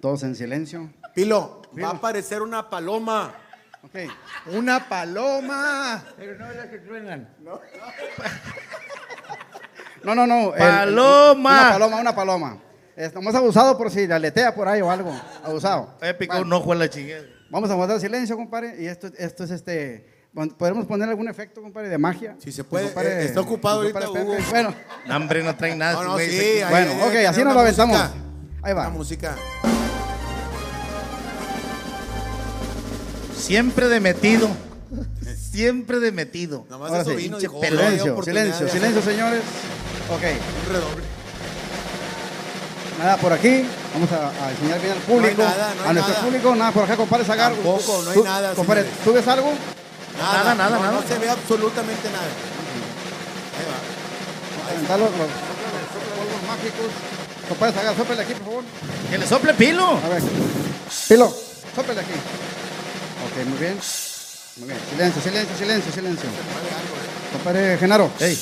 todos 0.00 0.22
en 0.22 0.36
silencio. 0.36 0.90
Pilo, 1.12 1.62
va 1.82 1.88
a 1.88 1.90
aparecer 1.92 2.40
una 2.40 2.70
paloma. 2.70 3.34
Ok. 3.82 3.96
Una 4.54 4.88
paloma. 4.88 6.04
Pero 6.16 6.38
no 6.38 6.52
las 6.52 6.66
que 6.66 6.78
truenan. 6.78 7.28
No, 10.04 10.14
no, 10.14 10.26
no. 10.26 10.54
el- 10.54 10.58
Paloma. 10.60 11.50
una 11.62 11.70
paloma, 11.72 11.96
una 12.00 12.14
paloma. 12.14 12.58
Estamos 12.96 13.34
abusado 13.34 13.76
por 13.76 13.90
si 13.90 14.06
la 14.06 14.16
aletea 14.16 14.54
por 14.54 14.68
ahí 14.68 14.80
o 14.82 14.90
algo. 14.90 15.12
Abusado. 15.42 15.94
Picó 16.18 16.34
Bueno, 16.34 16.46
un 16.46 16.52
ojo 16.52 16.72
a 16.72 16.76
la 16.76 16.88
chingada. 16.90 17.22
Vamos 17.50 17.70
a 17.70 17.74
guardar 17.74 18.00
silencio, 18.00 18.36
compadre. 18.36 18.76
Y 18.80 18.86
esto, 18.86 19.08
esto 19.18 19.44
es 19.44 19.50
este. 19.50 20.06
¿Podemos 20.56 20.86
poner 20.86 21.08
algún 21.08 21.28
efecto, 21.28 21.60
compadre, 21.60 21.88
de 21.88 21.98
magia? 21.98 22.36
Si 22.38 22.52
se 22.52 22.62
puede. 22.62 22.86
Compadre, 22.86 23.22
eh, 23.22 23.24
está 23.24 23.40
ocupado 23.40 23.82
compadre 23.82 24.06
ahorita. 24.06 24.22
Hugo. 24.24 24.36
Bueno, 24.50 24.74
No, 25.08 25.16
hombre, 25.16 25.42
no 25.42 25.56
traen 25.56 25.78
nada. 25.78 25.94
No, 25.94 26.04
no, 26.04 26.18
sí. 26.18 26.24
ahí 26.24 26.64
Bueno, 26.70 26.90
debe 27.04 27.20
ok, 27.24 27.28
así 27.28 27.42
nos 27.44 27.54
lo 27.54 27.60
aventamos. 27.60 27.98
música. 27.98 28.14
ahí 28.62 28.72
va. 28.72 28.82
Una 28.82 28.90
música. 28.90 29.36
Siempre 33.36 33.88
de 33.88 34.00
metido. 34.00 34.48
Siempre 35.50 35.98
de 35.98 36.12
metido. 36.12 36.64
Nomás 36.70 36.90
Ahora 36.90 37.02
eso 37.02 37.10
sí. 37.10 37.16
vino, 37.16 37.38
pinche 37.38 37.48
dijo, 37.48 37.60
pelón. 37.60 37.78
"Oh, 37.78 37.82
no 37.82 37.88
hay 37.88 37.98
Silencio, 37.98 38.22
silencio, 38.24 38.68
silencio, 38.68 39.02
señores. 39.02 39.40
Ok, 40.10 40.22
Un 40.68 40.72
redoble. 40.72 41.09
Nada 43.00 43.16
por 43.16 43.32
aquí. 43.32 43.64
Vamos 43.94 44.10
a, 44.12 44.28
a 44.46 44.50
enseñar 44.50 44.80
bien 44.80 44.92
al 44.92 44.98
público. 44.98 45.42
nada, 45.42 45.74
no 45.74 45.82
hay 45.82 45.88
a 45.88 45.92
nuestro 45.94 46.12
nada. 46.14 46.24
público, 46.24 46.54
nada 46.54 46.72
por 46.72 46.84
acá, 46.84 46.96
compadre 46.96 47.24
Zagar. 47.24 47.52
Tampoco, 47.52 48.02
no 48.04 48.10
hay 48.10 48.22
nada, 48.22 48.54
Compadre, 48.54 48.82
señores. 48.82 49.04
¿tú 49.04 49.12
ves 49.12 49.28
algo? 49.28 49.52
Nada, 50.18 50.54
nada, 50.54 50.76
no, 50.76 50.82
nada. 50.84 50.92
No 51.00 51.02
se 51.08 51.18
ve 51.18 51.28
absolutamente 51.30 52.08
nada. 52.10 52.24
Ahí 53.56 53.64
va. 53.66 53.78
Vamos 54.56 54.68
a 54.68 54.70
aventar 54.72 54.98
los, 55.00 55.10
los, 55.10 55.18
los 55.18 55.28
polvos 56.16 56.42
mágicos. 56.46 56.86
Compadre 57.48 57.72
Zagar, 57.74 57.96
sóplele 57.96 58.22
aquí, 58.22 58.34
por 58.34 58.44
favor. 58.44 58.64
Que 59.10 59.18
le 59.18 59.26
sople 59.26 59.54
pilo. 59.54 59.86
A 60.04 60.08
ver. 60.08 60.22
Pilo, 61.08 61.34
sóplele 61.74 62.00
aquí. 62.00 62.12
Ok, 62.12 63.46
muy 63.48 63.58
bien. 63.58 63.78
Muy 64.56 64.68
bien. 64.68 64.80
Silencio, 64.90 65.22
silencio, 65.22 65.56
silencio, 65.56 65.92
silencio. 65.92 66.28
Compadre 67.32 67.78
Genaro. 67.78 68.10
Ey. 68.20 68.38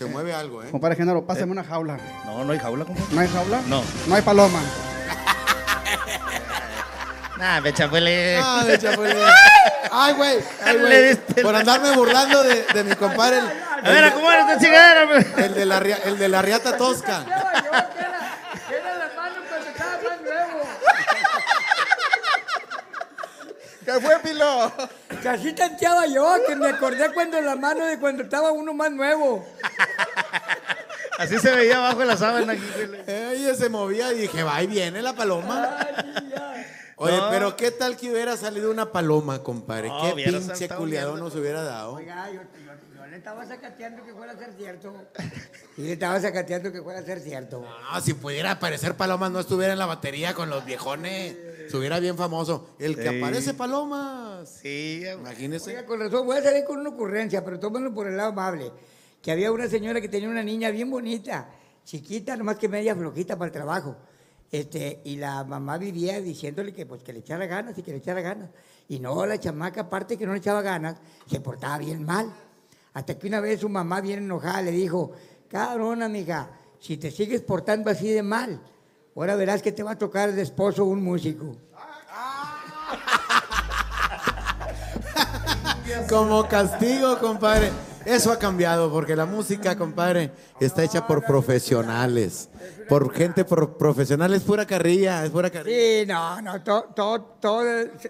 Se 0.00 0.06
mueve 0.06 0.32
algo, 0.32 0.62
¿eh? 0.62 0.68
Compadre 0.70 0.96
Genaro, 0.96 1.26
pásame 1.26 1.52
una 1.52 1.62
jaula. 1.62 1.98
No, 2.24 2.42
no 2.42 2.52
hay 2.54 2.58
jaula, 2.58 2.86
compadre. 2.86 3.14
¿No 3.14 3.20
hay 3.20 3.28
jaula? 3.28 3.60
No. 3.66 3.82
No 4.06 4.14
hay 4.14 4.22
paloma. 4.22 4.58
Nah, 7.36 7.60
me 7.60 7.72
chapuele. 7.72 8.36
Ah, 8.36 8.64
chapulín. 8.78 9.16
Ay, 9.90 10.12
güey. 10.12 10.38
Ay, 10.62 10.78
güey. 10.78 11.16
Por 11.42 11.56
andarme 11.56 11.92
burlando 11.92 12.42
de, 12.42 12.64
de 12.64 12.84
mi 12.84 12.94
compadre. 12.96 13.38
El, 13.38 13.86
A 13.86 13.90
ver, 13.90 14.04
esta 14.04 14.58
chingadera, 14.58 15.46
el 15.46 15.54
de 15.54 15.64
la, 15.64 15.78
el 15.78 16.18
de 16.18 16.28
la 16.28 16.42
riata 16.42 16.76
tosca. 16.76 17.24
Era 17.24 18.94
la 18.94 19.06
mano 19.16 19.36
cuando 19.48 19.68
estaba 19.70 19.92
más 19.92 20.20
nuevo. 20.20 20.64
¿Qué 23.94 24.00
fue, 24.00 24.18
Pilo? 24.20 24.72
Casi 25.22 25.52
tanteaba 25.52 26.06
yo, 26.06 26.36
que 26.46 26.54
me 26.56 26.68
acordé 26.68 27.12
cuando 27.12 27.40
la 27.40 27.56
mano 27.56 27.84
de 27.84 27.98
cuando 27.98 28.22
estaba 28.22 28.52
uno 28.52 28.72
más 28.72 28.90
nuevo. 28.92 29.44
Así 31.18 31.38
se 31.38 31.54
veía 31.54 31.76
abajo 31.78 32.00
de 32.00 32.06
la 32.06 32.16
sábana. 32.16 32.52
aquí. 32.52 32.62
Ella 33.06 33.54
se 33.54 33.68
movía 33.68 34.12
y 34.12 34.20
dije, 34.20 34.42
va 34.42 34.62
y 34.62 34.66
viene 34.66 35.02
la 35.02 35.12
paloma. 35.14 35.76
Oye, 36.96 37.16
No. 37.16 37.30
pero 37.30 37.56
¿qué 37.56 37.70
tal 37.70 37.96
que 37.96 38.10
hubiera 38.10 38.36
salido 38.36 38.70
una 38.70 38.92
paloma, 38.92 39.42
compadre? 39.42 39.88
No, 39.88 40.14
¿Qué 40.14 40.22
pinche 40.22 40.68
culiado 40.68 41.16
nos 41.16 41.34
hubiera 41.34 41.62
dado? 41.62 41.94
Oiga, 41.94 42.26
yo, 42.30 42.40
yo- 42.42 42.72
yo 42.96 43.06
le 43.06 43.16
estaba 43.16 43.44
sacateando 43.46 44.04
que 44.04 44.12
fuera 44.14 44.32
a 44.32 44.36
ser 44.36 44.52
cierto. 44.56 44.94
Y 45.76 45.82
le 45.82 45.92
estaba 45.94 46.20
sacateando 46.20 46.70
que 46.70 46.82
fuera 46.82 47.00
a 47.00 47.02
ser 47.02 47.20
cierto. 47.20 47.60
No, 47.92 48.00
si 48.02 48.12
pudiera 48.14 48.52
aparecer 48.52 48.94
Palomas, 48.96 49.30
no 49.30 49.40
estuviera 49.40 49.72
en 49.72 49.78
la 49.78 49.86
batería 49.86 50.34
con 50.34 50.48
los 50.50 50.64
viejones. 50.64 51.34
Estuviera 51.70 52.00
bien 52.00 52.16
famoso. 52.16 52.70
El 52.80 52.96
que 52.96 53.08
Sí. 53.08 53.18
aparece 53.18 53.54
Palomas. 53.54 54.58
Sí, 54.60 55.04
imagínese. 55.18 55.70
Oiga, 55.70 55.86
con 55.86 56.00
razón, 56.00 56.26
voy 56.26 56.38
a 56.38 56.42
salir 56.42 56.64
con 56.64 56.80
una 56.80 56.90
ocurrencia, 56.90 57.44
pero 57.44 57.60
tómenlo 57.60 57.94
por 57.94 58.08
el 58.08 58.16
lado 58.16 58.30
amable. 58.30 58.72
Que 59.22 59.30
había 59.30 59.52
una 59.52 59.68
señora 59.68 60.00
que 60.00 60.08
tenía 60.08 60.28
una 60.28 60.42
niña 60.42 60.70
bien 60.72 60.90
bonita, 60.90 61.48
chiquita, 61.84 62.36
nomás 62.36 62.56
que 62.56 62.68
media 62.68 62.96
flojita 62.96 63.36
para 63.38 63.46
el 63.46 63.52
trabajo. 63.52 63.96
Este, 64.50 65.00
y 65.04 65.14
la 65.16 65.44
mamá 65.44 65.78
vivía 65.78 66.20
diciéndole 66.20 66.72
que, 66.72 66.86
pues, 66.86 67.04
que 67.04 67.12
le 67.12 67.20
echara 67.20 67.46
ganas 67.46 67.78
y 67.78 67.84
que 67.84 67.92
le 67.92 67.98
echara 67.98 68.20
ganas. 68.20 68.50
Y 68.88 68.98
no, 68.98 69.24
la 69.24 69.38
chamaca, 69.38 69.82
aparte 69.82 70.18
que 70.18 70.26
no 70.26 70.32
le 70.32 70.38
echaba 70.38 70.62
ganas, 70.62 70.96
se 71.30 71.38
portaba 71.40 71.78
bien 71.78 72.02
mal. 72.04 72.32
Hasta 72.94 73.16
que 73.16 73.28
una 73.28 73.38
vez 73.38 73.60
su 73.60 73.68
mamá, 73.68 74.00
bien 74.00 74.24
enojada, 74.24 74.60
le 74.62 74.72
dijo, 74.72 75.12
cabrona, 75.48 76.08
mija, 76.08 76.50
si 76.80 76.96
te 76.96 77.12
sigues 77.12 77.42
portando 77.42 77.90
así 77.90 78.10
de 78.10 78.24
mal, 78.24 78.60
ahora 79.16 79.36
verás 79.36 79.62
que 79.62 79.72
te 79.72 79.82
va 79.82 79.92
a 79.92 79.98
tocar 79.98 80.32
de 80.32 80.42
esposo 80.42 80.84
un 80.84 81.02
músico. 81.02 81.56
Como 86.08 86.46
castigo, 86.48 87.18
compadre. 87.18 87.70
Eso 88.04 88.32
ha 88.32 88.38
cambiado 88.38 88.90
porque 88.90 89.14
la 89.14 89.26
música, 89.26 89.76
compadre, 89.76 90.32
está 90.58 90.82
hecha 90.82 91.06
por 91.06 91.24
profesionales. 91.24 92.48
Por 92.88 93.12
gente 93.12 93.44
por 93.44 93.76
profesional. 93.76 94.32
Es 94.32 94.42
pura 94.42 94.66
carrilla, 94.66 95.24
es 95.24 95.30
pura 95.30 95.50
carrilla. 95.50 95.76
Sí, 95.76 96.06
no, 96.06 96.40
no, 96.40 96.62
todo, 96.62 96.84
todo, 96.94 97.20
todo 97.40 97.62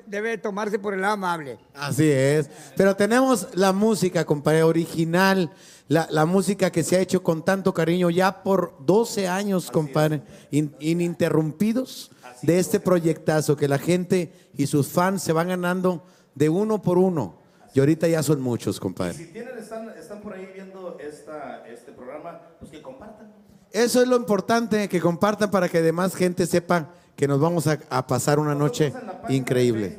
debe 0.07 0.39
tomarse 0.39 0.79
por 0.79 0.95
el 0.95 1.01
lado 1.01 1.15
amable. 1.15 1.59
Así 1.75 2.09
es. 2.09 2.49
Pero 2.77 2.95
tenemos 2.95 3.49
la 3.55 3.73
música, 3.73 4.25
compadre, 4.25 4.63
original. 4.63 5.51
La, 5.91 6.07
la 6.09 6.25
música 6.25 6.71
que 6.71 6.85
se 6.85 6.95
ha 6.97 7.01
hecho 7.01 7.21
con 7.25 7.45
tanto 7.45 7.75
cariño 7.75 8.11
ya 8.11 8.45
por 8.45 8.77
12 8.87 9.27
años, 9.27 9.73
compadre, 9.73 10.23
in- 10.53 10.73
ininterrumpidos 10.79 12.13
de 12.43 12.61
este 12.61 12.79
proyectazo 12.79 13.57
que 13.57 13.67
la 13.67 13.77
gente 13.79 14.33
y 14.57 14.69
sus 14.69 14.87
fans 14.87 15.21
se 15.21 15.33
van 15.33 15.49
ganando 15.49 16.05
de 16.37 16.49
uno 16.49 16.81
por 16.81 16.97
uno. 16.97 17.41
Y 17.75 17.81
ahorita 17.81 18.07
ya 18.07 18.23
son 18.23 18.41
muchos, 18.41 18.79
compadre. 18.79 19.15
Si 19.15 19.27
tienen, 19.33 19.59
están, 19.59 19.89
están 19.99 20.21
por 20.21 20.33
ahí 20.35 20.49
viendo 20.55 20.97
esta, 21.01 21.67
este 21.67 21.91
programa, 21.91 22.41
pues 22.61 22.71
que 22.71 22.81
compartan. 22.81 23.33
Eso 23.73 24.01
es 24.01 24.07
lo 24.07 24.15
importante, 24.17 24.89
que 24.89 25.01
compartan 25.01 25.51
para 25.51 25.69
que 25.69 25.79
además 25.79 26.15
gente 26.15 26.47
sepa 26.47 26.91
que 27.17 27.27
nos 27.27 27.41
vamos 27.41 27.67
a, 27.67 27.81
a 27.91 28.07
pasar 28.07 28.39
una 28.39 28.55
noche 28.55 28.93
increíble. 29.29 29.99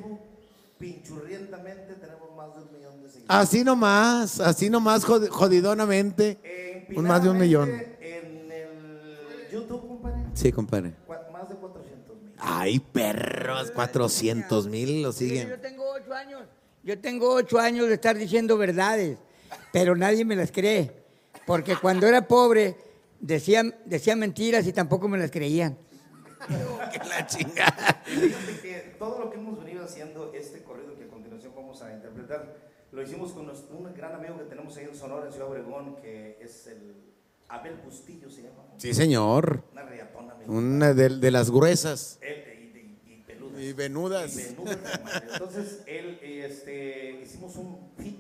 Pinchurrientamente 0.78 1.96
tenemos 1.96 2.36
más 2.36 2.56
de 2.56 2.62
un 2.64 2.72
millón 2.74 3.04
de 3.04 3.10
seguidores. 3.10 3.21
Así 3.34 3.64
nomás, 3.64 4.42
así 4.42 4.70
nomás 4.70 5.06
jod- 5.06 5.30
jodidonamente, 5.30 6.38
un 6.98 7.06
más 7.06 7.24
de 7.24 7.30
un 7.30 7.38
millón. 7.38 7.70
En 7.70 8.52
el 8.52 9.48
YouTube, 9.50 9.88
compadre, 9.88 10.24
Sí, 10.34 10.52
compadre. 10.52 10.94
más 11.32 11.48
de 11.48 11.56
400 11.56 12.18
mil. 12.22 12.34
Ay, 12.38 12.80
perros, 12.80 13.72
400 13.72 14.68
mil 14.68 15.02
lo 15.02 15.10
Yo 15.10 15.14
siguen. 15.14 15.62
tengo 15.62 15.90
ocho 15.94 16.14
años. 16.14 16.42
Yo 16.84 17.00
tengo 17.00 17.34
ocho 17.34 17.58
años 17.58 17.88
de 17.88 17.94
estar 17.94 18.18
diciendo 18.18 18.58
verdades, 18.58 19.18
pero 19.72 19.96
nadie 19.96 20.26
me 20.26 20.36
las 20.36 20.52
cree. 20.52 20.92
Porque 21.48 21.78
cuando 21.78 22.08
era 22.08 22.28
pobre 22.28 22.76
decía, 23.22 23.64
decía 23.86 24.18
mentiras 24.18 24.68
y 24.68 24.74
tampoco 24.74 25.08
me 25.08 25.18
las 25.18 25.32
creían. 25.32 25.78
la 27.10 27.26
chingada. 27.28 28.02
Fíjate 28.04 28.60
que 28.62 28.96
todo 29.00 29.20
lo 29.20 29.30
que 29.32 29.38
hemos 29.38 29.58
venido 29.64 29.86
haciendo, 29.86 30.34
este 30.34 30.64
corrido 30.64 30.98
que 30.98 31.06
a 31.06 31.08
continuación 31.08 31.54
vamos 31.56 31.82
a 31.82 31.94
interpretar, 31.94 32.61
lo 32.92 33.02
hicimos 33.02 33.32
con 33.32 33.50
un 33.50 33.94
gran 33.96 34.16
amigo 34.16 34.38
que 34.38 34.44
tenemos 34.46 34.76
ahí 34.78 34.86
en 34.86 34.96
Sonora, 34.96 35.26
en 35.28 35.32
Ciudad 35.32 35.50
Obregón, 35.50 35.96
que 35.98 36.38
es 36.42 36.68
el 36.68 36.96
Abel 37.48 37.78
Bustillo, 37.86 38.30
se 38.30 38.44
llama. 38.44 38.64
Sí, 38.78 38.94
señor. 38.94 39.64
Una 39.72 39.84
riatona. 39.84 40.34
amigo. 40.34 40.54
Una 40.54 40.94
de, 40.94 41.10
de 41.10 41.32
las 41.32 41.50
gruesas. 41.52 42.18
Él, 42.22 42.44
y, 42.74 43.12
y- 43.12 43.14
y 43.14 43.24
peludas. 43.24 43.62
Y 43.62 43.74
venudas. 43.74 44.34
Y 44.36 44.44
venudas, 44.44 44.78
hermano. 44.94 45.22
Entonces, 45.34 45.80
él, 45.86 46.20
este, 46.22 47.22
hicimos 47.24 47.56
un 47.56 47.78
fit 47.98 48.20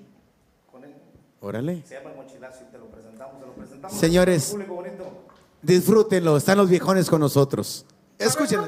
con 0.72 0.84
él. 0.84 0.94
Órale. 1.42 1.84
Se 1.86 1.96
llama 1.96 2.12
El 2.12 2.18
Mochilazo 2.18 2.64
y 2.68 2.72
te 2.72 2.78
lo 2.78 2.86
presentamos, 2.88 3.40
te 3.40 3.46
lo 3.48 3.54
presentamos. 3.54 3.98
Señores. 3.98 4.50
Público 4.52 4.76
bonito. 4.76 5.26
Disfrútenlo, 5.62 6.38
están 6.38 6.58
los 6.58 6.70
viejones 6.70 7.10
con 7.10 7.20
nosotros. 7.22 7.86
Escúchenlo. 8.18 8.68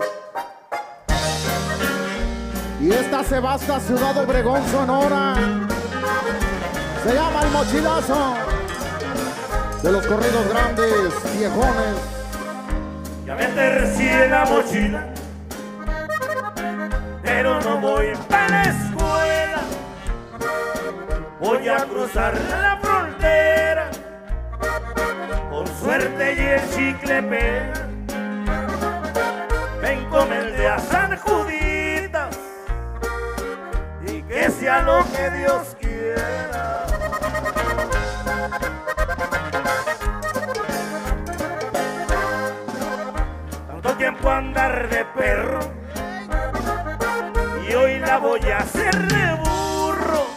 Y 2.81 2.89
esta 2.91 3.23
se 3.23 3.39
va 3.39 3.53
hasta 3.53 3.79
Ciudad 3.79 4.17
Obregón, 4.23 4.61
Sonora. 4.69 5.67
Se 7.03 7.13
llama 7.13 7.41
El 7.41 7.51
Mochilazo. 7.51 8.33
De 9.83 9.91
los 9.91 10.07
corridos 10.07 10.47
grandes, 10.47 11.37
viejones. 11.37 12.13
Ya 13.25 13.35
me 13.35 13.45
en 13.45 14.31
la 14.31 14.45
mochila, 14.45 15.07
pero 17.21 17.59
no 17.61 17.77
voy 17.79 18.13
para 18.29 18.49
la 18.49 18.63
escuela. 18.63 19.61
Voy 21.39 21.67
a 21.67 21.77
cruzar 21.85 22.33
la 22.49 22.79
frontera, 22.81 23.89
con 25.49 25.67
suerte 25.81 26.35
y 26.37 26.39
el 26.39 26.69
chicle 26.69 27.23
pega. 27.23 27.87
Me 29.81 29.93
encomendé 29.93 30.67
a 30.67 30.79
San 30.79 31.17
Juditas 31.17 32.37
y 34.05 34.21
que 34.23 34.49
sea 34.49 34.81
lo 34.81 35.03
que 35.11 35.29
Dios 35.31 35.75
quiera. 35.79 35.82
Tanto 43.67 43.97
tiempo 43.97 44.29
andar 44.29 44.89
de 44.89 45.05
perro 45.05 45.59
y 47.67 47.73
hoy 47.73 47.99
la 47.99 48.17
voy 48.17 48.41
a 48.41 48.57
hacer 48.59 48.95
de 48.95 49.33
burro. 49.43 50.27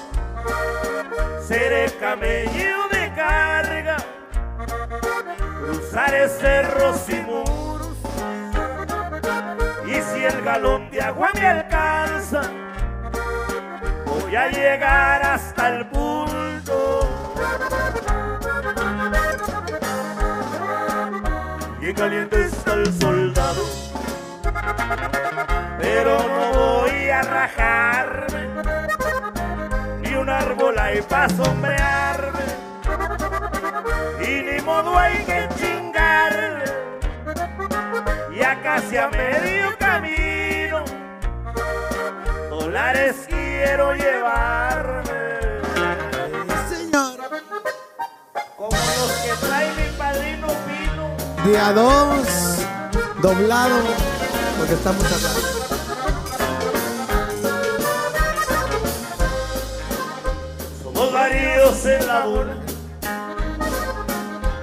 Seré 1.46 1.90
camello 2.00 2.88
de 2.90 3.12
carga, 3.14 3.96
cruzaré 5.60 6.28
cerros 6.28 7.08
y 7.08 7.16
muros. 7.16 7.96
Y 9.86 9.94
si 10.02 10.24
el 10.24 10.42
galón 10.42 10.90
de 10.90 11.00
agua 11.02 11.30
me 11.34 11.46
alcanza, 11.46 12.42
voy 14.26 14.34
a 14.34 14.48
llegar 14.48 15.22
hasta 15.22 15.68
el 15.68 15.86
punto. 15.86 17.08
Bien 21.78 21.94
caliente 21.94 22.46
está 22.46 22.72
el 22.72 22.92
soldado, 23.00 23.64
pero 25.78 26.18
no 26.18 26.58
voy 26.58 27.08
a 27.08 27.22
rajarme, 27.22 28.48
ni 30.00 30.14
un 30.16 30.28
árbol 30.28 30.76
hay 30.76 31.00
para 31.02 31.28
sombrearme, 31.28 32.46
y 34.20 34.42
ni 34.42 34.60
modo 34.62 34.98
hay 34.98 35.18
que 35.24 35.48
chingarle, 35.56 36.64
ya 38.36 38.60
casi 38.60 38.96
a 38.96 39.06
medio 39.06 39.78
camino, 39.78 40.35
dólares 42.66 43.14
quiero 43.28 43.94
llevarme. 43.94 45.04
Señor. 46.68 47.16
Como 48.56 48.70
los 48.70 49.12
que 49.22 49.46
trae 49.46 49.68
mi 49.74 49.96
padrino 49.96 50.48
Pino. 50.66 51.44
Día 51.44 51.72
2, 51.72 52.66
doblado, 53.22 53.76
porque 54.58 54.74
estamos 54.74 55.04
varios 61.12 61.86
en 61.86 62.06
la 62.06 62.26
bola, 62.26 62.56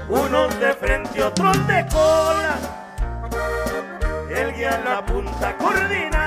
unos 0.10 0.60
de 0.60 0.74
frente, 0.74 1.24
otros 1.24 1.68
de 1.68 1.88
cola. 1.92 2.58
El 4.30 4.54
guía 4.56 4.76
en 4.76 4.86
la 4.86 5.06
punta 5.06 5.58
coordinando, 5.58 6.23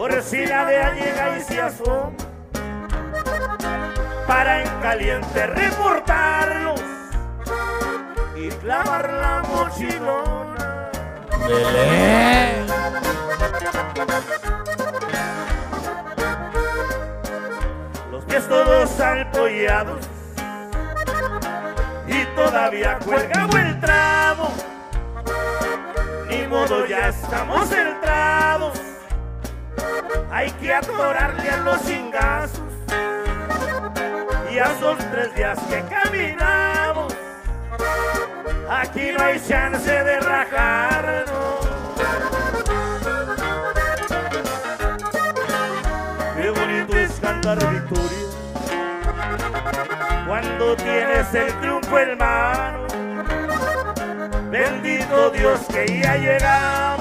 por 0.00 0.22
si 0.22 0.46
la 0.46 0.64
DEA 0.64 0.94
llega 0.94 1.36
y 1.36 1.42
se 1.42 1.60
asoma, 1.60 2.10
para 4.26 4.62
en 4.62 4.80
caliente 4.80 5.46
reportarlos 5.46 6.80
y 8.34 8.48
clavar 8.48 9.12
la 9.12 9.42
mochilona. 9.46 10.90
Los 18.10 18.24
pies 18.24 18.48
todos 18.48 19.00
alpollados 19.00 20.08
y 22.06 22.24
todavía 22.34 22.98
cuelga 23.00 23.48
el 23.52 23.80
tramo. 23.80 24.50
Ni 26.30 26.46
modo, 26.46 26.86
ya 26.86 27.10
estamos 27.10 27.70
entrados. 27.70 28.89
Hay 30.30 30.50
que 30.52 30.72
atorarle 30.72 31.50
a 31.50 31.56
los 31.58 31.84
chingazos. 31.84 32.60
Y 34.52 34.58
a 34.58 34.64
esos 34.64 34.98
tres 35.10 35.34
días 35.34 35.58
que 35.68 35.82
caminamos, 35.84 37.14
aquí 38.68 39.12
no 39.16 39.24
hay 39.24 39.40
chance 39.40 39.90
de 39.90 40.20
rajarnos. 40.20 41.60
Qué 46.36 46.50
bonito 46.50 46.96
es 46.96 47.20
cantar 47.20 47.58
victoria 47.58 48.30
cuando 50.26 50.76
tienes 50.76 51.34
el 51.34 51.52
triunfo 51.60 51.98
en 51.98 52.18
mano. 52.18 52.86
Bendito 54.50 55.30
Dios 55.30 55.60
que 55.72 56.00
ya 56.02 56.16
llegamos. 56.16 56.99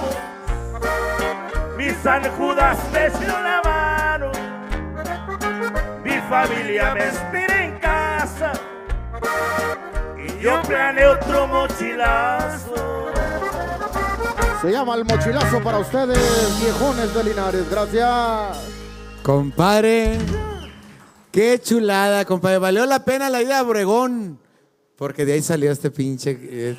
Mi 1.79 1.89
San 2.03 2.21
Judas 2.37 2.77
me 2.91 3.09
dio 3.09 3.41
la 3.41 3.61
mano. 3.63 4.31
Mi 6.03 6.11
familia 6.29 6.93
me 6.93 7.07
espera 7.07 7.65
en 7.65 7.79
casa. 7.79 8.51
Y 10.17 10.43
yo 10.43 10.61
planeo 10.63 11.13
otro 11.13 11.47
mochilazo. 11.47 12.75
Se 14.61 14.71
llama 14.71 14.95
el 14.95 15.05
mochilazo 15.05 15.63
para 15.63 15.79
ustedes, 15.79 16.19
viejones 16.61 17.13
de 17.13 17.23
Linares. 17.23 17.69
Gracias. 17.71 18.57
Compadre, 19.23 20.17
qué 21.31 21.61
chulada, 21.63 22.25
compadre. 22.25 22.57
Valió 22.57 22.85
la 22.85 23.05
pena 23.05 23.29
la 23.29 23.41
ida 23.41 23.59
a 23.59 23.63
Obregón. 23.63 24.37
Porque 24.97 25.23
de 25.23 25.31
ahí 25.31 25.41
salió 25.41 25.71
este 25.71 25.91
pinche. 25.91 26.37
eh. 26.41 26.77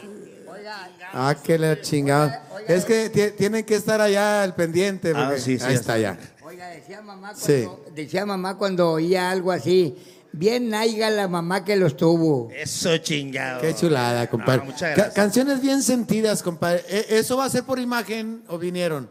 Ah, 1.14 1.34
que 1.42 1.58
la 1.58 1.80
chingada. 1.80 2.49
Es 2.70 2.84
que 2.84 3.10
ti- 3.10 3.30
tienen 3.36 3.64
que 3.64 3.74
estar 3.74 4.00
allá 4.00 4.42
al 4.42 4.54
pendiente. 4.54 5.12
Ah, 5.14 5.32
sí, 5.36 5.58
sí, 5.58 5.64
ahí 5.64 5.74
está 5.74 5.98
ya. 5.98 6.18
Oiga, 6.42 6.68
decía 6.68 7.00
mamá, 7.02 7.34
Sí. 7.34 7.64
cuando, 7.64 7.90
decía 7.94 8.26
mamá 8.26 8.56
cuando 8.58 8.90
oía 8.92 9.30
algo 9.30 9.52
así, 9.52 9.96
bien 10.32 10.68
naiga 10.68 11.10
la 11.10 11.28
mamá 11.28 11.64
que 11.64 11.76
los 11.76 11.96
tuvo. 11.96 12.48
Eso 12.54 12.96
chingado. 12.98 13.60
Qué 13.60 13.74
chulada, 13.74 14.28
compadre. 14.28 14.62
Muchas 14.64 14.80
Ca- 14.80 14.94
gracias. 14.94 15.14
canciones 15.14 15.60
bien 15.60 15.82
sentidas, 15.82 16.42
compadre. 16.42 16.84
¿E- 16.88 17.18
¿Eso 17.18 17.36
va 17.36 17.44
a 17.46 17.50
ser 17.50 17.64
por 17.64 17.78
imagen 17.78 18.42
o 18.48 18.58
vinieron? 18.58 19.10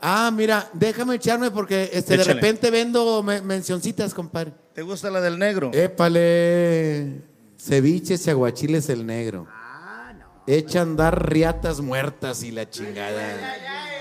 Ah, 0.00 0.30
mira, 0.32 0.68
déjame 0.74 1.14
echarme 1.14 1.50
porque 1.50 1.88
este, 1.92 2.16
de 2.18 2.24
repente 2.24 2.70
vendo 2.70 3.22
me- 3.22 3.40
mencioncitas, 3.40 4.12
compadre. 4.12 4.52
¿Te 4.74 4.82
gusta 4.82 5.10
la 5.10 5.20
del 5.22 5.38
negro? 5.38 5.70
Épale, 5.72 7.22
ceviches 7.58 8.26
y 8.26 8.30
aguachiles 8.30 8.88
el 8.90 9.06
negro. 9.06 9.46
Echa 10.46 10.78
a 10.80 10.82
andar 10.82 11.28
riatas 11.30 11.80
muertas 11.80 12.42
y 12.42 12.50
la 12.52 12.68
chingada. 12.70 13.34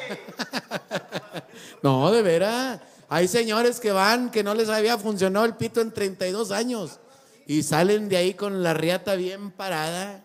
no, 1.84 2.12
de 2.12 2.22
veras. 2.22 2.80
Hay 3.10 3.28
señores 3.28 3.80
que 3.80 3.92
van 3.92 4.30
que 4.32 4.44
no 4.44 4.54
les 4.54 4.70
había 4.70 4.98
funcionado 4.98 5.46
el 5.46 5.56
pito 5.56 5.82
en 5.82 5.92
32 5.92 6.52
años 6.52 7.00
y 7.48 7.64
salen 7.64 8.10
de 8.10 8.18
ahí 8.18 8.34
con 8.34 8.64
la 8.64 8.74
riata 8.74 9.16
bien 9.16 9.52
parada. 9.52 10.24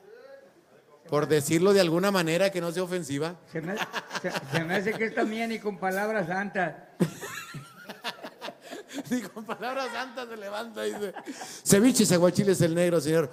Por 1.08 1.26
decirlo 1.26 1.73
de 1.73 1.81
alguna 1.81 2.10
manera 2.10 2.50
que 2.50 2.60
no 2.60 2.70
sea 2.70 2.84
ofensiva. 2.84 3.34
Se 3.50 3.60
me, 3.60 3.74
se- 3.76 4.32
se 4.52 4.65
me 4.65 4.76
hace 4.76 4.92
que 4.92 5.05
esta 5.07 5.24
mía 5.24 5.47
ni 5.47 5.58
con 5.58 5.76
palabras 5.78 6.26
santas. 6.28 6.74
Ni 9.10 9.20
con 9.20 9.44
palabras 9.44 9.93
santas 9.93 10.28
se 10.28 10.36
levanta 10.36 10.86
y 10.86 10.94
dice, 10.94 11.12
ceviches, 11.65 12.12
aguachiles, 12.12 12.60
el 12.60 12.75
negro, 12.75 13.01
señor. 13.01 13.31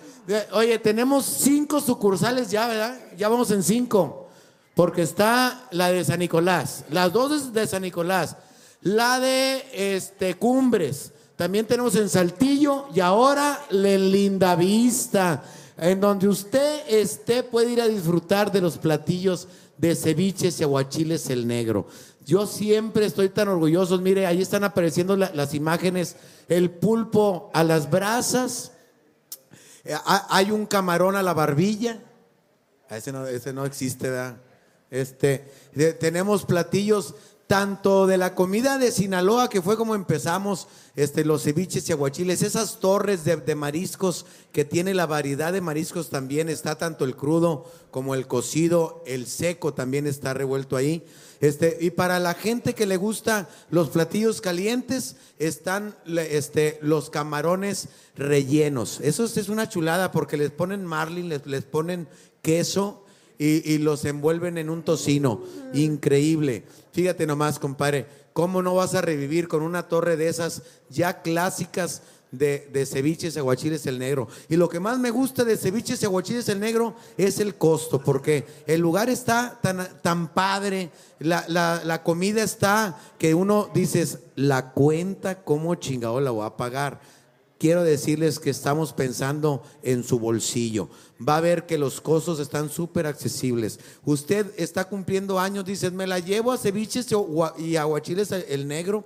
Oye, 0.52 0.78
tenemos 0.80 1.26
cinco 1.26 1.82
sucursales 1.82 2.50
ya, 2.50 2.68
¿verdad? 2.68 3.00
Ya 3.18 3.30
vamos 3.30 3.52
en 3.52 3.64
cinco. 3.64 4.30
Porque 4.76 5.02
está 5.02 5.68
la 5.72 5.92
de 5.92 6.06
San 6.06 6.20
Nicolás, 6.20 6.86
las 6.92 7.12
dos 7.12 7.52
de 7.52 7.66
San 7.66 7.82
Nicolás, 7.82 8.36
la 8.82 9.20
de 9.20 9.66
este, 9.74 10.36
Cumbres, 10.36 11.14
también 11.36 11.66
tenemos 11.66 11.96
en 11.96 12.10
Saltillo 12.10 12.88
y 12.94 13.00
ahora 13.00 13.60
en 13.72 14.12
Linda 14.12 14.56
Vista, 14.56 15.44
en 15.78 16.00
donde 16.00 16.28
usted 16.28 16.82
esté 16.88 17.44
puede 17.44 17.72
ir 17.72 17.82
a 17.82 17.88
disfrutar 17.88 18.52
de 18.52 18.62
los 18.62 18.78
platillos 18.78 19.48
de 19.78 19.96
ceviches 19.96 20.60
y 20.60 20.64
aguachiles 20.64 21.30
el 21.30 21.48
negro. 21.48 21.88
Yo 22.28 22.46
siempre 22.46 23.06
estoy 23.06 23.30
tan 23.30 23.48
orgulloso. 23.48 23.98
Mire, 24.00 24.28
ahí 24.28 24.42
están 24.42 24.66
apareciendo 24.66 25.16
la- 25.16 25.32
las 25.34 25.54
imágenes. 25.54 26.18
El 26.50 26.70
pulpo 26.70 27.50
a 27.54 27.64
las 27.64 27.90
brasas. 27.90 28.74
Eh, 29.86 29.94
ha- 29.96 30.28
Hay 30.30 30.52
un 30.52 30.66
camarón 30.66 31.16
a 31.16 31.24
la 31.24 31.34
barbilla. 31.34 32.00
Ah, 32.90 32.98
Ese 32.98 33.14
no, 33.14 33.26
ese 33.26 33.54
no 33.54 33.66
existe, 33.66 34.10
¿verdad? 34.10 34.38
Este, 34.92 35.50
tenemos 36.00 36.44
platillos 36.46 37.16
tanto 37.48 38.08
de 38.08 38.18
la 38.18 38.36
comida 38.36 38.78
de 38.78 38.92
Sinaloa, 38.92 39.50
que 39.50 39.62
fue 39.62 39.78
como 39.78 39.96
empezamos, 39.96 40.68
este, 40.96 41.24
los 41.24 41.44
ceviches 41.44 41.88
y 41.88 41.94
aguachiles, 41.94 42.42
esas 42.42 42.80
torres 42.80 43.24
de, 43.24 43.38
de 43.38 43.56
mariscos 43.56 44.26
que 44.52 44.66
tiene 44.66 44.94
la 44.94 45.06
variedad 45.06 45.54
de 45.54 45.62
mariscos 45.62 46.10
también, 46.10 46.50
está 46.50 46.78
tanto 46.78 47.06
el 47.06 47.16
crudo 47.16 47.66
como 47.90 48.16
el 48.16 48.28
cocido, 48.28 49.02
el 49.08 49.28
seco 49.28 49.74
también 49.74 50.08
está 50.08 50.34
revuelto 50.34 50.76
ahí. 50.76 51.06
Este, 51.40 51.78
y 51.80 51.92
para 51.92 52.20
la 52.20 52.34
gente 52.34 52.74
que 52.74 52.86
le 52.86 52.98
gusta 52.98 53.48
los 53.70 53.90
platillos 53.90 54.42
calientes, 54.42 55.16
están 55.40 55.96
este, 56.06 56.80
los 56.82 57.10
camarones 57.10 57.90
rellenos. 58.16 59.00
Eso 59.02 59.24
es, 59.24 59.38
es 59.38 59.48
una 59.48 59.70
chulada 59.70 60.12
porque 60.12 60.36
les 60.36 60.52
ponen 60.52 60.86
marlin, 60.86 61.30
les, 61.30 61.46
les 61.46 61.64
ponen 61.64 62.10
queso 62.42 63.06
y, 63.38 63.72
y 63.72 63.78
los 63.78 64.04
envuelven 64.04 64.58
en 64.58 64.70
un 64.70 64.84
tocino. 64.84 65.44
Increíble. 65.74 66.66
Fíjate 66.98 67.28
nomás, 67.28 67.60
compadre, 67.60 68.08
¿cómo 68.34 68.64
no 68.64 68.74
vas 68.74 68.96
a 68.96 69.02
revivir 69.02 69.48
con 69.48 69.62
una 69.62 69.88
torre 69.88 70.18
de 70.18 70.30
esas 70.30 70.64
ya 70.90 71.22
clásicas 71.22 72.02
de, 72.32 72.68
de 72.74 72.88
ceviches 72.88 73.38
aguachiles 73.38 73.86
el 73.86 74.00
negro? 74.00 74.28
Y 74.50 74.56
lo 74.56 74.68
que 74.68 74.80
más 74.80 74.98
me 74.98 75.12
gusta 75.12 75.44
de 75.44 75.58
ceviches 75.58 76.02
y 76.02 76.06
aguachiles 76.06 76.50
el 76.50 76.60
negro 76.60 76.96
es 77.16 77.40
el 77.40 77.54
costo, 77.54 78.02
porque 78.02 78.48
el 78.66 78.82
lugar 78.82 79.12
está 79.12 79.60
tan, 79.62 79.88
tan 80.02 80.30
padre, 80.34 80.90
la, 81.20 81.46
la- 81.50 81.84
la 81.86 82.02
comida 82.02 82.42
está 82.42 83.00
que 83.20 83.36
uno 83.36 83.70
dices, 83.76 84.18
la 84.36 84.72
cuenta, 84.72 85.44
¿cómo 85.44 85.76
chingado 85.76 86.20
la 86.20 86.32
voy 86.32 86.48
a 86.48 86.58
pagar? 86.58 87.00
Quiero 87.60 87.84
decirles 87.84 88.40
que 88.40 88.50
estamos 88.50 88.94
pensando 88.94 89.64
en 89.84 90.04
su 90.04 90.20
bolsillo. 90.20 90.90
Va 91.28 91.38
a 91.38 91.42
ver 91.42 91.66
que 91.66 91.78
los 91.78 92.02
costos 92.02 92.40
están 92.40 92.70
súper 92.70 93.08
accesibles. 93.08 93.80
Usted 94.06 94.52
está 94.58 94.86
cumpliendo 94.86 95.40
años, 95.40 95.66
dice, 95.66 95.90
me 95.92 96.08
la 96.08 96.20
llevo 96.20 96.52
a 96.52 96.58
ceviches 96.58 97.08
y 97.58 97.76
aguachiles 97.76 98.32
el 98.32 98.68
negro. 98.68 99.06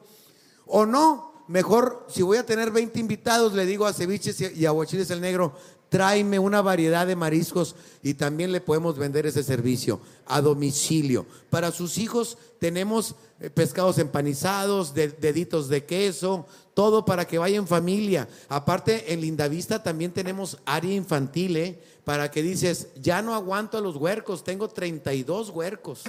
O 0.65 0.85
no, 0.85 1.43
mejor 1.47 2.05
si 2.09 2.21
voy 2.21 2.37
a 2.37 2.45
tener 2.45 2.71
20 2.71 2.99
invitados, 2.99 3.53
le 3.53 3.65
digo 3.65 3.85
a 3.85 3.93
ceviches 3.93 4.39
y 4.41 4.65
aguachiles 4.65 5.09
el 5.11 5.21
negro, 5.21 5.53
tráeme 5.89 6.39
una 6.39 6.61
variedad 6.61 7.05
de 7.05 7.17
mariscos 7.17 7.75
y 8.01 8.13
también 8.13 8.53
le 8.53 8.61
podemos 8.61 8.97
vender 8.97 9.25
ese 9.25 9.43
servicio 9.43 9.99
a 10.25 10.39
domicilio. 10.39 11.25
Para 11.49 11.71
sus 11.71 11.97
hijos 11.97 12.37
tenemos 12.59 13.15
eh, 13.41 13.49
pescados 13.49 13.97
empanizados, 13.97 14.93
de- 14.93 15.09
deditos 15.09 15.67
de 15.67 15.83
queso, 15.83 16.45
todo 16.73 17.03
para 17.05 17.25
que 17.25 17.37
vaya 17.37 17.57
en 17.57 17.67
familia. 17.67 18.27
Aparte, 18.49 19.13
en 19.13 19.21
Lindavista 19.21 19.83
también 19.83 20.11
tenemos 20.11 20.57
área 20.65 20.93
infantil, 20.93 21.57
¿eh? 21.57 21.79
Para 22.03 22.31
que 22.31 22.41
dices, 22.41 22.87
ya 23.01 23.21
no 23.21 23.35
aguanto 23.35 23.77
a 23.77 23.81
los 23.81 23.95
huercos, 23.95 24.43
tengo 24.43 24.67
32 24.67 25.49
huercos. 25.49 26.03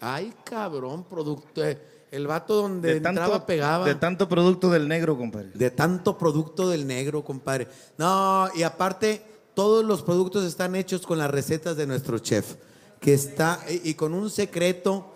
Ay, 0.00 0.32
cabrón, 0.44 1.04
producto. 1.04 1.64
eh, 1.64 1.78
El 2.10 2.26
vato 2.26 2.54
donde 2.56 2.94
De 2.94 3.00
tanto, 3.00 3.20
entraba 3.22 3.46
pegaba. 3.46 3.86
de 3.86 3.94
tanto 3.94 4.28
producto 4.28 4.68
del 4.70 4.88
negro, 4.88 5.16
compadre. 5.16 5.50
De 5.54 5.70
tanto 5.70 6.18
producto 6.18 6.68
del 6.68 6.86
negro, 6.86 7.22
compadre. 7.24 7.68
No, 7.98 8.48
y 8.54 8.62
aparte, 8.64 9.22
todos 9.54 9.84
los 9.84 10.02
productos 10.02 10.44
están 10.44 10.74
hechos 10.74 11.06
con 11.06 11.18
las 11.18 11.30
recetas 11.30 11.76
de 11.76 11.86
nuestro 11.86 12.18
chef, 12.18 12.56
que 13.00 13.14
está, 13.14 13.60
y 13.84 13.94
con 13.94 14.12
un 14.14 14.28
secreto, 14.30 15.12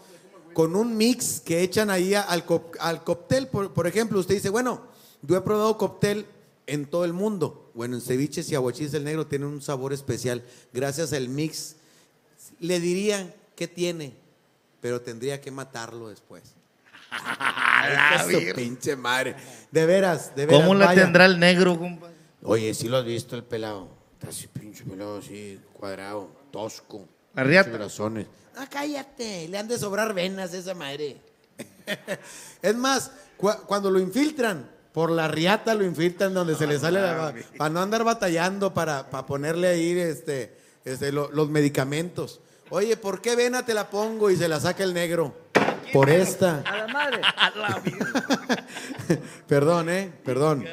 con 0.55 0.75
un 0.77 0.97
mix 0.97 1.41
que 1.41 1.61
echan 1.63 1.91
ahí 1.91 2.15
al, 2.15 2.45
co- 2.47 2.71
al 2.81 3.05
cóctel. 3.05 3.49
Por, 3.49 3.75
por 3.75 3.87
ejemplo, 3.87 4.19
usted 4.19 4.35
dice, 4.37 4.49
bueno, 4.49 4.87
yo 5.23 5.37
he 5.37 5.41
probado 5.43 5.77
cóctel 5.77 6.25
en 6.67 6.87
todo 6.87 7.05
el 7.05 7.13
mundo. 7.13 7.71
Bueno, 7.75 7.97
en 7.97 8.01
ceviches 8.01 8.51
y 8.51 8.55
aguachiles 8.55 8.93
del 8.93 9.05
negro 9.05 9.27
tienen 9.27 9.49
un 9.49 9.61
sabor 9.61 9.93
especial 9.93 10.43
gracias 10.73 11.13
al 11.13 11.29
mix. 11.29 11.77
Le 12.61 12.81
diría 12.81 13.35
que 13.57 13.69
tiene, 13.69 14.15
pero 14.81 15.01
tendría 15.03 15.41
que 15.41 15.51
matarlo 15.51 16.09
después. 16.09 16.43
Su 18.31 18.55
pinche 18.55 18.97
madre. 18.97 19.37
De 19.71 19.87
veras, 19.87 20.35
de 20.35 20.47
veras. 20.47 20.63
¿Cómo 20.63 20.75
la 20.75 20.87
vaya. 20.87 21.03
tendrá 21.03 21.27
el 21.27 21.39
negro, 21.39 21.79
compadre? 21.79 22.15
Oye, 22.43 22.75
sí 22.75 22.89
lo 22.89 22.99
has 22.99 23.05
visto 23.05 23.37
el 23.37 23.45
pelado. 23.45 23.89
Está 24.15 24.29
así 24.29 24.47
pinche 24.47 24.85
pelado, 24.85 25.19
así, 25.19 25.61
cuadrado, 25.75 26.31
tosco. 26.51 27.07
La 27.35 27.45
riata. 27.45 27.65
pinches 27.65 27.79
brazones. 27.79 28.27
Ah, 28.57 28.67
cállate, 28.71 29.49
le 29.49 29.59
han 29.59 29.69
de 29.69 29.79
sobrar 29.79 30.15
venas 30.15 30.53
a 30.55 30.59
esa 30.59 30.75
madre. 30.75 31.17
es 32.63 32.75
más, 32.77 33.11
cua- 33.39 33.61
cuando 33.67 33.91
lo 33.91 33.99
infiltran, 34.01 34.71
Por 34.93 35.11
la 35.11 35.27
riata 35.27 35.75
lo 35.75 35.85
infiltran 35.85 36.33
donde 36.35 36.55
se 36.55 36.69
le 36.69 36.79
sale 36.79 37.01
la... 37.01 37.35
Para 37.59 37.71
no 37.71 37.81
andar 37.83 38.05
batallando 38.05 38.73
para, 38.73 39.11
para 39.11 39.27
ponerle 39.27 39.67
ahí 39.69 39.91
este, 39.99 40.57
este, 40.85 41.11
lo- 41.11 41.33
los 41.33 41.51
medicamentos. 41.51 42.41
Oye, 42.71 42.97
¿por 42.97 43.21
qué 43.21 43.35
vena 43.35 43.67
te 43.67 43.75
la 43.75 43.91
pongo 43.91 44.31
y 44.31 44.37
se 44.37 44.47
la 44.47 44.61
saca 44.61 44.85
el 44.85 44.95
negro? 44.95 45.35
Por 45.93 46.11
esta. 46.11 46.63
A 46.65 46.77
la 46.79 46.87
madre. 46.87 47.21
Perdón, 49.49 49.89
¿eh? 49.91 50.13
Perdón. 50.25 50.65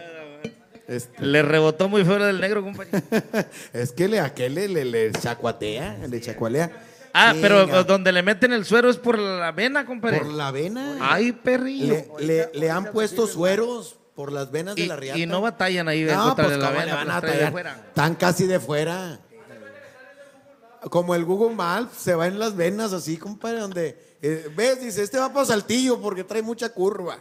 Este, 0.87 1.25
Le 1.25 1.41
rebotó 1.41 1.87
muy 1.89 2.03
fuera 2.03 2.27
del 2.27 2.39
negro, 2.41 2.61
compadre. 2.63 2.91
es 3.73 3.91
que 3.91 4.07
le, 4.07 4.19
aquel 4.19 4.53
le, 4.55 4.67
le, 4.67 4.85
le 4.85 5.11
chacuatea, 5.13 5.97
le 6.07 6.21
chacualea. 6.21 6.71
Ah, 7.13 7.33
pero 7.41 7.65
donde 7.83 8.11
le 8.11 8.23
meten 8.23 8.53
el 8.53 8.65
suero 8.65 8.89
es 8.89 8.97
por 8.97 9.17
la 9.19 9.51
vena, 9.51 9.85
compadre. 9.85 10.19
Por 10.19 10.27
la 10.33 10.51
vena. 10.51 10.97
Ay, 11.01 11.31
perrillo. 11.33 11.95
Le, 12.19 12.25
le- 12.25 12.49
le 12.53 12.69
han 12.71 12.91
puesto 12.91 13.27
sueros 13.27 13.97
por 14.15 14.31
las 14.31 14.51
venas 14.51 14.75
de 14.75 14.87
la 14.87 14.95
riata. 14.95 15.17
y 15.19 15.25
no 15.25 15.41
batallan 15.41 15.87
ahí 15.87 16.03
No, 16.03 16.23
contra 16.29 16.45
pues 16.45 16.57
la 16.57 16.67
cómo 16.67 16.79
vena, 16.79 16.85
le 16.85 16.91
van 16.93 17.05
pues, 17.05 17.15
a 17.17 17.21
trae 17.21 17.31
de 17.31 17.37
batallar. 17.43 17.51
fuera. 17.51 17.85
Están 17.89 18.15
casi 18.15 18.45
de 18.47 18.59
fuera. 18.59 19.19
Como 20.89 21.13
el 21.13 21.25
Google 21.25 21.55
Maps 21.55 21.95
se 21.97 22.15
va 22.15 22.25
en 22.27 22.39
las 22.39 22.55
venas 22.55 22.91
así, 22.91 23.17
compadre, 23.17 23.59
donde 23.59 24.17
eh, 24.21 24.49
ves, 24.55 24.81
dice, 24.81 25.03
este 25.03 25.19
va 25.19 25.31
para 25.31 25.45
Saltillo 25.45 26.01
porque 26.01 26.23
trae 26.23 26.41
mucha 26.41 26.69
curva. 26.69 27.19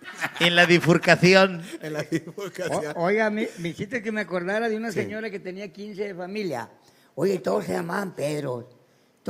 En 0.40 0.54
la 0.56 0.64
bifurcación. 0.66 1.62
En 1.82 1.92
la 1.94 2.02
bifurcación. 2.04 2.96
O- 2.96 3.04
oiga, 3.04 3.28
me, 3.30 3.48
me 3.58 3.70
hiciste 3.70 4.02
que 4.02 4.12
me 4.12 4.20
acordara 4.20 4.68
de 4.68 4.76
una 4.76 4.92
señora 4.92 5.28
que 5.30 5.40
tenía 5.40 5.72
15 5.72 6.02
de 6.04 6.14
familia. 6.14 6.70
Oye, 7.16 7.38
todos 7.40 7.64
se 7.64 7.72
llamaban 7.72 8.14
Pedro. 8.14 8.68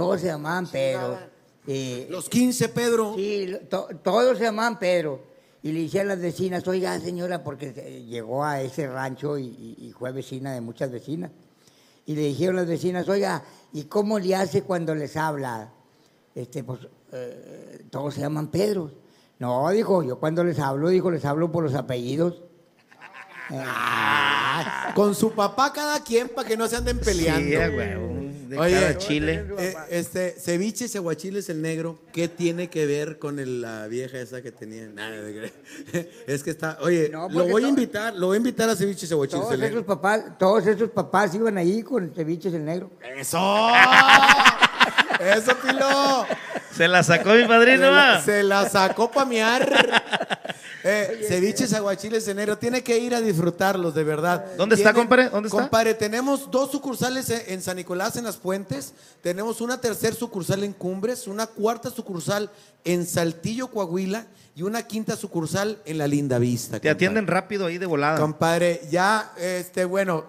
Todos 0.00 0.20
se 0.20 0.26
llamaban 0.28 0.66
Pedro. 0.66 1.18
Y- 1.66 2.06
Los 2.08 2.28
15, 2.28 2.68
Pedro. 2.70 3.14
Sí, 3.16 3.52
to- 3.68 3.88
todos 4.02 4.38
se 4.38 4.44
llamaban 4.44 4.78
Pedro. 4.78 5.28
Y 5.62 5.72
le 5.72 5.82
decía 5.82 6.00
a 6.00 6.04
las 6.04 6.18
vecinas, 6.20 6.66
oiga, 6.66 6.98
señora, 7.00 7.44
porque 7.44 7.72
llegó 8.08 8.42
a 8.44 8.62
ese 8.62 8.86
rancho 8.88 9.36
y, 9.38 9.44
y- 9.46 9.86
y 9.88 9.92
fue 9.92 10.10
vecina 10.12 10.52
de 10.54 10.60
muchas 10.62 10.90
vecinas. 10.90 11.30
Y 12.06 12.14
le 12.14 12.22
dijeron 12.22 12.56
las 12.56 12.66
vecinas, 12.66 13.08
oiga, 13.08 13.44
¿y 13.72 13.84
cómo 13.84 14.18
le 14.18 14.34
hace 14.34 14.62
cuando 14.62 14.94
les 14.94 15.16
habla? 15.16 15.70
Este, 16.34 16.64
pues, 16.64 16.80
eh, 17.12 17.84
todos 17.90 18.14
se 18.14 18.22
llaman 18.22 18.48
Pedro. 18.48 18.90
No, 19.38 19.68
dijo, 19.70 20.02
yo 20.02 20.18
cuando 20.18 20.42
les 20.44 20.58
hablo, 20.58 20.88
dijo, 20.88 21.10
les 21.10 21.24
hablo 21.26 21.52
por 21.52 21.64
los 21.64 21.74
apellidos. 21.74 22.42
Ah, 23.52 24.92
con 24.94 25.14
su 25.14 25.32
papá 25.32 25.72
cada 25.72 26.02
quien 26.02 26.28
para 26.28 26.46
que 26.48 26.56
no 26.56 26.68
se 26.68 26.76
anden 26.76 26.98
peleando. 27.00 27.48
Sí, 27.48 27.54
cada 28.56 28.98
chile. 28.98 29.44
eh, 29.58 29.74
este, 29.90 30.30
ceviche 30.38 30.88
es 31.36 31.48
el 31.48 31.60
negro, 31.62 31.98
¿qué 32.12 32.28
tiene 32.28 32.68
que 32.70 32.86
ver 32.86 33.18
con 33.18 33.38
el- 33.38 33.60
la 33.62 33.86
vieja 33.86 34.18
esa 34.20 34.42
que 34.42 34.52
tenía? 34.52 34.86
Nada, 34.88 35.20
de 35.22 35.32
es 36.26 36.42
que 36.42 36.50
está, 36.50 36.78
oye, 36.82 37.08
No, 37.10 37.28
lo 37.28 37.46
voy 37.48 37.64
a 37.64 37.68
invitar, 37.68 38.14
lo 38.16 38.28
voy 38.28 38.36
a 38.36 38.38
invitar 38.38 38.68
a 38.70 38.76
ceviche 38.76 39.06
ceguachiles 39.06 39.40
Todos 39.42 39.54
el 39.54 39.60
negro. 39.60 39.78
esos 39.80 39.86
papás, 39.86 40.38
todos 40.38 40.66
esos 40.66 40.90
papás 40.90 41.34
iban 41.34 41.58
ahí 41.58 41.82
con 41.82 42.12
ceviches 42.14 42.52
el 42.54 42.64
negro. 42.64 42.90
¡Eso! 43.16 43.38
¡Eso, 45.18 45.56
Pilo! 45.56 46.26
Se 46.76 46.86
la 46.88 47.02
sacó 47.02 47.30
mi 47.30 47.44
padrino, 47.46 47.86
Se 47.86 47.90
la, 47.90 47.90
¿va? 47.90 48.20
se 48.22 48.42
la 48.42 48.68
sacó 48.68 49.10
pa' 49.10 49.24
mear. 49.24 49.68
Eh, 50.82 51.26
ceviches 51.28 51.74
aguachiles 51.74 52.26
en 52.28 52.38
enero. 52.38 52.56
Tiene 52.56 52.82
que 52.82 52.98
ir 52.98 53.14
a 53.14 53.20
disfrutarlos, 53.20 53.94
de 53.94 54.02
verdad. 54.02 54.46
¿Dónde 54.56 54.76
está, 54.76 54.94
compadre? 54.94 55.28
¿Dónde 55.28 55.48
está? 55.48 55.60
Compadre, 55.60 55.92
tenemos 55.92 56.50
dos 56.50 56.70
sucursales 56.70 57.28
en 57.28 57.60
San 57.60 57.76
Nicolás, 57.76 58.16
en 58.16 58.24
Las 58.24 58.38
Puentes. 58.38 58.94
Tenemos 59.20 59.60
una 59.60 59.78
tercer 59.78 60.14
sucursal 60.14 60.64
en 60.64 60.72
Cumbres, 60.72 61.26
una 61.26 61.46
cuarta 61.46 61.90
sucursal 61.90 62.50
en 62.84 63.04
Saltillo, 63.04 63.68
Coahuila 63.68 64.26
y 64.56 64.62
una 64.62 64.82
quinta 64.84 65.16
sucursal 65.16 65.78
en 65.84 65.98
La 65.98 66.06
Linda 66.06 66.38
Vista. 66.38 66.80
Te 66.80 66.88
atienden 66.88 67.26
rápido 67.26 67.66
ahí 67.66 67.76
de 67.76 67.86
volada. 67.86 68.18
Compadre, 68.18 68.80
ya, 68.90 69.32
este, 69.38 69.84
bueno, 69.84 70.24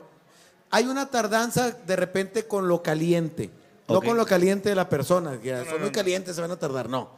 hay 0.69 0.85
una 0.85 1.05
tardanza 1.05 1.71
de 1.71 1.95
repente 1.95 2.45
con 2.45 2.67
lo 2.67 2.83
caliente. 2.83 3.49
No 3.93 4.01
con 4.01 4.17
lo 4.17 4.25
caliente 4.25 4.69
de 4.69 4.75
la 4.75 4.87
persona, 4.89 5.39
que 5.39 5.65
son 5.69 5.81
muy 5.81 5.91
calientes, 5.91 6.35
se 6.35 6.41
van 6.41 6.51
a 6.51 6.57
tardar, 6.59 6.89
no. 6.89 7.09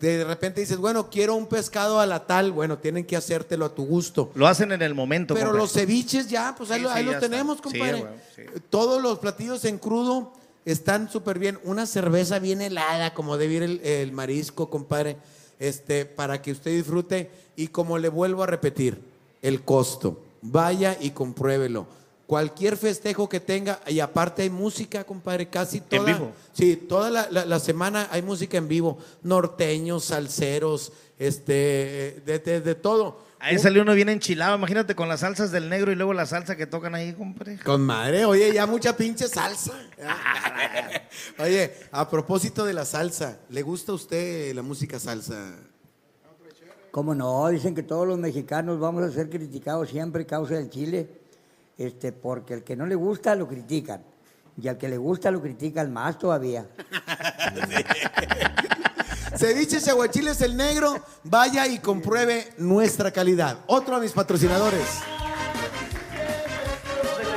De 0.00 0.22
repente 0.24 0.60
dices, 0.60 0.76
bueno, 0.76 1.10
quiero 1.10 1.34
un 1.34 1.46
pescado 1.48 1.98
a 1.98 2.06
la 2.06 2.24
tal, 2.24 2.52
bueno, 2.52 2.78
tienen 2.78 3.04
que 3.04 3.16
hacértelo 3.16 3.64
a 3.64 3.74
tu 3.74 3.84
gusto. 3.84 4.30
Lo 4.36 4.46
hacen 4.46 4.70
en 4.70 4.80
el 4.82 4.94
momento, 4.94 5.34
Pero 5.34 5.46
compadre. 5.46 5.62
los 5.64 5.72
ceviches 5.72 6.28
ya, 6.28 6.54
pues 6.56 6.70
ahí, 6.70 6.78
Sí, 6.78 6.84
lo- 6.84 6.90
ahí 6.90 6.98
sí, 7.00 7.04
los 7.06 7.14
ya 7.14 7.20
tenemos, 7.20 7.56
está. 7.56 7.68
Compadre. 7.68 8.06
Todos 8.70 9.02
los 9.02 9.18
platillos 9.18 9.64
en 9.64 9.78
crudo 9.78 10.32
están 10.64 11.10
súper 11.10 11.40
bien. 11.40 11.58
Una 11.64 11.84
cerveza 11.84 12.38
bien 12.38 12.60
helada, 12.60 13.12
como 13.12 13.36
debe 13.36 13.54
ir 13.54 13.62
el, 13.64 13.80
el 13.84 14.12
marisco, 14.12 14.70
compadre, 14.70 15.16
este, 15.58 16.04
para 16.06 16.40
que 16.42 16.52
usted 16.52 16.70
disfrute. 16.76 17.30
Y 17.56 17.66
como 17.68 17.98
le 17.98 18.08
vuelvo 18.08 18.44
a 18.44 18.46
repetir, 18.46 19.02
el 19.42 19.62
costo. 19.62 20.22
Vaya 20.42 20.96
y 21.00 21.10
compruébelo. 21.10 21.88
Cualquier 22.28 22.76
festejo 22.76 23.26
que 23.26 23.40
tenga, 23.40 23.80
y 23.86 24.00
aparte 24.00 24.42
hay 24.42 24.50
música, 24.50 25.02
compadre, 25.02 25.48
casi 25.48 25.80
toda. 25.80 26.04
vivo? 26.04 26.30
Sí, 26.52 26.76
toda 26.76 27.08
la, 27.10 27.26
la- 27.30 27.46
la 27.46 27.58
semana 27.58 28.06
hay 28.10 28.20
música 28.20 28.58
en 28.58 28.68
vivo. 28.68 28.98
Norteños, 29.22 30.04
salseros, 30.04 30.92
este, 31.18 32.20
de, 32.26 32.38
de- 32.44 32.60
de 32.60 32.74
todo. 32.74 33.26
Ahí 33.40 33.58
salió 33.58 33.80
uno 33.80 33.94
bien 33.94 34.10
enchilado. 34.10 34.56
Imagínate 34.58 34.94
con 34.94 35.08
las 35.08 35.20
salsas 35.20 35.50
del 35.52 35.70
negro 35.70 35.90
y 35.90 35.94
luego 35.94 36.12
la 36.12 36.26
salsa 36.26 36.54
que 36.54 36.66
tocan 36.66 36.94
ahí, 36.94 37.14
compadre. 37.14 37.58
Con 37.64 37.80
madre, 37.80 38.26
oye, 38.26 38.52
ya 38.52 38.66
mucha 38.66 38.94
pinche 38.94 39.26
salsa. 39.26 39.72
oye, 41.38 41.72
a 41.92 42.10
propósito 42.10 42.64
de 42.66 42.74
la 42.74 42.84
salsa, 42.84 43.38
¿le 43.48 43.62
gusta 43.62 43.92
a 43.92 43.94
usted 43.94 44.54
la 44.54 44.60
música 44.62 44.98
salsa? 44.98 45.54
¿Cómo 46.90 47.14
no? 47.14 47.48
Dicen 47.48 47.74
que 47.74 47.82
todos 47.82 48.06
los 48.06 48.18
mexicanos 48.18 48.78
vamos 48.80 49.02
a 49.04 49.10
ser 49.12 49.30
criticados 49.30 49.88
siempre 49.88 50.24
a 50.24 50.26
causa 50.26 50.54
del 50.54 50.68
chile, 50.68 51.08
este, 51.78 52.12
porque 52.12 52.54
el 52.54 52.64
que 52.64 52.76
no 52.76 52.84
le 52.84 52.96
gusta 52.96 53.34
lo 53.36 53.48
critican. 53.48 54.02
Y 54.60 54.66
al 54.66 54.76
que 54.76 54.88
le 54.88 54.98
gusta 54.98 55.30
lo 55.30 55.40
critican 55.40 55.92
más 55.92 56.18
todavía. 56.18 56.68
Ceviche 59.36 59.80
Chaguachiles 59.80 60.40
el 60.42 60.56
Negro, 60.56 60.96
vaya 61.22 61.68
y 61.68 61.78
compruebe 61.78 62.52
nuestra 62.58 63.12
calidad. 63.12 63.58
Otro 63.68 63.94
a 63.94 64.00
mis 64.00 64.10
patrocinadores. 64.10 65.00
Oye, 67.16 67.28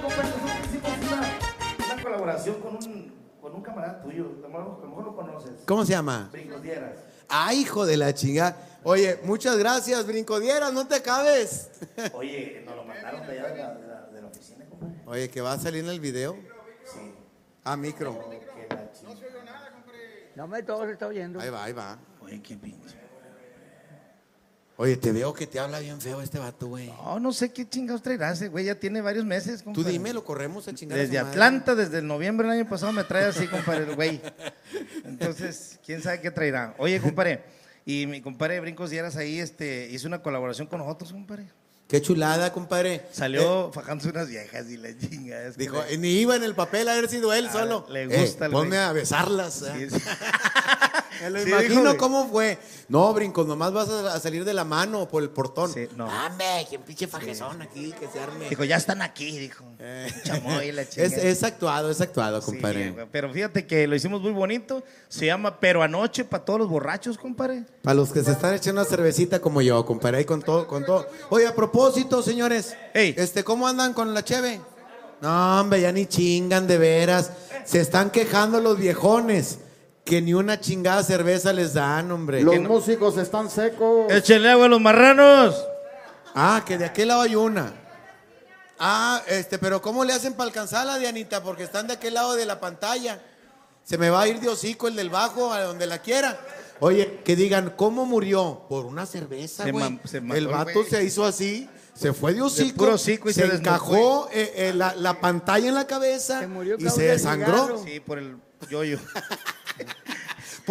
nosotros 0.00 0.50
hicimos 0.66 0.90
una, 1.08 1.92
una 1.92 2.02
colaboración 2.02 2.60
con 2.60 2.76
un, 2.76 3.12
con 3.40 3.54
un 3.56 3.62
camarada 3.62 4.00
tuyo. 4.00 4.26
A 4.44 4.48
lo 4.48 4.78
mejor, 4.86 5.04
lo 5.04 5.16
conoces. 5.16 5.50
¿Cómo 5.66 5.84
se 5.84 5.90
llama? 5.92 6.28
Brincodieras. 6.30 6.94
Ah, 7.28 7.52
hijo 7.54 7.84
de 7.86 7.96
la 7.96 8.14
chingada. 8.14 8.69
Oye, 8.82 9.18
muchas 9.24 9.58
gracias, 9.58 10.06
Brincodieras, 10.06 10.72
no 10.72 10.86
te 10.86 11.02
cabes. 11.02 11.68
Oye, 12.14 12.62
nos 12.64 12.76
lo 12.76 12.84
mandaron 12.84 13.26
de 13.26 13.32
allá 13.38 13.48
de 13.50 13.58
la, 13.58 13.74
de 13.74 13.86
la, 13.86 14.06
de 14.06 14.22
la 14.22 14.28
oficina, 14.28 14.64
compadre. 14.68 14.94
Oye, 15.06 15.28
que 15.30 15.40
va 15.40 15.52
a 15.52 15.58
salir 15.58 15.84
en 15.84 15.90
el 15.90 16.00
video. 16.00 16.34
Sí. 16.92 17.12
A 17.64 17.76
micro. 17.76 18.18
No 20.34 20.46
me 20.48 20.62
todo 20.62 20.86
se 20.86 20.92
está 20.92 21.06
oyendo. 21.06 21.40
Ahí 21.40 21.50
va, 21.50 21.64
ahí 21.64 21.72
va. 21.72 21.98
Oye, 22.20 22.40
qué 22.42 22.56
pinche. 22.56 22.96
Oye, 24.76 24.96
te 24.96 25.12
veo 25.12 25.34
que 25.34 25.46
te 25.46 25.58
habla 25.60 25.78
bien 25.80 26.00
feo 26.00 26.22
este 26.22 26.38
vato, 26.38 26.68
güey. 26.68 26.86
No, 26.86 27.20
no 27.20 27.32
sé 27.34 27.52
qué 27.52 27.68
chingados 27.68 28.00
traerá 28.00 28.32
ese 28.32 28.48
güey. 28.48 28.64
Ya 28.64 28.74
tiene 28.76 29.02
varios 29.02 29.26
meses, 29.26 29.58
Tú 29.58 29.64
compadre. 29.66 29.90
dime, 29.92 30.14
lo 30.14 30.24
corremos 30.24 30.66
a 30.68 30.74
chingar 30.74 30.98
a 30.98 31.02
su 31.02 31.06
Desde 31.08 31.18
madre. 31.22 31.32
Atlanta, 31.32 31.74
desde 31.74 31.98
el 31.98 32.06
noviembre 32.06 32.48
del 32.48 32.60
año 32.60 32.68
pasado 32.70 32.90
me 32.92 33.04
trae 33.04 33.26
así, 33.26 33.46
compadre, 33.46 33.84
el 33.84 33.94
güey. 33.94 34.22
Entonces, 35.04 35.78
quién 35.84 36.00
sabe 36.02 36.22
qué 36.22 36.30
traerá. 36.30 36.74
Oye, 36.78 36.98
compadre, 36.98 37.44
y 37.86 38.06
mi 38.06 38.20
compadre 38.20 38.60
Brincos 38.60 38.90
Dieras 38.90 39.16
ahí 39.16 39.38
este, 39.40 39.88
hizo 39.90 40.06
una 40.08 40.22
colaboración 40.22 40.66
con 40.66 40.78
nosotros, 40.80 41.12
compadre. 41.12 41.44
Qué 41.88 42.00
chulada, 42.00 42.52
compadre. 42.52 43.02
Salió 43.10 43.72
fajándose 43.72 44.10
unas 44.10 44.28
viejas 44.28 44.70
y 44.70 44.76
la 44.76 44.96
chinga. 44.96 45.42
es 45.42 45.56
que 45.56 45.62
Dijo, 45.64 45.82
le- 45.90 45.98
ni 45.98 46.08
iba 46.20 46.36
en 46.36 46.44
el 46.44 46.54
papel 46.54 46.88
a 46.88 46.92
haber 46.92 47.08
sido 47.08 47.32
él 47.32 47.46
Ah, 47.48 47.52
solo. 47.52 47.86
le 47.90 48.04
Eh, 48.04 48.20
gusta 48.20 48.46
el 48.46 48.52
ponme 48.52 48.78
a 48.78 48.92
besarlas. 48.92 49.54
Sí, 49.54 49.82
¿eh? 49.82 49.88
sí. 49.90 49.96
Me 51.22 51.30
lo 51.30 51.40
Sí, 51.42 51.48
imagino 51.48 51.82
dijo, 51.82 51.96
cómo 51.96 52.28
fue. 52.28 52.58
No, 52.88 53.12
brincos, 53.12 53.46
nomás 53.46 53.72
vas 53.72 53.88
a, 53.88 54.14
a 54.14 54.20
salir 54.20 54.44
de 54.44 54.54
la 54.54 54.64
mano 54.64 55.08
por 55.08 55.22
el 55.22 55.30
portón. 55.30 55.72
Sí, 55.72 55.86
no. 55.96 56.06
Hombre, 56.06 56.66
qué 56.68 56.78
pinche 56.78 57.06
fajezón 57.06 57.60
aquí, 57.62 57.92
que 57.98 58.08
se 58.08 58.20
arme. 58.20 58.48
Dijo, 58.48 58.64
ya 58.64 58.76
están 58.76 59.02
aquí, 59.02 59.38
dijo. 59.38 59.64
Chamoy, 60.24 60.72
la 60.72 60.88
chinga. 60.88 61.06
es, 61.06 61.12
es 61.12 61.42
actuado, 61.42 61.90
es 61.90 62.00
actuado, 62.00 62.40
Sí, 62.40 62.46
compadre. 62.46 62.94
pero 63.12 63.32
fíjate 63.32 63.66
que 63.66 63.86
lo 63.86 63.94
hicimos 63.96 64.20
muy 64.20 64.32
bonito. 64.32 64.82
Se 65.08 65.26
llama 65.26 65.60
Pero 65.60 65.82
Anoche 65.82 66.24
para 66.24 66.44
todos 66.44 66.58
los 66.60 66.68
borrachos, 66.68 67.18
compadre. 67.18 67.64
Para 67.82 67.94
los 67.94 68.10
que 68.12 68.22
se 68.22 68.32
están 68.32 68.54
echando 68.54 68.80
una 68.80 68.88
cervecita 68.90 69.40
como 69.40 69.60
yo, 69.62 69.84
compadre, 69.84 70.18
ahí 70.18 70.24
con 70.24 70.42
todo, 70.42 70.66
con 70.66 70.84
todo. 70.84 71.06
Oye, 71.30 71.46
a 71.46 71.54
propósito, 71.54 72.22
señores, 72.22 72.74
este, 72.94 73.44
¿cómo 73.44 73.66
andan 73.68 73.92
con 73.94 74.14
la 74.14 74.24
cheve? 74.24 74.60
No, 75.20 75.60
hombre, 75.60 75.82
ya 75.82 75.92
ni 75.92 76.06
chingan 76.06 76.66
de 76.66 76.78
veras. 76.78 77.30
Se 77.64 77.80
están 77.80 78.10
quejando 78.10 78.60
los 78.60 78.78
viejones 78.78 79.58
que 80.10 80.20
ni 80.20 80.34
una 80.34 80.58
chingada 80.58 81.04
cerveza 81.04 81.52
les 81.52 81.72
dan, 81.74 82.10
hombre. 82.10 82.42
Los 82.42 82.54
Que 82.54 82.60
no- 82.60 82.68
músicos 82.68 83.16
están 83.16 83.48
secos. 83.48 84.10
Échenle 84.12 84.50
agua 84.50 84.66
a 84.66 84.68
los 84.68 84.80
marranos. 84.80 85.54
Ah, 86.34 86.64
que 86.66 86.76
de 86.76 86.84
aquel 86.84 87.06
lado 87.08 87.20
hay 87.20 87.36
una. 87.36 87.72
Ah, 88.80 89.22
este, 89.28 89.56
pero 89.60 89.80
¿cómo 89.80 90.04
le 90.04 90.12
hacen 90.12 90.32
para 90.34 90.48
alcanzarla, 90.48 90.98
Dianita? 90.98 91.44
Porque 91.44 91.62
están 91.62 91.86
de 91.86 91.92
aquel 91.92 92.14
lado 92.14 92.34
de 92.34 92.44
la 92.44 92.58
pantalla. 92.58 93.20
Se 93.84 93.98
me 93.98 94.10
va 94.10 94.22
a 94.22 94.26
ir 94.28 94.40
de 94.40 94.48
hocico 94.48 94.88
el 94.88 94.96
del 94.96 95.10
bajo 95.10 95.52
a 95.52 95.62
donde 95.62 95.86
la 95.86 95.98
quiera. 96.02 96.40
Oye, 96.80 97.20
que 97.24 97.36
digan, 97.36 97.74
¿cómo 97.76 98.04
murió? 98.04 98.66
Por 98.68 98.86
una 98.86 99.06
cerveza, 99.06 99.62
Se 99.64 99.70
güey. 99.70 99.84
mam- 99.84 100.00
se 100.06 100.20
mató 100.20 100.38
el 100.38 100.46
el 100.46 100.50
vato 100.52 100.72
güey. 100.74 100.88
se 100.90 101.04
hizo 101.04 101.24
así, 101.24 101.68
se 101.94 102.12
fue 102.12 102.34
de 102.34 102.42
hocico, 102.42 102.78
puro 102.78 102.94
hocico 102.94 103.30
y 103.30 103.34
se, 103.34 103.42
se 103.42 103.48
desnucó, 103.48 103.68
encajó 103.70 104.28
eh, 104.32 104.52
eh, 104.56 104.72
la, 104.74 104.94
la 104.96 105.20
pantalla 105.20 105.68
en 105.68 105.74
la 105.74 105.86
cabeza 105.86 106.40
y 106.78 106.88
se 106.90 107.02
desangró. 107.02 107.80
Sí, 107.84 108.00
por 108.00 108.18
el 108.18 108.36
yoyo. 108.70 108.98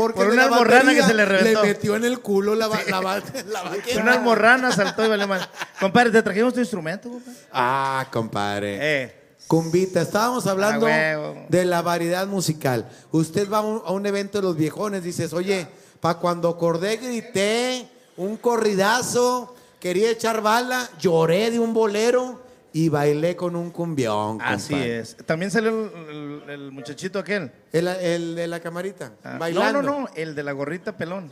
Porque 0.01 0.17
Por 0.17 0.27
una 0.27 0.35
la 0.35 0.43
almorrana 0.43 0.93
que 0.93 1.03
se 1.03 1.13
le 1.13 1.25
reventó. 1.25 1.61
Le 1.61 1.67
metió 1.69 1.95
en 1.95 2.05
el 2.05 2.19
culo 2.19 2.55
la, 2.55 2.67
ba- 2.67 2.79
la, 2.87 3.01
la 3.47 3.63
baqueta. 3.63 4.01
Una 4.01 4.13
almorrana 4.13 4.71
saltó 4.71 5.05
y 5.05 5.09
valió 5.09 5.27
mal. 5.27 5.47
Compadre, 5.79 6.11
te 6.11 6.21
trajimos 6.23 6.53
tu 6.53 6.59
instrumento, 6.59 7.09
compadre. 7.09 7.37
Ah, 7.51 8.07
compadre. 8.11 8.77
Eh. 8.81 9.15
Cumbita, 9.47 10.01
estábamos 10.01 10.45
hablando 10.47 10.85
Ah, 10.87 11.33
de 11.49 11.65
la 11.65 11.81
variedad 11.81 12.27
musical. 12.27 12.87
Usted 13.11 13.49
va 13.49 13.57
a 13.59 13.61
un, 13.61 13.81
a 13.85 13.91
un 13.91 14.05
evento 14.05 14.37
de 14.37 14.43
los 14.43 14.55
viejones, 14.55 15.03
dices, 15.03 15.33
oye, 15.33 15.67
pa' 15.99 16.19
cuando 16.19 16.49
acordé 16.49 16.97
grité 16.97 17.87
un 18.15 18.37
corridazo, 18.37 19.55
quería 19.79 20.11
echar 20.11 20.41
bala, 20.41 20.87
lloré 20.99 21.49
de 21.51 21.59
un 21.59 21.73
bolero 21.73 22.39
y 22.73 22.89
bailé 22.89 23.35
con 23.35 23.56
un 23.56 23.72
cumbión. 23.72 24.39
Así 24.41 24.73
compadre. 24.73 24.99
es. 24.99 25.17
También 25.25 25.51
salió 25.51 25.69
el, 25.69 26.09
el- 26.09 26.49
el 26.49 26.72
muchachito 26.72 27.19
aquel. 27.19 27.51
El, 27.72 27.88
el 27.88 28.35
de 28.35 28.48
la 28.48 28.59
camarita, 28.59 29.14
Ah, 29.23 29.38
bailando. 29.39 29.81
No, 29.81 29.91
no, 29.91 29.99
no, 30.01 30.07
el 30.15 30.35
de 30.35 30.43
la 30.43 30.51
gorrita 30.51 30.95
pelón. 30.95 31.31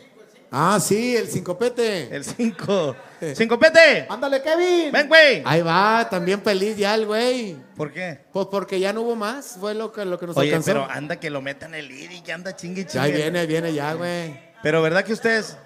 Ah, 0.50 0.80
sí, 0.82 1.16
el 1.18 1.28
sincopete. 1.28 2.08
El 2.16 2.24
cinco. 2.24 2.96
¡Sincopete! 3.36 4.06
Ándale, 4.10 4.42
Kevin. 4.42 4.92
¡Ven, 4.94 5.08
güey! 5.10 5.42
Ahí 5.46 5.62
va, 5.62 6.08
también 6.10 6.42
feliz 6.42 6.78
ya 6.78 6.96
el 6.96 7.06
güey. 7.06 7.58
¿Por 7.76 7.92
qué? 7.92 8.22
Pues 8.32 8.48
porque 8.50 8.80
ya 8.80 8.94
no 8.94 9.02
hubo 9.02 9.16
más, 9.18 9.58
fue 9.60 9.74
lo 9.76 9.92
que, 9.92 10.06
lo 10.06 10.18
que 10.18 10.26
nos 10.28 10.38
Oye, 10.38 10.50
alcanzó. 10.50 10.68
pero 10.72 10.90
anda 10.90 11.18
que 11.20 11.30
lo 11.30 11.42
metan 11.42 11.76
el 11.76 11.90
lead 11.90 12.12
y 12.12 12.22
que 12.22 12.32
anda 12.32 12.56
chingue 12.56 12.84
Ya 12.84 12.88
chingue. 12.88 13.06
ahí 13.08 13.12
viene, 13.14 13.46
viene 13.46 13.74
ya, 13.74 13.94
güey. 13.94 14.40
Pero 14.64 14.82
verdad 14.82 15.04
que 15.04 15.12
ustedes, 15.14 15.58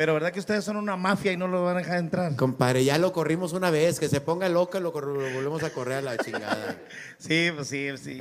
pero 0.00 0.14
verdad 0.14 0.32
que 0.32 0.40
ustedes 0.40 0.64
son 0.64 0.78
una 0.78 0.96
mafia 0.96 1.30
y 1.30 1.36
no 1.36 1.46
lo 1.46 1.62
van 1.62 1.76
a 1.76 1.80
dejar 1.80 1.98
entrar. 1.98 2.34
Compadre, 2.34 2.82
ya 2.82 2.96
lo 2.96 3.12
corrimos 3.12 3.52
una 3.52 3.70
vez, 3.70 4.00
que 4.00 4.08
se 4.08 4.22
ponga 4.22 4.48
loca, 4.48 4.80
lo, 4.80 4.98
lo 4.98 5.34
volvemos 5.34 5.62
a 5.62 5.74
correr 5.74 5.98
a 5.98 6.00
la 6.00 6.16
chingada. 6.16 6.78
Sí, 7.18 7.50
pues 7.54 7.68
sí, 7.68 7.86
sí. 7.98 8.18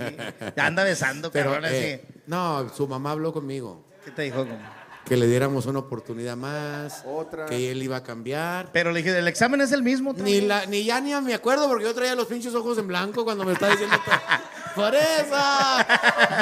Ya 0.58 0.66
anda 0.66 0.84
besando, 0.84 1.32
Pero, 1.32 1.54
cabrón, 1.54 1.72
eh, 1.72 2.04
no, 2.28 2.68
su 2.68 2.86
mamá 2.86 3.12
habló 3.12 3.32
conmigo. 3.32 3.86
¿Qué 4.04 4.12
te 4.12 4.24
dijo? 4.24 4.46
Que 5.06 5.16
le 5.16 5.26
diéramos 5.26 5.68
una 5.68 5.80
oportunidad 5.80 6.36
más. 6.36 7.04
Otra. 7.06 7.46
Que 7.46 7.72
él 7.72 7.82
iba 7.82 7.96
a 7.96 8.04
cambiar. 8.04 8.74
Pero 8.74 8.92
le 8.92 9.02
dije, 9.02 9.18
el 9.18 9.30
examen 9.30 9.62
es 9.62 9.72
el 9.72 9.82
mismo. 9.82 10.12
Ni, 10.12 10.34
vez?" 10.34 10.44
la, 10.44 10.66
ni 10.66 10.84
ya 10.84 11.00
ni 11.00 11.14
me 11.22 11.34
acuerdo 11.34 11.70
porque 11.70 11.86
yo 11.86 11.96
traía 11.96 12.14
los 12.14 12.28
pinches 12.28 12.54
ojos 12.56 12.78
en 12.78 12.90
blanco 12.90 13.24
cuando 13.24 13.46
me 13.46 13.54
está 13.54 13.70
diciendo. 13.70 13.96
¡Por 14.76 14.94
eso! 14.94 15.36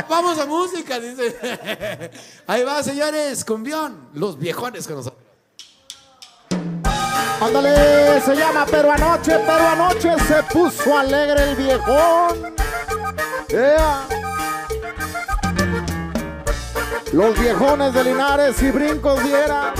¡Vamos 0.10 0.40
a 0.40 0.48
música! 0.48 1.00
Dice. 1.00 2.10
Ahí 2.48 2.64
va, 2.64 2.82
señores, 2.82 3.46
cumbión. 3.46 4.10
Los 4.16 4.40
viejones 4.40 4.88
que 4.88 4.94
nos. 4.94 5.14
Ándale, 7.40 8.20
se 8.22 8.36
llama 8.36 8.66
Pero 8.70 8.92
anoche, 8.92 9.38
pero 9.46 9.68
anoche 9.68 10.16
se 10.28 10.42
puso 10.44 10.98
alegre 10.98 11.52
el 11.52 11.56
viejón. 11.56 12.56
Ea. 13.50 14.08
Los 17.14 17.40
viejones 17.40 17.94
de 17.94 18.04
Linares 18.04 18.62
y 18.62 18.72
brincos 18.72 19.24
dieran. 19.24 19.74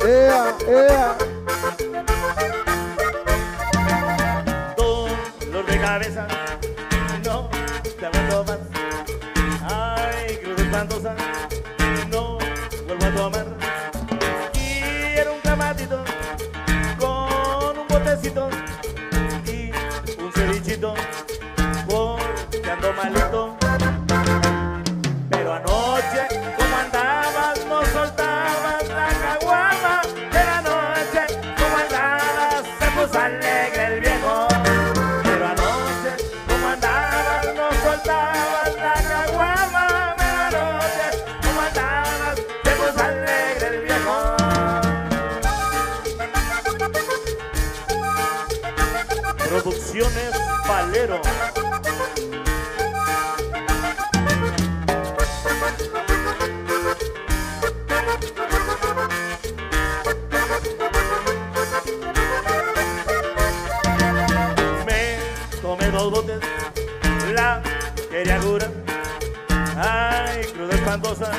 Ea, 0.00 0.54
ea. 0.66 1.16
dolor 5.46 5.66
de 5.66 5.80
cabeza, 5.80 6.26
Me 64.86 65.18
tomé 65.62 65.90
dos 65.90 66.10
botes, 66.10 66.40
la 67.34 67.62
quería 68.10 68.38
curar. 68.38 68.70
Ay, 69.76 70.44
cruda 70.52 70.74
espantosa, 70.74 71.30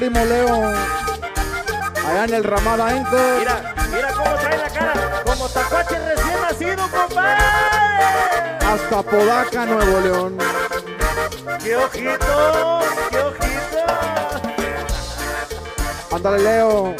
primo 0.00 0.24
Leo. 0.24 0.72
Allá 2.08 2.24
en 2.24 2.34
el 2.34 2.44
Ramada 2.44 2.96
Enco. 2.96 3.18
Mira, 3.38 3.74
mira 3.92 4.08
cómo 4.14 4.34
trae 4.36 4.56
la 4.56 4.70
cara, 4.70 5.22
como 5.26 5.48
tacuache 5.50 5.98
recién 5.98 6.40
nacido, 6.40 6.88
compadre. 6.88 7.44
Hasta 8.66 9.02
Podaca, 9.02 9.66
Nuevo 9.66 10.00
León. 10.00 10.38
¡Qué 11.62 11.76
ojito! 11.76 12.80
¡Qué 13.10 13.18
ojito! 13.18 13.84
Ándale, 16.16 16.38
Leo. 16.44 16.96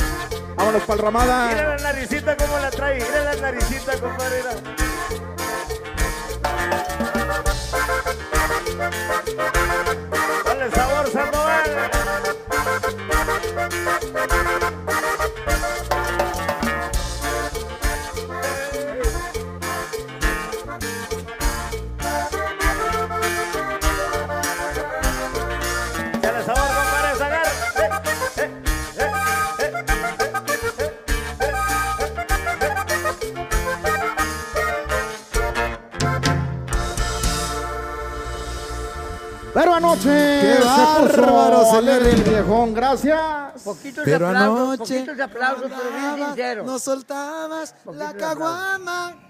Vámonos 0.56 0.82
para 0.82 0.92
el 0.92 0.98
Mira 0.98 1.04
Ramada. 1.04 1.54
la 1.54 1.76
naricita 1.78 2.36
cómo 2.36 2.58
la 2.58 2.70
trae, 2.70 2.96
mira 2.96 3.24
la 3.24 3.36
naricita, 3.36 3.98
compadre. 3.98 4.42
mira. 4.42 4.69
Señores! 41.84 42.14
el 42.14 42.22
viejón. 42.22 42.74
Gracias. 42.74 43.62
Poquitos 43.64 44.04
Pero 44.04 44.28
aplausos, 44.28 44.58
anoche 44.74 44.94
poquitos 44.94 45.20
aplausos, 45.20 45.70
pero 45.70 46.14
bien 46.14 46.26
sinceros. 46.26 46.66
No 46.66 46.78
soltabas 46.78 47.74
la 47.92 48.14
caguama. 48.14 49.26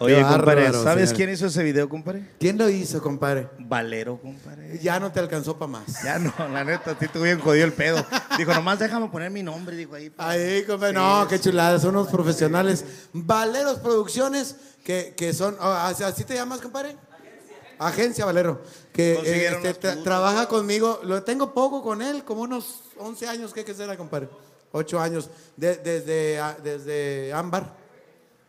Oye, 0.00 0.20
compadre, 0.22 0.72
¿sabes 0.72 1.10
señor. 1.10 1.16
quién 1.16 1.30
hizo 1.30 1.46
ese 1.46 1.62
video, 1.62 1.88
compadre? 1.88 2.28
¿Quién 2.40 2.58
lo 2.58 2.68
hizo, 2.68 3.00
compadre? 3.00 3.48
Valero, 3.60 4.18
compadre. 4.20 4.78
Ya 4.82 4.98
no 4.98 5.12
te 5.12 5.20
alcanzó 5.20 5.56
para 5.56 5.70
más. 5.70 6.02
Ya 6.02 6.18
no, 6.18 6.32
la 6.52 6.64
neta, 6.64 6.96
sí 6.98 7.06
te 7.06 7.18
bien 7.20 7.38
jodido 7.40 7.64
el 7.64 7.72
pedo. 7.72 8.04
Dijo, 8.36 8.52
nomás 8.52 8.80
déjame 8.80 9.08
poner 9.08 9.30
mi 9.30 9.44
nombre, 9.44 9.76
dijo 9.76 9.94
ahí. 9.94 10.12
Ahí, 10.18 10.64
compadre. 10.64 10.94
Sí, 10.94 10.98
no, 11.00 11.28
qué 11.28 11.38
chulada. 11.40 11.78
Son 11.78 11.90
unos 11.94 12.08
profesionales. 12.08 12.84
Valeros 13.12 13.78
Producciones, 13.78 14.56
que, 14.82 15.14
que 15.16 15.32
son. 15.32 15.56
oh, 15.60 15.72
¿así 15.72 16.02
así 16.02 16.24
te 16.24 16.34
llamas, 16.34 16.60
compadre? 16.60 16.96
Agencia 17.78 18.24
Valero. 18.24 18.62
Que 18.94 19.14
eh, 19.14 19.48
este, 19.48 19.74
tra- 19.80 20.02
trabaja 20.04 20.46
conmigo. 20.48 21.00
Lo 21.02 21.22
tengo 21.24 21.52
poco 21.52 21.82
con 21.82 22.00
él, 22.00 22.24
como 22.24 22.42
unos 22.42 22.82
11 22.96 23.26
años. 23.26 23.52
¿Qué 23.52 23.64
que 23.64 23.74
será, 23.74 23.96
compadre? 23.96 24.28
8 24.70 25.00
años. 25.00 25.28
De- 25.56 25.76
desde, 25.76 26.38
ah, 26.38 26.56
desde 26.62 27.32
Ámbar. 27.32 27.74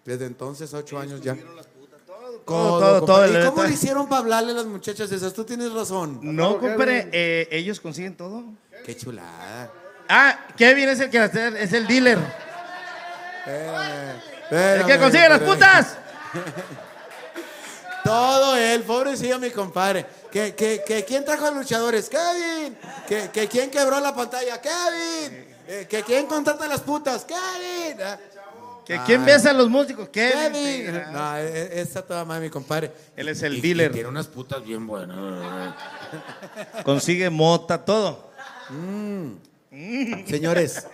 Desde 0.06 0.26
entonces, 0.28 0.72
8 0.72 1.00
años 1.00 1.20
ya. 1.22 1.36
todo, 2.46 2.80
todo, 2.80 3.06
todo, 3.06 3.28
¿Y 3.28 3.44
cómo 3.44 3.64
le 3.64 3.72
hicieron 3.74 4.08
para 4.08 4.22
hablarle 4.22 4.52
a 4.52 4.56
las 4.56 4.66
muchachas 4.68 5.12
esas? 5.12 5.34
Tú 5.34 5.44
tienes 5.44 5.74
razón. 5.74 6.20
No, 6.22 6.60
compadre, 6.60 7.10
eh, 7.12 7.48
ellos 7.52 7.80
consiguen 7.80 8.16
todo. 8.16 8.44
Qué 8.86 8.96
chulada. 8.96 9.72
Ah, 10.08 10.46
Kevin 10.56 10.90
es 10.90 11.00
el 11.00 11.10
que 11.10 11.24
es 11.60 11.74
el 11.74 11.88
dealer. 11.88 12.20
Espérame, 13.40 14.12
El 14.12 14.44
espérame, 14.44 14.86
que 14.88 15.00
consigue 15.00 15.30
las 15.30 15.40
putas. 15.40 15.98
Todo 18.06 18.56
él, 18.56 18.84
pobrecillo 18.84 19.40
mi 19.40 19.50
compadre. 19.50 20.06
Que, 20.32 20.54
que, 20.54 20.84
que 20.86 21.04
quién 21.04 21.26
trajo 21.26 21.46
a 21.48 21.52
luchadores, 21.52 22.08
Kevin. 22.08 22.78
Que, 23.08 23.30
que 23.32 23.48
quién 23.48 23.70
quebró 23.72 24.00
la 24.00 24.14
pantalla, 24.16 24.62
Kevin. 24.62 25.46
Eh, 25.68 25.88
que 25.90 26.04
quién 26.04 26.28
contrata 26.28 26.66
a 26.66 26.68
las 26.68 26.82
putas, 26.82 27.26
Kevin. 27.26 27.98
Ah, 28.04 28.18
Que 28.86 29.00
quién 29.08 29.26
besa 29.26 29.50
a 29.50 29.54
los 29.54 29.68
músicos, 29.70 30.10
Kevin. 30.10 30.52
Kevin. 30.54 31.12
No, 31.12 31.38
e- 31.38 31.48
e- 31.78 31.82
esa 31.82 32.04
toda 32.06 32.24
madre 32.24 32.44
mi 32.44 32.50
compadre. 32.52 32.92
Él 33.16 33.28
es 33.30 33.42
el 33.42 33.56
Y- 33.56 33.58
y 33.58 33.62
dealer. 33.62 33.92
tiene 33.92 34.08
unas 34.10 34.28
putas 34.28 34.64
bien 34.64 34.86
buenas. 34.86 35.18
Consigue 36.84 37.32
mota, 37.32 37.84
todo. 37.84 38.30
Mm. 38.70 39.32
Señores, 40.28 40.86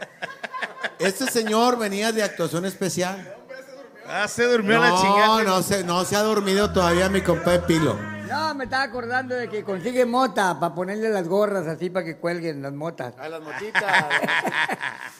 este 1.00 1.26
señor 1.30 1.78
venía 1.78 2.12
de 2.14 2.24
actuación 2.24 2.66
especial. 2.66 3.36
Ah, 4.14 4.28
se 4.28 4.44
durmió 4.46 4.78
no, 4.78 4.82
la 4.84 5.02
chingada. 5.02 5.44
No, 5.44 5.62
se, 5.64 5.84
no 5.84 6.04
se 6.06 6.16
ha 6.16 6.22
dormido 6.22 6.72
todavía 6.74 7.08
mi 7.10 7.22
compadre 7.22 7.60
Pilo. 7.60 7.98
No, 8.28 8.54
me 8.56 8.66
estaba 8.66 8.84
acordando 8.84 9.36
de 9.36 9.48
que 9.50 9.64
consigue 9.64 10.06
mota 10.06 10.60
para 10.60 10.74
ponerle 10.76 11.10
las 11.10 11.28
gorras 11.28 11.66
así 11.68 11.90
para 11.90 12.06
que 12.06 12.18
cuelguen 12.18 12.62
las 12.62 12.74
motas. 12.74 13.14
A 13.18 13.28
las 13.30 13.42
mochitas. 13.42 13.84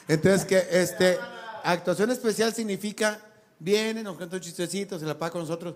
Entonces, 0.08 0.46
que 0.46 0.68
este, 0.72 1.18
actuación 1.64 2.10
especial 2.12 2.54
significa, 2.54 3.20
viene, 3.60 4.04
nos 4.04 4.18
cuenta 4.18 4.36
un 4.38 4.42
chistecito, 4.42 4.98
se 5.00 5.06
la 5.06 5.18
paga 5.18 5.32
con 5.34 5.42
nosotros, 5.42 5.76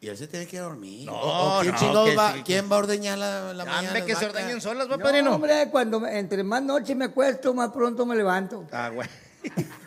y 0.00 0.08
él 0.08 0.16
se 0.16 0.26
tiene 0.26 0.46
que 0.46 0.58
dormir. 0.58 1.06
No, 1.06 1.14
O- 1.14 1.60
¿quién, 1.60 1.72
no, 1.74 1.78
chingados 1.78 2.08
que 2.08 2.16
va, 2.16 2.32
sí. 2.34 2.42
¿Quién 2.44 2.70
va 2.70 2.76
a 2.76 2.78
ordeñar 2.78 3.18
la, 3.18 3.52
la 3.52 3.64
mañana? 3.64 3.88
Ande, 3.88 4.04
que 4.06 4.16
se 4.16 4.24
ordeñen 4.26 4.60
solas, 4.60 4.90
va, 4.90 4.96
No, 4.96 5.02
padrino. 5.02 5.34
hombre, 5.34 5.68
cuando 5.70 6.06
entre 6.06 6.42
más 6.42 6.62
noche 6.62 6.94
me 6.94 7.06
acuesto, 7.06 7.52
más 7.54 7.70
pronto 7.70 8.06
me 8.06 8.16
levanto. 8.16 8.66
Ah, 8.72 8.88
güey. 8.88 9.08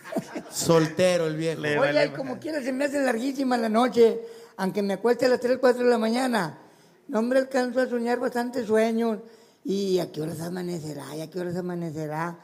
Soltero 0.53 1.27
el 1.27 1.35
viejo. 1.35 1.61
Le 1.61 1.79
Oye, 1.79 1.93
vale- 1.93 2.13
como 2.13 2.39
quiera 2.39 2.61
se 2.61 2.71
me 2.73 2.85
hace 2.85 3.03
larguísima 3.03 3.57
la 3.57 3.69
noche, 3.69 4.19
aunque 4.57 4.81
me 4.81 4.93
acueste 4.93 5.25
a 5.25 5.29
las 5.29 5.39
3, 5.39 5.57
4 5.59 5.83
de 5.83 5.89
la 5.89 5.97
mañana. 5.97 6.59
No, 7.07 7.19
hombre, 7.19 7.39
alcanzo 7.39 7.81
a 7.81 7.87
soñar 7.87 8.19
bastante 8.19 8.65
sueños. 8.65 9.19
¿Y 9.65 9.99
a 9.99 10.11
qué 10.11 10.21
horas 10.21 10.41
amanecerá? 10.41 11.15
¿Y 11.15 11.21
a 11.21 11.29
qué 11.29 11.39
horas 11.39 11.55
amanecerá? 11.55 12.37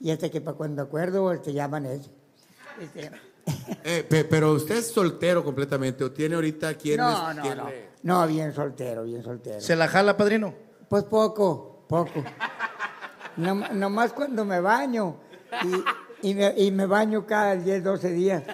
Y 0.00 0.10
hasta 0.10 0.28
que 0.30 0.40
para 0.40 0.56
cuando 0.56 0.82
acuerdo, 0.82 1.32
este, 1.32 1.52
ya 1.52 1.64
amanece. 1.64 2.10
Este, 2.80 3.10
Eh, 3.84 4.04
pe- 4.08 4.24
pero 4.24 4.52
usted 4.52 4.76
es 4.78 4.88
soltero 4.88 5.44
completamente, 5.44 6.02
o 6.02 6.10
tiene 6.10 6.34
ahorita 6.34 6.74
quién 6.74 6.96
no, 6.98 7.30
es- 7.30 7.36
no, 7.36 7.42
quién 7.42 7.56
no. 7.58 7.68
le- 7.68 7.88
No, 8.02 8.26
bien 8.26 8.52
soltero, 8.52 9.04
bien 9.04 9.22
soltero. 9.22 9.60
¿Se 9.60 9.76
la 9.76 9.86
jala, 9.88 10.16
padrino? 10.16 10.52
Pues 10.88 11.04
poco, 11.04 11.84
poco. 11.88 12.10
No, 13.36 13.54
nomás 13.74 14.12
cuando 14.14 14.44
me 14.46 14.60
baño. 14.60 15.18
Y, 15.62 15.72
y 16.22 16.34
me, 16.34 16.54
y 16.56 16.70
me 16.70 16.86
baño 16.86 17.26
cada 17.26 17.56
10, 17.56 17.84
12 17.84 18.10
días. 18.10 18.42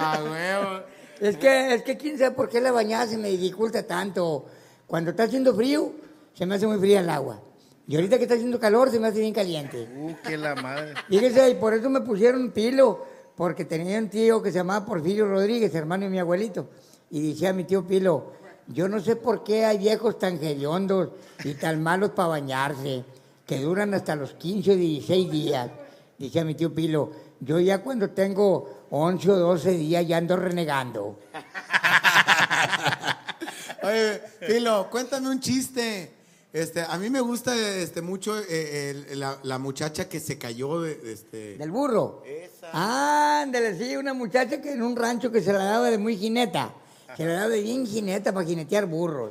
Ah, 0.00 0.20
huevo. 0.22 0.84
Es 1.20 1.36
que, 1.36 1.74
es 1.74 1.82
que 1.82 1.96
quién 1.96 2.16
sabe 2.16 2.30
por 2.30 2.48
qué 2.48 2.60
la 2.60 2.70
bañada 2.70 3.08
se 3.08 3.18
me 3.18 3.30
dificulta 3.30 3.84
tanto. 3.84 4.46
Cuando 4.86 5.10
está 5.10 5.24
haciendo 5.24 5.54
frío, 5.56 5.92
se 6.34 6.46
me 6.46 6.54
hace 6.54 6.68
muy 6.68 6.78
fría 6.78 7.00
el 7.00 7.10
agua. 7.10 7.42
Y 7.88 7.96
ahorita 7.96 8.16
que 8.16 8.22
está 8.24 8.34
haciendo 8.34 8.60
calor, 8.60 8.90
se 8.90 9.00
me 9.00 9.08
hace 9.08 9.18
bien 9.18 9.34
caliente. 9.34 9.88
Uh, 9.96 10.14
que 10.22 10.36
la 10.36 10.54
madre. 10.54 10.94
Fíjese, 11.08 11.50
y 11.50 11.54
por 11.54 11.74
eso 11.74 11.90
me 11.90 12.02
pusieron 12.02 12.52
Pilo, 12.52 13.04
porque 13.34 13.64
tenía 13.64 13.98
un 13.98 14.08
tío 14.08 14.40
que 14.40 14.52
se 14.52 14.58
llamaba 14.58 14.86
Porfirio 14.86 15.26
Rodríguez, 15.26 15.74
hermano 15.74 16.04
de 16.04 16.10
mi 16.10 16.18
abuelito. 16.18 16.68
Y 17.10 17.30
decía 17.30 17.52
mi 17.52 17.64
tío 17.64 17.86
Pilo, 17.86 18.34
yo 18.68 18.88
no 18.88 19.00
sé 19.00 19.16
por 19.16 19.42
qué 19.42 19.64
hay 19.64 19.78
viejos 19.78 20.18
tan 20.18 20.34
hediondos 20.36 21.08
y 21.42 21.54
tan 21.54 21.82
malos 21.82 22.10
para 22.10 22.28
bañarse, 22.28 23.04
que 23.48 23.58
duran 23.60 23.94
hasta 23.94 24.14
los 24.14 24.34
15 24.34 24.72
o 24.72 24.76
16 24.76 25.30
días. 25.30 25.70
Decía 26.18 26.44
mi 26.44 26.54
tío 26.54 26.74
Pilo, 26.74 27.10
yo 27.40 27.58
ya 27.58 27.78
cuando 27.82 28.10
tengo 28.10 28.84
11 28.90 29.30
o 29.30 29.36
12 29.36 29.70
días 29.72 30.06
ya 30.06 30.18
ando 30.18 30.36
renegando. 30.36 31.18
Oye, 33.82 34.20
Pilo, 34.46 34.88
cuéntame 34.90 35.28
un 35.30 35.40
chiste. 35.40 36.10
Este, 36.52 36.80
a 36.82 36.96
mí 36.98 37.10
me 37.10 37.20
gusta 37.20 37.54
este, 37.56 38.02
mucho 38.02 38.38
eh, 38.38 38.90
el- 39.10 39.20
la, 39.20 39.38
la 39.42 39.58
muchacha 39.58 40.08
que 40.08 40.18
se 40.20 40.38
cayó 40.38 40.80
de, 40.82 40.94
de 40.96 41.12
este. 41.12 41.56
¿Del 41.58 41.70
burro? 41.70 42.22
Ándale, 42.72 43.76
sí, 43.78 43.96
una 43.96 44.12
muchacha 44.14 44.60
que 44.60 44.72
en 44.72 44.82
un 44.82 44.96
rancho 44.96 45.30
que 45.30 45.40
se 45.40 45.52
la 45.52 45.64
daba 45.64 45.90
de 45.90 45.98
muy 45.98 46.16
jineta. 46.16 46.72
Se 47.16 47.24
la 47.24 47.34
daba 47.34 47.48
de 47.48 47.62
bien 47.62 47.86
jineta 47.86 48.32
para 48.32 48.46
jinetear 48.46 48.86
burros. 48.86 49.30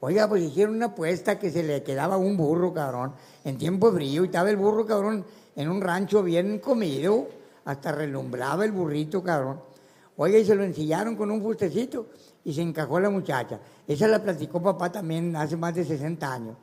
Oiga, 0.00 0.28
pues 0.28 0.42
hicieron 0.42 0.76
una 0.76 0.86
apuesta 0.86 1.38
que 1.38 1.50
se 1.50 1.62
le 1.62 1.82
quedaba 1.82 2.16
un 2.16 2.36
burro, 2.36 2.72
cabrón, 2.72 3.12
en 3.44 3.56
tiempo 3.56 3.90
frío. 3.92 4.22
Y 4.22 4.26
estaba 4.26 4.50
el 4.50 4.56
burro, 4.56 4.84
cabrón, 4.86 5.24
en 5.56 5.68
un 5.70 5.80
rancho 5.80 6.22
bien 6.22 6.58
comido. 6.58 7.26
Hasta 7.64 7.92
relumbraba 7.92 8.64
el 8.64 8.72
burrito, 8.72 9.22
cabrón. 9.22 9.60
Oiga, 10.18 10.38
y 10.38 10.44
se 10.44 10.54
lo 10.54 10.64
ensillaron 10.64 11.16
con 11.16 11.30
un 11.30 11.42
fustecito 11.42 12.06
y 12.44 12.52
se 12.54 12.62
encajó 12.62 13.00
la 13.00 13.10
muchacha. 13.10 13.58
Esa 13.86 14.06
la 14.06 14.22
platicó 14.22 14.62
papá 14.62 14.90
también 14.92 15.34
hace 15.36 15.56
más 15.56 15.74
de 15.74 15.84
60 15.84 16.32
años. 16.32 16.56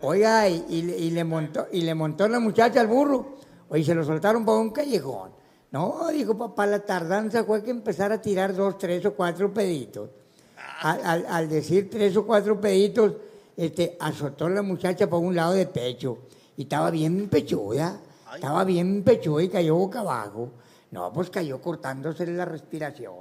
Oiga, 0.00 0.48
y, 0.48 0.64
y 0.68 0.82
le- 0.82 0.98
y 0.98 1.10
le 1.10 1.22
montó, 1.24 1.66
y 1.70 1.82
le 1.82 1.94
montó 1.94 2.26
la 2.28 2.40
muchacha 2.40 2.80
al 2.80 2.86
burro. 2.88 3.36
Oye, 3.68 3.84
se 3.84 3.94
lo 3.94 4.04
soltaron 4.04 4.44
para 4.44 4.58
un 4.58 4.70
callejón. 4.70 5.30
No, 5.70 6.08
dijo 6.08 6.36
papá, 6.36 6.66
la 6.66 6.80
tardanza 6.80 7.44
fue 7.44 7.62
que 7.62 7.70
empezar 7.70 8.10
a 8.12 8.20
tirar 8.20 8.54
dos, 8.54 8.76
tres 8.78 9.04
o 9.06 9.14
cuatro 9.14 9.52
peditos. 9.52 10.10
Al, 10.82 11.00
al- 11.04 11.26
al 11.28 11.48
decir 11.48 11.88
tres 11.90 12.16
o 12.16 12.26
cuatro 12.26 12.60
peditos, 12.60 13.14
este, 13.56 13.96
azotó 14.00 14.48
la 14.48 14.62
muchacha 14.62 15.08
por 15.08 15.20
un 15.20 15.34
lado 15.34 15.52
de 15.52 15.66
pecho. 15.66 16.18
Y 16.56 16.62
estaba 16.62 16.90
bien 16.90 17.28
pechuda. 17.28 18.00
Estaba 18.34 18.64
bien 18.64 19.02
pechuda 19.02 19.42
y 19.42 19.48
cayó 19.48 19.76
boca 19.76 20.00
abajo. 20.00 20.50
No, 20.90 21.12
pues 21.12 21.30
cayó 21.30 21.60
cortándose 21.60 22.26
la 22.26 22.44
respiración. 22.44 23.14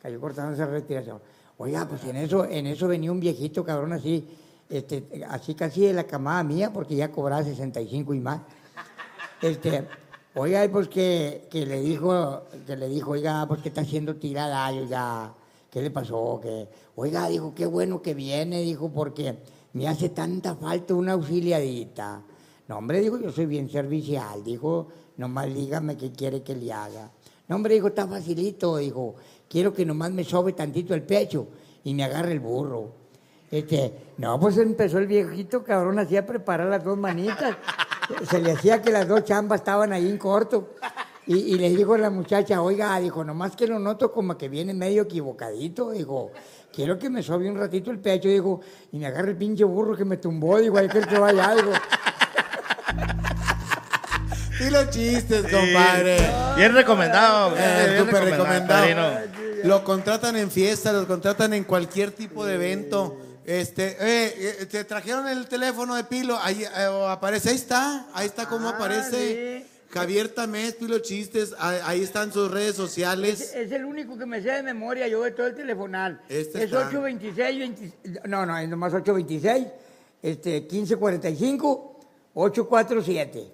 Cayó 0.00 0.20
cortándose 0.20 0.60
la 0.60 0.66
respiración. 0.68 1.20
Oiga, 1.58 1.86
pues 1.88 2.02
en 2.04 2.16
eso, 2.16 2.44
en 2.44 2.66
eso 2.66 2.88
venía 2.88 3.12
un 3.12 3.20
viejito 3.20 3.64
cabrón 3.64 3.92
así, 3.92 4.26
este, 4.70 5.04
así 5.28 5.54
casi 5.54 5.82
de 5.86 5.92
la 5.92 6.04
camada 6.04 6.42
mía, 6.42 6.72
porque 6.72 6.96
ya 6.96 7.10
cobraba 7.12 7.44
65 7.44 8.14
y 8.14 8.20
más. 8.20 8.40
Este, 9.40 9.86
oiga, 10.34 10.66
pues 10.70 10.88
que, 10.88 11.46
que 11.50 11.66
le 11.66 11.80
dijo, 11.80 12.42
que 12.66 12.76
le 12.76 12.88
dijo, 12.88 13.10
oiga, 13.12 13.44
pues 13.46 13.60
que 13.60 13.68
está 13.68 13.82
haciendo 13.82 14.16
tirada, 14.16 14.68
oiga, 14.70 15.34
¿qué 15.72 15.80
le 15.80 15.90
pasó? 15.90 16.40
Oiga, 16.96 17.28
dijo, 17.28 17.54
qué 17.54 17.64
bueno 17.64 18.02
que 18.02 18.12
viene, 18.12 18.60
dijo, 18.60 18.90
porque 18.92 19.38
me 19.72 19.88
hace 19.88 20.10
tanta 20.10 20.54
falta 20.54 20.92
una 20.92 21.12
auxiliadita. 21.12 22.22
No, 22.68 22.76
hombre, 22.76 23.00
dijo, 23.00 23.18
yo 23.18 23.32
soy 23.32 23.46
bien 23.46 23.70
servicial, 23.70 24.44
dijo, 24.44 24.88
nomás 25.16 25.52
dígame 25.52 25.96
qué 25.96 26.12
quiere 26.12 26.42
que 26.42 26.54
le 26.54 26.70
haga. 26.74 27.10
No, 27.48 27.56
hombre, 27.56 27.74
dijo, 27.74 27.88
está 27.88 28.06
facilito, 28.06 28.76
dijo, 28.76 29.14
quiero 29.48 29.72
que 29.72 29.86
nomás 29.86 30.12
me 30.12 30.24
sobe 30.24 30.52
tantito 30.52 30.92
el 30.92 31.04
pecho 31.04 31.48
y 31.84 31.94
me 31.94 32.04
agarre 32.04 32.32
el 32.32 32.40
burro. 32.40 32.92
Este, 33.50 34.12
no, 34.18 34.38
pues 34.38 34.58
empezó 34.58 34.98
el 34.98 35.06
viejito 35.06 35.64
cabrón 35.64 35.98
así 35.98 36.18
a 36.18 36.26
preparar 36.26 36.68
las 36.68 36.84
dos 36.84 36.98
manitas. 36.98 37.56
Se 38.28 38.42
le 38.42 38.52
hacía 38.52 38.82
que 38.82 38.90
las 38.90 39.08
dos 39.08 39.24
chambas 39.24 39.60
estaban 39.60 39.90
ahí 39.92 40.08
en 40.08 40.18
corto. 40.18 40.74
Y, 41.26 41.36
y 41.36 41.54
le 41.54 41.70
dijo 41.70 41.94
a 41.94 41.98
la 41.98 42.10
muchacha, 42.10 42.60
oiga, 42.60 42.98
dijo, 42.98 43.22
nomás 43.22 43.54
que 43.54 43.66
lo 43.66 43.78
noto 43.78 44.10
como 44.10 44.36
que 44.36 44.48
viene 44.48 44.74
medio 44.74 45.02
equivocadito. 45.02 45.92
Dijo, 45.92 46.32
quiero 46.72 46.98
que 46.98 47.08
me 47.10 47.22
sobe 47.22 47.48
un 47.48 47.56
ratito 47.56 47.90
el 47.90 48.00
pecho, 48.00 48.28
dijo, 48.28 48.60
y 48.90 48.98
me 48.98 49.06
agarre 49.06 49.30
el 49.30 49.36
pinche 49.36 49.64
burro 49.64 49.96
que 49.96 50.04
me 50.04 50.16
tumbó, 50.16 50.58
digo, 50.58 50.78
hay 50.78 50.88
que 50.88 50.98
él 50.98 51.08
se 51.08 51.18
vaya, 51.18 51.54
digo. 51.54 51.72
Y 54.60 54.70
los 54.70 54.90
chistes, 54.90 55.42
compadre. 55.42 56.16
Bien 56.56 56.72
recomendado. 56.72 57.54
Eh, 57.56 57.98
súper 57.98 58.24
recomendado. 58.24 59.20
Lo 59.64 59.84
contratan 59.84 60.36
en 60.36 60.50
fiestas, 60.50 60.92
lo 60.94 61.06
contratan 61.06 61.54
en 61.54 61.64
cualquier 61.64 62.10
tipo 62.12 62.44
de 62.44 62.54
evento. 62.54 63.16
Este, 63.44 63.96
eh, 63.98 64.56
eh, 64.60 64.66
te 64.66 64.84
trajeron 64.84 65.26
el 65.26 65.48
teléfono 65.48 65.96
de 65.96 66.04
Pilo, 66.04 66.38
ahí 66.40 66.62
eh, 66.62 67.06
aparece, 67.08 67.50
ahí 67.50 67.56
está, 67.56 68.06
ahí 68.14 68.26
está 68.26 68.46
como 68.46 68.68
aparece. 68.68 69.66
Javier 69.92 70.28
Tamés, 70.28 70.74
Pilo 70.74 70.98
Chistes, 71.00 71.54
ahí 71.58 72.02
están 72.02 72.32
sus 72.32 72.50
redes 72.50 72.74
sociales. 72.76 73.40
Es, 73.40 73.54
es 73.54 73.72
el 73.72 73.84
único 73.84 74.16
que 74.16 74.24
me 74.24 74.40
sé 74.40 74.50
de 74.50 74.62
memoria 74.62 75.06
yo 75.06 75.22
de 75.22 75.32
todo 75.32 75.46
el 75.46 75.54
telefonal. 75.54 76.20
Este 76.28 76.58
es 76.58 76.64
está. 76.64 76.88
826, 76.88 77.58
20 77.58 78.28
no, 78.28 78.46
no, 78.46 78.56
es 78.58 78.68
nomás 78.68 78.94
826, 78.94 79.66
este, 80.22 80.60
1545, 80.62 82.00
847. 82.34 83.52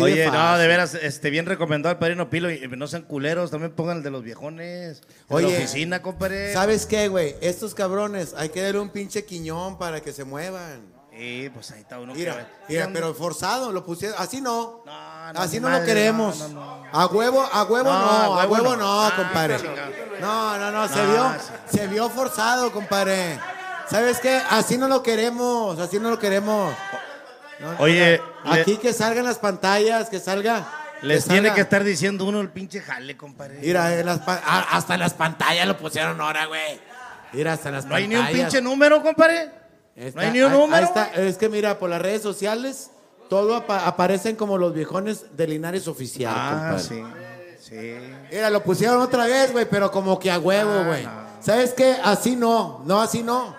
Oye, 0.00 0.26
no, 0.30 0.58
de 0.58 0.66
veras, 0.66 0.94
este, 0.94 1.28
bien 1.30 1.44
recomendado 1.46 1.92
al 1.92 1.98
padrino 1.98 2.30
Pilo. 2.30 2.50
Y 2.50 2.66
no 2.66 2.86
sean 2.86 3.02
culeros, 3.02 3.50
también 3.50 3.72
pongan 3.72 3.98
el 3.98 4.02
de 4.02 4.10
los 4.10 4.22
viejones. 4.22 5.02
de 5.02 5.06
Oye, 5.28 5.50
la 5.50 5.58
oficina, 5.58 6.02
compadre. 6.02 6.52
¿Sabes 6.52 6.86
qué, 6.86 7.08
güey? 7.08 7.36
Estos 7.42 7.74
cabrones, 7.74 8.34
hay 8.36 8.48
que 8.48 8.62
darle 8.62 8.80
un 8.80 8.88
pinche 8.90 9.24
quiñón 9.24 9.78
para 9.78 10.00
que 10.00 10.12
se 10.12 10.24
muevan. 10.24 10.96
Sí, 11.16 11.50
pues 11.52 11.70
ahí 11.70 11.80
está 11.80 11.98
uno. 12.00 12.14
Mira, 12.14 12.50
que- 12.66 12.74
mira, 12.74 12.90
pero 12.92 13.14
forzado, 13.14 13.72
lo 13.72 13.84
pusieron, 13.84 14.16
así 14.18 14.40
no. 14.40 14.82
no, 14.84 15.15
así 15.34 15.60
no 15.60 15.68
madre, 15.68 15.80
lo 15.80 15.86
queremos. 15.86 16.38
no, 16.38 16.48
no, 16.48 16.86
A 16.92 17.06
huevo, 17.06 17.42
a 17.52 17.64
huevo 17.64 17.90
no, 17.92 18.40
a 18.40 18.46
huevo, 18.46 18.76
no, 18.76 19.02
Ah, 19.02 19.12
compadre. 19.16 19.58
No, 20.20 20.58
no, 20.58 20.70
no, 20.70 20.88
se 20.88 20.96
No, 21.02 21.10
vio, 21.10 21.32
sí. 21.70 21.76
se 21.78 21.86
vio 21.88 22.08
forzado, 22.10 22.72
compadre. 22.72 23.38
¿Sabes 23.90 24.18
qué? 24.20 24.40
Así 24.50 24.78
no 24.78 24.88
lo 24.88 25.02
queremos, 25.02 25.78
así 25.78 25.98
no 26.00 26.10
lo 26.10 26.18
queremos. 26.18 26.74
No, 27.60 27.74
Oye, 27.78 28.20
no. 28.44 28.52
le- 28.54 28.60
aquí 28.60 28.76
que 28.76 28.92
salgan 28.92 29.24
las 29.24 29.38
pantallas, 29.38 30.08
que 30.10 30.20
salga. 30.20 30.66
Les 31.02 31.24
que 31.24 31.30
tiene 31.30 31.48
salga. 31.48 31.54
que 31.54 31.60
estar 31.62 31.84
diciendo 31.84 32.24
uno 32.24 32.40
el 32.40 32.50
pinche 32.50 32.80
jale, 32.80 33.16
compadre. 33.16 33.58
Mira, 33.60 33.98
en 33.98 34.06
las 34.06 34.18
pa- 34.20 34.40
a- 34.44 34.76
hasta 34.76 34.94
en 34.94 35.00
las 35.00 35.14
pantallas 35.14 35.66
lo 35.66 35.76
pusieron 35.76 36.20
ahora, 36.20 36.46
güey. 36.46 36.80
Mira, 37.32 37.52
hasta 37.54 37.68
en 37.68 37.74
las 37.76 37.84
No 37.84 37.94
hay 37.94 38.04
pantallas. 38.04 38.24
ni 38.32 38.34
un 38.34 38.40
pinche 38.44 38.62
número, 38.62 39.02
compadre. 39.02 39.50
Está- 39.94 40.20
no 40.20 40.26
hay 40.26 40.32
ni 40.32 40.40
un 40.42 40.52
ahí- 40.52 40.58
número. 40.58 40.76
ahí 40.76 40.84
está. 40.84 41.04
Es 41.14 41.36
que 41.38 41.48
mira, 41.48 41.78
por 41.78 41.90
las 41.90 42.00
redes 42.00 42.22
sociales, 42.22 42.90
todo 43.28 43.56
apa- 43.56 43.86
aparecen 43.86 44.36
como 44.36 44.58
los 44.58 44.72
viejones 44.74 45.36
de 45.36 45.46
Linares 45.46 45.86
Oficial. 45.88 46.32
Ah, 46.36 46.76
compadre. 46.76 46.82
sí. 46.82 47.02
Sí. 47.60 47.94
Mira, 48.30 48.48
lo 48.50 48.62
pusieron 48.62 49.00
otra 49.00 49.24
vez, 49.26 49.50
güey, 49.52 49.68
pero 49.68 49.90
como 49.90 50.18
que 50.20 50.30
a 50.30 50.38
huevo, 50.38 50.84
güey. 50.84 51.04
¿Sabes 51.40 51.72
qué? 51.74 51.96
Así 52.04 52.36
no, 52.36 52.82
no, 52.86 53.00
así 53.00 53.22
no. 53.24 53.56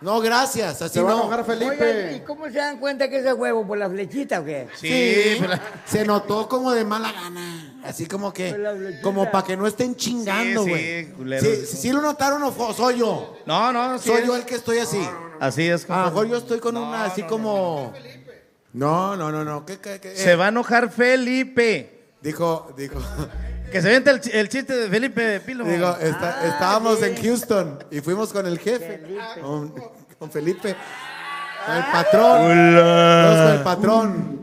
No, 0.00 0.18
gracias, 0.20 0.80
así 0.80 0.98
no. 1.00 1.24
Oigan, 1.26 2.14
¿y 2.16 2.20
cómo 2.20 2.46
se 2.46 2.52
dan 2.52 2.78
cuenta 2.78 3.10
que 3.10 3.18
ese 3.18 3.32
huevo 3.34 3.66
por 3.66 3.76
la 3.76 3.90
flechita 3.90 4.40
o 4.40 4.44
qué? 4.44 4.68
Sí, 4.76 5.44
se 5.84 6.04
notó 6.06 6.48
como 6.48 6.70
de 6.72 6.84
mala 6.86 7.12
gana. 7.12 7.80
Así 7.84 8.06
como 8.06 8.32
que, 8.32 8.98
como 9.02 9.30
para 9.30 9.44
que 9.46 9.56
no 9.56 9.66
estén 9.66 9.94
chingando, 9.96 10.64
Sí, 10.64 10.70
güey. 10.70 11.40
sí. 11.40 11.56
Sí, 11.56 11.66
sí, 11.66 11.76
sí 11.76 11.92
lo 11.92 12.00
notaron 12.00 12.42
o 12.42 12.72
soy 12.72 12.98
yo. 13.00 13.36
No, 13.46 13.72
no, 13.72 13.98
sí 13.98 14.08
Soy 14.10 14.20
es. 14.20 14.26
yo 14.26 14.36
el 14.36 14.44
que 14.44 14.54
estoy 14.54 14.78
así. 14.78 15.06
Así 15.38 15.66
es, 15.68 15.88
A 15.90 15.98
lo 16.00 16.04
mejor 16.06 16.28
yo 16.28 16.36
estoy 16.36 16.60
con 16.60 16.76
una 16.76 17.04
así 17.04 17.22
como. 17.24 17.92
No, 18.72 19.16
no, 19.16 19.30
no, 19.32 19.44
no. 19.44 19.66
¿Qué, 19.66 19.78
qué, 19.78 20.00
qué? 20.00 20.14
Se 20.16 20.36
va 20.36 20.46
a 20.46 20.48
enojar 20.48 20.90
Felipe. 20.90 21.98
Dijo, 22.22 22.72
dijo. 22.76 23.00
Que 23.72 23.80
se 23.80 23.88
vente 23.88 24.10
el, 24.10 24.20
el 24.32 24.48
chiste 24.48 24.74
de 24.76 24.88
Felipe 24.88 25.40
Pilo. 25.40 25.64
Digo, 25.64 25.96
está- 26.00 26.46
estábamos 26.46 27.02
en 27.02 27.16
Houston 27.22 27.78
y 27.90 28.00
fuimos 28.00 28.32
con 28.32 28.46
el 28.46 28.58
jefe, 28.58 29.00
con, 29.40 29.72
con 30.18 30.30
Felipe, 30.30 30.74
con 31.66 31.76
el 31.76 31.84
patrón. 31.92 32.42
Fuimos 32.46 33.36
con 33.38 33.52
el 33.52 33.62
patrón. 33.62 34.40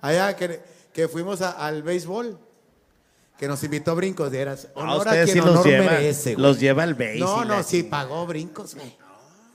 Allá 0.00 0.34
que, 0.34 0.60
que 0.92 1.08
fuimos 1.08 1.40
a- 1.42 1.52
al 1.52 1.82
béisbol. 1.82 2.38
Que 3.38 3.48
nos 3.48 3.62
invitó 3.64 3.92
a 3.92 3.94
brincos 3.94 4.30
de 4.30 4.40
eras. 4.40 4.68
Ah, 4.74 4.80
Honor 4.80 5.08
a 5.08 5.12
quien 5.12 5.28
sí 5.28 5.38
los 5.38 5.48
honor 5.48 5.66
lleva- 5.66 5.84
merece, 5.92 6.34
güey. 6.34 6.46
los 6.46 6.60
lleva 6.60 6.82
al 6.82 6.94
béis 6.94 7.20
No, 7.20 7.44
no, 7.46 7.62
sí, 7.62 7.82
pagó 7.84 8.26
brincos, 8.26 8.74
güey. 8.74 8.94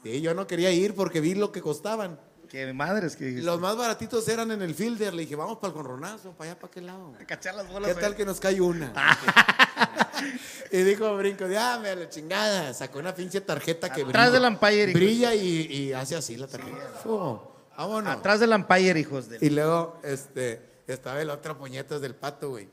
Sí, 0.03 0.21
yo 0.21 0.33
no 0.33 0.47
quería 0.47 0.71
ir 0.71 0.95
porque 0.95 1.19
vi 1.21 1.35
lo 1.35 1.51
que 1.51 1.61
costaban. 1.61 2.19
Qué 2.49 2.72
madres 2.74 3.15
que 3.15 3.32
Los 3.32 3.59
más 3.59 3.75
baratitos 3.75 4.27
eran 4.27 4.51
en 4.51 4.61
el 4.61 4.74
fielder. 4.74 5.14
Le 5.14 5.24
dije, 5.24 5.35
vamos 5.35 5.57
para 5.57 5.69
el 5.69 5.74
conronazo, 5.74 6.32
para 6.33 6.51
allá, 6.51 6.59
para 6.59 6.72
aquel 6.72 6.85
lado. 6.85 7.14
Cachar 7.25 7.56
las 7.56 7.67
bolas. 7.67 7.93
¿Qué 7.93 7.99
tal 7.99 8.15
que 8.15 8.25
nos 8.25 8.40
cae 8.40 8.59
una? 8.61 8.93
y 10.72 10.77
dijo 10.77 11.15
Brinco, 11.17 11.48
ya, 11.48 11.80
me 11.80 11.95
la 11.95 12.09
chingada. 12.09 12.74
Sacó 12.74 12.99
una 12.99 13.14
pinche 13.14 13.41
tarjeta 13.41 13.91
que 13.91 14.01
Atrás 14.03 14.32
brilla. 14.32 14.59
del. 14.59 14.93
Brilla 14.93 15.35
y, 15.35 15.67
y 15.72 15.93
hace 15.93 16.15
así 16.15 16.38
la 16.38 16.48
tarjeta. 16.48 16.93
Fu, 17.03 17.40
vámonos. 17.77 18.14
Atrás 18.14 18.40
del 18.40 18.51
umpire, 18.51 18.99
hijos 18.99 19.30
de. 19.30 19.38
Y 19.41 19.49
luego, 19.49 19.99
este, 20.03 20.61
estaba 20.88 21.22
el 21.22 21.30
otro 21.30 21.57
puñetas 21.57 22.01
del 22.01 22.15
pato, 22.15 22.49
güey. 22.49 22.69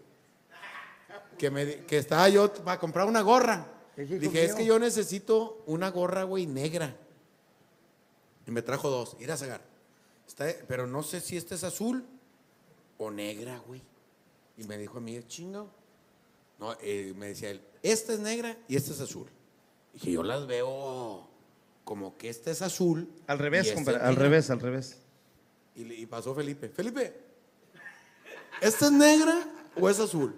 Que, 1.39 1.51
me, 1.51 1.85
que 1.87 1.99
estaba 1.99 2.29
yo 2.29 2.53
para 2.53 2.79
comprar 2.79 3.07
una 3.07 3.21
gorra. 3.23 3.67
sí 3.97 4.05
Dije, 4.05 4.45
es 4.45 4.55
que 4.55 4.65
yo 4.65 4.79
necesito 4.79 5.65
una 5.67 5.91
gorra, 5.91 6.23
güey, 6.23 6.47
negra. 6.47 6.97
Y 8.47 8.51
me 8.51 8.63
trajo 8.63 8.91
dos. 8.91 9.17
Ir 9.21 9.31
a 9.33 9.37
sacar. 9.37 9.63
Está- 10.27 10.47
pero 10.69 10.87
no 10.87 11.03
sé 11.03 11.21
si 11.21 11.37
esta 11.37 11.55
es 11.55 11.65
azul 11.65 12.05
o 12.99 13.11
negra, 13.11 13.59
güey. 13.67 13.83
Y 14.57 14.65
me 14.65 14.77
dijo 14.79 14.99
a 14.99 15.01
mí, 15.01 15.21
chingo. 15.27 15.69
No, 16.59 16.77
eh, 16.81 17.13
me 17.17 17.27
decía 17.29 17.51
él, 17.51 17.61
esta 17.83 18.13
es 18.13 18.21
negra 18.21 18.57
y 18.69 18.77
esta 18.77 18.93
es 18.93 19.01
azul. 19.01 19.27
Dije, 19.95 20.13
yo 20.13 20.23
las 20.23 20.47
veo 20.47 21.27
como 21.85 22.17
que 22.17 22.29
esta 22.29 22.51
es 22.51 22.63
azul. 22.63 23.09
Al 23.27 23.39
y 23.39 23.43
revés, 23.43 23.73
compadre. 23.73 24.01
Al 24.01 24.11
negra". 24.11 24.23
revés, 24.25 24.51
al 24.51 24.61
revés. 24.61 24.99
Y, 25.75 25.85
le- 25.85 25.95
y 25.97 26.07
pasó 26.07 26.35
Felipe. 26.35 26.69
Felipe, 26.69 27.21
¿esta 28.61 28.87
es 28.87 28.93
negra 28.93 29.37
o 29.81 29.89
es 29.89 29.99
azul? 29.99 30.35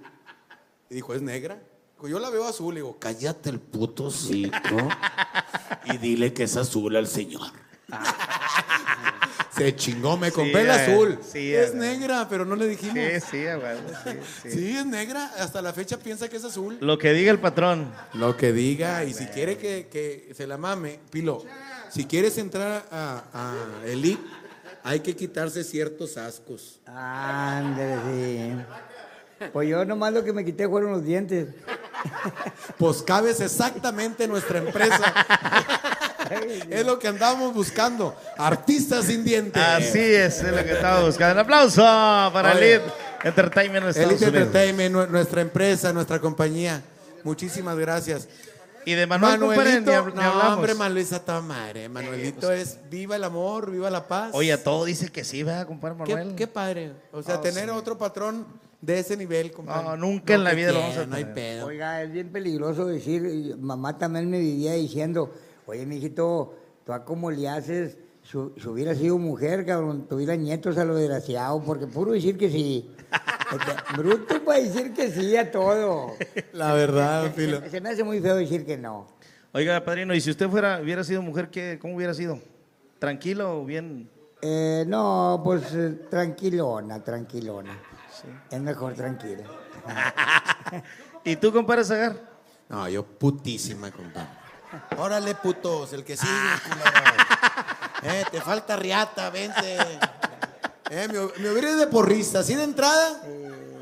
Y 0.89 0.94
dijo, 0.97 1.12
¿es 1.15 1.20
negra? 1.23 1.60
Dijo, 1.97 2.08
yo 2.08 2.18
la 2.18 2.31
veo 2.31 2.44
azul. 2.47 2.73
Le 2.74 2.81
digo, 2.81 2.97
cállate 2.99 3.50
el 3.50 3.60
puto 3.60 4.10
cico 4.10 4.76
y 5.86 5.99
dile 5.99 6.33
que 6.33 6.44
es 6.44 6.57
azul 6.57 6.97
al 6.97 7.07
señor. 7.07 7.52
Se 9.57 9.76
chingó, 9.76 10.16
me 10.16 10.33
compré 10.33 10.52
Sí, 10.52 10.58
el 10.60 10.66
eh, 10.66 10.73
azul. 10.73 11.18
sí, 11.33 11.55
es 11.55 11.70
eh. 11.70 11.74
negra, 11.76 12.26
pero 12.28 12.44
no 12.44 12.57
le 12.57 12.66
dijimos. 12.66 12.97
Sí, 12.97 13.20
sí, 13.31 13.47
a 13.47 13.58
huevo, 13.58 13.81
sí, 14.05 14.10
Sí, 14.42 14.50
sí. 14.50 14.76
es 14.76 14.86
negra. 14.86 15.31
Hasta 15.39 15.62
la 15.62 15.73
fecha 15.73 15.99
piensa 15.99 16.28
que 16.28 16.36
es 16.36 16.44
azul. 16.44 16.76
Lo 16.81 16.99
que 16.99 17.12
diga 17.12 17.31
el 17.31 17.39
patrón. 17.39 17.92
Lo 18.15 18.36
que 18.36 18.52
diga, 18.52 19.05
y 19.05 19.15
si 19.15 19.26
quiere 19.26 19.57
que, 19.57 19.89
que 19.91 20.33
se 20.34 20.47
la 20.47 20.57
mame, 20.58 20.99
Pilo, 21.10 21.44
si 21.91 22.05
quieres 22.07 22.36
entrar 22.39 22.84
a, 22.91 23.24
a 23.33 23.86
Elite, 23.86 24.23
hay 24.83 25.00
que 25.00 25.15
quitarse 25.16 25.62
ciertos 25.65 26.16
ascos. 26.16 26.81
Ándale, 26.86 27.97
sí. 29.39 29.47
Pues 29.52 29.68
yo 29.68 29.84
nomás 29.84 30.12
lo 30.12 30.24
que 30.24 30.33
me 30.33 30.44
quité 30.44 30.68
fueron 30.68 30.92
los 30.92 31.05
dientes. 31.05 31.49
Pues 32.78 33.02
cabes 33.02 33.41
exactamente 33.41 34.24
en 34.24 34.31
nuestra 34.31 34.58
empresa. 34.58 35.00
es 36.70 36.86
lo 36.86 36.98
que 36.98 37.08
andábamos 37.08 37.54
buscando. 37.54 38.14
Artistas 38.36 39.06
sin 39.06 39.24
dientes. 39.24 39.62
Así 39.62 39.98
es, 39.98 40.42
es 40.42 40.50
lo 40.54 40.62
que 40.64 40.72
estaba 40.72 41.04
buscando. 41.04 41.34
Un 41.34 41.38
aplauso 41.40 41.82
para 42.32 42.54
Oye. 42.54 42.74
Elite 42.76 42.92
Entertainment 43.24 43.84
en 43.84 43.88
Estados 43.90 44.10
Elite 44.12 44.24
Unidos. 44.28 44.46
Entertainment, 44.46 44.92
nu- 44.94 45.06
nuestra 45.06 45.40
empresa, 45.40 45.92
nuestra 45.92 46.18
compañía. 46.20 46.82
Muchísimas 47.22 47.76
gracias. 47.78 48.28
Y 48.86 48.92
de 48.92 49.06
Manuel, 49.06 49.40
compadre, 49.40 49.80
ni 49.80 49.86
hab- 49.86 50.08
ni 50.12 50.14
no, 50.14 50.22
hablamos. 50.22 50.56
hombre, 50.58 50.74
Manuelita 50.74 51.18
toda 51.18 51.40
madre. 51.40 51.88
Manuelito 51.88 52.52
es 52.52 52.78
viva 52.90 53.16
el 53.16 53.24
amor, 53.24 53.70
viva 53.70 53.88
la 53.88 54.06
paz. 54.06 54.28
Oye, 54.34 54.52
a 54.52 54.62
todo 54.62 54.84
dice 54.84 55.08
que 55.08 55.24
sí, 55.24 55.42
¿verdad, 55.42 55.66
compadre 55.66 55.96
Qué, 56.04 56.14
Manuel? 56.14 56.36
qué 56.36 56.46
padre. 56.46 56.92
O 57.12 57.22
sea, 57.22 57.36
Oh, 57.36 57.40
tener 57.40 57.64
sí. 57.64 57.70
otro 57.70 57.96
patrón 57.96 58.46
de 58.82 58.98
ese 58.98 59.16
nivel, 59.16 59.52
compadre. 59.52 59.84
No, 59.84 59.96
nunca 59.96 60.34
en 60.34 60.44
la 60.44 60.52
vida 60.52 60.70
lo 60.72 60.80
vamos 60.80 60.90
a 60.90 60.96
quiera, 60.96 61.06
No 61.08 61.16
hay 61.16 61.22
tener. 61.22 61.34
pedo. 61.34 61.66
Oiga, 61.66 62.02
es 62.02 62.12
bien 62.12 62.28
peligroso 62.30 62.84
decir, 62.84 63.56
mamá 63.58 63.96
también 63.96 64.28
me 64.28 64.38
vivía 64.38 64.74
diciendo, 64.74 65.32
oye, 65.66 65.86
mijito, 65.86 66.54
tú 66.84 66.92
a 66.92 67.04
cómo 67.04 67.30
le 67.30 67.48
haces, 67.48 67.98
si, 68.22 68.38
si 68.60 68.68
hubiera 68.68 68.94
sido 68.94 69.18
mujer, 69.18 69.64
cabrón, 69.66 70.06
tuviera 70.08 70.36
nietos 70.36 70.78
a 70.78 70.84
lo 70.84 70.94
desgraciado, 70.94 71.62
porque 71.62 71.86
puro 71.86 72.12
decir 72.12 72.36
que 72.38 72.50
sí. 72.50 72.90
Este, 73.52 73.96
Bruto 73.96 74.44
para 74.44 74.58
decir 74.58 74.92
que 74.92 75.10
sí 75.10 75.36
a 75.36 75.50
todo. 75.50 76.12
La 76.52 76.72
verdad, 76.74 77.32
Filo. 77.34 77.60
Se, 77.60 77.70
se 77.70 77.80
me 77.80 77.90
hace 77.90 78.02
muy 78.02 78.20
feo 78.20 78.36
decir 78.36 78.64
que 78.64 78.76
no. 78.76 79.06
Oiga, 79.52 79.84
padrino, 79.84 80.14
y 80.14 80.20
si 80.20 80.30
usted 80.30 80.48
fuera, 80.48 80.80
hubiera 80.82 81.04
sido 81.04 81.22
mujer, 81.22 81.48
¿qué, 81.50 81.78
¿cómo 81.80 81.94
hubiera 81.94 82.14
sido? 82.14 82.40
¿Tranquilo 82.98 83.60
o 83.60 83.64
bien? 83.64 84.10
Eh, 84.42 84.84
no, 84.86 85.40
pues 85.44 85.72
eh, 85.74 85.90
tranquilona, 86.10 87.02
tranquilona. 87.02 87.78
Es 88.50 88.60
mejor 88.60 88.94
tranquila. 88.94 89.44
¿Y 91.24 91.36
tú, 91.36 91.52
compadre 91.52 91.84
Zagar? 91.84 92.16
No, 92.68 92.88
yo 92.88 93.04
putísima, 93.04 93.90
compadre. 93.90 94.43
Órale, 94.98 95.34
putos, 95.34 95.92
el 95.92 96.04
que 96.04 96.16
sigue, 96.16 96.30
Ah. 96.32 98.00
Eh, 98.02 98.24
te 98.30 98.40
falta 98.40 98.76
riata, 98.76 99.30
vente. 99.30 99.78
Eh, 100.90 101.08
me, 101.08 101.42
me 101.42 101.50
hubiera 101.50 101.70
ido 101.70 101.78
de 101.78 101.86
porrista, 101.86 102.40
así 102.40 102.54
de 102.54 102.64
entrada, 102.64 103.22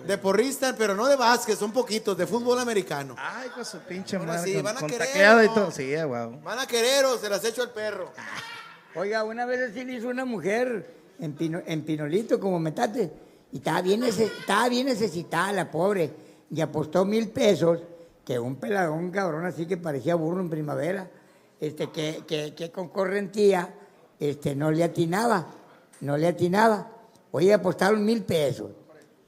de 0.06 0.18
porrista, 0.18 0.74
pero 0.78 0.94
no 0.94 1.06
de 1.06 1.16
básquet, 1.16 1.58
son 1.58 1.72
poquitos, 1.72 2.16
de 2.16 2.26
fútbol 2.26 2.58
americano. 2.60 3.16
Ay, 3.18 3.48
con 3.50 3.64
su 3.64 3.78
pinche 3.80 4.16
Ahora 4.16 4.34
madre. 4.34 4.48
sí, 4.50 4.54
con, 4.54 4.62
van 4.64 4.76
a 4.76 4.80
con 4.80 4.88
querer, 4.90 5.48
todo. 5.54 5.70
Sí, 5.72 5.94
ah, 5.96 6.04
guau. 6.04 6.40
Van 6.42 6.58
a 6.60 6.66
querer 6.66 7.04
o 7.06 7.18
se 7.18 7.28
las 7.28 7.44
echo 7.44 7.62
al 7.62 7.70
perro. 7.70 8.12
Oiga, 8.94 9.24
una 9.24 9.44
vez 9.46 9.70
así 9.70 9.84
le 9.84 9.94
hizo 9.94 10.08
una 10.08 10.24
mujer 10.24 10.94
en, 11.18 11.36
Pino- 11.36 11.62
en 11.66 11.82
Pinolito, 11.82 12.38
como 12.38 12.60
metate, 12.60 13.10
y 13.50 13.56
estaba 13.56 13.82
bien, 13.82 14.04
estaba 14.04 14.68
bien 14.68 14.86
necesitada 14.86 15.52
la 15.52 15.70
pobre, 15.70 16.12
y 16.50 16.60
apostó 16.60 17.04
mil 17.04 17.28
pesos, 17.30 17.80
que 18.24 18.38
un 18.38 18.56
peladón 18.56 19.10
cabrón 19.10 19.44
así 19.46 19.66
que 19.66 19.76
parecía 19.76 20.14
burro 20.14 20.40
en 20.40 20.50
primavera, 20.50 21.10
este, 21.60 21.90
que, 21.90 22.24
que, 22.26 22.54
que 22.54 22.70
con 22.70 22.88
correntía 22.88 23.74
este, 24.18 24.54
no 24.54 24.70
le 24.70 24.84
atinaba, 24.84 25.46
no 26.00 26.16
le 26.16 26.28
atinaba. 26.28 26.88
Oye, 27.32 27.52
apostaron 27.52 28.04
mil 28.04 28.24
pesos. 28.24 28.70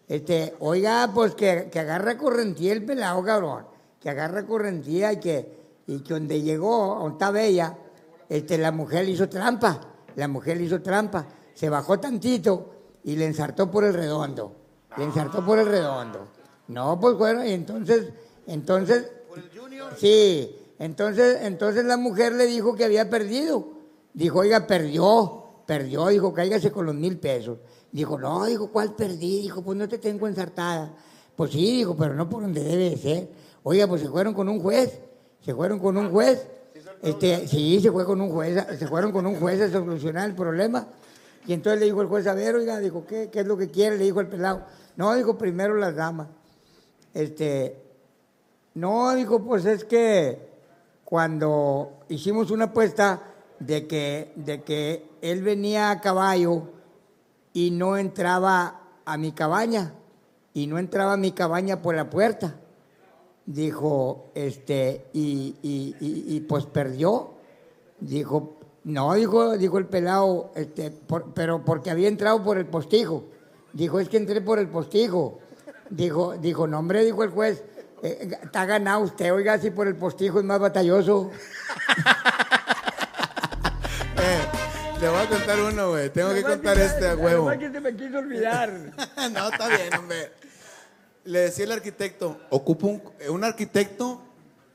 Este, 0.06 0.54
oiga, 0.60 1.10
pues 1.14 1.34
que, 1.34 1.68
que 1.70 1.80
agarra 1.80 2.16
correntía 2.18 2.72
el 2.72 2.84
pelado, 2.84 3.22
cabrón. 3.24 3.66
Que 4.00 4.10
agarra 4.10 4.46
correntía 4.46 5.12
y 5.12 5.20
que, 5.20 5.82
y 5.86 6.00
que 6.00 6.14
donde 6.14 6.42
llegó, 6.42 6.96
donde 6.96 7.12
está 7.12 7.30
bella, 7.30 7.76
este, 8.28 8.58
la 8.58 8.70
mujer 8.70 9.08
hizo 9.08 9.28
trampa. 9.28 9.80
La 10.16 10.28
mujer 10.28 10.60
hizo 10.60 10.82
trampa. 10.82 11.26
Se 11.54 11.68
bajó 11.68 11.98
tantito 11.98 12.74
y 13.04 13.16
le 13.16 13.26
ensartó 13.26 13.70
por 13.70 13.84
el 13.84 13.94
redondo. 13.94 14.54
Le 14.96 15.04
ensartó 15.04 15.44
por 15.44 15.58
el 15.58 15.66
redondo. 15.66 16.28
No, 16.68 16.98
pues 17.00 17.16
bueno, 17.16 17.44
y 17.44 17.52
entonces, 17.52 18.12
entonces. 18.46 19.10
Sí, 19.96 20.56
entonces, 20.78 21.38
entonces 21.42 21.84
la 21.84 21.96
mujer 21.96 22.32
le 22.32 22.46
dijo 22.46 22.74
que 22.74 22.84
había 22.84 23.08
perdido. 23.08 23.68
Dijo, 24.12 24.40
oiga, 24.40 24.66
perdió, 24.66 25.44
perdió, 25.66 26.08
dijo, 26.08 26.32
cáigase 26.32 26.70
con 26.70 26.86
los 26.86 26.94
mil 26.94 27.18
pesos. 27.18 27.58
Dijo, 27.90 28.18
no, 28.18 28.44
dijo, 28.44 28.70
¿cuál 28.70 28.94
perdí? 28.94 29.42
Dijo, 29.42 29.62
pues 29.62 29.78
no 29.78 29.88
te 29.88 29.98
tengo 29.98 30.26
ensartada. 30.26 30.94
Pues 31.36 31.52
sí, 31.52 31.78
dijo, 31.78 31.96
pero 31.96 32.14
no 32.14 32.28
por 32.28 32.42
donde 32.42 32.62
debe 32.62 32.90
de 32.90 32.96
ser. 32.96 33.28
Oiga, 33.62 33.86
pues 33.86 34.02
se 34.02 34.08
fueron 34.08 34.34
con 34.34 34.48
un 34.48 34.60
juez, 34.60 35.00
se 35.44 35.54
fueron 35.54 35.78
con 35.78 35.96
un 35.96 36.10
juez. 36.10 36.46
Este, 37.02 37.46
sí, 37.48 37.80
se 37.80 37.90
fue 37.90 38.04
con 38.04 38.20
un 38.20 38.30
juez, 38.30 38.66
se 38.78 38.86
fueron 38.86 39.12
con 39.12 39.26
un 39.26 39.36
juez 39.36 39.60
a 39.60 39.70
solucionar 39.70 40.28
el 40.28 40.34
problema. 40.34 40.86
Y 41.46 41.52
entonces 41.52 41.80
le 41.80 41.86
dijo 41.86 42.00
el 42.02 42.08
juez, 42.08 42.26
a 42.26 42.34
ver, 42.34 42.54
oiga, 42.54 42.78
dijo, 42.78 43.04
¿qué, 43.06 43.30
qué 43.30 43.40
es 43.40 43.46
lo 43.46 43.56
que 43.56 43.68
quiere? 43.68 43.98
Le 43.98 44.04
dijo 44.04 44.20
el 44.20 44.28
pelado. 44.28 44.64
No, 44.96 45.14
dijo, 45.14 45.36
primero 45.36 45.76
las 45.76 45.94
damas. 45.94 46.28
Este, 47.12 47.83
no, 48.74 49.14
dijo, 49.14 49.40
pues 49.42 49.64
es 49.66 49.84
que 49.84 50.38
cuando 51.04 51.92
hicimos 52.08 52.50
una 52.50 52.66
apuesta 52.66 53.22
de 53.60 53.86
que, 53.86 54.32
de 54.36 54.62
que 54.62 55.08
él 55.22 55.42
venía 55.42 55.90
a 55.90 56.00
caballo 56.00 56.62
y 57.52 57.70
no 57.70 57.96
entraba 57.96 58.80
a 59.04 59.16
mi 59.16 59.32
cabaña, 59.32 59.94
y 60.52 60.66
no 60.66 60.78
entraba 60.78 61.14
a 61.14 61.16
mi 61.16 61.32
cabaña 61.32 61.82
por 61.82 61.94
la 61.94 62.08
puerta. 62.10 62.54
Dijo, 63.46 64.26
este, 64.34 65.06
y, 65.12 65.56
y- 65.62 65.96
y- 66.00 66.36
y, 66.36 66.40
pues 66.40 66.64
perdió. 66.66 67.30
Dijo, 68.00 68.54
no, 68.84 69.14
dijo, 69.14 69.56
dijo 69.58 69.78
el 69.78 69.86
pelado, 69.86 70.50
este, 70.54 70.90
por- 70.90 71.34
pero 71.34 71.64
porque 71.64 71.90
había 71.90 72.08
entrado 72.08 72.42
por 72.42 72.56
el 72.56 72.66
postigo. 72.66 73.24
Dijo, 73.72 73.98
es 74.00 74.08
que 74.08 74.16
entré 74.16 74.40
por 74.40 74.58
el 74.58 74.68
postigo. 74.68 75.38
Dijo, 75.90 76.34
dijo, 76.38 76.66
no, 76.66 76.78
hombre, 76.78 77.04
dijo 77.04 77.22
el 77.24 77.30
juez, 77.30 77.62
eh, 78.04 78.38
está 78.42 78.64
ganado 78.66 79.00
usted, 79.00 79.32
oiga, 79.32 79.58
si 79.58 79.70
por 79.70 79.86
el 79.88 79.96
postigo 79.96 80.38
es 80.38 80.44
más 80.44 80.60
batalloso. 80.60 81.30
Le 85.00 85.08
voy 85.10 85.18
a 85.20 85.28
contar 85.28 85.60
uno, 85.60 85.90
güey. 85.90 86.08
Tengo 86.10 86.32
que 86.32 86.42
contar 86.42 86.78
este 86.78 87.08
a 87.08 87.14
huevo. 87.16 87.50
Que 87.58 87.70
se 87.70 87.80
me 87.80 87.94
quiso 87.94 88.18
olvidar. 88.18 88.72
no, 89.32 89.48
está 89.48 89.68
bien, 89.68 89.92
hombre. 89.98 90.32
Le 91.24 91.40
decía 91.40 91.64
el 91.64 91.72
arquitecto, 91.72 92.38
ocupa 92.50 92.86
un, 92.86 93.02
eh, 93.18 93.28
un 93.28 93.44
arquitecto 93.44 94.22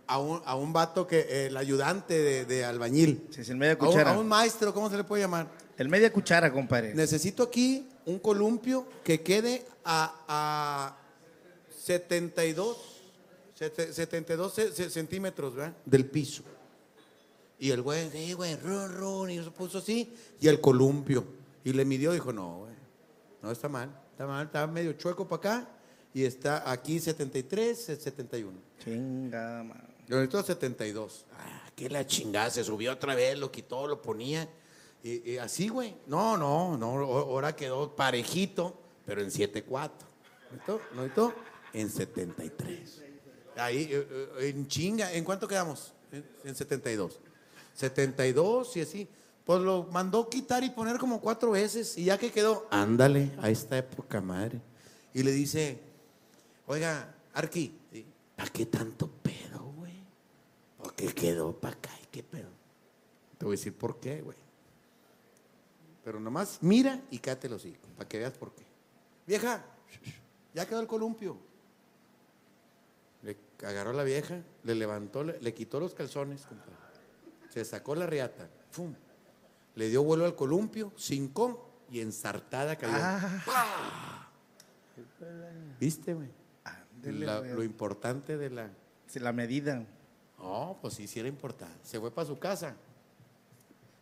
a 0.08 0.20
un, 0.20 0.42
a 0.46 0.56
un 0.56 0.74
vato 0.74 1.08
que 1.08 1.20
eh, 1.22 1.46
el 1.48 1.58
ayudante 1.58 2.16
de, 2.16 2.46
de 2.46 2.66
albañil. 2.66 3.28
Sí, 3.32 3.44
sí, 3.44 3.52
el 3.52 3.58
media 3.58 3.74
A 3.74 3.76
un, 3.84 3.88
cuchara. 3.88 4.12
a 4.12 4.20
un 4.20 4.28
maestro, 4.28 4.74
¿cómo 4.74 4.90
se 4.90 4.98
le 4.98 5.04
puede 5.04 5.24
llamar? 5.24 5.48
El 5.78 5.90
media 5.90 6.12
cuchara, 6.12 6.52
compadre. 6.52 6.94
Necesito 6.94 7.44
aquí 7.44 7.90
un 8.06 8.20
columpio 8.20 8.86
que 9.04 9.22
quede 9.22 9.66
a, 9.86 10.14
a 10.28 10.98
72, 11.86 12.78
sete- 12.78 12.99
72 13.68 14.54
ce- 14.54 14.72
ce- 14.72 14.90
centímetros 14.90 15.56
¿verdad? 15.56 15.76
del 15.86 16.06
piso. 16.06 16.44
Y 17.60 17.72
el 17.72 17.82
güey, 17.82 18.10
sí, 18.10 18.34
güey, 18.34 18.56
run, 18.56 18.94
run, 18.96 19.30
y 19.32 19.44
se 19.44 19.52
puso 19.52 19.80
así. 19.80 20.14
Y 20.40 20.48
el 20.48 20.62
columpio. 20.62 21.26
Y 21.64 21.74
le 21.74 21.84
midió, 21.84 22.14
dijo, 22.14 22.32
no, 22.32 22.60
güey, 22.60 22.72
no 23.42 23.52
está 23.52 23.68
mal, 23.68 23.90
está 24.12 24.26
mal, 24.26 24.46
está 24.46 24.66
medio 24.66 24.94
chueco 24.94 25.28
para 25.28 25.40
acá. 25.60 25.70
Y 26.14 26.24
está 26.24 26.72
aquí 26.72 27.00
73, 27.00 27.78
71. 27.78 28.58
Chingada, 28.84 29.64
man. 29.64 29.88
Lo 30.08 30.16
necesito 30.18 30.42
72. 30.42 31.26
Ah, 31.38 31.70
que 31.76 31.90
la 31.90 32.08
chingada, 32.08 32.50
se 32.50 32.64
subió 32.64 32.94
otra 32.94 33.14
vez, 33.14 33.38
lo 33.38 33.52
quitó, 33.52 33.88
lo 33.88 34.02
ponía. 34.02 34.50
Y, 35.04 35.32
y 35.34 35.38
así, 35.38 35.68
güey. 35.68 35.96
No, 36.08 36.38
no, 36.38 36.78
no, 36.78 36.88
ahora 36.88 37.56
quedó 37.56 37.96
parejito, 37.96 38.80
pero 39.06 39.22
en 39.22 39.30
7.4. 39.30 39.92
¿Necesito? 40.52 40.82
¿No 40.96 41.02
necesito? 41.04 41.34
En 41.74 41.90
73. 41.90 43.04
Ahí, 43.60 43.90
eh, 43.92 44.08
eh, 44.40 44.50
en 44.50 44.68
chinga, 44.68 45.12
¿en 45.14 45.24
cuánto 45.24 45.48
quedamos? 45.48 45.94
En, 46.12 46.26
en 46.44 46.56
72. 46.56 47.20
72 47.76 48.78
y 48.78 48.82
así. 48.82 49.08
Pues 49.46 49.62
lo 49.62 49.88
mandó 49.92 50.30
quitar 50.30 50.64
y 50.64 50.70
poner 50.70 51.00
como 51.00 51.20
cuatro 51.20 51.52
veces 51.52 51.98
y 51.98 52.06
ya 52.06 52.18
que 52.20 52.32
quedó, 52.32 52.68
ándale, 52.70 53.32
a 53.42 53.50
esta 53.50 53.78
época, 53.78 54.22
madre. 54.22 54.62
Y 55.14 55.24
le 55.24 55.32
dice, 55.32 55.80
oiga, 56.68 57.16
Arqui, 57.34 57.76
¿para 58.36 58.52
qué 58.52 58.68
tanto 58.68 59.08
pedo, 59.08 59.74
güey? 59.76 60.04
¿Por 60.78 60.94
qué 60.94 61.08
quedó 61.08 61.52
para 61.54 61.76
acá? 61.76 61.90
¿Y 62.04 62.08
qué 62.12 62.22
pedo? 62.22 62.50
Te 63.40 63.46
voy 63.46 63.56
a 63.56 63.58
decir 63.58 63.74
por 63.74 64.00
qué, 64.00 64.22
güey. 64.22 64.38
Pero 66.04 66.20
nomás 66.20 66.60
mira 66.62 67.02
y 67.10 67.20
los 67.48 67.66
hijos, 67.66 67.90
para 67.98 68.08
que 68.08 68.20
veas 68.20 68.34
por 68.34 68.52
qué. 68.54 68.66
Vieja, 69.26 69.66
ya 70.54 70.68
quedó 70.68 70.82
el 70.82 70.88
columpio. 70.88 71.38
Agarró 73.64 73.92
a 73.92 73.94
la 73.94 74.04
vieja, 74.04 74.42
le 74.64 74.76
levantó, 74.76 75.24
le, 75.24 75.40
le 75.42 75.54
quitó 75.54 75.80
los 75.80 75.94
calzones, 75.94 76.46
compadre. 76.46 76.74
se 77.50 77.66
sacó 77.66 77.94
la 77.96 78.06
riata, 78.06 78.50
¡fum! 78.72 78.94
le 79.80 79.88
dio 79.88 80.04
vuelo 80.04 80.26
al 80.26 80.36
columpio, 80.36 80.92
cincó 80.98 81.70
y 81.90 82.02
ensartada 82.02 82.76
cayó. 82.76 82.94
¡Pah! 83.46 84.30
¿Viste, 85.80 86.14
güey? 86.14 86.28
Lo 87.04 87.64
importante 87.64 88.38
de 88.38 88.50
la... 88.50 88.70
La 89.16 89.32
medida. 89.32 89.84
No, 90.38 90.78
pues 90.82 90.96
sí, 90.96 91.08
sí 91.08 91.20
era 91.20 91.30
importante. 91.30 91.80
Se 91.84 92.00
fue 92.00 92.12
para 92.12 92.28
su 92.28 92.38
casa. 92.38 92.76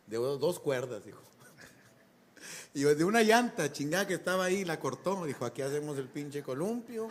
De 0.08 0.18
dos 0.18 0.60
cuerdas, 0.60 1.06
dijo. 1.06 1.22
Y 2.74 2.82
de 2.82 3.06
una 3.06 3.22
llanta 3.22 3.72
chingada 3.72 4.06
que 4.08 4.16
estaba 4.16 4.46
ahí, 4.46 4.66
la 4.66 4.80
cortó. 4.80 5.26
Dijo, 5.26 5.46
aquí 5.46 5.62
hacemos 5.62 5.98
el 5.98 6.08
pinche 6.08 6.44
columpio. 6.44 7.08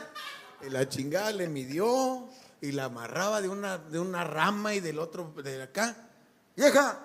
Y 0.65 0.71
la 0.71 0.89
chingada 0.89 1.33
le 1.33 1.49
midió 1.49 2.29
y 2.61 2.73
la 2.73 2.85
amarraba 2.85 3.41
de 3.43 3.49
una, 3.49 3.79
de 3.79 3.99
una 3.99 4.25
rama 4.25 4.75
y 4.75 4.81
del 4.81 4.99
otro, 4.99 5.33
de 5.43 5.63
acá. 5.63 5.97
¡Vieja! 6.57 7.01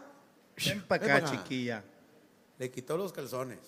Ven 0.66 0.84
para 0.88 1.18
acá, 1.18 1.32
chiquilla. 1.32 1.84
Le 2.58 2.72
quitó 2.72 2.96
los 2.98 3.12
calzones. 3.12 3.60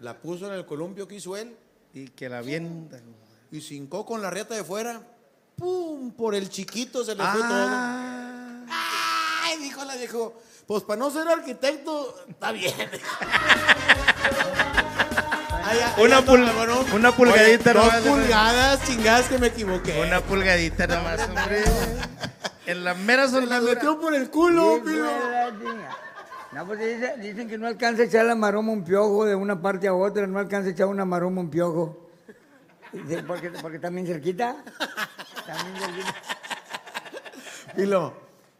La 0.00 0.18
puso 0.20 0.46
en 0.46 0.52
el 0.54 0.66
columpio 0.66 1.06
que 1.08 1.16
hizo 1.16 1.36
él. 1.36 1.56
Y 1.94 2.08
que 2.08 2.28
la 2.28 2.42
vienda. 2.42 3.00
Y 3.50 3.60
cincó 3.60 4.04
con 4.04 4.20
la 4.20 4.30
riata 4.30 4.54
de 4.54 4.62
fuera. 4.64 5.00
¡Pum! 5.56 6.12
Por 6.12 6.34
el 6.34 6.48
chiquito 6.50 7.04
se 7.04 7.14
le 7.14 7.22
fue 7.24 7.40
Ah. 7.42 8.64
todo. 8.66 8.74
¡Ay! 9.44 9.58
Dijo 9.62 9.84
la 9.84 9.96
dijo. 9.96 10.34
Pues 10.66 10.82
para 10.84 10.98
no 10.98 11.10
ser 11.10 11.26
arquitecto, 11.26 12.14
está 12.28 12.52
bien. 12.52 12.74
Ay, 15.70 15.78
ay, 15.96 16.02
Una 16.04 16.20
pul- 16.24 16.66
no, 16.66 16.96
una 16.96 17.12
pulgadita 17.12 17.70
Oye, 17.72 17.80
Dos 17.80 17.92
nomás, 17.92 18.00
pulgadas, 18.22 18.84
chingadas 18.84 19.28
que 19.28 19.38
me 19.38 19.46
equivoqué. 19.48 20.00
Una 20.06 20.20
pulgadita 20.20 20.86
nomás, 20.86 21.20
hombre. 21.28 21.62
En 22.66 22.84
la 22.84 22.94
mera 22.94 23.28
Se 23.28 23.40
la 23.46 23.60
metió 23.60 24.00
por 24.00 24.14
el 24.14 24.30
culo, 24.30 24.80
Sí. 24.86 24.92
No, 26.52 26.66
pues 26.66 26.78
dice- 26.80 27.14
dicen 27.18 27.46
que 27.48 27.58
no 27.58 27.66
alcanza 27.66 28.02
a 28.02 28.04
echar 28.06 28.24
la 28.24 28.34
maroma 28.34 28.72
un 28.72 28.82
piojo 28.82 29.26
de 29.26 29.34
una 29.34 29.60
parte 29.60 29.86
a 29.86 29.94
otra, 29.94 30.26
no 30.26 30.38
alcanza 30.38 30.68
a 30.68 30.72
echar 30.72 30.86
una 30.86 31.04
maroma 31.04 31.40
un 31.42 31.50
piojo. 31.50 32.08
Porque, 33.26 33.50
porque 33.50 33.78
también 33.78 34.06
cerquita. 34.06 34.56
También 35.46 35.76
cerquita. 35.76 36.14
Pilo, 37.76 38.14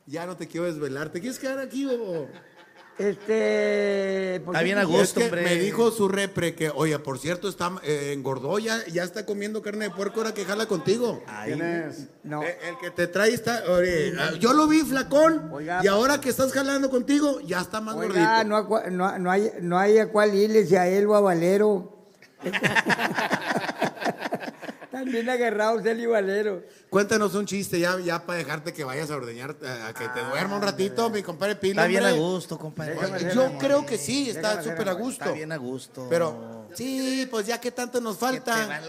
ya 0.06 0.26
no 0.26 0.36
te 0.36 0.46
quiero 0.46 0.66
desvelar. 0.66 1.08
¿Te 1.08 1.20
quieres 1.20 1.38
quedar 1.38 1.58
aquí 1.60 1.86
o...? 1.86 2.28
Este. 2.98 4.40
pues, 4.44 4.54
Está 4.56 4.62
bien 4.64 4.78
a 4.78 4.84
gusto, 4.84 5.02
Es 5.02 5.12
que 5.12 5.24
hombre. 5.24 5.42
me 5.42 5.54
dijo 5.56 5.90
su 5.92 6.08
repre 6.08 6.54
que, 6.54 6.70
oye, 6.70 6.98
por 6.98 7.18
cierto, 7.18 7.48
está 7.48 7.72
eh, 7.84 8.12
engordó, 8.12 8.58
ya, 8.58 8.84
ya 8.86 9.04
está 9.04 9.24
comiendo 9.24 9.62
carne 9.62 9.84
de 9.84 9.90
puerco, 9.92 10.20
ahora 10.20 10.34
que 10.34 10.44
jala 10.44 10.66
contigo. 10.66 11.22
¿Quién 11.44 11.62
es? 11.62 12.08
No. 12.24 12.42
Eh, 12.42 12.58
el 12.68 12.76
que 12.78 12.90
te 12.90 13.06
trae 13.06 13.32
está, 13.32 13.62
oye, 13.68 14.12
ah, 14.18 14.32
yo 14.40 14.52
lo 14.52 14.66
vi 14.66 14.80
flacón 14.80 15.48
Oiga. 15.52 15.80
y 15.82 15.86
ahora 15.86 16.20
que 16.20 16.28
estás 16.30 16.52
jalando 16.52 16.90
contigo, 16.90 17.40
ya 17.40 17.60
está 17.60 17.80
más 17.80 17.94
Oiga, 17.94 18.42
gordito. 18.42 18.90
no, 18.90 18.90
no, 18.90 19.18
no 19.18 19.30
hay, 19.30 19.52
no 19.60 19.78
hay 19.78 19.98
a 19.98 20.08
cuál 20.10 20.34
irle, 20.34 20.66
si 20.66 20.74
a 20.74 20.88
él 20.88 21.06
o 21.06 21.14
a 21.14 21.20
Valero. 21.20 21.94
También 24.98 25.30
agarrados 25.30 25.84
él 25.86 26.00
y 26.00 26.06
Valero. 26.06 26.62
Cuéntanos 26.90 27.34
un 27.34 27.46
chiste 27.46 27.78
ya, 27.78 27.98
ya 28.00 28.24
para 28.24 28.38
dejarte 28.38 28.72
que 28.72 28.82
vayas 28.84 29.10
a 29.10 29.16
ordeñar, 29.16 29.54
eh, 29.62 29.84
a 29.88 29.92
que 29.94 30.08
te 30.08 30.20
duerma 30.20 30.56
un 30.56 30.62
ratito, 30.62 31.08
mi 31.10 31.22
compadre 31.22 31.56
Pilo. 31.56 31.80
Está 31.80 31.86
bien 31.86 32.04
a 32.04 32.12
gusto, 32.12 32.58
compadre. 32.58 32.94
Déjame 32.94 33.34
Yo 33.34 33.58
creo 33.58 33.86
que 33.86 33.96
sí, 33.98 34.30
está 34.30 34.62
súper 34.62 34.88
a 34.88 34.92
gusto. 34.92 35.24
Está 35.24 35.34
bien 35.34 35.52
a 35.52 35.56
gusto. 35.56 36.06
Pero, 36.10 36.66
sí, 36.74 37.26
pues 37.30 37.46
ya 37.46 37.60
que 37.60 37.70
tanto 37.70 38.00
nos 38.00 38.18
falta. 38.18 38.80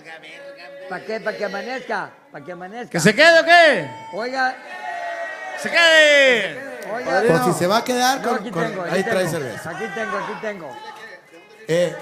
¿Para 0.90 1.06
qué? 1.06 1.20
¿Para 1.20 1.38
que 1.38 1.46
amanezca? 1.46 2.12
¿Para 2.32 2.46
que 2.46 2.52
amanezca? 2.52 2.90
¿Que 2.90 3.00
se 3.00 3.14
quede 3.14 3.40
o 3.40 3.46
qué? 3.46 3.90
Oiga, 4.18 4.58
¡Se 5.62 5.70
quede! 5.70 6.58
oiga. 6.94 7.24
Pues 7.28 7.42
si 7.46 7.54
se 7.60 7.68
va 7.68 7.78
a 7.78 7.84
quedar, 7.84 8.22
No, 8.22 8.30
con- 8.30 8.38
aquí 8.40 8.50
con- 8.50 8.66
tengo, 8.68 8.82
aquí 8.84 8.96
ahí 8.96 9.04
trae 9.04 9.28
cerveza. 9.28 9.70
Aquí 9.70 9.84
tengo, 9.94 10.18
aquí 10.18 10.34
tengo. 10.42 10.70
Eh, 11.68 11.96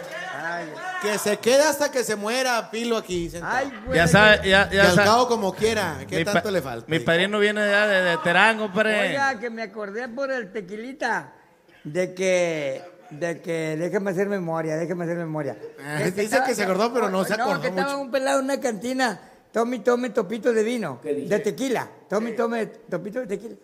Que 1.02 1.18
se 1.18 1.38
quede 1.38 1.64
hasta 1.64 1.92
que 1.92 2.04
se 2.04 2.16
muera 2.16 2.70
Pilo 2.72 2.98
aquí. 2.98 3.30
sentado. 3.30 3.70
Ya 3.94 4.08
sabe, 4.08 4.50
ya, 4.50 4.70
Que 4.70 4.76
ya 4.78 4.90
al 4.90 4.96
sabe. 4.96 5.08
cabo 5.08 5.28
como 5.28 5.54
quiera. 5.54 6.00
¿Qué 6.08 6.18
Mi 6.20 6.26
tanto 6.26 6.52
le 6.52 6.62
falta? 6.62 6.86
Mi 6.90 7.00
padrino 7.00 7.40
viene 7.40 7.62
de, 7.62 7.76
de, 7.88 8.02
de 8.04 8.18
Terán, 8.18 8.58
compadre. 8.58 9.10
Oiga, 9.10 9.40
que 9.40 9.50
me 9.50 9.62
acordé 9.64 10.08
por 10.10 10.32
el 10.32 10.52
tequilita 10.52 11.34
de 11.84 12.14
que, 12.14 12.82
de 13.12 13.42
que, 13.42 13.76
déjame 13.78 14.12
hacer 14.12 14.28
memoria, 14.28 14.76
déjame 14.76 15.04
hacer 15.06 15.18
memoria. 15.18 15.58
Ah, 15.84 16.02
dice 16.04 16.42
que 16.46 16.56
se 16.56 16.64
acordó, 16.64 16.94
pero 16.94 17.10
no 17.10 17.24
se 17.24 17.34
acordó 17.34 17.62
que 17.62 17.68
estaba 17.68 17.92
mucho. 17.94 18.02
un 18.02 18.12
pelado 18.12 18.40
en 18.40 18.46
una 18.46 18.60
cantina, 18.60 19.20
tome, 19.52 19.80
tome 19.80 20.10
topito 20.10 20.52
de 20.52 20.64
vino, 20.64 21.00
de 21.04 21.40
tequila, 21.40 21.88
tome, 22.10 22.32
tome 22.32 22.66
topito 22.66 23.20
de 23.22 23.28
tequila. 23.28 23.56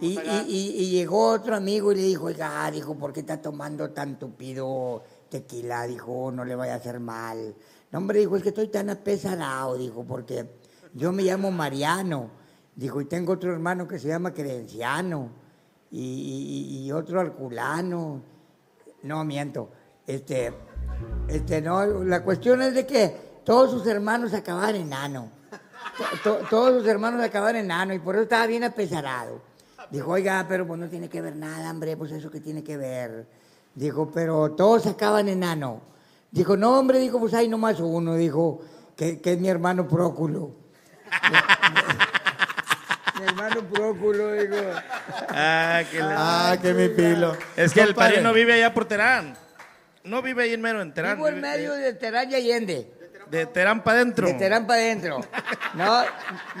Y, 0.00 0.18
y- 0.18 0.44
y- 0.48 0.74
y 0.82 0.90
llegó 0.90 1.28
otro 1.28 1.54
amigo 1.54 1.92
y 1.92 1.94
le 1.94 2.02
dijo, 2.02 2.24
oiga, 2.24 2.68
dijo, 2.72 2.96
¿por 2.98 3.12
qué 3.12 3.20
está 3.20 3.40
tomando 3.40 3.90
tan 3.90 4.18
tupido 4.18 5.04
tequila? 5.38 5.86
Dijo, 5.88 6.30
no 6.30 6.44
le 6.44 6.54
vaya 6.54 6.74
a 6.74 6.76
hacer 6.76 7.00
mal. 7.00 7.54
No, 7.90 7.98
hombre, 7.98 8.20
dijo, 8.20 8.36
es 8.36 8.42
que 8.44 8.50
estoy 8.50 8.68
tan 8.68 8.88
apesadado, 8.88 9.76
dijo, 9.76 10.04
porque 10.04 10.48
yo 10.94 11.10
me 11.12 11.24
llamo 11.24 11.50
Mariano. 11.50 12.30
Dijo, 12.76 13.00
y 13.00 13.06
tengo 13.06 13.32
otro 13.32 13.52
hermano 13.52 13.88
que 13.88 13.98
se 13.98 14.06
llama 14.08 14.32
Credenciano. 14.32 15.30
Y, 15.90 16.90
otro 16.92 17.20
Alculano. 17.20 18.20
No, 19.02 19.24
miento. 19.24 19.70
Este, 20.06 20.52
este, 21.28 21.60
no, 21.60 21.84
la 22.04 22.22
cuestión 22.22 22.62
es 22.62 22.74
de 22.74 22.86
que 22.86 23.40
todos 23.44 23.70
sus 23.70 23.86
hermanos 23.86 24.34
acababan 24.34 24.76
enano. 24.76 25.30
To- 25.98 26.38
to- 26.38 26.46
todos 26.48 26.78
sus 26.80 26.88
hermanos 26.88 27.22
acababan 27.22 27.56
enano 27.56 27.92
y 27.94 27.98
por 28.00 28.14
eso 28.16 28.22
estaba 28.24 28.46
bien 28.46 28.64
apesarado. 28.64 29.40
Dijo, 29.90 30.10
oiga, 30.12 30.44
pero 30.48 30.66
pues 30.66 30.80
no 30.80 30.88
tiene 30.88 31.08
que 31.08 31.20
ver 31.20 31.36
nada, 31.36 31.70
hombre, 31.70 31.96
pues 31.96 32.10
eso 32.12 32.30
que 32.30 32.40
tiene 32.40 32.64
que 32.64 32.76
ver. 32.76 33.26
Dijo, 33.74 34.10
pero 34.12 34.52
todos 34.52 34.86
acaban 34.86 35.28
enano. 35.28 35.80
Dijo, 36.30 36.56
no, 36.56 36.78
hombre, 36.78 36.98
dijo, 36.98 37.18
pues 37.20 37.34
hay 37.34 37.48
nomás 37.48 37.80
uno, 37.80 38.14
dijo, 38.14 38.60
que, 38.96 39.20
que 39.20 39.32
es 39.32 39.38
mi 39.40 39.48
hermano 39.48 39.86
Próculo. 39.88 40.50
mi 43.18 43.24
hermano 43.26 43.60
Próculo, 43.72 44.32
digo. 44.32 44.56
Ah, 45.28 45.82
que, 45.90 45.98
la- 45.98 46.50
Ah, 46.52 46.56
que 46.60 46.74
mi 46.74 46.88
Pilo. 46.88 47.36
Es 47.56 47.72
que 47.72 47.80
el 47.80 47.88
Compadre. 47.88 48.12
padrino 48.14 48.32
vive 48.32 48.54
allá 48.54 48.72
por 48.74 48.84
Terán. 48.86 49.36
No 50.04 50.20
vive 50.22 50.44
ahí 50.44 50.52
en 50.52 50.60
mero 50.60 50.82
en 50.82 50.92
Terán. 50.92 51.16
Vivo 51.16 51.28
en 51.28 51.40
medio 51.40 51.72
de 51.74 51.92
Terán 51.94 52.30
y 52.30 52.34
Allende. 52.34 52.90
De 53.30 53.46
Terán 53.46 53.82
para 53.82 53.98
adentro. 54.00 54.26
De 54.26 54.34
Terán 54.34 54.66
para 54.66 54.80
adentro. 54.80 55.20
No, 55.74 56.04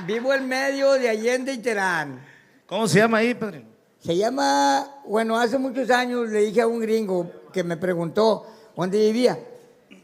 vivo 0.06 0.34
en 0.34 0.48
medio 0.48 0.94
de 0.94 1.08
Allende 1.08 1.52
y 1.52 1.58
Terán. 1.58 2.18
¿Cómo 2.66 2.88
se 2.88 2.98
llama 2.98 3.18
ahí, 3.18 3.32
padrino? 3.32 3.66
Se 4.04 4.14
llama, 4.14 5.00
bueno, 5.06 5.38
hace 5.38 5.56
muchos 5.56 5.88
años 5.88 6.28
le 6.28 6.40
dije 6.40 6.60
a 6.60 6.66
un 6.66 6.78
gringo 6.78 7.26
que 7.50 7.64
me 7.64 7.78
preguntó 7.78 8.44
dónde 8.76 8.98
vivía 8.98 9.38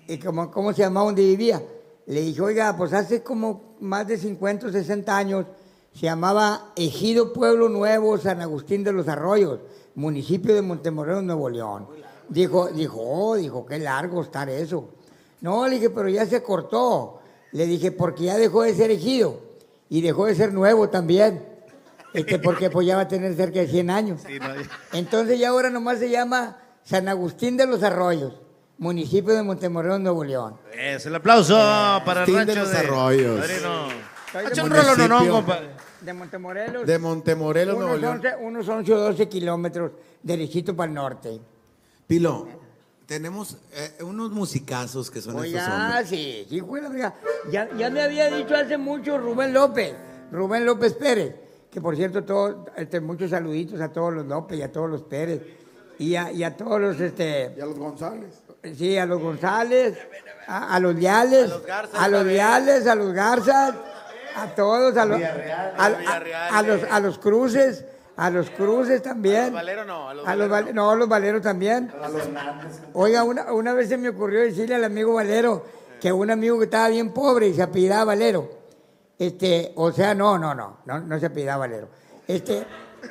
y 0.08 0.18
cómo, 0.18 0.50
cómo 0.50 0.72
se 0.72 0.80
llamaba 0.80 1.04
dónde 1.04 1.22
vivía. 1.22 1.62
Le 2.06 2.22
dije, 2.22 2.40
oiga, 2.40 2.74
pues 2.78 2.94
hace 2.94 3.22
como 3.22 3.74
más 3.80 4.06
de 4.06 4.16
50 4.16 4.68
o 4.68 4.72
60 4.72 5.14
años 5.14 5.44
se 5.92 6.06
llamaba 6.06 6.72
Ejido 6.76 7.34
Pueblo 7.34 7.68
Nuevo 7.68 8.16
San 8.16 8.40
Agustín 8.40 8.82
de 8.84 8.92
los 8.92 9.06
Arroyos, 9.06 9.60
municipio 9.96 10.54
de 10.54 10.62
Montemorelos, 10.62 11.22
Nuevo 11.22 11.50
León. 11.50 11.86
Dijo, 12.30 12.68
dijo, 12.68 13.02
oh, 13.02 13.36
dijo, 13.36 13.66
qué 13.66 13.78
largo 13.78 14.22
estar 14.22 14.48
eso. 14.48 14.88
No, 15.42 15.68
le 15.68 15.74
dije, 15.74 15.90
pero 15.90 16.08
ya 16.08 16.24
se 16.24 16.42
cortó. 16.42 17.20
Le 17.52 17.66
dije, 17.66 17.92
porque 17.92 18.24
ya 18.24 18.38
dejó 18.38 18.62
de 18.62 18.74
ser 18.74 18.90
ejido 18.90 19.40
y 19.90 20.00
dejó 20.00 20.24
de 20.24 20.34
ser 20.34 20.54
nuevo 20.54 20.88
también. 20.88 21.49
Este, 22.12 22.38
porque 22.38 22.70
pues 22.70 22.86
ya 22.86 22.96
va 22.96 23.02
a 23.02 23.08
tener 23.08 23.34
cerca 23.34 23.60
de 23.60 23.68
100 23.68 23.90
años. 23.90 24.22
Entonces 24.92 25.38
ya 25.38 25.50
ahora 25.50 25.70
nomás 25.70 25.98
se 25.98 26.10
llama 26.10 26.58
San 26.82 27.08
Agustín 27.08 27.56
de 27.56 27.66
los 27.66 27.82
Arroyos, 27.82 28.34
municipio 28.78 29.34
de 29.34 29.42
Montemorelos, 29.42 30.00
Nuevo 30.00 30.24
León. 30.24 30.56
Es 30.76 31.06
el 31.06 31.14
aplauso 31.14 31.54
para 32.04 32.24
el 32.24 32.30
Agustín 32.30 32.36
rancho 32.36 32.52
de 32.52 32.60
los 32.60 32.70
de 32.72 32.78
Arroyos. 32.78 33.48
De 34.54 34.62
un 34.62 34.70
rolo, 34.70 35.08
no, 35.08 35.28
compadre. 35.28 35.70
De 36.00 36.12
Montemorelos. 36.12 36.86
De 36.86 36.98
Montemorelos, 36.98 37.74
Nuevo 37.76 37.90
unos 37.90 38.00
León. 38.00 38.16
11, 38.16 38.36
unos 38.44 38.68
11 38.68 38.94
o 38.94 38.98
12 38.98 39.28
kilómetros 39.28 39.92
derechito 40.22 40.74
para 40.74 40.88
el 40.88 40.94
norte. 40.94 41.40
Pilo, 42.06 42.48
tenemos 43.06 43.56
eh, 43.72 43.98
unos 44.02 44.30
musicazos 44.30 45.10
que 45.10 45.20
son 45.20 45.34
estos 45.44 45.48
Oiga, 45.48 45.86
hombres. 45.88 46.08
sí, 46.08 46.46
sí, 46.48 46.60
fue 46.60 46.80
la. 46.80 47.12
Ya, 47.50 47.68
ya 47.76 47.90
me 47.90 48.02
había 48.02 48.30
dicho 48.30 48.54
hace 48.54 48.78
mucho 48.78 49.18
Rubén 49.18 49.52
López, 49.52 49.94
Rubén 50.30 50.64
López 50.64 50.94
Pérez, 50.94 51.34
que 51.70 51.80
por 51.80 51.94
cierto, 51.96 52.24
todo, 52.24 52.66
este, 52.76 53.00
muchos 53.00 53.30
saluditos 53.30 53.80
a 53.80 53.88
todos 53.92 54.12
los 54.12 54.26
López 54.26 54.58
y 54.58 54.62
a 54.62 54.72
todos 54.72 54.90
los 54.90 55.02
Pérez, 55.02 55.40
y 55.98 56.16
a, 56.16 56.32
y 56.32 56.42
a 56.44 56.56
todos 56.56 56.80
los, 56.80 57.00
este... 57.00 57.54
Y 57.56 57.60
a 57.60 57.66
los 57.66 57.78
González. 57.78 58.34
Sí, 58.76 58.98
a 58.98 59.06
los 59.06 59.20
González, 59.20 59.96
a, 60.46 60.74
a 60.74 60.80
los 60.80 60.94
Leales, 60.94 61.44
a 61.50 61.54
los, 61.54 61.66
Garzas 61.66 62.10
Leales, 62.26 62.86
a 62.86 62.94
los 62.94 63.12
Garzas, 63.12 63.74
a 64.36 64.46
todos, 64.54 64.96
a 64.96 65.04
los, 65.04 65.22
a, 65.22 65.70
a 65.76 65.88
los 65.88 65.98
a- 65.98 66.00
Villarreal, 66.00 66.54
a 66.54 66.62
los, 66.62 66.82
eh. 66.82 66.88
a 66.90 67.00
los 67.00 67.18
Cruces, 67.18 67.84
a 68.16 68.28
los 68.30 68.50
Cruces 68.50 69.02
también. 69.02 69.52
Valero 69.52 69.84
no, 69.84 70.08
a 70.10 70.14
los 70.14 70.26
A 70.28 70.36
los 70.36 70.48
Val- 70.50 70.74
no, 70.74 70.90
a 70.90 70.96
los 70.96 71.08
Valeros 71.08 71.40
también. 71.42 71.90
Oiga, 72.92 73.24
una, 73.24 73.52
una 73.52 73.72
vez 73.72 73.88
se 73.88 73.96
me 73.96 74.08
ocurrió 74.10 74.40
decirle 74.40 74.74
al 74.74 74.84
amigo 74.84 75.14
Valero 75.14 75.64
que 76.00 76.12
un 76.12 76.30
amigo 76.30 76.58
que 76.58 76.64
estaba 76.64 76.88
bien 76.88 77.12
pobre 77.12 77.48
y 77.48 77.54
se 77.54 77.62
apellidaba 77.62 78.04
Valero. 78.06 78.59
Este, 79.20 79.72
o 79.76 79.92
sea, 79.92 80.14
no, 80.14 80.38
no, 80.38 80.54
no, 80.54 80.78
no, 80.86 81.00
no 81.00 81.20
se 81.20 81.26
apellidaba 81.26 81.66
Valero. 81.66 81.90
Este, 82.26 82.66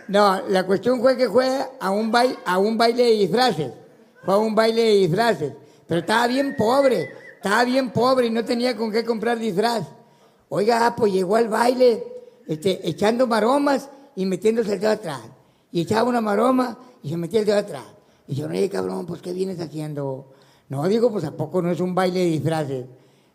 no, 0.08 0.42
la 0.48 0.66
cuestión 0.66 1.00
fue 1.00 1.16
que 1.16 1.30
fue 1.30 1.48
a 1.80 1.92
un 1.92 2.12
baile, 2.12 2.36
a 2.48 2.58
un 2.58 2.80
baile 2.80 3.04
de 3.04 3.12
disfraces. 3.12 3.72
Fue 4.26 4.34
a 4.34 4.38
un 4.38 4.56
baile 4.56 4.82
de 4.82 4.92
disfraces. 4.94 5.54
Pero 5.86 6.00
estaba 6.00 6.26
bien 6.26 6.56
pobre, 6.58 7.12
estaba 7.36 7.64
bien 7.64 7.92
pobre 7.92 8.26
y 8.26 8.32
no 8.32 8.44
tenía 8.44 8.76
con 8.76 8.92
qué 8.92 9.06
comprar 9.06 9.38
disfraz. 9.38 9.86
Oiga, 10.50 10.96
pues 10.98 11.14
llegó 11.14 11.36
al 11.36 11.48
baile, 11.48 12.04
este, 12.48 12.90
echando 12.90 13.28
maromas 13.28 13.92
y 14.16 14.26
metiéndose 14.26 14.74
el 14.74 14.80
dedo 14.80 14.94
atrás. 14.94 15.22
Y 15.72 15.82
echaba 15.82 16.10
una 16.10 16.22
maroma 16.22 16.76
y 17.04 17.10
se 17.10 17.18
metía 17.18 17.42
el 17.42 17.46
dedo 17.46 17.60
atrás. 17.60 17.86
Y 18.28 18.34
yo, 18.34 18.48
oye, 18.48 18.68
cabrón, 18.68 19.06
pues, 19.06 19.22
¿qué 19.22 19.32
vienes 19.32 19.60
haciendo? 19.60 20.34
No, 20.70 20.88
digo, 20.88 21.12
pues, 21.12 21.24
¿a 21.24 21.38
poco 21.38 21.62
no 21.62 21.70
es 21.70 21.80
un 21.80 21.94
baile 21.94 22.22
de 22.22 22.26
disfraces? 22.26 22.86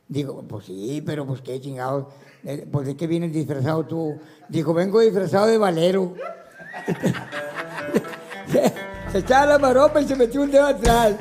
Digo, 0.08 0.42
pues 0.42 0.66
sí, 0.66 1.00
pero 1.06 1.24
pues, 1.24 1.40
¿qué 1.40 1.60
chingados? 1.60 2.06
Eh, 2.44 2.66
Pues, 2.70 2.86
¿de 2.86 2.96
qué 2.96 3.06
vienes 3.06 3.32
disfrazado 3.32 3.84
tú? 3.86 4.20
Dijo, 4.48 4.74
vengo 4.74 5.00
disfrazado 5.00 5.46
de 5.46 5.58
valero. 5.58 6.14
se, 8.50 8.72
se 9.12 9.18
echaba 9.18 9.46
la 9.46 9.58
maroma 9.58 10.00
y 10.00 10.08
se 10.08 10.16
metió 10.16 10.42
un 10.42 10.50
dedo 10.50 10.66
atrás. 10.66 11.12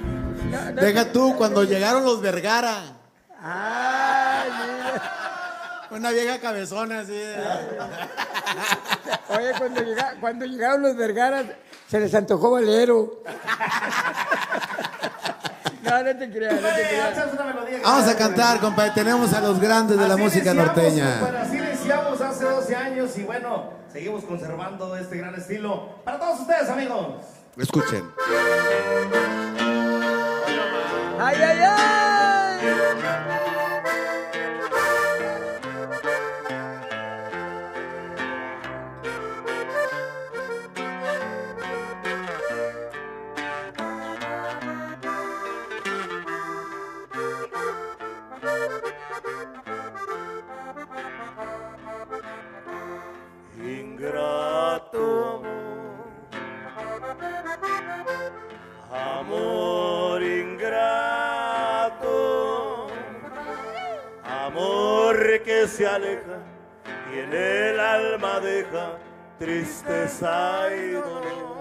Deja 0.80 1.10
tú, 1.12 1.34
cuando 1.36 1.64
llegaron 1.64 2.04
los 2.04 2.20
Vergara. 2.20 2.80
Ay, 3.40 4.48
Una 5.90 6.10
vieja 6.10 6.38
cabezona 6.40 7.00
así. 7.00 7.12
Oye, 9.28 9.52
cuando, 9.58 9.80
llega- 9.82 10.14
cuando 10.20 10.44
llegaron 10.46 10.82
los 10.82 10.96
vergaras, 10.96 11.44
se 11.88 12.00
les 12.00 12.14
antojó 12.14 12.52
valero. 12.52 13.22
No, 15.84 16.02
no 16.02 16.16
te 16.16 16.30
creas, 16.30 16.60
no 16.60 16.68
te 16.68 16.82
creas. 16.82 17.82
Vamos 17.82 18.08
a 18.08 18.16
cantar, 18.16 18.58
compadre. 18.58 18.92
Tenemos 18.94 19.32
a 19.34 19.40
los 19.40 19.60
grandes 19.60 19.98
de 19.98 20.08
la 20.08 20.16
música 20.16 20.54
norteña. 20.54 21.20
así 21.40 21.58
iniciamos 21.58 22.20
hace 22.20 22.44
12 22.44 22.76
años 22.76 23.18
y 23.18 23.24
bueno, 23.24 23.70
seguimos 23.92 24.24
conservando 24.24 24.96
este 24.96 25.18
gran 25.18 25.34
estilo 25.34 25.96
para 26.04 26.18
todos 26.18 26.40
ustedes, 26.40 26.68
amigos. 26.70 27.22
Escuchen. 27.56 28.10
¡Ay, 31.20 31.36
ay, 31.36 31.58
ay! 31.62 32.34
Se 65.66 65.86
aleja 65.86 66.38
y 67.12 67.18
en 67.20 67.32
el 67.32 67.80
alma 67.80 68.40
deja 68.40 68.98
tristeza 69.38 70.68
y 70.74 70.90
dolor. 70.92 71.54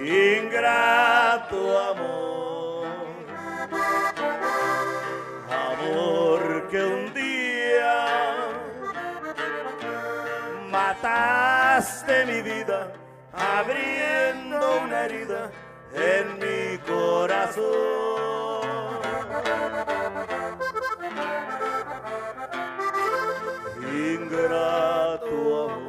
Ingrato 0.00 1.78
amor, 1.90 2.86
amor 5.50 6.68
que 6.68 6.84
un 6.84 7.14
día 7.14 8.06
mataste 10.70 12.26
mi 12.26 12.42
vida 12.42 12.92
abriendo 13.32 14.80
una 14.82 15.06
herida 15.06 15.50
en 15.94 16.38
mi 16.38 16.78
corazón. 16.78 17.64
Ingrato 23.92 25.34
amor, 25.64 25.82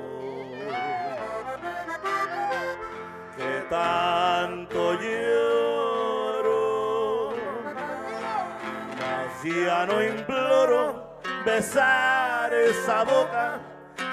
que 3.35 3.53
tanto 3.69 4.93
lloro, 4.93 6.53
mas 8.99 9.43
ya 9.43 9.85
no 9.85 10.03
imploro 10.03 11.19
besar 11.45 12.53
esa 12.53 13.03
boca 13.03 13.59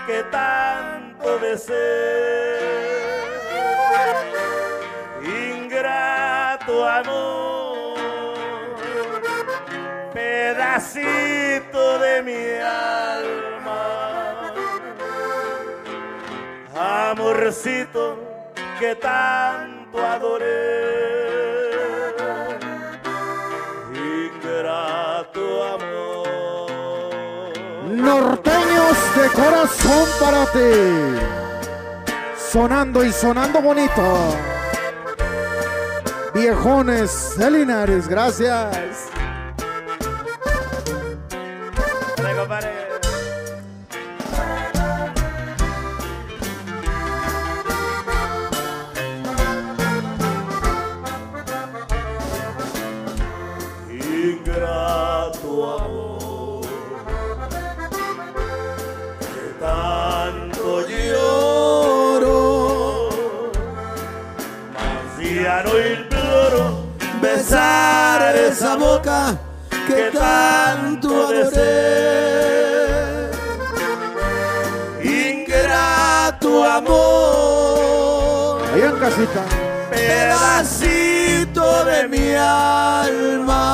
que 0.06 0.22
tanto 0.24 1.38
besé. 1.38 3.11
Ingrato 5.83 6.89
amor, 6.89 7.99
pedacito 10.15 11.99
de 11.99 12.23
mi 12.23 12.61
alma, 12.62 13.83
amorcito 17.11 18.17
que 18.78 18.94
tanto 18.94 19.99
adoré. 20.07 20.93
Ingrato 23.93 25.65
amor. 25.65 27.52
Norteños 27.89 29.17
de 29.17 29.28
corazón 29.31 30.09
para 30.20 30.47
ti. 30.52 30.75
Sonando 32.36 33.05
y 33.05 33.11
sonando 33.11 33.61
bonito. 33.61 34.51
Viejones 36.35 37.36
de 37.36 37.51
Linares, 37.51 38.09
gracias. 38.09 39.22
Besar 67.52 68.34
esa 68.36 68.76
boca 68.76 69.39
que 69.86 70.10
tanto 70.10 71.26
adoré. 71.26 72.50
Ingrato 75.02 76.64
amor, 76.64 78.62
Allá 78.72 78.89
en 78.89 78.97
casita. 78.97 79.42
pedacito 79.90 81.84
de 81.84 82.08
mi 82.08 82.34
alma, 82.34 83.64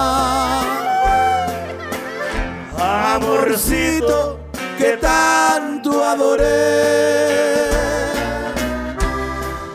amorcito 2.76 4.40
que 4.76 4.96
tanto 4.96 6.04
adoré. 6.04 6.48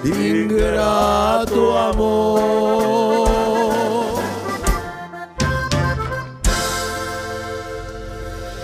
Ingrato 0.03 1.77
amor. 1.77 3.52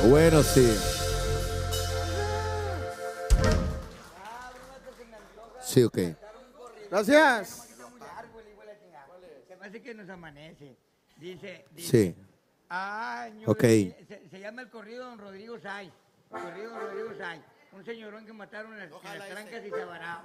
Bueno, 0.09 0.41
sí. 0.41 0.67
Sí, 5.61 5.83
ok. 5.83 5.97
Gracias. 6.89 7.67
Se 9.47 9.55
me 9.55 9.67
hace 9.67 9.81
que 9.81 9.93
nos 9.93 10.09
amanece. 10.09 10.75
Dice, 11.17 11.65
dice 11.71 11.89
Sí. 11.91 12.15
año 12.69 13.47
Ok. 13.49 13.61
se, 13.61 14.21
se 14.31 14.39
llama 14.39 14.61
el 14.63 14.69
corrido 14.69 15.05
Don 15.05 15.19
Rodrigo 15.19 15.59
Sáenz. 15.59 15.93
Corrido 16.29 16.71
Don 16.71 16.79
Rodrigo 16.81 17.09
Sáenz. 17.17 17.43
Un 17.73 17.85
señorón 17.85 18.25
que 18.25 18.33
mataron 18.33 18.73
en 18.73 18.79
las, 18.79 18.89
en 19.13 19.19
las 19.19 19.29
trancas 19.29 19.65
y 19.65 19.69
Sabarao. 19.69 20.21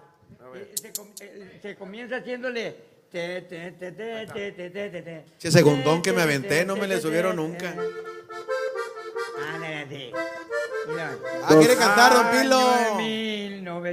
Eh, 0.54 0.74
Se, 0.80 0.92
com- 0.92 1.12
eh, 1.20 1.58
se 1.60 1.76
comienza 1.76 2.16
haciéndole. 2.16 2.94
Te, 3.10 3.42
te, 3.42 3.70
te, 3.72 3.92
te, 3.92 4.26
te, 4.26 4.52
te, 4.52 4.70
te, 4.70 4.90
te, 4.90 5.02
te. 5.02 5.24
Ese 5.38 5.52
segundón 5.52 6.00
que 6.02 6.12
me 6.12 6.22
aventé 6.22 6.64
no 6.64 6.74
me 6.74 6.86
le 6.88 7.00
subieron 7.00 7.36
nunca. 7.36 7.74
Ándale. 9.36 10.12
Ah, 11.44 11.48
¿quiere 11.48 11.76
cantar, 11.76 12.14
don 12.14 12.30
Pilo? 12.30 12.58
Año 12.58 12.98
de 12.98 13.04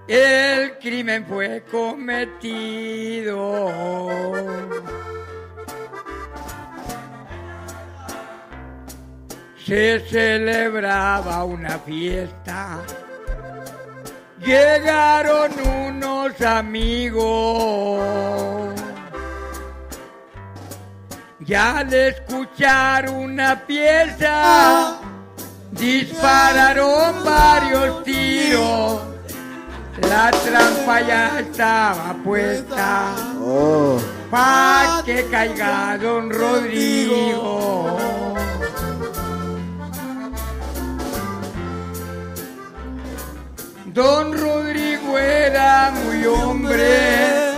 El 0.07 0.77
crimen 0.79 1.25
fue 1.25 1.63
cometido. 1.71 3.33
Se 9.65 10.01
celebraba 10.01 11.45
una 11.45 11.79
fiesta. 11.79 12.81
Llegaron 14.39 15.51
unos 15.87 16.41
amigos. 16.41 18.03
Ya 21.39 21.83
de 21.85 22.09
escuchar 22.09 23.09
una 23.09 23.65
pieza, 23.65 24.99
dispararon 25.71 27.23
varios 27.23 28.03
tiros. 28.03 29.12
La 30.01 30.31
trampa 30.31 31.01
ya 31.01 31.39
estaba 31.39 32.15
puesta 32.23 33.13
pa' 34.31 35.03
que 35.05 35.27
caiga 35.29 35.97
don 36.01 36.31
Rodrigo. 36.31 37.95
Don 43.93 44.33
Rodrigo 44.33 45.17
era 45.19 45.91
muy 45.91 46.25
hombre 46.25 47.53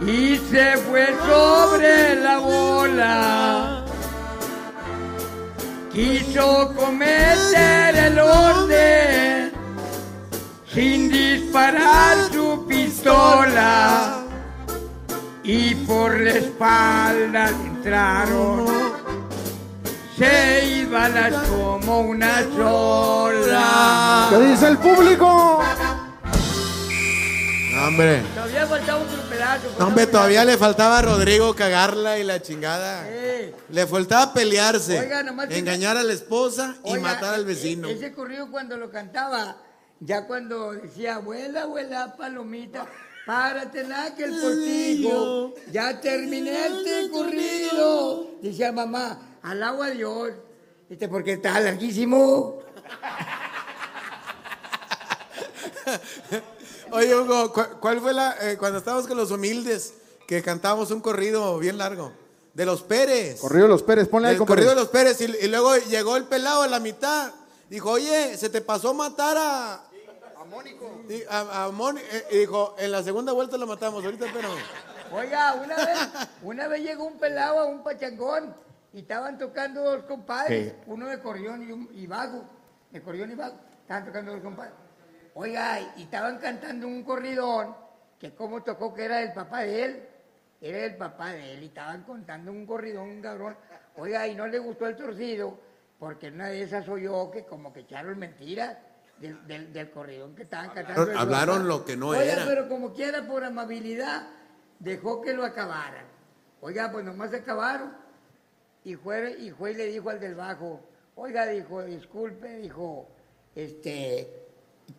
y 0.00 0.36
se 0.50 0.76
fue 0.78 1.06
sobre 1.28 2.16
la 2.16 2.38
bola. 2.38 3.84
Quiso 5.92 6.74
cometer 6.74 7.94
el 7.94 8.18
orden 8.18 9.53
sin 10.74 11.08
disparar 11.08 12.16
su 12.32 12.66
pistola 12.66 14.24
y 15.42 15.74
por 15.74 16.18
la 16.20 16.30
espalda 16.30 17.48
entraron 17.50 18.66
seis 20.16 20.90
balas 20.90 21.34
como 21.48 22.00
una 22.00 22.42
sola. 22.56 24.26
¿Qué 24.30 24.38
dice 24.38 24.68
el 24.68 24.78
público? 24.78 25.62
No, 27.74 27.88
hombre. 27.88 28.22
Todavía 28.34 28.66
faltaba 28.66 29.00
otro 29.02 29.22
pedazo. 29.28 29.62
No, 29.78 29.86
hombre, 29.88 30.06
todavía 30.06 30.44
le 30.44 30.56
faltaba 30.56 30.98
a 30.98 31.02
Rodrigo 31.02 31.54
cagarla 31.54 32.18
y 32.18 32.24
la 32.24 32.40
chingada. 32.40 33.02
Eh, 33.08 33.54
Le 33.68 33.86
faltaba 33.86 34.32
pelearse, 34.32 35.00
Oiga, 35.00 35.22
nomás 35.24 35.48
que- 35.48 35.58
engañar 35.58 35.96
a 35.96 36.04
la 36.04 36.12
esposa 36.12 36.76
y 36.84 36.92
Oiga, 36.92 37.02
matar 37.02 37.34
al 37.34 37.40
e- 37.42 37.44
vecino. 37.44 37.88
Ese 37.88 38.12
corrido 38.12 38.48
cuando 38.50 38.76
lo 38.76 38.90
cantaba, 38.90 39.56
ya 40.04 40.26
cuando 40.26 40.72
decía, 40.72 41.16
abuela, 41.16 41.62
abuela, 41.62 42.14
palomita, 42.16 42.86
párate 43.26 43.80
en 43.80 43.92
aquel 43.92 44.30
postillo, 44.40 45.54
ya 45.72 46.00
terminé 46.00 46.66
este 46.66 47.10
corrido. 47.10 48.30
Decía 48.42 48.72
mamá, 48.72 49.38
al 49.42 49.62
agua 49.62 49.90
Dios, 49.90 50.30
este 50.90 51.08
porque 51.08 51.32
está 51.34 51.58
larguísimo. 51.60 52.58
Oye, 56.90 57.14
Hugo, 57.14 57.52
¿cu- 57.52 57.78
¿cuál 57.80 58.00
fue 58.00 58.12
la, 58.12 58.36
eh, 58.40 58.56
cuando 58.58 58.78
estábamos 58.78 59.06
con 59.06 59.16
los 59.16 59.30
humildes, 59.30 59.94
que 60.26 60.42
cantábamos 60.42 60.90
un 60.90 61.00
corrido 61.00 61.58
bien 61.58 61.78
largo? 61.78 62.12
de 62.54 62.64
los 62.64 62.82
Pérez. 62.82 63.40
Corrido 63.40 63.64
de 63.64 63.68
los 63.70 63.82
Pérez, 63.82 64.06
ponle 64.06 64.28
ahí, 64.28 64.36
El 64.36 64.44
corrido 64.46 64.70
de 64.70 64.76
los 64.76 64.86
Pérez. 64.88 65.20
Y, 65.20 65.24
y 65.24 65.48
luego 65.48 65.76
llegó 65.76 66.16
el 66.16 66.22
pelado 66.22 66.62
a 66.62 66.68
la 66.68 66.78
mitad. 66.78 67.32
Dijo, 67.68 67.90
oye, 67.90 68.36
se 68.38 68.48
te 68.48 68.60
pasó 68.60 68.94
matar 68.94 69.36
a. 69.36 69.83
Mónico. 70.54 71.02
A, 71.28 71.64
a 71.64 71.70
Moni- 71.70 72.00
eh, 72.00 72.24
y 72.32 72.38
dijo, 72.38 72.74
en 72.78 72.92
la 72.92 73.02
segunda 73.02 73.32
vuelta 73.32 73.56
lo 73.56 73.66
matamos. 73.66 74.04
Ahorita 74.04 74.26
espérame. 74.26 74.56
Oiga, 75.12 75.54
una 75.54 75.76
vez, 75.76 75.98
una 76.42 76.68
vez 76.68 76.82
llegó 76.82 77.04
un 77.04 77.18
pelado 77.18 77.58
a 77.60 77.64
un 77.66 77.82
pachangón 77.82 78.54
y 78.92 79.00
estaban 79.00 79.38
tocando 79.38 79.82
dos 79.82 80.04
compadres, 80.04 80.74
uno 80.86 81.08
de 81.08 81.20
corrión 81.20 81.62
y, 81.68 81.72
un, 81.72 81.88
y 81.92 82.06
vago, 82.06 82.44
de 82.90 83.02
corrión 83.02 83.30
y 83.30 83.34
vago, 83.34 83.56
estaban 83.82 84.04
tocando 84.06 84.32
dos 84.32 84.40
compadres. 84.40 84.74
Oiga, 85.34 85.80
y 85.96 86.02
estaban 86.04 86.38
cantando 86.38 86.86
un 86.86 87.02
corridón 87.04 87.76
que 88.18 88.34
como 88.34 88.62
tocó 88.62 88.94
que 88.94 89.04
era 89.04 89.20
el 89.20 89.32
papá 89.32 89.60
de 89.62 89.84
él, 89.84 90.08
era 90.60 90.78
el 90.84 90.96
papá 90.96 91.30
de 91.32 91.54
él 91.54 91.62
y 91.64 91.66
estaban 91.66 92.02
contando 92.04 92.50
un 92.52 92.64
corridón, 92.66 93.08
un 93.10 93.20
cabrón. 93.20 93.56
Oiga, 93.96 94.26
y 94.28 94.34
no 94.34 94.46
le 94.46 94.58
gustó 94.58 94.86
el 94.86 94.96
torcido 94.96 95.58
porque 95.98 96.28
en 96.28 96.34
una 96.36 96.48
de 96.48 96.62
esas 96.62 96.88
oyó 96.88 97.30
que 97.30 97.44
como 97.44 97.72
que 97.72 97.80
echaron 97.80 98.18
mentiras 98.18 98.76
del, 99.20 99.46
del, 99.46 99.72
del 99.72 99.90
que 100.34 100.42
estaban 100.42 100.70
cantando. 100.70 101.18
Hablaron 101.18 101.66
lo 101.68 101.84
que 101.84 101.96
no 101.96 102.08
Oiga, 102.08 102.24
era. 102.24 102.44
pero 102.46 102.68
como 102.68 102.92
quiera, 102.92 103.26
por 103.26 103.44
amabilidad, 103.44 104.28
dejó 104.78 105.20
que 105.22 105.32
lo 105.32 105.44
acabaran. 105.44 106.04
Oiga, 106.60 106.90
pues 106.92 107.04
nomás 107.04 107.30
se 107.30 107.36
acabaron. 107.36 107.92
Y 108.84 108.96
fue, 108.96 109.36
y 109.38 109.50
fue 109.50 109.72
y 109.72 109.74
le 109.76 109.86
dijo 109.86 110.10
al 110.10 110.20
del 110.20 110.34
bajo, 110.34 110.80
oiga, 111.14 111.46
dijo, 111.46 111.82
disculpe, 111.82 112.58
dijo, 112.58 113.08
este, 113.54 114.28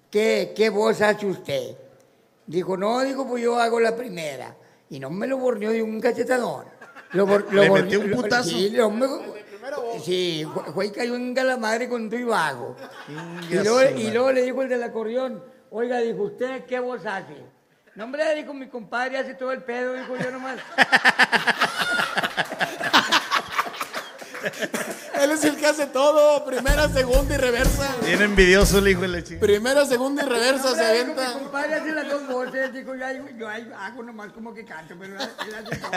¿qué, 0.10 0.54
qué 0.56 0.70
voz 0.70 1.02
hace 1.02 1.26
usted? 1.28 1.76
Dijo, 2.48 2.78
no, 2.78 3.02
dijo, 3.02 3.28
pues 3.28 3.44
yo 3.44 3.60
hago 3.60 3.80
la 3.80 3.96
primera. 3.96 4.56
Y 4.90 5.00
no 5.00 5.10
me 5.10 5.28
lo 5.28 5.38
borneó 5.38 5.72
de 5.72 5.84
un 5.84 6.00
cachetadón. 6.00 6.66
Lo, 7.12 7.26
bor- 7.28 7.46
lo 7.52 7.62
¿Le 7.62 7.70
borneó- 7.70 7.84
metió 7.84 8.00
un 8.02 8.10
lo- 8.12 8.16
putazo? 8.18 8.50
Sí, 8.50 8.70
lo- 8.72 8.90
sí, 10.04 10.46
fue, 10.54 10.64
fue 10.74 10.86
y 10.88 10.92
cayó 10.92 11.16
en 11.16 11.34
la 11.34 11.58
madre 11.58 11.90
con 11.90 12.10
tu 12.10 12.16
y 12.16 12.24
bajo. 12.24 12.76
Y 13.50 13.56
luego, 13.56 14.30
y 14.32 14.34
le 14.34 14.42
dijo 14.44 14.62
el 14.62 14.70
del 14.70 14.84
acordeón, 14.84 15.44
oiga, 15.70 16.00
dijo, 16.00 16.24
¿usted 16.24 16.66
qué 16.66 16.80
voz 16.80 17.06
hace? 17.06 17.36
No, 17.96 18.04
hombre, 18.06 18.36
dijo, 18.36 18.54
mi 18.54 18.68
compadre 18.68 19.18
hace 19.18 19.34
todo 19.36 19.52
el 19.52 19.64
pedo, 19.64 19.94
dijo 19.94 20.18
yo 20.18 20.32
nomás. 20.32 20.60
Él 25.22 25.32
es 25.32 25.44
el 25.44 25.56
que 25.56 25.66
hace 25.66 25.88
todo. 25.88 26.46
Primera, 26.46 26.88
segunda 26.90 27.34
y 27.34 27.38
reversa. 27.38 27.96
Bien 28.04 28.22
envidioso 28.22 28.80
el 28.80 28.88
hijo 28.90 29.02
de 29.02 29.08
la 29.08 29.24
chica. 29.24 29.40
Primera, 29.40 29.86
segunda 29.86 30.24
y 30.24 30.28
reversa 30.28 30.70
No, 30.70 30.76
se 30.76 30.86
avienta. 30.86 31.28
Mi 31.30 31.44
compadre 31.44 31.76
hace 31.76 31.92
las 31.92 32.10
dos 32.10 32.28
voces, 32.28 32.74
dijo, 32.74 32.96
yo, 32.96 33.06
yo 33.38 33.50
ahí 33.50 33.72
hago 33.78 34.04
nomás 34.04 34.32
como 34.34 34.54
que 34.54 34.66
canto, 34.66 34.96
pero 35.00 35.16
él 35.16 35.22
hace 35.22 35.78
todo. 35.78 35.92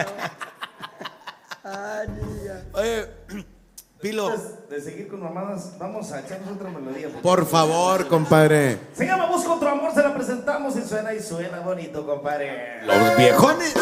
Ay, 1.64 2.08
niña. 2.08 2.64
Oye, 2.72 3.08
Pilo, 4.00 4.28
Antes 4.28 4.68
de 4.70 4.80
seguir 4.80 5.08
con 5.08 5.20
mamadas, 5.20 5.72
vamos 5.76 6.12
a 6.12 6.20
echarnos 6.20 6.52
otra 6.54 6.70
melodía. 6.70 7.08
por 7.20 7.44
favor, 7.44 8.06
compadre. 8.06 8.78
Se 8.92 9.04
llama 9.04 9.26
Busco 9.26 9.54
otro 9.54 9.68
amor, 9.70 9.92
se 9.92 10.02
la 10.02 10.14
presentamos 10.14 10.76
y 10.76 10.82
suena 10.82 11.12
y 11.14 11.20
suena 11.20 11.60
bonito, 11.60 12.06
compadre. 12.06 12.80
Los 12.86 13.16
viejones. 13.16 13.74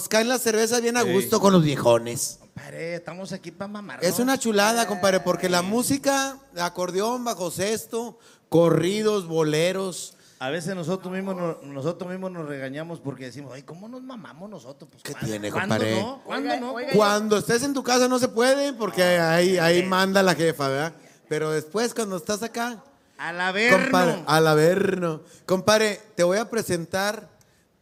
Nos 0.00 0.08
caen 0.08 0.28
las 0.30 0.40
cervezas 0.40 0.80
bien 0.80 0.96
a 0.96 1.02
gusto 1.02 1.40
con 1.42 1.52
los 1.52 1.62
viejones. 1.62 2.38
Compadre, 2.40 2.94
estamos 2.94 3.32
aquí 3.32 3.50
para 3.50 3.68
mamar. 3.68 4.02
Es 4.02 4.18
una 4.18 4.38
chulada, 4.38 4.86
compadre, 4.86 5.20
porque 5.20 5.50
la 5.50 5.60
música, 5.60 6.38
acordeón, 6.58 7.22
bajo 7.22 7.50
cesto, 7.50 8.18
corridos, 8.48 9.26
boleros. 9.26 10.14
A 10.38 10.48
veces 10.48 10.74
nosotros 10.74 11.12
mismos, 11.12 11.36
nos, 11.36 11.62
nosotros 11.64 12.10
mismos 12.10 12.30
nos 12.30 12.48
regañamos 12.48 12.98
porque 12.98 13.26
decimos, 13.26 13.52
ay, 13.54 13.62
¿cómo 13.62 13.88
nos 13.90 14.02
mamamos 14.02 14.48
nosotros? 14.48 14.88
Pues, 14.90 15.02
¿Qué 15.02 15.12
¿cuándo- 15.12 15.28
tiene, 15.28 15.52
¿cuándo 15.52 15.74
compadre? 15.74 16.00
no? 16.00 16.22
¿Cuándo 16.24 16.56
no? 16.56 16.74
Cuando 16.94 17.36
estés 17.36 17.62
en 17.62 17.74
tu 17.74 17.82
casa 17.82 18.08
no 18.08 18.18
se 18.18 18.28
puede 18.28 18.72
porque 18.72 19.02
ahí, 19.04 19.58
ahí 19.58 19.82
manda 19.82 20.22
la 20.22 20.34
jefa, 20.34 20.68
¿verdad? 20.68 20.94
Pero 21.28 21.50
después 21.50 21.92
cuando 21.92 22.16
estás 22.16 22.42
acá, 22.42 22.82
Al 23.18 23.38
averno. 23.38 23.82
compadre, 23.82 24.22
al 24.26 24.46
averno. 24.46 25.20
Compadre, 25.44 26.00
te 26.14 26.22
voy 26.22 26.38
a 26.38 26.48
presentar 26.48 27.28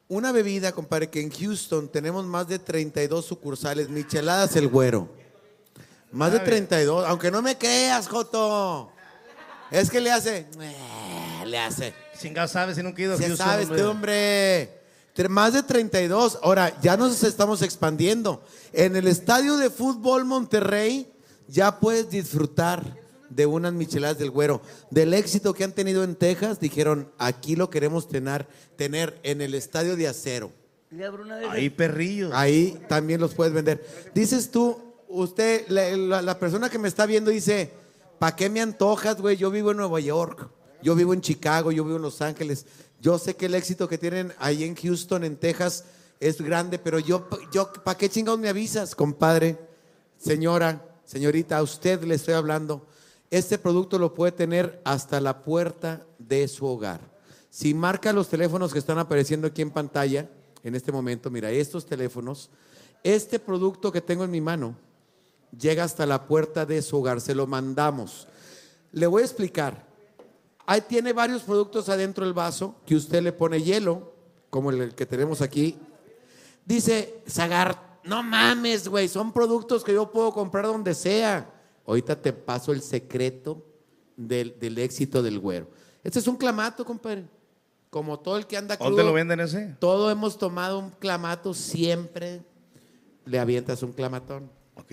una 0.09 0.33
bebida, 0.33 0.73
compadre, 0.73 1.11
que 1.11 1.21
en 1.21 1.31
Houston 1.31 1.89
tenemos 1.89 2.25
más 2.25 2.49
de 2.49 2.59
32 2.59 3.25
sucursales, 3.25 3.89
micheladas 3.89 4.57
el 4.57 4.69
güero. 4.69 5.09
Más 6.11 6.33
de 6.33 6.41
32, 6.41 7.07
aunque 7.07 7.31
no 7.31 7.43
me 7.43 7.59
creas, 7.59 8.09
Joto. 8.09 8.91
Es 9.71 9.91
que 9.91 10.01
le 10.01 10.11
hace, 10.11 10.47
le 11.45 11.59
hace. 11.59 11.93
Chingado 12.19 12.49
sabes 12.49 12.77
si 12.77 12.83
nunca 12.83 13.03
he 13.03 13.05
ido 13.05 13.15
a 13.15 13.19
Houston, 13.19 13.37
sabes, 13.37 13.69
hombre. 13.69 13.77
este 13.77 13.89
hombre. 13.89 14.79
Más 15.29 15.53
de 15.53 15.63
32. 15.63 16.39
Ahora, 16.43 16.81
ya 16.81 16.97
nos 16.97 17.23
estamos 17.23 17.61
expandiendo. 17.61 18.43
En 18.73 18.97
el 18.97 19.07
estadio 19.09 19.57
de 19.57 19.69
fútbol 19.69 20.25
Monterrey 20.25 21.13
ya 21.49 21.81
puedes 21.81 22.09
disfrutar 22.09 22.83
de 23.31 23.47
unas 23.47 23.73
micheladas 23.73 24.19
del 24.19 24.31
güero. 24.31 24.61
Del 24.91 25.15
éxito 25.15 25.55
que 25.55 25.65
han 25.65 25.73
tenido 25.73 26.05
en 26.05 26.15
Texas, 26.17 26.61
dijeron, 26.61 27.11
aquí 27.19 27.57
lo 27.57 27.71
queremos 27.71 28.09
tener, 28.09 28.47
tener 28.77 29.19
en 29.23 29.41
el 29.41 29.55
estadio 29.55 29.97
de 29.97 30.09
acero. 30.09 30.51
Ahí 31.51 31.71
perrillos. 31.71 32.31
Ahí 32.35 32.81
también 32.89 33.21
los 33.21 33.35
puedes 33.35 33.53
vender. 33.53 33.85
Dices 34.15 34.51
tú, 34.51 34.79
usted, 35.09 35.67
la, 35.69 35.91
la- 35.97 36.23
la 36.23 36.39
persona 36.39 36.71
que 36.71 36.79
me 36.79 36.89
está 36.89 37.05
viendo 37.07 37.31
dice, 37.31 37.71
¿para 38.19 38.35
qué 38.35 38.49
me 38.49 38.61
antojas, 38.61 39.21
güey? 39.21 39.37
Yo 39.37 39.51
vivo 39.51 39.71
en 39.73 39.77
Nueva 39.77 40.01
York, 40.01 40.49
yo 40.83 40.95
vivo 40.95 41.13
en 41.13 41.21
Chicago, 41.21 41.73
yo 41.73 41.85
vivo 41.85 41.97
en 41.97 42.03
Los 42.03 42.23
Ángeles. 42.23 42.65
Yo 43.01 43.19
sé 43.19 43.35
que 43.37 43.47
el 43.47 43.55
éxito 43.55 43.89
que 43.89 43.99
tienen 43.99 44.33
ahí 44.39 44.65
en 44.65 44.75
Houston, 44.75 45.25
en 45.25 45.37
Texas, 45.37 45.85
es 46.21 46.41
grande, 46.41 46.79
pero 46.81 46.99
yo, 46.99 47.29
yo 47.53 47.71
¿para 47.85 47.97
qué 47.97 48.09
chingados 48.09 48.41
me 48.41 48.49
avisas, 48.49 48.95
compadre? 48.97 49.57
Señora, 50.17 50.83
señorita, 51.05 51.59
a 51.59 51.63
usted 51.63 52.03
le 52.03 52.15
estoy 52.17 52.35
hablando. 52.35 52.87
Este 53.31 53.59
producto 53.59 53.99
lo 53.99 54.15
puede 54.15 54.33
tener 54.33 54.81
hasta 54.85 55.21
la 55.21 55.43
puerta 55.43 56.07
de 56.19 56.49
su 56.49 56.67
hogar. 56.67 57.01
Si 57.51 57.75
marca 57.75 58.13
los 58.13 58.29
teléfonos 58.29 58.73
que 58.73 58.79
están 58.79 58.99
apareciendo 58.99 59.47
aquí 59.47 59.63
en 59.63 59.71
pantalla, 59.71 60.29
en 60.63 60.75
este 60.75 60.93
momento, 60.93 61.31
mira, 61.31 61.51
estos 61.51 61.87
teléfonos, 61.87 62.51
este 63.03 63.39
producto 63.39 63.93
que 63.93 64.01
tengo 64.01 64.25
en 64.25 64.31
mi 64.31 64.41
mano 64.41 64.77
llega 65.59 65.85
hasta 65.85 66.07
la 66.07 66.27
puerta 66.27 66.67
de 66.67 66.83
su 66.83 66.97
hogar, 66.99 67.21
se 67.21 67.35
lo 67.35 67.47
mandamos. 67.47 68.29
Le 68.93 69.07
voy 69.07 69.23
a 69.23 69.27
explicar. 69.27 69.87
Ahí 70.67 70.83
tiene 70.83 71.13
varios 71.13 71.43
productos 71.43 71.89
adentro 71.89 72.25
del 72.25 72.35
vaso 72.35 72.75
que 72.85 72.97
usted 72.97 73.23
le 73.23 73.33
pone 73.33 73.63
hielo, 73.63 74.13
como 74.51 74.71
el 74.71 74.95
que 74.95 75.07
tenemos 75.07 75.41
aquí. 75.41 75.79
Dice 76.65 77.23
Zagar, 77.29 78.01
no 78.05 78.23
mames, 78.23 78.89
güey, 78.89 79.09
son 79.09 79.33
productos 79.33 79.85
que 79.85 79.95
yo 79.95 80.11
puedo 80.11 80.33
comprar 80.33 80.67
donde 80.67 80.95
sea. 80.95 81.58
Ahorita 81.89 82.21
te 82.21 82.33
paso 82.35 82.71
el 82.73 82.83
secreto 82.83 83.65
del, 84.15 84.59
del 84.61 84.77
éxito 84.79 85.23
del 85.23 85.39
güero. 85.39 85.69
Este 86.05 86.19
es 86.19 86.29
un 86.29 86.37
clamato, 86.37 86.85
compadre. 86.85 87.25
Como 87.89 88.21
todo 88.21 88.37
el 88.37 88.47
que 88.47 88.59
anda 88.59 88.77
crudo. 88.77 88.91
¿Dónde 88.91 89.05
lo 89.05 89.13
venden 89.15 89.41
ese? 89.41 89.75
Todo 89.81 90.11
hemos 90.11 90.37
tomado 90.37 90.79
un 90.79 90.91
clamato, 90.91 91.55
siempre 91.55 92.43
le 93.25 93.39
avientas 93.39 93.83
un 93.83 93.93
clamatón. 93.95 94.51
Ok. 94.75 94.93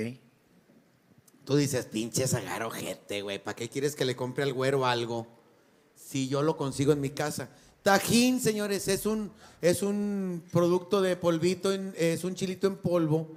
Tú 1.44 1.58
dices, 1.58 1.86
pinche 1.86 2.26
Zagar 2.28 2.64
ojete, 2.64 3.22
güey, 3.22 3.44
¿para 3.44 3.56
qué 3.58 3.68
quieres 3.70 3.96
que 3.96 4.06
le 4.06 4.16
compre 4.16 4.44
al 4.44 4.54
güero 4.54 4.86
algo? 4.86 5.28
Si 5.96 6.30
yo 6.30 6.42
lo 6.42 6.56
consigo 6.56 6.94
en 6.94 7.02
mi 7.02 7.10
casa. 7.10 7.50
Tajín, 7.84 8.40
señores, 8.40 8.88
es 8.88 9.06
un, 9.06 9.32
es 9.62 9.84
un 9.84 10.42
producto 10.52 11.02
de 11.02 11.18
polvito, 11.18 11.72
en- 11.74 11.94
es 11.98 12.24
un 12.24 12.34
chilito 12.34 12.66
en 12.68 12.78
polvo, 12.78 13.34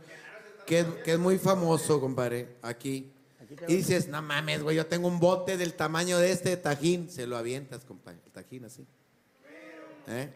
que, 0.66 0.86
que 1.04 1.14
es 1.14 1.18
muy 1.18 1.36
famoso, 1.38 2.00
compadre, 2.00 2.56
aquí. 2.62 3.10
Y 3.66 3.76
dices, 3.76 4.08
no 4.08 4.20
mames, 4.20 4.62
güey, 4.62 4.76
yo 4.76 4.86
tengo 4.86 5.08
un 5.08 5.18
bote 5.18 5.56
del 5.56 5.74
tamaño 5.74 6.18
de 6.18 6.32
este 6.32 6.56
tajín. 6.56 7.10
Se 7.10 7.26
lo 7.26 7.36
avientas, 7.36 7.84
compadre, 7.84 8.18
el 8.24 8.32
tajín 8.32 8.64
así. 8.64 8.86
¿Eh? 10.06 10.30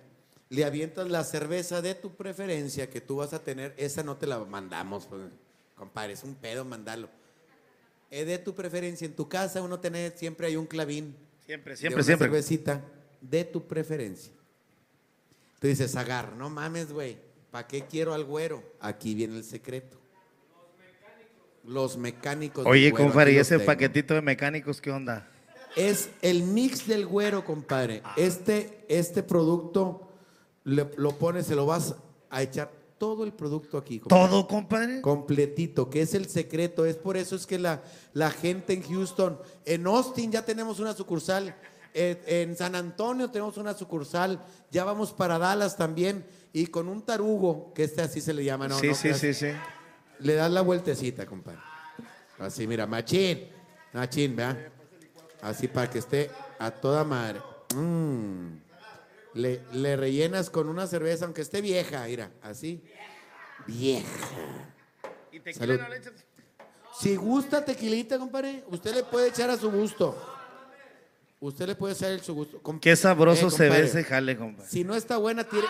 Le 0.49 0.65
avientas 0.65 1.08
la 1.08 1.24
cerveza 1.24 1.82
de 1.82 1.94
tu 1.94 2.15
preferencia 2.15 2.89
que 2.91 3.00
tú 3.00 3.16
vas 3.16 3.32
a 3.32 3.42
tener. 3.42 3.74
Esa 3.76 4.02
no 4.02 4.16
te 4.16 4.26
la 4.26 4.39
mandamos, 4.41 5.07
pues, 5.07 5.23
compadre, 5.76 6.15
es 6.15 6.24
un 6.24 6.34
pedo 6.34 6.65
mandarlo. 6.65 7.08
Es 8.10 8.26
de 8.26 8.39
tu 8.39 8.55
preferencia. 8.55 9.07
En 9.07 9.15
tu 9.15 9.28
casa 9.28 9.62
uno 9.62 9.81
tener, 9.81 10.12
siempre 10.16 10.47
hay 10.47 10.57
un 10.57 10.66
clavín. 10.66 11.16
Siempre, 11.47 11.73
de 11.73 11.76
siempre, 11.76 11.97
una 11.97 12.05
siempre. 12.05 12.28
cervecita 12.28 12.84
de 13.20 13.44
tu 13.44 13.66
preferencia. 13.66 14.32
Tú 15.60 15.66
dices, 15.68 15.97
agar, 15.97 16.34
no 16.34 16.50
mames, 16.50 16.92
güey. 16.92 17.16
¿Para 17.50 17.66
qué 17.66 17.86
quiero 17.86 18.15
al 18.15 18.24
güero? 18.24 18.62
Aquí 18.81 19.15
viene 19.15 19.36
el 19.36 19.44
secreto. 19.44 20.02
Los 21.65 21.97
mecánicos. 21.97 22.66
Oye, 22.66 22.91
güero, 22.91 23.07
compadre, 23.07 23.32
¿y 23.32 23.36
ese 23.39 23.57
tengo. 23.57 23.66
paquetito 23.66 24.15
de 24.15 24.23
mecánicos 24.23 24.81
qué 24.81 24.91
onda? 24.91 25.28
Es 25.76 26.10
el 26.20 26.42
mix 26.42 26.86
del 26.86 27.07
güero, 27.07 27.44
compadre. 27.44 28.02
Este, 28.16 28.84
este 28.89 29.23
producto 29.23 30.08
le- 30.65 30.91
lo 30.97 31.12
pones, 31.18 31.47
se 31.47 31.55
lo 31.55 31.65
vas 31.66 31.94
a 32.31 32.42
echar 32.42 32.70
todo 32.99 33.24
el 33.24 33.32
producto 33.32 33.78
aquí. 33.78 33.99
compadre. 34.00 34.28
¿Todo, 34.28 34.47
compadre? 34.49 35.00
Completito, 35.00 35.89
que 35.89 36.02
es 36.02 36.15
el 36.15 36.28
secreto. 36.28 36.84
Es 36.84 36.97
por 36.97 37.16
eso 37.16 37.36
es 37.36 37.47
que 37.47 37.58
la, 37.58 37.82
la 38.12 38.31
gente 38.31 38.73
en 38.74 38.82
Houston, 38.82 39.39
en 39.65 39.86
Austin 39.86 40.31
ya 40.32 40.44
tenemos 40.44 40.78
una 40.78 40.92
sucursal, 40.94 41.55
eh, 41.94 42.23
en 42.26 42.57
San 42.57 42.74
Antonio 42.74 43.31
tenemos 43.31 43.57
una 43.57 43.74
sucursal, 43.74 44.41
ya 44.70 44.84
vamos 44.84 45.12
para 45.12 45.39
Dallas 45.39 45.76
también, 45.76 46.24
y 46.52 46.66
con 46.66 46.89
un 46.89 47.02
tarugo, 47.02 47.73
que 47.74 47.84
este 47.84 48.02
así 48.02 48.20
se 48.20 48.32
le 48.34 48.44
llama, 48.44 48.68
¿no? 48.68 48.78
sí, 48.78 48.89
no 48.89 48.94
sí, 48.94 49.15
sí, 49.15 49.32
sí. 49.34 49.49
Le 50.23 50.34
das 50.34 50.51
la 50.51 50.60
vueltecita, 50.60 51.26
compadre. 51.26 51.60
Así, 52.39 52.67
mira, 52.67 52.86
machín. 52.86 53.49
Machín, 53.92 54.34
¿verdad? 54.36 54.57
Así 55.42 55.68
para 55.68 55.91
que 55.91 55.99
esté 55.99 56.31
a 56.59 56.70
toda 56.70 57.05
madre. 57.05 57.41
Mm. 57.75 58.57
Le, 59.34 59.62
le 59.73 59.97
rellenas 59.97 60.51
con 60.51 60.68
una 60.68 60.86
cerveza, 60.86 61.25
aunque 61.25 61.41
esté 61.42 61.60
vieja, 61.60 62.05
mira, 62.07 62.31
así. 62.42 62.83
Vieja. 63.67 64.09
¿Y 65.33 65.52
Salud. 65.52 65.81
Si 66.99 67.17
gusta 67.17 67.65
tequilita, 67.65 68.18
compadre, 68.18 68.65
usted 68.68 68.94
le 68.94 69.02
puede 69.05 69.28
echar 69.28 69.49
a 69.51 69.57
su 69.57 69.70
gusto. 69.70 70.17
Usted 71.41 71.67
le 71.67 71.75
puede 71.75 71.94
echar 71.94 72.12
a 72.12 72.18
su 72.18 72.34
gusto. 72.34 72.60
Qué 72.81 72.94
sabroso 72.94 73.49
Eh, 73.49 73.51
se 73.51 73.68
ve 73.68 73.81
ese 73.84 74.05
jale, 74.05 74.36
compadre. 74.36 74.68
Si 74.70 74.84
no 74.84 74.94
está 74.94 75.17
buena, 75.17 75.42
tire. 75.44 75.67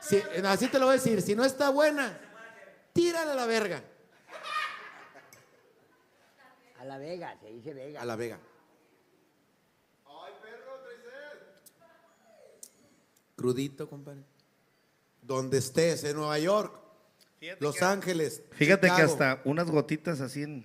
si- 0.00 0.22
así 0.44 0.66
te 0.68 0.78
lo 0.78 0.86
voy 0.86 0.94
a 0.94 0.98
decir. 0.98 1.20
Si 1.22 1.34
no 1.36 1.44
está 1.44 1.68
buena, 1.70 2.18
tírala 2.92 3.32
a 3.32 3.36
la 3.36 3.46
verga. 3.46 3.82
A 6.82 6.84
la 6.84 6.98
Vega, 6.98 7.38
se 7.38 7.46
dice 7.46 7.72
Vega. 7.74 8.02
A 8.02 8.04
la 8.04 8.16
vega. 8.16 8.40
Crudito, 13.36 13.88
compadre. 13.88 14.24
Donde 15.22 15.58
estés, 15.58 16.02
en 16.02 16.16
Nueva 16.16 16.40
York, 16.40 16.76
Los 17.60 17.80
Ángeles. 17.82 18.42
Fíjate 18.50 18.88
que 18.88 19.02
hasta 19.02 19.42
unas 19.44 19.70
gotitas 19.70 20.20
así 20.20 20.42
en... 20.42 20.64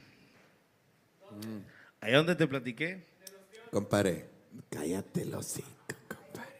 Ahí 2.02 2.14
donde 2.14 2.36
te 2.36 2.48
platiqué. 2.48 3.06
Compadre, 3.70 4.28
cállate 4.72 5.24
los 5.24 5.46
hocico, 5.46 5.68
compadre. 6.08 6.56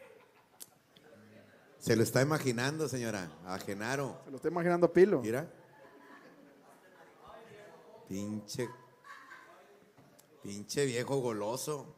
Se 1.80 1.96
lo 1.96 2.04
está 2.04 2.22
imaginando, 2.22 2.88
señora. 2.88 3.28
A 3.44 3.58
Genaro. 3.58 4.20
Se 4.24 4.30
lo 4.30 4.36
está 4.36 4.46
imaginando 4.46 4.92
Pilo. 4.92 5.20
Mira. 5.20 5.50
Pinche. 8.08 8.68
Pinche 10.42 10.86
viejo 10.86 11.18
goloso. 11.20 11.94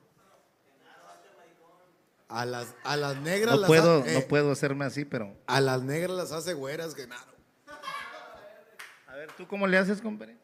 A 2.29 2.45
las, 2.45 2.75
a 2.85 2.97
las 2.97 3.17
negras 3.17 3.55
No 3.57 3.61
las 3.63 3.67
puedo, 3.69 3.97
ha- 4.03 4.07
no 4.07 4.19
eh, 4.21 4.27
puedo 4.29 4.53
hacerme 4.53 4.85
así, 4.85 5.05
pero... 5.05 5.37
A 5.49 5.61
las 5.61 5.83
negras 5.83 6.17
las 6.17 6.33
hace 6.33 6.55
güeras, 6.55 6.95
Genaro. 6.95 7.33
A 9.09 9.15
ver, 9.17 9.33
¿tú 9.33 9.49
cómo 9.49 9.67
le 9.67 9.77
haces, 9.77 10.01
compadre? 10.01 10.37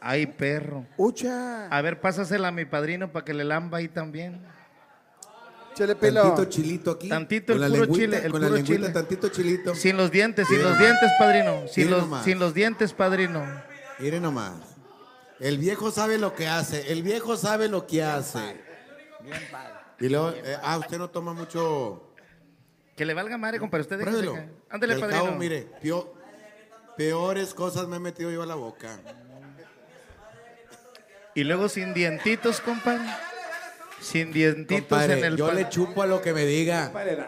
Ay, 0.00 0.26
perro. 0.26 0.86
Ucha. 0.96 1.66
A 1.66 1.82
ver, 1.82 2.00
pásasela 2.00 2.48
a 2.48 2.52
mi 2.52 2.64
padrino 2.64 3.10
para 3.12 3.24
que 3.24 3.34
le 3.34 3.42
lamba 3.44 3.78
ahí 3.78 3.88
también. 3.88 4.46
Chele 5.76 5.94
Tantito 5.94 6.44
chilito 6.46 6.90
aquí. 6.92 7.08
Tantito 7.08 7.52
con 7.52 7.62
el 7.62 7.70
la 7.72 7.78
puro 7.78 7.94
chile, 7.94 8.20
el 8.24 8.32
con 8.32 8.40
la 8.40 8.48
puro 8.48 8.62
chile. 8.62 8.88
tantito 8.88 9.28
chilito. 9.28 9.74
Sin 9.74 9.96
los 9.98 10.10
dientes, 10.10 10.48
sin 10.48 10.56
Miren 10.56 10.70
los 10.72 10.78
nomás. 10.80 10.88
dientes, 10.98 11.10
padrino. 11.18 11.68
Sin 11.68 11.84
Miren 11.84 11.90
los, 11.90 12.00
nomás. 12.08 12.24
sin 12.24 12.38
los 12.38 12.54
dientes, 12.54 12.92
padrino. 12.94 13.62
Miren 13.98 14.22
nomás. 14.22 14.52
El 15.38 15.58
viejo 15.58 15.90
sabe 15.90 16.16
lo 16.16 16.34
que 16.34 16.48
hace. 16.48 16.90
El 16.92 17.02
viejo 17.02 17.36
sabe 17.36 17.68
lo 17.68 17.86
que 17.86 18.02
hace. 18.02 18.38
Y 20.00 20.08
luego, 20.08 20.30
eh, 20.30 20.56
ah, 20.62 20.78
usted 20.78 20.96
no 20.98 21.10
toma 21.10 21.34
mucho. 21.34 22.14
Que 22.96 23.04
le 23.04 23.12
valga 23.12 23.36
madre, 23.36 23.58
compadre. 23.58 23.82
Usted 23.82 23.98
déjese 23.98 24.16
Pruébelo. 24.18 24.42
al 24.70 24.80
padrino. 24.80 25.08
cabo, 25.10 25.32
mire, 25.32 25.68
pio- 25.82 26.10
peores 26.96 27.52
cosas 27.52 27.86
me 27.86 27.96
he 27.96 28.00
metido 28.00 28.30
yo 28.30 28.42
a 28.42 28.46
la 28.46 28.54
boca. 28.54 28.98
Y 31.34 31.44
luego 31.44 31.68
sin 31.68 31.92
dientitos, 31.92 32.62
compadre. 32.62 33.04
Sin 34.00 34.32
dientitos 34.32 34.80
Compadre, 34.82 35.18
en 35.18 35.24
el 35.24 35.36
yo 35.36 35.52
le 35.52 35.68
chupo 35.68 36.02
a 36.02 36.06
lo 36.06 36.20
que 36.22 36.32
me 36.32 36.44
diga. 36.44 36.84
Compadre, 36.86 37.18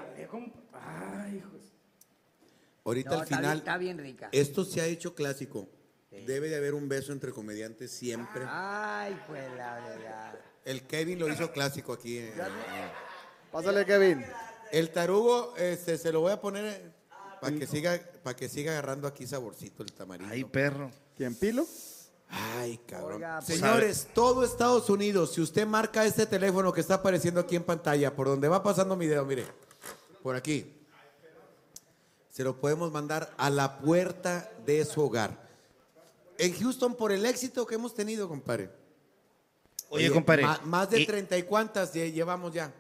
Ay, 0.73 1.33
de- 1.33 1.49
Ahorita 2.85 3.11
No, 3.11 3.17
al 3.17 3.23
está 3.25 3.37
final, 3.37 3.51
bien- 3.53 3.59
está 3.59 3.79
bien 3.79 3.99
rica. 3.99 4.29
esto 4.33 4.65
se 4.65 4.81
ha 4.81 4.87
hecho 4.87 5.15
clásico. 5.15 5.69
Debe 6.11 6.49
de 6.49 6.57
haber 6.57 6.75
un 6.75 6.89
beso 6.89 7.13
entre 7.13 7.33
comediantes 7.33 7.91
siempre. 7.91 8.43
Ay, 8.49 9.19
pues 9.27 9.43
la 9.57 9.75
verdad. 9.81 10.39
El 10.65 10.83
Kevin 10.83 11.19
lo 11.19 11.29
hizo 11.33 11.51
clásico 11.53 11.93
aquí. 11.93 12.19
eh. 12.19 12.33
Pásale, 13.53 13.85
Kevin. 13.87 14.25
El 14.73 14.91
tarugo, 14.91 15.55
este, 15.57 15.97
se 15.97 16.13
lo 16.13 16.21
voy 16.21 16.33
a 16.33 16.41
poner 16.41 16.93
para 17.41 17.57
que 17.57 17.67
siga, 17.67 17.99
para 18.23 18.37
que 18.37 18.49
siga 18.49 18.73
agarrando 18.73 19.07
aquí 19.07 19.27
saborcito 19.27 19.83
el 19.83 19.93
tamarindo. 19.93 20.33
Ay, 20.33 20.45
perro. 20.45 20.91
¿Quién 21.17 21.35
pilo? 21.35 21.67
Ay, 22.31 22.79
cabrón. 22.87 23.15
Oiga, 23.15 23.41
pues, 23.45 23.59
Señores, 23.59 24.09
todo 24.15 24.45
Estados 24.45 24.91
Unidos, 24.91 25.33
si 25.33 25.41
usted 25.41 25.67
marca 25.67 26.05
este 26.05 26.27
teléfono 26.27 26.73
que 26.73 26.81
está 26.81 26.95
apareciendo 26.95 27.41
aquí 27.41 27.57
en 27.57 27.65
pantalla, 27.65 28.15
por 28.15 28.27
donde 28.27 28.49
va 28.49 28.63
pasando 28.63 28.97
mi 28.97 29.07
dedo, 29.07 29.25
mire, 29.25 29.47
por 30.23 30.37
aquí, 30.37 30.75
se 32.31 32.45
lo 32.45 32.61
podemos 32.61 32.93
mandar 32.93 33.33
a 33.39 33.49
la 33.51 33.79
puerta 33.79 34.51
de 34.67 34.85
su 34.85 35.01
hogar. 35.03 35.49
En 36.37 36.53
Houston, 36.61 36.95
por 36.95 37.11
el 37.13 37.25
éxito 37.27 37.67
que 37.67 37.75
hemos 37.77 37.95
tenido, 37.95 38.29
compadre. 38.29 38.71
Oye, 39.89 40.11
compadre, 40.13 40.43
ma- 40.45 40.61
más 40.65 40.91
de 40.91 41.07
treinta 41.07 41.37
y 41.39 41.43
cuántas 41.45 41.95
lle- 41.95 42.13
llevamos 42.13 42.53
ya. 42.53 42.73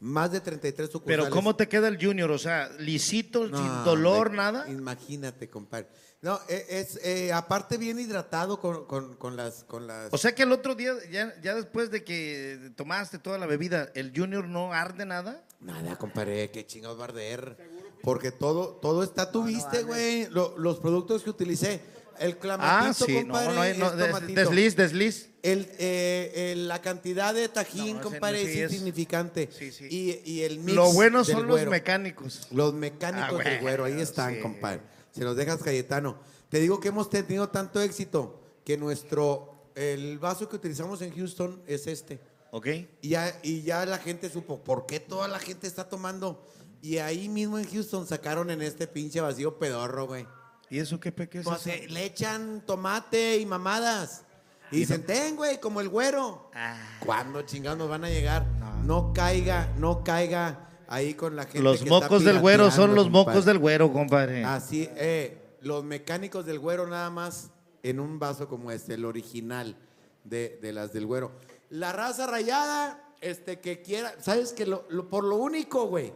Más 0.00 0.32
de 0.32 0.40
33 0.40 0.90
sucursales. 0.90 1.24
Pero 1.26 1.34
¿cómo 1.34 1.54
te 1.54 1.68
queda 1.68 1.88
el 1.88 2.04
Junior? 2.04 2.30
O 2.30 2.38
sea, 2.38 2.68
lisito, 2.78 3.46
No, 3.46 3.56
sin 3.58 3.84
dolor, 3.84 4.32
nada. 4.32 4.68
Imagínate, 4.68 5.48
compadre. 5.48 5.88
No, 6.24 6.40
e- 6.48 6.64
es, 6.70 6.98
eh, 7.04 7.32
aparte 7.34 7.76
bien 7.76 7.98
hidratado 8.00 8.58
con, 8.58 8.86
con- 8.86 9.14
con 9.16 9.36
las, 9.36 9.62
con 9.64 9.86
las. 9.86 10.10
O 10.10 10.16
sea 10.16 10.34
que 10.34 10.44
el 10.44 10.52
otro 10.52 10.74
día, 10.74 10.94
ya, 11.12 11.34
ya 11.42 11.54
después 11.54 11.90
de 11.90 12.02
que 12.02 12.70
tomaste 12.76 13.18
toda 13.18 13.36
la 13.36 13.44
bebida, 13.44 13.90
¿el 13.94 14.10
Junior 14.16 14.48
no 14.48 14.72
arde 14.72 15.04
nada? 15.04 15.44
Nada, 15.60 15.96
compadre, 15.96 16.50
qué 16.50 16.66
chingados 16.66 16.98
va 16.98 17.02
a 17.02 17.08
arder. 17.08 17.58
Porque 18.02 18.32
todo, 18.32 18.68
todo 18.68 19.02
está, 19.02 19.30
tú 19.30 19.44
viste, 19.44 19.82
güey, 19.82 20.26
lo- 20.30 20.56
los 20.56 20.78
productos 20.80 21.22
que 21.22 21.28
utilicé. 21.30 21.80
El 22.18 22.38
clamatito, 22.38 23.04
Ah, 23.04 23.06
sí, 23.06 23.12
no, 23.16 23.20
compadre, 23.34 23.54
no 23.54 23.60
hay- 23.60 23.76
no, 23.76 23.90
des- 23.90 24.34
desliz, 24.34 24.76
desliz. 24.76 25.28
El, 25.42 25.68
eh, 25.78 26.52
el- 26.52 26.68
la 26.68 26.80
cantidad 26.80 27.34
de 27.34 27.48
tajín, 27.50 27.98
compadre, 27.98 28.46
sí 28.46 28.60
es 28.62 28.72
insignificante. 28.72 29.50
Y, 29.90 30.20
y 30.24 30.42
el 30.42 30.58
mix 30.60 30.74
Lo 30.74 30.90
bueno 30.92 31.22
del 31.24 31.34
son 31.34 31.42
los 31.48 31.56
güero. 31.56 31.70
mecánicos. 31.70 32.46
Los 32.50 32.72
mecánicos 32.72 33.40
Ah, 33.44 33.48
del 33.50 33.60
güero, 33.60 33.84
ahí 33.84 34.00
están, 34.00 34.36
sí. 34.36 34.40
compadre. 34.40 34.80
Se 35.14 35.22
los 35.22 35.36
dejas 35.36 35.62
Cayetano. 35.62 36.18
Te 36.48 36.58
digo 36.58 36.80
que 36.80 36.88
hemos 36.88 37.08
tenido 37.08 37.48
tanto 37.48 37.80
éxito 37.80 38.40
que 38.64 38.76
nuestro, 38.76 39.70
el 39.76 40.18
vaso 40.18 40.48
que 40.48 40.56
utilizamos 40.56 41.02
en 41.02 41.14
Houston 41.14 41.62
es 41.66 41.86
este. 41.86 42.20
¿Ok? 42.50 42.66
Y 43.00 43.10
ya, 43.10 43.38
y 43.42 43.62
ya 43.62 43.86
la 43.86 43.98
gente 43.98 44.28
supo 44.28 44.62
por 44.62 44.86
qué 44.86 44.98
toda 45.00 45.28
la 45.28 45.38
gente 45.38 45.66
está 45.66 45.88
tomando. 45.88 46.44
Y 46.82 46.98
ahí 46.98 47.28
mismo 47.28 47.58
en 47.58 47.70
Houston 47.70 48.06
sacaron 48.06 48.50
en 48.50 48.60
este 48.60 48.86
pinche 48.86 49.20
vacío 49.20 49.58
pedorro, 49.58 50.06
güey. 50.06 50.26
¿Y 50.68 50.80
eso 50.80 50.98
qué 50.98 51.12
peque 51.12 51.38
es? 51.38 51.44
Pues, 51.44 51.66
eso? 51.66 51.70
eh, 51.70 51.86
le 51.88 52.04
echan 52.04 52.64
tomate 52.66 53.38
y 53.38 53.46
mamadas. 53.46 54.24
Y 54.70 54.78
dicen, 54.78 55.06
ten, 55.06 55.36
güey, 55.36 55.60
como 55.60 55.80
el 55.80 55.88
güero. 55.88 56.50
Ah. 56.54 56.98
¿Cuándo 57.04 57.42
chingados 57.42 57.78
nos 57.78 57.88
van 57.88 58.04
a 58.04 58.08
llegar? 58.08 58.44
No. 58.84 59.12
caiga, 59.12 59.72
no 59.78 60.02
caiga 60.02 60.68
ahí 60.94 61.14
con 61.14 61.36
la 61.36 61.44
gente. 61.44 61.60
Los 61.60 61.78
que 61.78 61.84
está 61.84 62.00
mocos 62.00 62.24
del 62.24 62.38
güero 62.40 62.70
son 62.70 62.94
los 62.94 63.04
compadre. 63.04 63.26
mocos 63.32 63.44
del 63.44 63.58
güero, 63.58 63.92
compadre. 63.92 64.44
Así, 64.44 64.88
eh, 64.96 65.38
los 65.60 65.82
mecánicos 65.84 66.46
del 66.46 66.58
güero 66.58 66.86
nada 66.86 67.10
más 67.10 67.50
en 67.82 68.00
un 68.00 68.18
vaso 68.18 68.48
como 68.48 68.70
este, 68.70 68.94
el 68.94 69.04
original 69.04 69.76
de, 70.24 70.58
de 70.62 70.72
las 70.72 70.92
del 70.92 71.06
güero. 71.06 71.32
La 71.70 71.92
raza 71.92 72.26
rayada, 72.26 73.12
este, 73.20 73.60
que 73.60 73.82
quiera, 73.82 74.14
¿sabes 74.20 74.52
que 74.52 74.66
lo, 74.66 74.84
lo- 74.88 75.08
por 75.08 75.24
lo 75.24 75.36
único, 75.36 75.86
güey, 75.86 76.12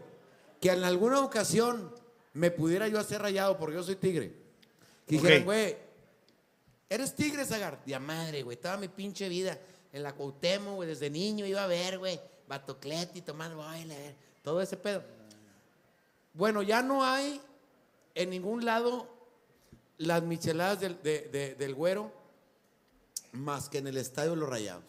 que 0.61 0.71
en 0.71 0.85
alguna 0.85 1.21
ocasión 1.21 1.93
me 2.35 2.51
pudiera 2.51 2.89
yo 2.89 2.99
hacer 2.99 3.21
rayado 3.23 3.57
porque 3.59 3.77
yo 3.77 3.83
soy 3.83 3.97
tigre. 3.97 4.29
Que 5.07 5.17
Ok. 5.17 5.23
dijeran, 5.23 5.45
güey, 5.45 5.77
eres 6.89 7.15
tigre, 7.15 7.45
Zagar. 7.45 7.81
Ya 7.87 7.99
madre, 7.99 8.43
güey, 8.43 8.57
toda 8.57 8.77
mi 8.77 8.89
pinche 8.89 9.29
vida 9.29 9.59
en 9.93 10.03
la 10.03 10.15
Cuauhtémoc, 10.15 10.75
güey, 10.77 10.89
desde 10.89 11.11
niño 11.11 11.47
iba 11.47 11.65
a 11.65 11.67
ver, 11.67 11.99
güey, 11.99 12.21
Batocleti, 12.47 13.23
tomando 13.23 13.59
baile, 13.59 14.15
todo 14.49 14.63
ese 14.63 14.79
pedo. 14.79 15.03
Bueno, 16.33 16.63
ya 16.63 16.81
no 16.81 17.05
hay 17.05 17.39
en 18.15 18.31
ningún 18.31 18.65
lado 18.65 19.07
las 19.99 20.23
micheladas 20.23 20.81
del, 20.81 21.03
de- 21.03 21.29
de- 21.31 21.55
del 21.55 21.75
güero 21.75 22.11
más 23.33 23.69
que 23.69 23.77
en 23.79 23.89
el 23.89 23.99
estadio 23.99 24.31
de 24.31 24.37
los 24.37 24.49
rayados. 24.49 24.85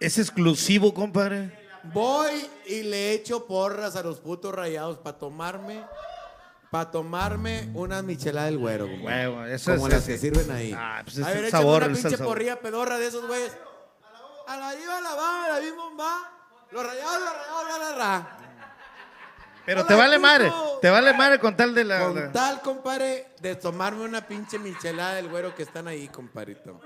Es 0.00 0.18
exclusivo, 0.18 0.92
compadre. 0.92 1.56
Voy 1.94 2.48
y 2.66 2.82
le 2.82 3.12
echo 3.12 3.46
porras 3.46 3.94
a 3.94 4.02
los 4.02 4.18
putos 4.18 4.52
rayados 4.52 4.98
para 4.98 5.18
tomarme, 5.18 5.84
para 6.72 6.90
tomarme 6.90 7.70
una 7.74 8.02
michelada 8.02 8.46
del 8.46 8.58
güero. 8.58 8.86
güey. 8.86 9.04
Huevo, 9.04 9.44
eso 9.44 9.72
como 9.74 9.86
es 9.86 9.92
las 9.94 10.04
que 10.04 10.18
sirven 10.18 10.50
ahí. 10.50 10.74
Ah, 10.76 11.00
pues 11.04 11.18
a 11.18 11.28
es 11.30 11.34
ver, 11.36 11.44
el 11.44 11.50
sabor, 11.52 11.84
una 11.84 11.94
pinche 11.94 12.18
porrilla 12.18 12.58
pedorra 12.60 12.98
de 12.98 13.06
esos 13.06 13.24
güeyes. 13.26 13.56
A 14.48 14.56
la 14.56 14.74
viva, 14.74 14.98
a 14.98 15.00
la 15.00 15.14
va, 15.14 15.44
a 15.44 15.48
la 15.48 15.60
misma 15.60 15.84
va. 15.98 16.36
Los 16.72 16.84
rayados, 16.84 17.20
los 17.20 17.32
rayados, 17.32 17.68
la, 17.68 17.78
la, 17.78 17.96
la. 17.96 18.36
Pero 19.66 19.84
te 19.86 19.94
vale 19.94 20.18
madre, 20.18 20.50
te 20.80 20.90
vale 20.90 21.12
madre 21.14 21.38
con 21.38 21.56
tal 21.56 21.74
de 21.74 21.84
la... 21.84 22.00
Con 22.04 22.14
la- 22.14 22.32
tal, 22.32 22.60
compadre, 22.62 23.28
de 23.40 23.54
tomarme 23.56 24.04
una 24.04 24.26
pinche 24.26 24.58
michelada 24.58 25.14
del 25.14 25.28
güero 25.28 25.54
que 25.54 25.62
están 25.62 25.86
ahí, 25.88 26.08
compadrito. 26.08 26.80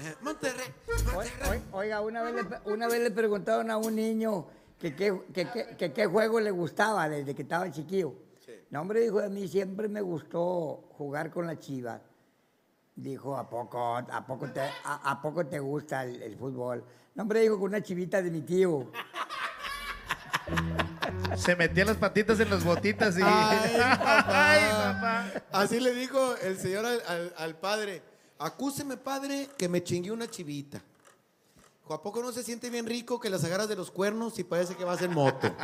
Eh, 0.00 0.14
Monterrey. 0.22 0.66
Oi- 1.14 1.62
Oiga, 1.72 2.00
una 2.00 2.22
vez, 2.22 2.34
le, 2.34 2.72
una 2.72 2.88
vez 2.88 3.00
le 3.02 3.10
preguntaron 3.10 3.70
a 3.70 3.76
un 3.76 3.94
niño 3.94 4.46
que 4.78 4.96
qué 4.96 5.16
que, 5.32 5.48
qué- 5.50 5.76
que 5.76 5.92
qué 5.92 6.06
juego 6.06 6.40
le 6.40 6.50
gustaba 6.50 7.08
desde 7.08 7.34
que 7.34 7.42
estaba 7.42 7.70
chiquillo. 7.70 8.14
No, 8.70 8.80
hombre, 8.80 9.00
dijo, 9.00 9.20
a 9.20 9.28
mí 9.28 9.46
siempre 9.46 9.86
me 9.88 10.00
gustó 10.00 10.88
jugar 10.96 11.30
con 11.30 11.46
la 11.46 11.58
chiva. 11.58 12.00
Dijo, 12.96 13.36
¿a 13.36 13.48
poco, 13.48 13.96
a 13.96 14.26
poco, 14.26 14.48
te, 14.50 14.60
a, 14.60 15.10
a 15.10 15.22
poco 15.22 15.46
te 15.46 15.60
gusta 15.60 16.02
el, 16.04 16.20
el 16.22 16.36
fútbol? 16.36 16.82
No, 17.14 17.22
hombre, 17.22 17.40
dijo, 17.40 17.54
con 17.58 17.68
una 17.68 17.82
chivita 17.82 18.20
de 18.22 18.30
mi 18.30 18.40
tío. 18.40 18.90
Se 21.36 21.56
metía 21.56 21.84
las 21.84 21.96
patitas 21.96 22.38
en 22.40 22.50
las 22.50 22.62
botitas 22.64 23.16
y... 23.18 23.22
Ay, 23.24 23.76
papá. 23.78 24.24
Ay, 24.28 24.62
papá. 24.70 25.42
Así 25.52 25.80
le 25.80 25.94
dijo 25.94 26.36
el 26.36 26.58
señor 26.58 26.84
al, 26.86 27.02
al- 27.06 27.34
al 27.36 27.56
padre. 27.56 28.02
Acúseme, 28.38 28.96
padre, 28.96 29.48
que 29.56 29.68
me 29.68 29.82
chingué 29.82 30.10
una 30.10 30.28
chivita. 30.28 30.80
¿a 31.90 32.00
poco 32.00 32.22
no 32.22 32.32
se 32.32 32.42
siente 32.42 32.70
bien 32.70 32.86
rico 32.86 33.20
que 33.20 33.28
las 33.28 33.44
agarras 33.44 33.68
de 33.68 33.76
los 33.76 33.90
cuernos 33.90 34.38
y 34.38 34.44
parece 34.44 34.74
que 34.76 34.84
vas 34.84 35.02
en 35.02 35.12
moto? 35.12 35.54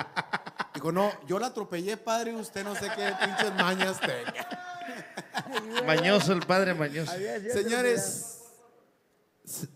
Dijo, 0.74 0.92
no, 0.92 1.10
yo 1.26 1.38
la 1.38 1.46
atropellé, 1.46 1.96
padre, 1.96 2.34
usted 2.34 2.64
no 2.64 2.74
sé 2.74 2.86
qué 2.94 3.14
pinches 3.24 3.54
mañas 3.54 3.98
tenga. 3.98 5.86
Mañoso 5.86 6.34
el 6.34 6.40
padre, 6.44 6.74
mañoso. 6.74 7.10
Señores, 7.52 8.40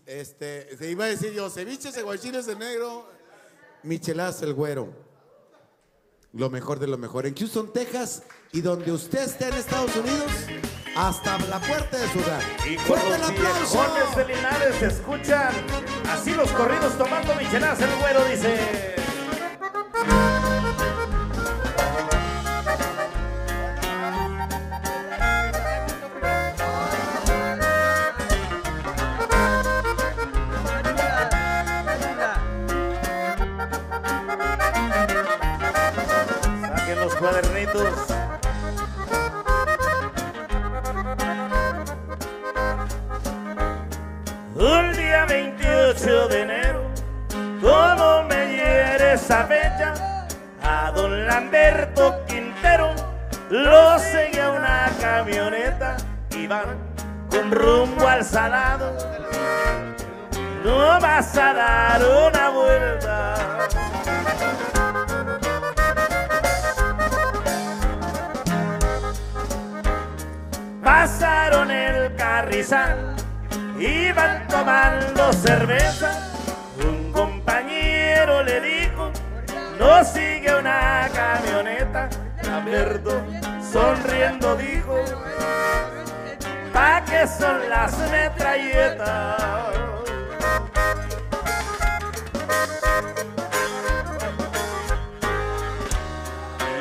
este, 0.05 0.77
se 0.77 0.91
iba 0.91 1.05
a 1.05 1.07
decir 1.07 1.33
yo, 1.33 1.49
ceviches, 1.49 1.97
aguachiles 1.97 2.45
de 2.45 2.55
negro, 2.55 3.09
micheladas 3.81 4.41
el 4.43 4.53
güero. 4.53 4.93
Lo 6.33 6.49
mejor 6.49 6.79
de 6.79 6.87
lo 6.87 6.97
mejor. 6.97 7.27
En 7.27 7.35
Houston, 7.35 7.71
Texas, 7.71 8.23
y 8.51 8.61
donde 8.61 8.91
usted 8.91 9.19
esté 9.19 9.49
en 9.49 9.53
Estados 9.53 9.95
Unidos, 9.95 10.31
hasta 10.95 11.37
la 11.45 11.59
puerta 11.59 11.97
de 11.97 12.07
su 12.09 12.19
hogar. 12.19 12.41
Y 12.67 12.75
¡Fuerte 12.77 13.07
el 13.15 13.23
aplauso! 13.23 14.15
de 14.15 14.25
Linares 14.25 14.75
se 14.79 14.87
escuchan 14.87 15.53
así 16.09 16.31
los 16.31 16.49
corridos 16.51 16.97
tomando 16.97 17.35
micheladas 17.35 17.81
el 17.81 17.95
güero 17.99 18.25
dice. 18.25 18.92
Un 37.73 37.81
día 44.95 45.25
28 45.27 46.27
de 46.27 46.41
enero, 46.41 46.83
¿cómo 47.61 48.25
me 48.29 48.51
hiere 48.51 49.13
esa 49.13 49.47
bella? 49.47 50.27
A 50.61 50.91
don 50.91 51.25
Lamberto 51.25 52.23
Quintero 52.27 52.93
lo 53.49 53.97
seguía 53.97 54.51
una 54.51 54.91
camioneta 55.01 55.97
y 56.29 56.45
van 56.45 56.77
con 57.31 57.51
rumbo 57.51 58.07
al 58.07 58.23
salado. 58.23 58.95
No 60.63 60.99
vas 61.01 61.35
a 61.35 61.53
dar 61.55 62.01
una 62.03 62.49
vuelta. 62.51 63.43
Pasaron 71.03 71.69
el 71.69 72.15
carrizal, 72.15 73.13
iban 73.77 74.47
tomando 74.47 75.33
cerveza. 75.33 76.31
Un 76.81 77.11
compañero 77.11 78.41
le 78.41 78.61
dijo, 78.61 79.11
no 79.77 80.01
sigue 80.05 80.55
una 80.57 81.09
camioneta. 81.13 82.07
Lamberto 82.43 83.21
sonriendo 83.69 84.55
dijo, 84.55 84.95
¿pa' 86.71 87.03
qué 87.03 87.27
son 87.27 87.69
las 87.69 87.97
metralletas? 88.09 89.41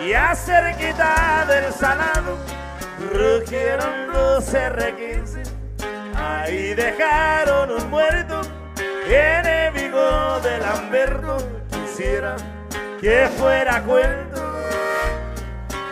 Y 0.07 0.13
cerquita 0.37 1.45
del 1.49 1.73
salado 1.73 2.52
rugieron 3.11 4.09
los 4.09 4.53
R15. 4.53 5.43
Ahí 6.15 6.75
dejaron 6.75 7.71
un 7.71 7.91
muerto, 7.91 8.41
enemigo 9.07 10.41
de 10.41 10.59
Lamberto. 10.59 11.37
Quisiera 11.71 12.37
que 13.01 13.29
fuera 13.37 13.83
cuento, 13.83 14.43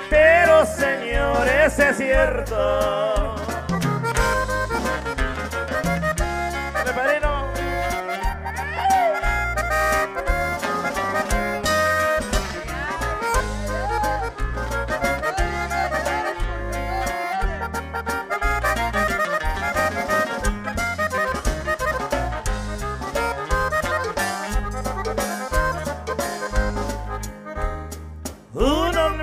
pero 0.09 0.65
señores 0.67 1.79
es 1.79 1.97
cierto. 1.97 3.37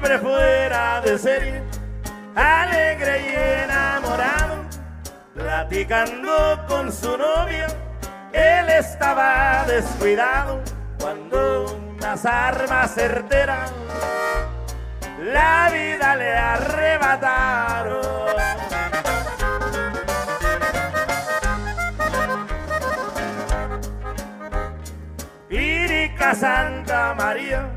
Fuera 0.07 1.01
de 1.01 1.17
serie, 1.17 1.61
alegre 2.33 3.23
y 3.23 3.35
enamorado, 3.63 4.63
platicando 5.33 6.65
con 6.65 6.93
su 6.93 7.17
novia, 7.17 7.67
él 8.31 8.69
estaba 8.69 9.65
descuidado 9.67 10.61
cuando 10.97 11.77
unas 11.97 12.25
armas 12.25 12.95
certeras 12.95 13.69
la 15.19 15.69
vida 15.73 16.15
le 16.15 16.33
arrebataron. 16.33 18.01
Lírica 25.49 26.33
Santa 26.33 27.13
María, 27.13 27.76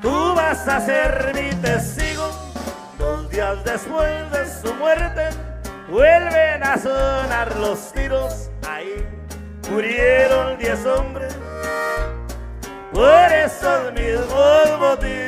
tú 0.00 0.34
vas 0.34 0.66
a 0.68 0.80
ser 0.80 1.32
mi 1.34 1.50
testigo. 1.60 2.30
Dos 2.98 3.30
días 3.30 3.62
después 3.64 4.30
de 4.30 4.46
su 4.60 4.74
muerte, 4.74 5.28
vuelven 5.88 6.62
a 6.62 6.76
sonar 6.78 7.56
los 7.56 7.92
tiros. 7.92 8.50
Ahí 8.68 9.06
murieron 9.70 10.58
diez 10.58 10.84
hombres 10.86 11.36
por 12.92 13.32
esos 13.32 13.92
mismos 13.92 14.78
motivos. 14.78 15.18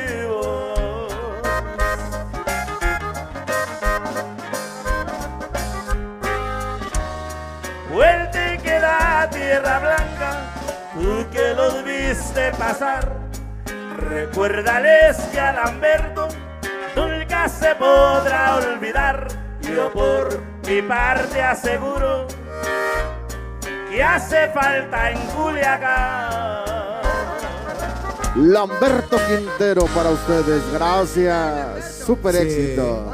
Vuelta 7.91 8.53
y 8.53 8.57
queda 8.59 9.29
tierra 9.31 9.79
blanca, 9.79 10.53
tú 10.93 11.25
que 11.31 11.53
los 11.53 11.83
viste 11.83 12.51
pasar. 12.57 13.20
Recuérdales 14.11 15.15
que 15.31 15.39
a 15.39 15.53
Lamberto 15.53 16.27
nunca 16.97 17.47
se 17.47 17.73
podrá 17.75 18.57
olvidar. 18.57 19.25
Yo 19.61 19.89
por 19.93 20.37
mi 20.67 20.81
parte 20.81 21.41
aseguro 21.41 22.27
que 23.89 24.03
hace 24.03 24.49
falta 24.49 25.11
en 25.11 25.17
Culiacán. 25.27 26.61
Lamberto 28.35 29.17
Quintero 29.27 29.85
para 29.95 30.09
ustedes, 30.09 30.61
gracias. 30.73 32.03
Super 32.05 32.35
Sí. 32.35 32.41
éxito. 32.41 33.11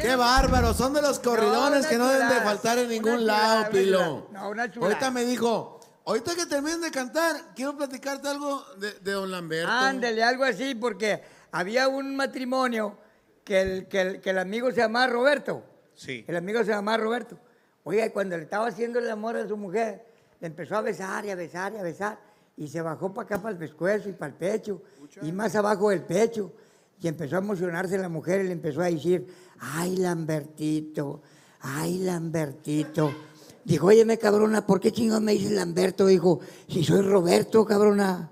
Qué 0.00 0.16
bárbaro, 0.16 0.72
son 0.72 0.94
de 0.94 1.02
los 1.02 1.18
corridones 1.18 1.86
que 1.86 1.98
no 1.98 2.08
deben 2.08 2.30
de 2.30 2.36
faltar 2.36 2.78
en 2.78 2.88
ningún 2.88 3.26
lado, 3.26 3.68
Pilo. 3.70 4.28
No, 4.32 4.48
una 4.48 4.70
chulada. 4.70 4.94
Ahorita 4.94 5.10
me 5.10 5.24
dijo, 5.26 5.77
ahorita 6.08 6.34
que 6.34 6.46
terminen 6.46 6.80
de 6.80 6.90
cantar, 6.90 7.52
quiero 7.54 7.76
platicarte 7.76 8.28
algo 8.28 8.64
de, 8.78 8.94
de 8.94 9.12
Don 9.12 9.30
Lamberto. 9.30 9.70
Ándale, 9.70 10.22
algo 10.22 10.44
así, 10.44 10.74
porque 10.74 11.20
había 11.52 11.86
un 11.88 12.16
matrimonio 12.16 12.96
que 13.44 13.60
el, 13.60 13.88
que 13.88 14.00
el, 14.00 14.20
que 14.20 14.30
el 14.30 14.38
amigo 14.38 14.70
se 14.70 14.78
llamaba 14.78 15.06
Roberto. 15.06 15.62
Sí. 15.94 16.24
El 16.26 16.36
amigo 16.36 16.60
se 16.64 16.70
llamaba 16.70 16.96
Roberto. 16.96 17.38
Oiga, 17.84 18.06
y 18.06 18.10
cuando 18.10 18.36
le 18.36 18.44
estaba 18.44 18.66
haciendo 18.66 18.98
el 18.98 19.10
amor 19.10 19.36
a 19.36 19.46
su 19.46 19.56
mujer, 19.56 20.04
le 20.40 20.46
empezó 20.46 20.76
a 20.76 20.80
besar 20.80 21.26
y 21.26 21.30
a 21.30 21.34
besar 21.34 21.74
y 21.74 21.76
a 21.76 21.82
besar. 21.82 22.18
Y 22.56 22.68
se 22.68 22.80
bajó 22.80 23.12
para 23.12 23.26
acá, 23.26 23.38
para 23.38 23.52
el 23.52 23.58
pescuezo 23.58 24.08
y 24.08 24.12
para 24.12 24.32
el 24.32 24.38
pecho. 24.38 24.82
Y 25.22 25.30
más 25.30 25.54
abajo 25.56 25.90
del 25.90 26.02
pecho. 26.02 26.52
Y 27.00 27.06
empezó 27.06 27.36
a 27.36 27.38
emocionarse 27.38 27.98
la 27.98 28.08
mujer 28.08 28.40
y 28.40 28.44
le 28.44 28.52
empezó 28.52 28.80
a 28.80 28.86
decir, 28.86 29.26
ay, 29.60 29.96
Lambertito, 29.96 31.22
ay, 31.60 31.98
Lambertito. 31.98 33.14
Dijo, 33.68 33.88
óyeme, 33.88 34.16
cabrona, 34.16 34.66
¿por 34.66 34.80
qué 34.80 34.90
chingón 34.90 35.26
me 35.26 35.32
dices 35.32 35.52
Lamberto? 35.52 36.06
Dijo, 36.06 36.40
si 36.68 36.82
soy 36.82 37.02
Roberto, 37.02 37.66
cabrona. 37.66 38.30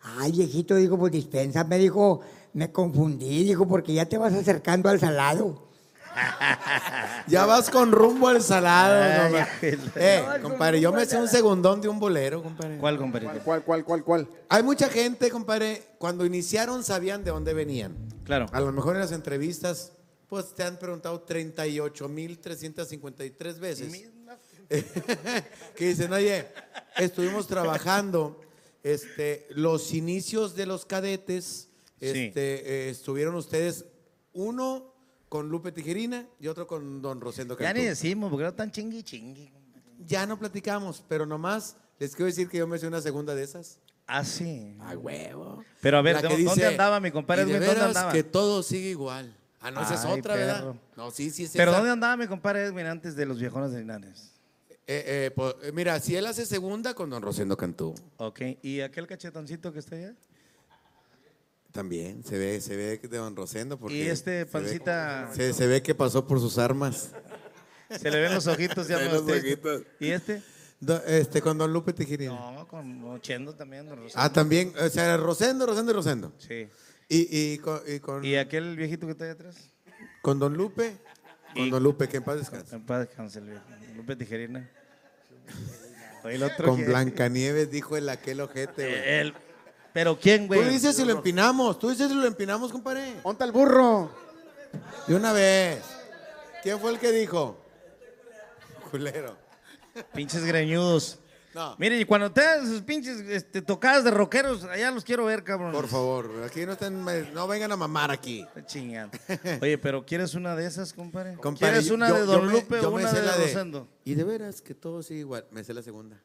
Ay, 0.00 0.30
viejito, 0.30 0.76
dijo, 0.76 0.96
pues 0.96 1.10
dispensa, 1.10 1.64
me 1.64 1.76
dijo, 1.76 2.20
me 2.52 2.70
confundí, 2.70 3.42
dijo, 3.42 3.66
porque 3.66 3.92
ya 3.92 4.06
te 4.06 4.16
vas 4.16 4.32
acercando 4.32 4.88
al 4.88 5.00
salado. 5.00 5.68
Ya 7.26 7.46
vas 7.46 7.68
con 7.70 7.90
rumbo 7.92 8.28
al 8.28 8.42
salado. 8.42 9.02
Ay, 9.02 9.22
compadre. 9.22 9.78
Eh, 9.96 10.22
compadre, 10.42 10.80
yo 10.80 10.92
me 10.92 11.06
sé 11.06 11.16
un 11.16 11.28
segundón 11.28 11.80
de 11.80 11.88
un 11.88 11.98
bolero, 12.00 12.42
compadre. 12.42 12.78
¿Cuál, 12.78 12.96
compadre? 12.96 13.28
¿Cuál, 13.44 13.64
cuál, 13.64 13.84
cuál, 13.84 14.04
cuál? 14.04 14.28
Hay 14.48 14.62
mucha 14.62 14.88
gente, 14.88 15.28
compadre, 15.30 15.82
cuando 15.98 16.24
iniciaron 16.24 16.84
sabían 16.84 17.24
de 17.24 17.32
dónde 17.32 17.52
venían. 17.54 17.96
Claro. 18.24 18.46
A 18.52 18.60
lo 18.60 18.70
mejor 18.72 18.94
en 18.94 19.00
las 19.00 19.10
entrevistas, 19.12 19.92
pues 20.28 20.54
te 20.54 20.62
han 20.62 20.78
preguntado 20.78 21.26
38.353 21.26 23.58
veces. 23.58 24.10
que 25.76 25.88
dicen, 25.88 26.12
oye, 26.12 26.46
estuvimos 26.96 27.46
trabajando 27.46 28.40
este, 28.82 29.46
los 29.50 29.92
inicios 29.92 30.54
de 30.54 30.66
los 30.66 30.84
cadetes. 30.86 31.68
Este, 31.98 32.86
eh, 32.86 32.90
estuvieron 32.90 33.34
ustedes, 33.34 33.84
uno 34.32 34.94
con 35.28 35.48
Lupe 35.48 35.70
Tijerina 35.70 36.26
y 36.38 36.46
otro 36.48 36.66
con 36.66 37.02
Don 37.02 37.20
Rosendo 37.20 37.54
Ya 37.58 37.66
Cantú. 37.66 37.80
ni 37.80 37.86
decimos, 37.86 38.30
porque 38.30 38.44
no 38.44 38.54
tan 38.54 38.70
chingui 38.70 39.02
chingui. 39.02 39.52
Ya 40.06 40.24
no 40.26 40.38
platicamos, 40.38 41.04
pero 41.06 41.26
nomás 41.26 41.76
les 41.98 42.14
quiero 42.16 42.26
decir 42.26 42.48
que 42.48 42.56
yo 42.58 42.66
me 42.66 42.76
hice 42.78 42.86
una 42.86 43.02
segunda 43.02 43.34
de 43.34 43.42
esas. 43.44 43.78
Ah, 44.06 44.24
sí. 44.24 44.76
A 44.80 44.96
huevo. 44.96 45.62
Pero 45.82 45.98
a 45.98 46.02
ver, 46.02 46.20
¿dónde 46.22 46.36
dice, 46.38 46.66
andaba 46.66 46.98
mi 47.00 47.10
compadre 47.10 47.42
"Y 47.42 47.46
de 47.46 47.56
Edwin? 47.58 47.66
¿Dónde 47.68 47.84
andaba? 47.84 48.12
que 48.12 48.22
todo 48.24 48.62
sigue 48.62 48.88
igual. 48.90 49.36
Ah, 49.60 49.70
no, 49.70 49.82
esa 49.82 49.94
es 49.94 50.04
Ay, 50.06 50.18
otra, 50.18 50.34
¿verdad? 50.36 50.74
No, 50.96 51.10
sí, 51.10 51.30
sí 51.30 51.44
es 51.44 51.50
Pero 51.52 51.70
esa. 51.70 51.78
¿dónde 51.78 51.92
andaba 51.92 52.16
mi 52.16 52.26
compadre 52.26 52.64
Edwin 52.64 52.86
antes 52.86 53.14
de 53.14 53.26
los 53.26 53.38
viejones 53.38 53.72
de 53.72 53.80
Linares? 53.80 54.29
Eh, 54.92 55.30
eh, 55.36 55.52
eh, 55.62 55.72
mira, 55.72 56.00
si 56.00 56.16
él 56.16 56.26
hace 56.26 56.44
segunda 56.44 56.94
con 56.94 57.08
Don 57.10 57.22
Rosendo 57.22 57.56
Cantú, 57.56 57.94
Ok. 58.16 58.40
¿Y 58.62 58.80
aquel 58.80 59.06
cachetoncito 59.06 59.72
que 59.72 59.78
está 59.78 59.94
allá? 59.94 60.14
también 61.72 62.24
se 62.24 62.36
ve, 62.36 62.60
se 62.60 62.74
ve 62.76 62.98
de 62.98 63.16
Don 63.18 63.36
Rosendo. 63.36 63.78
Porque 63.78 63.94
Y 63.96 64.00
este 64.02 64.40
se 64.40 64.44
ve- 64.44 64.46
pancita- 64.46 65.30
Se, 65.32 65.52
se 65.52 65.66
ve 65.68 65.80
que 65.82 65.94
pasó 65.94 66.26
por 66.26 66.40
sus 66.40 66.58
armas. 66.58 67.12
Se 67.96 68.10
le 68.10 68.20
ven 68.20 68.34
los 68.34 68.46
ojitos 68.48 68.88
ya 68.88 68.98
los 69.00 69.20
este- 69.28 69.32
ojitos. 69.38 69.82
¿Y 70.00 70.10
este? 70.10 70.42
Do- 70.80 71.02
este, 71.06 71.40
con 71.40 71.56
Don 71.58 71.72
Lupe 71.72 71.92
Tijerina. 71.92 72.32
No, 72.32 72.66
con 72.66 73.20
Chendo 73.20 73.54
también. 73.54 73.86
don 73.86 73.96
Rosendo. 73.98 74.20
Ah, 74.20 74.32
también, 74.32 74.72
o 74.80 74.88
sea, 74.88 75.16
Rosendo, 75.16 75.66
Rosendo 75.66 75.92
y 75.92 75.94
Rosendo. 75.94 76.32
Sí. 76.38 76.66
Y, 77.08 77.28
y 77.54 77.58
con, 77.58 77.80
y 77.86 78.00
con, 78.00 78.24
¿Y 78.24 78.34
aquel 78.36 78.74
viejito 78.76 79.06
que 79.06 79.12
está 79.12 79.24
ahí 79.26 79.30
atrás? 79.30 79.56
con 80.22 80.38
Don 80.40 80.54
Lupe, 80.54 80.96
con 81.54 81.70
Don 81.70 81.82
Lupe, 81.82 82.08
que 82.08 82.16
en 82.16 82.24
paz 82.24 82.38
descanse. 82.38 82.74
En 82.74 82.82
paz 82.84 83.06
descanse 83.06 83.38
el 83.38 83.44
viejo. 83.46 83.62
Lupe 83.96 84.16
Tijerina. 84.16 84.68
El 86.24 86.42
otro 86.42 86.68
Con 86.68 86.76
que- 86.78 86.84
Blancanieves 86.84 87.70
dijo 87.70 87.96
el 87.96 88.08
aquel 88.08 88.40
ojete, 88.40 88.86
güey. 88.86 89.08
El- 89.20 89.34
¿Pero 89.92 90.18
quién, 90.20 90.46
güey? 90.46 90.62
Tú 90.62 90.68
dices 90.68 90.94
si 90.94 91.04
lo 91.04 91.12
empinamos, 91.12 91.78
tú 91.78 91.88
dices 91.90 92.08
si 92.08 92.14
lo 92.14 92.24
empinamos, 92.26 92.70
compadre. 92.70 93.14
Ponte 93.22 93.42
el 93.42 93.50
burro. 93.52 94.10
De 95.08 95.14
una 95.16 95.32
vez. 95.32 95.80
¿Quién 96.62 96.78
fue 96.78 96.92
el 96.92 96.98
que 97.00 97.10
dijo? 97.10 97.58
Culero. 98.90 99.36
Pinches 100.14 100.44
greñudos. 100.44 101.18
No. 101.54 101.74
Mire, 101.78 101.98
y 101.98 102.04
cuando 102.04 102.30
te 102.30 102.40
hagas 102.42 102.68
sus 102.68 102.80
pinches 102.82 103.18
este, 103.28 103.60
tocadas 103.60 104.04
de 104.04 104.10
rockeros, 104.12 104.62
allá 104.64 104.90
los 104.92 105.02
quiero 105.04 105.24
ver, 105.24 105.42
cabrón. 105.42 105.72
Por 105.72 105.88
favor, 105.88 106.30
aquí 106.46 106.64
no 106.64 106.72
estén, 106.72 107.04
no 107.34 107.48
vengan 107.48 107.72
a 107.72 107.76
mamar 107.76 108.12
aquí. 108.12 108.46
Chingado. 108.66 109.10
Oye, 109.60 109.76
pero 109.76 110.06
¿quieres 110.06 110.34
una 110.34 110.54
de 110.54 110.66
esas, 110.66 110.92
compadre? 110.92 111.34
Compadre, 111.36 111.72
¿Quieres 111.74 111.90
una 111.90 112.08
yo- 112.08 112.14
de 112.14 112.20
yo 112.20 112.26
Don 112.26 112.46
me- 112.46 112.52
Lupe 112.52 112.80
yo 112.80 112.88
o 112.90 112.94
una 112.94 113.12
de 113.12 113.22
la 113.22 113.34
Rosendo? 113.36 113.88
Y 114.04 114.14
de 114.14 114.22
veras 114.24 114.60
que 114.62 114.74
todo 114.74 115.02
sigue 115.02 115.20
igual. 115.20 115.44
Me 115.50 115.64
sé 115.64 115.74
la 115.74 115.82
segunda. 115.82 116.20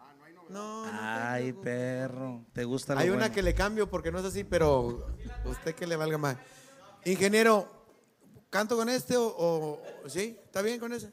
Ay, 1.02 1.54
perro. 1.54 2.46
¿Te 2.54 2.64
gusta 2.64 2.94
lo 2.94 3.00
Hay 3.00 3.10
una 3.10 3.32
que 3.32 3.42
le 3.42 3.56
cambio 3.56 3.90
porque 3.90 4.12
no 4.12 4.20
es 4.20 4.26
así, 4.26 4.44
pero 4.44 5.08
usted 5.46 5.74
que 5.74 5.88
le 5.88 5.96
valga 5.96 6.20
más. 6.20 6.38
Ingeniero, 7.04 7.68
¿canto 8.52 8.76
con 8.78 8.90
este 8.90 9.18
o, 9.18 9.26
o- 9.26 9.82
sí? 10.10 10.38
¿Está 10.46 10.62
bien 10.62 10.80
con 10.80 10.94
ese? 10.94 11.12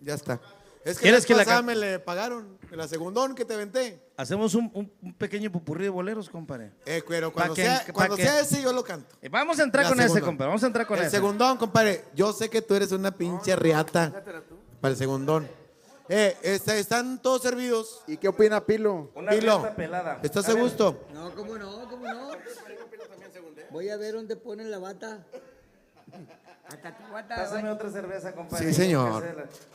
Ya 0.00 0.12
está. 0.14 0.40
Es 0.86 0.98
que 0.98 1.02
¿Quieres 1.02 1.26
que 1.26 1.34
la 1.34 1.40
pasada 1.44 1.62
me 1.62 1.74
le 1.74 1.98
pagaron, 1.98 2.58
la 2.70 2.86
segundón 2.86 3.34
que 3.34 3.44
te 3.44 3.56
venté. 3.56 4.00
Hacemos 4.16 4.54
un, 4.54 4.70
un- 4.72 4.92
un 5.02 5.14
pequeño 5.14 5.50
popurrí 5.50 5.82
de 5.84 5.90
boleros, 5.90 6.30
compadre. 6.30 6.72
Eh, 6.86 7.02
pero 7.08 7.30
Pa' 7.30 7.34
cuando, 7.34 7.54
que- 7.54 7.62
sea, 7.64 7.84
pa' 7.86 7.92
cuando 7.92 8.16
que- 8.16 8.22
sea 8.22 8.40
ese 8.40 8.62
yo 8.62 8.72
lo 8.72 8.84
canto. 8.84 9.16
Eh, 9.20 9.28
Vamos 9.28 9.58
a 9.58 9.64
entrar 9.64 9.84
La 9.84 9.90
con 9.90 10.00
ese, 10.00 10.20
compadre. 10.20 10.46
Vamos 10.48 10.62
a 10.62 10.66
entrar 10.68 10.86
con 10.86 10.96
el 10.98 11.04
ese. 11.06 11.16
segundón, 11.16 11.56
compadre. 11.56 12.04
Yo 12.14 12.32
sé 12.32 12.48
que 12.48 12.62
tú 12.62 12.74
eres 12.76 12.92
una 12.92 13.10
pinche 13.10 13.56
riata 13.56 14.12
para 14.80 14.92
el 14.92 14.96
segundón. 14.96 15.48
Eh, 16.08 16.36
este, 16.42 16.78
están 16.78 17.20
todos 17.20 17.42
servidos. 17.42 18.02
¿Y 18.06 18.16
qué 18.18 18.28
opina 18.28 18.64
Pilo? 18.64 19.10
Una 19.16 19.32
Pilo, 19.32 19.58
riata 19.58 19.74
pelada. 19.74 20.20
¿estás 20.22 20.48
A 20.48 20.52
a 20.52 20.54
ver. 20.54 20.62
gusto? 20.62 21.04
No, 21.12 21.34
cómo 21.34 21.58
no, 21.58 21.88
cómo 21.90 22.06
no. 22.06 22.30
Voy 23.72 23.88
a 23.88 23.96
ver 23.96 24.14
dónde 24.14 24.36
ponen 24.36 24.70
la 24.70 24.78
bata. 24.78 25.26
Pásame 27.28 27.70
otra 27.70 27.90
cerveza, 27.90 28.32
compadre. 28.32 28.66
Sí, 28.68 28.74
señor. 28.74 29.22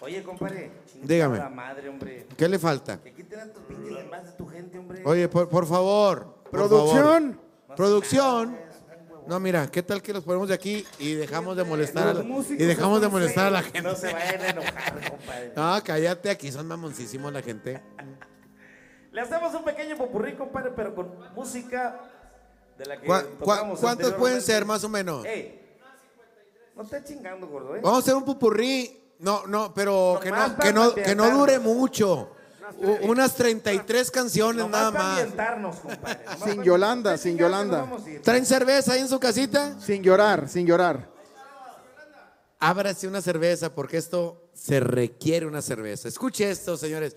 Oye, 0.01 0.23
compadre. 0.23 0.71
Dígame. 1.01 1.39
madre, 1.49 1.89
hombre. 1.89 2.27
¿Qué 2.37 2.47
le 2.49 2.59
falta? 2.59 2.99
Que 3.01 3.09
aquí 3.09 3.23
tienen 3.23 3.51
tus 3.53 3.63
pinches 3.63 3.95
de 4.25 4.31
tu 4.37 4.47
gente, 4.47 4.77
hombre. 4.77 5.01
Oye, 5.05 5.27
por, 5.29 5.47
por 5.49 5.65
favor. 5.65 6.35
por 6.43 6.51
Producción. 6.51 7.33
favor. 7.67 7.75
Producción. 7.75 8.57
No, 9.27 9.39
mira, 9.39 9.67
¿qué 9.67 9.83
tal 9.83 10.01
que 10.01 10.11
los 10.13 10.23
ponemos 10.23 10.49
de 10.49 10.55
aquí 10.55 10.85
y 10.99 11.13
dejamos 11.13 11.55
de 11.55 11.63
molestar 11.63 12.07
a 12.07 12.13
la, 12.15 12.21
y 12.23 12.55
dejamos 12.65 12.99
de 13.01 13.07
molestar 13.07 13.45
a 13.47 13.49
la 13.51 13.61
gente? 13.61 13.81
No 13.83 13.95
se 13.95 14.11
vayan 14.11 14.41
a 14.41 14.49
enojar, 14.49 15.09
compadre. 15.09 15.53
No, 15.55 15.83
cállate, 15.83 16.29
aquí 16.29 16.51
son 16.51 16.67
mamoncísimos 16.67 17.31
la 17.31 17.41
gente. 17.41 17.81
Le 19.11 19.21
hacemos 19.21 19.53
un 19.53 19.63
pequeño 19.63 19.95
popurrí, 19.97 20.33
compadre, 20.35 20.71
pero 20.75 20.95
con 20.95 21.13
música 21.35 21.99
de 22.77 22.85
la 22.85 22.99
que 22.99 23.05
¿Cuá- 23.07 23.23
cuá- 23.39 23.55
tocamos 23.57 23.79
¿Cuántos 23.79 24.13
pueden 24.13 24.41
ser, 24.41 24.65
más 24.65 24.83
o 24.83 24.89
menos? 24.89 25.23
Ey, 25.25 25.60
no 26.81 26.97
estés 26.97 27.05
chingando, 27.05 27.47
gordo, 27.47 27.75
¿eh? 27.75 27.81
Vamos 27.83 27.99
a 27.99 28.01
hacer 28.01 28.15
un 28.15 28.23
pupurrí. 28.25 28.97
No, 29.19 29.45
no, 29.45 29.73
pero 29.73 30.19
que 30.21 30.31
no, 30.31 30.57
que 30.57 30.73
no, 30.73 30.95
que 30.95 31.15
no 31.15 31.29
dure 31.31 31.59
mucho. 31.59 32.31
U- 32.79 33.09
unas 33.11 33.35
33 33.35 34.09
canciones 34.09 34.63
Nomás 34.63 34.71
nada 34.79 34.91
más. 34.91 35.19
ambientarnos, 35.19 35.75
compadre. 35.77 36.23
Nomás 36.25 36.49
Sin 36.49 36.63
Yolanda, 36.63 37.17
sin 37.17 37.37
Yolanda. 37.37 37.81
vamos 37.81 38.05
a 38.05 38.09
ir. 38.09 38.21
¿Traen 38.21 38.45
cerveza 38.45 38.93
ahí 38.93 39.01
en 39.01 39.09
su 39.09 39.19
casita? 39.19 39.75
Sin 39.79 40.01
llorar, 40.01 40.47
sin 40.49 40.65
llorar. 40.65 41.11
Ábrase 42.59 43.07
una 43.07 43.21
cerveza 43.21 43.73
porque 43.73 43.97
esto 43.97 44.49
se 44.53 44.79
requiere 44.79 45.45
una 45.45 45.61
cerveza. 45.61 46.07
Escuche 46.07 46.49
esto, 46.49 46.77
señores. 46.77 47.15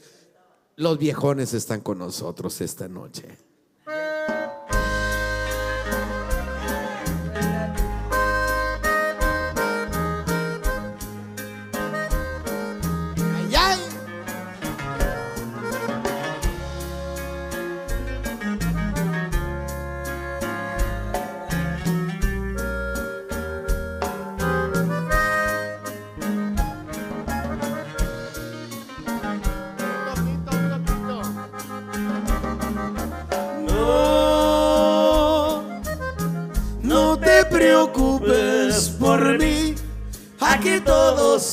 Los 0.76 0.98
viejones 0.98 1.54
están 1.54 1.80
con 1.82 1.98
nosotros 1.98 2.60
esta 2.60 2.88
noche. 2.88 3.38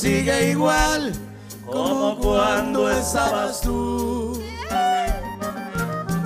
Sigue 0.02 0.50
igual 0.50 1.12
como 1.64 2.18
cuando 2.18 2.90
estabas 2.90 3.60
tú. 3.60 4.42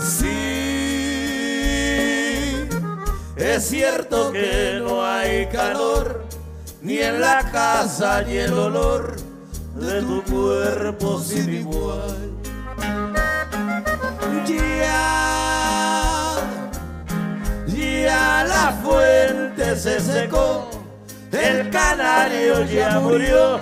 Sí, 0.01 0.27
es 3.37 3.69
cierto 3.69 4.33
que 4.33 4.81
no 4.83 5.05
hay 5.05 5.47
calor, 5.49 6.25
ni 6.81 7.01
en 7.01 7.21
la 7.21 7.51
casa 7.53 8.23
ni 8.23 8.39
el 8.39 8.55
olor 8.55 9.17
de 9.75 10.01
tu 10.01 10.23
cuerpo 10.23 11.21
sin 11.21 11.53
igual. 11.53 12.33
Ya, 14.47 16.37
ya 17.67 18.45
la 18.49 18.73
fuente 18.83 19.77
se 19.77 20.01
secó, 20.01 20.71
el 21.33 21.71
canario 21.71 22.65
ya 22.65 23.01
murió, 23.01 23.59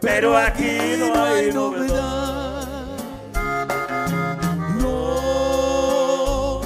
pero 0.00 0.36
aquí 0.36 0.96
no 0.98 1.24
hay 1.24 1.52
novedad. 1.52 2.68
No, 4.80 6.60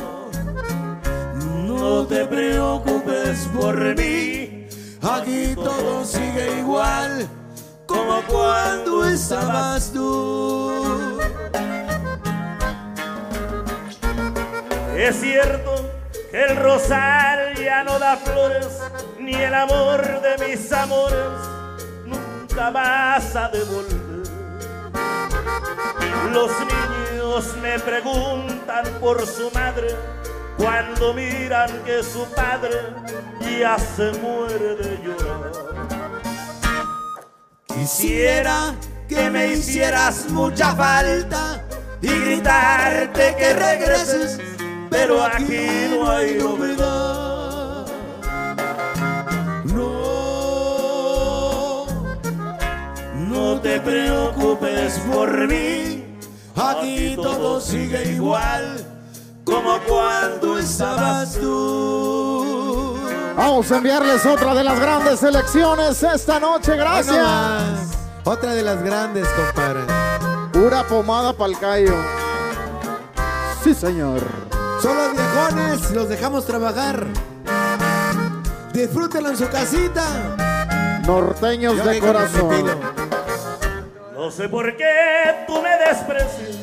no 1.66 2.06
te 2.06 2.24
preocupes 2.26 3.48
por 3.58 3.76
mí, 3.97 4.66
aquí 5.02 5.55
todo 5.55 6.05
sigue 6.05 6.58
igual 6.60 7.28
como 7.86 8.23
cuando 8.28 9.05
estabas 9.06 9.92
tú. 9.92 11.20
Es 14.97 15.20
cierto 15.20 15.85
el 16.36 16.55
rosal 16.56 17.55
ya 17.55 17.82
no 17.82 17.98
da 17.98 18.18
flores, 18.18 18.68
ni 19.18 19.32
el 19.32 19.55
amor 19.55 20.02
de 20.20 20.47
mis 20.47 20.70
amores 20.70 21.16
nunca 22.05 22.70
vas 22.70 23.34
a 23.34 23.48
devolver. 23.48 24.26
Los 26.32 26.50
niños 26.60 27.56
me 27.62 27.78
preguntan 27.78 28.84
por 29.00 29.26
su 29.26 29.50
madre 29.52 29.97
cuando 30.58 31.15
miran 31.15 31.70
que 31.84 32.02
su 32.02 32.26
padre 32.34 32.81
ya 33.58 33.78
se 33.78 34.12
muere 34.18 34.76
de 34.76 34.98
llorar. 35.02 35.52
Quisiera 37.66 38.74
que 39.08 39.31
me 39.31 39.55
hicieras 39.55 40.28
mucha 40.28 40.74
falta 40.76 41.65
y 42.02 42.08
gritarte 42.08 43.34
que 43.36 43.55
regreses, 43.55 44.39
pero 44.97 45.23
aquí 45.23 45.68
no 45.91 46.10
hay 46.10 46.34
novedad. 46.36 47.86
No, 49.65 51.07
no 53.15 53.60
te 53.60 53.78
preocupes 53.81 54.99
por 55.12 55.47
mí, 55.49 56.18
aquí 56.57 57.15
todo 57.15 57.60
sigue 57.60 58.12
igual 58.12 58.86
como 59.44 59.78
cuando 59.86 60.58
estabas 60.58 61.34
tú. 61.34 62.97
Vamos 63.36 63.70
a 63.70 63.76
enviarles 63.76 64.25
otra 64.25 64.55
de 64.55 64.65
las 64.65 64.81
grandes 64.81 65.20
selecciones 65.20 66.02
esta 66.02 66.41
noche, 66.41 66.75
gracias. 66.75 67.92
Otra 68.25 68.55
de 68.55 68.62
las 68.62 68.83
grandes, 68.83 69.28
compadre. 69.28 69.83
Pura 70.52 70.83
pomada 70.84 71.34
pa'l 71.34 71.57
callo. 71.58 71.94
Sí, 73.62 73.75
señor. 73.75 74.55
Son 74.80 74.96
los 74.96 75.12
viejones, 75.12 75.90
los 75.92 76.08
dejamos 76.08 76.46
trabajar. 76.46 77.06
Disfrútenlo 78.72 79.30
en 79.30 79.36
su 79.36 79.48
casita. 79.48 80.05
Norteños 81.06 81.76
Yo 81.76 81.84
de 81.84 81.98
corazón. 81.98 82.66
No 84.14 84.30
sé 84.30 84.48
por 84.48 84.76
qué 84.76 85.44
tú 85.46 85.62
me 85.62 85.76
desprecias. 85.78 86.56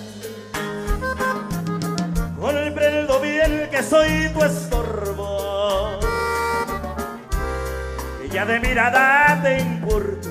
Comprendo 2.40 3.20
bien 3.20 3.70
que 3.72 3.82
soy 3.82 4.30
tu 4.34 4.44
estorbo. 4.44 6.00
Y 8.24 8.30
ya 8.30 8.46
de 8.46 8.60
mirada 8.60 9.42
te 9.42 9.60
importa. 9.60 10.30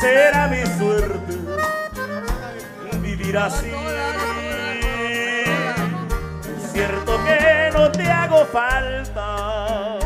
Será 0.00 0.48
mi 0.48 0.64
suerte 0.78 1.42
vivir 3.02 3.36
así. 3.36 3.70
Cierto 6.82 7.18
que 7.24 7.70
no 7.72 7.92
te 7.92 8.10
hago 8.10 8.44
falta. 8.46 9.98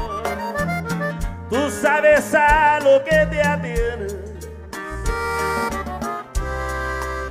Tú 1.48 1.70
sabes 1.70 2.34
a 2.34 2.80
lo 2.80 3.02
que 3.04 3.26
te 3.30 3.40
atienes. 3.42 4.16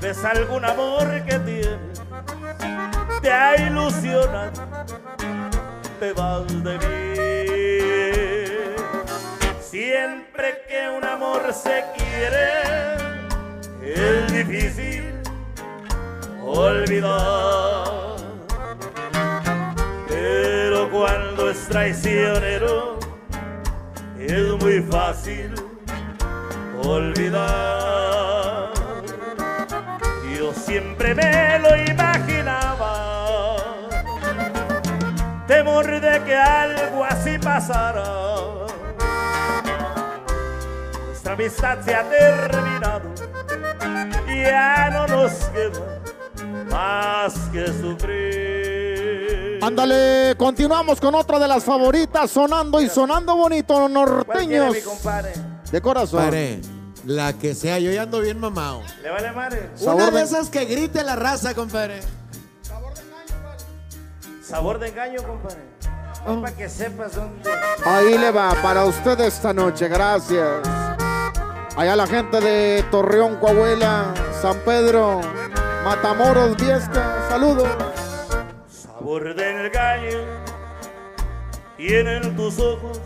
¿Ves 0.02 0.26
algún 0.26 0.66
amor 0.66 1.08
que 1.26 1.40
tienes? 1.40 2.02
Te 3.22 3.62
ilusiona, 3.64 4.52
te 6.00 6.14
vas 6.14 6.64
de 6.64 6.78
mí. 6.78 7.16
Siempre 9.60 10.64
que 10.68 10.90
un 10.90 11.04
amor 11.04 11.54
se 11.54 11.84
quiere, 11.96 12.96
es 13.82 14.32
difícil 14.32 15.22
olvidar. 16.42 18.15
Es 21.50 21.68
traicionero, 21.68 23.00
es 24.20 24.48
muy 24.62 24.82
fácil 24.82 25.54
olvidar. 26.84 28.72
Yo 30.38 30.54
siempre 30.54 31.16
me 31.16 31.60
lo 31.60 31.76
imaginaba, 31.76 33.56
temor 35.48 36.00
de 36.00 36.24
que 36.24 36.36
algo 36.36 37.04
así 37.06 37.38
pasara. 37.38 38.04
Nuestra 41.08 41.34
amistad 41.34 41.80
se 41.82 41.96
ha 41.96 42.04
terminado, 42.10 43.14
ya 44.28 44.90
no 44.92 45.08
nos 45.08 45.34
queda 45.46 46.02
más 46.70 47.34
que 47.52 47.68
sufrir. 47.68 48.55
Ándale, 49.76 50.36
continuamos 50.38 51.02
con 51.02 51.14
otra 51.16 51.38
de 51.38 51.50
las 51.50 51.62
favoritas, 51.62 52.32
sonando 52.32 52.80
y 52.80 52.88
sonando 52.88 53.36
bonito, 53.36 53.74
¿Cuál 53.74 53.90
quiere, 53.92 54.60
norteños. 54.60 54.78
compadre? 54.86 55.34
De 55.70 55.82
corazón. 55.82 56.22
Compadre, 56.22 56.62
la 57.04 57.34
que 57.34 57.54
sea, 57.54 57.78
yo 57.80 57.92
ya 57.92 58.04
ando 58.04 58.22
bien 58.22 58.40
mamado. 58.40 58.84
¿Le 59.04 59.10
vale 59.10 59.34
madre? 59.34 59.70
Una 59.82 60.12
de 60.12 60.22
esas 60.22 60.50
que 60.50 60.64
grite 60.64 61.04
la 61.04 61.18
raza, 61.18 61.54
compadre. 61.54 62.00
Sabor 64.42 64.80
de 64.80 64.88
engaño, 64.88 65.22
compadre. 65.24 65.66
Para 66.24 66.56
que 66.56 66.70
sepas 66.70 67.14
dónde. 67.14 67.50
Ahí 67.84 68.18
le 68.18 68.32
va 68.32 68.56
para 68.62 68.86
usted 68.86 69.20
esta 69.20 69.52
noche, 69.52 69.90
gracias. 69.90 70.66
Allá 71.76 71.98
la 71.98 72.08
gente 72.08 72.40
de 72.40 72.82
Torreón, 72.92 73.36
Coahuila, 73.42 74.14
San 74.42 74.58
Pedro, 74.60 75.20
Matamoros, 75.84 76.56
Viesca, 76.56 77.28
saludos. 77.28 77.68
Sabor 79.06 79.36
de 79.36 79.68
engaño 79.68 80.18
tienen 81.78 82.36
tus 82.36 82.58
ojos 82.58 83.00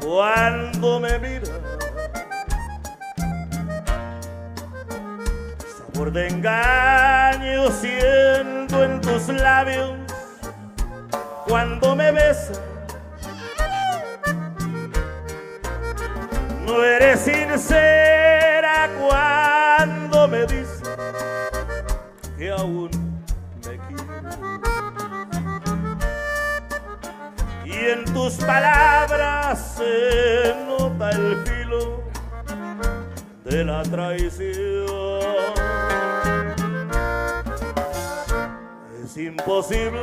cuando 0.00 0.98
me 0.98 1.18
miras. 1.18 1.52
Sabor 5.76 6.10
de 6.10 6.26
engaño 6.26 7.70
siento 7.70 8.82
en 8.82 9.02
tus 9.02 9.28
labios 9.28 9.92
cuando 11.46 11.94
me 11.94 12.10
besas. 12.10 12.62
No 16.64 16.82
eres 16.82 17.20
sincera 17.20 18.88
cuando 18.98 20.28
me 20.28 20.46
dices 20.46 20.82
que 22.38 22.50
aún 22.50 23.11
Y 27.82 27.90
en 27.90 28.04
tus 28.04 28.34
palabras 28.34 29.74
se 29.76 30.54
nota 30.68 31.10
el 31.10 31.36
filo 31.44 32.04
de 33.44 33.64
la 33.64 33.82
traición. 33.82 34.86
Es 39.02 39.16
imposible 39.16 40.00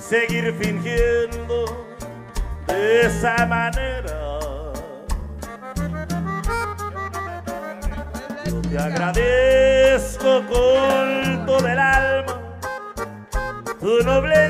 seguir 0.00 0.54
fingiendo 0.60 1.86
de 2.68 3.06
esa 3.06 3.44
manera. 3.46 4.38
Yo 8.44 8.62
te 8.70 8.78
agradezco 8.78 10.42
con 10.46 11.44
todo 11.46 11.66
el 11.66 11.78
alma 11.78 12.40
tu 13.80 14.04
noble 14.04 14.48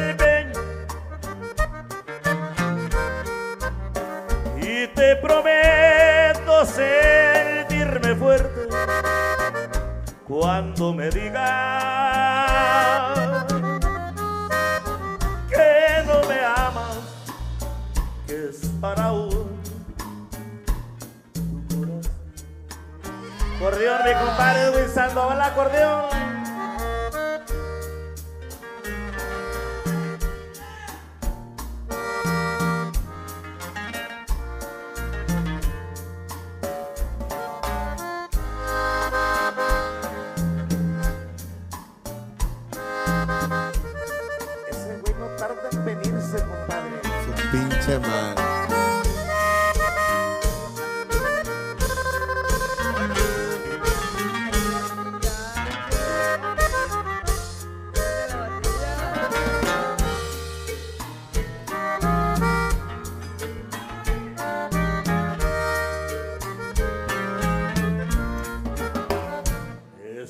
te 5.00 5.16
prometo 5.16 6.66
sentirme 6.66 8.14
fuerte 8.16 8.68
cuando 10.28 10.92
me 10.92 11.08
digas 11.08 11.40
que 15.48 16.04
no 16.06 16.28
me 16.28 16.44
amas, 16.44 16.98
que 18.26 18.50
es 18.50 18.70
para 18.78 19.12
un 19.12 19.58
acordeón, 23.56 24.00
mi 24.04 24.12
compadre 24.12 24.62
Edwin 24.64 24.88
Sandoval, 24.94 25.40
acordeón. 25.40 26.29
Es 47.90 47.98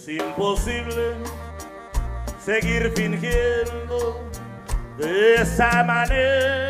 imposible 0.08 1.12
seguir 2.42 2.90
fingiendo 2.96 4.24
de 4.96 5.34
esa 5.34 5.84
manera. 5.84 6.69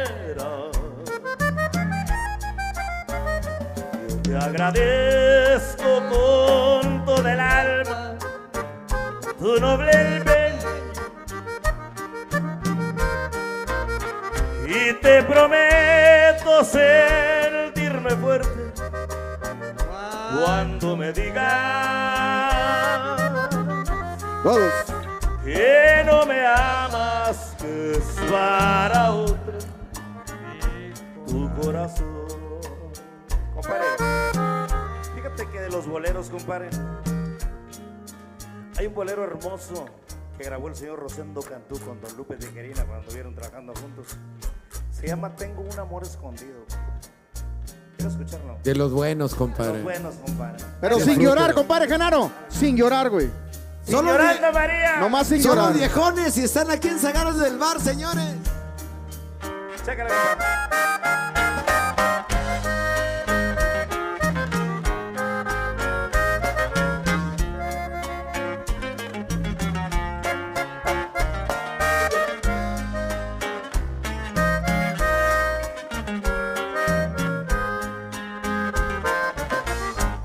Agradezco 4.51 6.03
con 6.11 7.05
todo 7.05 7.29
el 7.29 7.39
alma 7.41 8.19
tu 9.39 9.61
noble 9.61 9.93
empeño 9.93 10.69
y 14.67 14.93
te 14.95 15.23
prometo 15.23 16.65
sentirme 16.65 18.11
fuerte 18.17 18.73
cuando 20.35 20.97
me 20.97 21.13
digas 21.13 21.41
que 25.45 26.03
no 26.07 26.27
me 26.27 26.47
amas, 26.47 27.55
que 27.59 27.93
es 27.93 28.31
para 28.31 29.13
otro 29.13 29.59
tu 31.27 31.51
corazón. 31.61 32.20
Que 35.53 35.61
de 35.61 35.71
los 35.71 35.87
boleros, 35.87 36.29
compadre, 36.31 36.71
hay 38.79 38.87
un 38.87 38.95
bolero 38.95 39.25
hermoso 39.25 39.87
que 40.39 40.45
grabó 40.45 40.69
el 40.69 40.75
señor 40.77 40.99
Rosendo 41.01 41.43
Cantú 41.43 41.79
con 41.81 42.01
Don 42.01 42.17
Lupe 42.17 42.37
Tijerina 42.37 42.85
cuando 42.85 43.01
estuvieron 43.03 43.35
trabajando 43.35 43.73
juntos. 43.75 44.07
Se 44.91 45.07
llama 45.07 45.35
Tengo 45.37 45.63
un 45.63 45.79
amor 45.79 46.03
escondido. 46.03 46.65
Quiero 47.97 48.11
escucharlo. 48.11 48.57
De 48.63 48.75
los 48.75 48.93
buenos, 48.93 49.35
compadre. 49.35 49.75
Los 49.75 49.83
buenos, 49.83 50.15
compadre. 50.17 50.65
Pero 50.81 51.01
sin 51.01 51.21
llorar, 51.21 51.53
compadre 51.55 51.89
Genaro. 51.89 52.31
Sin 52.49 52.77
llorar, 52.77 53.11
güey. 53.11 53.29
Sin 53.83 53.95
Solo 53.97 54.13
llorando, 54.13 54.47
vie- 54.49 54.53
María. 54.53 55.01
Nomás 55.01 55.27
sin 55.27 55.43
Son 55.43 55.57
los 55.57 55.75
viejones 55.75 56.37
y 56.39 56.45
están 56.45 56.71
aquí 56.71 56.89
en 56.89 56.99
Zagaros 56.99 57.39
del 57.39 57.59
Bar, 57.59 57.81
señores. 57.81 58.25
Chécale, 59.85 60.11
compadre. 60.11 61.50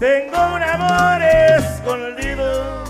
Tengo 0.06 0.38
un 0.54 0.62
amor 0.62 1.20
escondido 1.24 2.84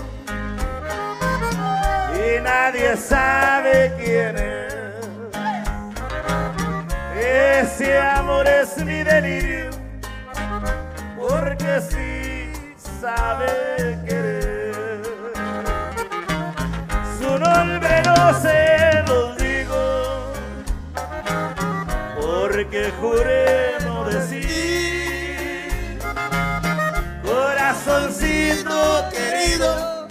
y 2.12 2.42
nadie 2.42 2.94
sabe 2.94 3.90
quién 3.96 4.36
es. 4.36 4.74
Ese 7.18 7.98
amor 7.98 8.46
es 8.46 8.76
mi 8.84 9.02
delirio, 9.02 9.70
porque 11.18 11.80
sí 11.88 12.52
sabe 13.00 13.98
querer. 14.06 15.00
Su 17.18 17.38
nombre 17.38 18.02
no 18.04 18.34
se 18.42 19.02
lo 19.06 19.34
digo, 19.36 20.34
porque 22.20 22.92
juré 23.00 23.75
Querido, 28.56 30.08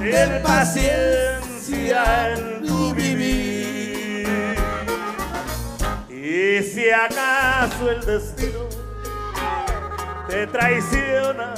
ten 0.00 0.42
paciencia 0.42 2.32
en 2.32 2.66
tu 2.66 2.94
vivir. 2.94 4.56
Y 6.08 6.62
si 6.62 6.90
acaso 6.90 7.90
el 7.90 8.04
destino 8.06 8.68
te 10.28 10.46
traiciona, 10.46 11.52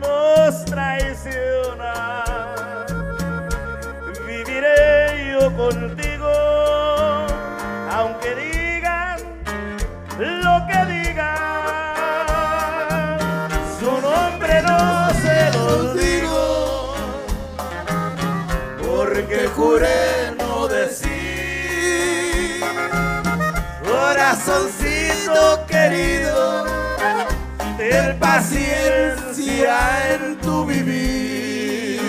nos 0.00 0.64
traiciona, 0.64 2.24
viviré 4.26 5.32
yo 5.32 5.56
contigo, 5.56 6.32
aunque 7.92 8.34
lo 16.22 16.94
porque 18.78 19.48
juré 19.56 20.34
no 20.38 20.68
decir. 20.68 22.64
Corazoncito 23.84 25.64
querido, 25.66 26.64
ten 27.76 28.18
paciencia 28.18 29.76
en 30.14 30.36
tu 30.38 30.66
vivir. 30.66 32.00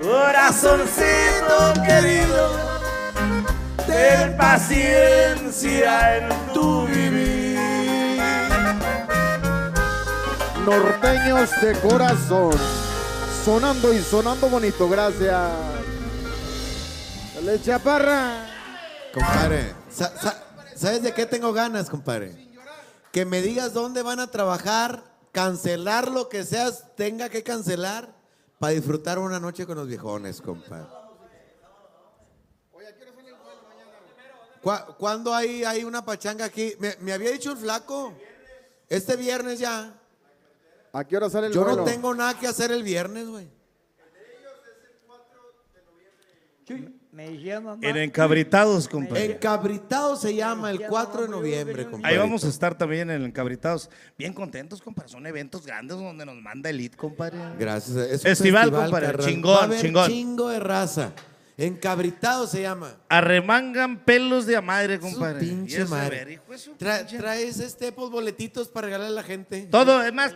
Corazoncito 0.00 1.72
querido, 1.86 2.44
ten 3.86 4.36
paciencia 4.36 6.16
en 6.16 6.28
tu 6.52 6.86
vivir. 6.86 7.27
Norteños 10.72 11.50
de 11.62 11.72
corazón. 11.80 12.52
Sonando 13.42 13.90
y 13.94 14.02
sonando 14.02 14.50
bonito, 14.50 14.86
gracias. 14.86 15.50
Dale. 17.34 17.58
Compadre, 19.14 19.74
sa- 19.90 20.14
sa- 20.20 20.44
¿sabes 20.76 21.02
de 21.02 21.14
qué 21.14 21.24
tengo 21.24 21.54
ganas, 21.54 21.88
compadre? 21.88 22.50
Que 23.12 23.24
me 23.24 23.40
digas 23.40 23.72
dónde 23.72 24.02
van 24.02 24.20
a 24.20 24.26
trabajar, 24.30 25.04
cancelar 25.32 26.10
lo 26.10 26.28
que 26.28 26.44
seas, 26.44 26.84
tenga 26.96 27.30
que 27.30 27.42
cancelar 27.42 28.12
para 28.58 28.74
disfrutar 28.74 29.18
una 29.18 29.40
noche 29.40 29.64
con 29.64 29.76
los 29.78 29.88
viejones, 29.88 30.42
compadre. 30.42 30.86
¿Cu- 34.62 34.94
¿Cuándo 34.98 35.34
hay, 35.34 35.64
hay 35.64 35.84
una 35.84 36.04
pachanga 36.04 36.44
aquí? 36.44 36.74
Me, 36.78 36.94
me 37.00 37.14
había 37.14 37.30
dicho 37.30 37.52
el 37.52 37.56
flaco, 37.56 38.12
este 38.90 39.16
viernes 39.16 39.58
ya. 39.60 39.94
¿A 40.92 41.04
qué 41.04 41.16
hora 41.16 41.28
sale 41.30 41.48
el 41.48 41.52
Yo 41.52 41.62
vuelo? 41.62 41.78
no 41.78 41.84
tengo 41.84 42.14
nada 42.14 42.38
que 42.38 42.46
hacer 42.46 42.70
el 42.72 42.82
viernes, 42.82 43.26
güey. 43.28 43.46
Me 47.10 47.30
decía 47.30 47.60
mamá. 47.60 47.80
En 47.82 47.96
Encabritados, 47.96 48.86
compadre. 48.86 49.24
Encabritado 49.32 50.14
se 50.16 50.34
llama 50.34 50.70
el 50.70 50.86
4 50.86 51.22
de 51.22 51.28
noviembre, 51.28 51.84
compadre. 51.90 52.14
Ahí 52.14 52.18
vamos 52.20 52.44
a 52.44 52.48
estar 52.48 52.76
también 52.76 53.10
en 53.10 53.24
Encabritados. 53.24 53.90
Bien 54.16 54.32
contentos, 54.32 54.80
compadre. 54.82 55.08
Son 55.08 55.26
eventos 55.26 55.64
grandes 55.66 55.96
donde 55.96 56.24
nos 56.26 56.36
manda 56.36 56.68
Elite, 56.70 56.96
compadre. 56.96 57.38
Gracias. 57.58 57.96
Es 57.96 58.20
un 58.24 58.28
Festival, 58.28 58.70
compadre. 58.70 59.06
carnal. 59.06 59.26
Chingón, 59.26 59.54
Va 59.56 59.60
a 59.60 59.64
haber 59.64 59.80
chingón. 59.80 60.06
chingo 60.10 60.48
de 60.50 60.60
raza. 60.60 61.12
Encabritado 61.60 62.46
se 62.46 62.62
llama. 62.62 62.94
Arremangan 63.08 64.04
pelos 64.04 64.46
de 64.46 64.54
a 64.56 64.60
madre, 64.60 65.00
compadre. 65.00 65.40
Pinche 65.40 65.80
eso, 65.82 65.90
madre. 65.90 66.18
ver, 66.24 66.30
hijo 66.30 66.44
de 66.52 66.56
su 66.58 66.76
Tra- 66.76 67.00
pinche- 67.04 67.18
traes 67.18 67.58
este 67.58 67.90
pues, 67.90 68.10
boletitos 68.10 68.68
para 68.68 68.84
regalarle 68.86 69.12
a 69.18 69.22
la 69.22 69.24
gente. 69.24 69.62
Todo, 69.62 70.00
es 70.04 70.12
más, 70.14 70.32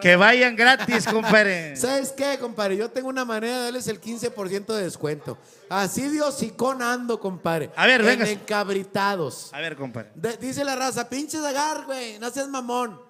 que 0.00 0.14
vayan 0.14 0.54
gratis, 0.54 1.06
compadre. 1.06 1.74
¿Sabes 1.76 2.12
qué, 2.12 2.38
compadre? 2.38 2.76
Yo 2.76 2.88
tengo 2.88 3.08
una 3.08 3.24
manera 3.24 3.58
de 3.58 3.64
darles 3.64 3.88
el 3.88 4.00
15% 4.00 4.66
de 4.66 4.84
descuento. 4.84 5.36
Así 5.68 6.08
de 6.08 6.22
hocicón 6.22 6.82
ando, 6.82 7.18
compadre. 7.18 7.70
A 7.74 7.84
ver, 7.86 8.00
En 8.02 8.06
venga. 8.06 8.30
Encabritados. 8.30 9.52
A 9.52 9.60
ver, 9.60 9.74
compadre. 9.74 10.10
De- 10.14 10.36
dice 10.36 10.64
la 10.64 10.76
raza, 10.76 11.08
pinche 11.08 11.38
Zagar, 11.40 11.84
güey, 11.84 12.20
no 12.20 12.30
seas 12.30 12.46
mamón. 12.48 13.00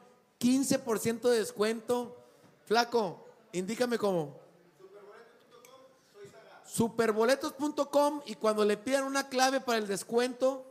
15% 0.41 1.28
de 1.28 1.39
descuento. 1.41 2.16
Flaco, 2.65 3.26
indícame 3.52 3.99
cómo. 3.99 4.41
Superboletos.com 6.73 8.23
y 8.26 8.34
cuando 8.36 8.65
le 8.65 8.78
pidan 8.78 9.05
una 9.05 9.28
clave 9.28 9.60
para 9.60 9.78
el 9.78 9.86
descuento, 9.86 10.67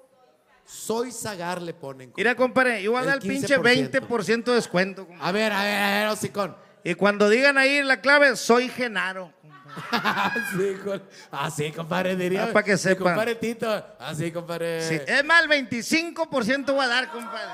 soy 0.65 1.11
Zagar 1.11 1.61
le 1.61 1.73
ponen. 1.75 2.11
Mira, 2.17 2.35
compadre, 2.35 2.81
yo 2.81 2.91
voy 2.91 2.99
a 2.99 3.01
El 3.01 3.07
dar 3.07 3.15
el 3.17 3.21
pinche 3.21 3.57
15%. 3.57 4.07
20% 4.09 4.43
de 4.45 4.53
descuento. 4.53 5.05
compadre. 5.05 5.27
A 5.29 5.31
ver, 5.31 5.51
a 5.53 5.63
ver, 5.63 5.79
a 5.79 5.89
ver, 5.99 6.07
hocicón. 6.07 6.55
Y 6.83 6.95
cuando 6.95 7.29
digan 7.29 7.57
ahí 7.59 7.83
la 7.83 8.01
clave, 8.01 8.35
soy 8.35 8.69
Genaro. 8.69 9.31
Así, 9.91 10.77
así, 11.31 11.71
compadre, 11.71 12.17
diría. 12.17 12.43
Ah, 12.43 12.51
pa' 12.51 12.61
que 12.61 12.73
mi 12.73 12.77
sepan. 12.77 13.13
Compadre 13.13 13.35
Tito. 13.35 13.85
Así, 13.99 14.29
compadre. 14.31 14.81
Sí, 14.81 14.99
Es 15.07 15.23
más, 15.23 15.43
el 15.43 15.49
25% 15.49 16.73
voy 16.73 16.83
a 16.83 16.87
dar, 16.89 17.09
compadre. 17.09 17.51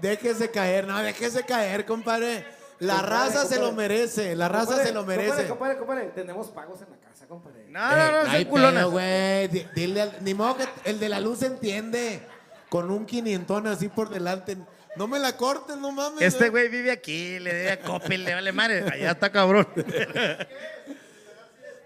Déjese 0.00 0.50
caer, 0.50 0.86
no, 0.88 0.98
déjese 1.00 1.44
caer, 1.44 1.86
compadre. 1.86 2.44
La 2.80 2.94
Compadre, 2.96 3.10
raza 3.16 3.46
se 3.46 3.60
lo 3.60 3.70
merece, 3.70 4.34
la 4.34 4.48
raza 4.48 4.64
Compadre, 4.66 4.86
se 4.88 4.92
lo 4.92 5.04
merece. 5.04 5.28
Compadre, 5.46 5.48
compadre, 5.48 5.78
compadre, 5.78 6.04
tenemos 6.12 6.48
pagos 6.48 6.80
en 6.82 6.90
la 6.90 6.96
compadre. 7.32 7.64
No, 7.68 7.92
Eh, 7.92 7.96
no, 7.96 8.12
no, 8.12 8.18
hay 8.30 8.42
soy 8.42 8.44
culona. 8.46 8.84
güey. 8.84 9.48
Di- 9.48 9.66
Dile 9.74 10.02
al- 10.02 10.16
ni 10.20 10.34
modo 10.34 10.56
que 10.56 10.64
el 10.84 10.98
de 11.00 11.08
la 11.08 11.20
luz 11.20 11.42
entiende. 11.42 12.22
Con 12.68 12.90
un 12.90 13.04
quinientón 13.04 13.66
así 13.66 13.88
por 13.88 14.08
delante. 14.08 14.56
No 14.96 15.06
me 15.06 15.18
la 15.18 15.36
cortes, 15.36 15.76
no 15.76 15.90
mames. 15.92 16.22
Este 16.22 16.48
güey 16.48 16.68
vive 16.68 16.90
aquí, 16.90 17.38
le 17.38 17.52
debe 17.52 17.70
a 17.72 17.80
Coppel, 17.80 18.24
le 18.24 18.34
vale 18.34 18.52
madre. 18.52 18.84
Allá 18.90 19.10
está 19.12 19.30
cabrón. 19.30 19.66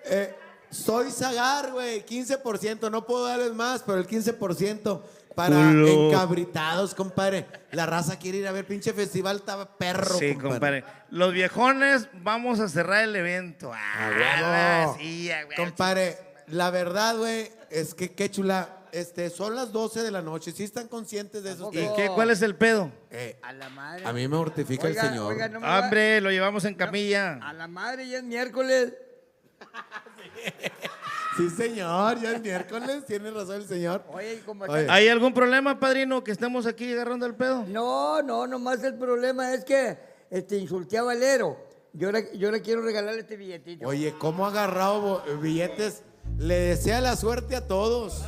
Eh, 0.08 0.32
soy 0.70 1.10
Zagar, 1.10 1.72
güey. 1.72 2.04
15%. 2.04 2.90
No 2.90 3.04
puedo 3.06 3.26
darles 3.26 3.52
más, 3.54 3.82
pero 3.84 3.98
el 3.98 4.06
15% 4.06 5.02
para 5.36 5.54
Culo. 5.56 6.08
encabritados, 6.10 6.94
compadre. 6.94 7.46
La 7.70 7.86
raza 7.86 8.18
quiere 8.18 8.38
ir 8.38 8.48
a 8.48 8.52
ver 8.52 8.66
pinche 8.66 8.92
festival, 8.92 9.36
estaba 9.36 9.76
perro, 9.78 10.18
Sí, 10.18 10.34
compadre. 10.34 10.82
Los 11.10 11.32
viejones, 11.32 12.08
vamos 12.14 12.58
a 12.58 12.68
cerrar 12.68 13.04
el 13.04 13.14
evento. 13.14 13.70
Ah, 13.72 14.86
huevo. 14.88 14.96
sí. 14.98 15.30
Compadre, 15.56 16.18
la 16.48 16.70
verdad, 16.70 17.16
güey, 17.16 17.52
es 17.70 17.94
que 17.94 18.12
qué 18.14 18.28
chula. 18.30 18.70
Este, 18.92 19.28
son 19.28 19.54
las 19.54 19.72
12 19.72 20.02
de 20.02 20.10
la 20.10 20.22
noche. 20.22 20.52
¿Sí 20.52 20.64
están 20.64 20.88
conscientes 20.88 21.42
de 21.42 21.52
eso? 21.52 21.68
¿Y 21.70 21.86
qué? 21.96 22.08
¿Cuál 22.14 22.30
es 22.30 22.40
el 22.40 22.54
pedo? 22.56 22.90
Eh, 23.10 23.38
A 23.42 23.52
la 23.52 23.68
madre. 23.68 24.06
a 24.06 24.12
mí 24.14 24.22
me 24.26 24.28
mortifica 24.36 24.86
Oiga, 24.86 25.02
el 25.02 25.08
señor. 25.10 25.32
oiga, 25.34 25.48
no 25.48 25.60
me 25.60 25.66
va- 25.66 25.80
Hombre, 25.80 26.20
lo 26.22 26.30
llevamos 26.30 26.64
en 26.64 26.74
camilla. 26.76 27.38
A 27.42 27.52
la 27.52 27.68
madre 27.68 28.08
ya 28.08 28.18
es 28.18 28.24
miércoles. 28.24 28.94
Sí, 29.60 29.66
señor, 31.56 32.20
ya 32.20 32.32
es 32.32 32.40
miércoles, 32.42 33.04
tiene 33.06 33.30
razón 33.30 33.56
el 33.56 33.66
señor. 33.66 34.02
Oye, 34.12 34.40
como 34.44 34.64
Oye. 34.64 34.86
¿Hay 34.88 35.08
algún 35.08 35.32
problema, 35.34 35.78
padrino, 35.78 36.22
que 36.24 36.32
estemos 36.32 36.66
aquí 36.66 36.92
agarrando 36.92 37.26
el 37.26 37.34
pedo? 37.34 37.64
No, 37.66 38.22
no, 38.22 38.46
nomás 38.46 38.82
el 38.84 38.94
problema 38.96 39.52
es 39.54 39.64
que 39.64 39.98
este, 40.30 40.56
insulté 40.58 40.98
a 40.98 41.02
Valero. 41.02 41.56
Yo 41.92 42.12
le, 42.12 42.36
yo 42.36 42.50
le 42.50 42.60
quiero 42.62 42.82
regalarle 42.82 43.20
este 43.20 43.36
billetito. 43.36 43.86
Oye, 43.88 44.14
¿cómo 44.18 44.44
ha 44.46 44.50
agarrado 44.50 45.00
bo- 45.00 45.22
billetes? 45.40 46.02
Le 46.38 46.54
desea 46.56 47.00
la 47.00 47.16
suerte 47.16 47.56
a 47.56 47.66
todos. 47.66 48.22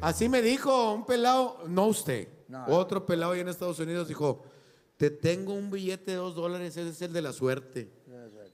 Así 0.00 0.28
me 0.30 0.40
dijo 0.40 0.94
un 0.94 1.04
pelado, 1.04 1.58
no 1.68 1.86
usted, 1.86 2.28
No. 2.48 2.64
otro 2.68 3.04
pelado 3.04 3.32
ahí 3.32 3.40
en 3.40 3.48
Estados 3.48 3.78
Unidos 3.80 4.08
dijo, 4.08 4.42
te 4.96 5.10
tengo 5.10 5.52
un 5.52 5.70
billete 5.70 6.12
de 6.12 6.16
dos 6.16 6.34
dólares, 6.34 6.74
ese 6.76 6.88
es 6.88 7.02
el 7.02 7.12
de 7.12 7.20
la 7.20 7.32
suerte. 7.34 7.90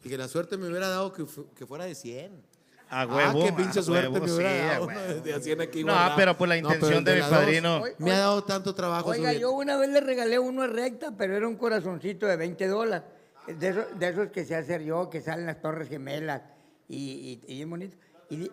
Y 0.03 0.09
que 0.09 0.19
la 0.19 0.27
suerte 0.29 0.57
me 0.57 0.67
hubiera 0.69 0.89
dado 0.89 1.13
que, 1.13 1.25
fu- 1.25 1.47
que 1.55 1.65
fuera 1.67 1.85
de 1.85 1.95
100. 1.95 2.43
A 2.89 3.03
Ah, 3.03 3.07
huevo. 3.07 3.45
qué 3.45 3.53
pinche 3.53 3.81
a 3.81 3.83
suerte 3.83 4.09
huevo, 4.09 4.25
me 4.27 4.33
hubiera 4.33 4.51
sí, 4.53 4.59
a 4.61 4.67
dado. 4.75 4.87
huevo. 4.87 5.21
De 5.23 5.35
a 5.35 5.41
100 5.41 5.61
aquí 5.61 5.83
No, 5.85 5.93
guardado. 5.93 6.17
pero 6.17 6.39
por 6.39 6.49
la 6.49 6.55
No, 6.61 6.69
intención 6.69 6.99
el 6.99 7.05
de 7.05 7.13
mi 7.15 7.19
la 7.21 7.29
dos 7.29 7.39
padrino. 7.39 7.83
Me 7.99 8.13
ha 8.13 8.19
dado 8.19 8.45
tanto 8.45 8.75
trabajo. 8.75 9.11
Oiga, 9.11 9.33
yo 9.33 9.51
una 9.53 9.77
vez 9.77 9.91
le 9.91 10.01
regalé 10.01 10.39
uno 10.39 10.63
a 10.63 10.67
recta, 10.69 11.13
pero 11.17 11.37
era 11.37 11.49
un 11.49 11.57
corazoncito 11.57 12.27
de 12.27 12.37
20 12.37 12.67
dólares. 12.69 13.09
De 13.49 13.69
esos, 13.69 13.99
de 13.99 14.09
esos 14.09 14.29
que 14.31 14.45
sé 14.45 14.55
hacer 14.57 14.83
yo, 14.83 15.09
que 15.11 15.21
salen 15.21 15.47
las 15.47 15.61
torres 15.61 15.89
gemelas. 15.89 16.43
Y, 16.89 17.41
y, 17.47 17.53
y 17.53 17.57
bien 17.57 17.71
bonito. 17.71 17.97
Y, 18.31 18.37
di- 18.37 18.51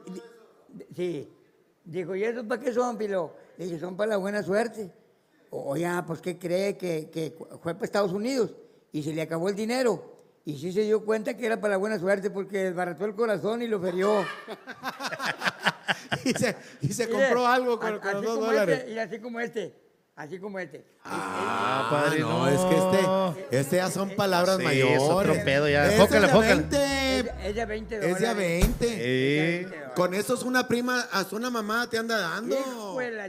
sí. 0.95 1.29
Dijo, 1.85 2.15
¿y 2.15 2.23
eso 2.23 2.47
para 2.47 2.61
qué 2.61 2.71
son, 2.73 2.97
Pilo? 2.97 3.35
Le 3.57 3.65
dije, 3.65 3.79
son 3.79 3.95
para 3.97 4.11
la 4.11 4.17
buena 4.17 4.41
suerte. 4.41 4.91
O- 5.51 5.71
Oiga, 5.73 6.03
pues 6.07 6.21
¿qué 6.21 6.39
cree? 6.39 6.77
Que, 6.77 7.09
que 7.11 7.35
fue 7.61 7.73
para 7.75 7.85
Estados 7.85 8.13
Unidos 8.13 8.55
y 8.91 9.03
se 9.03 9.13
le 9.13 9.21
acabó 9.21 9.49
el 9.49 9.55
dinero. 9.55 10.12
Y 10.45 10.57
sí 10.57 10.73
se 10.73 10.81
dio 10.81 11.05
cuenta 11.05 11.38
que 11.38 11.45
era 11.45 11.59
para 11.61 11.72
la 11.72 11.77
buena 11.77 11.97
suerte 11.99 12.30
porque 12.30 12.65
desbarató 12.65 13.05
el 13.05 13.15
corazón 13.15 13.61
y 13.61 13.67
lo 13.67 13.80
ferió. 13.80 14.25
y 16.25 16.33
se, 16.33 16.55
y 16.81 16.88
se 16.93 17.07
Mire, 17.07 17.19
compró 17.19 17.47
algo 17.47 17.80
con, 17.80 17.93
a- 17.95 17.99
con 18.01 18.13
los 18.13 18.23
dos 18.23 18.39
dólares. 18.39 18.80
este, 18.80 18.91
y 18.91 18.99
así 18.99 19.19
como 19.19 19.39
este. 19.39 19.81
Así 20.15 20.38
como 20.39 20.59
este. 20.59 20.85
Ah, 21.05 21.88
padre, 21.89 22.19
no, 22.19 22.45
no. 22.45 22.47
es 22.47 22.59
que 22.61 22.75
este, 22.75 23.57
este 23.61 23.75
ya 23.77 23.89
son 23.89 24.11
palabras 24.11 24.57
Sí, 24.57 24.63
mayores. 24.63 25.01
es 25.01 25.09
otro 25.09 25.33
pedo 25.43 25.67
ya. 25.67 25.88
Ese 25.88 25.97
Fócale, 25.97 26.27
es 26.27 26.31
de 26.31 26.38
fócale. 26.38 26.55
20. 26.55 27.19
Es, 27.19 27.25
es 27.49 27.55
de 27.55 27.65
20 27.65 27.95
dólares. 27.95 28.15
Es 28.15 28.22
de 28.22 28.27
a 28.27 28.33
20. 28.33 29.65
Sí. 29.65 29.75
Con 29.95 30.13
eso 30.13 30.35
es 30.35 30.43
una 30.43 30.67
prima, 30.67 30.99
hasta 31.11 31.35
una 31.35 31.49
mamá 31.49 31.89
te 31.89 31.97
anda 31.97 32.19
dando. 32.19 32.55
Hijo 32.55 32.99
de 32.99 33.11
la. 33.11 33.27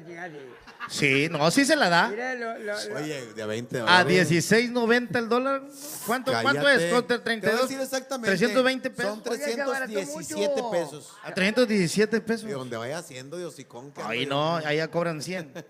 Sí, 0.89 1.29
no, 1.31 1.51
sí 1.51 1.65
se 1.65 1.77
la 1.77 1.89
da. 1.89 2.09
Mira, 2.09 2.35
lo- 2.35 2.59
lo- 2.59 2.65
lo- 2.89 2.97
Oye, 2.97 3.33
de 3.35 3.43
a 3.43 3.47
20 3.47 3.79
A 3.79 3.81
dólares. 3.81 4.31
16.90 4.31 5.19
el 5.19 5.29
dólar. 5.29 5.63
¿Cuánto, 6.07 6.31
¿cuánto 6.33 6.63
Cállate. 6.63 6.87
es? 6.87 6.91
¿Cuánto? 6.93 7.07
Te 7.09 7.15
voy 7.15 7.21
a 7.21 7.25
32. 7.25 7.61
decir 7.63 7.81
exactamente. 7.81 8.29
320 8.31 8.91
pesos. 8.91 9.11
Son 9.13 9.23
317 9.23 10.63
pesos. 10.71 11.13
A 11.23 11.35
317 11.35 12.21
pesos. 12.21 12.49
Y 12.49 12.53
donde 12.53 12.77
vaya 12.77 12.99
haciendo 12.99 13.37
de 13.39 13.45
hocicón. 13.47 13.93
que 13.93 14.03
Ay, 14.03 14.25
ando 14.25 14.35
no, 14.35 14.57
allá 14.57 14.91
cobran 14.91 15.21
100. 15.23 15.53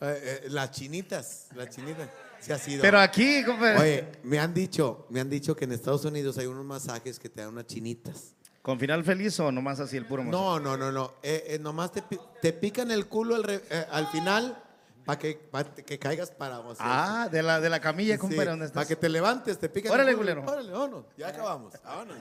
Eh, 0.00 0.42
eh, 0.44 0.46
las 0.50 0.70
chinitas, 0.72 1.46
las 1.54 1.70
chinitas. 1.70 2.08
Sí 2.40 2.52
ha 2.52 2.58
sido. 2.58 2.82
Pero 2.82 3.00
aquí, 3.00 3.42
compadre. 3.44 3.78
Oye, 3.80 4.04
me 4.24 4.38
han 4.38 4.52
dicho, 4.52 5.06
me 5.10 5.20
han 5.20 5.30
dicho 5.30 5.56
que 5.56 5.64
en 5.64 5.72
Estados 5.72 6.04
Unidos 6.04 6.36
hay 6.38 6.46
unos 6.46 6.64
masajes 6.64 7.18
que 7.18 7.28
te 7.30 7.40
dan 7.40 7.50
unas 7.50 7.66
chinitas. 7.66 8.34
¿Con 8.66 8.80
final 8.80 9.04
feliz 9.04 9.38
o 9.38 9.52
nomás 9.52 9.78
así 9.78 9.96
el 9.96 10.06
puro? 10.06 10.24
No, 10.24 10.58
no, 10.58 10.76
no, 10.76 10.90
no. 10.90 11.12
Eh, 11.22 11.44
eh, 11.50 11.58
nomás 11.60 11.92
te, 11.92 12.02
te 12.42 12.52
pican 12.52 12.90
el 12.90 13.06
culo 13.06 13.36
al, 13.36 13.44
re- 13.44 13.62
eh, 13.70 13.86
al 13.92 14.08
final 14.08 14.60
para 15.04 15.20
que, 15.20 15.36
pa' 15.36 15.62
que 15.62 16.00
caigas 16.00 16.32
parado. 16.32 16.72
así. 16.72 16.80
Ah, 16.84 17.28
de 17.30 17.44
la, 17.44 17.60
de 17.60 17.70
la 17.70 17.78
camilla, 17.78 18.18
compadre, 18.18 18.46
¿dónde 18.50 18.66
Para 18.68 18.82
estás? 18.82 18.88
que 18.88 18.96
te 18.96 19.08
levantes, 19.08 19.56
te 19.60 19.68
pican 19.68 19.92
Órale, 19.92 20.10
el 20.10 20.16
culo. 20.16 20.34
culero. 20.34 20.52
Órale, 20.52 20.72
vámonos. 20.72 21.04
Ya 21.16 21.28
acabamos. 21.28 21.74
Vámonos. 21.84 22.16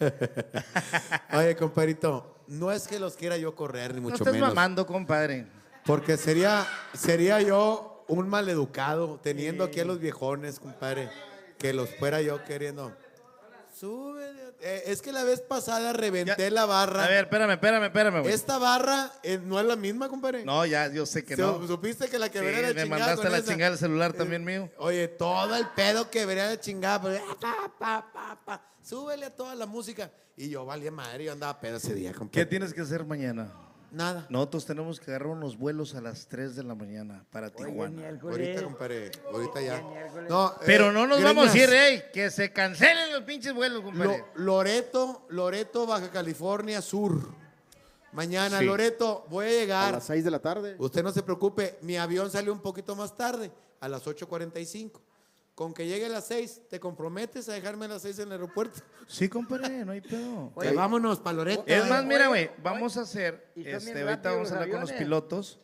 Oye, 1.34 1.54
compadrito, 1.56 2.34
no 2.48 2.72
es 2.72 2.88
que 2.88 2.98
los 2.98 3.14
quiera 3.14 3.36
yo 3.36 3.54
correr, 3.54 3.94
ni 3.94 4.00
No 4.00 4.08
mucho 4.08 4.16
estés 4.16 4.32
menos. 4.32 4.48
mamando, 4.48 4.86
compadre. 4.86 5.46
Porque 5.86 6.16
sería, 6.16 6.66
sería 6.94 7.40
yo 7.40 8.04
un 8.08 8.28
maleducado 8.28 9.20
teniendo 9.22 9.62
aquí 9.62 9.78
a 9.78 9.84
los 9.84 10.00
viejones, 10.00 10.58
compadre, 10.58 11.10
que 11.58 11.72
los 11.72 11.90
fuera 11.90 12.20
yo 12.22 12.42
queriendo. 12.44 12.92
Sube. 13.78 14.13
Eh, 14.64 14.82
es 14.86 15.02
que 15.02 15.12
la 15.12 15.22
vez 15.24 15.40
pasada 15.40 15.92
reventé 15.92 16.50
la 16.50 16.64
barra. 16.66 17.04
A 17.04 17.08
ver, 17.08 17.24
espérame, 17.24 17.52
espérame, 17.52 17.84
espérame, 17.84 18.20
güey. 18.22 18.32
Esta 18.34 18.58
barra 18.58 19.12
eh, 19.22 19.38
no 19.42 19.60
es 19.60 19.66
la 19.66 19.76
misma, 19.76 20.08
compadre. 20.08 20.44
No, 20.44 20.64
ya, 20.66 20.90
yo 20.90 21.04
sé 21.06 21.24
que 21.24 21.36
no. 21.36 21.60
Su- 21.60 21.68
¿Supiste 21.68 22.08
que 22.08 22.18
la 22.18 22.30
que 22.30 22.38
Sí, 22.40 22.44
veré 22.44 22.62
la 22.62 22.68
me 22.68 22.82
chingada 22.82 22.88
mandaste 23.00 23.22
con 23.22 23.32
la 23.32 23.38
esa? 23.38 23.50
chingada 23.52 23.72
el 23.72 23.78
celular 23.78 24.12
también 24.14 24.44
mío. 24.44 24.70
Oye, 24.78 25.06
todo 25.08 25.54
el 25.54 25.66
pedo 25.76 26.10
que 26.10 26.24
veré 26.26 26.46
la 26.46 26.58
chingada. 26.58 27.00
pues, 27.02 27.20
pa, 27.40 27.72
pa, 27.78 28.10
pa, 28.12 28.40
pa, 28.44 28.72
súbele 28.82 29.26
a 29.26 29.30
toda 29.36 29.54
la 29.54 29.66
música. 29.66 30.10
Y 30.36 30.48
yo 30.48 30.64
valía 30.64 30.90
madre, 30.90 31.24
yo 31.24 31.32
andaba 31.32 31.60
pedo 31.60 31.76
ese 31.76 31.94
día, 31.94 32.10
¿Qué 32.12 32.18
compadre. 32.18 32.46
tienes 32.46 32.74
que 32.74 32.80
hacer 32.80 33.04
mañana? 33.04 33.52
Nada. 33.94 34.26
Nosotros 34.28 34.66
tenemos 34.66 34.98
que 34.98 35.10
agarrar 35.10 35.28
unos 35.28 35.56
vuelos 35.56 35.94
a 35.94 36.00
las 36.00 36.26
3 36.26 36.56
de 36.56 36.64
la 36.64 36.74
mañana 36.74 37.24
para 37.30 37.48
Tijuana. 37.50 38.18
Ahorita, 38.20 38.62
compadre, 38.64 39.10
ahorita 39.32 39.60
ya. 39.60 39.80
No, 40.28 40.48
eh, 40.50 40.54
Pero 40.66 40.90
no 40.92 41.06
nos 41.06 41.22
vamos 41.22 41.48
a 41.54 41.56
ir, 41.58 41.70
ey, 41.70 42.02
que 42.12 42.30
se 42.30 42.52
cancelen 42.52 43.12
los 43.12 43.22
pinches 43.22 43.54
vuelos, 43.54 43.82
compadre. 43.82 44.24
Lo- 44.34 44.44
Loreto, 44.44 45.26
Loreto, 45.28 45.86
Baja 45.86 46.10
California 46.10 46.82
Sur. 46.82 47.28
Mañana, 48.12 48.58
Sí. 48.60 48.64
Loreto, 48.64 49.26
voy 49.28 49.46
a 49.46 49.48
A 49.48 49.52
llegar. 49.52 49.92
las 49.94 50.04
6 50.06 50.24
de 50.24 50.30
la 50.30 50.38
tarde. 50.40 50.76
Usted 50.78 51.02
no 51.02 51.10
se 51.12 51.22
preocupe, 51.22 51.78
mi 51.82 51.96
avión 51.96 52.30
salió 52.30 52.52
un 52.52 52.60
poquito 52.60 52.94
más 52.94 53.16
tarde, 53.16 53.50
a 53.80 53.88
las 53.88 54.06
8.45. 54.06 55.00
Con 55.54 55.72
que 55.72 55.86
llegue 55.86 56.06
a 56.06 56.08
las 56.08 56.26
6, 56.26 56.62
¿te 56.68 56.80
comprometes 56.80 57.48
a 57.48 57.52
dejarme 57.52 57.84
a 57.84 57.88
las 57.88 58.02
6 58.02 58.18
en 58.18 58.26
el 58.26 58.32
aeropuerto? 58.32 58.80
Sí, 59.06 59.28
compadre, 59.28 59.84
no 59.84 59.92
hay 59.92 60.00
pedo. 60.00 60.50
Oye, 60.54 60.72
vámonos 60.72 61.20
para 61.20 61.36
Loreto. 61.36 61.62
Es 61.66 61.86
más, 61.90 62.04
mira, 62.06 62.28
güey, 62.28 62.50
vamos 62.62 62.96
a 62.96 63.02
hacer, 63.02 63.52
Y 63.54 63.64
son 63.64 63.74
este, 63.74 63.90
ahorita 63.90 64.06
rápidos 64.30 64.34
vamos 64.34 64.38
a 64.38 64.40
los 64.40 64.52
hablar 64.52 64.70
con 64.70 64.80
los 64.80 64.90
aviones. 64.90 65.04
pilotos 65.06 65.60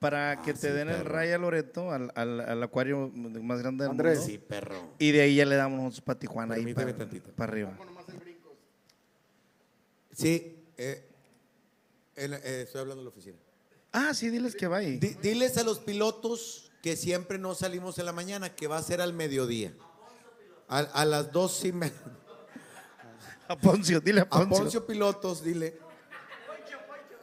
para 0.00 0.42
que 0.42 0.54
te 0.54 0.58
sí, 0.68 0.74
den 0.74 0.88
el 0.88 1.04
raya 1.04 1.38
Loreto 1.38 1.92
al, 1.92 2.10
al- 2.16 2.40
al 2.40 2.62
acuario 2.62 3.08
más 3.14 3.60
grande 3.60 3.84
del 3.84 3.92
Andrés. 3.92 4.18
mundo. 4.18 4.32
Sí, 4.32 4.38
perro. 4.38 4.94
Y 4.98 5.12
de 5.12 5.20
ahí 5.20 5.36
ya 5.36 5.44
le 5.46 5.54
damos 5.54 5.78
nosotros 5.78 6.00
para 6.04 6.18
Tijuana, 6.18 6.54
ahí 6.56 6.62
Permíteme 6.62 6.92
para, 6.94 6.98
tantito. 7.04 7.30
para 7.32 7.52
arriba. 7.52 7.78
Sí, 10.12 10.64
eh, 10.76 11.08
en- 12.16 12.34
eh, 12.34 12.62
estoy 12.62 12.80
hablando 12.80 13.02
de 13.02 13.04
la 13.04 13.10
oficina. 13.10 13.36
Ah, 13.92 14.12
sí, 14.14 14.30
diles 14.30 14.54
que 14.56 14.66
va 14.66 14.78
ahí. 14.78 14.98
Di- 14.98 15.16
diles 15.22 15.56
a 15.58 15.62
los 15.62 15.78
pilotos 15.78 16.69
que 16.82 16.96
siempre 16.96 17.38
no 17.38 17.54
salimos 17.54 17.98
en 17.98 18.06
la 18.06 18.12
mañana, 18.12 18.54
que 18.54 18.66
va 18.66 18.78
a 18.78 18.82
ser 18.82 19.00
al 19.00 19.12
mediodía. 19.12 19.72
A, 20.68 20.78
a 20.78 21.04
las 21.04 21.32
dos 21.32 21.64
y 21.64 21.72
media. 21.72 21.94
A 23.48 23.56
Poncio, 23.56 24.00
dile 24.00 24.20
a 24.20 24.24
A 24.24 24.28
Poncio. 24.28 24.48
Poncio 24.58 24.86
Pilotos, 24.86 25.42
dile. 25.42 25.76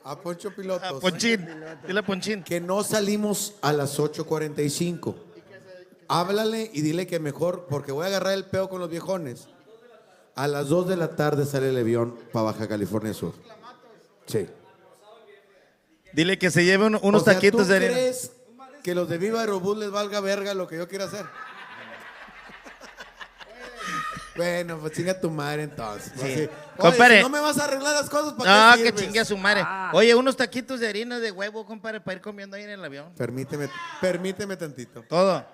A 0.03 0.19
Poncho 0.21 0.51
Pilotos. 0.55 0.83
A 0.87 0.99
Ponchín, 0.99 1.45
dile 1.85 1.99
a 1.99 2.05
Ponchín. 2.05 2.43
Que 2.43 2.59
no 2.61 2.83
salimos 2.83 3.55
a 3.61 3.73
las 3.73 3.97
8.45. 3.99 5.15
Háblale 6.09 6.69
y 6.73 6.81
dile 6.81 7.07
que 7.07 7.19
mejor, 7.19 7.65
porque 7.69 7.91
voy 7.91 8.03
a 8.05 8.07
agarrar 8.07 8.33
el 8.33 8.45
peo 8.45 8.69
con 8.69 8.79
los 8.79 8.89
viejones. 8.89 9.47
A 10.35 10.47
las 10.47 10.67
2 10.69 10.87
de 10.87 10.95
la 10.97 11.15
tarde 11.15 11.45
sale 11.45 11.69
el 11.69 11.77
avión 11.77 12.17
para 12.31 12.45
Baja 12.45 12.67
California 12.67 13.13
Sur. 13.13 13.33
Sí. 14.27 14.47
Dile 16.13 16.37
que 16.37 16.51
se 16.51 16.63
lleve 16.63 16.85
un- 16.85 16.99
unos 17.01 17.21
O 17.21 17.25
sea, 17.25 17.33
taquitos 17.35 17.63
¿tú 17.63 17.67
de 17.67 17.75
arena. 17.75 17.93
crees 17.93 18.31
que 18.87 18.95
los 18.95 19.09
de 19.09 19.17
Viva 19.17 19.41
Aerobús 19.41 19.77
les 19.77 19.91
valga 19.91 20.21
verga 20.21 20.53
lo 20.53 20.65
que 20.65 20.77
yo 20.77 20.87
quiera 20.87 21.03
hacer? 21.03 21.25
bueno, 24.37 24.77
pues 24.79 24.93
chinga 24.93 25.19
tu 25.19 25.29
madre 25.29 25.63
entonces. 25.63 26.13
Sí. 26.15 26.49
Oye, 26.77 27.17
si 27.17 27.21
no 27.21 27.27
me 27.27 27.41
vas 27.41 27.59
a 27.59 27.65
arreglar 27.65 27.93
las 27.93 28.09
cosas, 28.09 28.31
¿para 28.31 28.69
No, 28.69 28.77
qué 28.77 28.83
que 28.83 28.89
sirves? 28.91 29.03
chingue 29.03 29.19
a 29.19 29.25
su 29.25 29.35
madre. 29.35 29.63
Ah. 29.65 29.91
Oye, 29.93 30.15
unos 30.15 30.37
taquitos 30.37 30.79
de 30.79 30.87
harina 30.87 31.19
de 31.19 31.31
huevo, 31.31 31.65
compadre, 31.65 31.99
para 31.99 32.15
ir 32.15 32.21
comiendo 32.21 32.55
ahí 32.55 32.63
en 32.63 32.69
el 32.69 32.85
avión. 32.85 33.13
Permíteme, 33.17 33.67
permíteme 33.99 34.55
tantito. 34.55 35.03
Todo. 35.09 35.45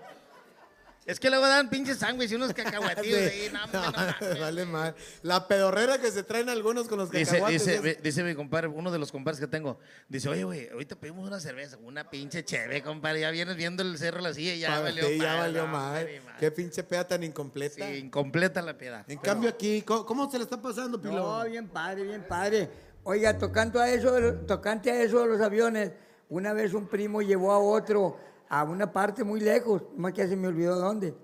Es 1.05 1.19
que 1.19 1.29
luego 1.29 1.45
dan 1.47 1.69
pinches 1.69 1.97
sándwiches 1.97 2.31
y 2.31 2.35
unos 2.35 2.53
cacahuatillos 2.53 3.19
Sí. 3.19 3.25
ahí. 3.25 3.51
No, 3.51 3.65
no 3.67 3.91
mames. 3.91 4.39
vale 4.39 4.65
mal. 4.65 4.95
La 5.21 5.47
pedorrera 5.47 5.97
que 5.97 6.09
se 6.11 6.23
traen 6.23 6.47
algunos 6.49 6.87
con 6.87 6.97
los 6.97 7.11
Dice, 7.11 7.31
cacahuates. 7.33 7.65
dice, 7.65 7.75
es- 7.75 7.81
ve- 7.83 7.99
dice 8.01 8.23
mi 8.23 8.33
compadre, 8.35 8.67
uno 8.69 8.89
de 8.89 8.99
los 8.99 9.11
compadres 9.11 9.39
que 9.39 9.47
tengo, 9.47 9.77
dice, 10.07 10.29
oye, 10.29 10.43
güey, 10.45 10.69
ahorita 10.69 10.95
pedimos 10.95 11.27
una 11.27 11.39
cerveza, 11.41 11.77
una 11.83 12.09
pinche 12.09 12.45
cheve, 12.45 12.81
compadre, 12.81 13.19
ya 13.19 13.31
vienes 13.31 13.55
viendo 13.57 13.83
el 13.83 13.97
cerro 13.97 14.21
la 14.21 14.33
silla 14.33 14.53
y 14.53 14.59
ya 14.59 14.79
valió 14.79 15.05
sí, 15.07 15.17
ya 15.19 15.35
valió 15.35 15.65
no, 15.65 15.73
mal. 15.73 16.07
Qué 16.39 16.51
pinche 16.51 16.83
peda 16.83 17.05
tan 17.07 17.21
incompleta. 17.23 17.85
Sí, 17.85 17.95
incompleta 17.97 18.61
la 18.61 18.77
piedad. 18.77 19.03
En 19.09 19.17
cambio 19.19 19.49
aquí, 19.49 19.81
¿cómo, 19.81 20.05
cómo 20.05 20.31
se 20.31 20.37
le 20.37 20.45
está 20.45 20.61
pasando, 20.61 21.01
Pilo? 21.01 21.15
No, 21.15 21.43
bien 21.49 21.67
padre, 21.67 22.03
bien 22.03 22.23
padre. 22.27 22.69
Oiga, 23.03 23.37
tocando 23.37 23.81
a 23.81 23.89
eso, 23.89 24.35
tocante 24.47 24.89
a 24.89 25.01
eso 25.01 25.19
de 25.23 25.27
los 25.27 25.41
aviones, 25.41 25.91
una 26.29 26.53
vez 26.53 26.73
un 26.73 26.87
primo 26.87 27.21
llevó 27.21 27.51
a 27.51 27.59
otro 27.59 28.17
a 28.59 28.63
una 28.63 28.91
parte 28.93 29.23
muy 29.23 29.39
lejos, 29.39 29.81
más 29.97 30.13
que 30.13 30.19
ya 30.19 30.27
se 30.27 30.35
me 30.35 30.47
olvidó 30.47 30.75
dónde. 30.75 31.15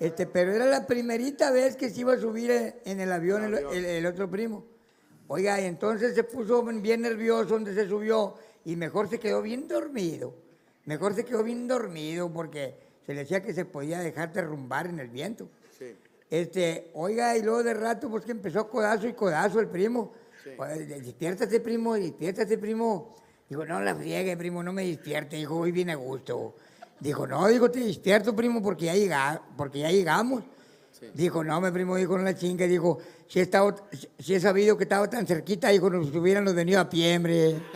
Este, 0.00 0.26
pero 0.26 0.52
era 0.52 0.64
la 0.64 0.86
primerita 0.86 1.50
vez 1.50 1.76
que 1.76 1.90
se 1.90 2.00
iba 2.00 2.14
a 2.14 2.18
subir 2.18 2.50
en- 2.84 2.98
el 3.00 3.12
avión 3.12 3.44
el, 3.44 3.54
el- 3.74 3.84
el 3.84 4.06
otro 4.06 4.30
primo. 4.30 4.64
Oiga, 5.28 5.60
y 5.60 5.66
entonces 5.66 6.14
se 6.14 6.24
puso 6.24 6.62
bien 6.62 7.02
nervioso 7.02 7.44
donde 7.54 7.74
se 7.74 7.86
subió 7.86 8.34
y 8.64 8.76
mejor 8.76 9.08
se 9.10 9.20
quedó 9.20 9.42
bien 9.42 9.68
dormido. 9.68 10.34
Mejor 10.86 11.14
se 11.14 11.24
quedó 11.26 11.42
bien 11.42 11.68
dormido 11.68 12.32
porque 12.32 12.74
se 13.04 13.12
le 13.12 13.20
decía 13.20 13.42
que 13.42 13.52
se 13.52 13.66
podía 13.66 14.00
dejar 14.00 14.32
derrumbar 14.32 14.86
en 14.86 14.98
el 14.98 15.08
viento. 15.08 15.48
Este, 16.30 16.90
oiga, 16.94 17.36
y 17.36 17.42
luego 17.42 17.62
de 17.62 17.74
rato, 17.74 18.08
pues 18.08 18.24
que 18.24 18.32
empezó 18.32 18.66
codazo 18.68 19.06
y 19.06 19.12
codazo 19.12 19.60
el 19.60 19.68
primo. 19.68 20.12
Oye, 20.58 20.86
despiértate, 20.86 21.60
primo, 21.60 21.94
despiértate, 21.94 22.56
primo. 22.56 23.14
Digo, 23.52 23.66
no 23.66 23.82
la 23.82 23.94
friegue, 23.94 24.34
primo, 24.34 24.62
no 24.62 24.72
me 24.72 24.82
despierte. 24.86 25.36
Dijo, 25.36 25.58
hoy 25.58 25.72
viene 25.72 25.92
a 25.92 25.96
gusto. 25.96 26.54
Dijo, 26.98 27.26
no, 27.26 27.46
digo, 27.48 27.70
te 27.70 27.80
despierto, 27.80 28.34
primo, 28.34 28.62
porque 28.62 28.86
ya, 28.86 28.94
llega, 28.94 29.42
porque 29.58 29.80
ya 29.80 29.90
llegamos. 29.90 30.42
Dijo, 31.12 31.44
no, 31.44 31.60
mi 31.60 31.70
primo 31.70 31.96
dijo, 31.96 32.16
no 32.16 32.24
la 32.24 32.34
chinga. 32.34 32.66
Dijo, 32.66 32.96
si 33.28 33.40
he, 33.40 33.42
estado, 33.42 33.76
si- 34.18 34.32
he 34.32 34.40
sabido 34.40 34.78
que 34.78 34.84
estaba 34.84 35.10
tan 35.10 35.26
cerquita, 35.26 35.68
dijo, 35.68 35.90
nos 35.90 36.08
hubiéramos 36.16 36.54
venido 36.54 36.80
a 36.80 36.88
pie, 36.88 37.14
hombre. 37.14 37.56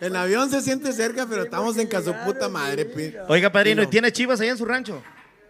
En 0.00 0.16
avión 0.16 0.48
se 0.48 0.62
siente 0.62 0.90
cerca, 0.94 1.26
pero 1.28 1.42
estamos 1.42 1.76
en 1.76 1.88
casa 1.88 2.24
puta 2.24 2.48
madre. 2.48 2.86
pi- 2.86 3.14
Oiga, 3.28 3.52
padrino, 3.52 3.82
¿y 3.82 3.86
tiene 3.88 4.10
chivas 4.12 4.40
allá 4.40 4.52
en 4.52 4.56
su 4.56 4.64
rancho? 4.64 5.02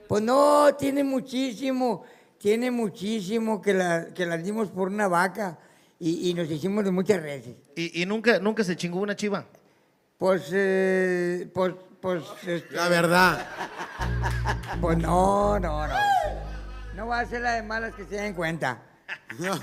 Pues 0.09 0.25
no, 0.25 0.75
tiene 0.77 1.05
muchísimo, 1.05 2.03
tiene 2.37 2.73
muchísimo 2.73 3.63
que, 3.63 3.75
la, 3.75 4.09
que 4.13 4.27
las 4.27 4.43
dimos 4.43 4.71
por 4.71 4.89
una 4.89 5.07
vaca 5.07 5.57
y, 6.01 6.31
y 6.31 6.35
nos 6.35 6.51
hicimos 6.51 6.85
de 6.85 6.91
muchas 6.91 7.23
veces. 7.23 7.55
¿Y, 7.77 8.03
y 8.03 8.07
nunca, 8.07 8.41
nunca 8.41 8.65
se 8.65 8.75
chingó 8.75 8.99
una 9.01 9.15
chiva? 9.15 9.45
Pues, 10.19 10.51
eh, 10.53 11.49
pues, 11.55 11.73
pues... 12.01 12.25
este, 12.47 12.75
La 12.75 12.89
verdad. 12.89 13.47
Pues 14.81 14.99
no, 14.99 15.61
no, 15.61 15.87
no. 15.87 15.95
No 16.97 17.07
va 17.07 17.21
a 17.21 17.27
ser 17.27 17.43
la 17.43 17.53
de 17.53 17.63
malas 17.63 17.95
que 17.95 18.05
se 18.05 18.17
den 18.17 18.35
cuenta. 18.35 18.83
No, 19.39 19.59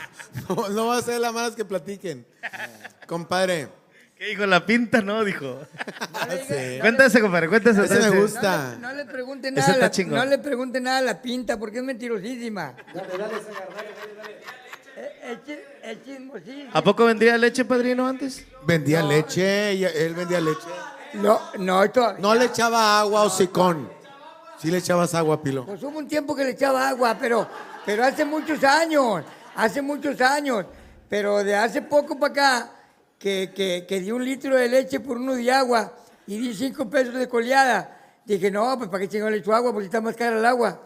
no, 0.49 0.69
no 0.69 0.85
va 0.88 0.98
a 0.98 1.01
ser 1.01 1.19
la 1.19 1.32
más 1.32 1.56
que 1.56 1.66
platiquen. 1.66 2.25
Compadre, 3.07 3.67
¿Qué 4.17 4.25
dijo? 4.30 4.48
La 4.48 4.66
pinta, 4.66 5.01
no, 5.01 5.24
dijo. 5.24 5.59
Sí. 6.48 6.80
Cuéntese, 6.82 7.22
compadre, 7.22 7.48
cuéntese. 7.49 7.85
Ese 7.85 8.09
me 8.09 8.19
gusta. 8.19 8.75
No 8.82 8.91
le 8.93 9.06
pregunte 9.06 9.49
Ese 9.49 9.59
nada, 9.59 9.77
la, 9.77 9.91
chingón. 9.91 10.17
no 10.17 10.25
le 10.25 10.40
pregunte 10.40 10.82
nada 10.82 10.98
a 10.98 11.01
la 11.01 11.22
pinta 11.22 11.59
porque 11.59 11.77
es 11.77 11.83
mentirosísima. 11.83 12.75
Eh, 12.95 12.95
El, 12.95 13.01
chi- 13.01 14.66
el 15.84 16.03
chismosísimo. 16.03 16.72
¿A 16.74 16.84
poco 16.84 17.06
vendía 17.06 17.38
leche, 17.38 17.66
padrino, 17.66 18.08
antes? 18.08 18.45
Vendía 18.66 19.01
leche, 19.03 19.72
ella- 19.72 19.90
él 19.90 20.14
vendía 20.16 20.40
leche. 20.42 20.67
No, 21.14 21.40
no, 21.59 21.90
todavía. 21.92 22.19
No 22.22 22.35
le 22.35 22.45
echaba 22.45 23.00
agua 23.00 23.24
o 23.24 23.30
sicón. 23.30 23.90
Sí 24.59 24.72
le 24.72 24.80
echabas 24.80 25.14
agua, 25.14 25.42
Pilo. 25.42 25.66
Pues 25.66 25.82
hubo 25.84 25.98
un 26.00 26.08
tiempo 26.08 26.35
que 26.35 26.43
le 26.43 26.51
echaba 26.51 26.90
agua, 26.90 27.16
pero, 27.19 27.48
pero 27.85 28.03
hace 28.03 28.26
muchos 28.26 28.64
años, 28.64 29.24
hace 29.56 29.82
muchos 29.82 30.19
años. 30.19 30.66
Pero 31.08 31.43
de 31.43 31.56
hace 31.56 31.82
poco 31.84 32.19
para 32.19 32.32
acá, 32.34 32.72
que, 33.19 33.51
que, 33.56 33.85
que 33.88 34.00
di 34.00 34.11
un 34.11 34.26
litro 34.26 34.56
de 34.56 34.67
leche 34.67 35.00
por 35.00 35.17
uno 35.17 35.34
de 35.35 35.51
agua 35.51 35.93
y 36.26 36.38
di 36.38 36.53
cinco 36.53 36.90
pesos 36.90 37.14
de 37.14 37.30
coleada. 37.30 37.93
Dije, 38.26 38.51
no, 38.51 38.77
pues 38.77 38.90
para 38.90 39.01
qué 39.01 39.08
chingón 39.09 39.32
le 39.32 39.38
echo 39.38 39.53
agua, 39.56 39.72
porque 39.72 39.85
está 39.85 40.01
más 40.01 40.16
cara 40.16 40.38
el 40.38 40.45
agua. 40.45 40.82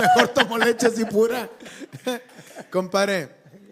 Mejor 0.00 0.28
tomo 0.28 0.58
leche 0.58 0.86
así 0.86 1.04
pura. 1.04 1.48
Compadre, 2.70 3.28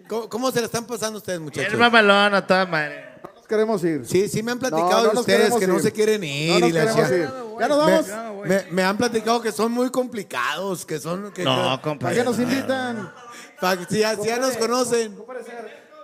¿cómo, 0.09 0.29
cómo 0.29 0.51
se 0.51 0.61
la 0.61 0.67
están 0.67 0.85
pasando 0.87 1.19
ustedes, 1.19 1.41
muchachos? 1.41 1.73
El 1.73 1.79
mamalón 1.79 2.35
a 2.35 2.47
toda 2.47 2.67
madre. 2.67 3.05
Nos 3.35 3.47
queremos 3.47 3.83
ir. 3.85 4.07
Sí, 4.07 4.29
sí 4.29 4.43
me 4.43 4.53
han 4.53 4.59
platicado 4.59 4.89
No, 4.91 4.97
no 4.97 5.03
de 5.09 5.15
nos 5.15 5.21
ustedes 5.21 5.39
queremos 5.39 5.61
que 5.61 5.67
no 5.67 5.75
ir. 5.77 5.81
se 5.83 5.93
quieren 5.93 6.25
ir. 6.25 6.53
No 6.55 6.59
nos 6.61 6.69
y 6.69 6.73
la 6.73 6.81
queremos 6.81 7.09
chingada. 7.11 7.45
ir. 7.45 7.59
Ya 7.61 7.69
nos 7.69 7.79
vamos. 7.79 8.07
Me, 8.47 8.49
me- 8.49 8.65
me 8.71 8.83
han 8.85 8.97
platicado 8.97 9.41
que 9.43 9.53
son 9.53 9.73
muy 9.73 9.91
complicados, 9.91 10.85
que 10.87 10.99
son... 11.01 11.33
Que, 11.33 11.45
No, 11.45 11.77
que- 11.79 11.83
compadre. 11.83 11.99
¿Para 11.99 12.15
qué 12.15 12.25
nos 12.25 12.39
invitan? 12.39 13.13
Pa- 13.61 13.77
si, 13.89 13.99
ya, 14.01 14.17
si 14.17 14.27
ya 14.29 14.39
nos 14.39 14.57
conocen. 14.57 15.17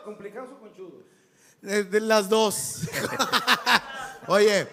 ¿Complicados 0.05 0.51
o 0.53 0.59
conchudos? 0.61 0.93
Eh, 1.63 1.85
de 1.85 2.01
las 2.01 2.29
dos. 2.29 2.81
Oye, 4.27 4.67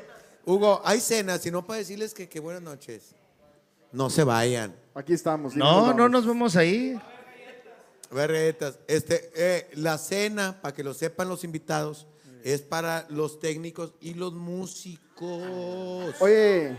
Hugo, 0.45 0.81
hay 0.83 0.99
cenas, 0.99 1.45
y 1.45 1.51
no 1.51 1.65
para 1.65 1.79
decirles 1.79 2.13
que, 2.13 2.27
que 2.27 2.39
buenas 2.39 2.61
noches. 2.61 3.15
No 3.91 4.09
se 4.09 4.23
vayan. 4.23 4.73
Aquí 4.93 5.13
estamos. 5.13 5.53
sí, 5.53 5.59
No, 5.59 5.65
nos 5.65 5.81
no 5.87 6.03
vamos. 6.03 6.11
nos 6.11 6.25
vemos 6.27 6.55
ahí. 6.55 6.99
Berretas. 8.11 8.77
Este, 8.87 9.31
eh, 9.35 9.69
la 9.75 9.97
cena, 9.97 10.59
para 10.61 10.73
que 10.73 10.83
lo 10.83 10.93
sepan 10.93 11.29
los 11.29 11.43
invitados, 11.45 12.07
es 12.43 12.61
para 12.61 13.05
los 13.09 13.39
técnicos 13.39 13.93
y 14.01 14.15
los 14.15 14.33
músicos. 14.33 16.15
Oye, 16.19 16.77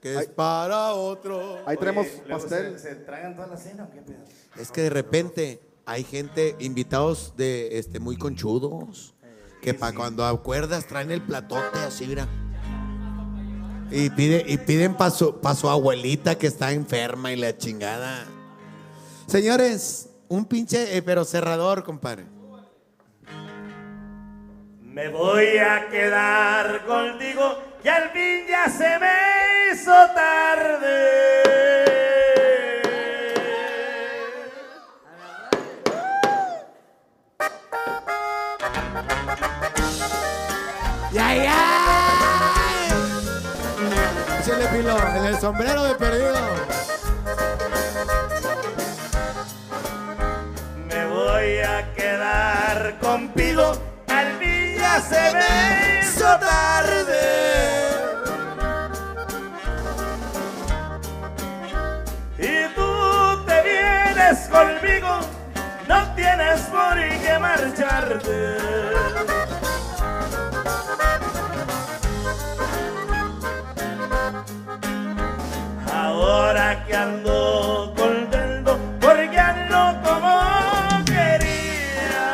Que 0.00 0.14
es 0.18 0.26
para 0.28 0.94
otro. 0.94 1.58
ahí 1.66 1.76
tenemos 1.76 2.06
pastel. 2.28 2.78
¿Se, 2.78 2.88
se 2.90 2.94
tragan 2.96 3.34
toda 3.36 3.48
la 3.48 3.56
cena 3.56 3.84
o 3.84 3.90
qué 3.90 4.00
pedo? 4.02 4.18
Es 4.56 4.70
que 4.72 4.82
de 4.82 4.90
repente 4.90 5.60
hay 5.86 6.02
gente, 6.04 6.56
invitados 6.58 7.34
de 7.36 7.78
este 7.78 8.00
muy 8.00 8.16
conchudos, 8.16 9.14
que 9.62 9.72
para 9.74 9.94
cuando 9.94 10.24
acuerdas 10.24 10.86
traen 10.86 11.10
el 11.12 11.22
platote 11.22 11.78
así, 11.78 12.06
mira. 12.06 12.26
Y, 13.90 14.10
pide, 14.10 14.44
y 14.46 14.58
piden 14.58 14.94
para 14.94 15.10
su, 15.10 15.40
pa' 15.40 15.54
su 15.54 15.68
abuelita 15.68 16.36
que 16.36 16.46
está 16.46 16.72
enferma 16.72 17.32
y 17.32 17.36
la 17.36 17.56
chingada. 17.56 18.26
Señores, 19.26 20.10
un 20.28 20.44
pinche, 20.44 20.96
eh, 20.96 21.02
pero 21.02 21.24
cerrador, 21.24 21.84
compadre. 21.84 22.26
Me 24.82 25.08
voy 25.08 25.58
a 25.58 25.88
quedar 25.88 26.84
contigo 26.84 27.62
y 27.84 27.88
al 27.88 28.10
fin 28.10 28.46
ya 28.48 28.68
se 28.68 28.98
me 28.98 29.72
hizo 29.72 29.92
tarde. 30.14 31.48
¡Ya, 41.12 41.34
ya! 41.34 41.87
En 45.06 45.24
el 45.26 45.38
sombrero 45.38 45.84
de 45.84 45.94
perdido. 45.94 46.34
Me 50.86 51.06
voy 51.06 51.58
a 51.58 51.92
quedar 51.94 52.98
contigo, 53.00 53.72
al 54.08 54.40
ya 54.76 55.00
se 55.00 55.32
me 55.34 56.00
hizo 56.00 56.38
tarde. 56.38 57.18
Y 62.38 62.74
tú 62.74 63.44
te 63.46 63.62
vienes 63.62 64.48
conmigo, 64.48 65.20
no 65.86 66.14
tienes 66.14 66.60
por 66.62 66.94
qué 66.96 67.38
marcharte. 67.38 68.58
Ahora 76.48 76.82
que 76.86 76.96
ando 76.96 77.92
contento 77.94 78.78
porque 78.98 79.38
ando 79.38 80.00
como 80.02 80.32
quería. 81.04 82.24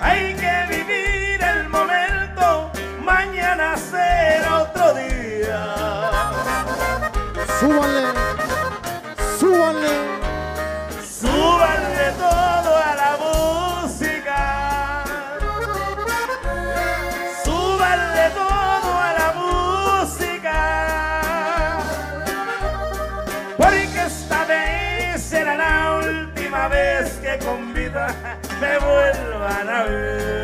Hay 0.00 0.34
que 0.42 0.54
vivir 0.74 1.38
el 1.52 1.68
momento, 1.68 2.70
mañana 3.04 3.76
será 3.76 4.60
otro 4.62 4.94
día. 4.94 5.60
Paranaú. 29.58 30.37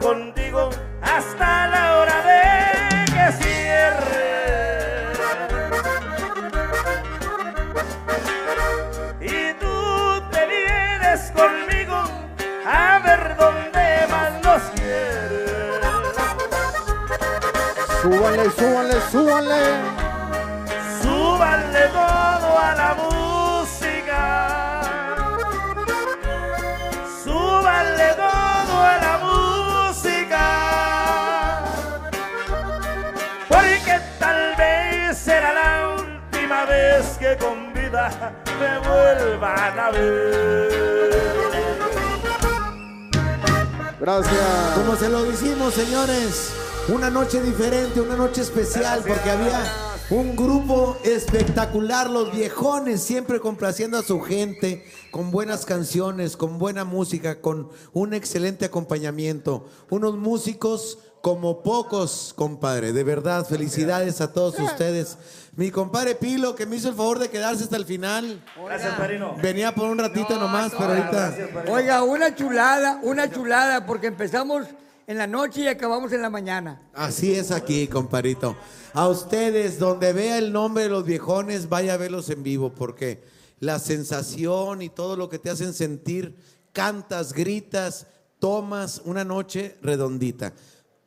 Contigo 0.00 0.70
hasta 1.02 1.66
la 1.68 1.98
hora 1.98 2.22
de 2.22 3.04
que 3.12 3.32
cierre. 3.42 4.32
Y 9.20 9.52
tú 9.60 10.22
te 10.30 10.46
vienes 10.46 11.30
conmigo 11.32 11.96
a 12.66 12.98
ver 13.04 13.36
dónde 13.36 14.06
más 14.10 14.32
nos 14.42 14.62
quieres. 14.74 15.50
Súbanle, 18.00 18.50
súbanle. 18.50 19.00
Súbanle 19.10 19.93
Gracias. 44.00 44.72
Como 44.76 44.96
se 44.96 45.08
lo 45.08 45.24
decimos, 45.24 45.74
señores, 45.74 46.52
una 46.88 47.10
noche 47.10 47.42
diferente, 47.42 48.00
una 48.00 48.16
noche 48.16 48.42
especial, 48.42 49.02
porque 49.04 49.30
había 49.30 49.64
un 50.10 50.36
grupo 50.36 50.96
espectacular, 51.02 52.08
los 52.08 52.30
viejones, 52.30 53.02
siempre 53.02 53.40
complaciendo 53.40 53.98
a 53.98 54.02
su 54.02 54.20
gente, 54.20 54.84
con 55.10 55.32
buenas 55.32 55.64
canciones, 55.64 56.36
con 56.36 56.58
buena 56.58 56.84
música, 56.84 57.40
con 57.40 57.70
un 57.92 58.14
excelente 58.14 58.66
acompañamiento. 58.66 59.66
Unos 59.90 60.16
músicos 60.16 60.98
como 61.24 61.62
pocos, 61.62 62.34
compadre. 62.36 62.92
De 62.92 63.02
verdad, 63.02 63.46
felicidades 63.46 64.20
a 64.20 64.30
todos 64.30 64.58
ustedes. 64.58 65.16
Mi 65.56 65.70
compadre 65.70 66.14
Pilo, 66.16 66.54
que 66.54 66.66
me 66.66 66.76
hizo 66.76 66.90
el 66.90 66.94
favor 66.94 67.18
de 67.18 67.30
quedarse 67.30 67.64
hasta 67.64 67.78
el 67.78 67.86
final. 67.86 68.44
Gracias, 68.62 68.94
padrino. 68.94 69.34
Venía 69.40 69.74
por 69.74 69.88
un 69.88 69.96
ratito 69.96 70.38
nomás, 70.38 70.72
pero 70.72 70.90
ahorita... 70.90 71.34
Oiga, 71.68 72.02
una 72.02 72.34
chulada, 72.34 73.00
una 73.02 73.30
chulada, 73.30 73.86
porque 73.86 74.08
empezamos 74.08 74.66
en 75.06 75.16
la 75.16 75.26
noche 75.26 75.62
y 75.62 75.68
acabamos 75.68 76.12
en 76.12 76.20
la 76.20 76.28
mañana. 76.28 76.82
Así 76.92 77.34
es 77.34 77.52
aquí, 77.52 77.86
comparito. 77.88 78.54
A 78.92 79.08
ustedes, 79.08 79.78
donde 79.78 80.12
vea 80.12 80.36
el 80.36 80.52
nombre 80.52 80.82
de 80.82 80.90
los 80.90 81.06
viejones, 81.06 81.70
vaya 81.70 81.94
a 81.94 81.96
verlos 81.96 82.28
en 82.28 82.42
vivo, 82.42 82.74
porque 82.74 83.24
la 83.60 83.78
sensación 83.78 84.82
y 84.82 84.90
todo 84.90 85.16
lo 85.16 85.30
que 85.30 85.38
te 85.38 85.48
hacen 85.48 85.72
sentir, 85.72 86.36
cantas, 86.74 87.32
gritas, 87.32 88.08
tomas 88.38 89.00
una 89.06 89.24
noche 89.24 89.78
redondita. 89.80 90.52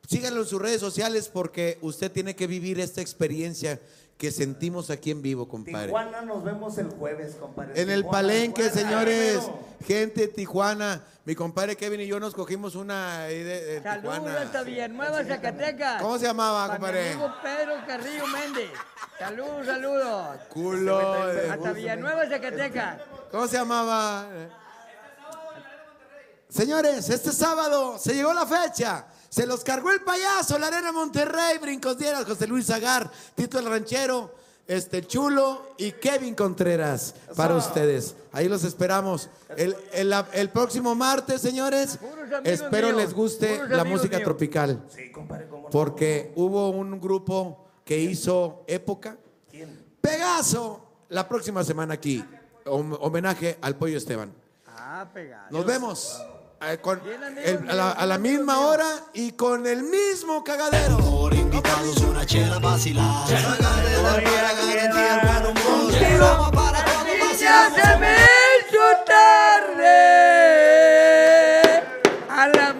Síganlo 0.08 0.40
en 0.40 0.46
sus 0.46 0.62
redes 0.62 0.80
sociales 0.80 1.28
porque 1.30 1.78
usted 1.82 2.10
tiene 2.10 2.34
que 2.34 2.46
vivir 2.46 2.80
esta 2.80 3.02
experiencia 3.02 3.78
que 4.16 4.30
sentimos 4.32 4.88
aquí 4.88 5.10
en 5.10 5.20
vivo, 5.20 5.46
compadre. 5.46 5.88
Tijuana 5.88 6.22
nos 6.22 6.42
vemos 6.42 6.78
el 6.78 6.88
jueves, 6.88 7.34
compadre. 7.38 7.78
En 7.80 7.90
el 7.90 8.00
Tijuana, 8.00 8.10
palenque, 8.18 8.62
Tijuana, 8.70 8.80
señores, 8.88 9.36
bueno. 9.36 9.58
gente 9.86 10.20
de 10.22 10.28
Tijuana. 10.28 11.04
Mi 11.26 11.34
compadre 11.34 11.76
Kevin 11.76 12.00
y 12.00 12.06
yo 12.06 12.18
nos 12.18 12.32
cogimos 12.32 12.74
una 12.74 13.24
ahí 13.24 13.42
de, 13.42 13.64
de 13.64 13.82
Saludos 13.82 14.30
hasta 14.30 14.62
Villanueva, 14.62 15.22
Zacatecas. 15.24 16.00
¿Cómo 16.00 16.18
se 16.18 16.24
llamaba, 16.24 16.66
Para 16.68 16.78
mi 16.78 16.80
compadre? 16.80 17.12
amigo 17.12 17.34
Pedro 17.42 17.74
Carrillo 17.86 18.26
Méndez. 18.28 18.70
Saludos, 19.18 19.66
saludos. 19.66 20.38
Culo. 20.48 21.32
eh. 21.34 21.50
Hasta 21.50 21.72
Villanueva, 21.72 22.26
Zacatecas. 22.26 23.00
¿Cómo 23.30 23.46
se 23.46 23.58
llamaba? 23.58 24.26
Señores, 26.48 27.10
este 27.10 27.30
sábado 27.30 27.98
se 27.98 28.14
llegó 28.14 28.32
la 28.32 28.46
fecha. 28.46 29.06
Se 29.28 29.46
los 29.46 29.62
cargó 29.62 29.90
el 29.90 30.00
payaso, 30.00 30.58
la 30.58 30.68
Arena 30.68 30.90
Monterrey, 30.92 31.58
Brincos 31.58 31.98
Dieras, 31.98 32.24
José 32.24 32.46
Luis 32.46 32.66
Zagar, 32.66 33.10
Tito 33.34 33.58
el 33.58 33.66
Ranchero, 33.66 34.34
este 34.66 35.06
Chulo 35.06 35.74
y 35.78 35.92
Kevin 35.92 36.34
Contreras 36.34 37.14
para 37.36 37.54
ustedes. 37.56 38.14
Ahí 38.32 38.48
los 38.48 38.64
esperamos. 38.64 39.28
El, 39.56 39.76
el- 39.92 40.14
el 40.32 40.50
próximo 40.50 40.94
martes, 40.94 41.40
señores, 41.40 41.98
espero 42.44 42.88
míos, 42.88 42.98
les 43.00 43.14
guste 43.14 43.66
la 43.68 43.84
música 43.84 44.16
míos. 44.16 44.24
tropical. 44.26 44.82
Porque 45.70 46.32
hubo 46.36 46.70
un 46.70 47.00
grupo 47.00 47.66
que 47.84 47.98
hizo 47.98 48.64
época. 48.66 49.16
Pegaso, 50.00 50.84
la 51.08 51.28
próxima 51.28 51.64
semana 51.64 51.94
aquí. 51.94 52.24
Hom- 52.64 52.96
Homenaje 53.00 53.58
al 53.60 53.76
Pollo 53.76 53.96
Esteban. 53.98 54.32
Ah, 54.66 55.06
pegado. 55.12 55.48
Nos 55.50 55.64
vemos 55.66 56.22
eh, 56.60 57.58
a, 57.68 58.04
la, 58.04 58.18
misma 58.18 58.58
hora 58.66 58.88
y 59.14 59.30
con 59.32 59.64
el 59.64 59.84
mismo 59.84 60.42
cagadero. 60.42 60.98
Por 60.98 61.32
invitados 61.32 61.98
una 61.98 62.26
chela 62.26 62.58
vacilar. 62.58 63.28
Chela 63.28 63.56
A 72.28 72.48
la 72.48 72.74